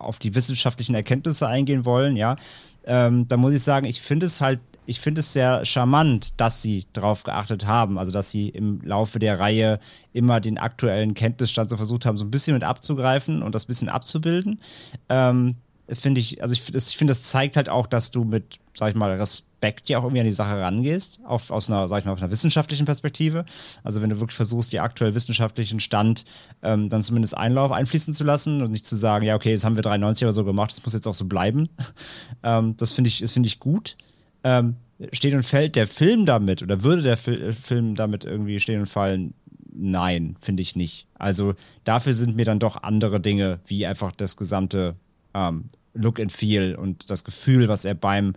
auf 0.00 0.18
die 0.18 0.34
wissenschaftlichen 0.34 0.94
Erkenntnisse 0.94 1.46
eingehen 1.46 1.84
wollen, 1.84 2.16
ja, 2.16 2.36
ähm, 2.84 3.28
da 3.28 3.36
muss 3.36 3.52
ich 3.52 3.62
sagen, 3.62 3.86
ich 3.86 4.00
finde 4.00 4.26
es 4.26 4.40
halt, 4.40 4.60
ich 4.86 5.00
finde 5.00 5.20
es 5.20 5.32
sehr 5.32 5.64
charmant, 5.64 6.40
dass 6.40 6.62
sie 6.62 6.86
darauf 6.92 7.22
geachtet 7.22 7.66
haben, 7.66 7.98
also 7.98 8.10
dass 8.10 8.30
sie 8.30 8.48
im 8.48 8.80
Laufe 8.82 9.18
der 9.18 9.38
Reihe 9.38 9.78
immer 10.12 10.40
den 10.40 10.58
aktuellen 10.58 11.14
Kenntnisstand 11.14 11.70
so 11.70 11.76
versucht 11.76 12.06
haben, 12.06 12.16
so 12.16 12.24
ein 12.24 12.30
bisschen 12.30 12.54
mit 12.54 12.64
abzugreifen 12.64 13.42
und 13.42 13.54
das 13.54 13.66
bisschen 13.66 13.88
abzubilden. 13.88 14.60
Ähm, 15.08 15.56
finde 15.92 16.20
ich, 16.20 16.42
also 16.42 16.52
ich, 16.52 16.74
ich 16.74 16.96
finde, 16.96 17.12
das 17.12 17.22
zeigt 17.22 17.56
halt 17.56 17.68
auch, 17.68 17.86
dass 17.86 18.10
du 18.10 18.24
mit, 18.24 18.58
sag 18.74 18.90
ich 18.90 18.94
mal, 18.94 19.10
Respekt 19.12 19.88
ja 19.88 19.98
auch 19.98 20.04
irgendwie 20.04 20.20
an 20.20 20.26
die 20.26 20.32
Sache 20.32 20.60
rangehst, 20.60 21.20
auf, 21.24 21.50
aus 21.50 21.68
einer, 21.68 21.88
sag 21.88 22.00
ich 22.00 22.04
mal, 22.04 22.12
aus 22.12 22.22
einer 22.22 22.30
wissenschaftlichen 22.30 22.86
Perspektive. 22.86 23.44
Also 23.82 24.00
wenn 24.00 24.10
du 24.10 24.20
wirklich 24.20 24.36
versuchst, 24.36 24.72
die 24.72 24.80
aktuell 24.80 25.14
wissenschaftlichen 25.14 25.80
Stand 25.80 26.24
ähm, 26.62 26.88
dann 26.88 27.02
zumindest 27.02 27.36
Einlauf 27.36 27.72
einfließen 27.72 28.14
zu 28.14 28.24
lassen 28.24 28.62
und 28.62 28.70
nicht 28.70 28.86
zu 28.86 28.96
sagen, 28.96 29.24
ja, 29.24 29.34
okay, 29.34 29.52
das 29.52 29.64
haben 29.64 29.76
wir 29.76 29.82
93 29.82 30.24
oder 30.24 30.32
so 30.32 30.44
gemacht, 30.44 30.70
das 30.70 30.84
muss 30.84 30.94
jetzt 30.94 31.06
auch 31.06 31.14
so 31.14 31.26
bleiben. 31.26 31.68
ähm, 32.42 32.76
das 32.76 32.92
finde 32.92 33.08
ich, 33.08 33.18
das 33.20 33.32
finde 33.32 33.48
ich 33.48 33.60
gut. 33.60 33.96
Ähm, 34.44 34.76
steht 35.12 35.34
und 35.34 35.42
fällt 35.42 35.76
der 35.76 35.86
Film 35.86 36.26
damit 36.26 36.62
oder 36.62 36.82
würde 36.82 37.02
der 37.02 37.16
Fil 37.16 37.52
Film 37.52 37.94
damit 37.94 38.24
irgendwie 38.24 38.60
stehen 38.60 38.80
und 38.80 38.86
fallen? 38.86 39.34
Nein, 39.72 40.36
finde 40.40 40.62
ich 40.62 40.76
nicht. 40.76 41.06
Also 41.14 41.54
dafür 41.84 42.14
sind 42.14 42.36
mir 42.36 42.44
dann 42.44 42.58
doch 42.58 42.82
andere 42.82 43.20
Dinge, 43.20 43.60
wie 43.66 43.86
einfach 43.86 44.12
das 44.12 44.36
gesamte 44.36 44.96
ähm, 45.34 45.64
Look 45.94 46.20
and 46.20 46.32
Feel 46.32 46.74
und 46.74 47.10
das 47.10 47.24
Gefühl, 47.24 47.68
was 47.68 47.84
er 47.84 47.94
beim, 47.94 48.34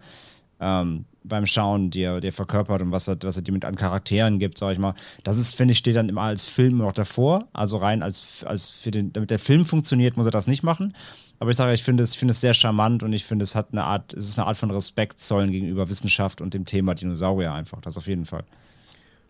ähm, 0.60 1.06
beim 1.24 1.46
Schauen 1.46 1.90
dir, 1.90 2.20
dir 2.20 2.34
verkörpert 2.34 2.82
und 2.82 2.92
was 2.92 3.08
er, 3.08 3.18
was 3.22 3.38
er 3.38 3.44
dir 3.44 3.52
mit 3.52 3.66
an 3.66 3.76
Charakteren 3.76 4.40
gibt, 4.40 4.58
sag 4.58 4.74
ich 4.74 4.80
mal. 4.80 4.94
Das 5.24 5.38
ist, 5.38 5.56
finde 5.56 5.74
ich, 5.74 5.78
steht 5.78 5.96
dann 5.96 6.10
immer 6.10 6.24
als 6.24 6.44
Film 6.44 6.78
noch 6.78 6.94
davor. 6.94 7.48
Also 7.54 7.78
rein 7.78 8.04
als, 8.04 8.44
als 8.44 8.70
für 8.70 8.92
den, 8.92 9.14
damit 9.14 9.30
der 9.30 9.40
Film 9.40 9.66
funktioniert, 9.66 10.18
muss 10.18 10.26
er 10.26 10.32
das 10.32 10.48
nicht 10.48 10.64
machen. 10.64 10.94
Aber 11.40 11.52
ich 11.52 11.58
sage, 11.58 11.74
ich 11.74 11.84
finde 11.84 12.04
es, 12.04 12.16
finde 12.16 12.32
es 12.32 12.42
sehr 12.42 12.54
charmant 12.54 13.04
und 13.04 13.14
ich 13.14 13.26
finde, 13.26 13.44
es 13.44 13.56
hat 13.56 13.70
eine 13.72 13.84
Art, 13.84 14.14
es 14.14 14.30
ist 14.30 14.40
eine 14.40 14.48
Art 14.48 14.58
von 14.58 14.72
Respekt 14.72 15.20
zollen 15.20 15.52
gegenüber 15.52 15.90
Wissenschaft 15.90 16.42
und 16.42 16.54
dem 16.54 16.66
Thema 16.66 16.96
Dinosaurier 16.96 17.54
einfach. 17.54 17.82
Das 17.82 17.98
auf 17.98 18.08
jeden 18.08 18.26
Fall. 18.26 18.44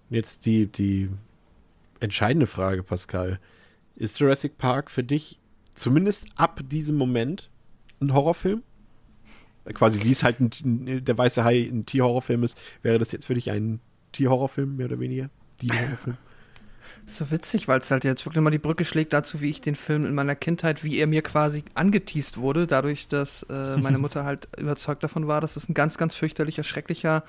Jetzt 0.10 0.46
die, 0.46 0.68
die 0.68 1.10
entscheidende 2.00 2.48
Frage, 2.48 2.84
Pascal. 2.84 3.40
Ist 3.96 4.20
Jurassic 4.20 4.58
Park 4.58 4.92
für 4.92 5.04
dich 5.04 5.40
zumindest 5.76 6.26
ab 6.36 6.62
diesem 6.70 6.98
Moment 6.98 7.50
ein 8.06 8.14
Horrorfilm? 8.14 8.64
Quasi 9.74 10.04
wie 10.04 10.12
es 10.12 10.24
halt 10.24 10.40
ein, 10.40 11.06
der 11.06 11.18
weiße 11.18 11.44
Hai 11.44 11.70
ein 11.72 11.86
Tierhorrorfilm 11.86 12.44
ist, 12.44 12.60
wäre 12.82 13.00
das 13.00 13.12
jetzt 13.12 13.26
für 13.26 13.34
dich 13.34 13.50
ein 13.50 13.80
Tierhorrorfilm, 14.12 14.76
mehr 14.76 14.88
oder 14.88 15.00
weniger? 15.00 15.30
Tierhorrorfilm? 15.60 16.18
So 17.06 17.32
witzig, 17.32 17.68
weil 17.68 17.80
es 17.80 17.92
halt 17.92 18.06
jetzt 18.06 18.26
wirklich 18.26 18.42
mal 18.42 18.50
die 18.50 18.60
Brücke 18.60 18.86
schlägt 18.86 19.12
dazu, 19.12 19.42
wie 19.42 19.50
ich 19.50 19.60
den 19.60 19.76
Film 19.76 20.06
in 20.06 20.16
meiner 20.16 20.36
Kindheit, 20.36 20.84
wie 20.84 20.98
er 20.98 21.08
mir 21.08 21.22
quasi 21.22 21.64
angeteased 21.74 22.38
wurde, 22.38 22.66
dadurch, 22.66 23.08
dass 23.08 23.44
äh, 23.44 23.78
meine 23.78 23.98
Mutter 24.00 24.24
halt 24.24 24.48
überzeugt 24.58 25.04
davon 25.04 25.28
war, 25.28 25.42
dass 25.42 25.58
es 25.58 25.68
ein 25.68 25.74
ganz, 25.74 25.98
ganz 25.98 26.16
fürchterlicher, 26.16 26.64
schrecklicher, 26.64 27.24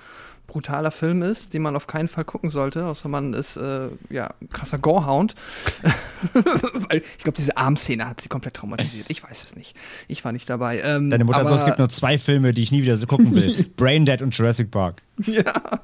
brutaler 0.47 0.91
Film 0.91 1.23
ist, 1.23 1.55
den 1.55 1.63
man 1.63 1.75
auf 1.77 1.87
keinen 1.87 2.09
Fall 2.09 2.25
gucken 2.25 2.51
sollte, 2.51 2.87
außer 2.87 3.09
man 3.09 3.35
ist 3.35 3.57
äh, 3.57 3.89
ja 4.11 4.35
krasser 4.53 4.79
Gorehound. 4.79 5.35
weil 6.33 6.99
ich 6.99 7.25
glaube, 7.25 7.37
diese 7.37 7.57
Armszene 7.57 8.09
hat 8.09 8.21
sie 8.21 8.29
komplett 8.29 8.55
traumatisiert. 8.55 9.07
Ich 9.09 9.23
weiß 9.23 9.45
es 9.45 9.57
nicht. 9.57 9.75
Ich 10.09 10.25
war 10.25 10.33
nicht 10.33 10.49
dabei. 10.49 10.81
Ähm, 10.81 11.11
Deine 11.11 11.25
Mutter 11.25 11.45
sagt, 11.45 11.61
es 11.61 11.65
gibt 11.65 11.79
nur 11.79 11.89
zwei 11.89 12.19
Filme, 12.19 12.53
die 12.53 12.63
ich 12.63 12.73
nie 12.73 12.83
wieder 12.83 12.97
so 12.97 13.07
gucken 13.07 13.35
will: 13.35 13.65
Braindead 13.77 14.23
und 14.23 14.37
Jurassic 14.37 14.71
Park. 14.71 15.03
Ja. 15.19 15.81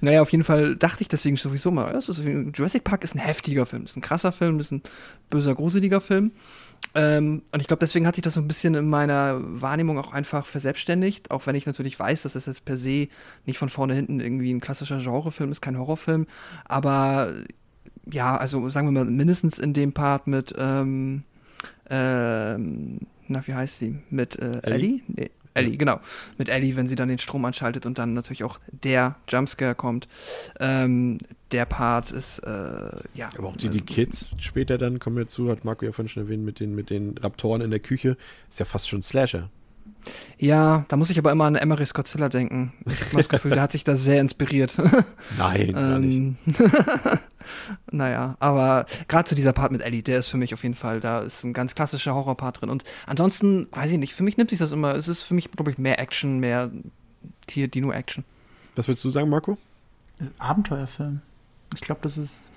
Naja, 0.00 0.22
auf 0.22 0.30
jeden 0.32 0.44
Fall 0.44 0.76
dachte 0.76 1.02
ich 1.02 1.08
deswegen 1.08 1.36
sowieso 1.36 1.70
mal, 1.70 1.98
Jurassic 2.54 2.84
Park 2.84 3.04
ist 3.04 3.14
ein 3.14 3.18
heftiger 3.20 3.64
Film, 3.64 3.84
ist 3.84 3.96
ein 3.96 4.02
krasser 4.02 4.32
Film, 4.32 4.60
ist 4.60 4.72
ein 4.72 4.82
böser, 5.30 5.54
gruseliger 5.54 6.00
Film. 6.00 6.32
Ähm, 6.94 7.42
und 7.52 7.60
ich 7.60 7.66
glaube, 7.66 7.80
deswegen 7.80 8.06
hat 8.06 8.16
sich 8.16 8.24
das 8.24 8.34
so 8.34 8.40
ein 8.40 8.48
bisschen 8.48 8.74
in 8.74 8.88
meiner 8.88 9.38
Wahrnehmung 9.40 9.98
auch 9.98 10.12
einfach 10.12 10.46
verselbstständigt, 10.46 11.30
auch 11.30 11.46
wenn 11.46 11.54
ich 11.54 11.66
natürlich 11.66 11.98
weiß, 11.98 12.22
dass 12.22 12.34
es 12.34 12.46
jetzt 12.46 12.64
per 12.64 12.76
se 12.76 13.08
nicht 13.46 13.58
von 13.58 13.68
vorne 13.68 13.94
hinten 13.94 14.20
irgendwie 14.20 14.52
ein 14.52 14.60
klassischer 14.60 14.98
Genrefilm 14.98 15.52
ist, 15.52 15.60
kein 15.60 15.78
Horrorfilm. 15.78 16.26
Aber 16.64 17.32
ja, 18.10 18.36
also 18.36 18.68
sagen 18.68 18.88
wir 18.88 18.92
mal, 18.92 19.04
mindestens 19.04 19.58
in 19.58 19.72
dem 19.72 19.92
Part 19.92 20.26
mit, 20.26 20.54
ähm, 20.58 21.22
ähm, 21.88 23.00
na, 23.28 23.46
wie 23.46 23.54
heißt 23.54 23.78
sie? 23.78 23.98
Mit 24.10 24.36
äh, 24.38 24.60
Ellie? 24.62 24.74
Ellie? 24.74 25.00
Nee, 25.06 25.30
Ellie, 25.54 25.76
genau. 25.76 26.00
Mit 26.38 26.48
Ellie, 26.48 26.76
wenn 26.76 26.88
sie 26.88 26.94
dann 26.94 27.08
den 27.08 27.18
Strom 27.18 27.44
anschaltet 27.44 27.86
und 27.86 27.98
dann 27.98 28.14
natürlich 28.14 28.44
auch 28.44 28.60
der 28.68 29.16
Jumpscare 29.28 29.74
kommt. 29.74 30.08
Ähm, 30.58 31.18
der 31.50 31.64
Part 31.64 32.12
ist, 32.12 32.38
äh, 32.40 32.50
ja. 33.14 33.28
Aber 33.36 33.48
auch 33.48 33.56
die, 33.56 33.68
die 33.68 33.80
Kids 33.80 34.30
später 34.38 34.78
dann 34.78 34.98
kommen 34.98 35.18
ja 35.18 35.26
zu, 35.26 35.50
hat 35.50 35.64
Marco 35.64 35.84
ja 35.84 35.92
vorhin 35.92 36.08
schon 36.08 36.24
erwähnt, 36.24 36.44
mit 36.44 36.60
den, 36.60 36.74
mit 36.74 36.90
den 36.90 37.18
Raptoren 37.18 37.60
in 37.60 37.70
der 37.70 37.80
Küche. 37.80 38.16
Ist 38.48 38.60
ja 38.60 38.66
fast 38.66 38.88
schon 38.88 39.02
Slasher. 39.02 39.50
Ja, 40.38 40.84
da 40.88 40.96
muss 40.96 41.10
ich 41.10 41.18
aber 41.18 41.32
immer 41.32 41.44
an 41.44 41.54
Emery 41.54 41.84
Scottzilla 41.86 42.28
denken. 42.28 42.72
Ich 42.86 43.00
habe 43.00 43.16
das 43.18 43.28
Gefühl, 43.28 43.52
der 43.52 43.62
hat 43.62 43.72
sich 43.72 43.84
da 43.84 43.94
sehr 43.94 44.20
inspiriert. 44.20 44.76
Nein, 45.38 45.72
gar 45.72 45.98
nicht. 45.98 46.16
Ähm, 46.16 46.36
naja, 47.90 48.36
aber 48.40 48.86
gerade 49.08 49.28
zu 49.28 49.34
dieser 49.34 49.52
Part 49.52 49.72
mit 49.72 49.82
Ellie, 49.82 50.02
der 50.02 50.18
ist 50.18 50.28
für 50.28 50.36
mich 50.36 50.54
auf 50.54 50.62
jeden 50.62 50.74
Fall, 50.74 51.00
da 51.00 51.20
ist 51.20 51.44
ein 51.44 51.52
ganz 51.52 51.74
klassischer 51.74 52.14
Horrorpart 52.14 52.60
drin. 52.60 52.70
Und 52.70 52.84
ansonsten, 53.06 53.68
weiß 53.72 53.90
ich 53.90 53.98
nicht, 53.98 54.14
für 54.14 54.22
mich 54.22 54.36
nimmt 54.36 54.50
sich 54.50 54.58
das 54.58 54.72
immer, 54.72 54.94
es 54.94 55.08
ist 55.08 55.22
für 55.22 55.34
mich, 55.34 55.50
glaube 55.50 55.70
ich, 55.70 55.78
mehr 55.78 55.98
Action, 55.98 56.38
mehr 56.38 56.70
Tier-Dino-Action. 57.46 58.24
Was 58.76 58.88
würdest 58.88 59.04
du 59.04 59.10
sagen, 59.10 59.28
Marco? 59.28 59.58
Abenteuerfilm. 60.38 61.20
Ich 61.74 61.80
glaube, 61.80 62.00
das 62.02 62.18
ist 62.18 62.49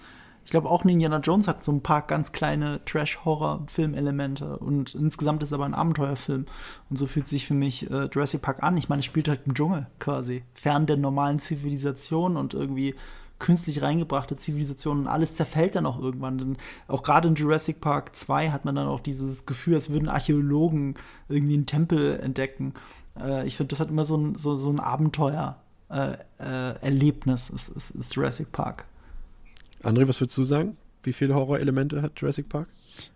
ich 0.46 0.52
glaube, 0.52 0.70
auch 0.70 0.86
Indiana 0.86 1.20
Jones 1.20 1.48
hat 1.48 1.64
so 1.64 1.72
ein 1.72 1.82
paar 1.82 2.02
ganz 2.02 2.32
kleine 2.32 2.84
Trash-Horror-Filmelemente 2.86 4.58
und 4.58 4.94
insgesamt 4.94 5.42
ist 5.44 5.54
aber 5.54 5.66
ein 5.66 5.74
Abenteuerfilm. 5.74 6.46
Und 6.90 6.98
so 6.98 7.08
fühlt 7.08 7.28
sich 7.28 7.48
für 7.48 7.54
mich 7.54 7.90
äh, 7.90 8.10
Jurassic 8.12 8.42
Park 8.42 8.62
an. 8.62 8.78
Ich 8.78 8.90
meine, 8.90 9.00
es 9.00 9.06
spielt 9.06 9.30
halt 9.30 9.42
im 9.46 9.54
Dschungel 9.54 9.88
quasi, 10.00 10.44
fern 10.54 10.86
der 10.86 10.98
normalen 10.98 11.40
Zivilisation 11.40 12.36
und 12.36 12.54
irgendwie 12.54 12.96
künstlich 13.40 13.82
reingebrachte 13.82 14.36
Zivilisation 14.38 15.00
und 15.00 15.08
alles 15.08 15.36
zerfällt 15.36 15.76
dann 15.76 15.86
auch 15.86 16.00
irgendwann. 16.00 16.38
Denn 16.38 16.56
auch 16.88 17.04
gerade 17.04 17.28
in 17.28 17.36
Jurassic 17.36 17.82
Park 17.82 18.16
2 18.16 18.52
hat 18.52 18.64
man 18.66 18.76
dann 18.76 18.88
auch 18.88 19.02
dieses 19.02 19.46
Gefühl, 19.46 19.76
als 19.76 19.90
würden 19.90 20.10
Archäologen 20.10 20.96
irgendwie 21.30 21.56
einen 21.56 21.66
Tempel 21.66 22.20
entdecken. 22.20 22.74
Äh, 23.20 23.48
ich 23.48 23.58
finde, 23.58 23.70
das 23.70 23.80
hat 23.80 23.90
immer 23.90 24.06
so 24.06 24.16
ein, 24.18 24.36
so, 24.36 24.56
so 24.56 24.70
ein 24.70 24.80
Abenteuer-Erlebnis, 24.80 27.50
äh, 27.50 27.54
äh, 27.54 27.56
ist, 27.56 27.70
ist, 27.70 27.90
ist 27.92 28.16
Jurassic 28.16 28.52
Park. 28.52 28.86
André, 29.84 30.08
was 30.08 30.20
würdest 30.20 30.38
du 30.38 30.44
sagen? 30.44 30.78
Wie 31.04 31.14
viele 31.14 31.36
Horrorelemente 31.36 32.02
hat 32.02 32.14
Jurassic 32.20 32.50
Park? 32.50 32.68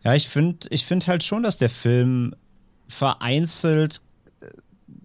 Ja, 0.04 0.14
ich 0.14 0.28
finde 0.28 0.68
ich 0.70 0.86
find 0.86 1.08
halt 1.08 1.24
schon, 1.24 1.44
dass 1.44 1.58
der 1.58 1.70
Film 1.70 2.36
vereinzelt 2.88 4.02
äh, 4.42 4.48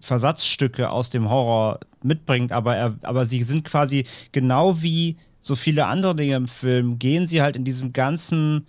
Versatzstücke 0.01 0.89
aus 0.89 1.09
dem 1.09 1.29
Horror 1.29 1.79
mitbringt, 2.01 2.51
aber, 2.51 2.75
er, 2.75 2.95
aber 3.03 3.25
sie 3.25 3.41
sind 3.43 3.63
quasi 3.63 4.05
genau 4.31 4.81
wie 4.81 5.17
so 5.39 5.55
viele 5.55 5.87
andere 5.87 6.15
Dinge 6.15 6.35
im 6.35 6.47
Film, 6.47 6.99
gehen 6.99 7.27
sie 7.27 7.41
halt 7.41 7.55
in 7.55 7.65
diesem 7.65 7.91
ganzen, 7.91 8.65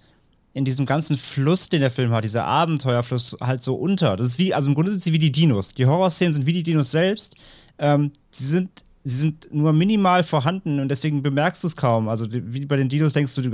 in 0.53 0.65
diesem 0.65 0.87
ganzen 0.87 1.17
Fluss, 1.17 1.69
den 1.69 1.81
der 1.81 1.91
Film 1.91 2.11
hat, 2.13 2.25
dieser 2.25 2.45
Abenteuerfluss 2.45 3.37
halt 3.41 3.63
so 3.63 3.75
unter. 3.75 4.17
Das 4.17 4.27
ist 4.27 4.39
wie, 4.39 4.55
also 4.55 4.69
im 4.69 4.75
Grunde 4.75 4.91
sind 4.91 5.03
sie 5.03 5.13
wie 5.13 5.19
die 5.19 5.33
Dinos. 5.33 5.75
Die 5.75 5.87
Horrorszenen 5.87 6.33
sind 6.33 6.47
wie 6.47 6.53
die 6.53 6.63
Dinos 6.65 6.91
selbst. 6.91 7.37
Ähm, 7.79 8.11
sie 8.31 8.47
sind 8.47 8.71
sie 9.05 9.17
sind 9.17 9.49
nur 9.53 9.75
minimal 9.75 10.23
vorhanden 10.23 10.81
und 10.81 10.89
deswegen 10.89 11.23
bemerkst 11.23 11.63
du 11.63 11.67
es 11.67 11.77
kaum. 11.77 12.09
Also 12.09 12.27
wie 12.31 12.65
bei 12.65 12.77
den 12.77 12.89
Dinos 12.89 13.13
denkst 13.13 13.35
du, 13.35 13.43
die 13.43 13.51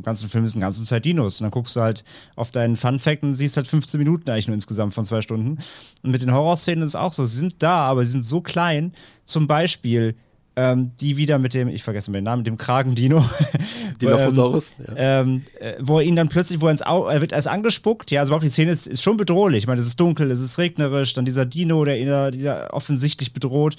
ganzen 0.00 0.28
Film 0.28 0.44
ist 0.44 0.54
eine 0.54 0.62
ganze 0.62 0.84
Zeit 0.84 1.04
Dinos. 1.04 1.40
Und 1.40 1.44
dann 1.44 1.50
guckst 1.50 1.74
du 1.74 1.80
halt 1.80 2.04
auf 2.36 2.52
deinen 2.52 2.76
Fun 2.76 3.00
Fact 3.00 3.24
und 3.24 3.34
siehst 3.34 3.56
halt 3.56 3.66
15 3.66 3.98
Minuten 3.98 4.30
eigentlich 4.30 4.46
nur 4.46 4.54
insgesamt 4.54 4.94
von 4.94 5.04
zwei 5.04 5.20
Stunden. 5.20 5.58
Und 6.02 6.10
mit 6.12 6.22
den 6.22 6.32
Horrorszenen 6.32 6.82
ist 6.82 6.90
es 6.90 6.96
auch 6.96 7.12
so. 7.12 7.24
Sie 7.24 7.36
sind 7.36 7.56
da, 7.58 7.86
aber 7.86 8.04
sie 8.04 8.12
sind 8.12 8.24
so 8.24 8.40
klein. 8.40 8.92
Zum 9.24 9.48
Beispiel 9.48 10.14
ähm, 10.54 10.92
die 11.00 11.16
wieder 11.16 11.38
mit 11.38 11.54
dem, 11.54 11.68
ich 11.68 11.82
vergesse 11.82 12.10
mal 12.10 12.18
den 12.18 12.24
Namen, 12.24 12.40
mit 12.40 12.46
dem 12.46 12.58
Kragendino. 12.58 13.24
Dilophosaurus. 14.00 14.72
ähm, 14.78 14.86
ja. 14.96 15.20
ähm, 15.20 15.42
äh, 15.58 15.74
wo 15.80 15.98
er 15.98 16.04
ihn 16.04 16.14
dann 16.14 16.28
plötzlich, 16.28 16.60
wo 16.60 16.66
er 16.66 16.72
ins 16.72 16.82
Auge, 16.82 17.10
er 17.10 17.20
wird 17.20 17.32
erst 17.32 17.48
angespuckt, 17.48 18.10
ja, 18.10 18.20
also 18.20 18.30
überhaupt 18.30 18.44
die 18.44 18.50
Szene 18.50 18.70
ist, 18.70 18.86
ist 18.86 19.02
schon 19.02 19.16
bedrohlich. 19.16 19.58
Ich 19.58 19.66
meine, 19.66 19.80
es 19.80 19.86
ist 19.86 19.98
dunkel, 19.98 20.30
es 20.30 20.40
ist 20.40 20.58
regnerisch, 20.58 21.14
dann 21.14 21.24
dieser 21.24 21.46
Dino, 21.46 21.84
der 21.84 21.98
ihn 21.98 22.08
da, 22.08 22.30
dieser 22.30 22.72
offensichtlich 22.72 23.32
bedroht. 23.32 23.76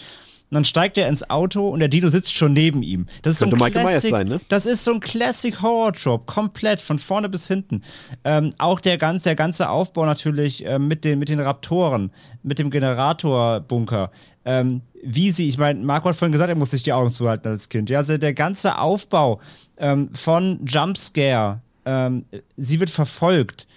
Dann 0.53 0.65
steigt 0.65 0.97
er 0.97 1.07
ins 1.07 1.30
Auto 1.30 1.69
und 1.69 1.80
der 1.80 1.88
Dino 1.88 2.07
sitzt 2.07 2.35
schon 2.35 2.53
neben 2.53 2.84
ihm. 2.84 3.07
Das 3.21 3.35
ist 3.35 3.39
Könnte 3.39 3.57
so 3.57 3.63
ein 3.63 3.67
Michael 3.67 3.85
Myers 3.85 3.91
Classic, 3.91 4.11
sein, 4.11 4.27
ne? 4.27 4.41
Das 4.49 4.65
ist 4.65 4.84
so 4.84 4.93
ein 4.93 4.99
Classic 4.99 5.61
Horror 5.61 5.93
Trope, 5.93 6.25
komplett 6.25 6.81
von 6.81 6.99
vorne 6.99 7.30
bis 7.30 7.47
hinten. 7.47 7.81
Ähm, 8.23 8.51
auch 8.57 8.80
der 8.80 8.97
ganze, 8.97 9.25
der 9.25 9.35
ganze 9.35 9.69
Aufbau 9.69 10.05
natürlich 10.05 10.65
äh, 10.65 10.80
mit, 10.80 11.05
den, 11.05 11.19
mit 11.19 11.30
den 11.30 11.39
Raptoren, 11.39 12.11
mit 12.43 12.59
dem 12.59 12.69
Generatorbunker. 12.69 14.11
Ähm, 14.45 14.81
wie 15.03 15.31
sie, 15.31 15.47
ich 15.49 15.57
meine, 15.57 15.80
Marco 15.84 16.09
hat 16.09 16.15
vorhin 16.15 16.31
gesagt, 16.31 16.49
er 16.49 16.55
muss 16.55 16.71
sich 16.71 16.84
die 16.84 16.93
Augen 16.93 17.11
zuhalten 17.11 17.47
als 17.47 17.69
Kind. 17.69 17.89
Ja, 17.89 17.99
also 17.99 18.17
der 18.17 18.34
ganze 18.34 18.77
Aufbau 18.77 19.39
ähm, 19.77 20.09
von 20.13 20.65
Jumpscare, 20.65 21.61
ähm, 21.85 22.25
sie 22.55 22.80
wird 22.80 22.89
verfolgt, 22.89 23.67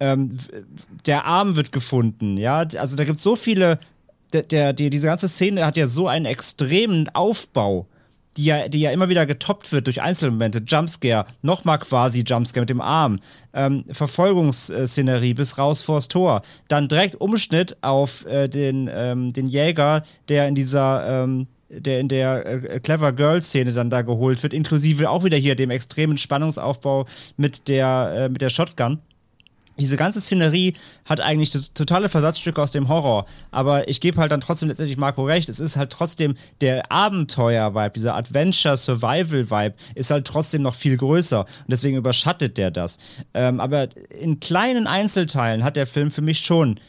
ähm, 0.00 0.36
der 1.06 1.24
Arm 1.24 1.56
wird 1.56 1.72
gefunden, 1.72 2.36
ja, 2.36 2.58
also 2.58 2.96
da 2.96 3.04
gibt 3.04 3.16
es 3.16 3.24
so 3.24 3.34
viele, 3.34 3.80
der, 4.32 4.42
der, 4.42 4.72
die, 4.72 4.90
diese 4.90 5.06
ganze 5.06 5.28
Szene 5.28 5.64
hat 5.64 5.76
ja 5.76 5.86
so 5.86 6.08
einen 6.08 6.26
extremen 6.26 7.08
Aufbau, 7.14 7.86
die 8.36 8.44
ja, 8.44 8.68
die 8.68 8.80
ja 8.80 8.92
immer 8.92 9.08
wieder 9.08 9.26
getoppt 9.26 9.72
wird 9.72 9.86
durch 9.86 10.00
Einzelmomente, 10.00 10.62
Jumpscare, 10.64 11.26
nochmal 11.42 11.78
quasi 11.78 12.22
Jumpscare 12.26 12.62
mit 12.62 12.70
dem 12.70 12.80
Arm, 12.80 13.20
ähm, 13.52 13.84
Verfolgungsszenerie 13.90 15.34
bis 15.34 15.58
raus 15.58 15.82
vors 15.82 16.08
Tor, 16.08 16.42
dann 16.68 16.88
direkt 16.88 17.16
Umschnitt 17.16 17.76
auf 17.82 18.26
äh, 18.26 18.48
den, 18.48 18.88
ähm, 18.92 19.32
den 19.32 19.46
Jäger, 19.46 20.04
der 20.28 20.46
in 20.48 20.54
dieser 20.54 21.24
ähm, 21.24 21.48
der 21.70 22.00
in 22.00 22.08
der 22.08 22.46
äh, 22.46 22.80
Clever 22.80 23.12
Girl 23.12 23.42
Szene 23.42 23.72
dann 23.72 23.90
da 23.90 24.02
geholt 24.02 24.42
wird, 24.42 24.54
inklusive 24.54 25.10
auch 25.10 25.24
wieder 25.24 25.36
hier 25.36 25.54
dem 25.54 25.70
extremen 25.70 26.16
Spannungsaufbau 26.16 27.06
mit 27.36 27.68
der, 27.68 28.14
äh, 28.16 28.28
mit 28.28 28.40
der 28.40 28.50
Shotgun. 28.50 29.00
Diese 29.78 29.96
ganze 29.96 30.20
Szenerie 30.20 30.74
hat 31.04 31.20
eigentlich 31.20 31.50
das 31.50 31.72
totale 31.72 32.08
Versatzstück 32.08 32.58
aus 32.58 32.70
dem 32.70 32.88
Horror. 32.88 33.26
Aber 33.50 33.88
ich 33.88 34.00
gebe 34.00 34.20
halt 34.20 34.32
dann 34.32 34.40
trotzdem 34.40 34.68
letztendlich 34.68 34.98
Marco 34.98 35.24
recht. 35.24 35.48
Es 35.48 35.60
ist 35.60 35.76
halt 35.76 35.90
trotzdem 35.90 36.34
der 36.60 36.90
Abenteuer-Vibe, 36.90 37.92
dieser 37.94 38.14
Adventure-Survival-Vibe 38.16 39.74
ist 39.94 40.10
halt 40.10 40.26
trotzdem 40.26 40.62
noch 40.62 40.74
viel 40.74 40.96
größer. 40.96 41.40
Und 41.40 41.68
deswegen 41.68 41.96
überschattet 41.96 42.56
der 42.58 42.70
das. 42.70 42.98
Ähm, 43.34 43.60
aber 43.60 43.88
in 44.10 44.40
kleinen 44.40 44.86
Einzelteilen 44.86 45.64
hat 45.64 45.76
der 45.76 45.86
Film 45.86 46.10
für 46.10 46.22
mich 46.22 46.40
schon 46.40 46.80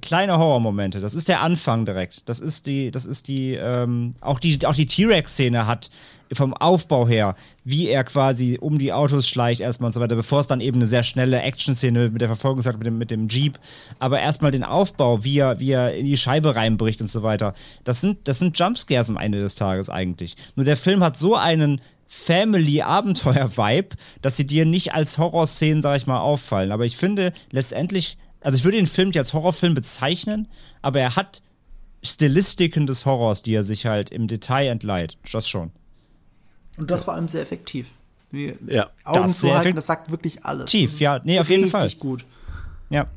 kleine 0.00 0.38
Horrormomente. 0.38 1.00
Das 1.00 1.14
ist 1.14 1.28
der 1.28 1.40
Anfang 1.40 1.86
direkt. 1.86 2.28
Das 2.28 2.40
ist 2.40 2.66
die, 2.66 2.90
das 2.90 3.06
ist 3.06 3.26
die, 3.26 3.54
ähm, 3.54 4.14
auch 4.20 4.38
die, 4.38 4.58
auch 4.66 4.74
die 4.74 4.86
T-Rex-Szene 4.86 5.66
hat 5.66 5.90
vom 6.32 6.52
Aufbau 6.52 7.08
her, 7.08 7.34
wie 7.64 7.88
er 7.88 8.04
quasi 8.04 8.58
um 8.60 8.76
die 8.76 8.92
Autos 8.92 9.26
schleicht 9.26 9.60
erstmal 9.60 9.88
und 9.88 9.92
so 9.92 10.00
weiter, 10.00 10.14
bevor 10.14 10.40
es 10.40 10.46
dann 10.46 10.60
eben 10.60 10.76
eine 10.76 10.86
sehr 10.86 11.02
schnelle 11.02 11.40
Action-Szene 11.40 12.10
mit 12.10 12.20
der 12.20 12.28
Verfolgungsjagd 12.28 12.78
mit 12.78 12.86
dem, 12.86 12.98
mit 12.98 13.10
dem 13.10 13.28
Jeep, 13.28 13.58
aber 13.98 14.20
erstmal 14.20 14.50
den 14.50 14.64
Aufbau, 14.64 15.24
wie 15.24 15.38
er, 15.38 15.58
wie 15.58 15.70
er 15.70 15.94
in 15.94 16.04
die 16.04 16.18
Scheibe 16.18 16.54
reinbricht 16.54 17.00
und 17.00 17.08
so 17.08 17.22
weiter. 17.22 17.54
Das 17.84 18.02
sind, 18.02 18.28
das 18.28 18.40
sind 18.40 18.58
Jumpscares 18.58 19.08
am 19.08 19.16
Ende 19.16 19.40
des 19.40 19.54
Tages 19.54 19.88
eigentlich. 19.88 20.36
Nur 20.54 20.64
der 20.64 20.76
Film 20.76 21.02
hat 21.02 21.16
so 21.16 21.34
einen 21.34 21.80
Family-Abenteuer-Vibe, 22.08 23.96
dass 24.22 24.36
sie 24.36 24.46
dir 24.46 24.66
nicht 24.66 24.92
als 24.94 25.18
Horrorszenen, 25.18 25.82
sag 25.82 25.96
ich 25.96 26.06
mal, 26.06 26.20
auffallen. 26.20 26.72
Aber 26.72 26.84
ich 26.84 26.96
finde, 26.96 27.32
letztendlich 27.52 28.18
also 28.48 28.56
ich 28.56 28.64
würde 28.64 28.78
den 28.78 28.86
Film 28.86 29.08
nicht 29.08 29.18
als 29.18 29.34
Horrorfilm 29.34 29.74
bezeichnen, 29.74 30.48
aber 30.80 31.00
er 31.00 31.16
hat 31.16 31.42
Stilistiken 32.02 32.86
des 32.86 33.04
Horrors, 33.04 33.42
die 33.42 33.52
er 33.52 33.62
sich 33.62 33.84
halt 33.84 34.08
im 34.08 34.26
Detail 34.26 34.68
entleiht. 34.68 35.18
Das 35.30 35.46
schon. 35.46 35.70
Und 36.78 36.90
das 36.90 37.04
vor 37.04 37.12
allem 37.12 37.28
sehr 37.28 37.42
effektiv. 37.42 37.90
Wie 38.30 38.54
Ja, 38.66 38.88
Augen 39.04 39.24
das 39.24 39.34
zu 39.34 39.40
sehr 39.48 39.58
halten, 39.58 39.76
das 39.76 39.84
sagt 39.84 40.10
wirklich 40.10 40.46
alles. 40.46 40.70
Tief, 40.70 40.98
ja, 40.98 41.20
nee, 41.24 41.38
auf 41.38 41.50
jeden 41.50 41.68
Fall. 41.68 41.82
Richtig 41.82 42.00
gut. 42.00 42.24
Ja. 42.88 43.10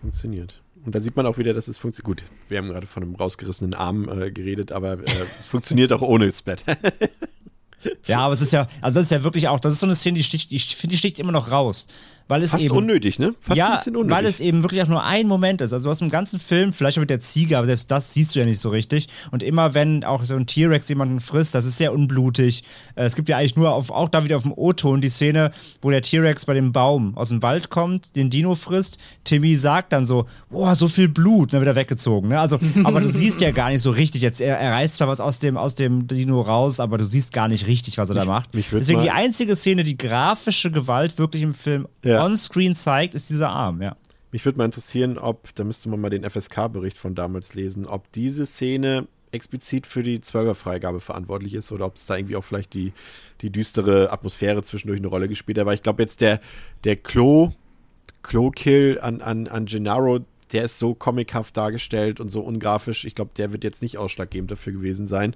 Funktioniert. 0.00 0.60
Und 0.84 0.96
da 0.96 1.00
sieht 1.00 1.14
man 1.14 1.26
auch 1.26 1.38
wieder, 1.38 1.54
dass 1.54 1.68
es 1.68 1.78
funktioniert. 1.78 2.24
Gut, 2.24 2.30
wir 2.48 2.58
haben 2.58 2.70
gerade 2.70 2.88
von 2.88 3.04
einem 3.04 3.14
rausgerissenen 3.14 3.74
Arm 3.74 4.08
äh, 4.08 4.32
geredet, 4.32 4.72
aber 4.72 4.94
äh, 4.94 5.04
es 5.04 5.46
funktioniert 5.46 5.92
auch 5.92 6.02
ohne 6.02 6.32
Splat. 6.32 6.64
Ja, 8.06 8.20
aber 8.20 8.34
es 8.34 8.40
ist 8.40 8.52
ja, 8.52 8.66
also 8.80 8.96
das 8.98 9.06
ist 9.06 9.10
ja 9.12 9.24
wirklich 9.24 9.48
auch, 9.48 9.58
das 9.60 9.74
ist 9.74 9.80
so 9.80 9.86
eine 9.86 9.94
Szene, 9.94 10.18
die 10.18 10.24
sticht, 10.24 10.52
ich 10.52 10.76
finde, 10.76 10.92
die 10.94 10.98
sticht 10.98 11.18
immer 11.18 11.32
noch 11.32 11.50
raus. 11.50 11.86
Weil 12.26 12.42
es 12.42 12.52
Fast 12.52 12.64
eben. 12.64 12.74
unnötig, 12.74 13.18
ne? 13.18 13.34
Fast 13.42 13.58
ja, 13.58 13.66
ein 13.68 13.76
bisschen 13.76 13.96
unnötig. 13.96 14.16
weil 14.16 14.24
es 14.24 14.40
eben 14.40 14.62
wirklich 14.62 14.82
auch 14.82 14.86
nur 14.88 15.04
ein 15.04 15.26
Moment 15.28 15.60
ist. 15.60 15.74
Also 15.74 15.84
du 15.84 15.90
hast 15.90 16.00
im 16.00 16.08
ganzen 16.08 16.40
Film, 16.40 16.72
vielleicht 16.72 16.96
auch 16.96 17.02
mit 17.02 17.10
der 17.10 17.20
Ziege, 17.20 17.58
aber 17.58 17.66
selbst 17.66 17.90
das 17.90 18.14
siehst 18.14 18.34
du 18.34 18.38
ja 18.38 18.46
nicht 18.46 18.60
so 18.60 18.70
richtig. 18.70 19.08
Und 19.30 19.42
immer 19.42 19.74
wenn 19.74 20.04
auch 20.04 20.24
so 20.24 20.34
ein 20.34 20.46
T-Rex 20.46 20.88
jemanden 20.88 21.20
frisst, 21.20 21.54
das 21.54 21.66
ist 21.66 21.76
sehr 21.76 21.92
unblutig. 21.92 22.64
Äh, 22.94 23.04
Es 23.04 23.14
gibt 23.14 23.28
ja 23.28 23.36
eigentlich 23.36 23.56
nur 23.56 23.72
auf, 23.74 23.90
auch 23.90 24.08
da 24.08 24.24
wieder 24.24 24.38
auf 24.38 24.42
dem 24.42 24.52
O-Ton 24.56 25.02
die 25.02 25.10
Szene, 25.10 25.50
wo 25.82 25.90
der 25.90 26.00
T-Rex 26.00 26.46
bei 26.46 26.54
dem 26.54 26.72
Baum 26.72 27.14
aus 27.14 27.28
dem 27.28 27.42
Wald 27.42 27.68
kommt, 27.68 28.16
den 28.16 28.30
Dino 28.30 28.54
frisst. 28.54 28.96
Timmy 29.24 29.56
sagt 29.58 29.92
dann 29.92 30.06
so, 30.06 30.24
boah, 30.48 30.74
so 30.74 30.88
viel 30.88 31.08
Blut, 31.08 31.52
dann 31.52 31.60
wird 31.60 31.68
er 31.68 31.76
weggezogen. 31.76 32.30
Ne? 32.30 32.40
Also, 32.40 32.58
aber 32.84 33.02
du 33.02 33.08
siehst 33.10 33.42
ja 33.42 33.50
gar 33.50 33.68
nicht 33.68 33.82
so 33.82 33.90
richtig. 33.90 34.22
Jetzt, 34.22 34.40
er, 34.40 34.58
er 34.58 34.72
reißt 34.72 34.96
zwar 34.96 35.08
was 35.08 35.20
aus 35.20 35.40
dem, 35.40 35.58
aus 35.58 35.74
dem 35.74 36.06
Dino 36.06 36.40
raus, 36.40 36.80
aber 36.80 36.96
du 36.96 37.04
siehst 37.04 37.34
gar 37.34 37.48
nicht 37.48 37.66
richtig, 37.66 37.73
was 37.96 38.08
er 38.08 38.14
da 38.14 38.24
macht. 38.24 38.54
mich 38.54 38.68
Deswegen 38.70 39.02
die 39.02 39.10
einzige 39.10 39.56
Szene, 39.56 39.82
die 39.82 39.96
grafische 39.96 40.70
Gewalt 40.70 41.18
wirklich 41.18 41.42
im 41.42 41.54
Film 41.54 41.86
Ja. 42.04 42.24
on-screen 42.24 42.74
zeigt, 42.74 43.14
ist 43.14 43.30
dieser 43.30 43.50
Arm, 43.50 43.82
ja. 43.82 43.96
Mich 44.32 44.44
würde 44.44 44.58
mal 44.58 44.64
interessieren, 44.64 45.16
ob, 45.18 45.54
da 45.54 45.62
müsste 45.64 45.88
man 45.88 46.00
mal 46.00 46.10
den 46.10 46.28
FSK-Bericht 46.28 46.96
von 46.96 47.14
damals 47.14 47.54
lesen, 47.54 47.86
ob 47.86 48.10
diese 48.12 48.46
Szene 48.46 49.06
explizit 49.30 49.86
für 49.86 50.02
die 50.02 50.20
12er-Freigabe 50.20 51.00
verantwortlich 51.00 51.54
ist 51.54 51.72
oder 51.72 51.86
ob 51.86 51.96
es 51.96 52.06
da 52.06 52.16
irgendwie 52.16 52.36
auch 52.36 52.44
vielleicht 52.44 52.74
die, 52.74 52.92
die 53.42 53.50
düstere 53.50 54.12
Atmosphäre 54.12 54.62
zwischendurch 54.62 55.00
eine 55.00 55.08
Rolle 55.08 55.28
gespielt 55.28 55.58
hat. 55.58 55.62
Aber 55.62 55.74
ich 55.74 55.82
glaube 55.82 56.02
jetzt 56.02 56.20
der, 56.20 56.40
der 56.84 56.96
Klo, 56.96 57.52
Klo-Kill 58.22 58.98
an, 59.00 59.20
an, 59.20 59.48
an 59.48 59.66
Gennaro, 59.66 60.20
der 60.52 60.64
ist 60.64 60.78
so 60.78 60.94
comichaft 60.94 61.56
dargestellt 61.56 62.20
und 62.20 62.28
so 62.28 62.40
ungrafisch. 62.40 63.04
Ich 63.04 63.14
glaube, 63.14 63.32
der 63.36 63.52
wird 63.52 63.64
jetzt 63.64 63.82
nicht 63.82 63.98
ausschlaggebend 63.98 64.50
dafür 64.50 64.72
gewesen 64.72 65.06
sein. 65.06 65.34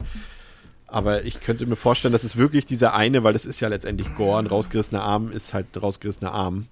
Aber 0.91 1.25
ich 1.25 1.41
könnte 1.41 1.67
mir 1.67 1.77
vorstellen, 1.77 2.13
dass 2.13 2.25
es 2.25 2.37
wirklich 2.37 2.65
dieser 2.65 2.95
eine, 2.95 3.23
weil 3.23 3.35
das 3.35 3.45
ist 3.45 3.61
ja 3.61 3.69
letztendlich 3.69 4.15
Gore, 4.15 4.39
ein 4.39 4.47
rausgerissener 4.47 5.03
Arm 5.03 5.31
ist 5.31 5.53
halt 5.55 5.67
rausgerissener 5.81 6.33
Arm. 6.33 6.67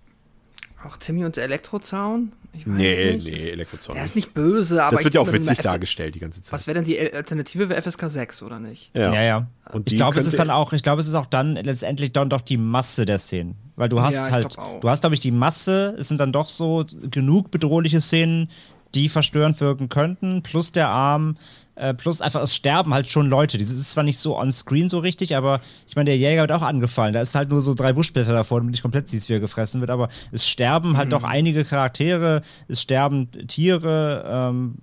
Auch 0.85 0.97
Timmy 0.97 1.25
und 1.25 1.37
der 1.37 1.45
Elektrozaun? 1.45 2.33
Ich 2.55 2.67
weiß 2.67 2.75
Nee, 2.77 3.15
nicht. 3.15 3.27
nee, 3.27 3.51
Elektrozaun. 3.51 3.97
Der 3.97 4.05
ist 4.05 4.15
nicht 4.17 4.33
böse, 4.33 4.83
aber 4.83 4.97
Das 4.97 5.05
wird 5.05 5.15
ja 5.15 5.21
auch 5.21 5.31
witzig 5.33 5.59
dargestellt 5.59 6.15
die 6.15 6.21
ganze 6.21 6.41
Zeit. 6.43 6.53
Was 6.53 6.67
wäre 6.67 6.77
denn 6.77 6.85
die 6.85 6.99
Alternative 6.99 7.67
für 7.69 7.83
FSK 7.83 8.09
6 8.09 8.43
oder 8.43 8.59
nicht? 8.59 8.91
Ja, 8.95 9.13
ja. 9.23 9.47
Und 9.73 9.91
ich 9.93 9.97
glaube, 9.97 10.19
es 10.19 10.27
ist 10.27 10.39
dann 10.39 10.49
auch, 10.51 10.73
ich 10.73 10.83
glaube, 10.83 11.01
es 11.03 11.07
ist 11.09 11.15
auch 11.15 11.27
dann 11.27 11.57
letztendlich 11.57 12.13
dann 12.13 12.31
doch 12.31 12.41
die 12.41 12.57
Masse 12.57 13.05
der 13.05 13.19
Szenen. 13.19 13.57
Weil 13.75 13.91
du 13.91 14.01
hast 14.01 14.15
Ja, 14.15 14.31
halt, 14.31 14.57
du 14.81 14.89
hast, 14.89 15.01
glaube 15.03 15.15
ich, 15.15 15.21
die 15.21 15.33
Masse, 15.33 15.95
es 15.99 16.09
sind 16.09 16.19
dann 16.21 16.33
doch 16.33 16.49
so 16.49 16.87
genug 17.11 17.51
bedrohliche 17.51 18.01
Szenen, 18.01 18.51
die 18.95 19.11
verstörend 19.11 19.61
wirken 19.61 19.91
könnten, 19.91 20.43
plus 20.43 20.73
der 20.73 20.89
Arm, 20.89 21.37
äh, 21.77 21.95
plus 21.95 22.21
einfach, 22.23 22.43
es 22.43 22.55
sterben 22.55 22.93
halt 22.95 23.09
schon 23.09 23.29
Leute. 23.29 23.59
Das 23.59 23.71
ist 23.71 23.91
zwar 23.91 24.03
nicht 24.05 24.19
so 24.19 24.37
on-screen 24.39 24.89
so 24.89 24.99
richtig, 24.99 25.37
aber 25.37 25.61
ich 25.87 25.95
meine, 25.95 26.07
der 26.11 26.19
Jäger 26.19 26.41
wird 26.43 26.53
auch 26.53 26.63
angefallen. 26.63 27.13
Da 27.13 27.21
ist 27.21 27.35
halt 27.35 27.51
nur 27.51 27.61
so 27.61 27.75
drei 27.75 27.93
Buschblätter 27.93 28.33
davor, 28.33 28.61
damit 28.61 28.73
nicht 28.73 28.83
komplett 28.83 29.09
siehst, 29.09 29.29
wie 29.29 29.35
er 29.35 29.41
gefressen 29.41 29.81
wird. 29.81 29.91
Aber 29.91 30.09
es 30.33 30.49
sterben 30.49 30.91
Mhm. 30.93 30.97
halt 30.97 31.13
doch 31.13 31.23
einige 31.25 31.65
Charaktere, 31.65 32.43
es 32.69 32.81
sterben 32.83 33.31
Tiere, 33.47 34.25
ähm, 34.27 34.77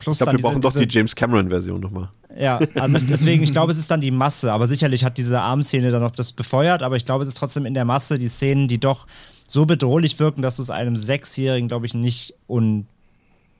plus 0.00 0.20
Ich 0.20 0.24
glaube, 0.24 0.38
wir 0.38 0.42
brauchen 0.42 0.60
diese, 0.60 0.78
doch 0.80 0.86
die 0.86 0.88
James 0.88 1.14
Cameron-Version 1.14 1.80
nochmal. 1.80 2.08
ja, 2.38 2.58
also 2.74 2.96
ich, 2.96 3.06
deswegen, 3.06 3.42
ich 3.42 3.52
glaube, 3.52 3.72
es 3.72 3.78
ist 3.78 3.90
dann 3.90 4.00
die 4.00 4.10
Masse, 4.10 4.52
aber 4.52 4.66
sicherlich 4.68 5.04
hat 5.04 5.16
diese 5.18 5.40
Armszene 5.40 5.90
dann 5.90 6.02
noch 6.02 6.10
das 6.12 6.32
befeuert, 6.32 6.82
aber 6.82 6.96
ich 6.96 7.04
glaube, 7.04 7.22
es 7.22 7.28
ist 7.28 7.36
trotzdem 7.38 7.66
in 7.66 7.74
der 7.74 7.84
Masse 7.84 8.18
die 8.18 8.28
Szenen, 8.28 8.68
die 8.68 8.78
doch 8.78 9.06
so 9.48 9.64
bedrohlich 9.66 10.18
wirken, 10.18 10.42
dass 10.42 10.56
du 10.56 10.62
es 10.62 10.70
einem 10.70 10.96
Sechsjährigen, 10.96 11.68
glaube 11.68 11.86
ich, 11.86 11.94
nicht 11.94 12.34
un 12.48 12.86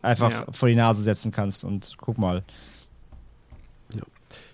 einfach 0.03 0.31
Ja. 0.31 0.47
vor 0.53 0.69
die 0.69 0.75
Nase 0.77 1.03
setzen 1.03 1.33
kannst 1.33 1.65
und 1.65 1.95
guck 2.01 2.19
mal. 2.19 2.45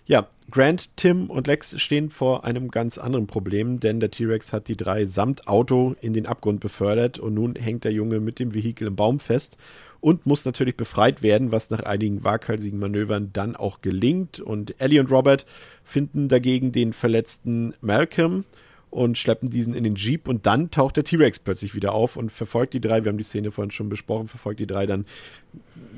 Ja, 0.05 0.29
Grant, 0.51 0.91
Tim 0.97 1.31
und 1.31 1.47
Lex 1.47 1.81
stehen 1.81 2.11
vor 2.11 2.45
einem 2.45 2.73
ganz 2.73 2.99
anderen 2.99 3.29
Problem, 3.29 3.79
denn 3.79 4.01
der 4.01 4.11
T-Rex 4.11 4.53
hat 4.53 4.67
die 4.67 4.77
drei 4.77 5.07
samt 5.07 5.47
Auto 5.47 5.95
in 6.01 6.13
den 6.13 6.27
Abgrund 6.27 6.59
befördert 6.59 7.21
und 7.21 7.35
nun 7.35 7.55
hängt 7.55 7.85
der 7.85 7.93
Junge 7.93 8.19
mit 8.19 8.41
dem 8.41 8.53
Vehikel 8.53 8.89
im 8.89 8.97
Baum 8.97 9.21
fest 9.21 9.57
und 10.01 10.27
muss 10.27 10.45
natürlich 10.45 10.77
befreit 10.77 11.23
werden, 11.23 11.53
was 11.53 11.71
nach 11.71 11.85
einigen 11.85 12.25
waghalsigen 12.25 12.81
Manövern 12.81 13.31
dann 13.33 13.55
auch 13.55 13.81
gelingt. 13.81 14.41
Und 14.41 14.75
Ellie 14.81 14.99
und 14.99 15.13
Robert 15.13 15.47
finden 15.85 16.27
dagegen 16.27 16.73
den 16.73 16.93
verletzten 16.93 17.75
Malcolm 17.81 18.45
und 18.93 19.17
schleppen 19.17 19.49
diesen 19.49 19.73
in 19.73 19.85
den 19.85 19.95
Jeep 19.95 20.29
und 20.29 20.45
dann 20.45 20.71
taucht 20.71 20.97
der 20.97 21.05
T-Rex 21.05 21.39
plötzlich 21.39 21.75
wieder 21.75 21.95
auf 21.95 22.17
und 22.17 22.31
verfolgt 22.31 22.75
die 22.75 22.81
drei, 22.81 23.05
wir 23.05 23.11
haben 23.11 23.17
die 23.17 23.25
Szene 23.25 23.51
vorhin 23.51 23.71
schon 23.71 23.89
besprochen, 23.89 24.29
verfolgt 24.29 24.61
die 24.61 24.67
drei 24.67 24.85
dann 24.85 25.07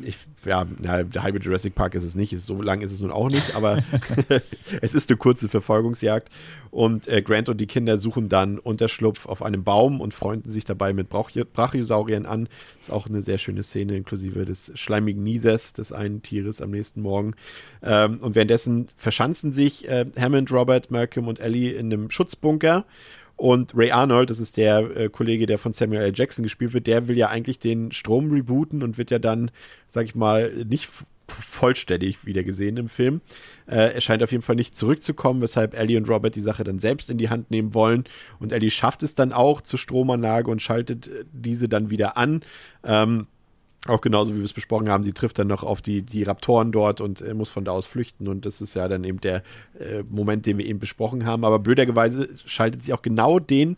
ich, 0.03 0.17
ja, 0.45 0.65
der 0.65 1.23
halbe 1.23 1.39
Jurassic 1.39 1.75
Park 1.75 1.95
ist 1.95 2.03
es 2.03 2.15
nicht, 2.15 2.39
so 2.39 2.61
lang 2.61 2.81
ist 2.81 2.93
es 2.93 3.01
nun 3.01 3.11
auch 3.11 3.29
nicht, 3.29 3.55
aber 3.55 3.83
es 4.83 4.95
ist 4.95 5.11
eine 5.11 5.17
kurze 5.17 5.49
Verfolgungsjagd. 5.49 6.29
Und 6.71 7.07
äh, 7.07 7.23
Grant 7.23 7.49
und 7.49 7.61
die 7.61 7.67
Kinder 7.67 7.99
suchen 7.99 8.29
dann 8.29 8.59
Unterschlupf 8.59 9.27
auf 9.27 9.43
einem 9.43 9.63
Baum 9.63 10.01
und 10.01 10.13
freunden 10.13 10.51
sich 10.51 10.65
dabei 10.65 10.93
mit 10.93 11.09
Brachio- 11.09 11.45
Brachiosauriern 11.45 12.27
an. 12.27 12.49
Ist 12.81 12.91
auch 12.91 13.07
eine 13.07 13.23
sehr 13.23 13.39
schöne 13.39 13.63
Szene, 13.63 13.97
inklusive 13.97 14.45
des 14.45 14.73
schleimigen 14.75 15.23
Niesers 15.23 15.73
des 15.73 15.93
einen 15.93 16.23
Tieres 16.23 16.61
am 16.61 16.71
nächsten 16.71 17.01
Morgen. 17.01 17.35
Ähm, 17.83 18.19
und 18.19 18.35
währenddessen 18.35 18.89
verschanzen 18.97 19.53
sich 19.53 19.89
äh, 19.89 20.07
Hammond, 20.19 20.51
Robert, 20.51 20.91
Malcolm 20.91 21.29
und 21.29 21.39
Ellie 21.39 21.73
in 21.73 21.93
einem 21.93 22.11
Schutzbunker. 22.11 22.85
Und 23.37 23.77
Ray 23.77 23.91
Arnold, 23.91 24.31
das 24.31 24.39
ist 24.39 24.57
der 24.57 24.97
äh, 24.97 25.09
Kollege, 25.09 25.47
der 25.47 25.59
von 25.59 25.73
Samuel 25.73 26.03
L. 26.03 26.13
Jackson 26.15 26.43
gespielt 26.43 26.73
wird, 26.73 26.87
der 26.87 27.09
will 27.09 27.17
ja 27.17 27.29
eigentlich 27.29 27.59
den 27.59 27.91
Strom 27.93 28.31
rebooten 28.31 28.83
und 28.83 28.97
wird 28.97 29.11
ja 29.11 29.19
dann, 29.19 29.51
sag 29.89 30.05
ich 30.05 30.15
mal, 30.15 30.53
nicht 30.69 30.89
vollständig 31.27 32.27
wieder 32.27 32.45
gesehen 32.45 32.77
im 32.77 32.89
Film. 32.89 33.21
Äh, 33.67 33.95
er 33.95 34.01
scheint 34.01 34.23
auf 34.23 34.31
jeden 34.31 34.43
Fall 34.43 34.57
nicht 34.57 34.77
zurückzukommen, 34.77 35.41
weshalb 35.41 35.75
Ellie 35.75 35.97
und 35.97 36.09
Robert 36.09 36.35
die 36.35 36.41
Sache 36.41 36.65
dann 36.65 36.79
selbst 36.79 37.11
in 37.11 37.19
die 37.19 37.31
Hand 37.31 37.51
nehmen 37.51 37.75
wollen. 37.75 38.05
Und 38.39 38.53
Ellie 38.53 38.71
schafft 38.71 39.03
es 39.03 39.15
dann 39.15 39.33
auch 39.33 39.61
zur 39.61 39.79
Stromanlage 39.79 40.51
und 40.51 40.63
schaltet 40.63 41.09
äh, 41.09 41.25
diese 41.33 41.69
dann 41.69 41.91
wieder 41.91 42.17
an. 42.17 42.43
Ähm, 42.85 43.27
auch 43.87 44.01
genauso 44.01 44.35
wie 44.35 44.39
wir 44.39 44.45
es 44.45 44.53
besprochen 44.53 44.89
haben, 44.89 45.05
sie 45.05 45.13
trifft 45.13 45.39
dann 45.39 45.47
noch 45.47 45.63
auf 45.63 45.83
die, 45.83 46.03
die 46.03 46.23
Raptoren 46.23 46.73
dort 46.73 47.01
und 47.01 47.21
äh, 47.21 47.35
muss 47.35 47.51
von 47.51 47.65
da 47.65 47.73
aus 47.73 47.87
flüchten. 47.87 48.29
Und 48.29 48.47
das 48.47 48.61
ist 48.61 48.75
ja 48.75 48.89
dann 48.89 49.05
eben 49.05 49.21
der 49.21 49.43
äh, 49.79 50.03
Moment, 50.09 50.47
den 50.47 50.59
wir 50.59 50.67
eben 50.67 50.79
besprochen 50.79 51.27
haben. 51.27 51.45
Aber 51.45 51.59
blöderweise 51.59 52.29
schaltet 52.47 52.83
sie 52.83 52.93
auch 52.95 53.03
genau 53.03 53.39
den 53.39 53.77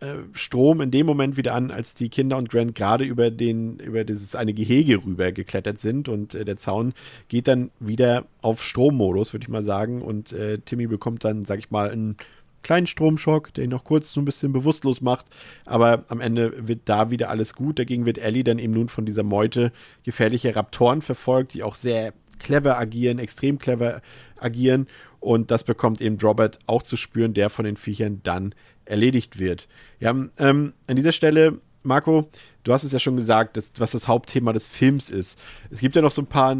äh, 0.00 0.16
Strom 0.32 0.80
in 0.80 0.90
dem 0.90 1.06
Moment 1.06 1.36
wieder 1.36 1.54
an, 1.54 1.70
als 1.70 1.94
die 1.94 2.08
Kinder 2.08 2.36
und 2.36 2.50
Grant 2.50 2.74
gerade 2.74 3.04
über 3.04 3.30
den, 3.30 3.78
über 3.78 4.04
dieses 4.04 4.34
eine 4.34 4.52
Gehege 4.52 5.02
rüber 5.04 5.32
geklettert 5.32 5.78
sind 5.78 6.08
und 6.08 6.34
äh, 6.34 6.44
der 6.44 6.56
Zaun 6.56 6.92
geht 7.28 7.48
dann 7.48 7.70
wieder 7.80 8.26
auf 8.42 8.62
Strommodus, 8.62 9.32
würde 9.32 9.44
ich 9.44 9.48
mal 9.48 9.62
sagen. 9.62 10.02
Und 10.02 10.32
äh, 10.32 10.58
Timmy 10.58 10.88
bekommt 10.88 11.24
dann, 11.24 11.44
sag 11.44 11.58
ich 11.58 11.70
mal, 11.70 11.90
einen 11.90 12.16
kleinen 12.62 12.86
Stromschock, 12.86 13.52
der 13.54 13.64
ihn 13.64 13.70
noch 13.70 13.84
kurz 13.84 14.12
so 14.12 14.20
ein 14.20 14.24
bisschen 14.24 14.52
bewusstlos 14.52 15.00
macht. 15.00 15.26
Aber 15.64 16.04
am 16.08 16.20
Ende 16.20 16.68
wird 16.68 16.82
da 16.86 17.10
wieder 17.10 17.30
alles 17.30 17.54
gut. 17.54 17.78
Dagegen 17.78 18.06
wird 18.06 18.18
Ellie 18.18 18.44
dann 18.44 18.58
eben 18.58 18.72
nun 18.72 18.88
von 18.88 19.06
dieser 19.06 19.22
Meute 19.22 19.72
gefährlicher 20.04 20.54
Raptoren 20.56 21.02
verfolgt, 21.02 21.54
die 21.54 21.62
auch 21.62 21.74
sehr 21.74 22.12
clever 22.38 22.78
agieren, 22.78 23.18
extrem 23.18 23.58
clever 23.58 24.02
agieren. 24.38 24.86
Und 25.20 25.50
das 25.50 25.64
bekommt 25.64 26.00
eben 26.00 26.18
Robert 26.18 26.58
auch 26.66 26.82
zu 26.82 26.96
spüren, 26.96 27.34
der 27.34 27.50
von 27.50 27.64
den 27.64 27.76
Viechern 27.76 28.20
dann 28.22 28.54
erledigt 28.84 29.38
wird. 29.38 29.68
Ja, 30.00 30.10
ähm, 30.38 30.72
an 30.86 30.96
dieser 30.96 31.12
Stelle, 31.12 31.60
Marco, 31.84 32.28
du 32.64 32.72
hast 32.72 32.84
es 32.84 32.92
ja 32.92 32.98
schon 32.98 33.16
gesagt, 33.16 33.56
dass, 33.56 33.72
was 33.78 33.92
das 33.92 34.08
Hauptthema 34.08 34.52
des 34.52 34.66
Films 34.66 35.10
ist. 35.10 35.40
Es 35.70 35.80
gibt 35.80 35.94
ja 35.94 36.02
noch 36.02 36.10
so 36.10 36.22
ein 36.22 36.26
paar 36.26 36.56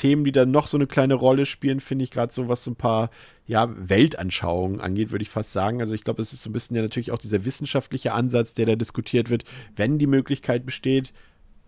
Themen, 0.00 0.24
die 0.24 0.32
dann 0.32 0.50
noch 0.50 0.66
so 0.66 0.76
eine 0.76 0.86
kleine 0.86 1.14
Rolle 1.14 1.46
spielen, 1.46 1.80
finde 1.80 2.04
ich 2.04 2.10
gerade 2.10 2.32
so, 2.32 2.48
was 2.48 2.64
so 2.64 2.70
ein 2.70 2.76
paar 2.76 3.10
ja, 3.46 3.68
Weltanschauungen 3.76 4.80
angeht, 4.80 5.12
würde 5.12 5.22
ich 5.22 5.30
fast 5.30 5.52
sagen. 5.52 5.80
Also 5.80 5.92
ich 5.92 6.04
glaube, 6.04 6.22
es 6.22 6.32
ist 6.32 6.42
so 6.42 6.50
ein 6.50 6.52
bisschen 6.52 6.76
ja 6.76 6.82
natürlich 6.82 7.12
auch 7.12 7.18
dieser 7.18 7.44
wissenschaftliche 7.44 8.12
Ansatz, 8.12 8.54
der 8.54 8.66
da 8.66 8.76
diskutiert 8.76 9.30
wird, 9.30 9.44
wenn 9.76 9.98
die 9.98 10.06
Möglichkeit 10.06 10.64
besteht, 10.64 11.12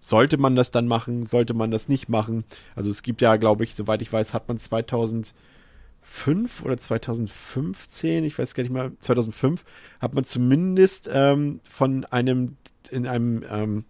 sollte 0.01 0.39
man 0.39 0.57
das 0.57 0.71
dann 0.71 0.89
machen, 0.89 1.27
sollte 1.27 1.55
man 1.55 1.71
das 1.71 1.89
nicht 1.89 2.09
machen. 2.09 2.45
Also 2.75 2.91
es 2.91 3.03
gibt 3.03 3.21
ja, 3.21 3.37
glaube 3.37 3.65
ich, 3.65 3.75
soweit 3.75 4.03
ich 4.03 4.13
weiß, 4.13 4.35
hat 4.35 4.49
man 4.49 4.59
2000 4.59 5.35
2005 6.03 6.65
oder 6.65 6.77
2015, 6.77 8.25
ich 8.25 8.39
weiß 8.39 8.55
gar 8.55 8.63
nicht 8.63 8.73
mal, 8.73 8.93
2005, 9.01 9.65
hat 10.01 10.15
man 10.15 10.25
zumindest 10.25 11.09
ähm, 11.13 11.61
von 11.63 12.05
einem, 12.07 12.57
in 12.91 13.07
einem 13.07 13.45
ähm, 13.49 13.85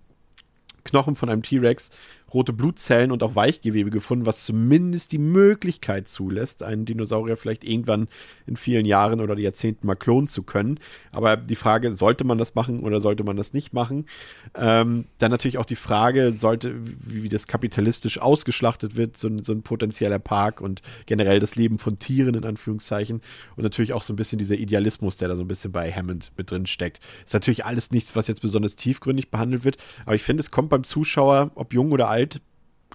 Knochen 0.84 1.16
von 1.16 1.28
einem 1.28 1.42
T-Rex 1.42 1.90
rote 2.34 2.52
Blutzellen 2.52 3.12
und 3.12 3.22
auch 3.22 3.34
Weichgewebe 3.34 3.90
gefunden, 3.90 4.26
was 4.26 4.44
zumindest 4.44 5.12
die 5.12 5.18
Möglichkeit 5.18 6.08
zulässt, 6.08 6.62
einen 6.62 6.84
Dinosaurier 6.84 7.36
vielleicht 7.36 7.64
irgendwann 7.64 8.08
in 8.46 8.56
vielen 8.56 8.84
Jahren 8.84 9.20
oder 9.20 9.38
Jahrzehnten 9.38 9.86
mal 9.86 9.94
klonen 9.94 10.28
zu 10.28 10.42
können. 10.42 10.78
Aber 11.10 11.36
die 11.36 11.56
Frage, 11.56 11.92
sollte 11.92 12.24
man 12.24 12.38
das 12.38 12.54
machen 12.54 12.80
oder 12.80 13.00
sollte 13.00 13.24
man 13.24 13.36
das 13.36 13.52
nicht 13.52 13.72
machen? 13.72 14.06
Ähm, 14.54 15.06
dann 15.18 15.30
natürlich 15.30 15.58
auch 15.58 15.64
die 15.64 15.76
Frage, 15.76 16.32
sollte, 16.32 16.74
wie, 16.84 17.22
wie 17.22 17.28
das 17.28 17.46
kapitalistisch 17.46 18.20
ausgeschlachtet 18.20 18.96
wird, 18.96 19.16
so 19.16 19.28
ein, 19.28 19.42
so 19.42 19.52
ein 19.52 19.62
potenzieller 19.62 20.18
Park 20.18 20.60
und 20.60 20.82
generell 21.06 21.40
das 21.40 21.56
Leben 21.56 21.78
von 21.78 21.98
Tieren 21.98 22.34
in 22.34 22.44
Anführungszeichen. 22.44 23.20
Und 23.56 23.62
natürlich 23.62 23.92
auch 23.92 24.02
so 24.02 24.12
ein 24.12 24.16
bisschen 24.16 24.38
dieser 24.38 24.56
Idealismus, 24.56 25.16
der 25.16 25.28
da 25.28 25.36
so 25.36 25.42
ein 25.42 25.48
bisschen 25.48 25.72
bei 25.72 25.92
Hammond 25.92 26.32
mit 26.36 26.50
drin 26.50 26.66
steckt. 26.66 27.00
Ist 27.24 27.34
natürlich 27.34 27.64
alles 27.64 27.90
nichts, 27.90 28.16
was 28.16 28.28
jetzt 28.28 28.42
besonders 28.42 28.76
tiefgründig 28.76 29.30
behandelt 29.30 29.64
wird, 29.64 29.76
aber 30.04 30.14
ich 30.14 30.22
finde, 30.22 30.40
es 30.40 30.50
kommt 30.50 30.70
beim 30.70 30.84
Zuschauer, 30.84 31.50
ob 31.54 31.72
jung 31.74 31.92
oder 31.92 32.08
alt, 32.08 32.21
alt, 32.22 32.40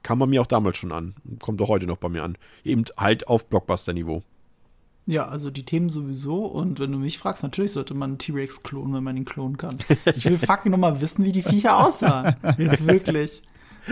kam 0.04 0.20
bei 0.20 0.26
mir 0.26 0.42
auch 0.42 0.48
damals 0.48 0.78
schon 0.78 0.92
an. 0.92 1.16
Kommt 1.40 1.62
auch 1.62 1.70
heute 1.70 1.88
noch 1.88 1.98
bei 1.98 2.10
mir 2.10 2.24
an. 2.24 2.38
Eben 2.64 2.86
halt 2.98 3.28
auf 3.28 3.50
Blockbuster-Niveau. 3.50 4.24
Ja, 5.06 5.28
also 5.28 5.50
die 5.50 5.64
Themen 5.64 5.90
sowieso. 5.90 6.46
Und 6.46 6.80
wenn 6.80 6.92
du 6.92 6.98
mich 6.98 7.18
fragst, 7.18 7.44
natürlich 7.44 7.72
sollte 7.72 7.94
man 7.94 8.12
einen 8.12 8.18
T-Rex 8.18 8.64
klonen, 8.64 8.94
wenn 8.94 9.04
man 9.04 9.18
ihn 9.18 9.26
klonen 9.26 9.58
kann. 9.58 9.78
Ich 10.16 10.26
will 10.26 10.38
fucking 10.38 10.72
nochmal 10.72 11.02
wissen, 11.02 11.26
wie 11.26 11.32
die 11.32 11.42
Viecher 11.42 11.78
aussahen. 11.78 12.36
Jetzt 12.58 12.86
wirklich. 12.86 13.42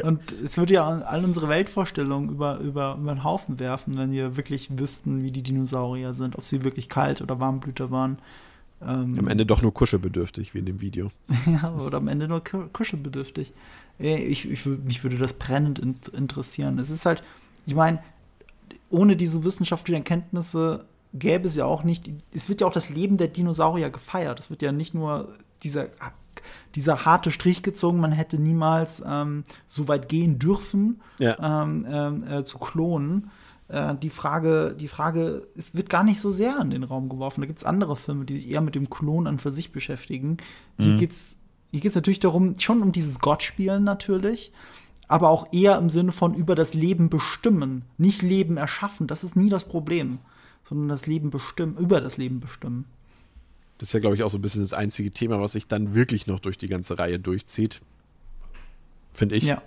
Und 0.04 0.34
es 0.44 0.58
würde 0.58 0.74
ja 0.74 0.86
all 0.86 1.24
unsere 1.24 1.48
Weltvorstellungen 1.48 2.30
über, 2.30 2.60
über, 2.60 2.98
über 3.00 3.14
den 3.14 3.24
Haufen 3.24 3.60
werfen, 3.60 3.98
wenn 3.98 4.12
wir 4.12 4.36
wirklich 4.36 4.78
wüssten, 4.78 5.24
wie 5.24 5.32
die 5.32 5.44
Dinosaurier 5.44 6.14
sind, 6.14 6.38
ob 6.38 6.44
sie 6.44 6.66
wirklich 6.66 6.90
kalt 6.90 7.22
oder 7.22 7.40
Warmblüter 7.40 7.92
waren. 7.92 8.18
Ähm, 8.82 9.16
am 9.18 9.28
Ende 9.30 9.46
doch 9.46 9.62
nur 9.62 9.74
kuschelbedürftig, 9.74 10.54
wie 10.54 10.60
in 10.60 10.66
dem 10.66 10.82
Video. 10.82 11.12
ja, 11.46 11.74
oder 11.76 11.98
am 11.98 12.10
Ende 12.10 12.28
nur 12.28 12.44
kuschelbedürftig. 12.44 13.54
Ich, 13.98 14.50
ich, 14.50 14.66
mich 14.66 15.04
würde 15.04 15.18
das 15.18 15.34
brennend 15.34 15.80
interessieren. 15.80 16.80
Es 16.80 16.90
ist 16.90 17.06
halt, 17.06 17.24
ich 17.66 17.76
meine, 17.76 18.00
ohne 18.90 19.16
diese 19.16 19.44
wissenschaftlichen 19.44 20.00
Erkenntnisse 20.00 20.86
gäbe 21.14 21.48
es 21.48 21.56
ja 21.56 21.66
auch 21.66 21.84
nicht, 21.84 22.12
es 22.34 22.50
wird 22.50 22.62
ja 22.62 22.68
auch 22.68 22.74
das 22.74 22.90
Leben 22.90 23.18
der 23.18 23.30
Dinosaurier 23.30 23.90
gefeiert. 23.90 24.40
Es 24.40 24.50
wird 24.50 24.62
ja 24.62 24.72
nicht 24.72 24.94
nur 24.94 25.30
dieser, 25.64 25.88
dieser 26.76 27.06
harte 27.06 27.32
Strich 27.32 27.64
gezogen, 27.64 28.00
man 28.00 28.12
hätte 28.12 28.38
niemals 28.38 29.02
ähm, 29.06 29.46
so 29.66 29.88
weit 29.88 30.10
gehen 30.10 30.40
dürfen, 30.40 31.02
ja. 31.20 31.64
ähm, 31.64 32.24
äh, 32.28 32.44
zu 32.44 32.60
klonen. 32.60 33.32
Äh, 33.68 33.96
die 33.96 34.10
Frage, 34.10 34.76
die 34.80 34.88
Frage, 34.88 35.48
es 35.56 35.74
wird 35.74 35.90
gar 35.90 36.04
nicht 36.04 36.20
so 36.20 36.30
sehr 36.30 36.60
in 36.60 36.70
den 36.70 36.84
Raum 36.84 37.10
geworfen. 37.10 37.42
Da 37.42 37.48
gibt 37.48 37.60
es 37.60 37.66
andere 37.66 37.96
Filme, 37.96 38.26
die 38.26 38.36
sich 38.36 38.50
eher 38.50 38.62
mit 38.62 38.76
dem 38.76 38.90
Klon 38.90 39.28
an 39.28 39.40
für 39.40 39.52
sich 39.52 39.72
beschäftigen. 39.72 40.38
Hier 40.78 40.94
mhm. 40.94 41.00
geht 41.00 41.12
es 41.12 41.38
hier 41.76 41.82
geht 41.82 41.92
es 41.92 41.96
natürlich 41.96 42.22
darum, 42.22 42.58
schon 42.58 42.82
um 42.82 42.94
dieses 42.94 43.20
Gottspielen 43.20 43.84
natürlich, 43.84 44.54
aber 45.10 45.28
auch 45.28 45.52
eher 45.52 45.78
im 45.78 45.90
Sinne 45.90 46.14
von 46.14 46.34
über 46.34 46.56
das 46.56 46.74
Leben 46.74 47.10
bestimmen, 47.10 47.84
nicht 47.98 48.22
Leben 48.22 48.56
erschaffen. 48.56 49.08
Das 49.08 49.26
ist 49.26 49.36
nie 49.36 49.50
das 49.50 49.66
Problem, 49.66 50.20
sondern 50.64 50.88
das 50.88 51.06
Leben 51.06 51.32
bestimmen, 51.32 51.76
über 51.76 52.00
das 52.00 52.16
Leben 52.16 52.40
bestimmen. 52.40 52.86
Das 53.78 53.90
ist 53.90 53.94
ja, 53.94 54.00
glaube 54.00 54.16
ich, 54.16 54.24
auch 54.24 54.30
so 54.30 54.38
ein 54.38 54.42
bisschen 54.42 54.62
das 54.62 54.72
einzige 54.72 55.12
Thema, 55.12 55.42
was 55.42 55.52
sich 55.52 55.68
dann 55.68 55.94
wirklich 55.96 56.28
noch 56.28 56.40
durch 56.40 56.58
die 56.58 56.70
ganze 56.70 56.98
Reihe 56.98 57.20
durchzieht. 57.20 57.82
Finde 59.12 59.36
ich. 59.36 59.44
Ja. 59.44 59.62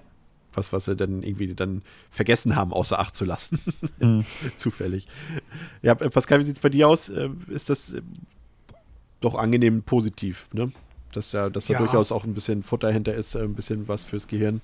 Was, 0.55 0.73
was 0.73 0.87
sie 0.87 0.97
dann 0.97 1.23
irgendwie 1.23 1.55
dann 1.55 1.83
vergessen 2.11 2.57
haben, 2.57 2.73
außer 2.73 2.99
Acht 2.99 3.15
zu 3.15 3.27
lassen. 3.27 3.61
Mhm. 3.99 4.25
Zufällig. 4.57 5.09
Ja, 5.83 5.95
Pascal, 5.95 6.39
wie 6.39 6.45
sieht 6.45 6.57
es 6.57 6.61
bei 6.61 6.71
dir 6.71 6.89
aus? 6.89 7.11
Äh, 7.11 7.29
ist 7.49 7.69
das 7.69 7.93
äh, 7.93 8.01
doch 9.21 9.35
angenehm 9.35 9.83
positiv, 9.83 10.49
ne? 10.55 10.73
Dass 11.13 11.31
da, 11.31 11.51
dass 11.51 11.67
da 11.67 11.75
ja. 11.75 11.79
durchaus 11.79 12.13
auch 12.13 12.25
ein 12.25 12.35
bisschen 12.35 12.63
Futter 12.63 12.91
hinter 12.91 13.15
ist, 13.15 13.35
äh, 13.35 13.41
ein 13.41 13.55
bisschen 13.55 13.89
was 13.89 14.03
fürs 14.03 14.29
Gehirn. 14.29 14.61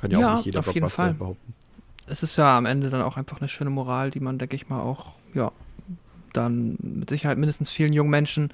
Kann 0.00 0.10
ja, 0.10 0.20
ja 0.20 0.32
auch 0.32 0.36
nicht 0.36 0.46
jeder 0.46 0.62
Fall. 0.62 1.14
behaupten. 1.14 1.54
Es 2.06 2.22
ist 2.22 2.36
ja 2.36 2.56
am 2.56 2.66
Ende 2.66 2.90
dann 2.90 3.02
auch 3.02 3.16
einfach 3.16 3.40
eine 3.40 3.48
schöne 3.48 3.70
Moral, 3.70 4.10
die 4.10 4.20
man, 4.20 4.38
denke 4.38 4.56
ich 4.56 4.68
mal, 4.68 4.80
auch, 4.80 5.12
ja, 5.34 5.52
dann 6.32 6.76
mit 6.80 7.10
Sicherheit 7.10 7.38
mindestens 7.38 7.70
vielen 7.70 7.92
jungen 7.92 8.10
Menschen 8.10 8.52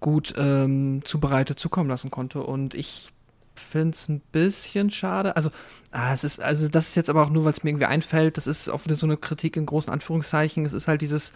gut 0.00 0.34
ähm, 0.36 1.02
zubereitet 1.04 1.58
zukommen 1.58 1.88
lassen 1.88 2.10
konnte. 2.10 2.42
Und 2.42 2.74
ich 2.74 3.12
finde 3.54 3.94
es 3.94 4.08
ein 4.08 4.20
bisschen 4.32 4.90
schade. 4.90 5.36
Also, 5.36 5.50
ah, 5.90 6.12
es 6.12 6.24
ist, 6.24 6.40
also 6.40 6.68
das 6.68 6.88
ist 6.88 6.96
jetzt 6.96 7.10
aber 7.10 7.22
auch 7.22 7.30
nur, 7.30 7.44
weil 7.44 7.52
es 7.52 7.62
mir 7.62 7.70
irgendwie 7.70 7.86
einfällt, 7.86 8.36
das 8.36 8.46
ist 8.46 8.68
auch 8.68 8.84
wieder 8.84 8.96
so 8.96 9.06
eine 9.06 9.16
Kritik 9.16 9.56
in 9.56 9.66
großen 9.66 9.92
Anführungszeichen. 9.92 10.64
Es 10.64 10.72
ist 10.72 10.88
halt 10.88 11.02
dieses, 11.02 11.32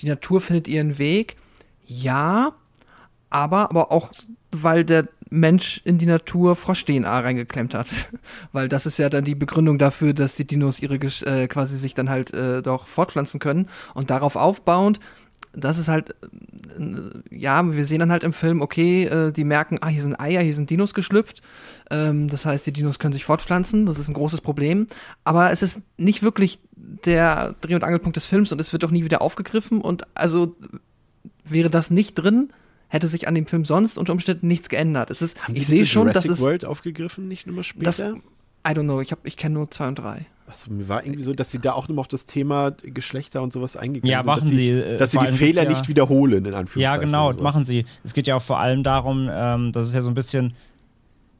die 0.00 0.08
Natur 0.08 0.40
findet 0.40 0.68
ihren 0.68 0.98
Weg. 0.98 1.36
Ja, 1.86 2.54
aber, 3.30 3.70
aber 3.70 3.92
auch, 3.92 4.10
weil 4.52 4.84
der 4.84 5.08
Mensch 5.30 5.80
in 5.84 5.98
die 5.98 6.06
Natur 6.06 6.56
Frosch-DNA 6.56 7.20
reingeklemmt 7.20 7.74
hat. 7.74 7.88
weil 8.52 8.68
das 8.68 8.86
ist 8.86 8.98
ja 8.98 9.08
dann 9.08 9.24
die 9.24 9.34
Begründung 9.34 9.78
dafür, 9.78 10.14
dass 10.14 10.34
die 10.34 10.46
Dinos 10.46 10.80
ihre 10.80 10.94
äh, 10.96 11.46
quasi 11.48 11.76
sich 11.76 11.94
dann 11.94 12.10
halt 12.10 12.32
äh, 12.32 12.62
doch 12.62 12.86
fortpflanzen 12.86 13.40
können. 13.40 13.68
Und 13.94 14.10
darauf 14.10 14.36
aufbauend, 14.36 15.00
das 15.52 15.78
ist 15.78 15.88
halt, 15.88 16.14
äh, 16.78 17.36
ja, 17.36 17.64
wir 17.74 17.84
sehen 17.84 18.00
dann 18.00 18.12
halt 18.12 18.24
im 18.24 18.32
Film, 18.32 18.60
okay, 18.60 19.04
äh, 19.04 19.32
die 19.32 19.44
merken, 19.44 19.78
ah, 19.80 19.88
hier 19.88 20.02
sind 20.02 20.18
Eier, 20.18 20.42
hier 20.42 20.54
sind 20.54 20.70
Dinos 20.70 20.94
geschlüpft. 20.94 21.42
Ähm, 21.90 22.28
das 22.28 22.46
heißt, 22.46 22.66
die 22.66 22.72
Dinos 22.72 22.98
können 22.98 23.12
sich 23.12 23.24
fortpflanzen, 23.24 23.86
das 23.86 23.98
ist 23.98 24.08
ein 24.08 24.14
großes 24.14 24.40
Problem. 24.40 24.86
Aber 25.24 25.50
es 25.50 25.62
ist 25.62 25.80
nicht 25.96 26.22
wirklich 26.22 26.60
der 26.76 27.54
Dreh- 27.60 27.74
und 27.74 27.84
Angelpunkt 27.84 28.16
des 28.16 28.26
Films 28.26 28.52
und 28.52 28.60
es 28.60 28.72
wird 28.72 28.84
auch 28.84 28.90
nie 28.90 29.04
wieder 29.04 29.22
aufgegriffen. 29.22 29.80
Und 29.80 30.04
also 30.14 30.56
wäre 31.44 31.70
das 31.70 31.90
nicht 31.90 32.14
drin, 32.14 32.52
hätte 32.88 33.06
sich 33.08 33.28
an 33.28 33.34
dem 33.34 33.46
Film 33.46 33.64
sonst 33.64 33.98
unter 33.98 34.12
Umständen 34.12 34.48
nichts 34.48 34.68
geändert. 34.68 35.10
Es 35.10 35.22
ist, 35.22 35.42
Haben 35.42 35.54
ich 35.54 35.66
sehe 35.66 35.86
schon, 35.86 36.08
dass 36.12 36.26
es 36.26 36.40
World 36.40 36.64
aufgegriffen, 36.64 37.28
nicht 37.28 37.46
nur 37.46 37.62
später. 37.62 37.84
Das, 37.84 38.00
I 38.00 38.70
don't 38.70 38.84
know, 38.84 39.00
ich, 39.00 39.14
ich 39.24 39.36
kenne 39.36 39.54
nur 39.54 39.70
zwei 39.70 39.88
und 39.88 39.98
drei. 39.98 40.26
Achso, 40.46 40.70
mir 40.70 40.88
war 40.88 41.04
irgendwie 41.04 41.22
so, 41.22 41.34
dass 41.34 41.50
sie 41.50 41.58
da 41.58 41.74
auch 41.74 41.88
nochmal 41.88 42.00
auf 42.00 42.08
das 42.08 42.24
Thema 42.24 42.70
Geschlechter 42.70 43.42
und 43.42 43.52
sowas 43.52 43.76
eingegangen 43.76 44.10
ja, 44.10 44.22
sind. 44.22 44.28
Ja, 44.28 44.34
machen 44.34 44.50
sie. 44.50 44.70
Äh, 44.70 44.98
dass 44.98 45.10
sie 45.10 45.18
die 45.18 45.26
Fehler 45.26 45.64
ja, 45.64 45.68
nicht 45.68 45.88
wiederholen, 45.88 46.44
in 46.46 46.54
Anführungszeichen. 46.54 46.80
Ja, 46.80 46.96
genau, 46.96 47.32
machen 47.42 47.66
sie. 47.66 47.84
Es 48.02 48.14
geht 48.14 48.26
ja 48.26 48.36
auch 48.36 48.42
vor 48.42 48.58
allem 48.58 48.82
darum, 48.82 49.28
ähm, 49.30 49.72
dass 49.72 49.86
es 49.86 49.94
ja 49.94 50.00
so 50.00 50.08
ein 50.08 50.14
bisschen 50.14 50.54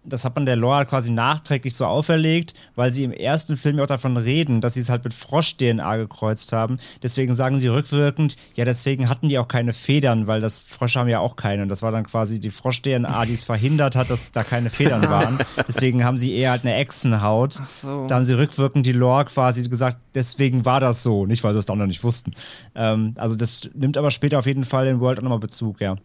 das 0.05 0.25
hat 0.25 0.35
man 0.35 0.47
der 0.47 0.57
Lore 0.57 0.87
quasi 0.87 1.11
nachträglich 1.11 1.75
so 1.75 1.85
auferlegt, 1.85 2.55
weil 2.75 2.93
sie 2.93 3.05
im 3.05 3.13
ersten 3.13 3.57
Film 3.57 3.79
ja 3.79 3.85
auch 3.85 3.89
davon 3.89 4.17
reden, 4.17 4.61
dass 4.61 4.75
sie 4.75 4.81
es 4.81 4.89
halt 4.89 5.05
mit 5.05 5.15
Frosch-DNA 5.15 5.97
gekreuzt 5.97 6.53
haben. 6.53 6.79
Deswegen 7.03 7.35
sagen 7.35 7.59
sie 7.59 7.69
rückwirkend, 7.69 8.37
ja, 8.55 8.65
deswegen 8.65 9.09
hatten 9.09 9.29
die 9.29 9.39
auch 9.39 9.49
keine 9.49 9.75
Federn, 9.75 10.27
weil 10.27 10.41
das 10.41 10.61
Frösche 10.61 11.01
haben 11.01 11.09
ja 11.09 11.21
auch 11.21 11.37
keine. 11.37 11.63
Und 11.63 11.69
das 11.69 11.83
war 11.83 11.93
dann 11.93 12.05
quasi 12.05 12.41
die 12.41 12.51
Frosch-DNA, 12.51 13.27
die 13.27 13.35
es 13.35 13.45
verhindert 13.45 13.97
hat, 13.97 14.11
dass 14.11 14.33
da 14.33 14.45
keine 14.45 14.71
Federn 14.71 15.03
waren. 15.11 15.39
Deswegen 15.67 16.05
haben 16.05 16.19
sie 16.19 16.35
eher 16.35 16.53
halt 16.53 16.65
eine 16.65 16.75
Echsenhaut. 16.75 17.59
Ach 17.63 17.69
so. 17.69 18.07
Da 18.07 18.17
haben 18.17 18.25
sie 18.25 18.37
rückwirkend 18.37 18.87
die 18.87 18.93
Lore 18.93 19.27
quasi 19.27 19.69
gesagt, 19.69 19.99
deswegen 20.15 20.65
war 20.65 20.81
das 20.81 21.03
so. 21.03 21.27
Nicht, 21.27 21.45
weil 21.45 21.53
sie 21.53 21.59
es 21.59 21.69
auch 21.69 21.77
noch 21.77 21.87
nicht 21.87 22.05
wussten. 22.05 22.33
Ähm, 22.75 23.15
also 23.19 23.37
das 23.37 23.69
nimmt 23.75 23.97
aber 23.97 24.11
später 24.11 24.39
auf 24.39 24.47
jeden 24.47 24.65
Fall 24.65 24.87
in 24.87 25.01
World 25.01 25.19
auch 25.19 25.23
nochmal 25.23 25.39
Bezug, 25.39 25.81
ja. 25.81 25.97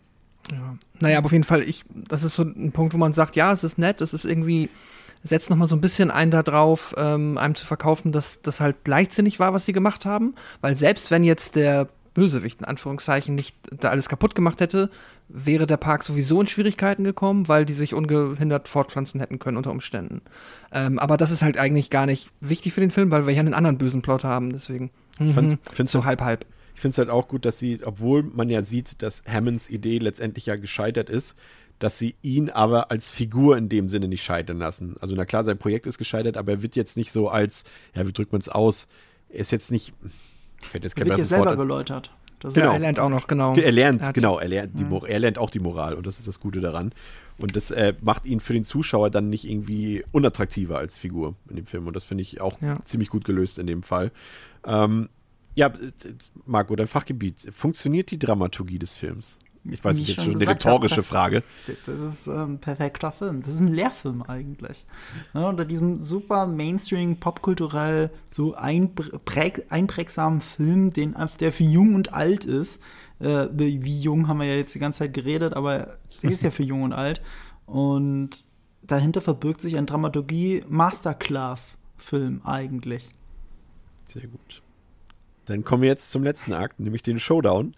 Ja. 0.52 0.78
Naja, 1.00 1.18
aber 1.18 1.26
auf 1.26 1.32
jeden 1.32 1.44
Fall, 1.44 1.62
ich, 1.64 1.84
das 1.94 2.24
ist 2.24 2.36
so 2.36 2.44
ein 2.44 2.72
Punkt, 2.72 2.94
wo 2.94 2.98
man 2.98 3.14
sagt, 3.14 3.36
ja, 3.36 3.52
es 3.52 3.64
ist 3.64 3.78
nett, 3.78 4.02
es 4.02 4.14
ist 4.14 4.26
irgendwie, 4.26 4.70
setzt 5.24 5.50
nochmal 5.50 5.68
so 5.68 5.76
ein 5.76 5.82
bisschen 5.82 6.12
ein 6.12 6.32
darauf, 6.32 6.94
ähm, 6.98 7.38
einem 7.38 7.56
zu 7.56 7.66
verkaufen, 7.66 8.12
dass 8.12 8.42
das 8.42 8.60
halt 8.60 8.88
leichtsinnig 8.88 9.40
war, 9.40 9.54
was 9.54 9.66
sie 9.66 9.74
gemacht 9.74 10.06
haben. 10.06 10.36
Weil 10.62 10.76
selbst 10.76 11.12
wenn 11.12 11.24
jetzt 11.24 11.56
der 11.56 11.88
Bösewicht 12.14 12.60
in 12.62 12.66
Anführungszeichen 12.66 13.34
nicht 13.34 13.56
da 13.72 13.90
alles 13.90 14.08
kaputt 14.08 14.36
gemacht 14.36 14.62
hätte, 14.62 14.90
wäre 15.30 15.66
der 15.66 15.78
Park 15.78 16.04
sowieso 16.04 16.42
in 16.42 16.48
Schwierigkeiten 16.48 17.04
gekommen, 17.04 17.48
weil 17.48 17.66
die 17.66 17.74
sich 17.74 17.94
ungehindert 17.94 18.68
fortpflanzen 18.68 19.20
hätten 19.20 19.40
können 19.40 19.58
unter 19.58 19.72
Umständen. 19.72 20.22
Ähm, 20.72 21.00
aber 21.00 21.18
das 21.18 21.32
ist 21.32 21.42
halt 21.42 21.58
eigentlich 21.58 21.90
gar 21.90 22.06
nicht 22.06 22.30
wichtig 22.40 22.74
für 22.74 22.82
den 22.82 22.92
Film, 22.92 23.10
weil 23.12 23.26
wir 23.26 23.34
ja 23.34 23.40
einen 23.40 23.54
anderen 23.54 23.78
bösen 23.78 24.02
Plot 24.02 24.24
haben, 24.24 24.52
deswegen. 24.52 24.92
Ich 25.20 25.36
mhm. 25.36 25.58
so 25.86 26.06
halb 26.06 26.22
halb. 26.22 26.46
Ich 26.76 26.82
finde 26.82 26.94
es 26.94 26.98
halt 26.98 27.10
auch 27.10 27.28
gut, 27.28 27.46
dass 27.46 27.60
sie, 27.60 27.80
obwohl 27.84 28.24
man 28.24 28.50
ja 28.50 28.62
sieht, 28.64 29.02
dass 29.02 29.24
Hammonds 29.28 29.70
Idee 29.70 30.00
letztendlich 30.00 30.48
ja 30.48 30.56
gescheitert 30.56 31.10
ist, 31.10 31.36
dass 31.80 31.98
sie 31.98 32.16
ihn 32.22 32.50
aber 32.50 32.92
als 32.92 33.10
Figur 33.10 33.58
in 33.58 33.70
dem 33.70 33.90
Sinne 33.90 34.08
nicht 34.08 34.24
scheitern 34.24 34.58
lassen. 34.58 34.96
Also 35.00 35.16
na 35.16 35.26
klar, 35.26 35.44
sein 35.44 35.58
Projekt 35.58 35.86
ist 35.86 35.98
gescheitert, 35.98 36.38
aber 36.38 36.54
er 36.54 36.62
wird 36.64 36.76
jetzt 36.76 36.98
nicht 36.98 37.12
so 37.12 37.30
als, 37.30 37.66
ja, 37.94 38.08
wie 38.08 38.14
drückt 38.14 38.32
man 38.32 38.42
es 38.42 38.50
aus? 38.50 38.88
Er 39.30 39.40
ist 39.40 39.52
jetzt 39.52 39.72
nicht, 39.72 39.94
fällt 40.62 40.84
jetzt 40.84 40.96
kein 40.96 41.08
er 41.08 41.10
wird 41.10 41.20
ja 41.20 41.26
selber 41.26 41.48
Wort, 41.48 41.58
geläutert. 41.58 42.12
Das 42.40 42.54
genau. 42.54 42.74
Er 42.74 42.80
lernt 42.80 43.00
auch 43.00 43.10
noch, 43.10 43.28
genau. 43.28 43.56
Er 43.56 43.72
lernt, 43.72 44.02
er 44.02 44.14
genau, 44.14 44.38
er 44.38 44.50
lernt, 44.50 44.78
die, 44.78 44.86
er 45.08 45.20
lernt 45.20 45.38
auch 45.38 45.50
die 45.50 45.60
Moral 45.60 45.94
und 45.94 46.06
das 46.06 46.20
ist 46.20 46.28
das 46.28 46.40
Gute 46.40 46.60
daran. 46.60 46.94
Und 47.38 47.56
das 47.56 47.72
äh, 47.72 47.94
macht 48.02 48.26
ihn 48.26 48.40
für 48.40 48.54
den 48.54 48.64
Zuschauer 48.64 49.10
dann 49.10 49.30
nicht 49.30 49.50
irgendwie 49.50 50.04
unattraktiver 50.12 50.78
als 50.78 50.98
Figur 50.98 51.36
in 51.50 51.56
dem 51.56 51.66
Film. 51.66 51.88
Und 51.88 51.96
das 51.96 52.04
finde 52.04 52.22
ich 52.22 52.42
auch 52.42 52.62
ja. 52.62 52.80
ziemlich 52.84 53.10
gut 53.10 53.26
gelöst 53.26 53.60
in 53.60 53.66
dem 53.66 53.82
Fall. 53.82 54.12
Ähm, 54.66 55.10
ja, 55.56 55.72
Marco, 56.46 56.76
dein 56.76 56.88
Fachgebiet. 56.88 57.48
Funktioniert 57.52 58.12
die 58.12 58.20
Dramaturgie 58.20 58.80
des 58.80 58.92
Films? 58.92 59.38
Ich 59.66 59.84
weiß, 59.84 59.94
das 59.94 60.02
ist 60.02 60.10
jetzt 60.10 60.24
schon 60.24 60.36
eine 60.36 60.46
rhetorische 60.46 60.98
hab, 60.98 61.06
Frage. 61.06 61.42
Das 61.86 62.00
ist 62.00 62.28
ein 62.28 62.52
ähm, 62.52 62.60
perfekter 62.60 63.14
Film. 63.14 63.44
Das 63.44 63.54
ist 63.54 63.62
ein 63.62 63.74
Lehrfilm 63.74 64.22
eigentlich. 64.24 64.86
Ja, 65.34 65.48
unter 65.48 65.64
diesem 65.64 66.00
super 66.00 66.48
Mainstream, 66.48 67.16
popkulturell 67.16 68.10
so 68.30 68.56
einpräg 68.56 69.68
einprägsamen 69.70 70.42
Film, 70.42 70.92
den, 70.92 71.16
der 71.40 71.54
für 71.54 71.64
jung 71.64 71.96
und 71.96 72.14
alt 72.14 72.44
ist. 72.44 72.82
Äh, 73.20 73.48
wie 73.54 74.02
jung 74.02 74.28
haben 74.28 74.40
wir 74.40 74.48
ja 74.48 74.56
jetzt 74.56 74.76
die 74.76 74.80
ganze 74.80 75.00
Zeit 75.00 75.14
geredet, 75.14 75.54
aber 75.54 75.98
der 76.22 76.32
ist 76.32 76.44
ja 76.44 76.52
für 76.52 76.64
jung 76.64 76.84
und 76.84 76.92
alt. 76.92 77.22
Und 77.66 78.44
dahinter 78.82 79.22
verbirgt 79.22 79.62
sich 79.62 79.78
ein 79.78 79.86
Dramaturgie-Masterclass-Film 79.86 82.42
eigentlich. 82.44 83.08
Sehr 84.06 84.28
gut. 84.28 84.63
Dann 85.46 85.64
kommen 85.64 85.82
wir 85.82 85.90
jetzt 85.90 86.12
zum 86.12 86.24
letzten 86.24 86.54
Akt, 86.54 86.80
nämlich 86.80 87.02
den 87.02 87.20
Showdown, 87.20 87.74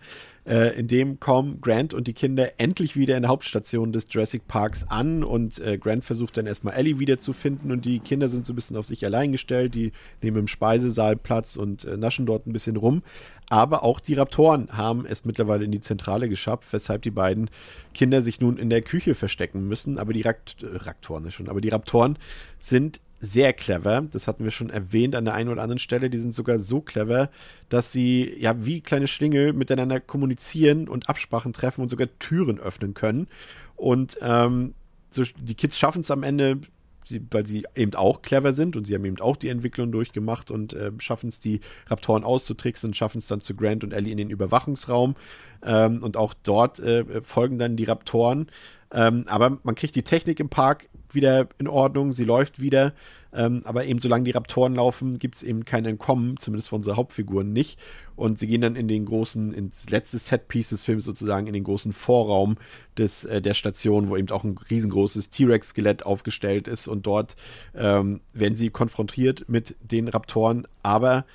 äh, 0.48 0.78
in 0.80 0.88
dem 0.88 1.20
kommen 1.20 1.60
Grant 1.60 1.94
und 1.94 2.08
die 2.08 2.14
Kinder 2.14 2.60
endlich 2.60 2.96
wieder 2.96 3.18
in 3.18 3.24
der 3.24 3.32
Hauptstation 3.32 3.92
des 3.92 4.06
Jurassic 4.10 4.48
Parks 4.48 4.84
an 4.84 5.24
und 5.24 5.60
äh, 5.60 5.78
Grant 5.78 6.06
versucht 6.06 6.38
dann 6.38 6.46
erstmal 6.46 6.76
Ellie 6.76 7.00
wiederzufinden 7.00 7.72
und 7.72 7.86
die 7.86 8.00
Kinder 8.00 8.28
sind 8.28 8.46
so 8.46 8.54
ein 8.54 8.56
bisschen 8.56 8.78
auf 8.78 8.86
sich 8.86 9.04
allein 9.06 9.32
gestellt, 9.32 9.74
die 9.74 9.92
nehmen 10.22 10.38
im 10.38 10.48
Speisesaal 10.48 11.16
Platz 11.16 11.56
und 11.56 11.86
äh, 11.86 11.98
naschen 11.98 12.28
dort 12.28 12.46
ein 12.46 12.54
bisschen 12.54 12.76
rum. 12.76 13.02
Aber 13.50 13.84
auch 13.84 14.00
die 14.00 14.16
Raptoren 14.16 14.70
haben 14.72 15.06
es 15.06 15.26
mittlerweile 15.26 15.66
in 15.66 15.72
die 15.72 15.80
Zentrale 15.80 16.30
geschafft, 16.30 16.72
weshalb 16.72 17.04
die 17.04 17.12
beiden 17.12 17.50
Kinder 17.94 18.22
sich 18.22 18.40
nun 18.40 18.58
in 18.58 18.70
der 18.70 18.82
Küche 18.82 19.14
verstecken 19.16 19.68
müssen. 19.68 19.98
Aber 19.98 20.14
die 20.14 20.22
Rakt 20.22 20.64
äh, 20.64 20.68
Raktoren 20.78 21.32
schon, 21.32 21.50
aber 21.50 21.62
die 21.62 21.70
Raptoren 21.70 22.20
sind 22.60 23.02
sehr 23.20 23.54
clever. 23.54 24.02
Das 24.02 24.28
hatten 24.28 24.44
wir 24.44 24.52
schon 24.52 24.70
erwähnt 24.70 25.16
an 25.16 25.26
der 25.26 25.34
einen 25.34 25.50
oder 25.50 25.62
anderen 25.62 25.80
Stelle. 25.80 26.10
Die 26.10 26.18
sind 26.18 26.36
sogar 26.36 26.60
so 26.60 26.82
clever, 26.82 27.30
dass 27.70 27.92
sie 27.92 28.36
ja 28.40 28.66
wie 28.66 28.82
kleine 28.82 29.08
Schlingel 29.08 29.54
miteinander 29.54 30.00
kommunizieren 30.00 30.88
und 30.88 31.10
Absprachen 31.10 31.54
treffen 31.54 31.82
und 31.82 31.90
sogar 31.90 32.08
Türen 32.20 32.60
öffnen 32.60 32.94
können. 32.94 33.28
Und 33.76 34.18
ähm, 34.22 34.74
so, 35.10 35.24
die 35.24 35.56
Kids 35.56 35.78
schaffen 35.78 36.02
es 36.02 36.12
am 36.12 36.24
Ende, 36.24 36.60
sie, 37.08 37.22
weil 37.32 37.46
sie 37.46 37.64
eben 37.76 37.96
auch 37.96 38.22
clever 38.22 38.54
sind 38.54 38.76
und 38.76 38.86
sie 38.86 38.96
haben 38.96 39.06
eben 39.06 39.20
auch 39.20 39.38
die 39.38 39.50
Entwicklung 39.50 39.92
durchgemacht 39.92 40.52
und 40.52 40.74
äh, 40.74 40.92
schaffen 41.00 41.30
es, 41.30 41.40
die 41.40 41.62
Raptoren 41.88 42.24
auszutricksen 42.24 42.90
und 42.90 42.94
schaffen 42.96 43.20
es 43.20 43.28
dann 43.28 43.42
zu 43.42 43.56
Grant 43.56 43.84
und 43.84 43.94
Ellie 43.94 44.12
in 44.12 44.18
den 44.18 44.30
Überwachungsraum. 44.30 45.16
Ähm, 45.64 46.04
und 46.04 46.18
auch 46.18 46.34
dort 46.44 46.80
äh, 46.80 47.22
folgen 47.22 47.58
dann 47.58 47.76
die 47.76 47.86
Raptoren. 47.86 48.48
Ähm, 48.92 49.26
aber 49.28 49.58
man 49.64 49.76
kriegt 49.76 49.96
die 49.96 50.04
Technik 50.04 50.40
im 50.40 50.50
Park 50.50 50.90
wieder 51.12 51.48
in 51.58 51.68
Ordnung, 51.68 52.12
sie 52.12 52.26
läuft 52.26 52.60
wieder. 52.60 52.94
Ähm, 53.34 53.62
aber 53.66 53.86
eben 53.86 54.00
solange 54.00 54.24
die 54.24 54.32
Raptoren 54.32 54.76
laufen, 54.76 55.20
gibt 55.20 55.36
es 55.36 55.44
eben 55.44 55.66
kein 55.66 55.86
Entkommen, 55.86 56.38
zumindest 56.38 56.70
von 56.70 56.78
unserer 56.78 56.96
Hauptfiguren 56.96 57.52
nicht. 57.52 57.80
Und 58.16 58.40
sie 58.40 58.48
gehen 58.48 58.62
dann 58.62 58.76
in 58.76 58.88
den 58.88 59.06
großen, 59.06 59.54
ins 59.54 59.90
letzte 59.90 60.18
Setpiece 60.18 60.70
des 60.70 60.84
Films 60.84 61.04
sozusagen, 61.04 61.48
in 61.48 61.54
den 61.54 61.64
großen 61.64 61.92
Vorraum 61.92 62.58
des, 62.98 63.26
äh, 63.26 63.42
der 63.42 63.54
Station, 63.54 64.08
wo 64.08 64.16
eben 64.16 64.30
auch 64.30 64.44
ein 64.44 64.58
riesengroßes 64.70 65.32
T-Rex-Skelett 65.32 66.06
aufgestellt 66.06 66.68
ist. 66.68 66.88
Und 66.88 67.06
dort 67.08 67.36
ähm, 67.76 68.22
werden 68.34 68.56
sie 68.56 68.70
konfrontiert 68.70 69.50
mit 69.50 69.76
den 69.82 70.08
Raptoren. 70.08 70.68
Aber 70.82 71.26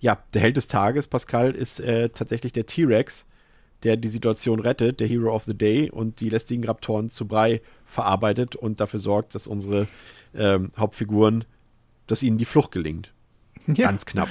ja, 0.00 0.18
der 0.34 0.42
Held 0.42 0.56
des 0.56 0.68
Tages, 0.68 1.08
Pascal, 1.08 1.52
ist 1.52 1.80
äh, 1.80 2.10
tatsächlich 2.10 2.52
der 2.52 2.66
T-Rex 2.66 3.26
der 3.84 3.96
die 3.96 4.08
Situation 4.08 4.60
rettet, 4.60 5.00
der 5.00 5.06
Hero 5.06 5.34
of 5.34 5.44
the 5.44 5.56
Day 5.56 5.90
und 5.90 6.20
die 6.20 6.28
lästigen 6.28 6.64
Raptoren 6.64 7.10
zu 7.10 7.26
Brei 7.26 7.60
verarbeitet 7.86 8.56
und 8.56 8.80
dafür 8.80 9.00
sorgt, 9.00 9.34
dass 9.34 9.46
unsere 9.46 9.86
ähm, 10.34 10.72
Hauptfiguren, 10.76 11.44
dass 12.06 12.22
ihnen 12.22 12.38
die 12.38 12.44
Flucht 12.44 12.72
gelingt. 12.72 13.12
Ja. 13.66 13.86
Ganz 13.86 14.06
knapp. 14.06 14.28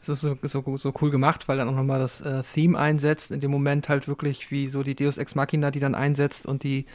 So, 0.00 0.14
so, 0.14 0.36
so, 0.42 0.76
so, 0.76 0.94
cool 1.00 1.10
gemacht, 1.10 1.48
weil 1.48 1.58
dann 1.58 1.68
auch 1.68 1.74
nochmal 1.74 1.98
das 1.98 2.20
äh, 2.20 2.42
Theme 2.42 2.78
einsetzt, 2.78 3.30
in 3.30 3.40
dem 3.40 3.50
Moment 3.50 3.88
halt 3.88 4.08
wirklich 4.08 4.50
wie 4.50 4.68
so 4.68 4.82
die 4.82 4.94
Deus 4.94 5.18
Ex 5.18 5.34
Machina, 5.34 5.70
die 5.70 5.80
dann 5.80 5.94
einsetzt 5.94 6.46
und 6.46 6.62
die 6.62 6.86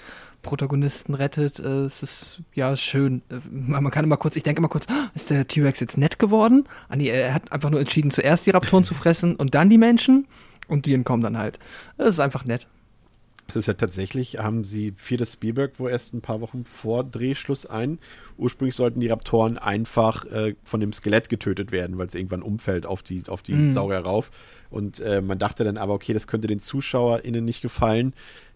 Protagonisten 0.42 1.14
rettet. 1.14 1.60
Äh, 1.60 1.85
es 1.85 2.03
ist 2.03 2.42
ja 2.53 2.76
schön. 2.76 3.22
Äh, 3.30 3.35
man 3.51 3.92
kann 3.92 4.06
immer 4.06 4.18
kurz, 4.18 4.35
ich 4.35 4.43
denke 4.43 4.60
immer 4.60 4.69
kurz, 4.69 4.88
ah, 4.90 5.11
ist 5.14 5.30
der 5.30 5.48
T-Rex 5.48 5.80
jetzt 5.80 5.98
nett 5.98 6.19
geworden? 6.19 6.68
Ah, 6.90 6.95
nee, 6.95 7.10
er 7.10 7.34
hat 7.34 7.51
einfach 7.51 7.69
nur 7.69 7.80
entschieden, 7.80 8.11
zuerst 8.11 8.45
die 8.45 8.51
Raptoren 8.51 8.84
zu 8.84 8.93
fressen 8.93 9.35
und 9.35 9.56
dann 9.56 9.69
die 9.69 9.77
Menschen. 9.77 10.27
Und 10.72 10.85
die 10.85 10.93
entkommen 10.93 11.22
dann 11.22 11.38
halt. 11.38 11.59
Das 11.98 12.08
ist 12.08 12.19
einfach 12.22 12.45
nett. 12.45 12.66
Es 13.50 13.58
ist 13.58 13.66
ja 13.66 13.74
tatsächlich, 13.74 14.38
haben 14.38 14.64
sie 14.64 14.93
für 14.95 15.17
das 15.17 15.33
Spielberg 15.33 15.74
wo 15.77 15.90
erst 15.90 16.14
ein 16.14 16.22
paar 16.22 16.40
Wochen 16.40 16.64
vor 16.64 17.03
Drehschluss 17.03 17.66
ein. 17.66 18.00
Ursprünglich 18.38 18.77
sollten 18.77 19.01
die 19.01 19.09
Raptoren 19.09 19.58
einfach 19.58 20.24
äh, 20.27 20.56
von 20.64 20.80
dem 20.80 20.93
Skelett 20.93 21.27
getötet 21.27 21.74
werden, 21.74 21.98
weil 21.98 22.08
es 22.08 22.16
irgendwann 22.16 22.41
umfällt 22.41 22.85
auf 22.85 23.03
die, 23.03 23.24
auf 23.27 23.41
die 23.41 23.56
mhm. 23.56 23.72
Saurier 23.72 24.00
rauf. 24.00 24.32
Und 24.69 25.01
äh, 25.01 25.22
man 25.22 25.40
dachte 25.40 25.66
dann 25.66 25.75
aber, 25.75 25.93
okay, 25.93 26.14
das 26.14 26.27
könnte 26.27 26.48
den 26.48 26.59
ZuschauerInnen 26.59 27.43
nicht 27.43 27.61
gefallen 27.61 28.14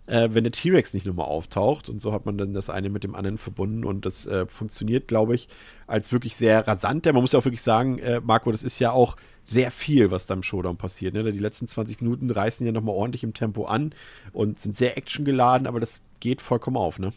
äh, 0.07 0.29
wenn 0.31 0.43
der 0.43 0.53
T-Rex 0.53 0.93
nicht 0.93 1.05
nochmal 1.05 1.25
auftaucht. 1.25 1.89
Und 1.89 2.01
so 2.01 2.13
hat 2.13 2.25
man 2.25 2.37
dann 2.37 2.53
das 2.53 2.69
eine 2.69 2.89
mit 2.89 3.03
dem 3.03 3.15
anderen 3.15 3.37
verbunden 3.37 3.83
und 3.83 4.05
das 4.05 4.25
äh, 4.25 4.45
funktioniert, 4.47 5.07
glaube 5.07 5.35
ich, 5.35 5.47
als 5.87 6.11
wirklich 6.11 6.35
sehr 6.35 6.67
rasant. 6.67 7.05
Man 7.05 7.15
muss 7.15 7.31
ja 7.31 7.39
auch 7.39 7.45
wirklich 7.45 7.61
sagen, 7.61 7.99
äh, 7.99 8.21
Marco, 8.23 8.51
das 8.51 8.63
ist 8.63 8.79
ja 8.79 8.91
auch 8.91 9.15
sehr 9.45 9.71
viel, 9.71 10.11
was 10.11 10.25
da 10.25 10.33
im 10.33 10.43
Showdown 10.43 10.75
passiert. 10.75 11.13
Ne? 11.13 11.31
Die 11.31 11.39
letzten 11.39 11.67
20 11.67 12.01
Minuten 12.01 12.29
reißen 12.29 12.65
ja 12.65 12.71
nochmal 12.71 12.95
ordentlich 12.95 13.23
im 13.23 13.33
Tempo 13.33 13.65
an 13.65 13.93
und 14.33 14.59
sind 14.59 14.75
sehr 14.75 14.97
actiongeladen, 14.97 15.67
aber 15.67 15.79
das 15.79 16.01
geht 16.19 16.41
vollkommen 16.41 16.77
auf, 16.77 16.99
ne? 16.99 17.13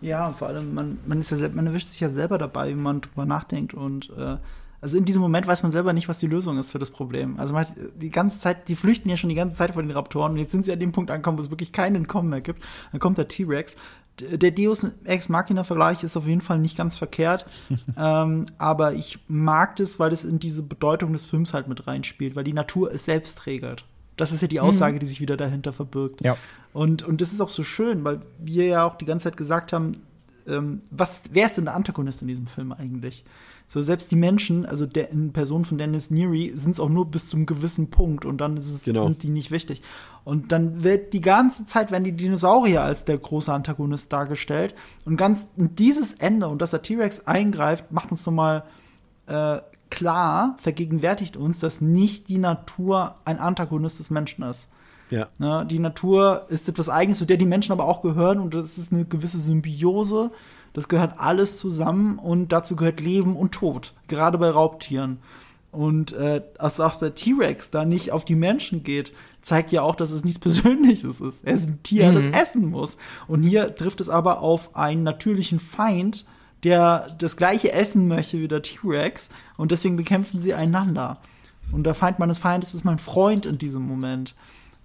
Ja, 0.00 0.32
vor 0.32 0.48
allem, 0.48 0.74
man, 0.74 0.98
man, 1.06 1.20
ist 1.20 1.30
ja, 1.30 1.48
man 1.48 1.66
erwischt 1.66 1.88
sich 1.88 2.00
ja 2.00 2.08
selber 2.08 2.38
dabei, 2.38 2.70
wie 2.70 2.74
man 2.74 3.00
drüber 3.00 3.24
nachdenkt 3.24 3.74
und 3.74 4.10
äh, 4.16 4.36
also 4.80 4.96
in 4.96 5.04
diesem 5.04 5.22
Moment 5.22 5.46
weiß 5.46 5.64
man 5.64 5.72
selber 5.72 5.92
nicht, 5.92 6.08
was 6.08 6.18
die 6.18 6.28
Lösung 6.28 6.56
ist 6.56 6.70
für 6.70 6.78
das 6.78 6.92
Problem. 6.92 7.38
Also 7.38 7.52
man 7.52 7.66
hat 7.66 7.74
die 7.96 8.10
ganze 8.10 8.38
Zeit, 8.38 8.68
die 8.68 8.76
flüchten 8.76 9.10
ja 9.10 9.16
schon 9.16 9.28
die 9.28 9.34
ganze 9.34 9.56
Zeit 9.56 9.72
vor 9.72 9.82
den 9.82 9.90
Raptoren 9.90 10.32
und 10.32 10.38
jetzt 10.38 10.52
sind 10.52 10.64
sie 10.64 10.72
an 10.72 10.78
dem 10.78 10.92
Punkt 10.92 11.10
angekommen, 11.10 11.36
wo 11.36 11.42
es 11.42 11.50
wirklich 11.50 11.72
keinen 11.72 11.96
Entkommen 11.96 12.30
mehr 12.30 12.40
gibt. 12.40 12.62
Dann 12.92 13.00
kommt 13.00 13.18
der 13.18 13.26
T-Rex. 13.26 13.76
Der 14.20 14.50
Deus 14.50 14.86
Ex 15.04 15.28
Machina 15.28 15.64
Vergleich 15.64 16.02
ist 16.04 16.16
auf 16.16 16.26
jeden 16.26 16.40
Fall 16.40 16.58
nicht 16.58 16.76
ganz 16.76 16.96
verkehrt, 16.96 17.46
ähm, 17.96 18.46
aber 18.58 18.94
ich 18.94 19.18
mag 19.28 19.76
das, 19.76 19.98
weil 19.98 20.12
es 20.12 20.24
in 20.24 20.38
diese 20.38 20.62
Bedeutung 20.62 21.12
des 21.12 21.24
Films 21.24 21.54
halt 21.54 21.68
mit 21.68 21.86
reinspielt, 21.86 22.36
weil 22.36 22.44
die 22.44 22.52
Natur 22.52 22.92
es 22.92 23.04
selbst 23.04 23.46
regelt. 23.46 23.84
Das 24.16 24.32
ist 24.32 24.42
ja 24.42 24.48
die 24.48 24.60
Aussage, 24.60 24.96
mhm. 24.96 25.00
die 25.00 25.06
sich 25.06 25.20
wieder 25.20 25.36
dahinter 25.36 25.72
verbirgt. 25.72 26.24
Ja. 26.24 26.36
Und, 26.72 27.02
und 27.02 27.20
das 27.20 27.32
ist 27.32 27.40
auch 27.40 27.50
so 27.50 27.62
schön, 27.62 28.04
weil 28.04 28.20
wir 28.38 28.66
ja 28.66 28.84
auch 28.84 28.96
die 28.98 29.04
ganze 29.04 29.24
Zeit 29.24 29.36
gesagt 29.36 29.72
haben, 29.72 29.92
ähm, 30.46 30.80
was, 30.90 31.22
wer 31.30 31.46
ist 31.46 31.56
denn 31.56 31.66
der 31.66 31.76
Antagonist 31.76 32.22
in 32.22 32.28
diesem 32.28 32.46
Film 32.46 32.72
eigentlich? 32.72 33.24
So, 33.70 33.82
selbst 33.82 34.10
die 34.10 34.16
Menschen, 34.16 34.64
also 34.64 34.86
der, 34.86 35.10
in 35.10 35.32
Person 35.34 35.66
von 35.66 35.76
Dennis 35.76 36.10
Neary, 36.10 36.52
sind 36.54 36.70
es 36.72 36.80
auch 36.80 36.88
nur 36.88 37.04
bis 37.06 37.28
zum 37.28 37.44
gewissen 37.44 37.90
Punkt 37.90 38.24
und 38.24 38.38
dann 38.38 38.56
ist 38.56 38.72
es, 38.72 38.84
Genau. 38.84 39.04
sind 39.04 39.22
die 39.22 39.28
nicht 39.28 39.50
wichtig. 39.50 39.82
Und 40.24 40.52
dann 40.52 40.82
wird 40.82 41.12
die 41.12 41.20
ganze 41.20 41.66
Zeit 41.66 41.90
werden 41.90 42.04
die 42.04 42.12
Dinosaurier 42.16 42.82
als 42.82 43.04
der 43.04 43.18
große 43.18 43.52
Antagonist 43.52 44.10
dargestellt. 44.10 44.74
Und 45.04 45.18
ganz 45.18 45.46
dieses 45.56 46.14
Ende 46.14 46.48
und 46.48 46.62
dass 46.62 46.70
der 46.70 46.80
T-Rex 46.82 47.26
eingreift, 47.26 47.92
macht 47.92 48.10
uns 48.10 48.24
nochmal 48.24 48.64
äh, 49.26 49.58
klar, 49.90 50.56
vergegenwärtigt 50.62 51.36
uns, 51.36 51.60
dass 51.60 51.80
nicht 51.82 52.28
die 52.28 52.38
Natur 52.38 53.16
ein 53.26 53.38
Antagonist 53.38 53.98
des 53.98 54.10
Menschen 54.10 54.44
ist. 54.44 54.68
Ja. 55.10 55.28
Ne, 55.38 55.66
die 55.70 55.78
Natur 55.78 56.46
ist 56.48 56.68
etwas 56.68 56.88
Eigenes, 56.88 57.18
zu 57.18 57.24
der 57.24 57.38
die 57.38 57.46
Menschen 57.46 57.72
aber 57.72 57.86
auch 57.86 58.02
gehören 58.02 58.40
und 58.40 58.54
das 58.54 58.76
ist 58.78 58.92
eine 58.92 59.04
gewisse 59.06 59.38
Symbiose. 59.38 60.30
Das 60.78 60.86
gehört 60.86 61.18
alles 61.18 61.58
zusammen 61.58 62.20
und 62.20 62.52
dazu 62.52 62.76
gehört 62.76 63.00
Leben 63.00 63.34
und 63.34 63.50
Tod, 63.50 63.94
gerade 64.06 64.38
bei 64.38 64.48
Raubtieren. 64.48 65.18
Und 65.72 66.12
äh, 66.12 66.40
dass 66.56 66.78
auch 66.78 67.00
der 67.00 67.16
T-Rex 67.16 67.72
da 67.72 67.84
nicht 67.84 68.12
auf 68.12 68.24
die 68.24 68.36
Menschen 68.36 68.84
geht, 68.84 69.12
zeigt 69.42 69.72
ja 69.72 69.82
auch, 69.82 69.96
dass 69.96 70.12
es 70.12 70.22
nichts 70.22 70.38
Persönliches 70.40 71.20
ist. 71.20 71.44
Er 71.44 71.54
ist 71.54 71.68
ein 71.68 71.82
Tier, 71.82 72.12
das 72.12 72.26
essen 72.26 72.70
muss. 72.70 72.96
Und 73.26 73.42
hier 73.42 73.74
trifft 73.74 74.00
es 74.00 74.08
aber 74.08 74.40
auf 74.40 74.76
einen 74.76 75.02
natürlichen 75.02 75.58
Feind, 75.58 76.26
der 76.62 77.12
das 77.18 77.36
gleiche 77.36 77.72
essen 77.72 78.06
möchte 78.06 78.38
wie 78.38 78.46
der 78.46 78.62
T-Rex. 78.62 79.30
Und 79.56 79.72
deswegen 79.72 79.96
bekämpfen 79.96 80.38
sie 80.38 80.54
einander. 80.54 81.18
Und 81.72 81.82
der 81.82 81.96
Feind 81.96 82.20
meines 82.20 82.38
Feindes 82.38 82.72
ist 82.72 82.84
mein 82.84 82.98
Freund 82.98 83.46
in 83.46 83.58
diesem 83.58 83.82
Moment. 83.82 84.36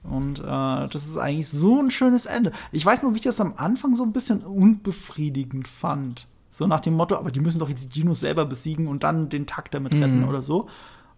Und 0.03 0.39
äh, 0.39 0.43
das 0.43 1.07
ist 1.07 1.17
eigentlich 1.17 1.47
so 1.47 1.81
ein 1.81 1.89
schönes 1.89 2.25
Ende. 2.25 2.51
Ich 2.71 2.85
weiß 2.85 3.03
noch, 3.03 3.11
wie 3.13 3.17
ich 3.17 3.21
das 3.21 3.39
am 3.39 3.53
Anfang 3.55 3.95
so 3.95 4.03
ein 4.03 4.11
bisschen 4.11 4.41
unbefriedigend 4.41 5.67
fand. 5.67 6.27
So 6.49 6.67
nach 6.67 6.81
dem 6.81 6.93
Motto, 6.93 7.15
aber 7.15 7.31
die 7.31 7.39
müssen 7.39 7.59
doch 7.59 7.69
jetzt 7.69 7.83
die 7.95 8.01
Dinos 8.01 8.19
selber 8.19 8.45
besiegen 8.45 8.87
und 8.87 9.03
dann 9.03 9.29
den 9.29 9.47
Takt 9.47 9.73
damit 9.73 9.93
retten 9.93 10.25
oder 10.25 10.41
so. 10.41 10.67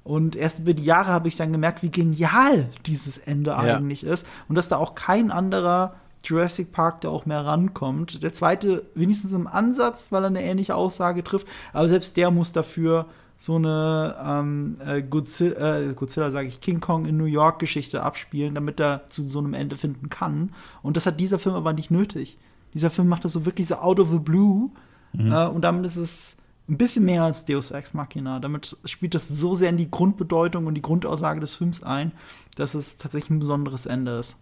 Und 0.03 0.35
erst 0.35 0.59
über 0.59 0.73
die 0.73 0.83
Jahre 0.85 1.11
habe 1.11 1.27
ich 1.27 1.35
dann 1.35 1.51
gemerkt, 1.51 1.81
wie 1.83 1.89
genial 1.89 2.69
dieses 2.85 3.17
Ende 3.17 3.51
Ja. 3.51 3.57
eigentlich 3.57 4.03
ist. 4.05 4.27
Und 4.47 4.55
dass 4.55 4.69
da 4.69 4.77
auch 4.77 4.93
kein 4.95 5.31
anderer 5.31 5.95
Jurassic 6.23 6.71
Park, 6.71 7.01
der 7.01 7.09
auch 7.09 7.25
mehr 7.25 7.45
rankommt. 7.45 8.21
Der 8.23 8.33
zweite 8.33 8.85
wenigstens 8.93 9.33
im 9.33 9.47
Ansatz, 9.47 10.11
weil 10.11 10.23
er 10.23 10.27
eine 10.27 10.43
ähnliche 10.43 10.75
Aussage 10.75 11.23
trifft. 11.23 11.47
Aber 11.73 11.87
selbst 11.87 12.17
der 12.17 12.31
muss 12.31 12.51
dafür 12.51 13.07
so 13.37 13.55
eine 13.55 14.15
ähm, 14.23 14.77
äh, 14.85 15.01
Godzilla, 15.01 15.79
äh, 15.79 15.93
Godzilla 15.93 16.31
sage 16.31 16.47
ich, 16.47 16.61
King 16.61 16.79
Kong 16.79 17.05
in 17.05 17.17
New 17.17 17.25
York 17.25 17.59
Geschichte 17.59 18.01
abspielen, 18.01 18.55
damit 18.55 18.79
er 18.79 19.07
zu 19.07 19.27
so 19.27 19.39
einem 19.39 19.53
Ende 19.53 19.75
finden 19.75 20.09
kann. 20.09 20.51
Und 20.81 20.97
das 20.97 21.05
hat 21.05 21.19
dieser 21.19 21.39
Film 21.39 21.55
aber 21.55 21.73
nicht 21.73 21.91
nötig. 21.91 22.37
Dieser 22.73 22.89
Film 22.89 23.07
macht 23.07 23.25
das 23.25 23.33
so 23.33 23.45
wirklich 23.45 23.67
so 23.67 23.75
out 23.75 23.99
of 23.99 24.09
the 24.09 24.19
blue. 24.19 24.69
Äh, 25.17 25.47
und 25.47 25.61
damit 25.61 25.85
ist 25.85 25.95
es 25.95 26.35
ein 26.67 26.77
bisschen 26.77 27.05
mehr 27.05 27.23
als 27.23 27.45
Deus 27.45 27.71
Ex 27.71 27.93
Machina. 27.93 28.39
Damit 28.39 28.77
spielt 28.85 29.13
das 29.13 29.27
so 29.27 29.53
sehr 29.53 29.69
in 29.69 29.77
die 29.77 29.91
Grundbedeutung 29.91 30.65
und 30.65 30.75
die 30.75 30.81
Grundaussage 30.81 31.39
des 31.39 31.55
Films 31.55 31.83
ein, 31.83 32.11
dass 32.55 32.73
es 32.73 32.97
tatsächlich 32.97 33.29
ein 33.29 33.39
besonderes 33.39 33.85
Ende 33.85 34.17
ist. 34.17 34.37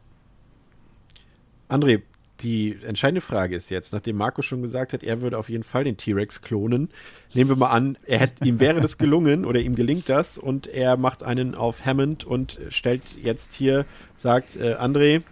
André, 1.69 2.01
die 2.43 2.77
entscheidende 2.85 3.22
Frage 3.22 3.55
ist 3.55 3.69
jetzt, 3.69 3.93
nachdem 3.93 4.17
Marco 4.17 4.41
schon 4.41 4.61
gesagt 4.61 4.93
hat, 4.93 5.03
er 5.03 5.22
würde 5.22 5.38
auf 5.38 5.49
jeden 5.49 5.63
Fall 5.63 5.83
den 5.85 5.97
T-Rex 5.97 6.41
klonen, 6.41 6.89
nehmen 7.33 7.49
wir 7.49 7.55
mal 7.55 7.69
an, 7.69 7.97
er 8.05 8.19
hätte, 8.19 8.45
ihm 8.45 8.59
wäre 8.59 8.81
das 8.81 8.97
gelungen 8.97 9.45
oder 9.45 9.61
ihm 9.61 9.75
gelingt 9.75 10.09
das 10.09 10.38
und 10.38 10.67
er 10.67 10.97
macht 10.97 11.23
einen 11.23 11.55
auf 11.55 11.85
Hammond 11.85 12.25
und 12.25 12.59
stellt 12.69 13.01
jetzt 13.22 13.53
hier, 13.53 13.85
sagt, 14.17 14.57
äh, 14.57 14.75
André, 14.75 15.23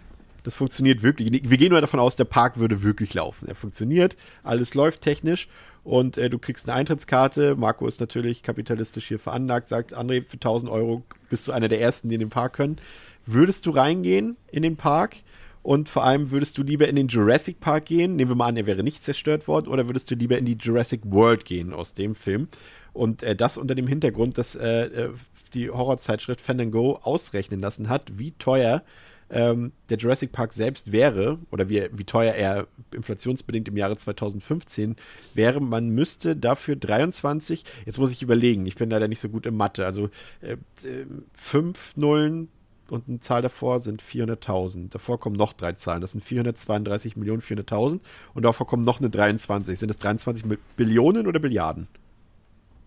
das 0.42 0.54
funktioniert 0.54 1.02
wirklich. 1.02 1.48
Wir 1.48 1.56
gehen 1.56 1.72
mal 1.72 1.80
davon 1.80 2.00
aus, 2.00 2.16
der 2.16 2.24
Park 2.24 2.58
würde 2.58 2.82
wirklich 2.82 3.14
laufen. 3.14 3.46
Er 3.46 3.54
funktioniert, 3.54 4.16
alles 4.42 4.74
läuft 4.74 5.02
technisch 5.02 5.48
und 5.84 6.18
äh, 6.18 6.30
du 6.30 6.38
kriegst 6.38 6.68
eine 6.68 6.76
Eintrittskarte. 6.76 7.56
Marco 7.56 7.86
ist 7.86 8.00
natürlich 8.00 8.42
kapitalistisch 8.42 9.08
hier 9.08 9.18
veranlagt, 9.18 9.68
sagt, 9.68 9.96
André, 9.96 10.24
für 10.26 10.34
1000 10.34 10.70
Euro 10.70 11.02
bist 11.30 11.46
du 11.46 11.52
einer 11.52 11.68
der 11.68 11.80
Ersten, 11.80 12.08
die 12.08 12.16
in 12.16 12.20
den 12.20 12.30
Park 12.30 12.54
können. 12.54 12.78
Würdest 13.26 13.66
du 13.66 13.70
reingehen 13.70 14.36
in 14.50 14.62
den 14.62 14.76
Park? 14.76 15.16
Und 15.62 15.88
vor 15.88 16.04
allem 16.04 16.30
würdest 16.30 16.58
du 16.58 16.62
lieber 16.62 16.88
in 16.88 16.96
den 16.96 17.08
Jurassic 17.08 17.60
Park 17.60 17.86
gehen? 17.86 18.16
Nehmen 18.16 18.30
wir 18.30 18.34
mal 18.34 18.48
an, 18.48 18.56
er 18.56 18.66
wäre 18.66 18.82
nicht 18.82 19.04
zerstört 19.04 19.46
worden. 19.46 19.68
Oder 19.68 19.88
würdest 19.88 20.10
du 20.10 20.14
lieber 20.14 20.36
in 20.36 20.44
die 20.44 20.56
Jurassic 20.60 21.02
World 21.04 21.44
gehen 21.44 21.72
aus 21.72 21.94
dem 21.94 22.14
Film? 22.14 22.48
Und 22.92 23.22
äh, 23.22 23.36
das 23.36 23.56
unter 23.56 23.74
dem 23.74 23.86
Hintergrund, 23.86 24.38
dass 24.38 24.56
äh, 24.56 24.86
äh, 24.86 25.10
die 25.54 25.70
Horrorzeitschrift 25.70 26.40
Fandango 26.40 26.98
ausrechnen 27.02 27.60
lassen 27.60 27.88
hat, 27.88 28.18
wie 28.18 28.32
teuer 28.32 28.82
ähm, 29.30 29.72
der 29.88 29.96
Jurassic 29.96 30.32
Park 30.32 30.52
selbst 30.52 30.92
wäre 30.92 31.38
oder 31.50 31.68
wie, 31.68 31.88
wie 31.92 32.04
teuer 32.04 32.34
er 32.34 32.66
inflationsbedingt 32.94 33.68
im 33.68 33.76
Jahre 33.76 33.96
2015 33.96 34.96
wäre. 35.34 35.60
Man 35.60 35.88
müsste 35.90 36.36
dafür 36.36 36.76
23, 36.76 37.64
jetzt 37.86 37.98
muss 37.98 38.12
ich 38.12 38.22
überlegen, 38.22 38.66
ich 38.66 38.76
bin 38.76 38.90
leider 38.90 39.08
nicht 39.08 39.20
so 39.20 39.28
gut 39.28 39.46
in 39.46 39.56
Mathe, 39.56 39.86
also 39.86 40.10
äh, 40.42 40.52
äh, 40.52 41.06
fünf 41.32 41.96
Nullen 41.96 42.48
und 42.92 43.08
eine 43.08 43.20
Zahl 43.20 43.40
davor 43.40 43.80
sind 43.80 44.02
400.000. 44.02 44.90
Davor 44.90 45.18
kommen 45.18 45.34
noch 45.34 45.54
drei 45.54 45.72
Zahlen. 45.72 46.02
Das 46.02 46.12
sind 46.12 46.22
432 46.22 47.16
Millionen 47.16 47.40
400.000 47.40 48.00
und 48.34 48.42
davor 48.42 48.66
kommen 48.66 48.82
noch 48.82 49.00
eine 49.00 49.08
23. 49.08 49.78
Sind 49.78 49.88
das 49.88 49.96
23 49.96 50.44
Mil- 50.44 50.58
Billionen 50.76 51.26
oder 51.26 51.40
Billiarden? 51.40 51.88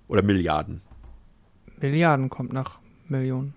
Oder 0.08 0.22
Milliarden? 0.22 0.82
Milliarden 1.82 2.30
kommt 2.30 2.54
nach 2.54 2.80
Millionen. 3.08 3.56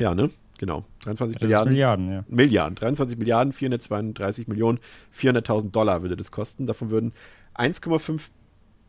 Ja, 0.00 0.16
ne? 0.16 0.30
Genau. 0.58 0.84
23 1.04 1.38
Das 1.38 1.44
ist 1.44 1.48
Milliarden. 1.48 1.72
Milliarden, 1.72 2.10
ja. 2.12 2.24
Milliarden. 2.26 2.74
23 2.74 3.16
Milliarden, 3.16 3.52
432 3.52 4.48
Millionen, 4.48 4.80
400.000 5.16 5.70
Dollar 5.70 6.02
würde 6.02 6.16
das 6.16 6.32
kosten. 6.32 6.66
Davon 6.66 6.90
würden 6.90 7.12
1,5 7.54 8.30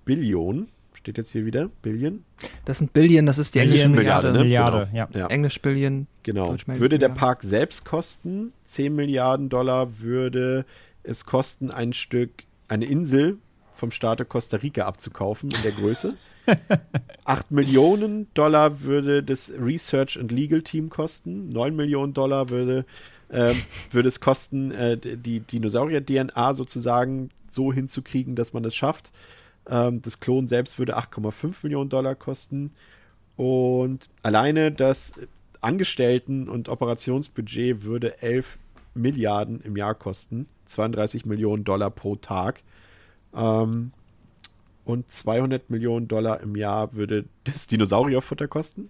Billionen, 0.06 0.70
steht 1.06 1.20
jetzt 1.20 1.32
hier 1.34 1.46
wieder, 1.46 1.70
Billion, 1.84 2.26
Das 2.66 2.80
sind 2.80 2.92
Billion, 2.92 3.28
das 3.28 3.38
ist 3.38 3.54
die 3.54 3.60
englische 3.60 3.84
Billion, 3.92 3.96
Milliarde, 3.96 4.32
Milliarde. 4.34 4.38
ne? 4.40 4.44
Milliarde, 4.44 4.90
Genau. 4.92 5.08
ja. 5.14 5.20
Ja. 5.20 5.28
Englisch 5.28 5.62
Billion. 5.62 6.08
Genau. 6.24 6.56
Würde 6.66 6.98
der. 6.98 7.10
Park 7.10 7.44
selbst 7.44 7.86
kosten 7.86 8.54
10 8.66 8.96
Milliarden 8.96 9.50
Dollar, 9.50 10.00
würde 10.00 10.66
es 11.04 11.26
kosten, 11.26 11.70
ein 11.70 11.94
Stück, 11.94 12.32
eine 12.68 12.86
Insel 12.86 13.38
vom 13.76 13.92
Staate 13.92 14.26
Costa 14.26 14.58
Rica 14.58 14.86
abzukaufen 14.88 15.52
in 15.52 15.62
der 15.62 15.74
Größe. 15.74 16.16
8 17.26 17.52
Millionen 17.52 18.26
Dollar 18.34 18.82
würde 18.82 19.22
das 19.22 19.52
Research 19.60 20.18
and 20.20 20.32
Legal 20.32 20.64
Team 20.64 20.90
kosten. 20.90 21.50
9 21.50 21.76
Millionen 21.76 22.14
Dollar 22.16 22.50
würde, 22.50 22.86
ähm, 23.32 23.56
würde 23.92 24.10
es 24.10 24.20
kosten, 24.20 24.72
äh, 24.72 24.98
die 24.98 25.40
Dinosaurier-DNA 25.42 26.56
sozusagen 26.56 27.30
so 27.52 27.72
hinzukriegen, 27.72 28.36
dass 28.36 28.54
man 28.54 28.66
es 28.66 28.76
schafft. 28.76 29.12
Ähm, 29.70 30.02
das 30.02 30.20
Klon 30.20 30.48
selbst 30.48 30.80
würde 30.80 30.98
8,5 30.98 31.56
Millionen 31.64 31.90
Dollar 31.90 32.16
kosten. 32.16 32.72
Und 33.36 34.10
alleine 34.24 34.72
das 34.72 35.14
Angestellten- 35.62 36.48
und 36.48 36.70
Operationsbudget 36.70 37.84
würde 37.84 38.22
11 38.22 38.60
Milliarden 38.94 39.62
im 39.62 39.76
Jahr 39.76 39.96
kosten. 39.96 40.48
32 40.68 41.26
Millionen 41.26 41.64
Dollar 41.64 41.92
pro 41.92 42.16
Tag. 42.16 42.64
Ähm, 43.36 43.92
und 44.86 45.12
200 45.12 45.70
Millionen 45.70 46.08
Dollar 46.08 46.42
im 46.42 46.56
Jahr 46.56 46.94
würde 46.94 47.26
das 47.44 47.68
Dinosaurierfutter 47.68 48.48
kosten. 48.48 48.90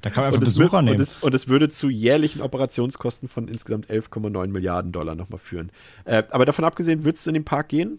Da 0.00 0.10
kann 0.10 0.22
man 0.22 0.28
einfach 0.28 0.40
Besucher 0.40 0.72
wird, 0.72 0.84
nehmen. 0.84 0.96
und, 0.96 1.02
es, 1.02 1.16
und 1.16 1.34
es 1.34 1.48
würde 1.48 1.70
zu 1.70 1.88
jährlichen 1.88 2.40
Operationskosten 2.40 3.28
von 3.28 3.48
insgesamt 3.48 3.90
11,9 3.90 4.46
Milliarden 4.48 4.92
Dollar 4.92 5.14
nochmal 5.14 5.38
führen. 5.38 5.72
Äh, 6.04 6.22
aber 6.30 6.44
davon 6.44 6.64
abgesehen, 6.64 7.04
würdest 7.04 7.26
du 7.26 7.30
in 7.30 7.34
den 7.34 7.44
Park 7.44 7.68
gehen? 7.68 7.98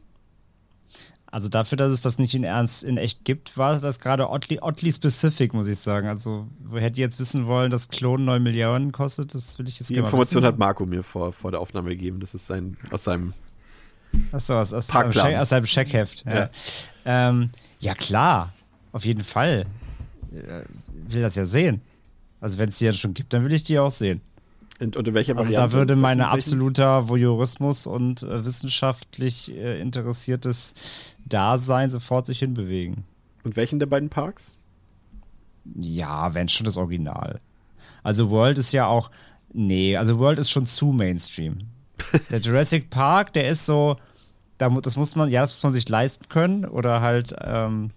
Also 1.34 1.50
dafür, 1.50 1.78
dass 1.80 1.92
es 1.92 2.02
das 2.02 2.20
nicht 2.20 2.36
in 2.36 2.44
Ernst 2.44 2.84
in 2.84 2.98
echt 2.98 3.26
gibt, 3.26 3.58
war 3.58 3.80
das 3.80 4.00
gerade 4.00 4.30
oddly, 4.30 4.60
oddly 4.62 4.94
specific, 4.94 5.52
muss 5.56 5.66
ich 5.66 5.80
sagen. 5.80 6.08
Also, 6.08 6.48
wo 6.64 6.78
hätte 6.78 6.92
ich 6.94 6.98
jetzt 7.00 7.20
wissen 7.20 7.48
wollen, 7.48 7.72
dass 7.72 7.90
Klon 7.90 8.24
9 8.24 8.44
Milliarden 8.44 8.92
kostet, 8.92 9.34
das 9.34 9.58
will 9.58 9.68
ich 9.68 9.80
jetzt 9.80 9.90
Die 9.90 9.96
Information 9.96 10.46
hat 10.46 10.60
Marco 10.60 10.86
mir 10.86 11.02
vor, 11.02 11.34
vor 11.34 11.50
der 11.50 11.60
Aufnahme 11.60 11.90
gegeben. 11.90 12.20
Das 12.20 12.36
ist 12.36 12.46
sein, 12.46 12.78
aus 12.92 13.06
seinem. 13.06 13.34
Achso, 14.32 14.54
aus, 14.60 14.72
aus, 14.74 14.86
seinem 14.86 15.12
Scheck- 15.12 15.40
aus 15.40 15.50
seinem 15.50 15.66
Scheckheft. 15.66 16.24
Ja. 16.28 16.34
Ja. 16.36 16.50
Ähm, 17.06 17.50
ja, 17.80 17.96
klar. 17.96 18.54
Auf 18.92 19.04
jeden 19.04 19.24
Fall. 19.24 19.66
Äh, 20.32 20.62
Will 21.12 21.24
das 21.24 21.34
ja 21.34 21.48
sehen. 21.48 21.82
Also, 22.42 22.60
wenn 22.60 22.70
es 22.70 22.78
die 22.78 22.86
jetzt 22.86 23.00
schon 23.00 23.16
gibt, 23.16 23.34
dann 23.34 23.44
will 23.44 23.54
ich 23.54 23.64
die 23.64 23.80
auch 23.80 23.90
sehen. 23.90 24.22
Und 24.80 24.98
unter 24.98 25.14
welcher 25.14 25.38
Also, 25.38 25.52
Variante? 25.52 25.74
da 25.76 25.80
würde 25.80 25.96
meine 25.96 26.22
Welchen- 26.24 26.34
absoluter 26.34 27.08
Voyeurismus 27.10 27.86
und 27.88 28.24
äh, 28.24 28.44
wissenschaftlich 28.46 29.52
äh, 29.52 29.80
interessiertes 29.80 30.74
Dasein 31.26 31.90
sofort 31.90 32.26
sich 32.26 32.40
hinbewegen. 32.40 33.04
Und 33.44 33.56
welchen 33.56 33.80
der 33.80 33.86
beiden 33.86 34.10
Parks? 34.10 34.58
Ja, 35.76 36.34
wenn 36.34 36.50
schon 36.50 36.66
das 36.66 36.78
Original. 36.78 37.40
Also 38.04 38.30
World 38.30 38.58
ist 38.58 38.72
ja 38.74 38.88
auch. 38.88 39.10
Nee, 39.54 39.96
also 39.98 40.20
World 40.20 40.40
ist 40.40 40.50
schon 40.50 40.66
zu 40.66 40.88
Mainstream. 40.88 41.60
Der 42.32 42.40
Jurassic 42.40 42.90
Park, 42.90 43.34
der 43.34 43.48
ist 43.48 43.66
so. 43.66 43.96
Da, 44.58 44.70
das 44.70 44.96
muss 44.98 45.16
man, 45.16 45.30
ja, 45.30 45.42
das 45.42 45.52
muss 45.54 45.64
man 45.64 45.74
sich 45.74 45.88
leisten 45.88 46.28
können 46.28 46.66
oder 46.66 47.02
halt 47.02 47.34
ähm, 47.42 47.92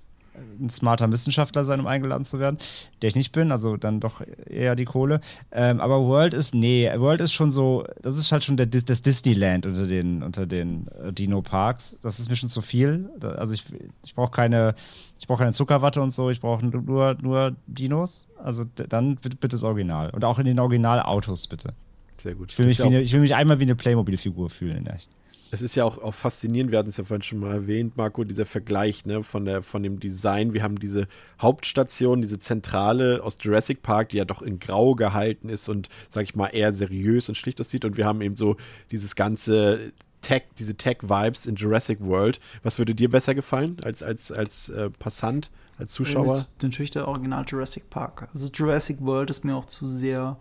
ein 0.60 0.70
smarter 0.70 1.10
Wissenschaftler 1.10 1.64
sein, 1.64 1.80
um 1.80 1.86
eingeladen 1.86 2.24
zu 2.24 2.38
werden, 2.38 2.58
der 3.02 3.08
ich 3.08 3.16
nicht 3.16 3.32
bin, 3.32 3.52
also 3.52 3.76
dann 3.76 4.00
doch 4.00 4.22
eher 4.48 4.76
die 4.76 4.84
Kohle. 4.84 5.20
Ähm, 5.52 5.80
aber 5.80 6.00
World 6.00 6.34
ist, 6.34 6.54
nee, 6.54 6.90
World 6.96 7.20
ist 7.20 7.32
schon 7.32 7.50
so, 7.50 7.84
das 8.02 8.18
ist 8.18 8.32
halt 8.32 8.44
schon 8.44 8.56
der, 8.56 8.66
das 8.66 9.02
Disneyland 9.02 9.66
unter 9.66 9.86
den, 9.86 10.22
unter 10.22 10.46
den 10.46 10.88
äh, 11.02 11.12
Dino-Parks. 11.12 12.00
Das 12.00 12.18
ist 12.18 12.28
mir 12.28 12.36
schon 12.36 12.48
zu 12.48 12.62
viel. 12.62 13.10
Also 13.20 13.54
ich, 13.54 13.64
ich 14.04 14.14
brauche 14.14 14.30
keine, 14.30 14.74
ich 15.18 15.26
brauche 15.26 15.40
keine 15.40 15.52
Zuckerwatte 15.52 16.00
und 16.00 16.10
so, 16.10 16.30
ich 16.30 16.40
brauche 16.40 16.64
nur, 16.64 17.16
nur 17.20 17.56
Dinos. 17.66 18.28
Also 18.42 18.64
dann 18.74 19.16
bitte, 19.16 19.36
bitte 19.36 19.56
das 19.56 19.64
Original. 19.64 20.10
Und 20.10 20.24
auch 20.24 20.38
in 20.38 20.46
den 20.46 20.58
Originalautos, 20.58 21.46
bitte. 21.46 21.74
Sehr 22.18 22.34
gut. 22.34 22.52
Ich 22.52 22.58
will, 22.58 22.66
mich, 22.66 22.82
eine, 22.82 23.00
ich 23.00 23.12
will 23.12 23.20
mich 23.20 23.34
einmal 23.34 23.58
wie 23.58 23.64
eine 23.64 23.74
Playmobil-Figur 23.74 24.50
fühlen, 24.50 24.78
in 24.78 24.86
echt 24.86 25.10
es 25.50 25.62
ist 25.62 25.74
ja 25.74 25.84
auch, 25.84 25.98
auch 25.98 26.14
faszinierend, 26.14 26.72
wir 26.72 26.78
hatten 26.78 26.88
es 26.88 26.96
ja 26.96 27.04
vorhin 27.04 27.22
schon 27.22 27.38
mal 27.38 27.52
erwähnt, 27.52 27.96
Marco, 27.96 28.24
dieser 28.24 28.46
Vergleich 28.46 29.04
ne, 29.06 29.22
von, 29.22 29.44
der, 29.44 29.62
von 29.62 29.82
dem 29.82 30.00
Design. 30.00 30.52
Wir 30.52 30.62
haben 30.62 30.78
diese 30.78 31.06
Hauptstation, 31.40 32.20
diese 32.20 32.38
Zentrale 32.38 33.22
aus 33.22 33.38
Jurassic 33.40 33.82
Park, 33.82 34.10
die 34.10 34.16
ja 34.16 34.24
doch 34.24 34.42
in 34.42 34.58
Grau 34.58 34.94
gehalten 34.94 35.48
ist 35.48 35.68
und, 35.68 35.88
sag 36.08 36.24
ich 36.24 36.34
mal, 36.34 36.48
eher 36.48 36.72
seriös 36.72 37.28
und 37.28 37.36
schlicht 37.36 37.60
aussieht. 37.60 37.84
Und 37.84 37.96
wir 37.96 38.06
haben 38.06 38.20
eben 38.20 38.36
so 38.36 38.56
dieses 38.90 39.14
ganze 39.14 39.92
Tech, 40.20 40.44
diese 40.58 40.74
Tech-Vibes 40.74 41.46
in 41.46 41.54
Jurassic 41.54 42.00
World. 42.00 42.40
Was 42.62 42.78
würde 42.78 42.94
dir 42.94 43.08
besser 43.08 43.34
gefallen 43.34 43.76
als, 43.82 44.02
als, 44.02 44.32
als 44.32 44.68
äh, 44.70 44.90
Passant, 44.90 45.50
als 45.78 45.92
Zuschauer? 45.92 46.38
Ja, 46.38 46.46
natürlich 46.62 46.90
der 46.90 47.06
Original 47.06 47.44
Jurassic 47.46 47.90
Park. 47.90 48.28
Also 48.34 48.48
Jurassic 48.48 49.00
World 49.00 49.30
ist 49.30 49.44
mir 49.44 49.54
auch 49.54 49.66
zu 49.66 49.86
sehr 49.86 50.36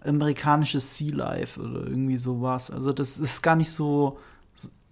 amerikanisches 0.00 0.96
Sea 0.96 1.14
Life 1.14 1.60
oder 1.60 1.86
irgendwie 1.86 2.16
sowas. 2.16 2.70
Also 2.70 2.92
das 2.92 3.18
ist 3.18 3.42
gar 3.42 3.56
nicht 3.56 3.70
so 3.70 4.18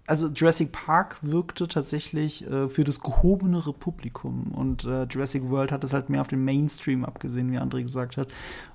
also 0.07 0.27
Jurassic 0.27 0.71
Park 0.71 1.17
wirkte 1.21 1.67
tatsächlich 1.67 2.47
äh, 2.49 2.69
für 2.69 2.83
das 2.83 2.99
gehobenere 2.99 3.73
Publikum 3.73 4.51
und 4.53 4.85
äh, 4.85 5.03
Jurassic 5.03 5.49
World 5.49 5.71
hat 5.71 5.83
es 5.83 5.93
halt 5.93 6.09
mehr 6.09 6.21
auf 6.21 6.27
den 6.27 6.43
Mainstream 6.43 7.03
abgesehen, 7.05 7.51
wie 7.51 7.57
André 7.57 7.81
gesagt 7.81 8.17
hat. 8.17 8.27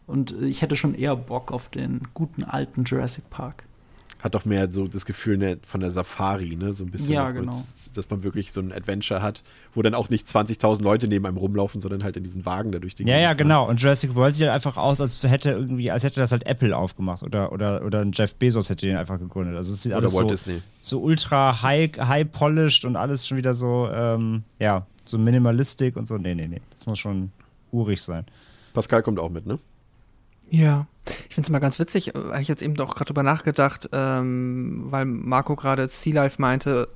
Und 0.07 0.33
äh, 0.33 0.47
ich 0.47 0.63
hätte 0.63 0.77
schon 0.77 0.95
eher 0.95 1.15
Bock 1.17 1.53
auf 1.53 1.69
den 1.69 2.03
guten 2.15 2.43
alten 2.43 2.85
Jurassic 2.85 3.31
Park 3.31 3.65
hat 4.23 4.35
doch 4.35 4.45
mehr 4.45 4.71
so 4.73 4.87
das 4.87 5.07
Gefühl 5.07 5.39
ne, 5.39 5.59
von 5.63 5.81
der 5.81 5.91
Safari, 5.91 6.57
ne? 6.57 6.73
So 6.73 6.85
ein 6.85 6.91
bisschen. 6.91 7.13
Ja, 7.13 7.31
genau. 7.31 7.53
Und, 7.53 7.97
dass 7.97 8.11
man 8.11 8.23
wirklich 8.23 8.53
so 8.53 8.61
ein 8.61 8.73
Adventure 8.73 9.23
hat, 9.23 9.43
wo 9.75 9.83
dann 9.83 9.95
auch 9.95 10.11
nicht 10.11 10.27
20.000 10.27 10.83
Leute 10.83 11.09
neben 11.09 11.27
einem 11.27 11.37
rumlaufen, 11.37 11.81
sondern 11.81 12.05
halt 12.05 12.17
in 12.17 12.25
diesen 12.25 12.45
Wagen 12.47 12.73
da 12.73 12.79
durch 12.79 12.95
die 12.95 13.05
Ja, 13.05 13.19
ja, 13.19 13.33
genau. 13.33 13.69
Und 13.69 13.81
Jurassic 13.81 14.15
World 14.15 14.35
sieht 14.35 14.47
halt 14.47 14.55
einfach 14.55 14.77
aus, 14.77 15.01
als 15.01 15.23
hätte 15.23 15.51
irgendwie, 15.51 15.91
als 15.91 16.05
hätte 16.05 16.21
das 16.21 16.33
halt 16.33 16.47
Apple 16.47 16.77
aufgemacht 16.77 17.23
oder, 17.23 17.53
oder, 17.53 17.85
oder 17.85 18.01
ein 18.01 18.13
Jeff 18.13 18.35
Bezos 18.35 18.69
hätte 18.71 18.87
den 18.87 18.97
einfach 18.97 19.19
gegründet. 19.19 19.57
Also 19.57 19.73
es 19.73 19.83
sieht 19.83 19.93
oder 19.93 20.03
alles 20.03 20.15
Walt 20.15 20.23
so, 20.23 20.29
Disney. 20.29 20.63
so 20.83 21.01
ultra 21.01 21.63
high, 21.63 21.91
high 21.99 22.31
polished 22.31 22.85
und 22.85 22.97
alles 22.97 23.27
schon 23.27 23.39
wieder 23.39 23.55
so, 23.55 23.89
ähm, 23.93 24.45
ja, 24.59 24.87
so 25.05 25.19
minimalistik 25.19 25.97
und 25.97 26.07
so. 26.07 26.19
Nee, 26.19 26.35
nee, 26.35 26.47
nee. 26.47 26.61
Das 26.73 26.87
muss 26.87 26.99
schon 26.99 27.33
urig 27.73 28.03
sein. 28.03 28.27
Pascal 28.73 29.03
kommt 29.03 29.19
auch 29.19 29.31
mit, 29.31 29.47
ne? 29.47 29.59
Ja. 30.51 30.87
Ich 31.29 31.35
finde 31.35 31.47
es 31.47 31.51
mal 31.51 31.59
ganz 31.59 31.79
witzig, 31.79 32.15
äh, 32.15 32.19
habe 32.19 32.43
ich 32.43 32.49
jetzt 32.49 32.63
eben 32.63 32.75
doch 32.75 32.95
gerade 32.95 33.07
drüber 33.07 33.23
nachgedacht, 33.23 33.89
ähm, 33.93 34.87
weil 34.91 35.05
Marco 35.07 35.57
gerade 35.57 35.89
Sea 35.89 36.15
Life 36.15 36.41
meinte, 36.41 36.89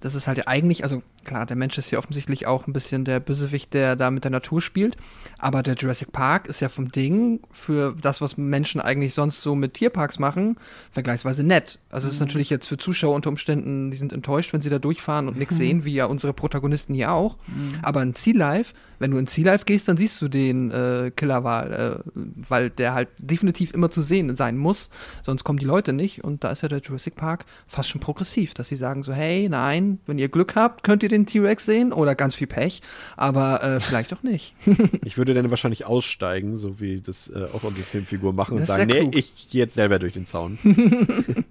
das 0.00 0.14
ist 0.14 0.26
halt 0.26 0.46
eigentlich, 0.48 0.82
also 0.82 1.02
klar, 1.26 1.44
der 1.44 1.56
Mensch 1.56 1.76
ist 1.76 1.90
ja 1.90 1.98
offensichtlich 1.98 2.46
auch 2.46 2.66
ein 2.66 2.72
bisschen 2.72 3.04
der 3.04 3.20
Bösewicht, 3.20 3.74
der 3.74 3.96
da 3.96 4.10
mit 4.10 4.24
der 4.24 4.30
Natur 4.30 4.62
spielt. 4.62 4.96
Aber 5.38 5.62
der 5.62 5.74
Jurassic 5.74 6.12
Park 6.12 6.46
ist 6.46 6.60
ja 6.60 6.70
vom 6.70 6.90
Ding 6.90 7.40
für 7.52 7.94
das, 8.00 8.20
was 8.22 8.38
Menschen 8.38 8.80
eigentlich 8.80 9.12
sonst 9.12 9.42
so 9.42 9.54
mit 9.54 9.74
Tierparks 9.74 10.18
machen, 10.18 10.56
vergleichsweise 10.90 11.42
nett. 11.44 11.78
Also 11.90 12.08
es 12.08 12.14
ist 12.14 12.20
mhm. 12.20 12.28
natürlich 12.28 12.48
jetzt 12.48 12.68
für 12.68 12.78
Zuschauer 12.78 13.14
unter 13.14 13.28
Umständen, 13.28 13.90
die 13.90 13.96
sind 13.96 14.12
enttäuscht, 14.12 14.52
wenn 14.52 14.62
sie 14.62 14.70
da 14.70 14.78
durchfahren 14.78 15.28
und 15.28 15.36
nichts 15.36 15.54
mhm. 15.54 15.58
sehen, 15.58 15.84
wie 15.84 15.94
ja 15.94 16.06
unsere 16.06 16.32
Protagonisten 16.32 16.94
hier 16.94 17.12
auch. 17.12 17.36
Mhm. 17.48 17.78
Aber 17.82 18.02
in 18.02 18.14
Sea 18.14 18.34
Life, 18.34 18.74
wenn 18.98 19.10
du 19.10 19.18
in 19.18 19.26
Sea 19.26 19.44
Life 19.44 19.64
gehst, 19.66 19.88
dann 19.88 19.96
siehst 19.96 20.22
du 20.22 20.28
den 20.28 20.70
äh, 20.70 21.10
Killerwal, 21.14 22.02
äh, 22.04 22.10
weil 22.48 22.70
der 22.70 22.94
halt 22.94 23.08
definitiv 23.18 23.74
immer 23.74 23.90
zu 23.90 24.00
sehen 24.00 24.34
sein 24.36 24.56
muss, 24.56 24.90
sonst 25.22 25.44
kommen 25.44 25.58
die 25.58 25.66
Leute 25.66 25.92
nicht. 25.92 26.24
Und 26.24 26.44
da 26.44 26.50
ist 26.50 26.62
ja 26.62 26.68
der 26.68 26.80
Jurassic 26.80 27.16
Park 27.16 27.44
fast 27.66 27.90
schon 27.90 28.00
progressiv, 28.00 28.54
dass 28.54 28.68
sie 28.68 28.76
sagen 28.76 29.02
so, 29.02 29.12
hey, 29.12 29.48
nein, 29.48 29.98
wenn 30.06 30.18
ihr 30.18 30.28
Glück 30.28 30.54
habt, 30.54 30.82
könnt 30.82 31.02
ihr 31.02 31.08
den 31.08 31.15
den 31.16 31.26
T-Rex 31.26 31.66
sehen 31.66 31.92
oder 31.92 32.14
ganz 32.14 32.34
viel 32.34 32.46
Pech, 32.46 32.82
aber 33.16 33.62
äh, 33.62 33.80
vielleicht 33.80 34.12
auch 34.12 34.22
nicht. 34.22 34.54
ich 35.04 35.18
würde 35.18 35.34
dann 35.34 35.50
wahrscheinlich 35.50 35.84
aussteigen, 35.84 36.56
so 36.56 36.80
wie 36.80 37.00
das 37.00 37.28
äh, 37.28 37.46
auch 37.52 37.62
unsere 37.62 37.84
Filmfigur 37.84 38.32
machen 38.32 38.58
das 38.58 38.68
und 38.70 38.76
sagen, 38.76 38.90
nee, 38.90 39.10
ich 39.18 39.48
gehe 39.48 39.60
jetzt 39.60 39.74
selber 39.74 39.98
durch 39.98 40.12
den 40.12 40.26
Zaun. 40.26 40.58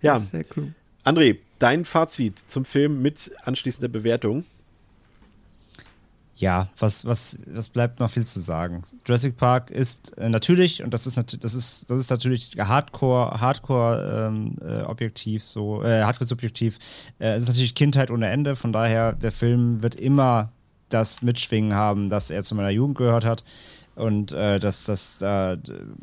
ja. 0.00 0.18
sehr 0.18 0.44
cool. 0.56 0.72
André, 1.04 1.36
dein 1.58 1.84
Fazit 1.84 2.38
zum 2.46 2.64
Film 2.64 3.02
mit 3.02 3.32
anschließender 3.44 3.88
Bewertung 3.88 4.44
ja, 6.36 6.68
was, 6.78 7.04
was, 7.04 7.38
was 7.46 7.68
bleibt 7.68 8.00
noch 8.00 8.10
viel 8.10 8.26
zu 8.26 8.40
sagen? 8.40 8.82
Jurassic 9.06 9.36
Park 9.36 9.70
ist 9.70 10.16
äh, 10.18 10.28
natürlich, 10.28 10.82
und 10.82 10.92
das 10.92 11.06
ist 11.06 11.16
natürlich, 11.16 11.40
das 11.40 11.54
ist, 11.54 11.90
das 11.90 12.00
ist 12.00 12.10
natürlich 12.10 12.56
Hardcore, 12.58 13.40
Hardcore 13.40 14.28
ähm, 14.28 14.56
äh, 14.60 14.82
objektiv, 14.82 15.44
so, 15.44 15.82
äh, 15.82 16.02
Hardcore 16.02 16.26
subjektiv. 16.26 16.78
Äh, 17.18 17.34
es 17.34 17.44
ist 17.44 17.48
natürlich 17.48 17.74
Kindheit 17.74 18.10
ohne 18.10 18.28
Ende, 18.28 18.56
von 18.56 18.72
daher, 18.72 19.12
der 19.12 19.32
Film 19.32 19.82
wird 19.82 19.94
immer 19.94 20.50
das 20.88 21.22
Mitschwingen 21.22 21.74
haben, 21.74 22.08
das 22.08 22.30
er 22.30 22.42
zu 22.42 22.54
meiner 22.54 22.70
Jugend 22.70 22.98
gehört 22.98 23.24
hat. 23.24 23.44
Und 23.94 24.32
äh, 24.32 24.58
das, 24.58 24.82
das 24.84 25.22
äh, 25.22 25.56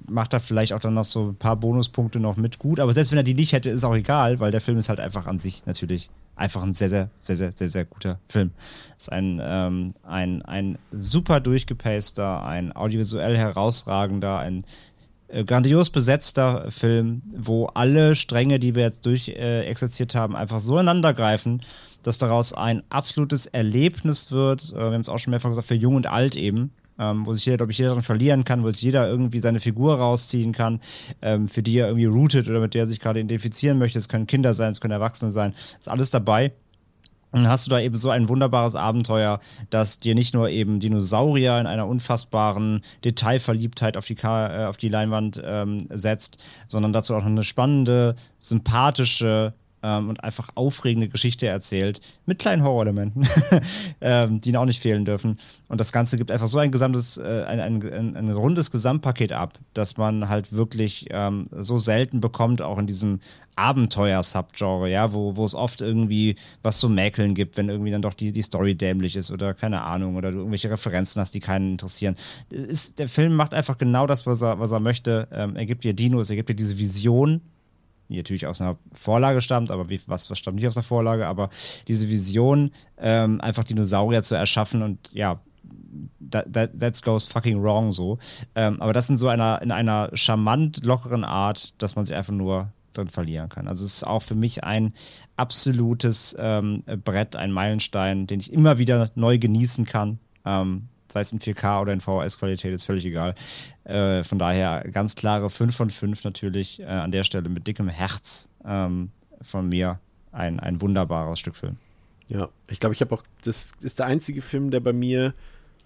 macht 0.07 0.31
da 0.31 0.39
vielleicht 0.39 0.71
auch 0.71 0.79
dann 0.79 0.93
noch 0.93 1.03
so 1.03 1.29
ein 1.29 1.35
paar 1.35 1.57
Bonuspunkte 1.57 2.21
noch 2.21 2.37
mit 2.37 2.57
gut. 2.57 2.79
Aber 2.79 2.93
selbst 2.93 3.11
wenn 3.11 3.17
er 3.17 3.23
die 3.23 3.33
nicht 3.33 3.51
hätte, 3.51 3.69
ist 3.69 3.83
auch 3.83 3.95
egal, 3.95 4.39
weil 4.39 4.51
der 4.51 4.61
Film 4.61 4.77
ist 4.77 4.87
halt 4.87 5.01
einfach 5.01 5.27
an 5.27 5.39
sich 5.39 5.65
natürlich 5.65 6.09
einfach 6.41 6.63
ein 6.63 6.73
sehr, 6.73 6.89
sehr, 6.89 7.09
sehr, 7.19 7.35
sehr, 7.35 7.51
sehr, 7.51 7.67
sehr 7.69 7.85
guter 7.85 8.19
Film. 8.27 8.51
Ist 8.97 9.11
ein, 9.11 9.39
ähm, 9.43 9.93
ein, 10.03 10.41
ein 10.41 10.77
super 10.91 11.39
durchgepaster, 11.39 12.43
ein 12.43 12.75
audiovisuell 12.75 13.37
herausragender, 13.37 14.39
ein 14.39 14.65
äh, 15.27 15.43
grandios 15.45 15.91
besetzter 15.91 16.71
Film, 16.71 17.21
wo 17.37 17.67
alle 17.67 18.15
Stränge, 18.15 18.59
die 18.59 18.73
wir 18.73 18.83
jetzt 18.83 19.05
durchexerziert 19.05 20.15
äh, 20.15 20.17
haben, 20.17 20.35
einfach 20.35 20.59
so 20.59 20.73
ineinander 20.73 21.13
greifen, 21.13 21.61
dass 22.01 22.17
daraus 22.17 22.53
ein 22.53 22.81
absolutes 22.89 23.45
Erlebnis 23.45 24.31
wird. 24.31 24.71
Äh, 24.73 24.77
wir 24.77 24.93
haben 24.93 25.01
es 25.01 25.09
auch 25.09 25.19
schon 25.19 25.31
mehrfach 25.31 25.49
gesagt, 25.49 25.67
für 25.67 25.75
Jung 25.75 25.95
und 25.95 26.07
Alt 26.07 26.35
eben 26.35 26.71
ähm, 27.01 27.25
wo 27.25 27.33
sich 27.33 27.45
jeder, 27.45 27.57
glaube 27.57 27.71
ich, 27.71 27.80
jeder 27.80 27.89
darin 27.89 28.03
verlieren 28.03 28.43
kann, 28.43 28.63
wo 28.63 28.69
sich 28.69 28.81
jeder 28.81 29.09
irgendwie 29.09 29.39
seine 29.39 29.59
Figur 29.59 29.95
rausziehen 29.95 30.51
kann, 30.51 30.80
ähm, 31.21 31.47
für 31.47 31.63
die 31.63 31.77
er 31.77 31.88
irgendwie 31.88 32.05
rootet 32.05 32.47
oder 32.47 32.59
mit 32.59 32.75
der 32.75 32.83
er 32.83 32.88
sich 32.88 32.99
gerade 32.99 33.19
identifizieren 33.19 33.80
möchte. 33.80 33.97
Es 33.97 34.07
können 34.07 34.27
Kinder 34.27 34.53
sein, 34.53 34.71
es 34.71 34.80
können 34.80 34.93
Erwachsene 34.93 35.31
sein, 35.31 35.55
ist 35.80 35.89
alles 35.89 36.11
dabei. 36.11 36.53
Und 37.31 37.47
hast 37.47 37.65
du 37.65 37.71
da 37.71 37.80
eben 37.80 37.95
so 37.95 38.09
ein 38.09 38.27
wunderbares 38.27 38.75
Abenteuer, 38.75 39.39
das 39.69 39.99
dir 39.99 40.15
nicht 40.15 40.33
nur 40.33 40.49
eben 40.49 40.81
Dinosaurier 40.81 41.59
in 41.59 41.65
einer 41.65 41.88
unfassbaren 41.88 42.83
Detailverliebtheit 43.05 43.95
auf 43.95 44.05
die, 44.05 44.15
Ka 44.15 44.63
äh, 44.63 44.65
auf 44.65 44.75
die 44.75 44.89
Leinwand 44.89 45.41
ähm, 45.43 45.77
setzt, 45.89 46.38
sondern 46.67 46.91
dazu 46.91 47.15
auch 47.15 47.21
noch 47.21 47.27
eine 47.27 47.43
spannende, 47.43 48.15
sympathische, 48.38 49.53
ähm, 49.83 50.09
und 50.09 50.23
einfach 50.23 50.49
aufregende 50.55 51.09
Geschichte 51.09 51.47
erzählt, 51.47 52.01
mit 52.25 52.39
kleinen 52.39 52.63
Horrorelementen, 52.63 53.27
ähm, 54.01 54.39
die 54.39 54.55
auch 54.57 54.65
nicht 54.65 54.81
fehlen 54.81 55.05
dürfen. 55.05 55.37
Und 55.67 55.79
das 55.79 55.91
Ganze 55.91 56.17
gibt 56.17 56.31
einfach 56.31 56.47
so 56.47 56.57
ein 56.57 56.71
gesamtes, 56.71 57.17
äh, 57.17 57.45
ein, 57.47 57.59
ein, 57.59 57.93
ein, 57.93 58.15
ein, 58.15 58.31
rundes 58.31 58.71
Gesamtpaket 58.71 59.33
ab, 59.33 59.57
dass 59.73 59.97
man 59.97 60.29
halt 60.29 60.53
wirklich 60.53 61.07
ähm, 61.11 61.47
so 61.51 61.79
selten 61.79 62.21
bekommt, 62.21 62.61
auch 62.61 62.77
in 62.77 62.87
diesem 62.87 63.19
Abenteuer-Subgenre, 63.55 64.89
ja, 64.89 65.13
wo, 65.13 65.35
wo 65.35 65.45
es 65.45 65.55
oft 65.55 65.81
irgendwie 65.81 66.35
was 66.63 66.79
zu 66.79 66.89
mäkeln 66.89 67.35
gibt, 67.35 67.57
wenn 67.57 67.69
irgendwie 67.69 67.91
dann 67.91 68.01
doch 68.01 68.13
die, 68.13 68.31
die 68.31 68.41
Story 68.41 68.75
dämlich 68.75 69.15
ist 69.15 69.31
oder 69.31 69.53
keine 69.53 69.81
Ahnung 69.81 70.15
oder 70.15 70.31
du 70.31 70.37
irgendwelche 70.37 70.71
Referenzen 70.71 71.19
hast, 71.19 71.35
die 71.35 71.39
keinen 71.39 71.73
interessieren. 71.73 72.15
Ist, 72.49 72.99
der 72.99 73.07
Film 73.07 73.35
macht 73.35 73.53
einfach 73.53 73.77
genau 73.77 74.07
das, 74.07 74.25
was 74.25 74.41
er, 74.41 74.59
was 74.59 74.71
er 74.71 74.79
möchte. 74.79 75.27
Ähm, 75.31 75.55
er 75.55 75.65
gibt 75.65 75.83
dir 75.83 75.93
Dinos, 75.93 76.29
er 76.29 76.37
gibt 76.37 76.49
dir 76.49 76.55
diese 76.55 76.77
Vision 76.77 77.41
die 78.11 78.17
natürlich 78.17 78.48
aus 78.48 78.61
einer 78.61 78.77
Vorlage 78.93 79.41
stammt, 79.41 79.72
aber 79.72 79.90
wie, 79.90 80.01
was, 80.07 80.30
was 80.30 80.40
stammt 80.40 80.56
nicht 80.56 80.67
aus 80.67 80.75
der 80.75 80.83
Vorlage, 80.83 81.27
aber 81.27 81.49
diese 81.88 82.09
Vision, 82.09 82.72
ähm, 82.98 83.41
einfach 83.41 83.64
Dinosaurier 83.64 84.23
zu 84.23 84.35
erschaffen 84.35 84.83
und 84.83 85.11
ja, 85.14 85.40
that, 86.30 86.51
that, 86.53 86.80
that 86.80 87.01
goes 87.01 87.25
fucking 87.25 87.61
wrong 87.61 87.91
so. 87.91 88.17
Ähm, 88.56 88.81
aber 88.81 88.93
das 88.93 89.09
in 89.09 89.17
so 89.17 89.27
einer, 89.27 89.61
in 89.61 89.72
einer 89.72 90.09
charmant 90.14 90.83
lockeren 90.85 91.23
Art, 91.23 91.73
dass 91.81 91.95
man 91.95 92.06
sich 92.06 92.15
einfach 92.15 92.33
nur 92.33 92.72
drin 92.93 93.07
verlieren 93.07 93.49
kann. 93.49 93.67
Also 93.67 93.85
es 93.85 93.95
ist 93.95 94.03
auch 94.07 94.22
für 94.22 94.35
mich 94.35 94.64
ein 94.64 94.93
absolutes 95.38 96.35
ähm, 96.38 96.83
Brett, 97.03 97.35
ein 97.35 97.51
Meilenstein, 97.51 98.27
den 98.27 98.40
ich 98.40 98.51
immer 98.51 98.77
wieder 98.77 99.11
neu 99.15 99.38
genießen 99.38 99.85
kann. 99.85 100.19
Ähm, 100.45 100.90
sei 101.11 101.22
es 101.22 101.31
in 101.31 101.40
4K 101.40 101.81
oder 101.81 101.93
in 101.93 102.01
VHS-Qualität, 102.01 102.73
ist 102.73 102.85
völlig 102.85 103.06
egal. 103.06 103.35
Äh, 103.83 104.23
von 104.23 104.40
daher 104.40 104.83
ganz 104.91 105.15
klare 105.15 105.49
5 105.49 105.75
von 105.75 105.90
5 105.90 106.23
natürlich 106.23 106.80
äh, 106.80 106.85
an 106.85 107.11
der 107.11 107.23
Stelle 107.23 107.49
mit 107.49 107.67
dickem 107.67 107.90
Herz 107.90 108.49
ähm, 108.65 109.11
von 109.41 109.69
mir. 109.69 109.99
Ein, 110.31 110.61
ein 110.61 110.80
wunderbares 110.80 111.40
Stück 111.40 111.57
Film. 111.57 111.75
Ja, 112.30 112.48
ich 112.69 112.80
glaube, 112.80 112.95
ich 112.95 113.01
habe 113.01 113.14
auch, 113.14 113.23
das 113.43 113.73
ist 113.81 113.99
der 113.99 114.06
einzige 114.06 114.41
Film, 114.41 114.72
der 114.72 114.80
bei 114.80 114.93
mir 114.93 115.33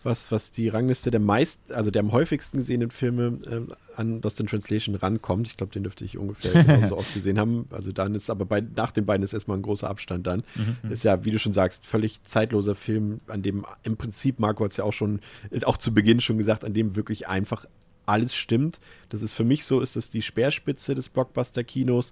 was, 0.06 0.32
was 0.32 0.51
die 0.51 0.69
Rangliste 0.69 1.11
der 1.11 1.19
meist, 1.19 1.72
also 1.72 1.90
der 1.92 2.01
am 2.01 2.11
häufigsten 2.11 2.58
gesehenen 2.58 2.92
Filme 2.92 3.40
ähm, 3.50 3.67
an 3.95 4.22
Lost 4.22 4.40
in 4.40 4.48
Translation 4.48 4.95
rankommt. 4.95 5.48
Ich 5.48 5.58
glaube, 5.58 5.74
den 5.74 5.84
dürfte 5.84 6.06
ich 6.06 6.17
ungefähr 6.17 6.64
genauso 6.64 6.98
oft 6.98 7.14
gesehen 7.14 7.40
haben. 7.40 7.67
Also 7.72 7.92
dann 7.92 8.14
ist 8.14 8.30
aber 8.30 8.45
bei, 8.45 8.61
nach 8.61 8.92
den 8.92 9.06
beiden 9.06 9.24
ist 9.24 9.34
erstmal 9.34 9.58
ein 9.58 9.64
großer 9.64 9.90
Abstand 9.90 10.27
dann. 10.27 10.43
Mhm. 10.56 10.92
Ist 10.92 11.03
ja, 11.03 11.25
wie 11.25 11.32
du 11.32 11.40
schon 11.40 11.53
sagst, 11.53 11.85
völlig 11.85 12.24
zeitloser 12.24 12.75
Film, 12.75 13.19
an 13.27 13.42
dem 13.42 13.66
im 13.84 13.98
Prinzip, 13.98 14.40
Marco 14.40 14.64
hat 14.64 14.72
es 14.72 14.77
ja 14.77 14.84
auch 14.84 14.93
schon, 14.93 15.19
auch 15.64 15.77
zu 15.77 15.93
Beginn 15.93 16.22
schon 16.22 16.38
gesagt, 16.38 16.64
an 16.64 16.74
dem 16.74 16.95
wirklich 16.95 17.27
einfach 17.27 17.66
alles 18.06 18.35
stimmt. 18.35 18.80
Das 19.09 19.22
ist 19.22 19.32
für 19.32 19.43
mich 19.43 19.66
so, 19.66 19.82
ist 19.82 19.95
das 19.95 20.09
die 20.09 20.22
Speerspitze 20.22 20.95
des 20.95 21.09
Blockbuster-Kinos. 21.09 22.11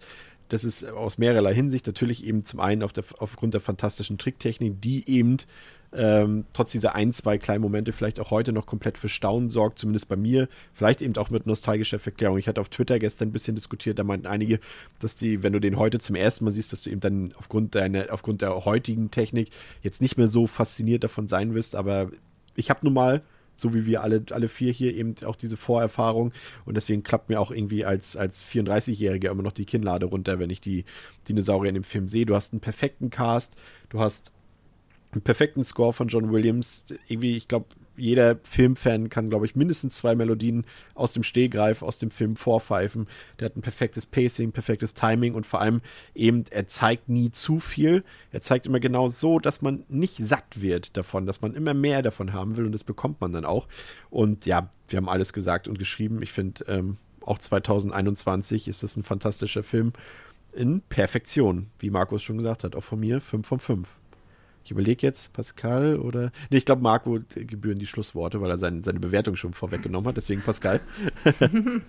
Das 0.49 0.63
ist 0.63 0.85
aus 0.89 1.17
mehrerlei 1.17 1.53
Hinsicht 1.53 1.87
natürlich 1.87 2.25
eben 2.25 2.45
zum 2.45 2.59
einen 2.59 2.83
auf 2.83 2.93
der, 2.93 3.03
aufgrund 3.19 3.53
der 3.53 3.61
fantastischen 3.61 4.17
Tricktechnik, 4.17 4.81
die 4.81 5.09
eben 5.09 5.37
ähm, 5.95 6.45
trotz 6.53 6.71
dieser 6.71 6.95
ein, 6.95 7.13
zwei 7.13 7.37
kleinen 7.37 7.61
Momente 7.61 7.91
vielleicht 7.91 8.19
auch 8.19 8.31
heute 8.31 8.51
noch 8.51 8.65
komplett 8.65 8.97
für 8.97 9.09
Staunen 9.09 9.49
sorgt, 9.49 9.79
zumindest 9.79 10.07
bei 10.09 10.15
mir. 10.15 10.47
Vielleicht 10.73 11.01
eben 11.01 11.15
auch 11.17 11.29
mit 11.29 11.45
nostalgischer 11.45 11.99
Verklärung. 11.99 12.37
Ich 12.37 12.47
hatte 12.47 12.61
auf 12.61 12.69
Twitter 12.69 12.99
gestern 12.99 13.29
ein 13.29 13.31
bisschen 13.31 13.55
diskutiert, 13.55 13.99
da 13.99 14.03
meinten 14.03 14.27
einige, 14.27 14.59
dass 14.99 15.15
die, 15.15 15.43
wenn 15.43 15.53
du 15.53 15.59
den 15.59 15.77
heute 15.77 15.99
zum 15.99 16.15
ersten 16.15 16.45
Mal 16.45 16.51
siehst, 16.51 16.71
dass 16.73 16.83
du 16.83 16.89
eben 16.89 17.01
dann 17.01 17.33
aufgrund, 17.37 17.75
deiner, 17.75 18.07
aufgrund 18.11 18.41
der 18.41 18.65
heutigen 18.65 19.11
Technik 19.11 19.49
jetzt 19.81 20.01
nicht 20.01 20.17
mehr 20.17 20.27
so 20.27 20.47
fasziniert 20.47 21.03
davon 21.03 21.27
sein 21.27 21.53
wirst. 21.53 21.75
Aber 21.75 22.09
ich 22.55 22.69
habe 22.69 22.79
nun 22.83 22.93
mal 22.93 23.21
so 23.55 23.73
wie 23.73 23.85
wir 23.85 24.01
alle, 24.01 24.23
alle 24.31 24.47
vier 24.47 24.71
hier 24.71 24.95
eben 24.95 25.15
auch 25.25 25.35
diese 25.35 25.57
Vorerfahrung. 25.57 26.33
Und 26.65 26.75
deswegen 26.75 27.03
klappt 27.03 27.29
mir 27.29 27.39
auch 27.39 27.51
irgendwie 27.51 27.85
als, 27.85 28.15
als 28.15 28.43
34-Jähriger 28.43 29.29
immer 29.29 29.43
noch 29.43 29.51
die 29.51 29.65
Kinnlade 29.65 30.05
runter, 30.05 30.39
wenn 30.39 30.49
ich 30.49 30.61
die 30.61 30.85
Dinosaurier 31.27 31.69
in 31.69 31.75
dem 31.75 31.83
Film 31.83 32.07
sehe. 32.07 32.25
Du 32.25 32.35
hast 32.35 32.53
einen 32.53 32.61
perfekten 32.61 33.09
Cast, 33.09 33.55
du 33.89 33.99
hast 33.99 34.31
einen 35.11 35.21
perfekten 35.21 35.63
Score 35.63 35.93
von 35.93 36.07
John 36.07 36.31
Williams. 36.31 36.85
Irgendwie, 37.07 37.35
ich 37.35 37.47
glaube, 37.47 37.67
jeder 37.95 38.37
Filmfan 38.43 39.09
kann, 39.09 39.29
glaube 39.29 39.45
ich, 39.45 39.55
mindestens 39.55 39.97
zwei 39.97 40.15
Melodien 40.15 40.65
aus 40.95 41.13
dem 41.13 41.23
Stehgreif, 41.23 41.81
aus 41.81 41.97
dem 41.97 42.11
Film 42.11 42.35
vorpfeifen. 42.35 43.07
Der 43.39 43.45
hat 43.45 43.55
ein 43.55 43.61
perfektes 43.61 44.05
Pacing, 44.05 44.51
perfektes 44.51 44.93
Timing 44.93 45.33
und 45.33 45.45
vor 45.45 45.61
allem 45.61 45.81
eben, 46.15 46.43
er 46.49 46.67
zeigt 46.67 47.09
nie 47.09 47.31
zu 47.31 47.59
viel. 47.59 48.03
Er 48.31 48.41
zeigt 48.41 48.65
immer 48.65 48.79
genau 48.79 49.07
so, 49.07 49.39
dass 49.39 49.61
man 49.61 49.83
nicht 49.89 50.17
satt 50.17 50.61
wird 50.61 50.97
davon, 50.97 51.25
dass 51.25 51.41
man 51.41 51.55
immer 51.55 51.73
mehr 51.73 52.01
davon 52.01 52.33
haben 52.33 52.57
will 52.57 52.65
und 52.65 52.71
das 52.71 52.83
bekommt 52.83 53.21
man 53.21 53.31
dann 53.31 53.45
auch. 53.45 53.67
Und 54.09 54.45
ja, 54.45 54.69
wir 54.87 54.97
haben 54.97 55.09
alles 55.09 55.33
gesagt 55.33 55.67
und 55.67 55.79
geschrieben. 55.79 56.21
Ich 56.21 56.31
finde, 56.31 56.65
ähm, 56.67 56.97
auch 57.21 57.39
2021 57.39 58.67
ist 58.67 58.83
das 58.83 58.97
ein 58.97 59.03
fantastischer 59.03 59.63
Film 59.63 59.93
in 60.53 60.81
Perfektion, 60.81 61.69
wie 61.79 61.89
Markus 61.89 62.23
schon 62.23 62.37
gesagt 62.37 62.63
hat. 62.63 62.75
Auch 62.75 62.83
von 62.83 62.99
mir 62.99 63.21
5 63.21 63.47
von 63.47 63.59
5. 63.59 63.87
Ich 64.63 64.71
überlege 64.71 65.05
jetzt, 65.05 65.33
Pascal 65.33 65.97
oder. 65.97 66.31
Nee, 66.49 66.57
ich 66.57 66.65
glaube, 66.65 66.81
Marco 66.81 67.19
gebühren 67.35 67.79
die 67.79 67.87
Schlussworte, 67.87 68.41
weil 68.41 68.49
er 68.49 68.57
sein, 68.57 68.83
seine 68.83 68.99
Bewertung 68.99 69.35
schon 69.35 69.53
vorweggenommen 69.53 70.07
hat. 70.07 70.17
Deswegen 70.17 70.41
Pascal. 70.41 70.79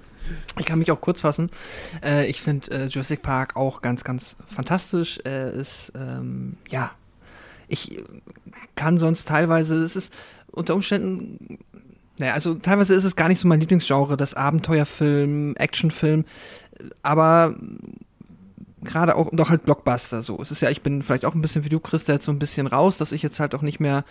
ich 0.58 0.64
kann 0.64 0.78
mich 0.80 0.90
auch 0.90 1.00
kurz 1.00 1.20
fassen. 1.20 1.50
Äh, 2.04 2.26
ich 2.26 2.40
finde 2.40 2.70
äh, 2.72 2.86
Jurassic 2.86 3.22
Park 3.22 3.56
auch 3.56 3.80
ganz, 3.80 4.02
ganz 4.02 4.36
fantastisch. 4.46 5.20
Er 5.22 5.52
ist, 5.52 5.92
ähm, 5.94 6.56
ja. 6.68 6.90
Ich 7.68 8.02
kann 8.74 8.98
sonst 8.98 9.26
teilweise, 9.26 9.82
es 9.82 9.96
ist 9.96 10.12
unter 10.50 10.74
Umständen 10.74 11.58
naja, 12.18 12.34
also 12.34 12.54
teilweise 12.54 12.94
ist 12.94 13.04
es 13.04 13.16
gar 13.16 13.28
nicht 13.28 13.40
so 13.40 13.48
mein 13.48 13.58
Lieblingsgenre, 13.60 14.16
das 14.16 14.34
Abenteuerfilm, 14.34 15.56
Actionfilm, 15.56 16.24
aber 17.02 17.54
gerade 18.84 19.16
auch 19.16 19.30
doch 19.32 19.50
halt 19.50 19.64
Blockbuster 19.64 20.22
so. 20.22 20.40
Es 20.40 20.50
ist 20.50 20.60
ja, 20.60 20.70
ich 20.70 20.82
bin 20.82 21.02
vielleicht 21.02 21.24
auch 21.24 21.34
ein 21.34 21.42
bisschen 21.42 21.64
wie 21.64 21.68
du, 21.68 21.80
Chris, 21.80 22.06
jetzt 22.06 22.26
so 22.26 22.32
ein 22.32 22.38
bisschen 22.38 22.66
raus, 22.66 22.96
dass 22.96 23.12
ich 23.12 23.22
jetzt 23.22 23.40
halt 23.40 23.54
auch 23.54 23.62
nicht 23.62 23.80
mehr 23.80 24.04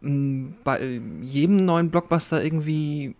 mh, 0.00 0.10
mm, 0.10 0.54
bei 0.64 1.00
jedem 1.22 1.56
neuen 1.56 1.90
Blockbuster 1.90 2.42
irgendwie 2.42 3.14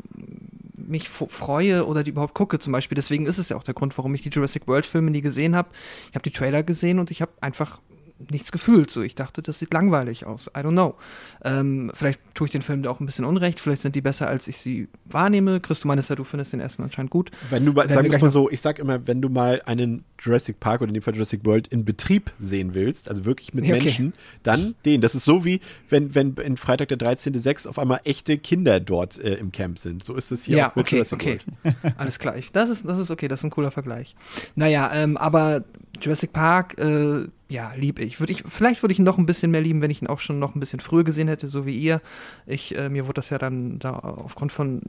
mich 0.77 1.09
freue 1.09 1.87
oder 1.87 2.03
die 2.03 2.11
überhaupt 2.11 2.35
gucke 2.35 2.59
zum 2.59 2.73
Beispiel. 2.73 2.97
Deswegen 2.97 3.27
ist 3.27 3.39
es 3.39 3.51
ja 3.51 3.57
auch 3.57 3.65
der 3.65 3.75
Grund, 3.75 3.97
warum 3.99 4.15
ich 4.15 4.23
die 4.23 4.31
Jurassic 4.31 4.67
World 4.67 4.87
Filme 4.87 5.11
nie 5.11 5.20
gesehen 5.20 5.55
habe. 5.55 5.69
Ich 6.09 6.15
habe 6.15 6.23
die 6.23 6.31
Trailer 6.31 6.62
gesehen 6.62 6.99
und 6.99 7.11
ich 7.11 7.20
habe 7.20 7.33
einfach 7.41 7.81
nichts 8.30 8.52
gefühlt. 8.52 8.90
So, 8.90 9.02
ich 9.02 9.14
dachte, 9.14 9.42
das 9.42 9.58
sieht 9.58 9.72
langweilig 9.72 10.26
aus. 10.26 10.48
I 10.48 10.60
don't 10.60 10.70
know. 10.70 10.97
Ähm, 11.44 11.90
vielleicht 11.94 12.20
tue 12.34 12.47
ich 12.47 12.50
den 12.50 12.62
Film 12.62 12.84
auch 12.86 13.00
ein 13.00 13.06
bisschen 13.06 13.24
unrecht. 13.24 13.60
Vielleicht 13.60 13.82
sind 13.82 13.94
die 13.94 14.00
besser, 14.00 14.26
als 14.26 14.48
ich 14.48 14.58
sie 14.58 14.88
wahrnehme. 15.06 15.60
Chris, 15.60 15.80
du 15.80 15.88
meinst 15.88 16.10
ja, 16.10 16.16
du 16.16 16.24
findest 16.24 16.52
den 16.52 16.60
ersten 16.60 16.82
anscheinend 16.82 17.10
gut. 17.10 17.30
Wenn 17.50 17.64
du 17.64 17.72
mal, 17.72 17.88
wir 17.88 18.18
mal 18.18 18.28
so, 18.28 18.50
ich 18.50 18.60
sag 18.60 18.78
immer, 18.78 19.06
wenn 19.06 19.22
du 19.22 19.28
mal 19.28 19.62
einen 19.66 20.05
Jurassic 20.18 20.58
Park 20.60 20.80
oder 20.80 20.88
in 20.88 20.94
dem 20.94 21.02
Fall 21.02 21.14
Jurassic 21.14 21.44
World 21.44 21.68
in 21.68 21.84
Betrieb 21.84 22.32
sehen 22.38 22.74
willst, 22.74 23.08
also 23.08 23.24
wirklich 23.24 23.55
mit 23.55 23.64
ja, 23.64 23.74
okay. 23.74 23.84
Menschen, 23.84 24.12
dann 24.42 24.74
den. 24.84 25.00
Das 25.00 25.14
ist 25.14 25.24
so 25.24 25.44
wie, 25.44 25.60
wenn, 25.88 26.14
wenn 26.14 26.34
in 26.34 26.56
Freitag 26.56 26.88
der 26.88 26.98
13.06 26.98 27.68
auf 27.68 27.78
einmal 27.78 28.00
echte 28.05 28.38
Kinder 28.38 28.80
dort 28.80 29.18
äh, 29.18 29.34
im 29.34 29.52
Camp 29.52 29.78
sind. 29.78 30.05
So 30.05 30.14
ist 30.14 30.32
es 30.32 30.44
hier 30.44 30.56
ja, 30.56 30.70
auch 30.70 30.76
mit 30.76 30.86
okay, 30.86 30.97
Jurassic 30.97 31.20
okay. 31.20 31.38
World. 31.62 31.76
Alles 31.98 32.18
klar. 32.18 32.34
Das 32.52 32.68
ist, 32.68 32.84
das 32.84 32.98
ist 32.98 33.10
okay, 33.10 33.28
das 33.28 33.40
ist 33.40 33.44
ein 33.44 33.50
cooler 33.50 33.70
Vergleich. 33.70 34.16
Naja, 34.55 34.90
ähm, 34.92 35.16
aber 35.16 35.64
Jurassic 36.00 36.32
Park, 36.32 36.78
äh, 36.78 37.26
ja, 37.51 37.73
lieb 37.75 37.99
ich. 37.99 38.20
Würd 38.20 38.28
ich. 38.28 38.44
Vielleicht 38.47 38.83
würde 38.83 38.93
ich 38.93 38.99
ihn 38.99 39.07
noch 39.07 39.17
ein 39.17 39.25
bisschen 39.25 39.51
mehr 39.51 39.62
lieben, 39.62 39.81
wenn 39.81 39.91
ich 39.91 40.02
ihn 40.02 40.09
auch 40.09 40.20
schon 40.20 40.39
noch 40.39 40.55
ein 40.55 40.60
bisschen 40.60 40.81
früher 40.81 41.02
gesehen 41.02 41.28
hätte, 41.28 41.49
so 41.49 41.65
wie 41.65 41.77
ihr. 41.77 42.02
Ich, 42.47 42.77
äh, 42.77 42.91
mir 42.91 43.07
wurde 43.07 43.15
das 43.15 43.31
ja 43.31 43.39
dann 43.39 43.78
da 43.78 43.93
aufgrund 43.93 44.52
von 44.52 44.83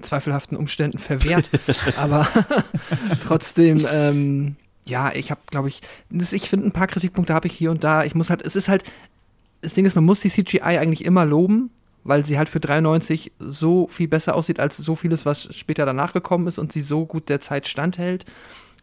zweifelhaften 0.00 0.56
Umständen 0.56 0.98
verwehrt. 0.98 1.48
Aber 1.96 2.26
trotzdem, 3.22 3.86
ähm, 3.92 4.56
ja, 4.84 5.12
ich 5.14 5.30
habe, 5.30 5.40
glaube 5.46 5.68
ich, 5.68 5.80
das, 6.10 6.32
ich 6.32 6.50
finde, 6.50 6.66
ein 6.66 6.72
paar 6.72 6.88
Kritikpunkte 6.88 7.34
habe 7.34 7.46
ich 7.46 7.52
hier 7.52 7.70
und 7.70 7.84
da. 7.84 8.02
Ich 8.02 8.16
muss 8.16 8.30
halt, 8.30 8.44
es 8.44 8.56
ist 8.56 8.68
halt, 8.68 8.82
das 9.60 9.74
Ding 9.74 9.84
ist, 9.84 9.94
man 9.94 10.04
muss 10.04 10.20
die 10.20 10.28
CGI 10.28 10.60
eigentlich 10.60 11.04
immer 11.04 11.24
loben, 11.24 11.70
weil 12.02 12.24
sie 12.24 12.36
halt 12.36 12.48
für 12.48 12.58
93 12.58 13.30
so 13.38 13.86
viel 13.86 14.08
besser 14.08 14.34
aussieht 14.34 14.58
als 14.58 14.76
so 14.76 14.96
vieles, 14.96 15.24
was 15.24 15.54
später 15.54 15.86
danach 15.86 16.12
gekommen 16.12 16.48
ist 16.48 16.58
und 16.58 16.72
sie 16.72 16.80
so 16.80 17.06
gut 17.06 17.28
der 17.28 17.40
Zeit 17.40 17.68
standhält. 17.68 18.24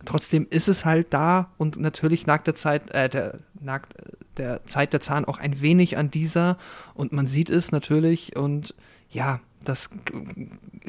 Trotzdem 0.06 0.48
ist 0.50 0.70
es 0.70 0.86
halt 0.86 1.14
da 1.14 1.52
und 1.58 1.78
natürlich 1.78 2.26
nagt 2.26 2.48
der 2.48 2.56
Zeit, 2.56 2.92
äh, 2.92 3.10
der, 3.10 3.40
nagt 3.60 3.94
der 4.38 4.64
Zeit 4.64 4.94
der 4.94 5.02
Zahn 5.02 5.26
auch 5.26 5.38
ein 5.38 5.62
wenig 5.62 5.98
an 5.98 6.10
dieser 6.10 6.58
und 6.94 7.12
man 7.12 7.28
sieht 7.28 7.50
es 7.50 7.72
natürlich 7.72 8.36
und 8.36 8.74
ja, 9.10 9.42
das 9.64 9.90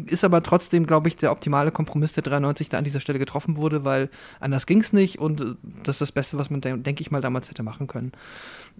ist 0.07 0.25
aber 0.25 0.43
trotzdem, 0.43 0.87
glaube 0.87 1.09
ich, 1.09 1.17
der 1.17 1.33
optimale 1.33 1.73
Kompromiss, 1.73 2.13
der 2.13 2.23
93 2.23 2.69
da 2.69 2.79
an 2.79 2.85
dieser 2.85 3.01
Stelle 3.01 3.19
getroffen 3.19 3.57
wurde, 3.57 3.85
weil 3.85 4.09
anders 4.39 4.67
ging 4.67 4.81
es 4.81 4.93
nicht 4.93 5.19
und 5.19 5.57
das 5.85 5.97
ist 5.97 6.01
das 6.01 6.13
Beste, 6.13 6.39
was 6.39 6.51
man, 6.51 6.61
denke 6.61 7.01
ich 7.01 7.11
mal, 7.11 7.21
damals 7.21 7.51
hätte 7.51 7.63
machen 7.63 7.89
können. 7.89 8.13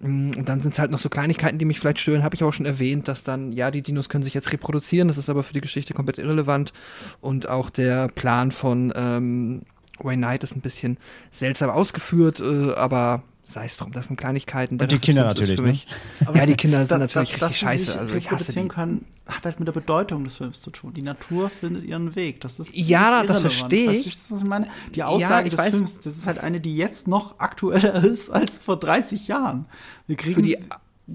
Mm, 0.01 0.29
und 0.37 0.49
dann 0.49 0.61
sind 0.61 0.73
es 0.73 0.79
halt 0.79 0.93
noch 0.93 1.01
so 1.01 1.09
Kleinigkeiten, 1.09 1.59
die 1.59 1.65
mich 1.65 1.81
vielleicht 1.81 1.99
stören, 1.99 2.23
habe 2.23 2.37
ich 2.37 2.45
auch 2.45 2.53
schon 2.53 2.67
erwähnt, 2.67 3.09
dass 3.09 3.25
dann, 3.25 3.53
ja, 3.53 3.71
die 3.71 3.83
Dinos 3.83 4.09
können 4.09 4.23
sich 4.23 4.35
jetzt 4.35 4.53
reproduzieren, 4.53 5.09
das 5.09 5.19
ist 5.19 5.29
aber 5.29 5.43
für 5.43 5.53
die 5.53 5.61
Geschichte 5.61 5.93
komplett 5.93 6.19
irrelevant 6.19 6.73
und 7.21 7.49
auch 7.49 7.69
der 7.69 8.09
Plan 8.09 8.53
von 8.53 8.93
ähm, 8.95 9.63
Wayne 10.05 10.27
Knight 10.27 10.43
ist 10.43 10.57
ein 10.57 10.61
bisschen 10.61 10.99
seltsam 11.31 11.71
ausgeführt, 11.71 12.41
äh, 12.41 12.75
aber 12.75 13.23
sei 13.51 13.65
es 13.65 13.77
drum, 13.77 13.93
das 13.93 14.07
sind 14.07 14.17
Kleinigkeiten. 14.17 14.81
Und 14.81 14.91
die 14.91 14.99
Kinder 14.99 15.25
natürlich. 15.25 15.59
Ne? 15.61 16.35
ja, 16.35 16.47
die 16.47 16.55
Kinder 16.55 16.79
sind 16.79 16.91
da, 16.91 16.99
natürlich 16.99 17.39
da, 17.39 17.47
richtig 17.47 17.61
scheiße. 17.61 17.99
Also 17.99 18.15
ich 18.15 18.31
hasse 18.31 18.53
die. 18.53 18.69
können, 18.69 19.05
hat 19.27 19.45
halt 19.45 19.59
mit 19.59 19.67
der 19.67 19.73
Bedeutung 19.73 20.25
des 20.25 20.37
Films 20.37 20.61
zu 20.61 20.71
tun. 20.71 20.95
Die 20.95 21.03
Natur 21.03 21.51
findet 21.51 21.85
ihren 21.85 22.15
Weg. 22.15 22.41
Das 22.41 22.59
ist 22.59 22.71
ja, 22.73 23.23
das 23.25 23.41
verstehe 23.41 23.91
ich. 23.91 24.07
Weißt 24.07 24.31
du, 24.31 24.35
was 24.35 24.43
ich 24.43 24.49
meine? 24.49 24.69
Die 24.95 25.03
Aussage 25.03 25.47
ja, 25.47 25.51
des 25.51 25.59
weiß. 25.59 25.71
Films, 25.75 26.01
das 26.01 26.17
ist 26.17 26.27
halt 26.27 26.39
eine, 26.39 26.61
die 26.61 26.77
jetzt 26.77 27.09
noch 27.09 27.39
aktueller 27.39 27.95
ist 28.05 28.31
als 28.31 28.59
vor 28.59 28.79
30 28.79 29.29
Jahren. 29.29 29.67
Wir 30.07 30.17
kriegen 30.17 30.43
die 30.43 30.57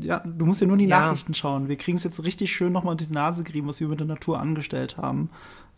ja, 0.01 0.19
du 0.19 0.45
musst 0.45 0.59
ja 0.59 0.67
nur 0.67 0.75
in 0.75 0.83
die 0.83 0.89
ja. 0.89 0.99
Nachrichten 0.99 1.33
schauen. 1.33 1.69
Wir 1.69 1.77
kriegen 1.77 1.97
es 1.97 2.03
jetzt 2.03 2.21
richtig 2.23 2.53
schön 2.53 2.73
nochmal 2.73 2.93
in 2.93 3.07
die 3.07 3.13
Nase 3.13 3.43
gerieben, 3.43 3.67
was 3.67 3.79
wir 3.79 3.87
mit 3.87 3.99
der 3.99 4.07
Natur 4.07 4.39
angestellt 4.41 4.97
haben. 4.97 5.29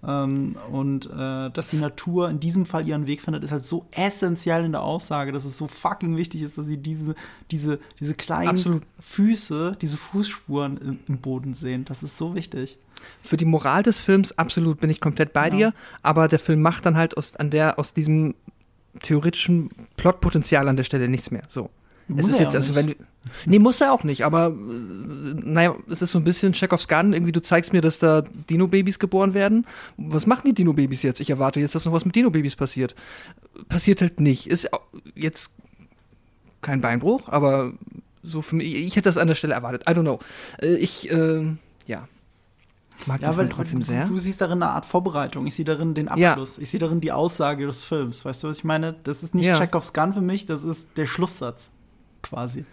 Ähm, 0.06 0.56
und 0.72 1.08
äh, 1.08 1.50
dass 1.50 1.69
die 1.69 1.77
Natur 1.77 2.30
in 2.30 2.40
diesem 2.40 2.66
Fall 2.66 2.88
ihren 2.88 3.08
Weg 3.08 3.22
findet, 3.22 3.43
ist 3.43 3.51
halt 3.51 3.64
so 3.64 3.88
essentiell 3.95 4.64
in 4.64 4.72
der 4.72 4.84
Aussage, 4.84 5.32
dass 5.32 5.43
es 5.43 5.58
so 5.58 5.67
fucking 5.67 6.17
wichtig 6.17 6.43
ist, 6.43 6.58
dass 6.58 6.67
sie 6.67 6.77
diese, 6.77 7.16
diese, 7.50 7.80
diese 8.00 8.14
kleinen 8.14 8.50
Absolut. 8.50 8.84
Füße, 9.00 9.74
diese 9.82 9.98
Fußspuren 9.98 10.77
im, 10.77 11.00
im, 11.08 11.17
Boden 11.17 11.53
sehen. 11.56 11.84
Das 11.85 12.03
ist 12.03 12.17
so 12.17 12.35
wichtig. 12.35 12.77
Für 13.22 13.38
die 13.38 13.45
Moral 13.45 13.84
des 13.84 14.00
Films 14.00 14.38
absolut 14.38 14.80
bin 14.80 14.90
ich 14.90 15.01
komplett 15.01 15.34
bei 15.34 15.45
ja. 15.45 15.56
dir, 15.56 15.74
aber 16.03 16.27
der 16.27 16.40
Film 16.40 16.61
macht 16.61 16.85
dann 16.85 16.95
halt 16.95 17.17
aus, 17.17 17.35
an 17.35 17.50
der, 17.50 17.80
aus 17.80 17.93
diesem 17.93 18.35
theoretischen 19.01 19.69
Plotpotenzial 19.95 20.67
an 20.67 20.77
der 20.77 20.84
Stelle 20.84 21.08
nichts 21.08 21.32
mehr. 21.32 21.43
So. 21.48 21.69
Muss 22.08 22.26
es 22.26 22.32
ist 22.34 22.40
jetzt, 22.40 22.56
also 22.56 22.76
wenn 22.76 22.95
Nee, 23.45 23.60
muss 23.60 23.82
er 23.82 23.92
auch 23.92 24.03
nicht, 24.03 24.24
aber 24.24 24.48
äh, 24.48 24.52
naja, 24.52 25.76
es 25.90 26.02
ist 26.02 26.11
so 26.11 26.19
ein 26.19 26.24
bisschen 26.24 26.53
Check 26.53 26.74
aufs 26.74 26.88
Gun. 26.88 27.14
Irgendwie, 27.14 27.32
du 27.32 27.42
zeigst 27.42 27.74
mir, 27.74 27.82
dass 27.82 28.00
da 28.00 28.22
Dino-Babys 28.50 29.00
geboren 29.00 29.34
werden. 29.34 29.66
Was 29.98 30.26
machen 30.26 30.44
die 30.45 30.53
Dino-Babys 30.53 31.03
jetzt? 31.03 31.19
Ich 31.19 31.30
erwarte 31.30 31.60
jetzt, 31.60 31.76
dass 31.76 31.86
noch 31.86 31.94
was 31.94 32.06
mit 32.06 32.16
Dino-Babys 32.16 32.56
passiert. 32.56 32.95
Passiert 33.69 34.02
halt 34.02 34.19
nicht. 34.19 34.48
Ist 34.48 34.69
jetzt 35.16 35.52
kein 36.61 36.82
Beinbruch, 36.82 37.30
aber 37.30 37.74
so 38.24 38.42
für 38.42 38.56
mich, 38.56 38.76
ich 38.76 38.95
hätte 38.95 39.10
das 39.10 39.18
an 39.18 39.27
der 39.27 39.36
Stelle 39.36 39.53
erwartet. 39.53 39.84
I 39.90 39.94
don't 39.94 40.02
know. 40.02 40.19
Äh, 40.61 40.76
ich, 40.76 41.11
äh, 41.11 41.45
ja. 41.86 42.08
Mag 43.06 43.22
ja, 43.22 43.32
den 43.32 43.50
trotzdem 43.52 43.84
sehr. 43.84 44.06
Du, 44.06 44.18
siehst 44.18 44.42
darin 44.42 44.64
eine 44.64 44.72
Art 44.72 44.86
Vorbereitung. 44.86 45.45
Ich 45.45 45.53
sehe 45.53 45.66
darin 45.66 45.94
den 45.94 46.08
Abschluss. 46.08 46.58
Ja. 46.58 46.64
Ich 46.64 46.69
sehe 46.72 46.80
darin 46.80 47.00
die 47.00 47.11
Aussage 47.11 47.68
des 47.68 47.84
Films. 47.84 48.26
Weißt 48.26 48.44
du, 48.44 48.48
was 48.48 48.58
ich 48.58 48.64
meine? 48.64 48.95
Das 49.03 49.22
ist 49.22 49.36
nicht 49.36 49.45
ja. 49.45 49.56
Check 49.56 49.76
aufs 49.76 49.94
Gun 49.94 50.14
für 50.14 50.22
mich, 50.22 50.48
das 50.48 50.64
ist 50.64 50.88
der 50.95 51.06
Schlusssatz 51.06 51.69
quasi. 52.30 52.65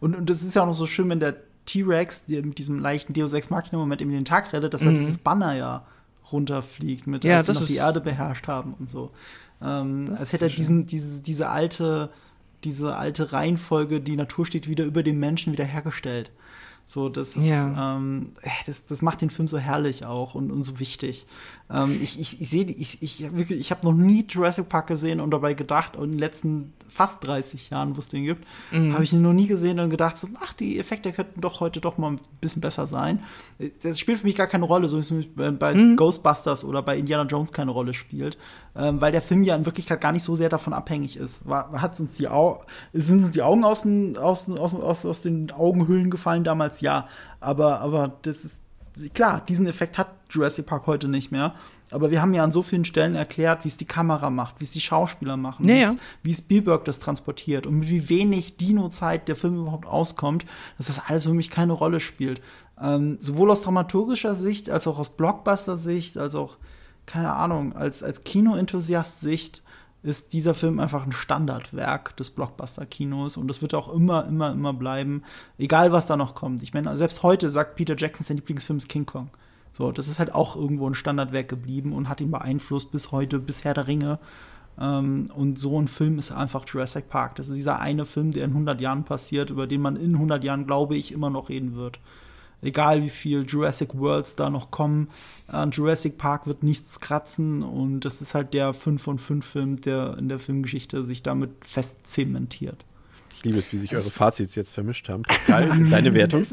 Und, 0.00 0.14
und 0.16 0.30
das 0.30 0.42
ist 0.42 0.54
ja 0.54 0.62
auch 0.62 0.66
noch 0.66 0.74
so 0.74 0.86
schön, 0.86 1.08
wenn 1.10 1.20
der 1.20 1.36
T-Rex, 1.66 2.26
der 2.26 2.44
mit 2.44 2.58
diesem 2.58 2.78
leichten 2.78 3.12
Deus 3.12 3.32
Ex 3.32 3.50
Machina-Moment 3.50 4.00
in 4.00 4.10
den 4.10 4.24
Tag 4.24 4.52
rettet, 4.52 4.72
dass 4.74 4.82
er 4.82 4.90
Mhm. 4.92 4.96
dieses 4.96 5.18
Banner 5.18 5.54
ja 5.54 5.84
runterfliegt, 6.32 7.06
mit 7.06 7.24
Ja, 7.24 7.38
als 7.38 7.46
sie 7.46 7.52
noch 7.54 7.64
die 7.66 7.76
Erde 7.76 8.00
beherrscht 8.00 8.48
haben 8.48 8.74
und 8.78 8.88
so. 8.88 9.10
Ähm, 9.62 10.14
als 10.18 10.32
hätte 10.32 10.44
er 10.46 10.50
so 10.50 10.56
diesen, 10.56 10.86
diese, 10.86 11.20
diese 11.20 11.48
alte, 11.48 12.10
diese 12.64 12.96
alte 12.96 13.32
Reihenfolge, 13.32 14.00
die 14.00 14.16
Natur 14.16 14.46
steht 14.46 14.68
wieder 14.68 14.84
über 14.84 15.02
dem 15.02 15.18
Menschen 15.18 15.52
wiederhergestellt. 15.52 16.30
So, 16.86 17.08
das 17.10 17.36
ist, 17.36 17.44
Ja. 17.44 17.96
ähm, 17.96 18.32
äh, 18.42 18.48
das, 18.66 18.86
das 18.86 19.02
macht 19.02 19.20
den 19.20 19.30
Film 19.30 19.46
so 19.48 19.58
herrlich 19.58 20.04
auch 20.06 20.34
und, 20.34 20.50
und 20.50 20.62
so 20.62 20.80
wichtig. 20.80 21.26
Ähm, 21.70 21.98
ich 22.02 22.18
ich, 22.18 22.40
ich 22.40 22.48
sehe, 22.48 22.64
ich, 22.64 23.02
ich, 23.02 23.36
wirklich, 23.36 23.58
ich 23.60 23.70
habe 23.70 23.86
noch 23.86 23.92
nie 23.92 24.24
Jurassic 24.28 24.68
Park 24.68 24.86
gesehen 24.86 25.20
und 25.20 25.30
dabei 25.30 25.52
gedacht, 25.54 25.96
in 25.96 26.10
den 26.12 26.18
letzten 26.18 26.72
fast 26.88 27.26
30 27.26 27.68
Jahren, 27.68 27.94
wo 27.94 27.98
es 27.98 28.08
den 28.08 28.24
gibt, 28.24 28.46
Mhm. 28.72 28.94
habe 28.94 29.04
ich 29.04 29.12
ihn 29.12 29.20
noch 29.20 29.34
nie 29.34 29.46
gesehen 29.46 29.78
und 29.78 29.90
gedacht, 29.90 30.16
so, 30.16 30.26
ach, 30.42 30.54
die 30.54 30.78
Effekte 30.78 31.12
könnten 31.12 31.42
doch 31.42 31.60
heute 31.60 31.80
doch 31.82 31.98
mal 31.98 32.12
ein 32.12 32.20
bisschen 32.40 32.62
besser 32.62 32.86
sein. 32.86 33.22
Das 33.82 34.00
spielt 34.00 34.18
für 34.20 34.26
mich 34.26 34.36
gar 34.36 34.46
keine 34.46 34.64
Rolle, 34.64 34.88
so 34.88 34.96
wie 34.96 35.00
es 35.00 35.10
mich 35.10 35.30
bei, 35.34 35.74
Mhm. 35.74 35.96
Ghostbusters 35.96 36.64
oder 36.64 36.82
bei 36.82 36.96
Indiana 36.96 37.28
Jones 37.28 37.52
keine 37.52 37.70
Rolle 37.72 37.92
spielt, 37.92 38.38
ähm, 38.74 39.02
weil 39.02 39.12
der 39.12 39.20
Film 39.20 39.42
ja 39.42 39.54
in 39.54 39.66
Wirklichkeit 39.66 40.00
gar 40.00 40.12
nicht 40.12 40.22
so 40.22 40.34
sehr 40.36 40.48
davon 40.48 40.72
abhängig 40.72 41.18
ist. 41.18 41.46
War, 41.46 41.70
hat 41.82 42.00
uns 42.00 42.14
die 42.14 42.28
Au 42.28 42.62
sind 42.94 43.22
uns 43.24 43.32
die 43.32 43.42
Augen 43.42 43.64
aus 43.64 43.82
den, 43.82 44.16
aus, 44.16 44.48
aus, 44.48 44.74
aus, 44.74 45.04
aus 45.04 45.20
den 45.20 45.50
Augenhöhlen 45.52 46.10
gefallen 46.10 46.44
damals? 46.44 46.80
Ja, 46.80 47.08
aber, 47.40 47.80
aber 47.80 48.12
das 48.22 48.44
ist 48.46 48.56
klar, 49.14 49.42
diesen 49.48 49.66
Effekt 49.66 49.98
hat 49.98 50.08
Jurassic 50.30 50.66
Park 50.66 50.86
heute 50.86 51.08
nicht 51.08 51.30
mehr. 51.32 51.54
Aber 51.90 52.10
wir 52.10 52.20
haben 52.20 52.34
ja 52.34 52.44
an 52.44 52.52
so 52.52 52.62
vielen 52.62 52.84
Stellen 52.84 53.14
erklärt, 53.14 53.64
wie 53.64 53.68
es 53.68 53.78
die 53.78 53.86
Kamera 53.86 54.28
macht, 54.28 54.56
wie 54.58 54.64
es 54.64 54.72
die 54.72 54.80
Schauspieler 54.80 55.38
machen, 55.38 55.66
Ja, 55.66 55.74
wie, 55.74 55.80
ja. 55.80 55.90
es- 55.92 55.96
wie 56.22 56.34
Spielberg 56.34 56.84
das 56.84 56.98
transportiert 56.98 57.66
und 57.66 57.78
mit 57.78 57.88
wie 57.88 58.10
wenig 58.10 58.58
Dino-Zeit 58.58 59.26
der 59.26 59.36
Film 59.36 59.56
überhaupt 59.62 59.86
auskommt, 59.86 60.44
dass 60.76 60.88
das 60.88 61.00
alles 61.08 61.24
für 61.24 61.32
mich 61.32 61.48
keine 61.48 61.72
Rolle 61.72 62.00
spielt. 62.00 62.42
Ähm, 62.80 63.16
sowohl 63.20 63.50
aus 63.50 63.62
dramaturgischer 63.62 64.34
Sicht, 64.34 64.68
als 64.68 64.86
auch 64.86 64.98
aus 64.98 65.08
Blockbuster-Sicht, 65.08 66.18
als 66.18 66.34
auch, 66.34 66.58
keine 67.06 67.32
Ahnung, 67.32 67.74
als, 67.74 68.02
als 68.02 68.20
Kino-Enthusiast-Sicht 68.22 69.62
ist 70.02 70.32
dieser 70.32 70.54
Film 70.54 70.78
einfach 70.78 71.04
ein 71.04 71.12
Standardwerk 71.12 72.16
des 72.16 72.30
Blockbuster-Kinos 72.30 73.36
und 73.36 73.48
das 73.48 73.62
wird 73.62 73.74
auch 73.74 73.92
immer, 73.92 74.26
immer, 74.26 74.52
immer 74.52 74.72
bleiben, 74.72 75.22
egal 75.58 75.92
was 75.92 76.06
da 76.06 76.16
noch 76.16 76.34
kommt. 76.34 76.62
Ich 76.62 76.72
meine, 76.72 76.96
selbst 76.96 77.22
heute 77.22 77.50
sagt 77.50 77.76
Peter 77.76 77.96
Jackson, 77.96 78.24
sein 78.24 78.36
Lieblingsfilm 78.36 78.78
ist 78.78 78.88
King 78.88 79.06
Kong. 79.06 79.30
So, 79.72 79.92
das 79.92 80.08
ist 80.08 80.18
halt 80.18 80.34
auch 80.34 80.56
irgendwo 80.56 80.88
ein 80.88 80.94
Standardwerk 80.94 81.48
geblieben 81.48 81.92
und 81.92 82.08
hat 82.08 82.20
ihn 82.20 82.30
beeinflusst 82.30 82.92
bis 82.92 83.12
heute, 83.12 83.38
bis 83.38 83.64
Herr 83.64 83.74
der 83.74 83.86
Ringe. 83.86 84.18
Ähm, 84.80 85.26
und 85.34 85.58
so 85.58 85.80
ein 85.80 85.88
Film 85.88 86.18
ist 86.18 86.32
einfach 86.32 86.64
Jurassic 86.66 87.08
Park. 87.08 87.36
Das 87.36 87.48
ist 87.48 87.56
dieser 87.56 87.80
eine 87.80 88.04
Film, 88.04 88.30
der 88.30 88.44
in 88.44 88.50
100 88.50 88.80
Jahren 88.80 89.04
passiert, 89.04 89.50
über 89.50 89.66
den 89.66 89.80
man 89.80 89.96
in 89.96 90.14
100 90.14 90.42
Jahren, 90.44 90.66
glaube 90.66 90.96
ich, 90.96 91.12
immer 91.12 91.30
noch 91.30 91.48
reden 91.48 91.74
wird. 91.74 91.98
Egal 92.60 93.02
wie 93.02 93.10
viel 93.10 93.44
Jurassic 93.46 93.94
Worlds 93.94 94.34
da 94.34 94.50
noch 94.50 94.70
kommen, 94.70 95.08
an 95.46 95.70
Jurassic 95.70 96.18
Park 96.18 96.46
wird 96.46 96.64
nichts 96.64 96.98
kratzen 96.98 97.62
und 97.62 98.00
das 98.00 98.20
ist 98.20 98.34
halt 98.34 98.52
der 98.52 98.74
5 98.74 99.00
von 99.00 99.18
5 99.18 99.46
Film, 99.46 99.80
der 99.80 100.16
in 100.18 100.28
der 100.28 100.40
Filmgeschichte 100.40 101.04
sich 101.04 101.22
damit 101.22 101.50
fest 101.62 102.08
zementiert. 102.08 102.84
Ich 103.36 103.44
liebe 103.44 103.58
es, 103.58 103.72
wie 103.72 103.76
sich 103.76 103.94
eure 103.94 104.10
Fazits 104.10 104.56
jetzt 104.56 104.72
vermischt 104.72 105.08
haben. 105.08 105.22
Pascal, 105.28 105.68
deine 105.88 106.14
Wertung? 106.14 106.44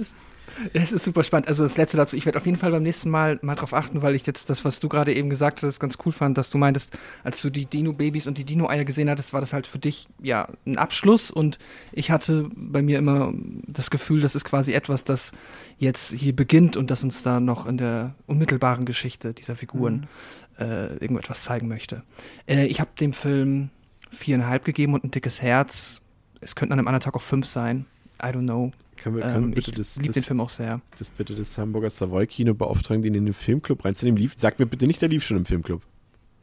Es 0.74 0.92
ist 0.92 1.03
super 1.03 1.24
spannend. 1.24 1.48
Also 1.48 1.64
das 1.64 1.77
letzte 1.77 1.98
dazu, 1.98 2.16
ich 2.16 2.25
werde 2.25 2.38
auf 2.38 2.45
jeden 2.45 2.58
Fall 2.58 2.72
beim 2.72 2.84
nächsten 2.84 3.09
Mal 3.09 3.40
mal 3.42 3.56
drauf 3.56 3.74
achten, 3.74 4.01
weil 4.01 4.16
ich 4.16 4.25
jetzt 4.25 4.50
das, 4.50 4.64
was 4.64 4.80
du 4.80 4.90
gerade 4.90 5.14
eben 5.14 5.30
gesagt 5.30 5.64
hast, 5.64 5.80
ganz 5.80 5.98
cool 6.06 6.11
fand, 6.11 6.38
dass 6.38 6.50
du 6.50 6.58
meintest, 6.58 6.98
als 7.24 7.42
du 7.42 7.50
die 7.50 7.66
Dino-Babys 7.66 8.27
und 8.27 8.38
die 8.38 8.45
Dino-Eier 8.45 8.85
gesehen 8.85 9.09
hattest, 9.09 9.34
war 9.34 9.42
das 9.42 9.53
halt 9.53 9.67
für 9.67 9.80
dich 9.80 10.08
ja 10.22 10.48
ein 10.66 10.77
Abschluss 10.77 11.30
und 11.32 11.59
ich 11.92 12.11
hatte 12.11 12.50
bei 12.56 12.82
mir 12.82 12.98
immer 12.98 13.34
das 13.67 13.90
Gefühl, 13.90 14.22
das 14.22 14.35
ist 14.35 14.45
quasi 14.45 14.74
etwas, 14.74 15.03
das 15.03 15.32
jetzt 15.77 16.14
hier 16.14 16.35
beginnt 16.35 16.77
und 16.77 16.90
das 16.90 17.03
uns 17.03 17.22
da 17.24 17.40
noch 17.40 17.66
in 17.66 17.77
der 17.77 18.16
unmittelbaren 18.27 18.85
Geschichte 18.85 19.34
dieser 19.34 19.56
Figuren 19.56 20.08
äh, 20.59 20.93
irgendetwas 20.93 21.43
zeigen 21.43 21.67
möchte. 21.67 22.03
Äh, 22.48 22.66
ich 22.67 22.80
habe 22.80 22.92
dem 23.00 23.14
Film 23.14 23.69
viereinhalb 24.11 24.64
gegeben 24.64 24.93
und 24.93 25.03
ein 25.03 25.11
dickes 25.11 25.42
Herz. 25.42 26.01
Es 26.40 26.56
könnten 26.56 26.74
an 26.74 26.80
einem 26.80 26.88
anderen 26.88 27.03
Tag 27.03 27.16
auch 27.16 27.22
fünf 27.22 27.45
sein. 27.45 27.85
I 28.22 28.27
don't 28.27 28.43
know. 28.43 28.72
Können 28.98 29.16
wir, 29.18 29.24
können 29.24 29.44
Ähm, 29.46 29.52
bitte 29.52 29.72
ich 29.72 29.78
das, 29.78 29.96
liebe 29.98 30.14
den 30.14 30.14
das, 30.14 30.26
Film 30.26 30.40
auch 30.40 30.50
sehr. 30.50 30.82
das 30.98 31.10
bitte 31.10 31.36
des 31.36 31.58
Hamburger 31.58 31.90
Savoy 31.90 32.28
Kino 32.28 32.54
beauftragen, 32.54 33.02
den 33.04 33.14
in 33.14 33.26
den 33.26 33.34
Filmclub 33.34 33.84
reinzunehmen? 33.86 34.18
Lief, 34.20 34.34
sag 34.38 34.60
mir 34.60 34.66
bitte 34.66 34.88
nicht, 34.88 35.02
der 35.02 35.10
lief 35.10 35.24
schon 35.24 35.38
im 35.38 35.46
Filmclub. 35.46 35.82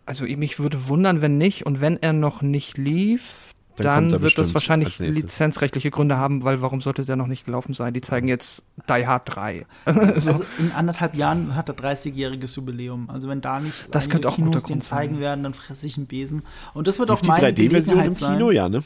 Also 0.06 0.24
mich 0.24 0.58
würde 0.58 0.88
wundern, 0.88 1.20
wenn 1.22 1.38
nicht. 1.38 1.64
Und 1.64 1.80
wenn 1.80 1.96
er 2.02 2.12
noch 2.12 2.42
nicht 2.42 2.76
lief, 2.76 3.52
Dann 3.76 4.10
dann, 4.10 4.22
wird 4.22 4.36
das 4.36 4.52
wahrscheinlich 4.52 4.98
lizenzrechtliche 4.98 5.90
Gründe 5.90 6.18
haben, 6.18 6.42
weil 6.44 6.60
warum 6.60 6.80
sollte 6.80 7.04
der 7.04 7.16
noch 7.16 7.26
nicht 7.28 7.44
gelaufen 7.46 7.72
sein? 7.72 7.94
Die 7.94 8.00
zeigen 8.02 8.28
jetzt 8.28 8.64
Die 8.88 9.06
Hard 9.06 9.34
3. 9.34 9.64
so. 9.86 10.30
Also 10.30 10.44
in 10.58 10.72
anderthalb 10.72 11.14
Jahren 11.14 11.54
hat 11.56 11.68
er 11.70 11.76
30-jähriges 11.76 12.56
Jubiläum. 12.56 13.08
Also 13.08 13.28
wenn 13.28 13.40
da 13.40 13.60
nicht 13.60 13.88
Das 13.94 14.10
könnte 14.10 14.28
auch 14.28 14.34
Kinos 14.36 14.64
den 14.64 14.80
zeigen 14.80 15.20
werden, 15.20 15.42
dann 15.42 15.54
fresse 15.54 15.86
ich 15.86 15.96
einen 15.96 16.06
Besen. 16.06 16.42
Und 16.74 16.86
das 16.88 16.98
wird 16.98 17.08
Lief 17.08 17.18
auch 17.18 17.22
die 17.22 17.28
meine 17.28 17.48
3D-Version 17.48 18.04
im 18.04 18.14
Kino? 18.14 18.48
sein. 18.48 18.56
Ja, 18.56 18.68
ne? 18.68 18.82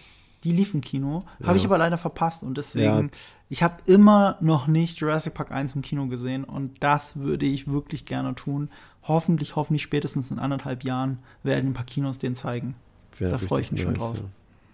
Die 0.47 0.53
lief 0.53 0.75
im 0.75 0.81
Kino, 0.81 1.25
Ja. 1.41 1.49
habe 1.49 1.59
ich 1.59 1.65
aber 1.65 1.77
leider 1.77 1.99
verpasst 1.99 2.45
und 2.45 2.57
deswegen, 2.57 2.85
Ja. 3.07 3.19
ich 3.49 3.63
habe 3.65 3.75
immer 3.87 4.37
noch 4.41 4.69
nicht 4.69 5.01
Jurassic 5.01 5.35
Park 5.35 5.51
1 5.51 5.75
im 5.75 5.83
Kino 5.83 6.07
gesehen 6.07 6.45
und 6.45 6.85
das 6.85 7.17
würde 7.17 7.47
ich 7.47 7.67
wirklich 7.67 8.05
gerne 8.05 8.33
tun. 8.37 8.71
Hoffentlich, 9.03 9.57
hoffentlich 9.57 9.83
spätestens 9.83 10.31
in 10.31 10.39
anderthalb 10.39 10.85
Jahren 10.85 11.19
werden 11.43 11.71
ein 11.71 11.75
paar 11.75 11.85
Kinos 11.85 12.21
den 12.21 12.37
zeigen. 12.37 12.77
Wär 13.19 13.31
Da 13.31 13.39
freu 13.39 13.59
ich 13.59 13.73
mich 13.73 13.83
schon 13.83 13.95
drauf. 13.95 14.17
Ja. 14.19 14.23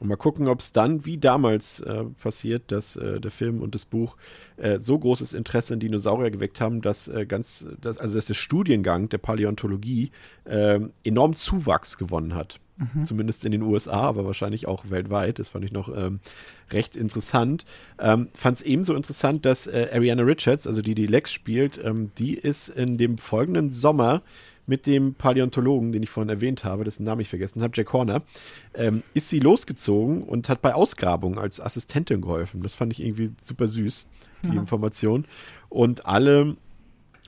Und 0.00 0.08
mal 0.08 0.16
gucken, 0.16 0.46
ob 0.48 0.60
es 0.60 0.72
dann, 0.72 1.06
wie 1.06 1.16
damals 1.16 1.80
äh, 1.80 2.04
passiert, 2.20 2.70
dass 2.72 2.96
äh, 2.96 3.18
der 3.20 3.30
Film 3.30 3.62
und 3.62 3.74
das 3.74 3.84
Buch 3.86 4.16
äh, 4.58 4.78
so 4.78 4.98
großes 4.98 5.32
Interesse 5.32 5.72
an 5.72 5.80
Dinosaurier 5.80 6.30
geweckt 6.30 6.60
haben, 6.60 6.82
dass 6.82 7.08
äh, 7.08 7.24
ganz, 7.24 7.66
dass, 7.80 7.96
also 7.98 8.16
dass 8.16 8.26
der 8.26 8.34
Studiengang 8.34 9.08
der 9.08 9.18
Paläontologie 9.18 10.10
äh, 10.44 10.80
enorm 11.04 11.34
Zuwachs 11.34 11.96
gewonnen 11.96 12.34
hat. 12.34 12.58
Zumindest 13.04 13.44
in 13.44 13.52
den 13.52 13.62
USA, 13.62 14.00
aber 14.00 14.24
wahrscheinlich 14.24 14.66
auch 14.66 14.90
weltweit. 14.90 15.38
Das 15.38 15.48
fand 15.48 15.64
ich 15.64 15.72
noch 15.72 15.94
ähm, 15.94 16.20
recht 16.70 16.96
interessant. 16.96 17.64
Ähm, 17.98 18.28
fand 18.34 18.58
es 18.58 18.62
ebenso 18.64 18.94
interessant, 18.94 19.44
dass 19.44 19.66
äh, 19.66 19.88
Ariana 19.92 20.22
Richards, 20.22 20.66
also 20.66 20.82
die 20.82 20.94
die 20.94 21.06
Lex 21.06 21.32
spielt, 21.32 21.82
ähm, 21.84 22.10
die 22.18 22.34
ist 22.34 22.68
in 22.68 22.98
dem 22.98 23.18
folgenden 23.18 23.72
Sommer 23.72 24.22
mit 24.66 24.86
dem 24.86 25.14
Paläontologen, 25.14 25.92
den 25.92 26.02
ich 26.02 26.10
vorhin 26.10 26.28
erwähnt 26.28 26.64
habe, 26.64 26.84
dessen 26.84 27.04
Namen 27.04 27.20
ich 27.20 27.28
vergessen 27.28 27.62
habe, 27.62 27.72
Jack 27.76 27.92
Horner, 27.92 28.22
ähm, 28.74 29.02
ist 29.12 29.28
sie 29.28 29.40
losgezogen 29.40 30.22
und 30.22 30.48
hat 30.48 30.62
bei 30.62 30.74
Ausgrabungen 30.74 31.38
als 31.38 31.60
Assistentin 31.60 32.20
geholfen. 32.20 32.62
Das 32.62 32.74
fand 32.74 32.92
ich 32.92 33.04
irgendwie 33.04 33.32
super 33.42 33.66
süß, 33.68 34.06
die 34.44 34.56
Information. 34.56 35.26
Und 35.68 36.06
alle 36.06 36.56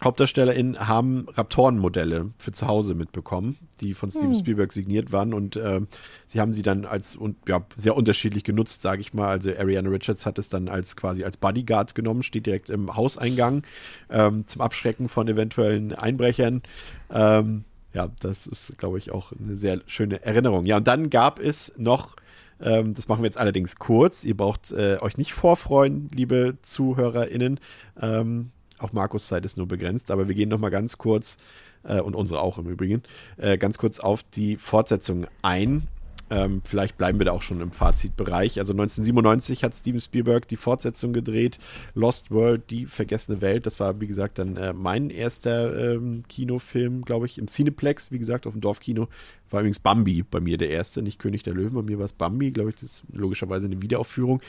HauptdarstellerInnen 0.02 0.88
haben 0.88 1.26
Raptorenmodelle 1.34 2.30
für 2.38 2.52
zu 2.52 2.66
Hause 2.66 2.94
mitbekommen, 2.94 3.56
die 3.80 3.94
von 3.94 4.10
Steven 4.10 4.34
Spielberg 4.34 4.72
signiert 4.72 5.12
waren 5.12 5.32
und 5.32 5.56
ähm, 5.56 5.86
sie 6.26 6.40
haben 6.40 6.52
sie 6.52 6.62
dann 6.62 6.84
als 6.84 7.14
und 7.14 7.36
ja, 7.48 7.64
sehr 7.76 7.96
unterschiedlich 7.96 8.42
genutzt, 8.42 8.82
sage 8.82 9.00
ich 9.00 9.14
mal. 9.14 9.28
Also 9.28 9.50
Ariana 9.50 9.88
Richards 9.90 10.26
hat 10.26 10.38
es 10.38 10.48
dann 10.48 10.68
als 10.68 10.96
quasi 10.96 11.22
als 11.22 11.36
Bodyguard 11.36 11.94
genommen, 11.94 12.24
steht 12.24 12.46
direkt 12.46 12.70
im 12.70 12.96
Hauseingang 12.96 13.62
ähm, 14.10 14.46
zum 14.48 14.62
Abschrecken 14.62 15.08
von 15.08 15.28
eventuellen 15.28 15.92
Einbrechern. 15.94 16.62
Ähm, 17.10 17.64
ja, 17.92 18.08
das 18.18 18.48
ist, 18.48 18.76
glaube 18.76 18.98
ich, 18.98 19.12
auch 19.12 19.32
eine 19.32 19.56
sehr 19.56 19.80
schöne 19.86 20.24
Erinnerung. 20.24 20.66
Ja, 20.66 20.78
und 20.78 20.88
dann 20.88 21.08
gab 21.08 21.38
es 21.38 21.72
noch 21.76 22.16
ähm, 22.60 22.94
das 22.94 23.08
machen 23.08 23.22
wir 23.22 23.26
jetzt 23.26 23.38
allerdings 23.38 23.76
kurz. 23.76 24.24
Ihr 24.24 24.36
braucht 24.36 24.72
äh, 24.72 24.98
euch 25.00 25.18
nicht 25.18 25.34
vorfreuen, 25.34 26.08
liebe 26.14 26.56
ZuhörerInnen. 26.62 27.58
Ähm, 28.00 28.50
auch 28.84 28.92
Markus 28.92 29.26
Zeit 29.26 29.44
ist 29.44 29.56
nur 29.56 29.66
begrenzt, 29.66 30.10
aber 30.10 30.28
wir 30.28 30.34
gehen 30.34 30.48
noch 30.48 30.58
mal 30.58 30.70
ganz 30.70 30.98
kurz, 30.98 31.38
äh, 31.84 32.00
und 32.00 32.14
unsere 32.14 32.40
auch 32.40 32.58
im 32.58 32.66
Übrigen, 32.66 33.02
äh, 33.36 33.58
ganz 33.58 33.78
kurz 33.78 34.00
auf 34.00 34.22
die 34.22 34.56
Fortsetzung 34.56 35.26
ein. 35.42 35.88
Ähm, 36.30 36.62
vielleicht 36.64 36.96
bleiben 36.96 37.18
wir 37.18 37.26
da 37.26 37.32
auch 37.32 37.42
schon 37.42 37.60
im 37.60 37.70
Fazitbereich. 37.70 38.58
Also 38.58 38.72
1997 38.72 39.62
hat 39.62 39.76
Steven 39.76 40.00
Spielberg 40.00 40.48
die 40.48 40.56
Fortsetzung 40.56 41.12
gedreht, 41.12 41.58
Lost 41.94 42.30
World, 42.30 42.70
die 42.70 42.86
vergessene 42.86 43.42
Welt. 43.42 43.66
Das 43.66 43.78
war, 43.78 44.00
wie 44.00 44.06
gesagt, 44.06 44.38
dann 44.38 44.56
äh, 44.56 44.72
mein 44.72 45.10
erster 45.10 45.94
ähm, 45.94 46.22
Kinofilm, 46.26 47.04
glaube 47.04 47.26
ich, 47.26 47.36
im 47.36 47.46
Cineplex, 47.46 48.10
wie 48.10 48.18
gesagt, 48.18 48.46
auf 48.46 48.54
dem 48.54 48.62
Dorfkino. 48.62 49.08
War 49.50 49.60
übrigens 49.60 49.80
Bambi 49.80 50.22
bei 50.22 50.40
mir 50.40 50.56
der 50.56 50.70
erste, 50.70 51.02
nicht 51.02 51.18
König 51.18 51.42
der 51.42 51.52
Löwen. 51.52 51.74
Bei 51.74 51.82
mir 51.82 51.98
war 51.98 52.06
es 52.06 52.12
Bambi, 52.12 52.52
glaube 52.52 52.70
ich, 52.70 52.76
das 52.76 52.84
ist 52.84 53.02
logischerweise 53.12 53.66
eine 53.66 53.82
Wiederaufführung. 53.82 54.40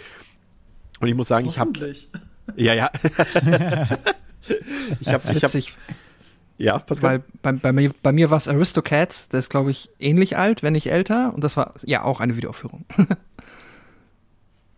Und 1.01 1.07
ich 1.09 1.15
muss 1.15 1.27
sagen, 1.27 1.45
ich 1.45 1.59
habe 1.59 1.93
ja, 2.55 2.73
ja. 2.73 2.89
ich 4.99 5.07
habe, 5.07 5.24
ich 5.33 5.43
habe, 5.43 5.64
ja, 6.57 6.80
Pascal. 6.80 7.09
weil 7.09 7.24
bei, 7.41 7.51
bei 7.51 7.72
mir, 7.74 7.91
bei 8.01 8.11
mir 8.11 8.30
war 8.30 8.38
es 8.38 8.48
Aristocats, 8.48 9.30
der 9.30 9.40
ist, 9.40 9.49
glaube 9.49 9.72
ich, 9.72 9.90
ähnlich 9.99 10.38
alt, 10.38 10.64
wenn 10.64 10.74
nicht 10.74 10.88
älter. 10.88 11.33
Und 11.33 11.43
das 11.43 11.57
war 11.57 11.74
ja 11.83 12.03
auch 12.03 12.19
eine 12.19 12.38
Wiederaufführung. 12.38 12.85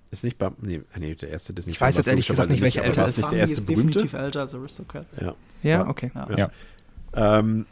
Ist 0.10 0.24
nicht 0.24 0.38
nee, 0.62 0.82
nee, 0.98 1.16
der 1.16 1.30
erste 1.30 1.54
Disney. 1.54 1.74
Ich 1.74 1.82
weiß 1.82 1.98
jetzt 1.98 2.08
ehrlich 2.08 2.28
gesagt 2.28 2.50
nicht, 2.50 2.62
welcher 2.62 2.84
älter 2.84 3.06
ist. 3.08 3.18
nicht 3.18 3.32
der 3.32 3.40
erste 3.40 3.58
ist 3.58 3.66
berühmte? 3.66 4.00
definitiv 4.00 4.14
älter 4.14 4.42
als 4.42 4.56
Aristocats. 4.56 5.18
Ja. 5.18 5.36
Ja, 5.64 5.70
Ja. 5.70 5.88
okay. 5.88 6.12
Ja. 6.16 6.38
Ja. 7.14 7.40
Ähm, 7.40 7.66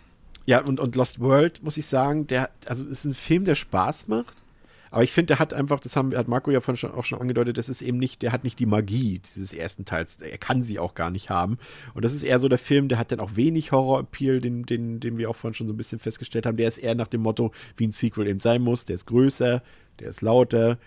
ja, 0.45 0.61
und, 0.61 0.79
und 0.79 0.95
Lost 0.95 1.19
World, 1.19 1.63
muss 1.63 1.77
ich 1.77 1.87
sagen, 1.87 2.27
der, 2.27 2.49
also 2.67 2.83
ist 2.83 3.05
ein 3.05 3.13
Film, 3.13 3.45
der 3.45 3.55
Spaß 3.55 4.07
macht, 4.07 4.35
Aber 4.95 5.03
ich 5.03 5.11
finde, 5.11 5.33
der 5.33 5.39
hat 5.39 5.53
einfach, 5.53 5.81
das 5.81 5.97
haben, 5.97 6.15
hat 6.15 6.29
Marco 6.29 6.51
ja 6.51 6.61
von 6.61 6.77
schon, 6.77 6.93
auch 6.93 7.03
schon 7.03 7.19
angedeutet, 7.19 7.57
das 7.57 7.67
ist 7.67 7.81
eben 7.81 7.97
nicht, 7.97 8.21
der 8.21 8.31
hat 8.31 8.45
nicht 8.45 8.59
die 8.59 8.65
Magie 8.65 9.19
dieses 9.19 9.51
ersten 9.51 9.83
Teils. 9.83 10.21
Er 10.21 10.37
kann 10.37 10.63
sie 10.63 10.79
auch 10.79 10.95
gar 10.95 11.09
nicht 11.09 11.29
haben. 11.29 11.57
Und 11.93 12.05
das 12.05 12.13
ist 12.13 12.23
eher 12.23 12.39
so 12.39 12.47
der 12.47 12.57
Film, 12.57 12.87
der 12.87 12.97
hat 12.97 13.11
dann 13.11 13.19
auch 13.19 13.35
wenig 13.35 13.73
Horror-Appeal, 13.73 14.39
den, 14.39 14.65
den, 14.65 15.01
den 15.01 15.17
wir 15.17 15.29
auch 15.29 15.35
vorhin 15.35 15.53
schon 15.53 15.67
so 15.67 15.73
ein 15.73 15.77
bisschen 15.77 15.99
festgestellt 15.99 16.45
haben. 16.45 16.55
Der 16.55 16.69
ist 16.69 16.77
eher 16.77 16.95
nach 16.95 17.09
dem 17.09 17.23
Motto, 17.23 17.51
wie 17.75 17.87
ein 17.87 17.91
Sequel 17.91 18.25
eben 18.25 18.39
sein 18.39 18.61
muss. 18.61 18.85
Der 18.85 18.93
ist 18.93 19.05
größer, 19.07 19.61
der 19.99 20.07
ist 20.07 20.21
lauter, 20.21 20.77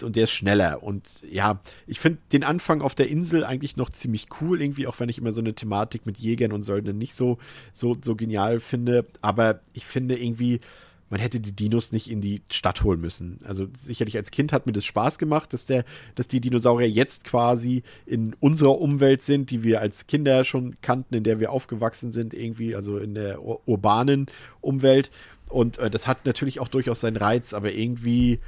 und 0.00 0.14
der 0.14 0.24
ist 0.24 0.32
schneller. 0.32 0.84
Und 0.84 1.22
ja, 1.28 1.60
ich 1.88 1.98
finde 1.98 2.20
den 2.30 2.44
Anfang 2.44 2.82
auf 2.82 2.94
der 2.94 3.08
Insel 3.08 3.44
eigentlich 3.44 3.76
noch 3.76 3.90
ziemlich 3.90 4.28
cool, 4.40 4.62
irgendwie, 4.62 4.86
auch 4.86 5.00
wenn 5.00 5.08
ich 5.08 5.18
immer 5.18 5.32
so 5.32 5.40
eine 5.40 5.54
Thematik 5.54 6.06
mit 6.06 6.18
Jägern 6.18 6.52
und 6.52 6.62
Söldnern 6.62 6.98
nicht 6.98 7.16
so, 7.16 7.38
so, 7.72 7.96
so 8.00 8.14
genial 8.14 8.60
finde. 8.60 9.06
Aber 9.22 9.60
ich 9.72 9.86
finde 9.86 10.22
irgendwie, 10.22 10.60
man 11.08 11.20
hätte 11.20 11.40
die 11.40 11.52
Dinos 11.52 11.92
nicht 11.92 12.10
in 12.10 12.20
die 12.20 12.42
Stadt 12.50 12.82
holen 12.82 13.00
müssen. 13.00 13.38
Also 13.44 13.68
sicherlich 13.80 14.16
als 14.16 14.30
Kind 14.30 14.52
hat 14.52 14.66
mir 14.66 14.72
das 14.72 14.84
Spaß 14.84 15.18
gemacht, 15.18 15.52
dass 15.52 15.66
der, 15.66 15.84
dass 16.14 16.26
die 16.28 16.40
Dinosaurier 16.40 16.88
jetzt 16.88 17.24
quasi 17.24 17.82
in 18.06 18.34
unserer 18.40 18.80
Umwelt 18.80 19.22
sind, 19.22 19.50
die 19.50 19.62
wir 19.62 19.80
als 19.80 20.06
Kinder 20.06 20.44
schon 20.44 20.76
kannten, 20.82 21.14
in 21.14 21.24
der 21.24 21.38
wir 21.38 21.52
aufgewachsen 21.52 22.12
sind, 22.12 22.34
irgendwie, 22.34 22.74
also 22.74 22.98
in 22.98 23.14
der 23.14 23.42
ur 23.42 23.60
urbanen 23.66 24.26
Umwelt. 24.60 25.10
Und 25.48 25.78
äh, 25.78 25.90
das 25.90 26.06
hat 26.06 26.26
natürlich 26.26 26.58
auch 26.58 26.68
durchaus 26.68 27.00
seinen 27.00 27.16
Reiz, 27.16 27.52
aber 27.52 27.72
irgendwie. 27.72 28.40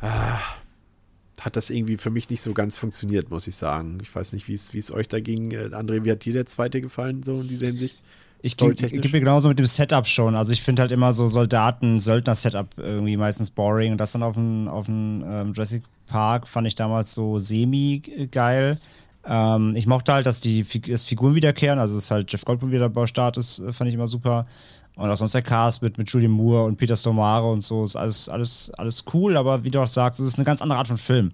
Ah, 0.00 0.40
hat 1.40 1.56
das 1.56 1.70
irgendwie 1.70 1.96
für 1.96 2.10
mich 2.10 2.28
nicht 2.28 2.42
so 2.42 2.52
ganz 2.52 2.76
funktioniert, 2.76 3.30
muss 3.30 3.46
ich 3.46 3.56
sagen. 3.56 3.98
Ich 4.02 4.14
weiß 4.14 4.34
nicht, 4.34 4.46
wie 4.48 4.54
es 4.54 4.92
euch 4.92 5.08
da 5.08 5.20
ging. 5.20 5.52
Äh, 5.52 5.70
André, 5.72 6.04
wie 6.04 6.12
hat 6.12 6.24
dir 6.24 6.34
der 6.34 6.46
zweite 6.46 6.80
gefallen, 6.80 7.22
so 7.22 7.40
in 7.40 7.48
dieser 7.48 7.66
Hinsicht? 7.66 8.02
Ich 8.42 8.56
gebe 8.56 9.08
mir 9.12 9.20
genauso 9.20 9.48
mit 9.48 9.58
dem 9.58 9.66
Setup 9.66 10.06
schon. 10.06 10.34
Also 10.34 10.52
ich 10.52 10.62
finde 10.62 10.82
halt 10.82 10.92
immer 10.92 11.12
so 11.12 11.28
Soldaten-Söldner-Setup 11.28 12.68
irgendwie 12.78 13.16
meistens 13.16 13.50
boring. 13.50 13.92
Und 13.92 13.98
das 13.98 14.12
dann 14.12 14.22
auf 14.22 14.34
dem 14.34 14.66
auf 14.68 14.88
ähm, 14.88 15.52
Jurassic 15.54 15.82
Park 16.06 16.48
fand 16.48 16.66
ich 16.66 16.74
damals 16.74 17.14
so 17.14 17.38
semi-geil. 17.38 18.80
Ähm, 19.26 19.76
ich 19.76 19.86
mochte 19.86 20.12
halt, 20.12 20.26
dass 20.26 20.40
die 20.40 20.64
dass 20.64 21.04
Figuren 21.04 21.34
wiederkehren. 21.34 21.78
Also 21.78 21.96
dass 21.96 22.10
halt 22.10 22.32
Jeff 22.32 22.44
Goldblum 22.44 22.70
wieder 22.72 22.88
bei 22.88 23.06
Start 23.06 23.36
ist, 23.36 23.58
äh, 23.58 23.72
fand 23.72 23.88
ich 23.88 23.94
immer 23.94 24.06
super. 24.08 24.46
Und 24.96 25.08
auch 25.08 25.16
sonst 25.16 25.34
der 25.34 25.42
Cast 25.42 25.82
mit, 25.82 25.98
mit 25.98 26.10
Julian 26.10 26.32
Moore 26.32 26.64
und 26.64 26.76
Peter 26.76 26.96
Stormare 26.96 27.50
und 27.50 27.62
so 27.62 27.84
ist 27.84 27.96
alles, 27.96 28.28
alles, 28.28 28.70
alles 28.76 29.04
cool, 29.14 29.36
aber 29.36 29.64
wie 29.64 29.70
du 29.70 29.80
auch 29.80 29.86
sagst, 29.86 30.20
es 30.20 30.26
ist 30.26 30.36
eine 30.36 30.44
ganz 30.44 30.60
andere 30.60 30.78
Art 30.78 30.88
von 30.88 30.98
Film. 30.98 31.32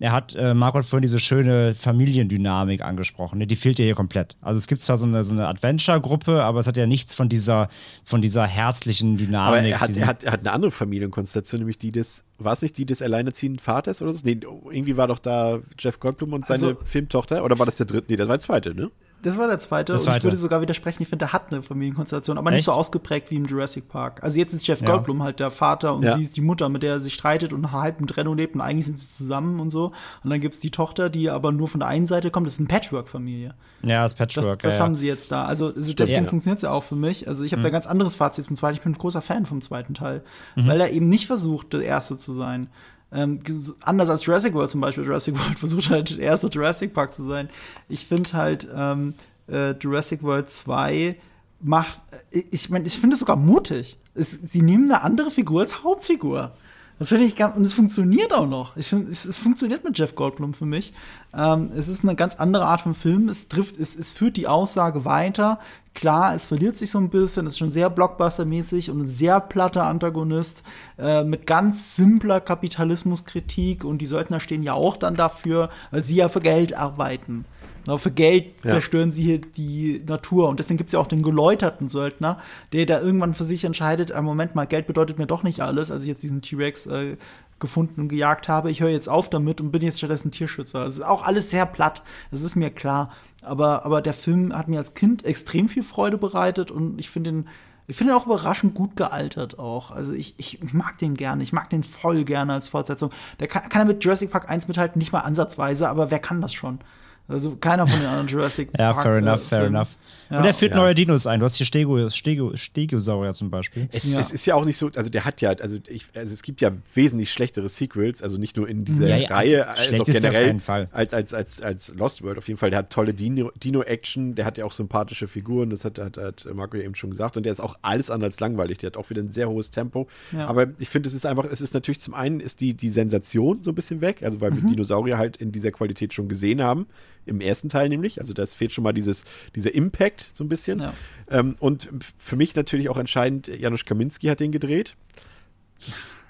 Er 0.00 0.12
hat, 0.12 0.34
äh, 0.34 0.54
Marco 0.54 0.78
hat 0.78 0.86
vorhin 0.86 1.02
diese 1.02 1.20
schöne 1.20 1.74
Familiendynamik 1.74 2.82
angesprochen. 2.82 3.38
Ne? 3.38 3.46
Die 3.46 3.56
fehlt 3.56 3.78
ja 3.78 3.84
hier 3.84 3.94
komplett. 3.94 4.36
Also 4.40 4.58
es 4.58 4.66
gibt 4.66 4.82
zwar 4.82 4.98
so 4.98 5.06
eine, 5.06 5.22
so 5.22 5.34
eine 5.34 5.46
Adventure-Gruppe, 5.46 6.42
aber 6.42 6.60
es 6.60 6.66
hat 6.66 6.76
ja 6.76 6.86
nichts 6.86 7.14
von 7.14 7.28
dieser, 7.28 7.68
von 8.04 8.20
dieser 8.20 8.46
herzlichen 8.46 9.16
Dynamik. 9.16 9.58
Aber 9.58 9.68
er 9.68 9.80
hat, 9.80 9.96
er 9.96 10.06
hat, 10.06 10.24
er 10.24 10.32
hat 10.32 10.40
eine 10.40 10.52
andere 10.52 10.70
Familienkonstellation, 10.72 11.60
nämlich 11.60 11.78
die 11.78 11.92
des, 11.92 12.24
war 12.38 12.52
es 12.54 12.62
nicht 12.62 12.76
die 12.76 12.86
des 12.86 13.02
alleinerziehenden 13.02 13.60
Vaters 13.60 14.02
oder 14.02 14.12
so? 14.12 14.20
Nee, 14.24 14.40
irgendwie 14.42 14.96
war 14.96 15.06
doch 15.06 15.20
da 15.20 15.60
Jeff 15.78 16.00
Goldblum 16.00 16.32
und 16.32 16.44
seine 16.44 16.66
also, 16.66 16.80
Filmtochter, 16.84 17.44
oder 17.44 17.58
war 17.58 17.66
das 17.66 17.76
der 17.76 17.86
dritte? 17.86 18.06
Nee, 18.08 18.16
das 18.16 18.26
war 18.26 18.36
der 18.36 18.40
zweite, 18.40 18.74
ne? 18.74 18.90
Das 19.24 19.38
war 19.38 19.48
der 19.48 19.58
zweite. 19.58 19.92
Das 19.92 20.06
und 20.06 20.14
ich 20.14 20.22
würde 20.22 20.36
sogar 20.36 20.60
widersprechen, 20.60 21.02
ich 21.02 21.08
finde, 21.08 21.24
der 21.24 21.32
hat 21.32 21.50
eine 21.50 21.62
Familienkonstellation, 21.62 22.36
aber 22.36 22.50
Echt? 22.50 22.56
nicht 22.56 22.64
so 22.66 22.72
ausgeprägt 22.72 23.30
wie 23.30 23.36
im 23.36 23.46
Jurassic 23.46 23.88
Park. 23.88 24.22
Also 24.22 24.38
jetzt 24.38 24.52
ist 24.52 24.66
Jeff 24.66 24.82
ja. 24.82 24.86
Goldblum 24.86 25.22
halt 25.22 25.40
der 25.40 25.50
Vater 25.50 25.94
und 25.94 26.02
ja. 26.02 26.14
sie 26.14 26.20
ist 26.20 26.36
die 26.36 26.42
Mutter, 26.42 26.68
mit 26.68 26.82
der 26.82 26.94
er 26.94 27.00
sich 27.00 27.14
streitet 27.14 27.54
und 27.54 27.72
halb 27.72 28.00
in 28.00 28.06
Trennung 28.06 28.36
lebt 28.36 28.54
und 28.54 28.60
eigentlich 28.60 28.84
sind 28.84 28.98
sie 28.98 29.08
zusammen 29.08 29.60
und 29.60 29.70
so. 29.70 29.92
Und 30.22 30.30
dann 30.30 30.40
gibt 30.40 30.54
es 30.54 30.60
die 30.60 30.70
Tochter, 30.70 31.08
die 31.08 31.30
aber 31.30 31.52
nur 31.52 31.68
von 31.68 31.80
der 31.80 31.88
einen 31.88 32.06
Seite 32.06 32.30
kommt. 32.30 32.46
Das 32.46 32.54
ist 32.54 32.60
eine 32.60 32.68
Patchwork-Familie. 32.68 33.54
Ja, 33.82 34.02
das 34.02 34.14
Patchwork. 34.14 34.60
Das, 34.60 34.72
das 34.72 34.78
ja, 34.78 34.84
haben 34.84 34.94
sie 34.94 35.06
jetzt 35.06 35.32
da. 35.32 35.46
Also, 35.46 35.72
also 35.74 35.94
deswegen 35.94 36.26
funktioniert 36.26 36.58
es 36.58 36.62
ja 36.62 36.70
auch 36.70 36.84
für 36.84 36.96
mich. 36.96 37.26
Also 37.26 37.44
ich 37.44 37.52
habe 37.52 37.60
mhm. 37.60 37.64
da 37.64 37.70
ganz 37.70 37.86
anderes 37.86 38.16
Fazit 38.16 38.44
zum 38.44 38.56
zweiten. 38.56 38.76
Ich 38.76 38.82
bin 38.82 38.92
ein 38.92 38.98
großer 38.98 39.22
Fan 39.22 39.46
vom 39.46 39.62
zweiten 39.62 39.94
Teil, 39.94 40.22
mhm. 40.54 40.66
weil 40.66 40.80
er 40.82 40.90
eben 40.90 41.08
nicht 41.08 41.26
versucht, 41.26 41.72
der 41.72 41.82
Erste 41.82 42.18
zu 42.18 42.32
sein. 42.34 42.68
Ähm, 43.14 43.40
anders 43.82 44.10
als 44.10 44.26
Jurassic 44.26 44.54
World 44.54 44.70
zum 44.70 44.80
Beispiel. 44.80 45.04
Jurassic 45.04 45.38
World 45.38 45.58
versucht 45.58 45.90
halt, 45.90 46.18
der 46.18 46.26
erste 46.26 46.48
Jurassic 46.48 46.92
Park 46.92 47.14
zu 47.14 47.22
sein. 47.22 47.48
Ich 47.88 48.06
finde 48.06 48.32
halt, 48.32 48.68
ähm, 48.74 49.14
äh, 49.48 49.72
Jurassic 49.72 50.22
World 50.22 50.50
2 50.50 51.16
macht, 51.60 52.00
äh, 52.30 52.42
ich 52.50 52.68
meine, 52.70 52.86
ich 52.86 52.98
finde 52.98 53.14
es 53.14 53.20
sogar 53.20 53.36
mutig. 53.36 53.98
Es, 54.14 54.38
sie 54.46 54.62
nehmen 54.62 54.90
eine 54.90 55.02
andere 55.02 55.30
Figur 55.30 55.60
als 55.60 55.84
Hauptfigur. 55.84 56.56
Das 56.98 57.08
finde 57.08 57.24
ich 57.24 57.34
ganz, 57.34 57.56
und 57.56 57.62
es 57.62 57.74
funktioniert 57.74 58.32
auch 58.32 58.46
noch. 58.46 58.76
Ich 58.76 58.86
finde, 58.86 59.10
es, 59.10 59.24
es, 59.24 59.36
funktioniert 59.36 59.82
mit 59.82 59.98
Jeff 59.98 60.14
Goldblum 60.14 60.54
für 60.54 60.64
mich. 60.64 60.92
Ähm, 61.36 61.72
es 61.76 61.88
ist 61.88 62.04
eine 62.04 62.14
ganz 62.14 62.36
andere 62.36 62.66
Art 62.66 62.82
von 62.82 62.94
Film. 62.94 63.28
Es 63.28 63.48
trifft, 63.48 63.78
es, 63.78 63.96
es 63.96 64.12
führt 64.12 64.36
die 64.36 64.46
Aussage 64.46 65.04
weiter. 65.04 65.58
Klar, 65.94 66.34
es 66.34 66.46
verliert 66.46 66.76
sich 66.76 66.90
so 66.90 66.98
ein 66.98 67.10
bisschen, 67.10 67.46
es 67.46 67.54
ist 67.54 67.58
schon 67.58 67.72
sehr 67.72 67.88
Blockbuster-mäßig 67.88 68.90
und 68.90 69.02
ein 69.02 69.06
sehr 69.06 69.40
platter 69.40 69.84
Antagonist 69.84 70.62
äh, 70.98 71.24
mit 71.24 71.46
ganz 71.46 71.96
simpler 71.96 72.40
Kapitalismuskritik 72.40 73.84
und 73.84 73.98
die 73.98 74.06
Söldner 74.06 74.38
stehen 74.38 74.62
ja 74.62 74.74
auch 74.74 74.96
dann 74.96 75.16
dafür, 75.16 75.70
weil 75.90 76.04
sie 76.04 76.16
ja 76.16 76.28
für 76.28 76.40
Geld 76.40 76.76
arbeiten. 76.76 77.44
Na, 77.86 77.96
für 77.98 78.10
Geld 78.10 78.46
ja. 78.62 78.72
zerstören 78.72 79.12
sie 79.12 79.22
hier 79.22 79.40
die 79.40 80.02
Natur. 80.06 80.48
Und 80.48 80.58
deswegen 80.58 80.78
gibt 80.78 80.88
es 80.88 80.92
ja 80.94 81.00
auch 81.00 81.06
den 81.06 81.22
geläuterten 81.22 81.88
Söldner, 81.88 82.38
der 82.72 82.86
da 82.86 83.00
irgendwann 83.00 83.34
für 83.34 83.44
sich 83.44 83.64
entscheidet, 83.64 84.12
ah, 84.12 84.22
Moment 84.22 84.54
mal, 84.54 84.66
Geld 84.66 84.86
bedeutet 84.86 85.18
mir 85.18 85.26
doch 85.26 85.42
nicht 85.42 85.60
alles, 85.60 85.90
als 85.90 86.04
ich 86.04 86.08
jetzt 86.08 86.22
diesen 86.22 86.42
T-Rex 86.42 86.86
äh, 86.86 87.16
gefunden 87.58 88.02
und 88.02 88.08
gejagt 88.08 88.48
habe. 88.48 88.70
Ich 88.70 88.80
höre 88.80 88.90
jetzt 88.90 89.08
auf 89.08 89.30
damit 89.30 89.60
und 89.60 89.70
bin 89.70 89.82
jetzt 89.82 89.98
stattdessen 89.98 90.30
Tierschützer. 90.30 90.84
Es 90.86 90.94
ist 90.94 91.04
auch 91.04 91.24
alles 91.24 91.50
sehr 91.50 91.66
platt, 91.66 92.02
das 92.30 92.42
ist 92.42 92.56
mir 92.56 92.70
klar. 92.70 93.12
Aber, 93.42 93.84
aber 93.84 94.00
der 94.00 94.14
Film 94.14 94.54
hat 94.56 94.68
mir 94.68 94.78
als 94.78 94.94
Kind 94.94 95.24
extrem 95.24 95.68
viel 95.68 95.82
Freude 95.82 96.18
bereitet 96.18 96.70
und 96.70 96.98
ich 96.98 97.10
finde 97.10 97.30
ihn 97.30 97.48
ich 97.86 97.96
finde 97.96 98.14
ihn 98.14 98.16
auch 98.16 98.24
überraschend 98.24 98.74
gut 98.74 98.96
gealtert 98.96 99.58
auch. 99.58 99.90
Also 99.90 100.14
ich, 100.14 100.34
ich, 100.38 100.72
mag 100.72 100.96
den 100.96 101.16
gerne. 101.16 101.42
Ich 101.42 101.52
mag 101.52 101.68
den 101.68 101.82
voll 101.82 102.24
gerne 102.24 102.54
als 102.54 102.68
Fortsetzung. 102.68 103.10
Der 103.40 103.46
kann, 103.46 103.68
kann 103.68 103.82
er 103.82 103.84
mit 103.84 104.02
Jurassic 104.02 104.30
Park 104.30 104.48
1 104.48 104.68
mithalten, 104.68 104.98
nicht 104.98 105.12
mal 105.12 105.20
ansatzweise, 105.20 105.90
aber 105.90 106.10
wer 106.10 106.18
kann 106.18 106.40
das 106.40 106.54
schon? 106.54 106.78
Also 107.28 107.56
keiner 107.56 107.86
von 107.86 107.98
den 107.98 108.08
anderen 108.08 108.28
Jurassic 108.28 108.72
Park. 108.72 108.96
ja, 108.96 109.02
fair 109.02 109.16
enough, 109.16 109.42
fair 109.48 109.60
Filmen. 109.60 109.76
enough. 109.76 109.88
Ja. 110.30 110.38
Und 110.38 110.44
er 110.44 110.54
führt 110.54 110.72
ja. 110.72 110.78
neue 110.78 110.94
Dinos 110.94 111.26
ein. 111.26 111.40
Du 111.40 111.44
hast 111.44 111.56
hier 111.56 111.66
Stego, 111.66 112.10
Stego, 112.10 112.56
Stegosaurier 112.56 113.32
zum 113.32 113.50
Beispiel. 113.50 113.88
Es, 113.92 114.04
ja. 114.04 114.20
es, 114.20 114.32
ist 114.32 114.46
ja 114.46 114.54
auch 114.54 114.64
nicht 114.64 114.78
so, 114.78 114.90
also 114.94 115.10
der 115.10 115.24
hat 115.24 115.40
ja, 115.40 115.50
also, 115.50 115.76
ich, 115.88 116.06
also 116.14 116.32
es 116.32 116.42
gibt 116.42 116.60
ja 116.60 116.72
wesentlich 116.94 117.32
schlechtere 117.32 117.68
Sequels, 117.68 118.22
also 118.22 118.38
nicht 118.38 118.56
nur 118.56 118.68
in 118.68 118.84
dieser 118.84 119.08
ja, 119.08 119.26
Reihe, 119.28 119.66
also 119.66 119.90
als 119.90 120.00
auch 120.00 120.04
generell 120.06 120.60
als, 120.92 121.12
als, 121.12 121.34
als, 121.34 121.62
als 121.62 121.94
Lost 121.94 122.22
World 122.22 122.38
auf 122.38 122.48
jeden 122.48 122.58
Fall. 122.58 122.70
Der 122.70 122.80
hat 122.80 122.90
tolle 122.90 123.14
Dino-Action, 123.14 124.22
Dino 124.24 124.34
der 124.34 124.44
hat 124.44 124.58
ja 124.58 124.64
auch 124.64 124.72
sympathische 124.72 125.28
Figuren, 125.28 125.70
das 125.70 125.84
hat, 125.84 125.98
hat, 125.98 126.16
hat 126.16 126.46
Marco 126.54 126.76
ja 126.76 126.84
eben 126.84 126.94
schon 126.94 127.10
gesagt. 127.10 127.36
Und 127.36 127.44
der 127.44 127.52
ist 127.52 127.60
auch 127.60 127.76
alles 127.82 128.10
andere 128.10 128.26
als 128.26 128.40
langweilig. 128.40 128.78
Der 128.78 128.88
hat 128.88 128.96
auch 128.96 129.10
wieder 129.10 129.22
ein 129.22 129.30
sehr 129.30 129.48
hohes 129.48 129.70
Tempo. 129.70 130.08
Aber 130.36 130.68
ich 130.78 130.88
finde, 130.88 131.08
es 131.08 131.14
ist 131.14 131.26
einfach, 131.26 131.44
es 131.44 131.60
ist 131.60 131.74
natürlich 131.74 132.00
zum 132.00 132.14
einen 132.14 132.40
ist 132.40 132.60
die, 132.60 132.74
die 132.74 132.90
Sensation 132.90 133.62
so 133.62 133.70
ein 133.70 133.74
bisschen 133.74 134.00
weg, 134.00 134.22
also 134.22 134.40
weil 134.40 134.50
mhm. 134.50 134.62
wir 134.62 134.70
Dinosaurier 134.70 135.18
halt 135.18 135.36
in 135.36 135.52
dieser 135.52 135.70
Qualität 135.70 136.12
schon 136.12 136.28
gesehen 136.28 136.62
haben 136.62 136.86
im 137.26 137.40
ersten 137.40 137.68
Teil 137.68 137.88
nämlich. 137.88 138.20
Also 138.20 138.32
das 138.32 138.52
fehlt 138.52 138.72
schon 138.72 138.84
mal 138.84 138.92
dieses, 138.92 139.24
dieser 139.54 139.74
Impact 139.74 140.23
so 140.32 140.44
ein 140.44 140.48
bisschen. 140.48 140.80
Ja. 140.80 140.94
Ähm, 141.28 141.56
und 141.60 141.88
für 142.18 142.36
mich 142.36 142.54
natürlich 142.54 142.88
auch 142.88 142.96
entscheidend, 142.96 143.48
Janusz 143.48 143.84
Kaminski 143.84 144.28
hat 144.28 144.40
den 144.40 144.52
gedreht. 144.52 144.96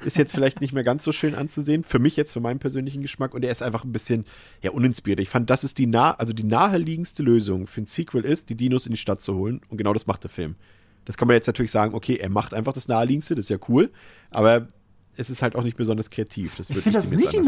Ist 0.05 0.19
jetzt 0.19 0.35
vielleicht 0.35 0.61
nicht 0.61 0.73
mehr 0.73 0.83
ganz 0.83 1.05
so 1.05 1.13
schön 1.13 1.35
anzusehen. 1.35 1.83
Für 1.83 1.99
mich 1.99 2.17
jetzt, 2.17 2.33
für 2.33 2.41
meinen 2.41 2.59
persönlichen 2.59 3.01
Geschmack. 3.01 3.33
Und 3.33 3.45
er 3.45 3.51
ist 3.51 3.63
einfach 3.63 3.85
ein 3.85 3.93
bisschen 3.93 4.25
ja, 4.63 4.71
uninspiriert. 4.71 5.21
Ich 5.21 5.31
fand, 5.31 5.49
das 5.49 5.65
ist 5.65 5.79
die 5.79 5.87
nah, 5.87 6.13
also 6.13 6.33
die 6.33 6.45
naheliegendste 6.45 7.23
Lösung 7.23 7.67
für 7.67 7.83
ein 7.83 7.87
Sequel 7.87 8.25
ist, 8.25 8.51
die 8.51 8.57
Dinos 8.57 8.87
in 8.87 8.93
die 8.93 8.99
Stadt 8.99 9.23
zu 9.23 9.35
holen. 9.35 9.61
Und 9.69 9.79
genau 9.79 9.93
das 9.93 10.07
macht 10.07 10.25
der 10.25 10.31
Film. 10.31 10.57
Das 11.05 11.17
kann 11.17 11.29
man 11.29 11.37
jetzt 11.37 11.47
natürlich 11.47 11.71
sagen, 11.71 11.95
okay, 11.95 12.17
er 12.17 12.31
macht 12.31 12.55
einfach 12.55 12.73
das 12.73 12.89
naheliegendste, 12.89 13.35
das 13.35 13.47
ist 13.47 13.51
ja 13.51 13.59
cool. 13.69 13.93
Aber 14.31 14.69
es 15.17 15.31
ist 15.31 15.43
halt 15.43 15.55
auch 15.55 15.63
nicht 15.63 15.77
besonders 15.77 16.11
kreativ. 16.11 16.55
Das 16.57 16.71
ich 16.71 16.79
finde 16.79 16.99
das 16.99 17.11
nicht 17.11 17.33
die 17.33 17.41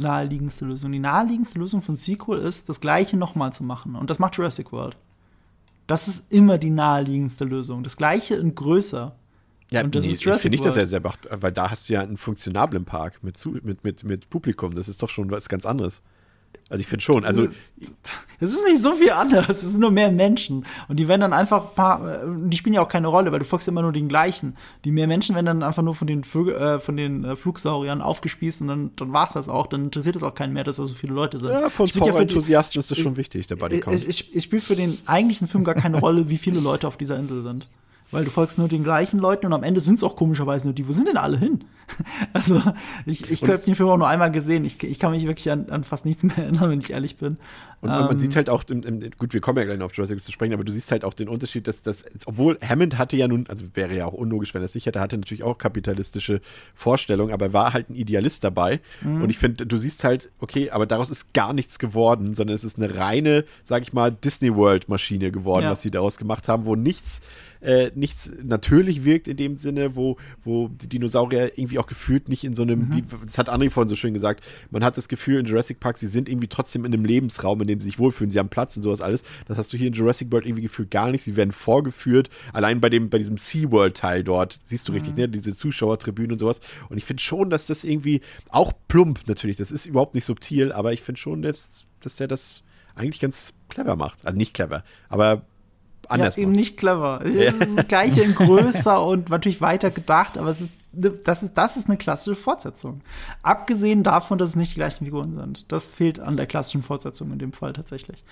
naheliegendste 0.00 0.64
Lösung. 0.64 0.92
Die 0.92 0.98
naheliegendste 0.98 1.58
Lösung 1.58 1.82
von 1.82 1.96
Sequel 1.96 2.38
ist, 2.38 2.68
das 2.68 2.80
gleiche 2.80 3.16
nochmal 3.16 3.52
zu 3.52 3.64
machen. 3.64 3.94
Und 3.94 4.10
das 4.10 4.18
macht 4.18 4.36
Jurassic 4.36 4.72
World. 4.72 4.96
Das 5.86 6.08
ist 6.08 6.32
immer 6.32 6.58
die 6.58 6.70
naheliegendste 6.70 7.44
Lösung. 7.44 7.82
Das 7.82 7.96
gleiche 7.96 8.34
in 8.34 8.54
größer. 8.54 9.14
Ja, 9.70 9.82
und 9.82 9.94
das 9.94 10.04
nee, 10.04 10.12
ist 10.12 10.22
Jurassic 10.22 10.42
finde 10.42 10.56
ich 10.56 10.62
das 10.62 10.76
ja 10.76 10.86
sehr 10.86 11.00
macht, 11.00 11.28
weil 11.30 11.52
da 11.52 11.70
hast 11.70 11.88
du 11.88 11.94
ja 11.94 12.00
einen 12.00 12.16
funktionablen 12.16 12.84
Park 12.84 13.22
mit, 13.22 13.44
mit, 13.64 13.82
mit, 13.82 14.04
mit 14.04 14.30
Publikum. 14.30 14.74
Das 14.74 14.88
ist 14.88 15.02
doch 15.02 15.08
schon 15.08 15.30
was 15.30 15.48
ganz 15.48 15.66
anderes. 15.66 16.02
Also 16.68 16.80
ich 16.80 16.88
finde 16.88 17.04
schon, 17.04 17.24
also 17.24 17.46
es 18.40 18.52
ist 18.52 18.66
nicht 18.66 18.82
so 18.82 18.94
viel 18.94 19.12
anders, 19.12 19.48
es 19.48 19.60
sind 19.60 19.78
nur 19.78 19.92
mehr 19.92 20.10
Menschen 20.10 20.66
und 20.88 20.96
die 20.98 21.06
werden 21.06 21.20
dann 21.20 21.32
einfach 21.32 21.74
paar, 21.76 22.24
äh, 22.24 22.26
die 22.26 22.56
spielen 22.56 22.74
ja 22.74 22.82
auch 22.82 22.88
keine 22.88 23.06
Rolle, 23.06 23.30
weil 23.30 23.38
du 23.38 23.44
folgst 23.44 23.68
immer 23.68 23.82
nur 23.82 23.92
den 23.92 24.08
gleichen. 24.08 24.56
Die 24.84 24.90
mehr 24.90 25.06
Menschen 25.06 25.36
werden 25.36 25.46
dann 25.46 25.62
einfach 25.62 25.84
nur 25.84 25.94
von 25.94 26.08
den 26.08 26.24
Vögel, 26.24 26.56
äh, 26.56 26.80
von 26.80 26.96
den 26.96 27.22
äh, 27.22 27.36
Flugsauriern 27.36 28.02
aufgespießt 28.02 28.62
und 28.62 28.66
dann, 28.66 28.90
dann 28.96 29.12
war 29.12 29.28
es 29.28 29.34
das 29.34 29.48
auch, 29.48 29.68
dann 29.68 29.84
interessiert 29.84 30.16
es 30.16 30.24
auch 30.24 30.34
keinen 30.34 30.54
mehr, 30.54 30.64
dass 30.64 30.76
da 30.76 30.84
so 30.84 30.94
viele 30.94 31.14
Leute 31.14 31.38
sind. 31.38 31.50
Ja, 31.50 31.70
von 31.70 31.86
ja 32.48 32.60
ist 32.80 32.90
das 32.90 32.98
schon 32.98 33.16
wichtig, 33.16 33.46
der 33.46 33.56
Bodycount. 33.56 33.96
Ich, 33.96 34.08
ich, 34.08 34.34
ich 34.34 34.42
spiele 34.42 34.62
für 34.62 34.74
den 34.74 34.98
eigentlichen 35.06 35.46
Film 35.46 35.62
gar 35.62 35.76
keine 35.76 36.00
Rolle, 36.00 36.30
wie 36.30 36.38
viele 36.38 36.58
Leute 36.58 36.88
auf 36.88 36.96
dieser 36.96 37.16
Insel 37.16 37.42
sind. 37.42 37.68
Weil 38.10 38.24
du 38.24 38.30
folgst 38.30 38.58
nur 38.58 38.68
den 38.68 38.84
gleichen 38.84 39.18
Leuten 39.18 39.46
und 39.46 39.52
am 39.52 39.62
Ende 39.62 39.80
sind 39.80 39.96
es 39.96 40.04
auch 40.04 40.16
komischerweise 40.16 40.66
nur 40.66 40.74
die. 40.74 40.86
Wo 40.86 40.92
sind 40.92 41.08
denn 41.08 41.16
alle 41.16 41.38
hin? 41.38 41.64
Also, 42.32 42.60
ich, 43.06 43.30
ich 43.30 43.42
habe 43.42 43.58
den 43.58 43.74
Film 43.74 43.88
auch 43.88 43.96
nur 43.96 44.08
einmal 44.08 44.30
gesehen. 44.30 44.64
Ich, 44.64 44.82
ich 44.82 44.98
kann 44.98 45.12
mich 45.12 45.26
wirklich 45.26 45.50
an, 45.50 45.70
an 45.70 45.84
fast 45.84 46.04
nichts 46.04 46.24
mehr 46.24 46.36
erinnern, 46.36 46.70
wenn 46.70 46.80
ich 46.80 46.90
ehrlich 46.90 47.16
bin. 47.16 47.38
Und 47.80 47.90
man, 47.90 48.06
man 48.06 48.18
sieht 48.18 48.34
halt 48.36 48.50
auch, 48.50 48.64
im, 48.68 48.82
im, 48.82 49.10
gut, 49.16 49.32
wir 49.32 49.40
kommen 49.40 49.58
ja 49.58 49.64
gleich 49.64 49.78
noch 49.78 49.86
auf 49.86 49.94
Jurassic 49.94 50.22
zu 50.22 50.32
sprechen, 50.32 50.54
aber 50.54 50.64
du 50.64 50.72
siehst 50.72 50.90
halt 50.90 51.04
auch 51.04 51.14
den 51.14 51.28
Unterschied, 51.28 51.68
dass 51.68 51.82
das, 51.82 52.04
obwohl 52.26 52.58
Hammond 52.66 52.98
hatte 52.98 53.16
ja 53.16 53.28
nun, 53.28 53.44
also 53.48 53.64
wäre 53.74 53.94
ja 53.94 54.06
auch 54.06 54.14
unlogisch, 54.14 54.54
wenn 54.54 54.62
er 54.62 54.66
es 54.66 54.74
nicht 54.74 54.86
hätte, 54.86 55.00
hatte 55.00 55.16
natürlich 55.16 55.44
auch 55.44 55.58
kapitalistische 55.58 56.40
Vorstellungen, 56.74 57.32
aber 57.32 57.46
er 57.46 57.52
war 57.52 57.72
halt 57.72 57.90
ein 57.90 57.94
Idealist 57.94 58.42
dabei. 58.44 58.80
Mhm. 59.02 59.22
Und 59.22 59.30
ich 59.30 59.38
finde, 59.38 59.66
du 59.66 59.76
siehst 59.76 60.04
halt, 60.04 60.30
okay, 60.40 60.70
aber 60.70 60.86
daraus 60.86 61.10
ist 61.10 61.34
gar 61.34 61.52
nichts 61.52 61.78
geworden, 61.78 62.34
sondern 62.34 62.56
es 62.56 62.64
ist 62.64 62.78
eine 62.78 62.96
reine, 62.96 63.44
sag 63.62 63.82
ich 63.82 63.92
mal, 63.92 64.10
Disney 64.10 64.54
World-Maschine 64.54 65.30
geworden, 65.30 65.64
ja. 65.64 65.70
was 65.70 65.82
sie 65.82 65.90
daraus 65.90 66.16
gemacht 66.16 66.48
haben, 66.48 66.64
wo 66.64 66.74
nichts 66.74 67.20
äh, 67.60 67.90
nichts 67.94 68.30
natürlich 68.42 69.04
wirkt 69.04 69.28
in 69.28 69.36
dem 69.36 69.56
Sinne, 69.56 69.96
wo, 69.96 70.16
wo 70.42 70.68
die 70.68 70.88
Dinosaurier 70.88 71.58
irgendwie 71.58 71.78
auch 71.78 71.86
gefühlt 71.86 72.28
nicht 72.28 72.44
in 72.44 72.54
so 72.54 72.62
einem, 72.62 72.88
mhm. 72.88 72.96
wie, 72.96 73.04
das 73.26 73.38
hat 73.38 73.48
André 73.48 73.70
vorhin 73.70 73.88
so 73.88 73.96
schön 73.96 74.14
gesagt, 74.14 74.44
man 74.70 74.84
hat 74.84 74.96
das 74.96 75.08
Gefühl 75.08 75.40
in 75.40 75.46
Jurassic 75.46 75.80
Park, 75.80 75.98
sie 75.98 76.06
sind 76.06 76.28
irgendwie 76.28 76.48
trotzdem 76.48 76.84
in 76.84 76.92
einem 76.92 77.04
Lebensraum, 77.04 77.60
in 77.60 77.66
dem 77.66 77.80
sie 77.80 77.86
sich 77.86 77.98
wohlfühlen, 77.98 78.30
sie 78.30 78.38
haben 78.38 78.48
Platz 78.48 78.76
und 78.76 78.82
sowas 78.82 79.00
alles. 79.00 79.22
Das 79.46 79.58
hast 79.58 79.72
du 79.72 79.76
hier 79.76 79.88
in 79.88 79.92
Jurassic 79.92 80.30
World 80.32 80.46
irgendwie 80.46 80.62
gefühlt 80.62 80.90
gar 80.90 81.10
nicht. 81.10 81.22
Sie 81.22 81.36
werden 81.36 81.52
vorgeführt, 81.52 82.30
allein 82.52 82.80
bei 82.80 82.90
dem, 82.90 83.10
bei 83.10 83.18
diesem 83.18 83.36
SeaWorld-Teil 83.36 84.24
dort, 84.24 84.58
siehst 84.64 84.86
du 84.88 84.92
mhm. 84.92 84.98
richtig, 84.98 85.16
ne, 85.16 85.28
diese 85.28 85.54
Zuschauertribünen 85.54 86.32
und 86.32 86.38
sowas. 86.38 86.60
Und 86.88 86.98
ich 86.98 87.04
finde 87.04 87.22
schon, 87.22 87.50
dass 87.50 87.66
das 87.66 87.84
irgendwie 87.84 88.20
auch 88.50 88.72
plump 88.88 89.20
natürlich, 89.26 89.56
das 89.56 89.70
ist 89.70 89.86
überhaupt 89.86 90.14
nicht 90.14 90.24
subtil, 90.24 90.72
aber 90.72 90.92
ich 90.92 91.02
finde 91.02 91.20
schon, 91.20 91.42
dass, 91.42 91.84
dass 92.00 92.16
der 92.16 92.28
das 92.28 92.62
eigentlich 92.94 93.20
ganz 93.20 93.54
clever 93.68 93.96
macht. 93.96 94.26
Also 94.26 94.36
nicht 94.36 94.54
clever, 94.54 94.82
aber 95.08 95.46
anders 96.10 96.36
ja, 96.36 96.42
eben 96.42 96.52
nicht 96.52 96.76
clever. 96.76 97.26
Ja. 97.26 97.52
Es 97.56 97.60
ist 97.60 97.78
das 97.78 97.88
gleiche 97.88 98.22
in 98.22 98.34
größer 98.34 99.04
und 99.04 99.30
natürlich 99.30 99.60
weiter 99.60 99.90
gedacht, 99.90 100.38
aber 100.38 100.50
es 100.50 100.60
ist, 100.60 100.70
das, 100.92 101.42
ist, 101.42 101.54
das 101.54 101.76
ist 101.76 101.88
eine 101.88 101.98
klassische 101.98 102.36
Fortsetzung. 102.36 103.00
Abgesehen 103.42 104.02
davon, 104.02 104.38
dass 104.38 104.50
es 104.50 104.56
nicht 104.56 104.72
die 104.72 104.76
gleichen 104.76 105.04
Figuren 105.04 105.34
sind. 105.34 105.64
Das 105.68 105.94
fehlt 105.94 106.20
an 106.20 106.36
der 106.36 106.46
klassischen 106.46 106.82
Fortsetzung 106.82 107.32
in 107.32 107.38
dem 107.38 107.52
Fall 107.52 107.72
tatsächlich. 107.72 108.24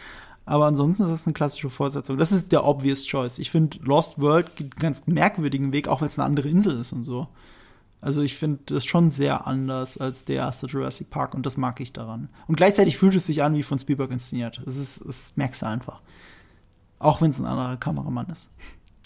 Aber 0.46 0.66
ansonsten 0.66 1.04
ist 1.04 1.10
es 1.10 1.26
eine 1.26 1.32
klassische 1.32 1.70
Fortsetzung. 1.70 2.18
Das 2.18 2.32
ist 2.32 2.52
der 2.52 2.64
obvious 2.64 3.06
choice. 3.06 3.38
Ich 3.38 3.50
finde, 3.50 3.78
Lost 3.82 4.20
World 4.20 4.56
geht 4.56 4.72
einen 4.72 4.80
ganz 4.80 5.06
merkwürdigen 5.06 5.72
Weg, 5.72 5.88
auch 5.88 6.00
wenn 6.00 6.08
es 6.08 6.18
eine 6.18 6.26
andere 6.26 6.48
Insel 6.48 6.78
ist 6.78 6.92
und 6.92 7.04
so. 7.04 7.28
Also 8.04 8.20
ich 8.20 8.36
finde 8.36 8.58
das 8.66 8.84
schon 8.84 9.10
sehr 9.10 9.46
anders 9.46 9.96
als 9.96 10.26
der 10.26 10.36
erste 10.36 10.66
Jurassic 10.66 11.08
Park 11.08 11.34
und 11.34 11.46
das 11.46 11.56
mag 11.56 11.80
ich 11.80 11.94
daran. 11.94 12.28
Und 12.46 12.56
gleichzeitig 12.56 12.98
fühlt 12.98 13.16
es 13.16 13.24
sich 13.24 13.42
an 13.42 13.54
wie 13.54 13.62
von 13.62 13.78
Spielberg 13.78 14.10
inszeniert. 14.10 14.60
Das, 14.66 14.76
ist, 14.76 15.00
das 15.06 15.32
merkst 15.36 15.62
du 15.62 15.66
einfach. 15.66 16.02
Auch 17.04 17.20
wenn 17.20 17.30
es 17.30 17.38
ein 17.38 17.44
anderer 17.44 17.76
Kameramann 17.76 18.26
ist. 18.30 18.50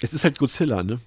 Es 0.01 0.13
ist 0.13 0.23
halt 0.23 0.39
Godzilla, 0.39 0.85
ne? 0.85 1.01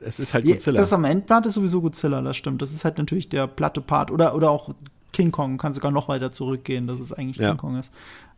Es 0.00 0.18
ist 0.18 0.34
halt 0.34 0.44
Godzilla. 0.44 0.80
Das 0.80 0.92
am 0.92 1.04
Endblatt 1.04 1.46
ist 1.46 1.54
sowieso 1.54 1.80
Godzilla, 1.80 2.20
das 2.22 2.36
stimmt. 2.36 2.60
Das 2.60 2.72
ist 2.72 2.84
halt 2.84 2.98
natürlich 2.98 3.28
der 3.28 3.46
platte 3.46 3.80
Part. 3.80 4.10
Oder, 4.10 4.34
oder 4.34 4.50
auch 4.50 4.74
King 5.12 5.30
Kong, 5.30 5.58
kann 5.58 5.72
sogar 5.72 5.92
noch 5.92 6.08
weiter 6.08 6.32
zurückgehen, 6.32 6.88
dass 6.88 6.98
es 6.98 7.12
eigentlich 7.12 7.36
ja. 7.36 7.50
King 7.50 7.58
Kong 7.58 7.76
ist. 7.76 7.94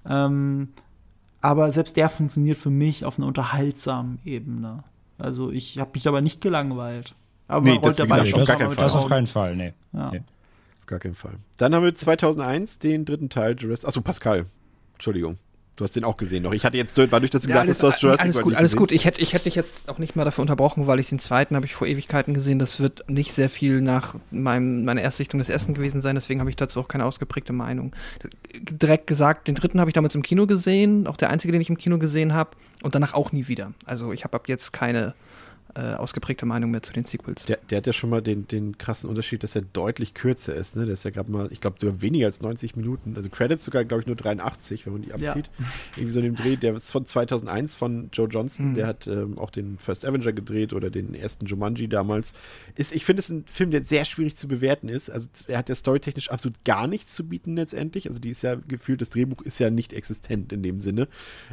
Ähm, 0.06 0.68
aber 1.40 1.72
selbst 1.72 1.96
der 1.96 2.10
funktioniert 2.10 2.58
für 2.58 2.68
mich 2.68 3.06
auf 3.06 3.18
einer 3.18 3.26
unterhaltsamen 3.26 4.18
Ebene. 4.26 4.84
Also 5.18 5.50
ich 5.50 5.78
habe 5.78 5.92
mich 5.94 6.02
dabei 6.02 6.20
nicht 6.20 6.42
gelangweilt. 6.42 7.14
Aber 7.48 7.64
nee, 7.64 7.78
das, 7.82 7.96
dabei 7.96 8.20
gesagt, 8.20 8.42
auf 8.42 8.46
gar 8.46 8.56
keinen 8.58 8.70
Fall. 8.72 8.84
Das 8.84 8.94
auf 8.94 9.08
keinen 9.08 9.26
Fall, 9.26 9.56
nee. 9.56 9.72
Ja. 9.94 10.10
nee. 10.10 10.22
Auf 10.80 10.86
gar 10.86 10.98
keinen 10.98 11.14
Fall. 11.14 11.34
Dann 11.56 11.74
haben 11.74 11.82
wir 11.82 11.94
2001 11.94 12.78
den 12.78 13.06
dritten 13.06 13.30
Teil 13.30 13.56
Jurassic. 13.58 13.88
Achso, 13.88 14.02
Pascal. 14.02 14.44
Entschuldigung. 14.92 15.38
Du 15.80 15.84
hast 15.84 15.96
den 15.96 16.04
auch 16.04 16.18
gesehen 16.18 16.42
noch. 16.42 16.52
Ich 16.52 16.66
hatte 16.66 16.76
jetzt, 16.76 16.98
war 16.98 17.20
durch 17.20 17.30
das 17.30 17.46
gesagt, 17.46 17.66
ja, 17.66 17.72
dass 17.72 17.78
du 17.78 17.90
hast 17.90 18.02
Jurassic 18.02 18.26
Alles 18.26 18.42
gut, 18.42 18.54
alles 18.54 18.76
gut. 18.76 18.92
Ich 18.92 19.06
hätte, 19.06 19.22
ich 19.22 19.32
hätte 19.32 19.44
dich 19.44 19.54
jetzt 19.54 19.88
auch 19.88 19.96
nicht 19.96 20.14
mal 20.14 20.26
dafür 20.26 20.42
unterbrochen, 20.42 20.86
weil 20.86 21.00
ich 21.00 21.08
den 21.08 21.18
zweiten 21.18 21.56
habe 21.56 21.64
ich 21.64 21.74
vor 21.74 21.86
Ewigkeiten 21.86 22.34
gesehen. 22.34 22.58
Das 22.58 22.80
wird 22.80 23.08
nicht 23.08 23.32
sehr 23.32 23.48
viel 23.48 23.80
nach 23.80 24.14
meinem, 24.30 24.84
meiner 24.84 25.00
Erstsichtung 25.00 25.38
des 25.38 25.48
ersten 25.48 25.72
gewesen 25.72 26.02
sein. 26.02 26.16
Deswegen 26.16 26.38
habe 26.40 26.50
ich 26.50 26.56
dazu 26.56 26.80
auch 26.80 26.88
keine 26.88 27.06
ausgeprägte 27.06 27.54
Meinung. 27.54 27.96
Direkt 28.52 29.06
gesagt, 29.06 29.48
den 29.48 29.54
dritten 29.54 29.80
habe 29.80 29.88
ich 29.88 29.94
damals 29.94 30.14
im 30.14 30.20
Kino 30.20 30.46
gesehen. 30.46 31.06
Auch 31.06 31.16
der 31.16 31.30
einzige, 31.30 31.50
den 31.50 31.62
ich 31.62 31.70
im 31.70 31.78
Kino 31.78 31.96
gesehen 31.96 32.34
habe. 32.34 32.50
Und 32.82 32.94
danach 32.94 33.14
auch 33.14 33.32
nie 33.32 33.48
wieder. 33.48 33.72
Also 33.86 34.12
ich 34.12 34.24
habe 34.24 34.36
ab 34.36 34.48
jetzt 34.48 34.74
keine 34.74 35.14
äh, 35.74 35.94
ausgeprägte 35.94 36.46
Meinung 36.46 36.70
mehr 36.70 36.82
zu 36.82 36.92
den 36.92 37.04
Sequels. 37.04 37.44
Der, 37.44 37.58
der, 37.68 37.78
hat 37.78 37.86
ja 37.86 37.92
schon 37.92 38.10
mal 38.10 38.22
den, 38.22 38.46
den 38.46 38.78
krassen 38.78 39.08
Unterschied, 39.08 39.42
dass 39.42 39.54
er 39.54 39.62
deutlich 39.62 40.14
kürzer 40.14 40.54
ist. 40.54 40.76
Ne? 40.76 40.84
Der 40.84 40.94
ist 40.94 41.04
ja 41.04 41.10
gerade 41.10 41.30
mal, 41.30 41.48
ich 41.52 41.60
glaube, 41.60 41.76
sogar 41.78 42.00
weniger 42.02 42.26
als 42.26 42.40
90 42.40 42.76
Minuten. 42.76 43.14
Also 43.16 43.28
Credits 43.28 43.64
sogar, 43.64 43.84
glaube 43.84 44.02
ich, 44.02 44.06
nur 44.06 44.16
83, 44.16 44.86
wenn 44.86 44.94
man 44.94 45.02
die 45.02 45.12
abzieht. 45.12 45.50
Ja. 45.58 45.64
Irgendwie 45.96 46.12
so 46.12 46.20
in 46.20 46.24
dem 46.26 46.34
Dreh. 46.34 46.56
Der 46.56 46.74
ist 46.74 46.90
von 46.90 47.06
2001 47.06 47.74
von 47.74 48.10
Joe 48.12 48.28
Johnson. 48.28 48.70
Mhm. 48.70 48.74
Der 48.74 48.86
hat 48.86 49.06
ähm, 49.06 49.38
auch 49.38 49.50
den 49.50 49.78
First 49.78 50.04
Avenger 50.04 50.32
gedreht 50.32 50.72
oder 50.72 50.90
den 50.90 51.14
ersten 51.14 51.46
Jumanji 51.46 51.88
damals. 51.88 52.32
Ist, 52.74 52.94
ich 52.94 53.04
finde 53.04 53.20
es 53.20 53.30
ein 53.30 53.44
Film, 53.46 53.70
der 53.70 53.84
sehr 53.84 54.04
schwierig 54.04 54.36
zu 54.36 54.48
bewerten 54.48 54.88
ist. 54.88 55.10
Also 55.10 55.28
er 55.48 55.58
hat 55.58 55.68
ja 55.68 55.74
storytechnisch 55.74 56.30
absolut 56.30 56.64
gar 56.64 56.86
nichts 56.86 57.14
zu 57.14 57.26
bieten 57.28 57.56
letztendlich. 57.56 58.08
Also 58.08 58.18
die 58.18 58.30
ist 58.30 58.42
ja 58.42 58.56
gefühlt, 58.56 59.00
das 59.00 59.10
Drehbuch 59.10 59.42
ist 59.42 59.58
ja 59.58 59.70
nicht 59.70 59.92
existent 59.92 60.52
in 60.52 60.62
dem 60.62 60.80
Sinne. 60.80 61.08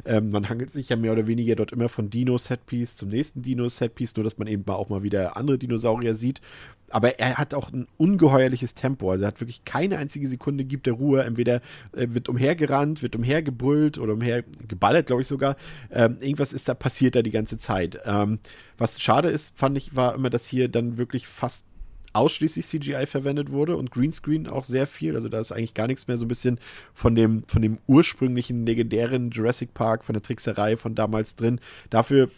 Ähm, 0.06 0.30
man 0.30 0.50
hangelt 0.50 0.72
sich 0.72 0.90
ja 0.90 0.96
mehr 0.96 1.12
oder 1.12 1.28
weniger 1.28 1.56
dort 1.56 1.72
immer 1.72 1.90
von 1.90 2.10
Dino-Setpiece 2.10 2.96
zum 2.96 3.10
nächsten 3.10 3.42
Dino-Setpiece, 3.42 4.07
nur 4.16 4.24
dass 4.24 4.38
man 4.38 4.48
eben 4.48 4.66
auch 4.68 4.90
mal 4.90 5.03
wieder 5.03 5.38
andere 5.38 5.58
Dinosaurier 5.58 6.16
sieht. 6.16 6.42
Aber 6.90 7.19
er 7.19 7.36
hat 7.36 7.53
auch 7.53 7.74
ein 7.74 7.88
ungeheuerliches 7.98 8.74
Tempo. 8.74 9.11
Also 9.11 9.26
er 9.26 9.27
hat 9.30 9.42
wirklich 9.42 9.66
keine 9.66 9.98
einzige 9.98 10.27
Sekunde 10.27 10.64
gibt 10.64 10.86
der 10.86 10.94
Ruhe. 10.94 11.24
Entweder 11.24 11.56
äh, 11.92 12.08
wird 12.10 12.30
umhergerannt, 12.30 13.02
wird 13.02 13.16
umhergebrüllt 13.16 13.98
oder 13.98 14.14
umhergeballert, 14.14 15.08
glaube 15.08 15.22
ich 15.22 15.27
sogar. 15.27 15.58
Ähm, 15.92 16.18
irgendwas 16.22 16.53
ist 16.53 16.69
da 16.69 16.74
passiert 16.74 17.16
da 17.16 17.22
die 17.22 17.32
ganze 17.32 17.58
Zeit. 17.58 18.00
Ähm, 18.06 18.40
was 18.77 19.02
schade 19.02 19.27
ist, 19.27 19.58
fand 19.58 19.77
ich, 19.77 19.95
war 19.95 20.16
immer, 20.16 20.30
dass 20.30 20.45
hier 20.45 20.69
dann 20.69 20.98
wirklich 20.98 21.27
fast 21.27 21.66
ausschließlich 22.14 22.66
CGI 22.66 23.06
verwendet 23.06 23.52
wurde 23.52 23.77
und 23.77 23.92
Greenscreen 23.92 24.48
auch 24.48 24.64
sehr 24.64 24.88
viel. 24.88 25.16
Also 25.16 25.30
da 25.30 25.40
ist 25.40 25.52
eigentlich 25.52 25.74
gar 25.74 25.88
nichts 25.88 26.08
mehr 26.08 26.18
so 26.18 26.26
ein 26.26 26.30
bisschen 26.30 26.60
von 26.94 27.16
dem, 27.16 27.44
von 27.48 27.61
dem 27.61 27.77
ursprünglichen 27.88 28.66
legendären 28.66 29.30
Jurassic 29.30 29.74
Park, 29.74 30.03
von 30.03 30.14
der 30.14 30.24
Trickserei 30.24 30.77
von 30.77 30.95
damals 30.95 31.36
drin. 31.36 31.60
Dafür 31.90 32.30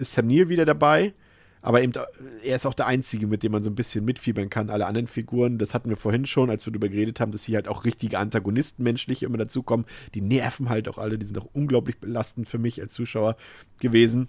ist 0.00 0.12
Sam 0.12 0.26
Neill 0.26 0.48
wieder 0.48 0.64
dabei. 0.64 1.14
Aber 1.62 1.82
eben, 1.82 1.92
er 2.42 2.56
ist 2.56 2.64
auch 2.64 2.74
der 2.74 2.86
Einzige, 2.86 3.26
mit 3.26 3.42
dem 3.42 3.52
man 3.52 3.62
so 3.62 3.70
ein 3.70 3.74
bisschen 3.74 4.04
mitfiebern 4.04 4.48
kann. 4.48 4.70
Alle 4.70 4.86
anderen 4.86 5.06
Figuren, 5.06 5.58
das 5.58 5.74
hatten 5.74 5.90
wir 5.90 5.96
vorhin 5.96 6.24
schon, 6.24 6.48
als 6.48 6.64
wir 6.64 6.72
darüber 6.72 6.88
geredet 6.88 7.20
haben, 7.20 7.32
dass 7.32 7.44
hier 7.44 7.56
halt 7.56 7.68
auch 7.68 7.84
richtige 7.84 8.18
Antagonisten 8.18 8.82
menschlich 8.82 9.22
immer 9.22 9.36
dazukommen. 9.36 9.84
Die 10.14 10.22
nerven 10.22 10.70
halt 10.70 10.88
auch 10.88 10.96
alle, 10.96 11.18
die 11.18 11.26
sind 11.26 11.38
auch 11.38 11.48
unglaublich 11.52 11.98
belastend 11.98 12.48
für 12.48 12.58
mich 12.58 12.80
als 12.80 12.94
Zuschauer 12.94 13.36
gewesen. 13.78 14.28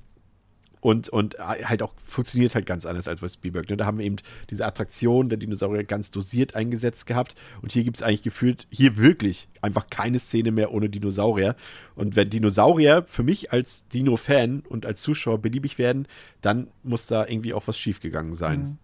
Und, 0.81 1.09
und 1.09 1.37
halt 1.39 1.83
auch 1.83 1.93
funktioniert 2.03 2.55
halt 2.55 2.65
ganz 2.65 2.85
anders 2.85 3.07
als 3.07 3.21
bei 3.21 3.27
Spielberg. 3.27 3.69
Ne? 3.69 3.77
Da 3.77 3.85
haben 3.85 3.99
wir 3.99 4.05
eben 4.05 4.17
diese 4.49 4.65
Attraktion 4.65 5.29
der 5.29 5.37
Dinosaurier 5.37 5.83
ganz 5.83 6.11
dosiert 6.11 6.55
eingesetzt 6.55 7.05
gehabt. 7.05 7.35
Und 7.61 7.71
hier 7.71 7.83
gibt 7.83 7.97
es 7.97 8.03
eigentlich 8.03 8.23
gefühlt, 8.23 8.67
hier 8.71 8.97
wirklich 8.97 9.47
einfach 9.61 9.89
keine 9.89 10.17
Szene 10.17 10.51
mehr 10.51 10.73
ohne 10.73 10.89
Dinosaurier. 10.89 11.55
Und 11.95 12.15
wenn 12.15 12.29
Dinosaurier 12.29 13.05
für 13.07 13.23
mich 13.23 13.51
als 13.51 13.87
Dino-Fan 13.89 14.63
und 14.67 14.85
als 14.87 15.01
Zuschauer 15.01 15.37
beliebig 15.37 15.77
werden, 15.77 16.07
dann 16.41 16.67
muss 16.83 17.05
da 17.05 17.27
irgendwie 17.27 17.53
auch 17.53 17.67
was 17.67 17.77
schiefgegangen 17.77 18.33
sein. 18.33 18.59
Mhm. 18.59 18.77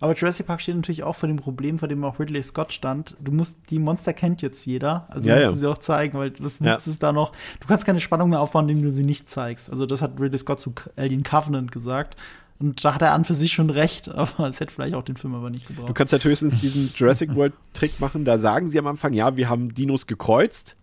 Aber 0.00 0.14
Jurassic 0.14 0.46
Park 0.46 0.60
steht 0.60 0.76
natürlich 0.76 1.02
auch 1.02 1.16
vor 1.16 1.28
dem 1.28 1.36
Problem, 1.36 1.78
vor 1.78 1.88
dem 1.88 2.04
auch 2.04 2.18
Ridley 2.18 2.42
Scott 2.42 2.72
stand. 2.72 3.16
Du 3.20 3.32
musst, 3.32 3.58
die 3.70 3.78
Monster 3.78 4.12
kennt 4.12 4.42
jetzt 4.42 4.66
jeder. 4.66 5.06
Also 5.08 5.28
ja, 5.28 5.36
musst 5.36 5.46
ja. 5.46 5.52
du 5.52 5.58
sie 5.58 5.66
auch 5.68 5.78
zeigen, 5.78 6.18
weil 6.18 6.32
was 6.40 6.60
nützt 6.60 6.86
ja. 6.86 6.92
es 6.92 6.98
da 6.98 7.12
noch? 7.12 7.32
Du 7.60 7.68
kannst 7.68 7.86
keine 7.86 8.00
Spannung 8.00 8.30
mehr 8.30 8.40
aufbauen, 8.40 8.68
indem 8.68 8.84
du 8.84 8.92
sie 8.92 9.04
nicht 9.04 9.30
zeigst. 9.30 9.70
Also 9.70 9.86
das 9.86 10.02
hat 10.02 10.20
Ridley 10.20 10.38
Scott 10.38 10.60
zu 10.60 10.74
Alien 10.96 11.22
Covenant 11.22 11.72
gesagt. 11.72 12.16
Und 12.58 12.84
da 12.84 12.94
hat 12.94 13.02
er 13.02 13.12
an 13.12 13.24
für 13.24 13.34
sich 13.34 13.52
schon 13.52 13.70
recht, 13.70 14.08
aber 14.14 14.48
es 14.48 14.60
hätte 14.60 14.72
vielleicht 14.72 14.94
auch 14.94 15.02
den 15.02 15.16
Film 15.16 15.34
aber 15.34 15.50
nicht 15.50 15.66
gebraucht. 15.66 15.88
Du 15.88 15.94
kannst 15.94 16.12
halt 16.12 16.24
höchstens 16.24 16.58
diesen 16.60 16.90
Jurassic 16.94 17.34
World-Trick 17.34 18.00
machen. 18.00 18.24
Da 18.24 18.38
sagen 18.38 18.66
sie 18.68 18.78
am 18.78 18.86
Anfang, 18.86 19.12
ja, 19.12 19.36
wir 19.36 19.48
haben 19.48 19.74
Dinos 19.74 20.06
gekreuzt. 20.06 20.76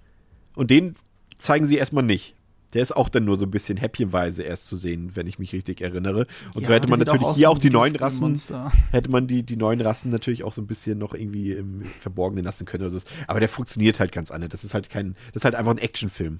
Und 0.55 0.71
den 0.71 0.95
zeigen 1.37 1.65
sie 1.65 1.77
erstmal 1.77 2.03
nicht. 2.03 2.35
Der 2.73 2.81
ist 2.81 2.95
auch 2.95 3.09
dann 3.09 3.25
nur 3.25 3.37
so 3.37 3.45
ein 3.45 3.51
bisschen 3.51 3.77
häppchenweise 3.77 4.43
erst 4.43 4.67
zu 4.67 4.75
sehen, 4.75 5.11
wenn 5.15 5.27
ich 5.27 5.39
mich 5.39 5.53
richtig 5.53 5.81
erinnere. 5.81 6.25
Und 6.53 6.61
ja, 6.61 6.67
so 6.67 6.73
hätte 6.73 6.87
man 6.87 6.99
natürlich 6.99 7.23
auch 7.23 7.35
hier 7.35 7.49
auch 7.49 7.57
die 7.57 7.69
neuen 7.69 7.95
Rassen, 7.95 8.39
hätte 8.91 9.09
man 9.09 9.27
die, 9.27 9.43
die 9.43 9.57
neuen 9.57 9.81
Rassen 9.81 10.09
natürlich 10.09 10.43
auch 10.43 10.53
so 10.53 10.61
ein 10.61 10.67
bisschen 10.67 10.97
noch 10.97 11.13
irgendwie 11.13 11.51
im 11.51 11.83
Verborgenen 11.99 12.45
lassen 12.45 12.65
können. 12.65 12.83
Oder 12.83 12.91
so. 12.91 12.99
Aber 13.27 13.39
der 13.39 13.49
funktioniert 13.49 13.99
halt 13.99 14.11
ganz 14.11 14.31
anders. 14.31 14.49
Das 14.49 14.63
ist 14.63 14.73
halt 14.73 14.89
kein, 14.89 15.15
das 15.33 15.41
ist 15.41 15.45
halt 15.45 15.55
einfach 15.55 15.71
ein 15.71 15.77
Actionfilm. 15.77 16.39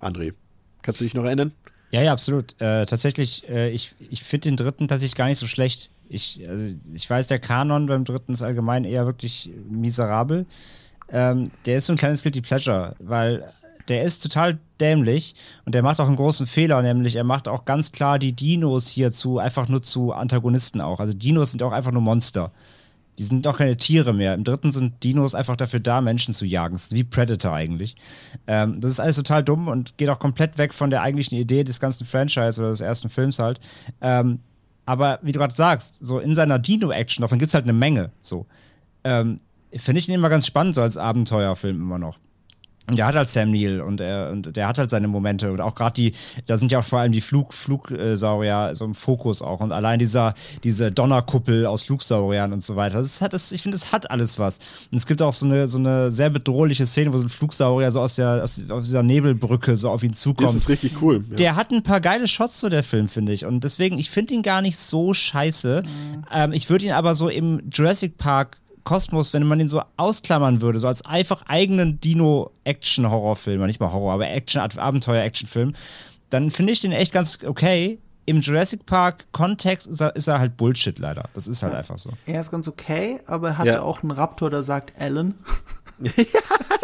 André, 0.00 0.34
kannst 0.82 1.00
du 1.00 1.04
dich 1.04 1.14
noch 1.14 1.24
erinnern? 1.24 1.52
Ja, 1.90 2.02
ja, 2.02 2.12
absolut. 2.12 2.52
Äh, 2.60 2.86
tatsächlich, 2.86 3.48
äh, 3.48 3.70
ich, 3.70 3.94
ich 3.98 4.22
finde 4.22 4.48
den 4.48 4.56
dritten 4.56 4.86
tatsächlich 4.86 5.16
gar 5.16 5.26
nicht 5.26 5.38
so 5.38 5.46
schlecht. 5.46 5.90
Ich, 6.08 6.48
also 6.48 6.76
ich 6.94 7.08
weiß, 7.08 7.26
der 7.26 7.40
Kanon 7.40 7.86
beim 7.86 8.04
dritten 8.04 8.32
ist 8.32 8.42
allgemein 8.42 8.84
eher 8.84 9.06
wirklich 9.06 9.50
miserabel. 9.68 10.46
Ähm, 11.12 11.50
der 11.66 11.78
ist 11.78 11.86
so 11.86 11.92
ein 11.92 11.96
kleines 11.96 12.22
Guilty 12.22 12.40
Pleasure, 12.40 12.94
weil 13.00 13.50
der 13.90 14.02
ist 14.02 14.22
total 14.22 14.58
dämlich 14.80 15.34
und 15.66 15.74
der 15.74 15.82
macht 15.82 16.00
auch 16.00 16.06
einen 16.06 16.16
großen 16.16 16.46
Fehler, 16.46 16.80
nämlich 16.80 17.16
er 17.16 17.24
macht 17.24 17.48
auch 17.48 17.64
ganz 17.64 17.92
klar 17.92 18.18
die 18.18 18.32
Dinos 18.32 18.88
hierzu 18.88 19.38
einfach 19.38 19.68
nur 19.68 19.82
zu 19.82 20.12
Antagonisten 20.12 20.80
auch. 20.80 21.00
Also 21.00 21.12
Dinos 21.12 21.50
sind 21.50 21.62
auch 21.62 21.72
einfach 21.72 21.90
nur 21.92 22.00
Monster. 22.00 22.52
Die 23.18 23.24
sind 23.24 23.44
doch 23.44 23.58
keine 23.58 23.76
Tiere 23.76 24.14
mehr. 24.14 24.32
Im 24.32 24.44
dritten 24.44 24.72
sind 24.72 25.02
Dinos 25.02 25.34
einfach 25.34 25.56
dafür 25.56 25.80
da, 25.80 26.00
Menschen 26.00 26.32
zu 26.32 26.46
jagen. 26.46 26.74
Das 26.74 26.84
ist 26.84 26.94
wie 26.94 27.04
Predator 27.04 27.52
eigentlich. 27.52 27.96
Ähm, 28.46 28.80
das 28.80 28.92
ist 28.92 29.00
alles 29.00 29.16
total 29.16 29.44
dumm 29.44 29.68
und 29.68 29.98
geht 29.98 30.08
auch 30.08 30.20
komplett 30.20 30.56
weg 30.56 30.72
von 30.72 30.88
der 30.88 31.02
eigentlichen 31.02 31.36
Idee 31.36 31.64
des 31.64 31.80
ganzen 31.80 32.06
Franchise 32.06 32.60
oder 32.60 32.70
des 32.70 32.80
ersten 32.80 33.10
Films 33.10 33.38
halt. 33.38 33.60
Ähm, 34.00 34.38
aber 34.86 35.18
wie 35.22 35.32
du 35.32 35.38
gerade 35.38 35.54
sagst, 35.54 36.02
so 36.02 36.18
in 36.20 36.34
seiner 36.34 36.58
Dino-Action, 36.58 37.22
davon 37.22 37.38
gibt 37.38 37.48
es 37.48 37.54
halt 37.54 37.64
eine 37.64 37.74
Menge. 37.74 38.10
So. 38.20 38.46
Ähm, 39.04 39.40
Finde 39.74 39.98
ich 39.98 40.08
ihn 40.08 40.14
immer 40.14 40.30
ganz 40.30 40.46
spannend, 40.46 40.74
so 40.74 40.80
als 40.82 40.96
Abenteuerfilm 40.96 41.76
immer 41.76 41.98
noch. 41.98 42.18
Und 42.86 42.96
der 42.96 43.06
hat 43.06 43.14
halt 43.14 43.28
Sam 43.28 43.52
Neill 43.52 43.80
und, 43.80 44.00
er, 44.00 44.30
und 44.32 44.56
der 44.56 44.66
hat 44.66 44.78
halt 44.78 44.90
seine 44.90 45.06
Momente 45.06 45.52
und 45.52 45.60
auch 45.60 45.76
gerade 45.76 45.94
die, 45.94 46.12
da 46.46 46.58
sind 46.58 46.72
ja 46.72 46.80
auch 46.80 46.84
vor 46.84 46.98
allem 46.98 47.12
die 47.12 47.20
Flug, 47.20 47.54
Flugsaurier 47.54 48.72
so 48.74 48.84
im 48.84 48.94
Fokus 48.94 49.42
auch 49.42 49.60
und 49.60 49.70
allein 49.70 50.00
dieser, 50.00 50.34
diese 50.64 50.90
Donnerkuppel 50.90 51.66
aus 51.66 51.84
Flugsauriern 51.84 52.52
und 52.52 52.64
so 52.64 52.74
weiter. 52.74 52.98
Das 52.98 53.20
hat, 53.20 53.32
das, 53.32 53.52
ich 53.52 53.62
finde, 53.62 53.76
es 53.76 53.92
hat 53.92 54.10
alles 54.10 54.38
was. 54.38 54.58
Und 54.90 54.98
es 54.98 55.06
gibt 55.06 55.22
auch 55.22 55.32
so 55.32 55.46
eine, 55.46 55.68
so 55.68 55.78
eine 55.78 56.10
sehr 56.10 56.30
bedrohliche 56.30 56.84
Szene, 56.84 57.12
wo 57.12 57.18
so 57.18 57.24
ein 57.24 57.28
Flugsaurier 57.28 57.92
so 57.92 58.00
aus, 58.00 58.16
der, 58.16 58.42
aus, 58.42 58.64
aus 58.68 58.84
dieser 58.84 59.04
Nebelbrücke 59.04 59.76
so 59.76 59.88
auf 59.90 60.02
ihn 60.02 60.14
zukommt. 60.14 60.48
Das 60.48 60.56
ist 60.56 60.68
richtig 60.68 61.00
cool. 61.00 61.24
Ja. 61.30 61.36
Der 61.36 61.56
hat 61.56 61.70
ein 61.70 61.82
paar 61.82 62.00
geile 62.00 62.26
Shots 62.26 62.58
so 62.58 62.68
der 62.68 62.82
Film, 62.82 63.08
finde 63.08 63.32
ich. 63.32 63.44
Und 63.44 63.62
deswegen, 63.62 63.98
ich 63.98 64.10
finde 64.10 64.34
ihn 64.34 64.42
gar 64.42 64.62
nicht 64.62 64.78
so 64.78 65.14
scheiße. 65.14 65.84
Mhm. 65.84 66.24
Ähm, 66.32 66.52
ich 66.52 66.68
würde 66.70 66.86
ihn 66.86 66.92
aber 66.92 67.14
so 67.14 67.28
im 67.28 67.62
Jurassic 67.70 68.16
Park 68.16 68.56
Kosmos, 68.84 69.32
wenn 69.32 69.46
man 69.46 69.58
den 69.58 69.68
so 69.68 69.82
ausklammern 69.96 70.60
würde, 70.60 70.78
so 70.78 70.86
als 70.86 71.04
einfach 71.04 71.42
eigenen 71.46 72.00
Dino-Action-Horrorfilm, 72.00 73.64
nicht 73.66 73.80
mal 73.80 73.92
Horror, 73.92 74.14
aber 74.14 74.28
Action, 74.28 74.60
Abenteuer-Action-Film, 74.60 75.74
dann 76.30 76.50
finde 76.50 76.72
ich 76.72 76.80
den 76.80 76.92
echt 76.92 77.12
ganz 77.12 77.38
okay. 77.44 77.98
Im 78.26 78.40
Jurassic 78.40 78.86
Park-Kontext 78.86 79.88
ist 79.88 80.00
er, 80.00 80.14
ist 80.14 80.28
er, 80.28 80.38
halt 80.38 80.56
Bullshit 80.56 80.98
leider. 80.98 81.28
Das 81.34 81.48
ist 81.48 81.62
halt 81.62 81.74
einfach 81.74 81.98
so. 81.98 82.10
Er 82.26 82.40
ist 82.40 82.50
ganz 82.50 82.68
okay, 82.68 83.20
aber 83.26 83.48
er 83.48 83.58
hatte 83.58 83.70
ja. 83.70 83.82
auch 83.82 84.02
einen 84.02 84.12
Raptor, 84.12 84.50
der 84.50 84.62
sagt 84.62 84.92
Alan. 85.00 85.34
ja, 85.98 86.12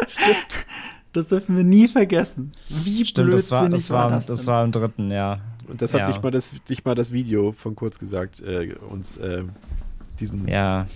stimmt. 0.09 0.67
Das 1.13 1.29
dürfen 1.29 1.57
wir 1.57 1.65
nie 1.65 1.89
vergessen. 1.89 2.53
Wie 2.69 3.07
Stimmt, 3.07 3.33
das 3.33 3.51
war, 3.51 3.69
das 3.69 3.91
war, 3.91 4.11
das, 4.11 4.27
das 4.27 4.47
war 4.47 4.65
im 4.65 4.73
dritten, 4.73 5.11
ja. 5.11 5.41
Und 5.69 5.81
das 5.83 5.95
hat 5.95 6.01
ja. 6.01 6.09
nicht, 6.09 6.23
mal 6.23 6.31
das, 6.31 6.55
nicht 6.69 6.85
mal 6.85 6.95
das 6.95 7.13
Video 7.13 7.53
von 7.53 7.75
kurz 7.75 7.99
gesagt, 7.99 8.41
äh, 8.41 8.75
uns 8.91 9.17
äh, 9.17 9.45
diesen 10.21 10.47
ja. 10.49 10.87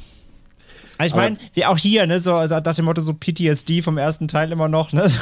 Also 1.00 1.14
ich 1.14 1.16
meine, 1.16 1.38
wie 1.54 1.64
auch 1.64 1.78
hier, 1.78 2.06
ne, 2.06 2.20
so 2.20 2.34
also 2.34 2.58
nach 2.58 2.74
dem 2.74 2.84
Motto 2.84 3.00
so 3.00 3.14
PTSD 3.14 3.80
vom 3.80 3.96
ersten 3.96 4.28
Teil 4.28 4.52
immer 4.52 4.68
noch, 4.68 4.92
ne? 4.92 5.10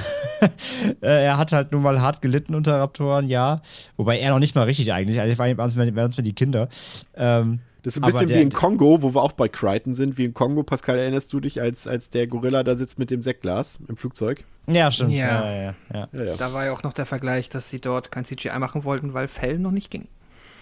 Äh, 1.02 1.24
er 1.24 1.36
hat 1.36 1.50
halt 1.50 1.72
nun 1.72 1.82
mal 1.82 2.00
hart 2.00 2.22
gelitten 2.22 2.54
unter 2.54 2.78
Raptoren, 2.78 3.28
ja. 3.28 3.60
Wobei 3.96 4.20
er 4.20 4.30
noch 4.30 4.38
nicht 4.38 4.54
mal 4.54 4.62
richtig 4.62 4.92
eigentlich. 4.92 5.20
Eigentlich 5.20 5.36
waren 5.36 5.58
es 5.68 6.16
mir 6.16 6.22
die 6.22 6.32
Kinder. 6.32 6.68
Ähm, 7.16 7.58
das 7.82 7.96
ist 7.96 8.02
ein 8.04 8.06
bisschen 8.06 8.28
wie 8.28 8.42
in 8.42 8.50
Kongo, 8.50 9.02
wo 9.02 9.14
wir 9.14 9.22
auch 9.22 9.32
bei 9.32 9.48
Crichton 9.48 9.96
sind. 9.96 10.16
Wie 10.16 10.26
in 10.26 10.34
Kongo, 10.34 10.62
Pascal, 10.62 10.96
erinnerst 10.96 11.32
du 11.32 11.40
dich, 11.40 11.60
als, 11.60 11.88
als 11.88 12.10
der 12.10 12.28
Gorilla 12.28 12.62
da 12.62 12.76
sitzt 12.76 13.00
mit 13.00 13.10
dem 13.10 13.24
Sektglas 13.24 13.80
im 13.88 13.96
Flugzeug? 13.96 14.44
Ja, 14.68 14.92
stimmt. 14.92 15.10
Ja. 15.10 15.52
Ja, 15.52 15.74
ja, 15.92 16.08
ja. 16.12 16.36
Da 16.36 16.52
war 16.52 16.66
ja 16.66 16.72
auch 16.72 16.84
noch 16.84 16.92
der 16.92 17.06
Vergleich, 17.06 17.48
dass 17.48 17.68
sie 17.68 17.80
dort 17.80 18.12
kein 18.12 18.24
CGI 18.24 18.56
machen 18.60 18.84
wollten, 18.84 19.14
weil 19.14 19.26
Fell 19.26 19.58
noch 19.58 19.72
nicht 19.72 19.90
ging. 19.90 20.06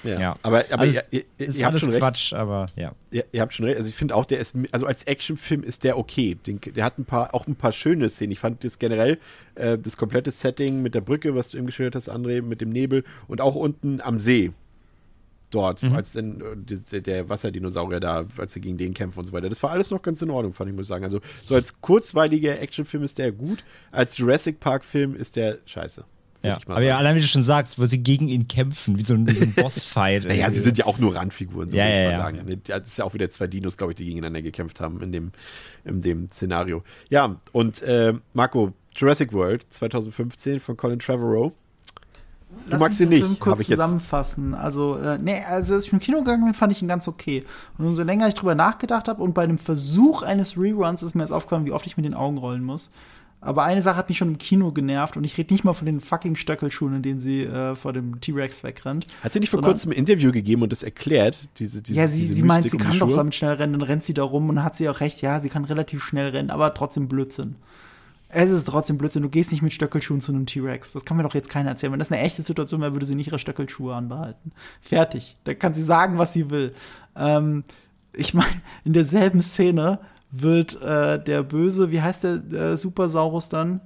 Ja. 0.05 0.21
ja. 0.21 0.35
Aber, 0.43 0.65
aber 0.71 0.83
also 0.83 1.01
ihr, 1.11 1.25
ihr, 1.39 1.49
ihr 1.49 1.67
habt 1.67 1.79
schon 1.79 1.93
Quatsch, 1.93 2.33
recht. 2.33 2.41
aber 2.41 2.67
ja. 2.77 2.93
Ihr, 3.11 3.25
ihr, 3.33 3.41
habt 3.41 3.55
schon 3.55 3.67
recht. 3.67 3.77
Also 3.77 3.89
ich 3.89 3.95
finde 3.95 4.15
auch, 4.15 4.25
der 4.25 4.39
ist, 4.39 4.55
also 4.73 4.87
als 4.87 5.05
Actionfilm 5.05 5.63
ist 5.63 5.85
der 5.85 5.99
okay. 5.99 6.37
Den, 6.47 6.61
der 6.61 6.85
hat 6.85 6.99
ein 6.99 7.05
paar, 7.05 7.35
auch 7.35 7.47
ein 7.47 7.57
paar 7.57 7.73
schöne 7.73 8.09
Szenen. 8.11 8.33
Ich 8.33 8.39
fand 8.39 8.65
das 8.65 8.79
generell, 8.79 9.19
äh, 9.55 9.79
das 9.79 9.97
komplette 9.97 10.31
Setting 10.31 10.83
mit 10.83 10.95
der 10.95 11.01
Brücke, 11.01 11.35
was 11.35 11.51
du 11.51 11.59
eben 11.59 11.67
geschildert 11.67 11.95
hast, 11.95 12.11
André, 12.11 12.43
mit 12.43 12.61
dem 12.61 12.71
Nebel 12.71 13.05
und 13.29 13.41
auch 13.41 13.55
unten 13.55 14.01
am 14.01 14.21
See. 14.21 14.53
Dort, 15.51 15.83
mhm. 15.85 15.93
als 15.93 16.13
dann 16.13 16.41
äh, 16.41 16.77
der, 16.93 17.01
der 17.01 17.29
Wasserdinosaurier 17.29 18.01
da, 18.01 18.25
als 18.37 18.53
sie 18.53 18.61
gegen 18.61 18.77
den 18.77 18.95
kämpfen 18.95 19.21
und 19.21 19.27
so 19.27 19.33
weiter. 19.33 19.49
Das 19.49 19.63
war 19.63 19.71
alles 19.71 19.91
noch 19.91 20.03
ganz 20.03 20.21
in 20.21 20.31
Ordnung, 20.31 20.53
fand 20.53 20.71
ich, 20.71 20.77
muss 20.77 20.87
ich 20.87 20.89
sagen. 20.89 21.05
Also, 21.05 21.21
so 21.45 21.55
als 21.55 21.81
kurzweiliger 21.81 22.61
Actionfilm 22.61 23.05
ist 23.05 23.19
der 23.19 23.31
gut. 23.31 23.65
Als 23.93 24.19
Jurassic 24.19 24.59
Park-Film 24.59 25.15
ist 25.15 25.37
der 25.37 25.59
scheiße. 25.65 26.05
Ja. 26.43 26.59
Aber 26.67 26.83
ja, 26.83 26.99
allein 26.99 27.17
wie 27.17 27.21
du 27.21 27.27
schon 27.27 27.43
sagst, 27.43 27.79
wo 27.79 27.87
sie 27.87 28.03
gegen 28.03 28.29
ihn 28.29 28.49
kämpfen, 28.49 28.99
wie 28.99 29.03
so 29.03 29.15
ein, 29.15 29.27
wie 29.29 29.35
so 29.35 29.45
ein 29.45 29.55
Bossfight. 29.57 30.25
naja, 30.25 30.51
sie 30.51 30.61
sind 30.61 30.79
ja 30.79 30.87
auch 30.87 30.99
nur 30.99 31.15
Randfiguren, 31.15 31.69
so 31.69 31.77
ja, 31.77 31.89
ja, 31.89 32.11
ja, 32.11 32.19
sagen. 32.19 32.47
Ja. 32.47 32.79
Das 32.79 32.89
ist 32.89 32.99
ja 32.99 33.05
auch 33.05 33.15
wieder 33.15 33.29
zwei 33.31 33.47
Dinos, 33.47 33.77
glaube 33.77 33.93
ich, 33.93 33.97
die 33.97 34.05
gegeneinander 34.05 34.43
gekämpft 34.43 34.81
haben 34.81 35.03
in 35.03 35.13
dem, 35.13 35.33
in 35.85 36.01
dem 36.01 36.31
Szenario. 36.31 36.83
Ja, 37.09 37.37
und 37.53 37.83
äh, 37.83 38.15
Marco, 38.35 38.73
Jurassic 38.95 39.33
World 39.33 39.67
2015 39.71 40.61
von 40.61 40.77
Colin 40.77 40.99
Trevorrow. 40.99 41.53
Du 42.49 42.71
Lass 42.71 42.81
magst 42.81 43.01
ihn 43.01 43.09
nicht. 43.11 43.25
Film 43.25 43.39
kurz 43.39 43.61
ich 43.61 43.67
zusammenfassen. 43.67 44.55
Also, 44.55 44.97
äh, 44.97 45.19
nee, 45.19 45.43
also 45.45 45.75
als 45.75 45.87
ich 45.87 45.93
im 45.93 45.99
Kino 45.99 46.19
gegangen 46.19 46.45
bin, 46.45 46.55
fand 46.55 46.73
ich 46.73 46.81
ihn 46.81 46.89
ganz 46.89 47.07
okay. 47.07 47.45
Und 47.77 47.87
umso 47.87 48.03
länger 48.03 48.29
ich 48.29 48.35
drüber 48.35 48.55
nachgedacht 48.55 49.09
habe 49.09 49.23
und 49.23 49.35
bei 49.35 49.47
dem 49.47 49.59
Versuch 49.59 50.23
eines 50.23 50.57
Reruns 50.57 51.03
ist 51.03 51.15
mir 51.15 51.23
jetzt 51.23 51.33
aufgefallen, 51.33 51.67
wie 51.67 51.73
oft 51.73 51.87
ich 51.87 51.97
mit 51.97 52.07
den 52.07 52.15
Augen 52.15 52.39
rollen 52.39 52.63
muss. 52.63 52.91
Aber 53.47 53.65
eine 53.65 53.81
Sache 53.83 53.97
hat 53.97 54.09
mich 54.09 54.19
schon 54.19 54.29
im 54.29 54.39
Kino 54.39 54.73
genervt 54.73 55.17
und 55.17 55.25
ich 55.25 55.39
rede 55.39 55.55
nicht 55.55 55.65
mal 55.65 55.73
von 55.73 55.87
den 55.87 56.01
fucking 56.01 56.37
Stöckelschuhen, 56.37 56.97
in 56.97 57.03
denen 57.03 57.21
sie 57.21 57.45
äh, 57.45 57.75
vor 57.75 57.93
dem 57.93 58.21
T-Rex 58.21 58.65
wegrennt. 58.65 59.07
Hat 59.23 59.33
sie 59.33 59.41
nicht 59.41 59.51
vor 59.51 59.63
kurzem 59.63 59.93
ein 59.93 59.97
Interview 59.99 60.33
gegeben 60.33 60.63
und 60.63 60.73
das 60.73 60.83
erklärt? 60.83 61.49
Diese, 61.59 61.83
diese, 61.83 61.99
ja, 61.99 62.09
sie, 62.09 62.21
diese 62.21 62.35
sie 62.35 62.43
meint, 62.43 62.69
sie 62.69 62.77
kann 62.77 62.99
doch 62.99 63.15
damit 63.15 63.35
schnell 63.35 63.53
rennen, 63.53 63.75
dann 63.75 63.83
rennt 63.83 64.05
sie 64.05 64.15
da 64.15 64.25
rum 64.25 64.49
und 64.49 64.63
hat 64.65 64.77
sie 64.77 64.89
auch 64.89 65.01
recht, 65.01 65.23
ja, 65.23 65.41
sie 65.41 65.49
kann 65.49 65.65
relativ 65.65 66.03
schnell 66.03 66.29
rennen, 66.29 66.51
aber 66.51 66.75
trotzdem 66.75 67.09
Blödsinn. 67.09 67.57
Es 68.29 68.51
ist 68.51 68.67
trotzdem 68.67 68.99
Blödsinn, 68.99 69.23
du 69.23 69.29
gehst 69.29 69.53
nicht 69.53 69.63
mit 69.63 69.73
Stöckelschuhen 69.73 70.21
zu 70.21 70.33
einem 70.33 70.47
T-Rex. 70.47 70.93
Das 70.93 71.05
kann 71.05 71.17
mir 71.17 71.23
doch 71.23 71.35
jetzt 71.35 71.49
keiner 71.49 71.71
erzählen. 71.71 71.93
Wenn 71.93 72.01
das 72.01 72.11
eine 72.11 72.21
echte 72.21 72.43
Situation 72.43 72.81
wäre, 72.81 72.93
würde 72.93 73.07
sie 73.07 73.15
nicht 73.15 73.29
ihre 73.29 73.39
Stöckelschuhe 73.39 73.95
anbehalten. 73.95 74.51
Fertig. 74.81 75.37
Da 75.45 75.55
kann 75.55 75.75
sie 75.75 75.85
sagen, 75.85 76.19
was 76.19 76.33
sie 76.33 76.51
will. 76.51 76.75
Ähm, 77.15 77.63
ich 78.13 78.35
meine, 78.35 78.51
in 78.85 78.93
derselben 78.93 79.41
Szene 79.41 80.01
wird 80.31 80.81
äh, 80.83 81.23
der 81.23 81.43
Böse, 81.43 81.91
wie 81.91 82.03
heißt 82.03 82.25
der 82.25 82.53
äh, 82.53 82.77
Supersaurus 82.77 83.49
dann? 83.49 83.81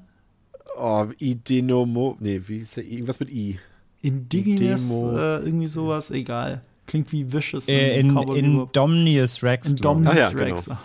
Oh, 0.79 1.07
Idenomo, 1.19 2.17
nee, 2.21 2.41
wie 2.47 2.59
ist 2.59 2.77
der? 2.77 2.85
Irgendwas 2.85 3.21
mit 3.21 3.33
I. 3.33 3.59
Indigenous, 4.03 4.91
äh, 4.91 5.45
irgendwie 5.45 5.67
sowas, 5.67 6.11
egal. 6.11 6.63
Klingt 6.87 7.13
wie 7.13 7.31
Vicious. 7.31 7.69
Äh, 7.69 8.01
in, 8.01 8.17
in 8.35 8.69
Domnius 8.73 9.43
Rex. 9.43 9.69
Indominus 9.69 10.15
ah, 10.15 10.19
ja, 10.19 10.29
Rex. 10.29 10.65
Genau. 10.65 10.79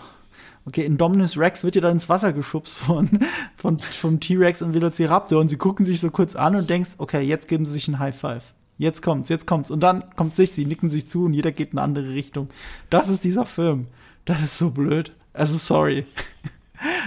Okay, 0.68 0.84
Indominus 0.84 1.38
Rex 1.38 1.64
wird 1.64 1.76
ja 1.76 1.82
dann 1.82 1.94
ins 1.94 2.10
Wasser 2.10 2.34
geschubst 2.34 2.78
von, 2.78 3.20
von, 3.56 3.78
vom 3.78 4.20
T-Rex 4.20 4.62
und 4.62 4.74
Velociraptor 4.74 5.40
und 5.40 5.48
sie 5.48 5.58
gucken 5.58 5.86
sich 5.86 6.02
so 6.02 6.10
kurz 6.10 6.36
an 6.36 6.56
und 6.56 6.70
denkst, 6.70 6.92
okay, 6.98 7.22
jetzt 7.22 7.48
geben 7.48 7.66
sie 7.66 7.74
sich 7.74 7.88
ein 7.88 8.00
High 8.00 8.16
Five. 8.16 8.54
Jetzt 8.78 9.02
kommt's, 9.02 9.30
jetzt 9.30 9.48
kommt's. 9.48 9.72
Und 9.72 9.82
dann 9.82 10.04
kommt 10.16 10.36
sich, 10.36 10.52
sie 10.52 10.66
nicken 10.66 10.90
sich 10.90 11.08
zu 11.08 11.26
und 11.26 11.34
jeder 11.34 11.52
geht 11.52 11.72
in 11.72 11.80
eine 11.80 11.86
andere 11.86 12.10
Richtung. 12.10 12.50
Das 12.90 13.08
ist 13.08 13.24
dieser 13.24 13.46
Film. 13.46 13.88
Das 14.26 14.42
ist 14.42 14.58
so 14.58 14.72
blöd. 14.72 15.14
Also 15.36 15.58
sorry. 15.58 16.06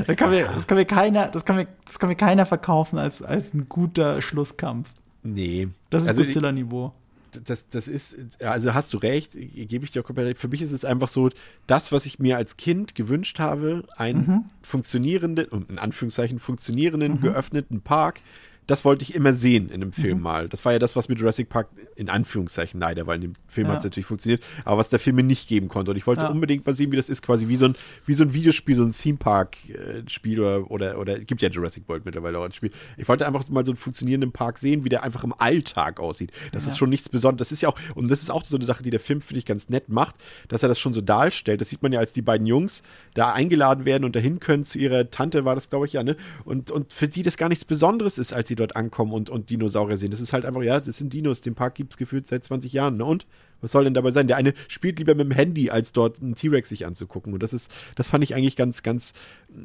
das, 0.06 0.16
kann 0.16 0.30
mir, 0.30 0.46
das, 0.46 0.66
kann 0.66 0.78
mir 0.78 0.84
keiner, 0.84 1.28
das, 1.28 1.44
kann 1.44 1.56
mir, 1.56 1.66
das 1.86 1.98
kann 1.98 2.08
mir 2.08 2.16
keiner 2.16 2.46
verkaufen 2.46 2.98
als, 2.98 3.22
als 3.22 3.54
ein 3.54 3.68
guter 3.68 4.20
Schlusskampf. 4.22 4.92
Nee. 5.22 5.68
Das 5.90 6.02
ist 6.02 6.08
also, 6.08 6.22
Godzilla-Niveau. 6.22 6.92
Das, 7.44 7.68
das 7.68 7.88
ist, 7.88 8.42
also 8.42 8.72
hast 8.72 8.92
du 8.94 8.98
recht, 8.98 9.32
gebe 9.34 9.84
ich 9.84 9.90
dir 9.90 10.00
auch 10.00 10.06
komplett 10.06 10.28
recht. 10.28 10.38
Für 10.38 10.48
mich 10.48 10.62
ist 10.62 10.72
es 10.72 10.84
einfach 10.84 11.08
so, 11.08 11.30
das, 11.66 11.92
was 11.92 12.06
ich 12.06 12.18
mir 12.18 12.36
als 12.36 12.56
Kind 12.56 12.94
gewünscht 12.94 13.38
habe, 13.38 13.84
einen 13.96 14.26
mhm. 14.26 14.44
funktionierenden, 14.62 15.66
in 15.68 15.78
Anführungszeichen 15.78 16.38
funktionierenden, 16.38 17.14
mhm. 17.14 17.20
geöffneten 17.20 17.82
Park, 17.82 18.22
das 18.68 18.84
wollte 18.84 19.02
ich 19.02 19.14
immer 19.14 19.32
sehen 19.32 19.70
in 19.70 19.82
einem 19.82 19.92
Film 19.92 20.18
mhm. 20.18 20.22
mal. 20.22 20.48
Das 20.48 20.64
war 20.64 20.72
ja 20.72 20.78
das, 20.78 20.94
was 20.94 21.08
mit 21.08 21.18
Jurassic 21.18 21.48
Park 21.48 21.68
in 21.96 22.10
Anführungszeichen 22.10 22.78
leider, 22.78 23.06
weil 23.06 23.16
in 23.16 23.22
dem 23.22 23.32
Film 23.48 23.66
ja. 23.66 23.72
hat 23.72 23.78
es 23.78 23.84
natürlich 23.84 24.04
funktioniert, 24.04 24.42
aber 24.64 24.76
was 24.76 24.90
der 24.90 24.98
Film 24.98 25.16
mir 25.16 25.22
nicht 25.22 25.48
geben 25.48 25.68
konnte. 25.68 25.90
Und 25.90 25.96
ich 25.96 26.06
wollte 26.06 26.24
ja. 26.24 26.28
unbedingt 26.28 26.66
mal 26.66 26.74
sehen, 26.74 26.92
wie 26.92 26.96
das 26.96 27.08
ist, 27.08 27.22
quasi 27.22 27.48
wie 27.48 27.56
so 27.56 27.64
ein, 27.64 27.76
wie 28.04 28.12
so 28.12 28.24
ein 28.24 28.34
Videospiel, 28.34 28.74
so 28.74 28.84
ein 28.84 28.92
Theme 28.92 29.16
Park-Spiel 29.16 30.40
oder, 30.40 30.70
oder, 30.70 30.98
oder 30.98 31.18
gibt 31.18 31.40
ja 31.40 31.48
Jurassic 31.48 31.88
World 31.88 32.04
mittlerweile 32.04 32.38
auch 32.38 32.44
ein 32.44 32.52
Spiel. 32.52 32.70
Ich 32.98 33.08
wollte 33.08 33.26
einfach 33.26 33.48
mal 33.48 33.64
so 33.64 33.72
einen 33.72 33.78
funktionierenden 33.78 34.32
Park 34.32 34.58
sehen, 34.58 34.84
wie 34.84 34.90
der 34.90 35.02
einfach 35.02 35.24
im 35.24 35.32
Alltag 35.32 35.98
aussieht. 35.98 36.32
Das 36.52 36.66
ja. 36.66 36.72
ist 36.72 36.76
schon 36.76 36.90
nichts 36.90 37.08
Besonderes. 37.08 37.48
Das 37.48 37.52
ist 37.52 37.62
ja 37.62 37.70
auch, 37.70 37.78
und 37.94 38.10
das 38.10 38.20
ist 38.20 38.30
auch 38.30 38.44
so 38.44 38.56
eine 38.56 38.66
Sache, 38.66 38.82
die 38.82 38.90
der 38.90 39.00
Film, 39.00 39.22
finde 39.22 39.38
ich, 39.38 39.46
ganz 39.46 39.70
nett 39.70 39.88
macht, 39.88 40.16
dass 40.48 40.62
er 40.62 40.68
das 40.68 40.78
schon 40.78 40.92
so 40.92 41.00
darstellt. 41.00 41.62
Das 41.62 41.70
sieht 41.70 41.82
man 41.82 41.92
ja, 41.92 42.00
als 42.00 42.12
die 42.12 42.22
beiden 42.22 42.46
Jungs 42.46 42.82
da 43.14 43.32
eingeladen 43.32 43.86
werden 43.86 44.04
und 44.04 44.14
dahin 44.14 44.40
können 44.40 44.64
zu 44.64 44.78
ihrer 44.78 45.10
Tante, 45.10 45.46
war 45.46 45.54
das, 45.54 45.70
glaube 45.70 45.86
ich, 45.86 45.94
ja, 45.94 46.02
ne? 46.02 46.16
Und, 46.44 46.70
und 46.70 46.92
für 46.92 47.08
die 47.08 47.22
das 47.22 47.38
gar 47.38 47.48
nichts 47.48 47.64
Besonderes 47.64 48.18
ist, 48.18 48.34
als 48.34 48.48
sie 48.48 48.57
dort 48.58 48.76
ankommen 48.76 49.12
und, 49.12 49.30
und 49.30 49.50
Dinosaurier 49.50 49.96
sehen. 49.96 50.10
Das 50.10 50.20
ist 50.20 50.32
halt 50.32 50.44
einfach, 50.44 50.62
ja, 50.62 50.80
das 50.80 50.98
sind 50.98 51.12
Dinos. 51.12 51.40
Den 51.40 51.54
Park 51.54 51.74
gibt 51.74 51.94
es 51.94 51.96
gefühlt 51.96 52.28
seit 52.28 52.44
20 52.44 52.72
Jahren. 52.72 52.96
Ne? 52.96 53.04
Und 53.04 53.26
was 53.60 53.72
soll 53.72 53.84
denn 53.84 53.94
dabei 53.94 54.10
sein? 54.10 54.28
Der 54.28 54.36
eine 54.36 54.54
spielt 54.68 54.98
lieber 54.98 55.14
mit 55.14 55.26
dem 55.26 55.32
Handy, 55.32 55.70
als 55.70 55.92
dort 55.92 56.20
einen 56.20 56.34
T-Rex 56.34 56.68
sich 56.68 56.86
anzugucken. 56.86 57.32
Und 57.32 57.42
das 57.42 57.52
ist, 57.52 57.72
das 57.96 58.08
fand 58.08 58.22
ich 58.22 58.34
eigentlich 58.34 58.56
ganz, 58.56 58.82
ganz, 58.82 59.14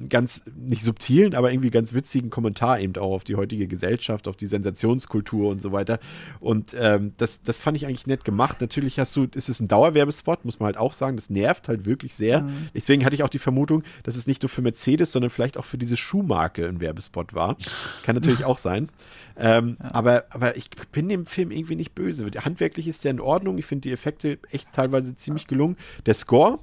ganz, 0.10 0.44
nicht 0.56 0.84
subtilen, 0.84 1.36
aber 1.36 1.52
irgendwie 1.52 1.70
ganz 1.70 1.94
witzigen 1.94 2.30
Kommentar 2.30 2.80
eben 2.80 2.96
auch 2.96 3.12
auf 3.12 3.24
die 3.24 3.36
heutige 3.36 3.68
Gesellschaft, 3.68 4.28
auf 4.28 4.36
die 4.36 4.48
Sensationskultur 4.48 5.50
und 5.50 5.62
so 5.62 5.72
weiter. 5.72 6.00
Und 6.40 6.76
ähm, 6.80 7.14
das, 7.18 7.42
das 7.42 7.58
fand 7.58 7.76
ich 7.78 7.86
eigentlich 7.86 8.08
nett 8.08 8.24
gemacht. 8.24 8.62
Natürlich 8.62 8.98
hast 9.00 9.16
du, 9.16 9.28
ist 9.36 9.50
es 9.50 9.60
ein 9.60 9.68
Dauerwerbespot, 9.68 10.46
muss 10.46 10.60
man 10.60 10.68
halt 10.68 10.78
auch 10.78 10.94
sagen. 10.94 11.18
Das 11.18 11.30
nervt 11.30 11.68
halt 11.68 11.86
wirklich 11.86 12.16
sehr. 12.16 12.44
Mhm. 12.44 12.70
Deswegen 12.74 13.04
hatte 13.06 13.16
ich 13.16 13.24
auch 13.24 13.30
die 13.30 13.40
Vermutung, 13.40 13.84
dass 14.04 14.16
es 14.16 14.26
nicht 14.26 14.42
nur 14.42 14.50
für 14.50 14.62
Mercedes, 14.62 15.12
sondern 15.12 15.30
vielleicht 15.30 15.58
auch 15.58 15.66
für 15.66 15.78
diese 15.78 15.98
Schuhmarke 15.98 16.68
ein 16.68 16.80
Werbespot 16.80 17.34
war. 17.34 17.58
Kann 18.04 18.16
natürlich 18.16 18.46
auch 18.46 18.58
sein. 18.58 18.90
Ähm, 19.36 19.78
ja. 19.82 19.94
aber, 19.94 20.26
aber 20.30 20.56
ich 20.56 20.70
bin 20.92 21.10
dem 21.10 21.26
Film 21.26 21.52
irgendwie 21.52 21.76
nicht 21.76 21.94
böse. 21.94 22.30
Handwerklich 22.40 22.88
ist 22.88 23.04
der 23.04 23.12
in 23.12 23.20
Ordnung. 23.20 23.58
Ich 23.58 23.66
finde 23.66 23.82
die 23.82 23.92
Effekte 23.92 24.40
echt 24.52 24.72
teilweise 24.72 25.16
ziemlich 25.16 25.48
gelungen. 25.48 25.76
Der 26.06 26.14
Score, 26.14 26.60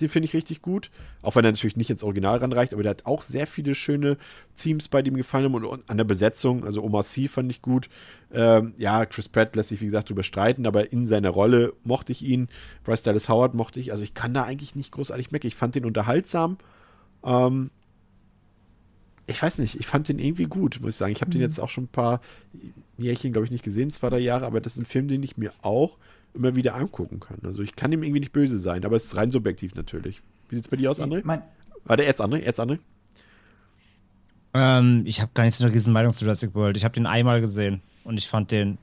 den 0.00 0.08
finde 0.08 0.26
ich 0.26 0.34
richtig 0.34 0.62
gut. 0.62 0.90
Auch 1.22 1.36
wenn 1.36 1.44
er 1.44 1.52
natürlich 1.52 1.76
nicht 1.76 1.90
ins 1.90 2.02
Original 2.02 2.38
ranreicht, 2.38 2.72
aber 2.72 2.82
der 2.82 2.90
hat 2.90 3.06
auch 3.06 3.22
sehr 3.22 3.46
viele 3.46 3.74
schöne 3.74 4.16
Themes 4.56 4.88
bei 4.88 5.02
dem 5.02 5.16
gefallen 5.16 5.44
haben 5.44 5.54
und, 5.54 5.64
und 5.64 5.88
an 5.90 5.96
der 5.96 6.04
Besetzung. 6.04 6.64
Also 6.64 6.82
Omar 6.82 7.02
Sy 7.02 7.28
fand 7.28 7.50
ich 7.50 7.62
gut. 7.62 7.88
Ähm, 8.32 8.74
ja, 8.76 9.06
Chris 9.06 9.28
Pratt 9.28 9.56
lässt 9.56 9.70
sich, 9.70 9.80
wie 9.80 9.86
gesagt, 9.86 10.08
drüber 10.08 10.22
streiten, 10.22 10.66
aber 10.66 10.92
in 10.92 11.06
seiner 11.06 11.30
Rolle 11.30 11.72
mochte 11.84 12.12
ich 12.12 12.22
ihn. 12.22 12.48
Bryce 12.84 13.02
Dallas 13.02 13.28
Howard 13.28 13.54
mochte 13.54 13.80
ich. 13.80 13.92
Also 13.92 14.02
ich 14.02 14.14
kann 14.14 14.34
da 14.34 14.44
eigentlich 14.44 14.74
nicht 14.74 14.92
großartig 14.92 15.30
meckern. 15.30 15.48
Ich 15.48 15.56
fand 15.56 15.74
den 15.74 15.84
unterhaltsam. 15.84 16.58
Ähm, 17.24 17.70
ich 19.26 19.42
weiß 19.42 19.58
nicht, 19.58 19.78
ich 19.78 19.86
fand 19.86 20.08
den 20.08 20.18
irgendwie 20.18 20.46
gut, 20.46 20.80
muss 20.80 20.94
ich 20.94 20.98
sagen. 20.98 21.12
Ich 21.12 21.20
habe 21.20 21.30
den 21.30 21.40
jetzt 21.40 21.60
auch 21.60 21.68
schon 21.68 21.84
ein 21.84 21.88
paar 21.88 22.20
Jährchen, 22.98 23.32
glaube 23.32 23.46
ich, 23.46 23.52
nicht 23.52 23.64
gesehen, 23.64 23.90
zwei, 23.90 24.10
drei 24.10 24.18
Jahre, 24.18 24.46
aber 24.46 24.60
das 24.60 24.74
ist 24.74 24.80
ein 24.80 24.86
Film, 24.86 25.08
den 25.08 25.22
ich 25.22 25.36
mir 25.36 25.52
auch 25.62 25.98
immer 26.34 26.54
wieder 26.56 26.74
angucken 26.74 27.20
kann. 27.20 27.38
Also 27.44 27.62
ich 27.62 27.76
kann 27.76 27.92
ihm 27.92 28.02
irgendwie 28.02 28.20
nicht 28.20 28.32
böse 28.32 28.58
sein, 28.58 28.84
aber 28.84 28.96
es 28.96 29.06
ist 29.06 29.16
rein 29.16 29.30
subjektiv 29.30 29.74
natürlich. 29.74 30.20
Wie 30.48 30.56
sieht 30.56 30.64
es 30.66 30.70
bei 30.70 30.76
dir 30.76 30.90
aus, 30.90 31.00
André? 31.00 31.22
Mein, 31.24 31.42
Warte, 31.84 32.02
erst 32.02 32.20
André, 32.20 32.38
erst 32.40 32.60
André. 32.60 32.78
Ähm, 34.52 35.02
ich 35.06 35.20
habe 35.20 35.30
gar 35.34 35.44
nicht 35.44 35.54
so 35.54 35.64
eine 35.64 35.72
riesen 35.72 35.92
Meinung 35.92 36.12
zu 36.12 36.24
Jurassic 36.24 36.54
World. 36.54 36.76
Ich 36.76 36.84
habe 36.84 36.94
den 36.94 37.06
einmal 37.06 37.40
gesehen 37.40 37.82
und 38.04 38.16
ich 38.18 38.28
fand 38.28 38.50
den. 38.50 38.78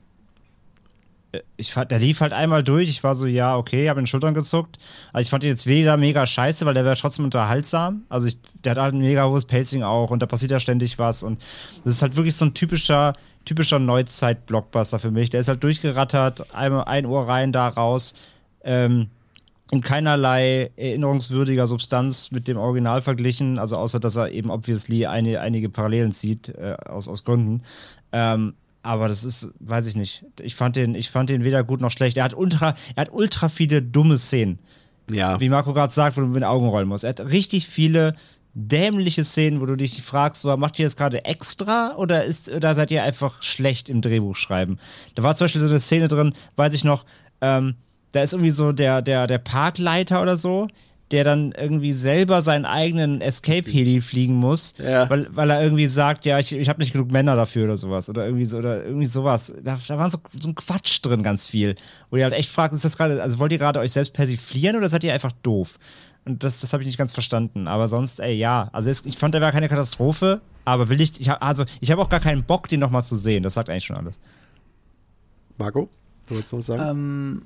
äh, 1.32 1.40
Ich 1.56 1.72
fand, 1.72 1.90
der 1.90 1.98
lief 2.00 2.20
halt 2.20 2.32
einmal 2.32 2.64
durch. 2.64 2.88
Ich 2.88 3.04
war 3.04 3.14
so, 3.14 3.26
ja, 3.26 3.56
okay, 3.56 3.88
habe 3.88 4.00
in 4.00 4.04
den 4.04 4.06
Schultern 4.08 4.34
gezuckt. 4.34 4.78
Also 5.12 5.22
ich 5.22 5.30
fand 5.30 5.42
den 5.42 5.50
jetzt 5.50 5.66
weder 5.66 5.96
mega 5.98 6.26
scheiße, 6.26 6.64
weil 6.64 6.74
der 6.74 6.84
wäre 6.84 6.96
trotzdem 6.96 7.26
unterhaltsam. 7.26 8.04
Also 8.08 8.26
ich, 8.26 8.38
der 8.64 8.72
hat 8.72 8.78
halt 8.78 8.94
ein 8.94 9.00
mega 9.00 9.26
hohes 9.26 9.44
Pacing 9.44 9.82
auch 9.82 10.10
und 10.10 10.22
da 10.22 10.26
passiert 10.26 10.50
ja 10.50 10.60
ständig 10.60 10.98
was. 10.98 11.22
Und 11.22 11.42
das 11.84 11.94
ist 11.94 12.02
halt 12.02 12.16
wirklich 12.16 12.34
so 12.34 12.46
ein 12.46 12.54
typischer, 12.54 13.14
typischer 13.48 13.78
Neuzeit-Blockbuster 13.78 14.98
für 14.98 15.10
mich. 15.10 15.30
Der 15.30 15.40
ist 15.40 15.48
halt 15.48 15.64
durchgerattert, 15.64 16.54
einmal 16.54 16.84
ein 16.84 17.06
Ohr 17.06 17.26
rein, 17.26 17.50
da 17.50 17.68
raus. 17.68 18.14
Ähm, 18.62 19.08
in 19.70 19.80
keinerlei 19.80 20.70
erinnerungswürdiger 20.76 21.66
Substanz 21.66 22.30
mit 22.30 22.48
dem 22.48 22.56
Original 22.56 23.02
verglichen, 23.02 23.58
also 23.58 23.76
außer 23.76 24.00
dass 24.00 24.16
er 24.16 24.32
eben 24.32 24.50
obviously 24.50 25.06
eine, 25.06 25.40
einige 25.40 25.68
Parallelen 25.68 26.12
zieht, 26.12 26.50
äh, 26.50 26.76
aus, 26.86 27.08
aus 27.08 27.24
Gründen. 27.24 27.62
Ähm, 28.12 28.54
aber 28.82 29.08
das 29.08 29.24
ist, 29.24 29.48
weiß 29.60 29.86
ich 29.86 29.96
nicht. 29.96 30.24
Ich 30.40 30.54
fand 30.54 30.76
den, 30.76 30.94
ich 30.94 31.10
fand 31.10 31.28
den 31.30 31.44
weder 31.44 31.64
gut 31.64 31.80
noch 31.80 31.90
schlecht. 31.90 32.16
Er 32.16 32.24
hat 32.24 32.34
ultra, 32.34 32.74
er 32.94 33.02
hat 33.02 33.12
ultra 33.12 33.48
viele 33.48 33.82
dumme 33.82 34.16
Szenen. 34.16 34.58
Ja. 35.10 35.40
Wie 35.40 35.48
Marco 35.48 35.72
gerade 35.72 35.92
sagt, 35.92 36.16
wo 36.16 36.20
du 36.20 36.26
mit 36.26 36.36
den 36.36 36.44
Augen 36.44 36.68
rollen 36.68 36.88
musst. 36.88 37.04
Er 37.04 37.10
hat 37.10 37.20
richtig 37.20 37.66
viele 37.66 38.14
dämliche 38.54 39.24
Szenen, 39.24 39.60
wo 39.60 39.66
du 39.66 39.76
dich 39.76 40.02
fragst, 40.02 40.42
so, 40.42 40.56
macht 40.56 40.78
ihr 40.78 40.86
das 40.86 40.96
gerade 40.96 41.24
extra 41.24 41.94
oder 41.96 42.24
ist, 42.24 42.50
oder 42.50 42.74
seid 42.74 42.90
ihr 42.90 43.02
einfach 43.02 43.42
schlecht 43.42 43.88
im 43.88 44.00
Drehbuchschreiben? 44.00 44.78
Da 45.14 45.22
war 45.22 45.36
zum 45.36 45.44
Beispiel 45.44 45.60
so 45.60 45.68
eine 45.68 45.78
Szene 45.80 46.08
drin, 46.08 46.32
weiß 46.56 46.74
ich 46.74 46.84
noch, 46.84 47.04
ähm, 47.40 47.74
da 48.12 48.22
ist 48.22 48.32
irgendwie 48.32 48.50
so 48.50 48.72
der, 48.72 49.02
der, 49.02 49.26
der 49.26 49.38
Parkleiter 49.38 50.22
oder 50.22 50.36
so, 50.36 50.66
der 51.10 51.24
dann 51.24 51.52
irgendwie 51.52 51.94
selber 51.94 52.42
seinen 52.42 52.66
eigenen 52.66 53.20
Escape-Heli 53.22 54.00
fliegen 54.02 54.34
muss, 54.34 54.74
Ja. 54.78 55.08
weil, 55.08 55.26
weil 55.30 55.48
er 55.50 55.62
irgendwie 55.62 55.86
sagt, 55.86 56.26
ja, 56.26 56.38
ich, 56.38 56.52
ich 56.54 56.68
habe 56.68 56.80
nicht 56.80 56.92
genug 56.92 57.10
Männer 57.10 57.34
dafür 57.34 57.64
oder 57.64 57.78
sowas. 57.78 58.10
Oder 58.10 58.26
irgendwie 58.26 58.44
so, 58.44 58.58
oder 58.58 58.84
irgendwie 58.84 59.06
sowas. 59.06 59.54
Da, 59.62 59.78
da 59.88 59.96
war 59.96 60.10
so, 60.10 60.18
so 60.38 60.50
ein 60.50 60.54
Quatsch 60.54 60.98
drin, 61.02 61.22
ganz 61.22 61.46
viel. 61.46 61.76
Wo 62.10 62.16
ihr 62.18 62.24
halt 62.24 62.34
echt 62.34 62.50
fragt, 62.50 62.74
ist 62.74 62.84
das 62.84 62.96
gerade, 62.98 63.22
also 63.22 63.38
wollt 63.38 63.52
ihr 63.52 63.58
gerade 63.58 63.78
euch 63.80 63.92
selbst 63.92 64.12
persiflieren 64.12 64.76
oder 64.76 64.90
seid 64.90 65.02
ihr 65.02 65.14
einfach 65.14 65.32
doof? 65.42 65.78
Und 66.28 66.44
das, 66.44 66.60
das 66.60 66.74
habe 66.74 66.82
ich 66.82 66.86
nicht 66.86 66.98
ganz 66.98 67.14
verstanden. 67.14 67.66
Aber 67.66 67.88
sonst, 67.88 68.20
ey, 68.20 68.34
ja. 68.34 68.68
Also 68.72 68.90
es, 68.90 69.06
ich 69.06 69.16
fand, 69.16 69.32
der 69.32 69.40
war 69.40 69.50
keine 69.50 69.68
Katastrophe, 69.68 70.42
aber 70.66 70.90
will 70.90 71.00
ich, 71.00 71.18
ich 71.18 71.30
hab, 71.30 71.42
also 71.42 71.64
ich 71.80 71.90
habe 71.90 72.02
auch 72.02 72.10
gar 72.10 72.20
keinen 72.20 72.44
Bock, 72.44 72.68
den 72.68 72.80
nochmal 72.80 73.02
zu 73.02 73.16
sehen. 73.16 73.42
Das 73.42 73.54
sagt 73.54 73.70
eigentlich 73.70 73.86
schon 73.86 73.96
alles. 73.96 74.20
Marco, 75.56 75.88
du 76.28 76.34
wolltest 76.34 76.52
noch 76.52 76.58
was 76.58 76.66
sagen? 76.66 76.82
Ähm, 76.86 77.42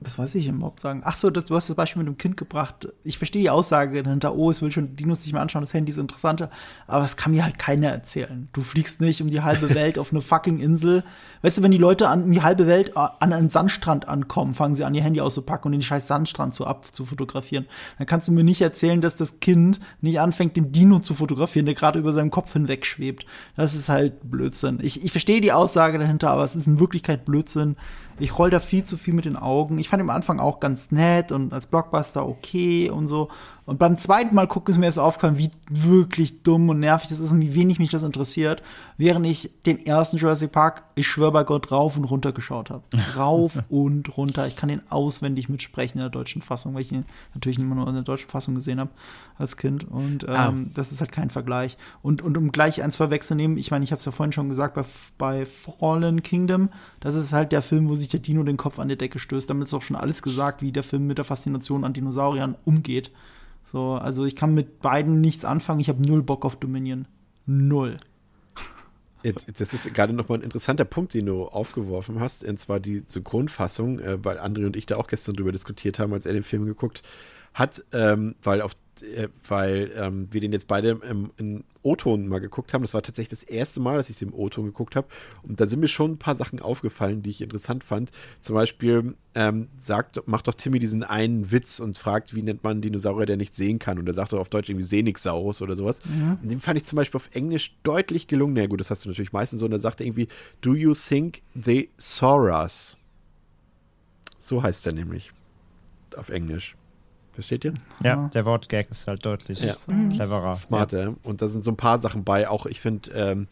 was 0.00 0.16
weiß 0.16 0.36
ich 0.36 0.46
überhaupt 0.46 0.78
sagen? 0.78 1.02
Ach 1.04 1.16
so, 1.16 1.28
das, 1.28 1.46
du 1.46 1.56
hast 1.56 1.68
das 1.68 1.74
Beispiel 1.74 2.04
mit 2.04 2.06
dem 2.06 2.18
Kind 2.18 2.36
gebracht. 2.36 2.86
Ich 3.02 3.18
verstehe 3.18 3.42
die 3.42 3.50
Aussage 3.50 4.04
dahinter, 4.04 4.36
oh, 4.36 4.48
es 4.48 4.62
will 4.62 4.70
schon 4.70 4.94
Dinos 4.94 5.22
nicht 5.22 5.32
mehr 5.32 5.42
anschauen, 5.42 5.62
das 5.62 5.74
Handy 5.74 5.90
ist 5.90 5.98
interessanter. 5.98 6.50
Aber 6.86 7.04
es 7.04 7.16
kann 7.16 7.32
mir 7.32 7.42
halt 7.42 7.58
keiner 7.58 7.88
erzählen. 7.88 8.48
Du 8.52 8.60
fliegst 8.60 9.00
nicht 9.00 9.20
um 9.20 9.28
die 9.28 9.42
halbe 9.42 9.74
Welt 9.74 9.98
auf 9.98 10.12
eine 10.12 10.20
fucking 10.20 10.60
Insel. 10.60 11.02
Weißt 11.42 11.58
du, 11.58 11.62
wenn 11.62 11.72
die 11.72 11.78
Leute 11.78 12.08
an 12.08 12.22
um 12.22 12.30
die 12.30 12.42
halbe 12.42 12.68
Welt 12.68 12.90
äh, 12.90 13.08
an 13.18 13.32
einen 13.32 13.50
Sandstrand 13.50 14.06
ankommen, 14.06 14.54
fangen 14.54 14.76
sie 14.76 14.84
an, 14.84 14.94
ihr 14.94 15.02
Handy 15.02 15.20
auszupacken 15.20 15.66
und 15.66 15.72
den 15.72 15.82
scheiß 15.82 16.06
Sandstrand 16.06 16.54
zu 16.54 16.64
ab 16.64 16.86
zu 16.94 17.04
fotografieren. 17.04 17.66
Dann 17.98 18.06
kannst 18.06 18.28
du 18.28 18.32
mir 18.32 18.44
nicht 18.44 18.60
erzählen, 18.60 19.00
dass 19.00 19.16
das 19.16 19.40
Kind 19.40 19.80
nicht 20.00 20.20
anfängt, 20.20 20.56
den 20.56 20.70
Dino 20.70 21.00
zu 21.00 21.14
fotografieren, 21.14 21.66
der 21.66 21.74
gerade 21.74 21.98
über 21.98 22.12
seinem 22.12 22.30
Kopf 22.30 22.52
hinweg 22.52 22.86
schwebt. 22.86 23.26
Das 23.56 23.74
ist 23.74 23.88
halt 23.88 24.30
Blödsinn. 24.30 24.78
Ich, 24.80 25.02
ich 25.04 25.10
verstehe 25.10 25.40
die 25.40 25.52
Aussage 25.52 25.98
dahinter, 25.98 26.30
aber 26.30 26.44
es 26.44 26.54
ist 26.54 26.68
in 26.68 26.78
Wirklichkeit 26.78 27.24
Blödsinn. 27.24 27.74
Ich 28.20 28.38
roll 28.38 28.50
da 28.50 28.60
viel 28.60 28.84
zu 28.84 28.96
viel 28.96 29.14
mit 29.14 29.24
den 29.24 29.36
Augen. 29.36 29.78
Ich 29.78 29.88
fand 29.88 30.00
ihn 30.02 30.08
am 30.10 30.16
Anfang 30.16 30.40
auch 30.40 30.60
ganz 30.60 30.90
nett 30.90 31.32
und 31.32 31.52
als 31.52 31.66
Blockbuster 31.66 32.26
okay 32.26 32.90
und 32.90 33.08
so. 33.08 33.28
Und 33.64 33.78
beim 33.78 33.98
zweiten 33.98 34.34
Mal 34.34 34.46
gucken 34.48 34.72
ist 34.72 34.78
mir 34.78 34.86
erst 34.86 34.98
aufgefallen, 34.98 35.36
wie 35.36 35.50
wirklich 35.68 36.42
dumm 36.42 36.70
und 36.70 36.78
nervig 36.80 37.10
das 37.10 37.20
ist 37.20 37.32
und 37.32 37.42
wie 37.42 37.54
wenig 37.54 37.78
mich 37.78 37.90
das 37.90 38.02
interessiert, 38.02 38.62
während 38.96 39.26
ich 39.26 39.50
den 39.66 39.84
ersten 39.84 40.16
Jurassic 40.16 40.52
Park, 40.52 40.84
ich 40.94 41.06
schwör 41.06 41.32
bei 41.32 41.44
Gott, 41.44 41.70
rauf 41.70 41.98
und 41.98 42.04
runter 42.04 42.32
geschaut 42.32 42.70
habe. 42.70 42.82
Rauf 43.16 43.58
und 43.68 44.16
runter. 44.16 44.46
Ich 44.46 44.56
kann 44.56 44.70
den 44.70 44.90
auswendig 44.90 45.50
mitsprechen 45.50 45.98
in 45.98 46.00
der 46.02 46.08
deutschen 46.10 46.40
Fassung, 46.40 46.72
weil 46.74 46.80
ich 46.80 46.92
ihn 46.92 47.04
natürlich 47.34 47.58
immer 47.58 47.74
nur 47.74 47.86
in 47.88 47.94
der 47.94 48.04
deutschen 48.04 48.30
Fassung 48.30 48.54
gesehen 48.54 48.80
habe 48.80 48.88
als 49.36 49.58
Kind. 49.58 49.84
Und 49.86 50.24
ähm, 50.24 50.30
Ah. 50.30 50.54
das 50.74 50.90
ist 50.90 51.02
halt 51.02 51.12
kein 51.12 51.28
Vergleich. 51.28 51.76
Und, 52.00 52.22
und 52.22 52.38
um 52.38 52.52
gleich 52.52 52.82
eins 52.82 52.96
vorwegzunehmen, 52.96 53.58
ich 53.58 53.70
meine, 53.70 53.84
ich 53.84 53.92
habe 53.92 53.98
es 53.98 54.04
ja 54.06 54.12
vorhin 54.12 54.32
schon 54.32 54.48
gesagt, 54.48 54.76
bei, 54.76 54.84
bei 55.18 55.46
Fallen 55.46 56.22
Kingdom, 56.22 56.70
das 57.00 57.14
ist 57.16 57.34
halt 57.34 57.52
der 57.52 57.60
Film, 57.60 57.90
wo 57.90 57.96
sich 57.96 58.07
der 58.12 58.20
Dino 58.20 58.42
den 58.42 58.56
Kopf 58.56 58.78
an 58.78 58.88
die 58.88 58.96
Decke 58.96 59.18
stößt. 59.18 59.48
Damit 59.48 59.68
ist 59.68 59.74
auch 59.74 59.82
schon 59.82 59.96
alles 59.96 60.22
gesagt, 60.22 60.62
wie 60.62 60.72
der 60.72 60.82
Film 60.82 61.06
mit 61.06 61.18
der 61.18 61.24
Faszination 61.24 61.84
an 61.84 61.92
Dinosauriern 61.92 62.56
umgeht. 62.64 63.10
So, 63.64 63.94
also 63.94 64.24
ich 64.24 64.36
kann 64.36 64.54
mit 64.54 64.80
beiden 64.80 65.20
nichts 65.20 65.44
anfangen. 65.44 65.80
Ich 65.80 65.88
habe 65.88 66.02
null 66.02 66.22
Bock 66.22 66.44
auf 66.44 66.56
Dominion. 66.56 67.06
Null. 67.46 67.96
Das 69.22 69.74
ist 69.74 69.92
gerade 69.94 70.12
nochmal 70.12 70.38
ein 70.38 70.44
interessanter 70.44 70.84
Punkt, 70.84 71.12
den 71.12 71.26
du 71.26 71.44
aufgeworfen 71.44 72.20
hast, 72.20 72.46
und 72.46 72.58
zwar 72.58 72.78
die 72.78 73.02
Synchronfassung, 73.08 73.98
äh, 73.98 74.24
weil 74.24 74.38
André 74.38 74.64
und 74.64 74.76
ich 74.76 74.86
da 74.86 74.96
auch 74.96 75.08
gestern 75.08 75.34
drüber 75.34 75.50
diskutiert 75.50 75.98
haben, 75.98 76.12
als 76.12 76.24
er 76.24 76.34
den 76.34 76.44
Film 76.44 76.66
geguckt 76.66 77.02
hat, 77.52 77.84
ähm, 77.92 78.36
weil 78.42 78.62
auf 78.62 78.76
äh, 79.02 79.28
weil 79.46 79.92
ähm, 79.96 80.28
wir 80.30 80.40
den 80.40 80.52
jetzt 80.52 80.66
beide 80.66 81.00
im, 81.08 81.30
in 81.36 81.64
O-Ton 81.82 82.28
mal 82.28 82.40
geguckt 82.40 82.74
haben. 82.74 82.82
Das 82.82 82.94
war 82.94 83.02
tatsächlich 83.02 83.40
das 83.40 83.42
erste 83.42 83.80
Mal, 83.80 83.96
dass 83.96 84.10
ich 84.10 84.18
den 84.18 84.28
im 84.28 84.34
O-Ton 84.34 84.66
geguckt 84.66 84.96
habe. 84.96 85.08
Und 85.42 85.60
da 85.60 85.66
sind 85.66 85.80
mir 85.80 85.88
schon 85.88 86.12
ein 86.12 86.18
paar 86.18 86.36
Sachen 86.36 86.60
aufgefallen, 86.60 87.22
die 87.22 87.30
ich 87.30 87.40
interessant 87.40 87.84
fand. 87.84 88.10
Zum 88.40 88.54
Beispiel 88.54 89.14
ähm, 89.34 89.68
sagt, 89.82 90.26
macht 90.26 90.48
doch 90.48 90.54
Timmy 90.54 90.78
diesen 90.78 91.04
einen 91.04 91.50
Witz 91.50 91.80
und 91.80 91.96
fragt, 91.98 92.34
wie 92.34 92.42
nennt 92.42 92.64
man 92.64 92.72
einen 92.72 92.82
Dinosaurier, 92.82 93.26
der 93.26 93.36
nicht 93.36 93.54
sehen 93.54 93.78
kann. 93.78 93.98
Und 93.98 94.06
er 94.06 94.12
sagt 94.12 94.32
doch 94.32 94.40
auf 94.40 94.48
Deutsch 94.48 94.68
irgendwie 94.68 94.86
Senixaurus 94.86 95.62
oder 95.62 95.76
sowas. 95.76 96.00
Und 96.42 96.50
den 96.50 96.60
fand 96.60 96.78
ich 96.78 96.84
zum 96.84 96.96
Beispiel 96.96 97.18
auf 97.18 97.30
Englisch 97.34 97.76
deutlich 97.82 98.26
gelungen. 98.26 98.54
Na 98.54 98.66
gut, 98.66 98.80
das 98.80 98.90
hast 98.90 99.04
du 99.04 99.08
natürlich 99.08 99.32
meistens 99.32 99.60
so. 99.60 99.66
Und 99.66 99.72
er 99.72 99.80
sagt 99.80 100.00
er 100.00 100.06
irgendwie, 100.06 100.28
do 100.60 100.74
you 100.74 100.94
think 100.94 101.42
they 101.54 101.90
saw 101.96 102.50
us? 102.50 102.96
So 104.38 104.62
heißt 104.62 104.86
er 104.86 104.92
nämlich. 104.92 105.32
Auf 106.16 106.30
Englisch. 106.30 106.77
Versteht 107.38 107.64
ihr? 107.64 107.74
Ja, 108.02 108.28
der 108.34 108.44
Wortgag 108.46 108.90
ist 108.90 109.06
halt 109.06 109.24
deutlich 109.24 109.60
Ja. 109.60 109.72
cleverer. 110.10 110.54
Smarter. 110.56 111.14
Und 111.22 111.40
da 111.40 111.46
sind 111.46 111.64
so 111.64 111.70
ein 111.70 111.76
paar 111.76 111.98
Sachen 111.98 112.24
bei. 112.24 112.48
Auch 112.48 112.66
ich 112.66 112.80
finde, 112.80 113.10
ähm, 113.12 113.46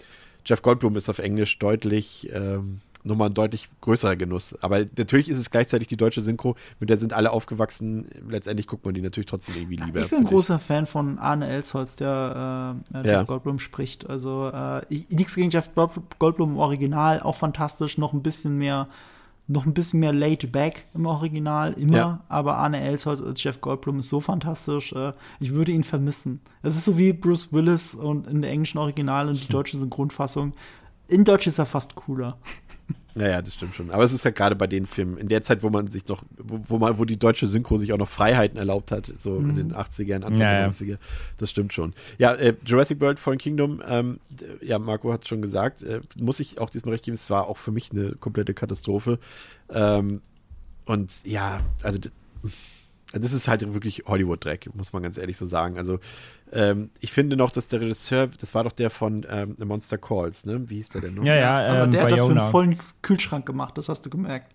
Jeff 0.44 0.60
Goldblum 0.60 0.96
ist 0.96 1.08
auf 1.08 1.20
Englisch 1.20 1.56
deutlich, 1.60 2.28
ähm, 2.32 2.80
nochmal 3.04 3.28
ein 3.30 3.34
deutlich 3.34 3.68
größerer 3.82 4.16
Genuss. 4.16 4.56
Aber 4.60 4.80
natürlich 4.96 5.28
ist 5.28 5.38
es 5.38 5.52
gleichzeitig 5.52 5.86
die 5.86 5.96
deutsche 5.96 6.20
Synchro, 6.20 6.56
mit 6.80 6.90
der 6.90 6.96
sind 6.96 7.12
alle 7.12 7.30
aufgeldblum. 7.30 8.06
Letztendlich 8.28 8.66
guckt 8.66 8.84
man 8.84 8.94
die 8.94 9.02
natürlich 9.02 9.26
trotzdem 9.26 9.54
irgendwie 9.54 9.76
lieber. 9.76 10.00
Ich 10.00 10.10
bin 10.10 10.18
ein 10.18 10.24
großer 10.24 10.58
Fan 10.58 10.86
von 10.86 11.20
Arne 11.20 11.46
Elsholz, 11.46 11.94
der 11.94 12.74
äh, 12.92 12.96
Jeff 12.96 13.06
Ja. 13.06 13.22
Goldblum 13.22 13.60
spricht. 13.60 14.10
Also 14.10 14.50
äh, 14.52 14.82
ich- 14.88 15.08
nichts 15.10 15.36
gegen 15.36 15.50
Jeff 15.50 15.72
Gold- 15.76 15.92
Goldblum 16.18 16.50
im 16.54 16.58
Original, 16.58 17.20
auch 17.20 17.36
fantastisch, 17.36 17.98
noch 17.98 18.12
ein 18.12 18.24
bisschen 18.24 18.58
mehr, 18.58 18.88
noch 19.48 19.64
ein 19.64 19.74
bisschen 19.74 20.00
mehr 20.00 20.12
laid 20.12 20.50
back 20.50 20.86
im 20.94 21.06
Original, 21.06 21.72
immer. 21.74 21.96
Ja. 21.96 22.20
Aber 22.28 22.56
Arne 22.56 22.80
Elsholz 22.80 23.20
als 23.20 23.42
Jeff 23.42 23.60
Goldblum 23.60 24.00
ist 24.00 24.08
so 24.08 24.20
fantastisch. 24.20 24.92
Äh, 24.92 25.12
ich 25.38 25.52
würde 25.52 25.72
ihn 25.72 25.84
vermissen. 25.84 26.40
Es 26.62 26.76
ist 26.76 26.84
so 26.84 26.98
wie 26.98 27.12
Bruce 27.12 27.52
Willis 27.52 27.94
und 27.94 28.26
in 28.26 28.42
der 28.42 28.50
englischen 28.50 28.78
Original 28.78 29.28
und 29.28 29.42
die 29.42 29.48
deutsche 29.48 29.78
Synchronfassung. 29.78 30.52
In 31.08 31.24
Deutsch 31.24 31.46
ist 31.46 31.58
er 31.58 31.66
fast 31.66 31.94
cooler. 31.94 32.38
Ja, 33.16 33.28
ja, 33.28 33.42
das 33.42 33.54
stimmt 33.54 33.74
schon. 33.74 33.90
Aber 33.90 34.04
es 34.04 34.12
ist 34.12 34.24
ja 34.26 34.30
gerade 34.30 34.54
bei 34.54 34.66
den 34.66 34.84
Filmen, 34.86 35.16
in 35.16 35.28
der 35.28 35.42
Zeit, 35.42 35.62
wo 35.62 35.70
man 35.70 35.86
sich 35.86 36.06
noch, 36.06 36.22
wo, 36.36 36.60
wo 36.68 36.78
man, 36.78 36.98
wo 36.98 37.06
die 37.06 37.18
deutsche 37.18 37.46
Synchro 37.46 37.78
sich 37.78 37.94
auch 37.94 37.98
noch 37.98 38.08
Freiheiten 38.08 38.58
erlaubt 38.58 38.92
hat, 38.92 39.06
so 39.18 39.38
in 39.38 39.56
den 39.56 39.72
80ern, 39.72 40.16
Anfang 40.16 40.32
Ja, 40.34 40.50
der 40.52 40.60
ja. 40.60 40.68
90er. 40.68 40.98
Das 41.38 41.50
stimmt 41.50 41.72
schon. 41.72 41.94
Ja, 42.18 42.34
äh, 42.34 42.54
Jurassic 42.66 43.00
World 43.00 43.18
Fallen 43.18 43.38
Kingdom, 43.38 43.82
ähm, 43.88 44.20
ja, 44.60 44.78
Marco 44.78 45.12
hat 45.12 45.26
schon 45.26 45.40
gesagt, 45.40 45.82
äh, 45.82 46.02
muss 46.16 46.40
ich 46.40 46.60
auch 46.60 46.68
diesmal 46.68 46.92
recht 46.92 47.06
geben, 47.06 47.14
es 47.14 47.30
war 47.30 47.46
auch 47.46 47.56
für 47.56 47.72
mich 47.72 47.90
eine 47.90 48.12
komplette 48.12 48.52
Katastrophe. 48.52 49.18
Ähm, 49.70 50.20
und 50.84 51.10
ja, 51.24 51.60
also 51.82 51.98
das 53.12 53.32
ist 53.32 53.48
halt 53.48 53.72
wirklich 53.72 54.02
Hollywood-Dreck, 54.06 54.74
muss 54.74 54.92
man 54.92 55.02
ganz 55.02 55.16
ehrlich 55.16 55.36
so 55.36 55.46
sagen. 55.46 55.78
Also, 55.78 56.00
ähm, 56.52 56.90
ich 57.00 57.12
finde 57.12 57.36
noch, 57.36 57.50
dass 57.50 57.66
der 57.68 57.80
Regisseur, 57.80 58.28
das 58.28 58.54
war 58.54 58.64
doch 58.64 58.72
der 58.72 58.90
von 58.90 59.26
ähm, 59.28 59.54
The 59.58 59.64
Monster 59.64 59.98
Calls, 59.98 60.44
ne? 60.44 60.68
Wie 60.70 60.76
hieß 60.76 60.90
der 60.90 61.00
denn 61.02 61.14
noch? 61.14 61.24
Ja, 61.24 61.34
ja, 61.34 61.58
Aber 61.68 61.84
ähm, 61.84 61.90
der 61.92 62.02
hat 62.04 62.12
das 62.12 62.20
für 62.20 62.26
Bayona. 62.26 62.42
einen 62.42 62.50
vollen 62.50 62.78
Kühlschrank 63.02 63.46
gemacht, 63.46 63.76
das 63.78 63.88
hast 63.88 64.02
du 64.06 64.10
gemerkt. 64.10 64.52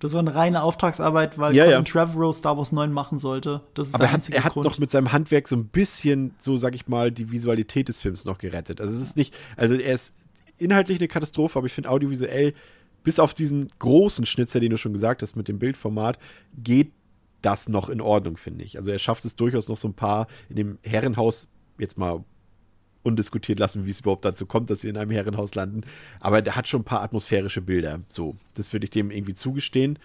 Das 0.00 0.12
war 0.12 0.20
eine 0.20 0.34
reine 0.34 0.62
Auftragsarbeit, 0.62 1.38
weil 1.38 1.54
Ja, 1.56 1.64
Colin 1.64 1.78
ja. 1.78 1.82
Trevorrow 1.82 2.34
Star 2.34 2.56
Wars 2.56 2.70
9 2.70 2.92
machen 2.92 3.18
sollte. 3.18 3.62
Das 3.74 3.88
ist 3.88 3.94
Aber 3.94 4.02
der 4.04 4.08
er 4.08 4.12
hat, 4.12 4.16
einzige 4.20 4.36
er 4.38 4.44
hat 4.44 4.52
Grund. 4.52 4.64
noch 4.66 4.78
mit 4.78 4.90
seinem 4.90 5.10
Handwerk 5.12 5.48
so 5.48 5.56
ein 5.56 5.66
bisschen, 5.66 6.34
so 6.38 6.56
sag 6.56 6.74
ich 6.76 6.86
mal, 6.86 7.10
die 7.10 7.32
Visualität 7.32 7.88
des 7.88 7.98
Films 7.98 8.24
noch 8.24 8.38
gerettet. 8.38 8.80
Also 8.80 8.94
es 8.94 9.00
ist 9.02 9.16
nicht, 9.16 9.34
also 9.56 9.74
er 9.74 9.94
ist 9.94 10.14
inhaltlich 10.56 10.98
eine 10.98 11.08
Katastrophe, 11.08 11.58
aber 11.58 11.66
ich 11.66 11.72
finde 11.72 11.90
audiovisuell, 11.90 12.54
bis 13.02 13.18
auf 13.18 13.32
diesen 13.34 13.66
großen 13.78 14.24
Schnitzer, 14.26 14.60
den 14.60 14.70
du 14.70 14.76
schon 14.76 14.92
gesagt 14.92 15.22
hast, 15.22 15.34
mit 15.34 15.48
dem 15.48 15.58
Bildformat, 15.58 16.18
geht 16.62 16.92
das 17.42 17.68
noch 17.68 17.88
in 17.88 18.00
Ordnung, 18.00 18.36
finde 18.36 18.64
ich. 18.64 18.78
Also 18.78 18.90
er 18.90 18.98
schafft 18.98 19.24
es 19.24 19.36
durchaus 19.36 19.68
noch 19.68 19.76
so 19.76 19.88
ein 19.88 19.94
paar 19.94 20.26
in 20.48 20.56
dem 20.56 20.78
Herrenhaus, 20.82 21.48
jetzt 21.78 21.98
mal 21.98 22.24
undiskutiert 23.02 23.58
lassen, 23.58 23.86
wie 23.86 23.90
es 23.90 24.00
überhaupt 24.00 24.24
dazu 24.24 24.46
kommt, 24.46 24.70
dass 24.70 24.80
sie 24.80 24.88
in 24.88 24.96
einem 24.96 25.10
Herrenhaus 25.10 25.54
landen. 25.54 25.82
Aber 26.20 26.42
der 26.42 26.56
hat 26.56 26.68
schon 26.68 26.82
ein 26.82 26.84
paar 26.84 27.02
atmosphärische 27.02 27.62
Bilder. 27.62 28.00
So, 28.08 28.34
das 28.54 28.72
würde 28.72 28.84
ich 28.84 28.90
dem 28.90 29.10
irgendwie 29.10 29.34
zugestehen. 29.34 29.98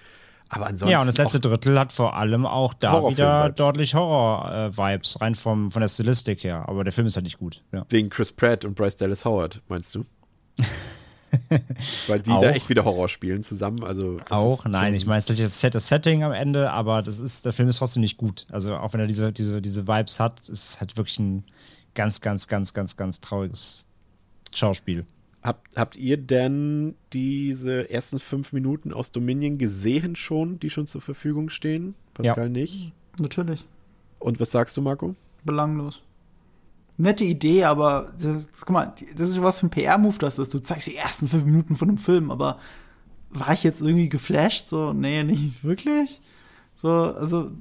Aber 0.50 0.68
ansonsten. 0.68 0.92
Ja, 0.92 1.00
und 1.00 1.08
das 1.08 1.18
letzte 1.18 1.40
Drittel 1.40 1.80
hat 1.80 1.92
vor 1.92 2.16
allem 2.16 2.46
auch 2.46 2.74
da 2.76 3.10
wieder 3.10 3.50
deutlich 3.50 3.96
Horror-Vibes, 3.96 5.20
rein 5.22 5.36
vom, 5.36 5.70
von 5.70 5.82
der 5.82 5.90
Stilistik 5.90 6.44
her. 6.44 6.66
Aber 6.68 6.84
der 6.84 6.94
Film 6.94 7.08
ist 7.08 7.16
halt 7.16 7.24
nicht 7.24 7.40
gut. 7.40 7.64
Ja. 7.72 7.86
Wegen 7.90 8.10
Chris 8.10 8.32
Pratt 8.32 8.64
und 8.64 8.76
Bryce 8.76 8.98
Dallas 8.98 9.26
Howard, 9.26 9.62
meinst 9.68 9.96
du? 9.96 10.06
Weil 12.08 12.20
die 12.22 12.32
Auch. 12.32 12.42
da 12.42 12.52
echt 12.52 12.70
wieder 12.70 12.86
Horror 12.86 13.10
spielen 13.10 13.44
zusammen. 13.44 13.84
Also 13.84 14.18
das 14.18 14.32
Auch, 14.32 14.66
ist 14.66 14.72
nein, 14.72 14.94
ich 14.94 15.06
meine, 15.06 15.20
es 15.20 15.30
ist 15.30 15.40
das 15.40 15.60
Set- 15.60 15.76
das 15.76 15.88
Setting 15.88 16.24
am 16.24 16.32
Ende, 16.32 16.72
aber 16.72 17.02
das 17.02 17.20
ist, 17.20 17.46
der 17.46 17.54
Film 17.54 17.70
ist 17.70 17.78
trotzdem 17.78 18.02
nicht 18.02 18.18
gut. 18.18 18.46
Also 18.52 18.76
auch 18.76 18.94
wenn 18.94 19.00
er 19.00 19.08
diese, 19.08 19.32
diese, 19.32 19.62
diese 19.62 19.88
Vibes 19.88 20.20
hat, 20.20 20.42
ist 20.42 20.50
es 20.70 20.80
halt 20.80 20.98
wirklich 20.98 21.20
ein 21.20 21.44
ganz, 21.96 22.22
ganz, 22.22 22.48
ganz, 22.48 22.74
ganz, 22.74 22.96
ganz 22.98 23.22
trauriges 23.22 23.86
Schauspiel. 24.54 25.06
Habt, 25.42 25.76
habt 25.76 25.98
ihr 25.98 26.16
denn 26.18 26.96
diese 27.12 27.90
ersten 27.90 28.20
fünf 28.20 28.54
Minuten 28.54 28.94
aus 28.94 29.12
Dominion 29.12 29.58
gesehen 29.58 30.16
schon, 30.16 30.58
die 30.60 30.70
schon 30.70 30.88
zur 30.88 31.02
Verfügung 31.02 31.50
stehen? 31.50 31.96
Pascal 32.14 32.50
nicht. 32.50 32.94
Natürlich. 33.20 33.66
Und 34.20 34.40
was 34.40 34.52
sagst 34.52 34.78
du, 34.78 34.82
Marco? 34.82 35.16
Belanglos. 35.44 36.02
Nette 36.98 37.24
Idee, 37.24 37.64
aber 37.64 38.12
das, 38.22 38.48
guck 38.60 38.70
mal, 38.70 38.94
das 39.16 39.30
ist 39.30 39.42
was 39.42 39.60
für 39.60 39.68
ein 39.68 39.72
PR-Move 39.72 40.18
das 40.20 40.38
ist. 40.38 40.54
Du 40.54 40.60
zeigst 40.60 40.88
die 40.88 40.96
ersten 40.96 41.28
fünf 41.28 41.44
Minuten 41.44 41.76
von 41.76 41.90
einem 41.90 41.98
Film, 41.98 42.30
aber 42.30 42.58
war 43.32 43.54
ich 43.54 43.64
jetzt 43.64 43.82
irgendwie 43.82 44.10
geflasht? 44.10 44.70
So, 44.70 44.94
nee, 44.94 45.24
nicht 45.24 45.64
wirklich. 45.64 46.22
So, 46.76 46.90
also 46.90 47.52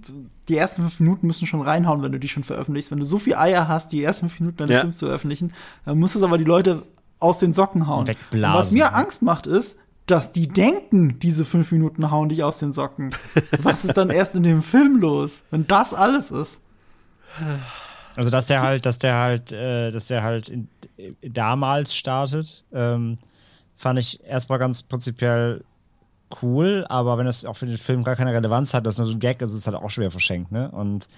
die 0.48 0.56
ersten 0.56 0.82
fünf 0.82 1.00
Minuten 1.00 1.26
müssen 1.26 1.46
schon 1.46 1.62
reinhauen, 1.62 2.02
wenn 2.02 2.12
du 2.12 2.18
die 2.18 2.28
schon 2.28 2.44
veröffentlichst. 2.44 2.90
Wenn 2.90 2.98
du 2.98 3.04
so 3.04 3.18
viel 3.18 3.34
Eier 3.34 3.68
hast, 3.68 3.92
die 3.92 4.02
ersten 4.02 4.28
fünf 4.28 4.40
Minuten 4.40 4.58
deines 4.58 4.72
Ja. 4.74 4.80
Films 4.80 4.98
zu 4.98 5.06
veröffentlichen, 5.06 5.52
dann 5.84 5.98
muss 5.98 6.14
es 6.14 6.22
aber 6.22 6.38
die 6.38 6.44
Leute 6.44 6.82
aus 7.18 7.38
den 7.38 7.52
Socken 7.52 7.86
hauen. 7.86 8.06
Wegblasen. 8.06 8.54
Und 8.54 8.58
was 8.58 8.70
mir 8.72 8.94
Angst 8.94 9.22
macht, 9.22 9.46
ist, 9.46 9.76
dass 10.06 10.32
die 10.32 10.48
denken, 10.48 11.18
diese 11.20 11.44
fünf 11.44 11.70
Minuten 11.72 12.10
hauen 12.10 12.28
dich 12.28 12.42
aus 12.42 12.58
den 12.58 12.72
Socken. 12.72 13.14
was 13.62 13.84
ist 13.84 13.96
dann 13.96 14.10
erst 14.10 14.34
in 14.34 14.42
dem 14.42 14.62
Film 14.62 14.96
los, 15.00 15.44
wenn 15.50 15.66
das 15.66 15.94
alles 15.94 16.30
ist? 16.30 16.60
Also, 18.16 18.31
dass 18.31 18.47
der 18.47 18.62
halt, 18.62 18.84
dass 18.86 18.99
der 18.99 19.15
halt, 19.15 19.52
äh, 19.52 19.91
dass 19.91 20.07
der 20.07 20.23
halt 20.23 20.49
in, 20.49 20.68
äh, 20.99 21.12
damals 21.28 21.94
startet, 21.94 22.65
ähm, 22.73 23.18
fand 23.76 23.99
ich 23.99 24.23
erstmal 24.24 24.58
ganz 24.58 24.82
prinzipiell 24.82 25.65
cool, 26.42 26.86
aber 26.89 27.18
wenn 27.18 27.26
das 27.26 27.44
auch 27.44 27.57
für 27.57 27.66
den 27.66 27.78
Film 27.78 28.05
gar 28.05 28.16
keine 28.16 28.32
Relevanz 28.32 28.74
hat, 28.74 28.86
das 28.86 28.99
nur 28.99 29.07
so 29.07 29.12
ein 29.12 29.18
Gag 29.18 29.42
ist, 29.42 29.50
ist 29.50 29.57
es 29.57 29.66
halt 29.66 29.76
auch 29.76 29.91
schwer 29.91 30.10
verschenkt, 30.10 30.52
ne? 30.52 30.70
Und 30.70 31.08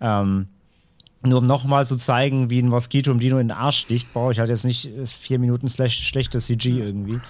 ähm, 0.00 0.48
nur 1.22 1.38
um 1.38 1.46
nochmal 1.46 1.84
zu 1.86 1.96
zeigen, 1.96 2.50
wie 2.50 2.60
ein 2.62 2.68
Moskito 2.68 3.10
im 3.10 3.18
Dino 3.18 3.38
in 3.38 3.48
den 3.48 3.56
Arsch 3.56 3.78
sticht, 3.78 4.12
brauche 4.12 4.32
ich 4.32 4.38
halt 4.38 4.50
jetzt 4.50 4.64
nicht 4.64 4.86
äh, 4.86 5.06
vier 5.06 5.38
Minuten 5.38 5.68
schlecht, 5.68 6.02
schlechtes 6.04 6.46
CG 6.46 6.70
irgendwie. 6.78 7.20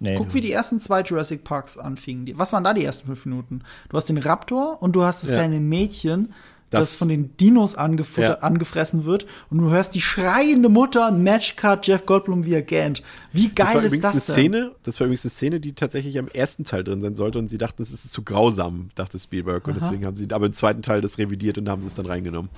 Nee. 0.00 0.16
Guck, 0.16 0.34
wie 0.34 0.40
die 0.40 0.52
ersten 0.52 0.80
zwei 0.80 1.02
Jurassic 1.02 1.44
Parks 1.44 1.78
anfingen. 1.78 2.36
Was 2.36 2.52
waren 2.52 2.64
da 2.64 2.74
die 2.74 2.84
ersten 2.84 3.06
fünf 3.06 3.24
Minuten? 3.24 3.62
Du 3.88 3.96
hast 3.96 4.08
den 4.08 4.18
Raptor 4.18 4.82
und 4.82 4.92
du 4.94 5.04
hast 5.04 5.22
das 5.22 5.30
Ja. 5.30 5.36
kleine 5.36 5.60
Mädchen, 5.60 6.34
das, 6.74 6.90
Das- 6.90 6.98
von 6.98 7.08
den 7.08 7.36
Dinos 7.38 7.76
angefutter- 7.76 8.20
Ja. 8.22 8.34
angefressen 8.40 9.04
wird. 9.04 9.26
Und 9.50 9.58
du 9.58 9.70
hörst 9.70 9.94
die 9.94 10.00
schreiende 10.00 10.68
Mutter, 10.68 11.10
Matchcut, 11.10 11.86
Jeff 11.86 12.04
Goldblum, 12.06 12.44
wie 12.44 12.54
er 12.54 12.62
gähnt. 12.62 13.02
Wie 13.32 13.48
Das 13.48 13.72
geil 13.72 13.84
ist 13.84 13.92
übrigens 13.94 14.02
das 14.02 14.30
eine 14.36 14.42
denn? 14.48 14.52
Szene, 14.62 14.72
das 14.82 15.00
war 15.00 15.06
übrigens 15.06 15.24
eine 15.24 15.30
Szene, 15.30 15.60
die 15.60 15.72
tatsächlich 15.74 16.18
am 16.18 16.28
ersten 16.28 16.64
Teil 16.64 16.84
drin 16.84 17.00
sein 17.00 17.16
sollte 17.16 17.38
und 17.38 17.48
sie 17.48 17.58
dachten, 17.58 17.82
es 17.82 17.90
ist 17.92 18.12
zu 18.12 18.22
grausam, 18.22 18.90
dachte 18.94 19.18
Spielberg. 19.18 19.66
Und 19.66 19.76
Aha. 19.78 19.86
deswegen 19.86 20.06
haben 20.06 20.16
sie 20.16 20.28
aber 20.30 20.46
im 20.46 20.52
zweiten 20.52 20.82
Teil 20.82 21.00
das 21.00 21.18
revidiert 21.18 21.58
und 21.58 21.68
haben 21.68 21.82
sie 21.82 21.88
es 21.88 21.94
dann 21.94 22.06
reingenommen. 22.06 22.50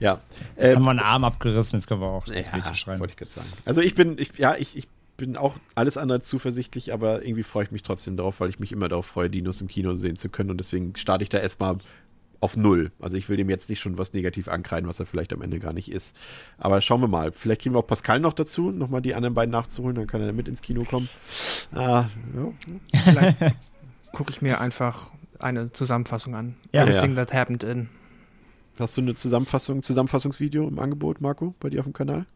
Ja. 0.00 0.20
Jetzt 0.56 0.70
Ähm, 0.70 0.76
haben 0.76 0.84
wir 0.84 0.90
einen 0.90 0.98
Arm 0.98 1.24
abgerissen, 1.24 1.78
jetzt 1.78 1.86
können 1.86 2.00
wir 2.00 2.08
auch 2.08 2.24
das 2.24 2.46
Ja, 2.46 2.56
Mädchen 2.56 2.74
schreien. 2.74 2.98
wollte 3.00 3.12
ich 3.12 3.16
gerade 3.16 3.30
sagen. 3.30 3.46
Also 3.64 3.80
ich 3.80 3.94
bin, 3.94 4.16
ich, 4.18 4.32
ja, 4.36 4.56
ich, 4.56 4.76
ich 4.76 4.88
bin 5.16 5.36
auch 5.36 5.54
alles 5.76 5.96
andere 5.96 6.18
als 6.18 6.26
zuversichtlich, 6.28 6.92
aber 6.92 7.24
irgendwie 7.24 7.44
freue 7.44 7.64
ich 7.64 7.70
mich 7.70 7.82
trotzdem 7.84 8.16
darauf, 8.16 8.40
weil 8.40 8.48
ich 8.48 8.58
mich 8.58 8.72
immer 8.72 8.88
darauf 8.88 9.06
freue, 9.06 9.30
Dinos 9.30 9.60
im 9.60 9.68
Kino 9.68 9.94
sehen 9.94 10.16
zu 10.16 10.28
können 10.28 10.50
und 10.50 10.58
deswegen 10.58 10.96
starte 10.96 11.22
ich 11.22 11.28
da 11.28 11.38
erstmal 11.38 11.76
auf 12.42 12.56
Null. 12.56 12.90
Also 13.00 13.16
ich 13.16 13.28
will 13.28 13.36
dem 13.36 13.48
jetzt 13.48 13.70
nicht 13.70 13.80
schon 13.80 13.98
was 13.98 14.12
negativ 14.14 14.48
ankreiden, 14.48 14.88
was 14.88 14.98
er 14.98 15.06
vielleicht 15.06 15.32
am 15.32 15.42
Ende 15.42 15.60
gar 15.60 15.72
nicht 15.72 15.90
ist. 15.90 16.16
Aber 16.58 16.80
schauen 16.80 17.00
wir 17.00 17.08
mal. 17.08 17.30
Vielleicht 17.32 17.62
kriegen 17.62 17.74
wir 17.74 17.78
auch 17.78 17.86
Pascal 17.86 18.18
noch 18.20 18.32
dazu, 18.32 18.70
nochmal 18.72 19.00
die 19.00 19.14
anderen 19.14 19.34
beiden 19.34 19.52
nachzuholen, 19.52 19.94
dann 19.94 20.06
kann 20.08 20.20
er 20.20 20.32
mit 20.32 20.48
ins 20.48 20.60
Kino 20.60 20.82
kommen. 20.84 21.08
Ah, 21.72 22.06
ja. 22.36 23.00
Vielleicht 23.04 23.36
gucke 24.12 24.32
ich 24.32 24.42
mir 24.42 24.60
einfach 24.60 25.12
eine 25.38 25.72
Zusammenfassung 25.72 26.34
an. 26.34 26.56
Ja. 26.72 26.82
Everything 26.82 27.16
Ja. 27.16 27.24
that 27.24 27.32
happened 27.32 27.62
in. 27.64 27.88
Hast 28.78 28.96
du 28.96 29.02
eine 29.02 29.14
Zusammenfassung, 29.14 29.82
Zusammenfassungsvideo 29.82 30.66
im 30.66 30.78
Angebot, 30.78 31.20
Marco, 31.20 31.54
bei 31.60 31.70
dir 31.70 31.80
auf 31.80 31.86
dem 31.86 31.92
Kanal? 31.92 32.26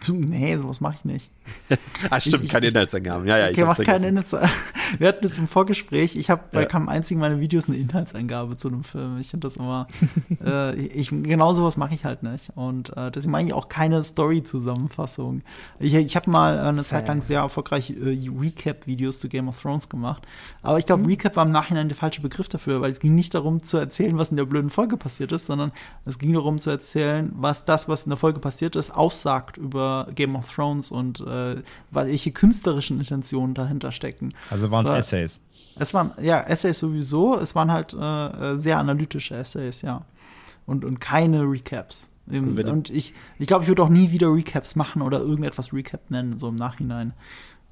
Zu- 0.00 0.14
Nee, 0.14 0.56
sowas 0.56 0.80
mache 0.80 0.96
ich 0.96 1.04
nicht. 1.04 1.30
Ah, 2.10 2.20
stimmt, 2.20 2.44
Ich- 2.44 2.50
keine 2.50 2.66
Inhaltsangaben. 2.68 3.26
Ja, 3.26 3.38
ja, 3.38 3.46
ich 3.46 3.52
Okay, 3.58 3.66
hab's 3.66 3.78
mach 3.78 3.84
keine 3.84 4.00
vergessen. 4.00 4.08
Inhaltsangabe. 4.38 4.52
Wir 4.98 5.08
hatten 5.08 5.22
das 5.22 5.38
im 5.38 5.48
Vorgespräch. 5.48 6.16
Ich 6.16 6.30
habe 6.30 6.42
bei 6.52 6.62
Ja. 6.62 6.66
keinem 6.66 6.88
einzigen 6.88 7.20
meiner 7.20 7.40
Videos 7.40 7.68
eine 7.68 7.76
Inhaltsangabe 7.76 8.56
zu 8.56 8.68
einem 8.68 8.84
Film. 8.84 9.18
Ich 9.18 9.30
finde 9.30 9.46
das 9.48 9.56
immer. 9.56 9.86
äh, 10.44 10.74
ich, 10.76 11.10
genau 11.10 11.52
sowas 11.54 11.76
mache 11.76 11.94
ich 11.94 12.04
halt 12.04 12.22
nicht. 12.22 12.50
Und 12.54 12.96
äh, 12.96 13.10
deswegen 13.10 13.32
mache 13.32 13.42
ich 13.44 13.52
auch 13.52 13.68
keine 13.68 14.02
Story-Zusammenfassung. 14.04 15.42
Ich, 15.78 15.94
ich 15.94 16.16
habe 16.16 16.30
mal 16.30 16.56
äh, 16.56 16.60
eine 16.60 16.82
Zeit 16.82 17.08
lang 17.08 17.20
sehr 17.20 17.40
erfolgreich 17.40 17.90
äh, 17.90 18.28
Recap-Videos 18.40 19.18
zu 19.20 19.28
Game 19.28 19.48
of 19.48 19.60
Thrones 19.60 19.88
gemacht. 19.88 20.22
Aber 20.62 20.78
ich 20.78 20.86
glaube, 20.86 21.06
Recap 21.08 21.36
war 21.36 21.44
im 21.46 21.52
Nachhinein 21.52 21.88
der 21.88 21.96
falsche 21.96 22.20
Begriff 22.22 22.48
dafür, 22.48 22.80
weil 22.80 22.90
es 22.90 23.00
ging 23.00 23.14
nicht 23.14 23.34
darum 23.34 23.62
zu 23.62 23.76
erzählen, 23.78 24.18
was 24.18 24.30
in 24.30 24.36
der 24.36 24.44
blöden 24.44 24.70
Folge 24.70 24.96
passiert 24.96 25.32
ist, 25.32 25.46
sondern 25.46 25.72
es 26.04 26.18
ging 26.18 26.32
darum 26.32 26.58
zu 26.58 26.70
erzählen, 26.70 27.30
was 27.34 27.64
das, 27.64 27.88
was 27.88 28.04
in 28.04 28.10
der 28.10 28.16
Folge 28.16 28.40
passiert 28.40 28.76
ist, 28.76 28.90
aussagt 28.90 29.56
über 29.56 29.77
Game 30.14 30.36
of 30.36 30.52
Thrones 30.52 30.90
und 30.90 31.20
äh, 31.20 31.56
welche 31.90 32.32
künstlerischen 32.32 32.98
Intentionen 32.98 33.54
dahinter 33.54 33.92
stecken. 33.92 34.34
Also 34.50 34.70
waren 34.70 34.86
es. 34.86 34.92
Essays. 34.92 35.42
Es 35.78 35.94
waren, 35.94 36.12
ja, 36.20 36.40
Essays 36.40 36.78
sowieso, 36.78 37.38
es 37.38 37.54
waren 37.54 37.72
halt 37.72 37.94
äh, 37.94 38.52
äh, 38.52 38.56
sehr 38.56 38.78
analytische 38.78 39.36
Essays, 39.36 39.82
ja. 39.82 40.04
Und, 40.66 40.84
und 40.84 41.00
keine 41.00 41.42
Recaps. 41.42 42.10
Also 42.30 42.56
und 42.70 42.90
ich, 42.90 43.14
ich 43.38 43.46
glaube, 43.46 43.62
ich 43.62 43.68
würde 43.68 43.82
auch 43.82 43.88
nie 43.88 44.10
wieder 44.10 44.32
Recaps 44.32 44.76
machen 44.76 45.00
oder 45.00 45.20
irgendetwas 45.20 45.72
Recap 45.72 46.10
nennen, 46.10 46.38
so 46.38 46.48
im 46.48 46.56
Nachhinein. 46.56 47.14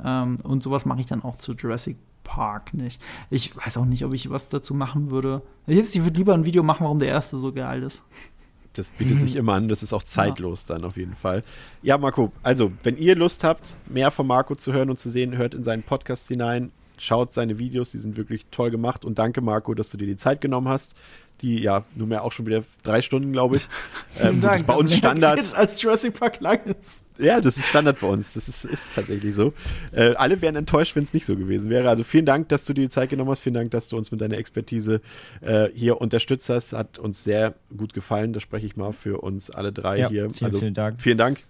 Ähm, 0.03 0.39
und 0.43 0.63
sowas 0.63 0.87
mache 0.87 1.01
ich 1.01 1.07
dann 1.07 1.23
auch 1.23 1.37
zu 1.37 1.53
Jurassic 1.53 1.97
Park 2.25 2.75
nicht. 2.75 3.01
Ich 3.31 3.57
weiß 3.57 3.77
auch 3.77 3.85
nicht, 3.85 4.05
ob 4.05 4.13
ich 4.13 4.31
was 4.31 4.49
dazu 4.49 4.75
machen 4.75 5.11
würde. 5.11 5.43
Ich 5.67 6.03
würde 6.03 6.17
lieber 6.17 6.35
ein 6.35 6.45
Video 6.45 6.63
machen, 6.63 6.85
warum 6.85 6.99
der 6.99 7.09
erste 7.09 7.39
so 7.39 7.53
geil 7.53 7.83
ist. 7.83 8.03
Das 8.79 8.91
bietet 8.91 9.21
sich 9.21 9.37
immer 9.37 9.55
an, 9.55 9.69
das 9.69 9.83
ist 9.83 9.93
auch 9.93 10.03
zeitlos 10.03 10.65
dann 10.65 10.85
auf 10.85 10.97
jeden 10.97 11.15
Fall. 11.15 11.43
Ja, 11.83 11.99
Marco, 11.99 12.33
also, 12.43 12.73
wenn 12.83 12.97
ihr 12.97 13.17
Lust 13.17 13.45
habt, 13.45 13.77
mehr 13.89 14.11
von 14.11 14.27
Marco 14.27 14.55
zu 14.55 14.73
hören 14.73 14.91
und 14.91 14.99
zu 14.99 15.11
sehen, 15.11 15.37
hört 15.37 15.55
in 15.55 15.65
seinen 15.65 15.83
Podcast 15.83 16.29
hinein, 16.29 16.71
schaut 16.99 17.35
seine 17.35 17.59
Videos, 17.59 17.91
die 17.91 17.99
sind 17.99 18.17
wirklich 18.17 18.47
toll 18.51 18.71
gemacht 18.71 19.05
und 19.05 19.19
danke, 19.19 19.41
Marco, 19.41 19.75
dass 19.75 19.91
du 19.91 19.97
dir 19.97 20.07
die 20.07 20.17
Zeit 20.17 20.41
genommen 20.41 20.69
hast. 20.69 20.95
Die 21.43 21.61
ja 21.61 21.85
nunmehr 21.95 22.25
auch 22.25 22.33
schon 22.33 22.47
wieder 22.47 22.65
drei 22.83 23.03
Stunden, 23.03 23.33
glaube 23.33 23.59
ich. 23.59 23.69
ähm, 24.21 24.41
das 24.41 24.57
ist 24.57 24.67
bei 24.67 24.75
uns 24.75 24.97
Standard. 24.97 25.55
Als 25.55 25.81
Jurassic 25.83 26.19
Park 26.19 26.41
lang 26.41 26.61
ist. 26.65 27.03
Ja, 27.19 27.41
das 27.41 27.57
ist 27.57 27.67
Standard 27.67 28.01
bei 28.01 28.07
uns. 28.07 28.35
Das 28.35 28.49
ist, 28.49 28.65
ist 28.65 28.91
tatsächlich 28.95 29.35
so. 29.35 29.53
Äh, 29.93 30.15
alle 30.17 30.41
wären 30.43 30.57
enttäuscht, 30.57 30.97
wenn 30.97 31.03
es 31.03 31.15
nicht 31.15 31.27
so 31.27 31.37
gewesen 31.37 31.71
wäre. 31.71 31.89
Also 31.89 32.05
vielen 32.05 32.27
Dank, 32.27 32.49
dass 32.51 32.65
du 32.65 32.75
dir 32.75 32.83
die 32.83 32.89
Zeit 32.89 33.11
genommen 33.11 33.31
hast. 33.31 33.41
Vielen 33.41 33.55
Dank, 33.55 33.71
dass 33.71 33.89
du 33.89 33.97
uns 33.97 34.11
mit 34.11 34.21
deiner 34.21 34.37
Expertise 34.37 35.01
äh, 35.41 35.69
hier 35.75 36.01
unterstützt 36.01 36.49
hast. 36.49 36.73
Hat 36.73 36.99
uns 36.99 37.25
sehr 37.25 37.55
gut 37.77 37.95
gefallen. 37.95 38.33
Das 38.33 38.43
spreche 38.43 38.67
ich 38.67 38.77
mal 38.77 38.93
für 38.93 39.23
uns 39.23 39.51
alle 39.51 39.73
drei 39.73 39.99
Ja, 39.99 40.09
hier. 40.09 40.31
vielen, 40.31 40.45
also, 40.47 40.59
vielen 40.59 40.75
Dank. 40.75 41.01
Vielen 41.01 41.19
Dank. 41.19 41.43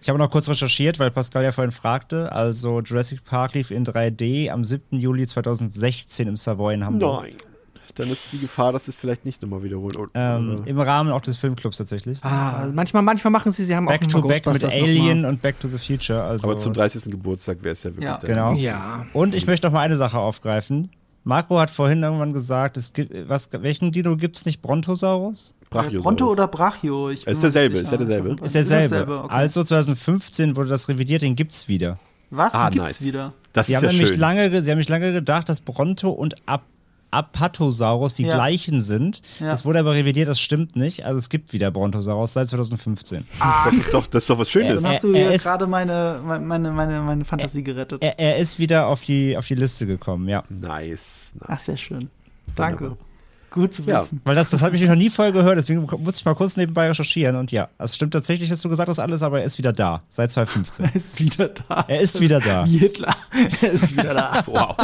Ich 0.00 0.08
habe 0.08 0.18
noch 0.18 0.30
kurz 0.30 0.48
recherchiert, 0.48 0.98
weil 0.98 1.10
Pascal 1.10 1.42
ja 1.42 1.52
vorhin 1.52 1.72
fragte. 1.72 2.30
Also 2.30 2.80
Jurassic 2.80 3.24
Park 3.24 3.54
lief 3.54 3.70
in 3.70 3.84
3D 3.84 4.50
am 4.50 4.64
7. 4.64 4.98
Juli 4.98 5.26
2016 5.26 6.28
im 6.28 6.36
Savoy 6.36 6.74
in 6.74 6.84
Hamburg. 6.84 7.22
Nein. 7.24 7.34
Dann 7.94 8.08
ist 8.10 8.32
die 8.32 8.38
Gefahr, 8.38 8.72
dass 8.72 8.86
es 8.88 8.96
vielleicht 8.96 9.24
nicht 9.24 9.42
nochmal 9.42 9.62
wiederholt. 9.62 9.96
Oder- 9.96 10.10
Ähm, 10.14 10.56
Im 10.66 10.78
Rahmen 10.80 11.10
auch 11.12 11.20
des 11.20 11.36
Filmclubs 11.36 11.78
tatsächlich. 11.78 12.18
Ah, 12.22 12.68
manchmal, 12.72 13.02
manchmal 13.02 13.30
machen 13.30 13.50
sie, 13.52 13.64
sie 13.64 13.74
haben 13.74 13.86
Back 13.86 14.02
auch 14.04 14.08
to 14.08 14.22
Back 14.22 14.46
mit 14.46 14.64
Alien 14.64 15.24
und 15.24 15.40
Back 15.42 15.58
to 15.60 15.68
the 15.68 15.78
Future. 15.78 16.22
Also, 16.22 16.46
aber 16.48 16.56
zum 16.58 16.72
30. 16.72 17.10
Geburtstag 17.10 17.58
wäre 17.62 17.72
es 17.72 17.82
ja 17.82 17.90
wirklich 17.90 18.04
Ja. 18.04 18.18
der- 18.18 18.28
Genau. 18.28 18.52
Ja. 18.54 19.06
Und 19.12 19.34
ich 19.34 19.46
möchte 19.46 19.66
noch 19.66 19.72
mal 19.74 19.80
eine 19.80 19.96
Sache 19.96 20.18
aufgreifen. 20.18 20.90
Marco 21.24 21.58
hat 21.58 21.70
vorhin 21.70 22.02
irgendwann 22.02 22.32
gesagt, 22.32 22.76
es 22.76 22.92
gibt, 22.92 23.12
was, 23.28 23.48
welchen 23.52 23.92
Dino 23.92 24.16
gibt 24.16 24.36
es 24.38 24.46
nicht? 24.46 24.62
Brontosaurus? 24.62 25.54
Brachiosaurus. 25.68 26.02
Bronto 26.04 26.30
oder 26.30 26.48
Brachio? 26.48 27.10
Ich 27.10 27.26
Ist 27.26 27.42
derselbe, 27.42 27.78
ist 27.78 27.90
ja 27.90 27.98
derselbe. 27.98 28.36
Ist 28.42 28.54
derselbe. 28.54 29.24
okay. 29.24 29.34
Also 29.34 29.62
2015 29.62 30.56
wurde 30.56 30.70
das 30.70 30.88
revidiert, 30.88 31.20
den 31.22 31.36
gibt's 31.36 31.68
wieder. 31.68 31.98
Was? 32.30 32.54
Ah, 32.54 32.70
gibt's 32.70 32.86
nice. 33.00 33.04
wieder. 33.04 33.34
Das 33.52 33.66
Sie 33.66 33.72
ist 33.72 33.76
haben, 33.78 33.84
ja 33.86 33.92
nämlich 33.92 34.08
schön. 34.10 34.20
lange, 34.20 34.50
ge- 34.50 34.60
sie 34.62 34.70
haben 34.70 34.76
nämlich 34.78 34.88
lange 34.88 35.12
gedacht, 35.12 35.48
dass 35.50 35.60
Bronto 35.60 36.10
und 36.10 36.34
Ap 36.46 36.62
Apatosaurus 37.10 38.14
die 38.14 38.24
Ja. 38.24 38.34
gleichen 38.34 38.80
sind. 38.80 39.22
Ja. 39.40 39.46
Das 39.46 39.64
wurde 39.64 39.78
aber 39.80 39.94
revidiert, 39.94 40.28
das 40.28 40.40
stimmt 40.40 40.76
nicht. 40.76 41.04
Also 41.06 41.18
es 41.18 41.28
gibt 41.28 41.52
wieder 41.52 41.70
Brontosaurus 41.70 42.32
seit 42.32 42.48
2015. 42.48 43.26
Das 43.64 43.74
ist 43.74 43.94
doch, 43.94 44.06
das 44.06 44.24
ist 44.24 44.30
doch 44.30 44.38
was 44.38 44.50
Schönes. 44.50 44.82
Dann 44.82 44.92
hast 44.92 45.04
du 45.04 45.12
Er- 45.12 45.24
er 45.24 45.30
hier 45.30 45.38
gerade 45.38 45.66
meine, 45.66 46.20
meine, 46.24 46.70
meine, 46.72 47.00
meine 47.00 47.24
Fantasie 47.24 47.62
gerettet. 47.62 48.02
Er, 48.02 48.18
er 48.18 48.36
ist 48.36 48.58
wieder 48.58 48.86
auf 48.88 49.00
die, 49.00 49.36
auf 49.36 49.46
die 49.46 49.54
Liste 49.54 49.86
gekommen, 49.86 50.28
ja. 50.28 50.44
Nice. 50.48 51.32
nice. 51.34 51.34
Ach, 51.48 51.58
sehr 51.58 51.76
schön. 51.76 52.10
Danke. 52.54 52.84
Wunderbar. 52.90 53.04
Gut 53.50 53.72
zu 53.72 53.82
Ja. 53.82 54.02
wissen. 54.02 54.20
Weil 54.24 54.34
das, 54.34 54.50
das 54.50 54.62
habe 54.62 54.76
ich 54.76 54.82
noch 54.82 54.94
nie 54.94 55.08
vorher 55.10 55.32
gehört, 55.32 55.56
deswegen 55.56 55.80
muss 56.00 56.18
ich 56.18 56.24
mal 56.24 56.34
kurz 56.34 56.56
nebenbei 56.56 56.88
recherchieren. 56.88 57.36
Und 57.36 57.50
ja, 57.50 57.68
es 57.78 57.94
stimmt 57.96 58.12
tatsächlich, 58.12 58.50
dass 58.50 58.60
du 58.60 58.68
gesagt 58.68 58.88
hast 58.88 58.98
alles, 58.98 59.22
aber 59.22 59.40
er 59.40 59.46
ist 59.46 59.56
wieder 59.58 59.72
da, 59.72 60.00
seit 60.08 60.30
2015. 60.30 60.84
Er 60.86 60.94
ist 60.94 61.18
wieder 61.20 61.48
da. 61.48 61.84
Er 61.88 62.00
ist 62.00 62.20
wieder 62.20 62.40
da. 62.40 62.66
Wie 62.66 62.78
Hitler. 62.78 63.16
Er 63.62 63.70
ist 63.72 63.92
wieder 63.96 64.14
da. 64.14 64.42
Wow. 64.46 64.76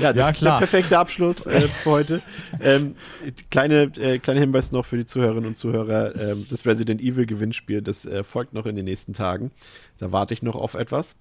ja, 0.00 0.12
das 0.12 0.16
Ja, 0.16 0.28
ist 0.30 0.38
klar. 0.38 0.60
der 0.60 0.66
perfekte 0.66 0.98
Abschluss 0.98 1.46
äh, 1.46 1.60
für 1.62 1.90
heute. 1.90 2.22
Ähm, 2.60 2.94
kleine, 3.50 3.82
äh, 3.98 4.18
kleiner 4.18 4.40
Hinweis 4.40 4.72
noch 4.72 4.84
für 4.86 4.96
die 4.96 5.06
Zuhörerinnen 5.06 5.46
und 5.46 5.56
Zuhörer. 5.56 6.14
Ähm, 6.20 6.46
das 6.50 6.64
Resident 6.66 7.00
Evil 7.00 7.26
Gewinnspiel, 7.26 7.82
das 7.82 8.04
äh, 8.04 8.24
folgt 8.24 8.52
noch 8.54 8.66
in 8.66 8.76
den 8.76 8.84
nächsten 8.84 9.12
Tagen. 9.12 9.50
Da 9.98 10.12
warte 10.12 10.34
ich 10.34 10.42
noch 10.42 10.54
auf 10.54 10.74
etwas. 10.74 11.16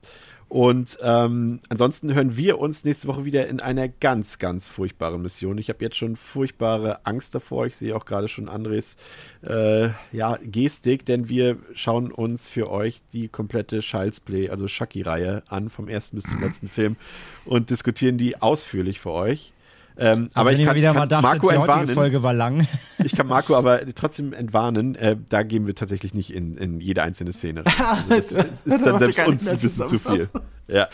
Und 0.52 0.98
ähm, 1.02 1.62
ansonsten 1.70 2.14
hören 2.14 2.36
wir 2.36 2.60
uns 2.60 2.84
nächste 2.84 3.08
Woche 3.08 3.24
wieder 3.24 3.48
in 3.48 3.62
einer 3.62 3.88
ganz, 3.88 4.38
ganz 4.38 4.68
furchtbaren 4.68 5.22
Mission. 5.22 5.58
Ich 5.58 5.70
habe 5.70 5.82
jetzt 5.82 5.96
schon 5.96 6.18
furchtbare 6.18 7.06
Angst 7.06 7.34
davor. 7.34 7.68
Ich 7.68 7.78
sehe 7.78 7.96
auch 7.96 8.04
gerade 8.04 8.28
schon 8.28 8.50
Andres 8.50 8.98
äh, 9.44 9.88
ja, 10.12 10.38
Gestik, 10.44 11.06
denn 11.06 11.30
wir 11.30 11.56
schauen 11.74 12.12
uns 12.12 12.50
für 12.50 12.70
euch 12.70 13.00
die 13.14 13.30
komplette 13.30 13.80
Child's 13.80 14.20
Play, 14.20 14.50
also 14.50 14.66
Chucky-Reihe 14.66 15.44
an, 15.48 15.70
vom 15.70 15.88
ersten 15.88 16.18
bis 16.18 16.26
zum 16.26 16.42
letzten 16.42 16.68
Film 16.68 16.98
und 17.46 17.70
diskutieren 17.70 18.18
die 18.18 18.42
ausführlich 18.42 19.00
für 19.00 19.12
euch. 19.12 19.54
Ähm, 20.02 20.30
Also 20.34 20.40
aber 20.40 20.50
wenn 20.50 20.60
ich 20.60 20.66
kann, 20.66 20.76
wieder 20.76 20.88
kann 20.90 20.98
mal 20.98 21.06
dachtet, 21.06 21.24
Marco 21.32 21.50
die 21.50 21.56
entwarnen. 21.56 21.90
Folge 21.94 22.24
war 22.24 22.34
lang. 22.34 22.68
Ich 23.04 23.16
kann 23.16 23.28
Marco 23.28 23.56
aber 23.56 23.80
trotzdem 23.96 24.32
entwarnen. 24.34 24.96
Äh, 24.96 25.16
da 25.30 25.44
gehen 25.44 25.66
wir 25.68 25.74
tatsächlich 25.76 26.14
nicht 26.14 26.34
in, 26.34 26.56
in 26.58 26.80
jede 26.82 27.02
einzelne 27.04 27.34
Szene 27.34 27.64
rein. 27.66 27.74
Also 28.10 28.36
das, 28.38 28.64
das 28.64 28.76
ist 28.78 28.86
dann 28.86 29.00
selbst 29.00 29.28
uns 29.28 29.48
ein 29.48 29.58
bisschen 29.60 29.88
zu 29.88 30.00
viel. 30.00 30.30
Ja, 30.68 30.88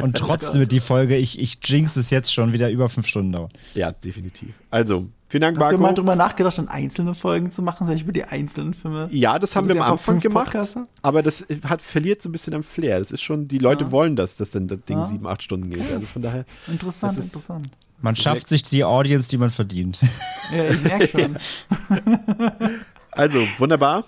Und 0.00 0.16
trotzdem 0.16 0.60
wird 0.60 0.72
die 0.72 0.80
Folge, 0.80 1.16
ich, 1.16 1.38
ich 1.38 1.58
jinx 1.64 1.96
es 1.96 2.10
jetzt 2.10 2.32
schon, 2.34 2.52
wieder 2.52 2.70
über 2.70 2.88
fünf 2.88 3.06
Stunden 3.06 3.32
dauern. 3.32 3.50
ja, 3.74 3.92
definitiv. 3.92 4.50
Also, 4.70 5.06
vielen 5.28 5.42
Dank, 5.42 5.58
Habt 5.60 5.72
ihr 5.72 5.78
mal 5.78 5.82
Marco. 5.82 5.94
drüber 5.96 6.16
nachgedacht, 6.16 6.58
dann 6.58 6.66
einzelne 6.68 7.14
Folgen 7.14 7.50
zu 7.52 7.62
machen, 7.62 7.86
sag 7.86 7.94
ich 7.94 8.02
über 8.02 8.12
die 8.12 8.24
einzelnen 8.24 8.74
Filme? 8.74 9.08
Ja, 9.12 9.38
das 9.38 9.54
haben 9.54 9.68
wir 9.68 9.76
am 9.76 9.92
Anfang 9.92 10.18
gemacht, 10.18 10.52
Podcaster? 10.52 10.88
aber 11.02 11.22
das 11.22 11.46
hat, 11.68 11.82
verliert 11.82 12.20
so 12.20 12.28
ein 12.30 12.32
bisschen 12.32 12.54
am 12.54 12.64
Flair. 12.64 12.98
Das 12.98 13.12
ist 13.12 13.22
schon, 13.22 13.46
die 13.46 13.58
Leute 13.58 13.92
wollen 13.92 14.16
das, 14.16 14.34
dass 14.36 14.50
dann 14.50 14.66
das 14.66 14.80
Ding 14.88 14.98
Ja. 14.98 15.06
sieben, 15.06 15.26
acht 15.28 15.42
Stunden 15.42 15.70
geht. 15.70 15.82
Also 15.92 16.06
von 16.06 16.22
daher, 16.22 16.44
Interessant, 16.66 17.16
ist- 17.16 17.26
interessant. 17.26 17.68
Man 18.02 18.16
schafft 18.16 18.48
sich 18.48 18.62
die 18.62 18.84
Audience, 18.84 19.28
die 19.28 19.38
man 19.38 19.50
verdient. 19.50 20.00
Ja, 20.52 20.68
ich 20.68 20.82
merke 20.82 21.08
schon. 21.08 21.36
also 23.12 23.46
wunderbar. 23.58 24.04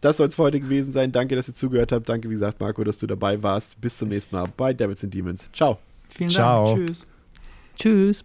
Das 0.00 0.16
soll 0.16 0.28
es 0.28 0.34
für 0.34 0.42
heute 0.42 0.60
gewesen 0.60 0.92
sein. 0.92 1.12
Danke, 1.12 1.36
dass 1.36 1.48
ihr 1.48 1.54
zugehört 1.54 1.92
habt. 1.92 2.08
Danke, 2.08 2.28
wie 2.28 2.34
gesagt, 2.34 2.60
Marco, 2.60 2.84
dass 2.84 2.98
du 2.98 3.06
dabei 3.06 3.42
warst. 3.42 3.80
Bis 3.80 3.98
zum 3.98 4.08
nächsten 4.08 4.34
Mal 4.34 4.46
bei 4.56 4.72
Devils 4.72 5.04
and 5.04 5.12
Demons. 5.12 5.50
Ciao. 5.52 5.78
Vielen 6.08 6.30
Ciao. 6.30 6.76
Dank. 6.76 6.86
Tschüss. 6.86 7.06
Tschüss. 7.76 8.24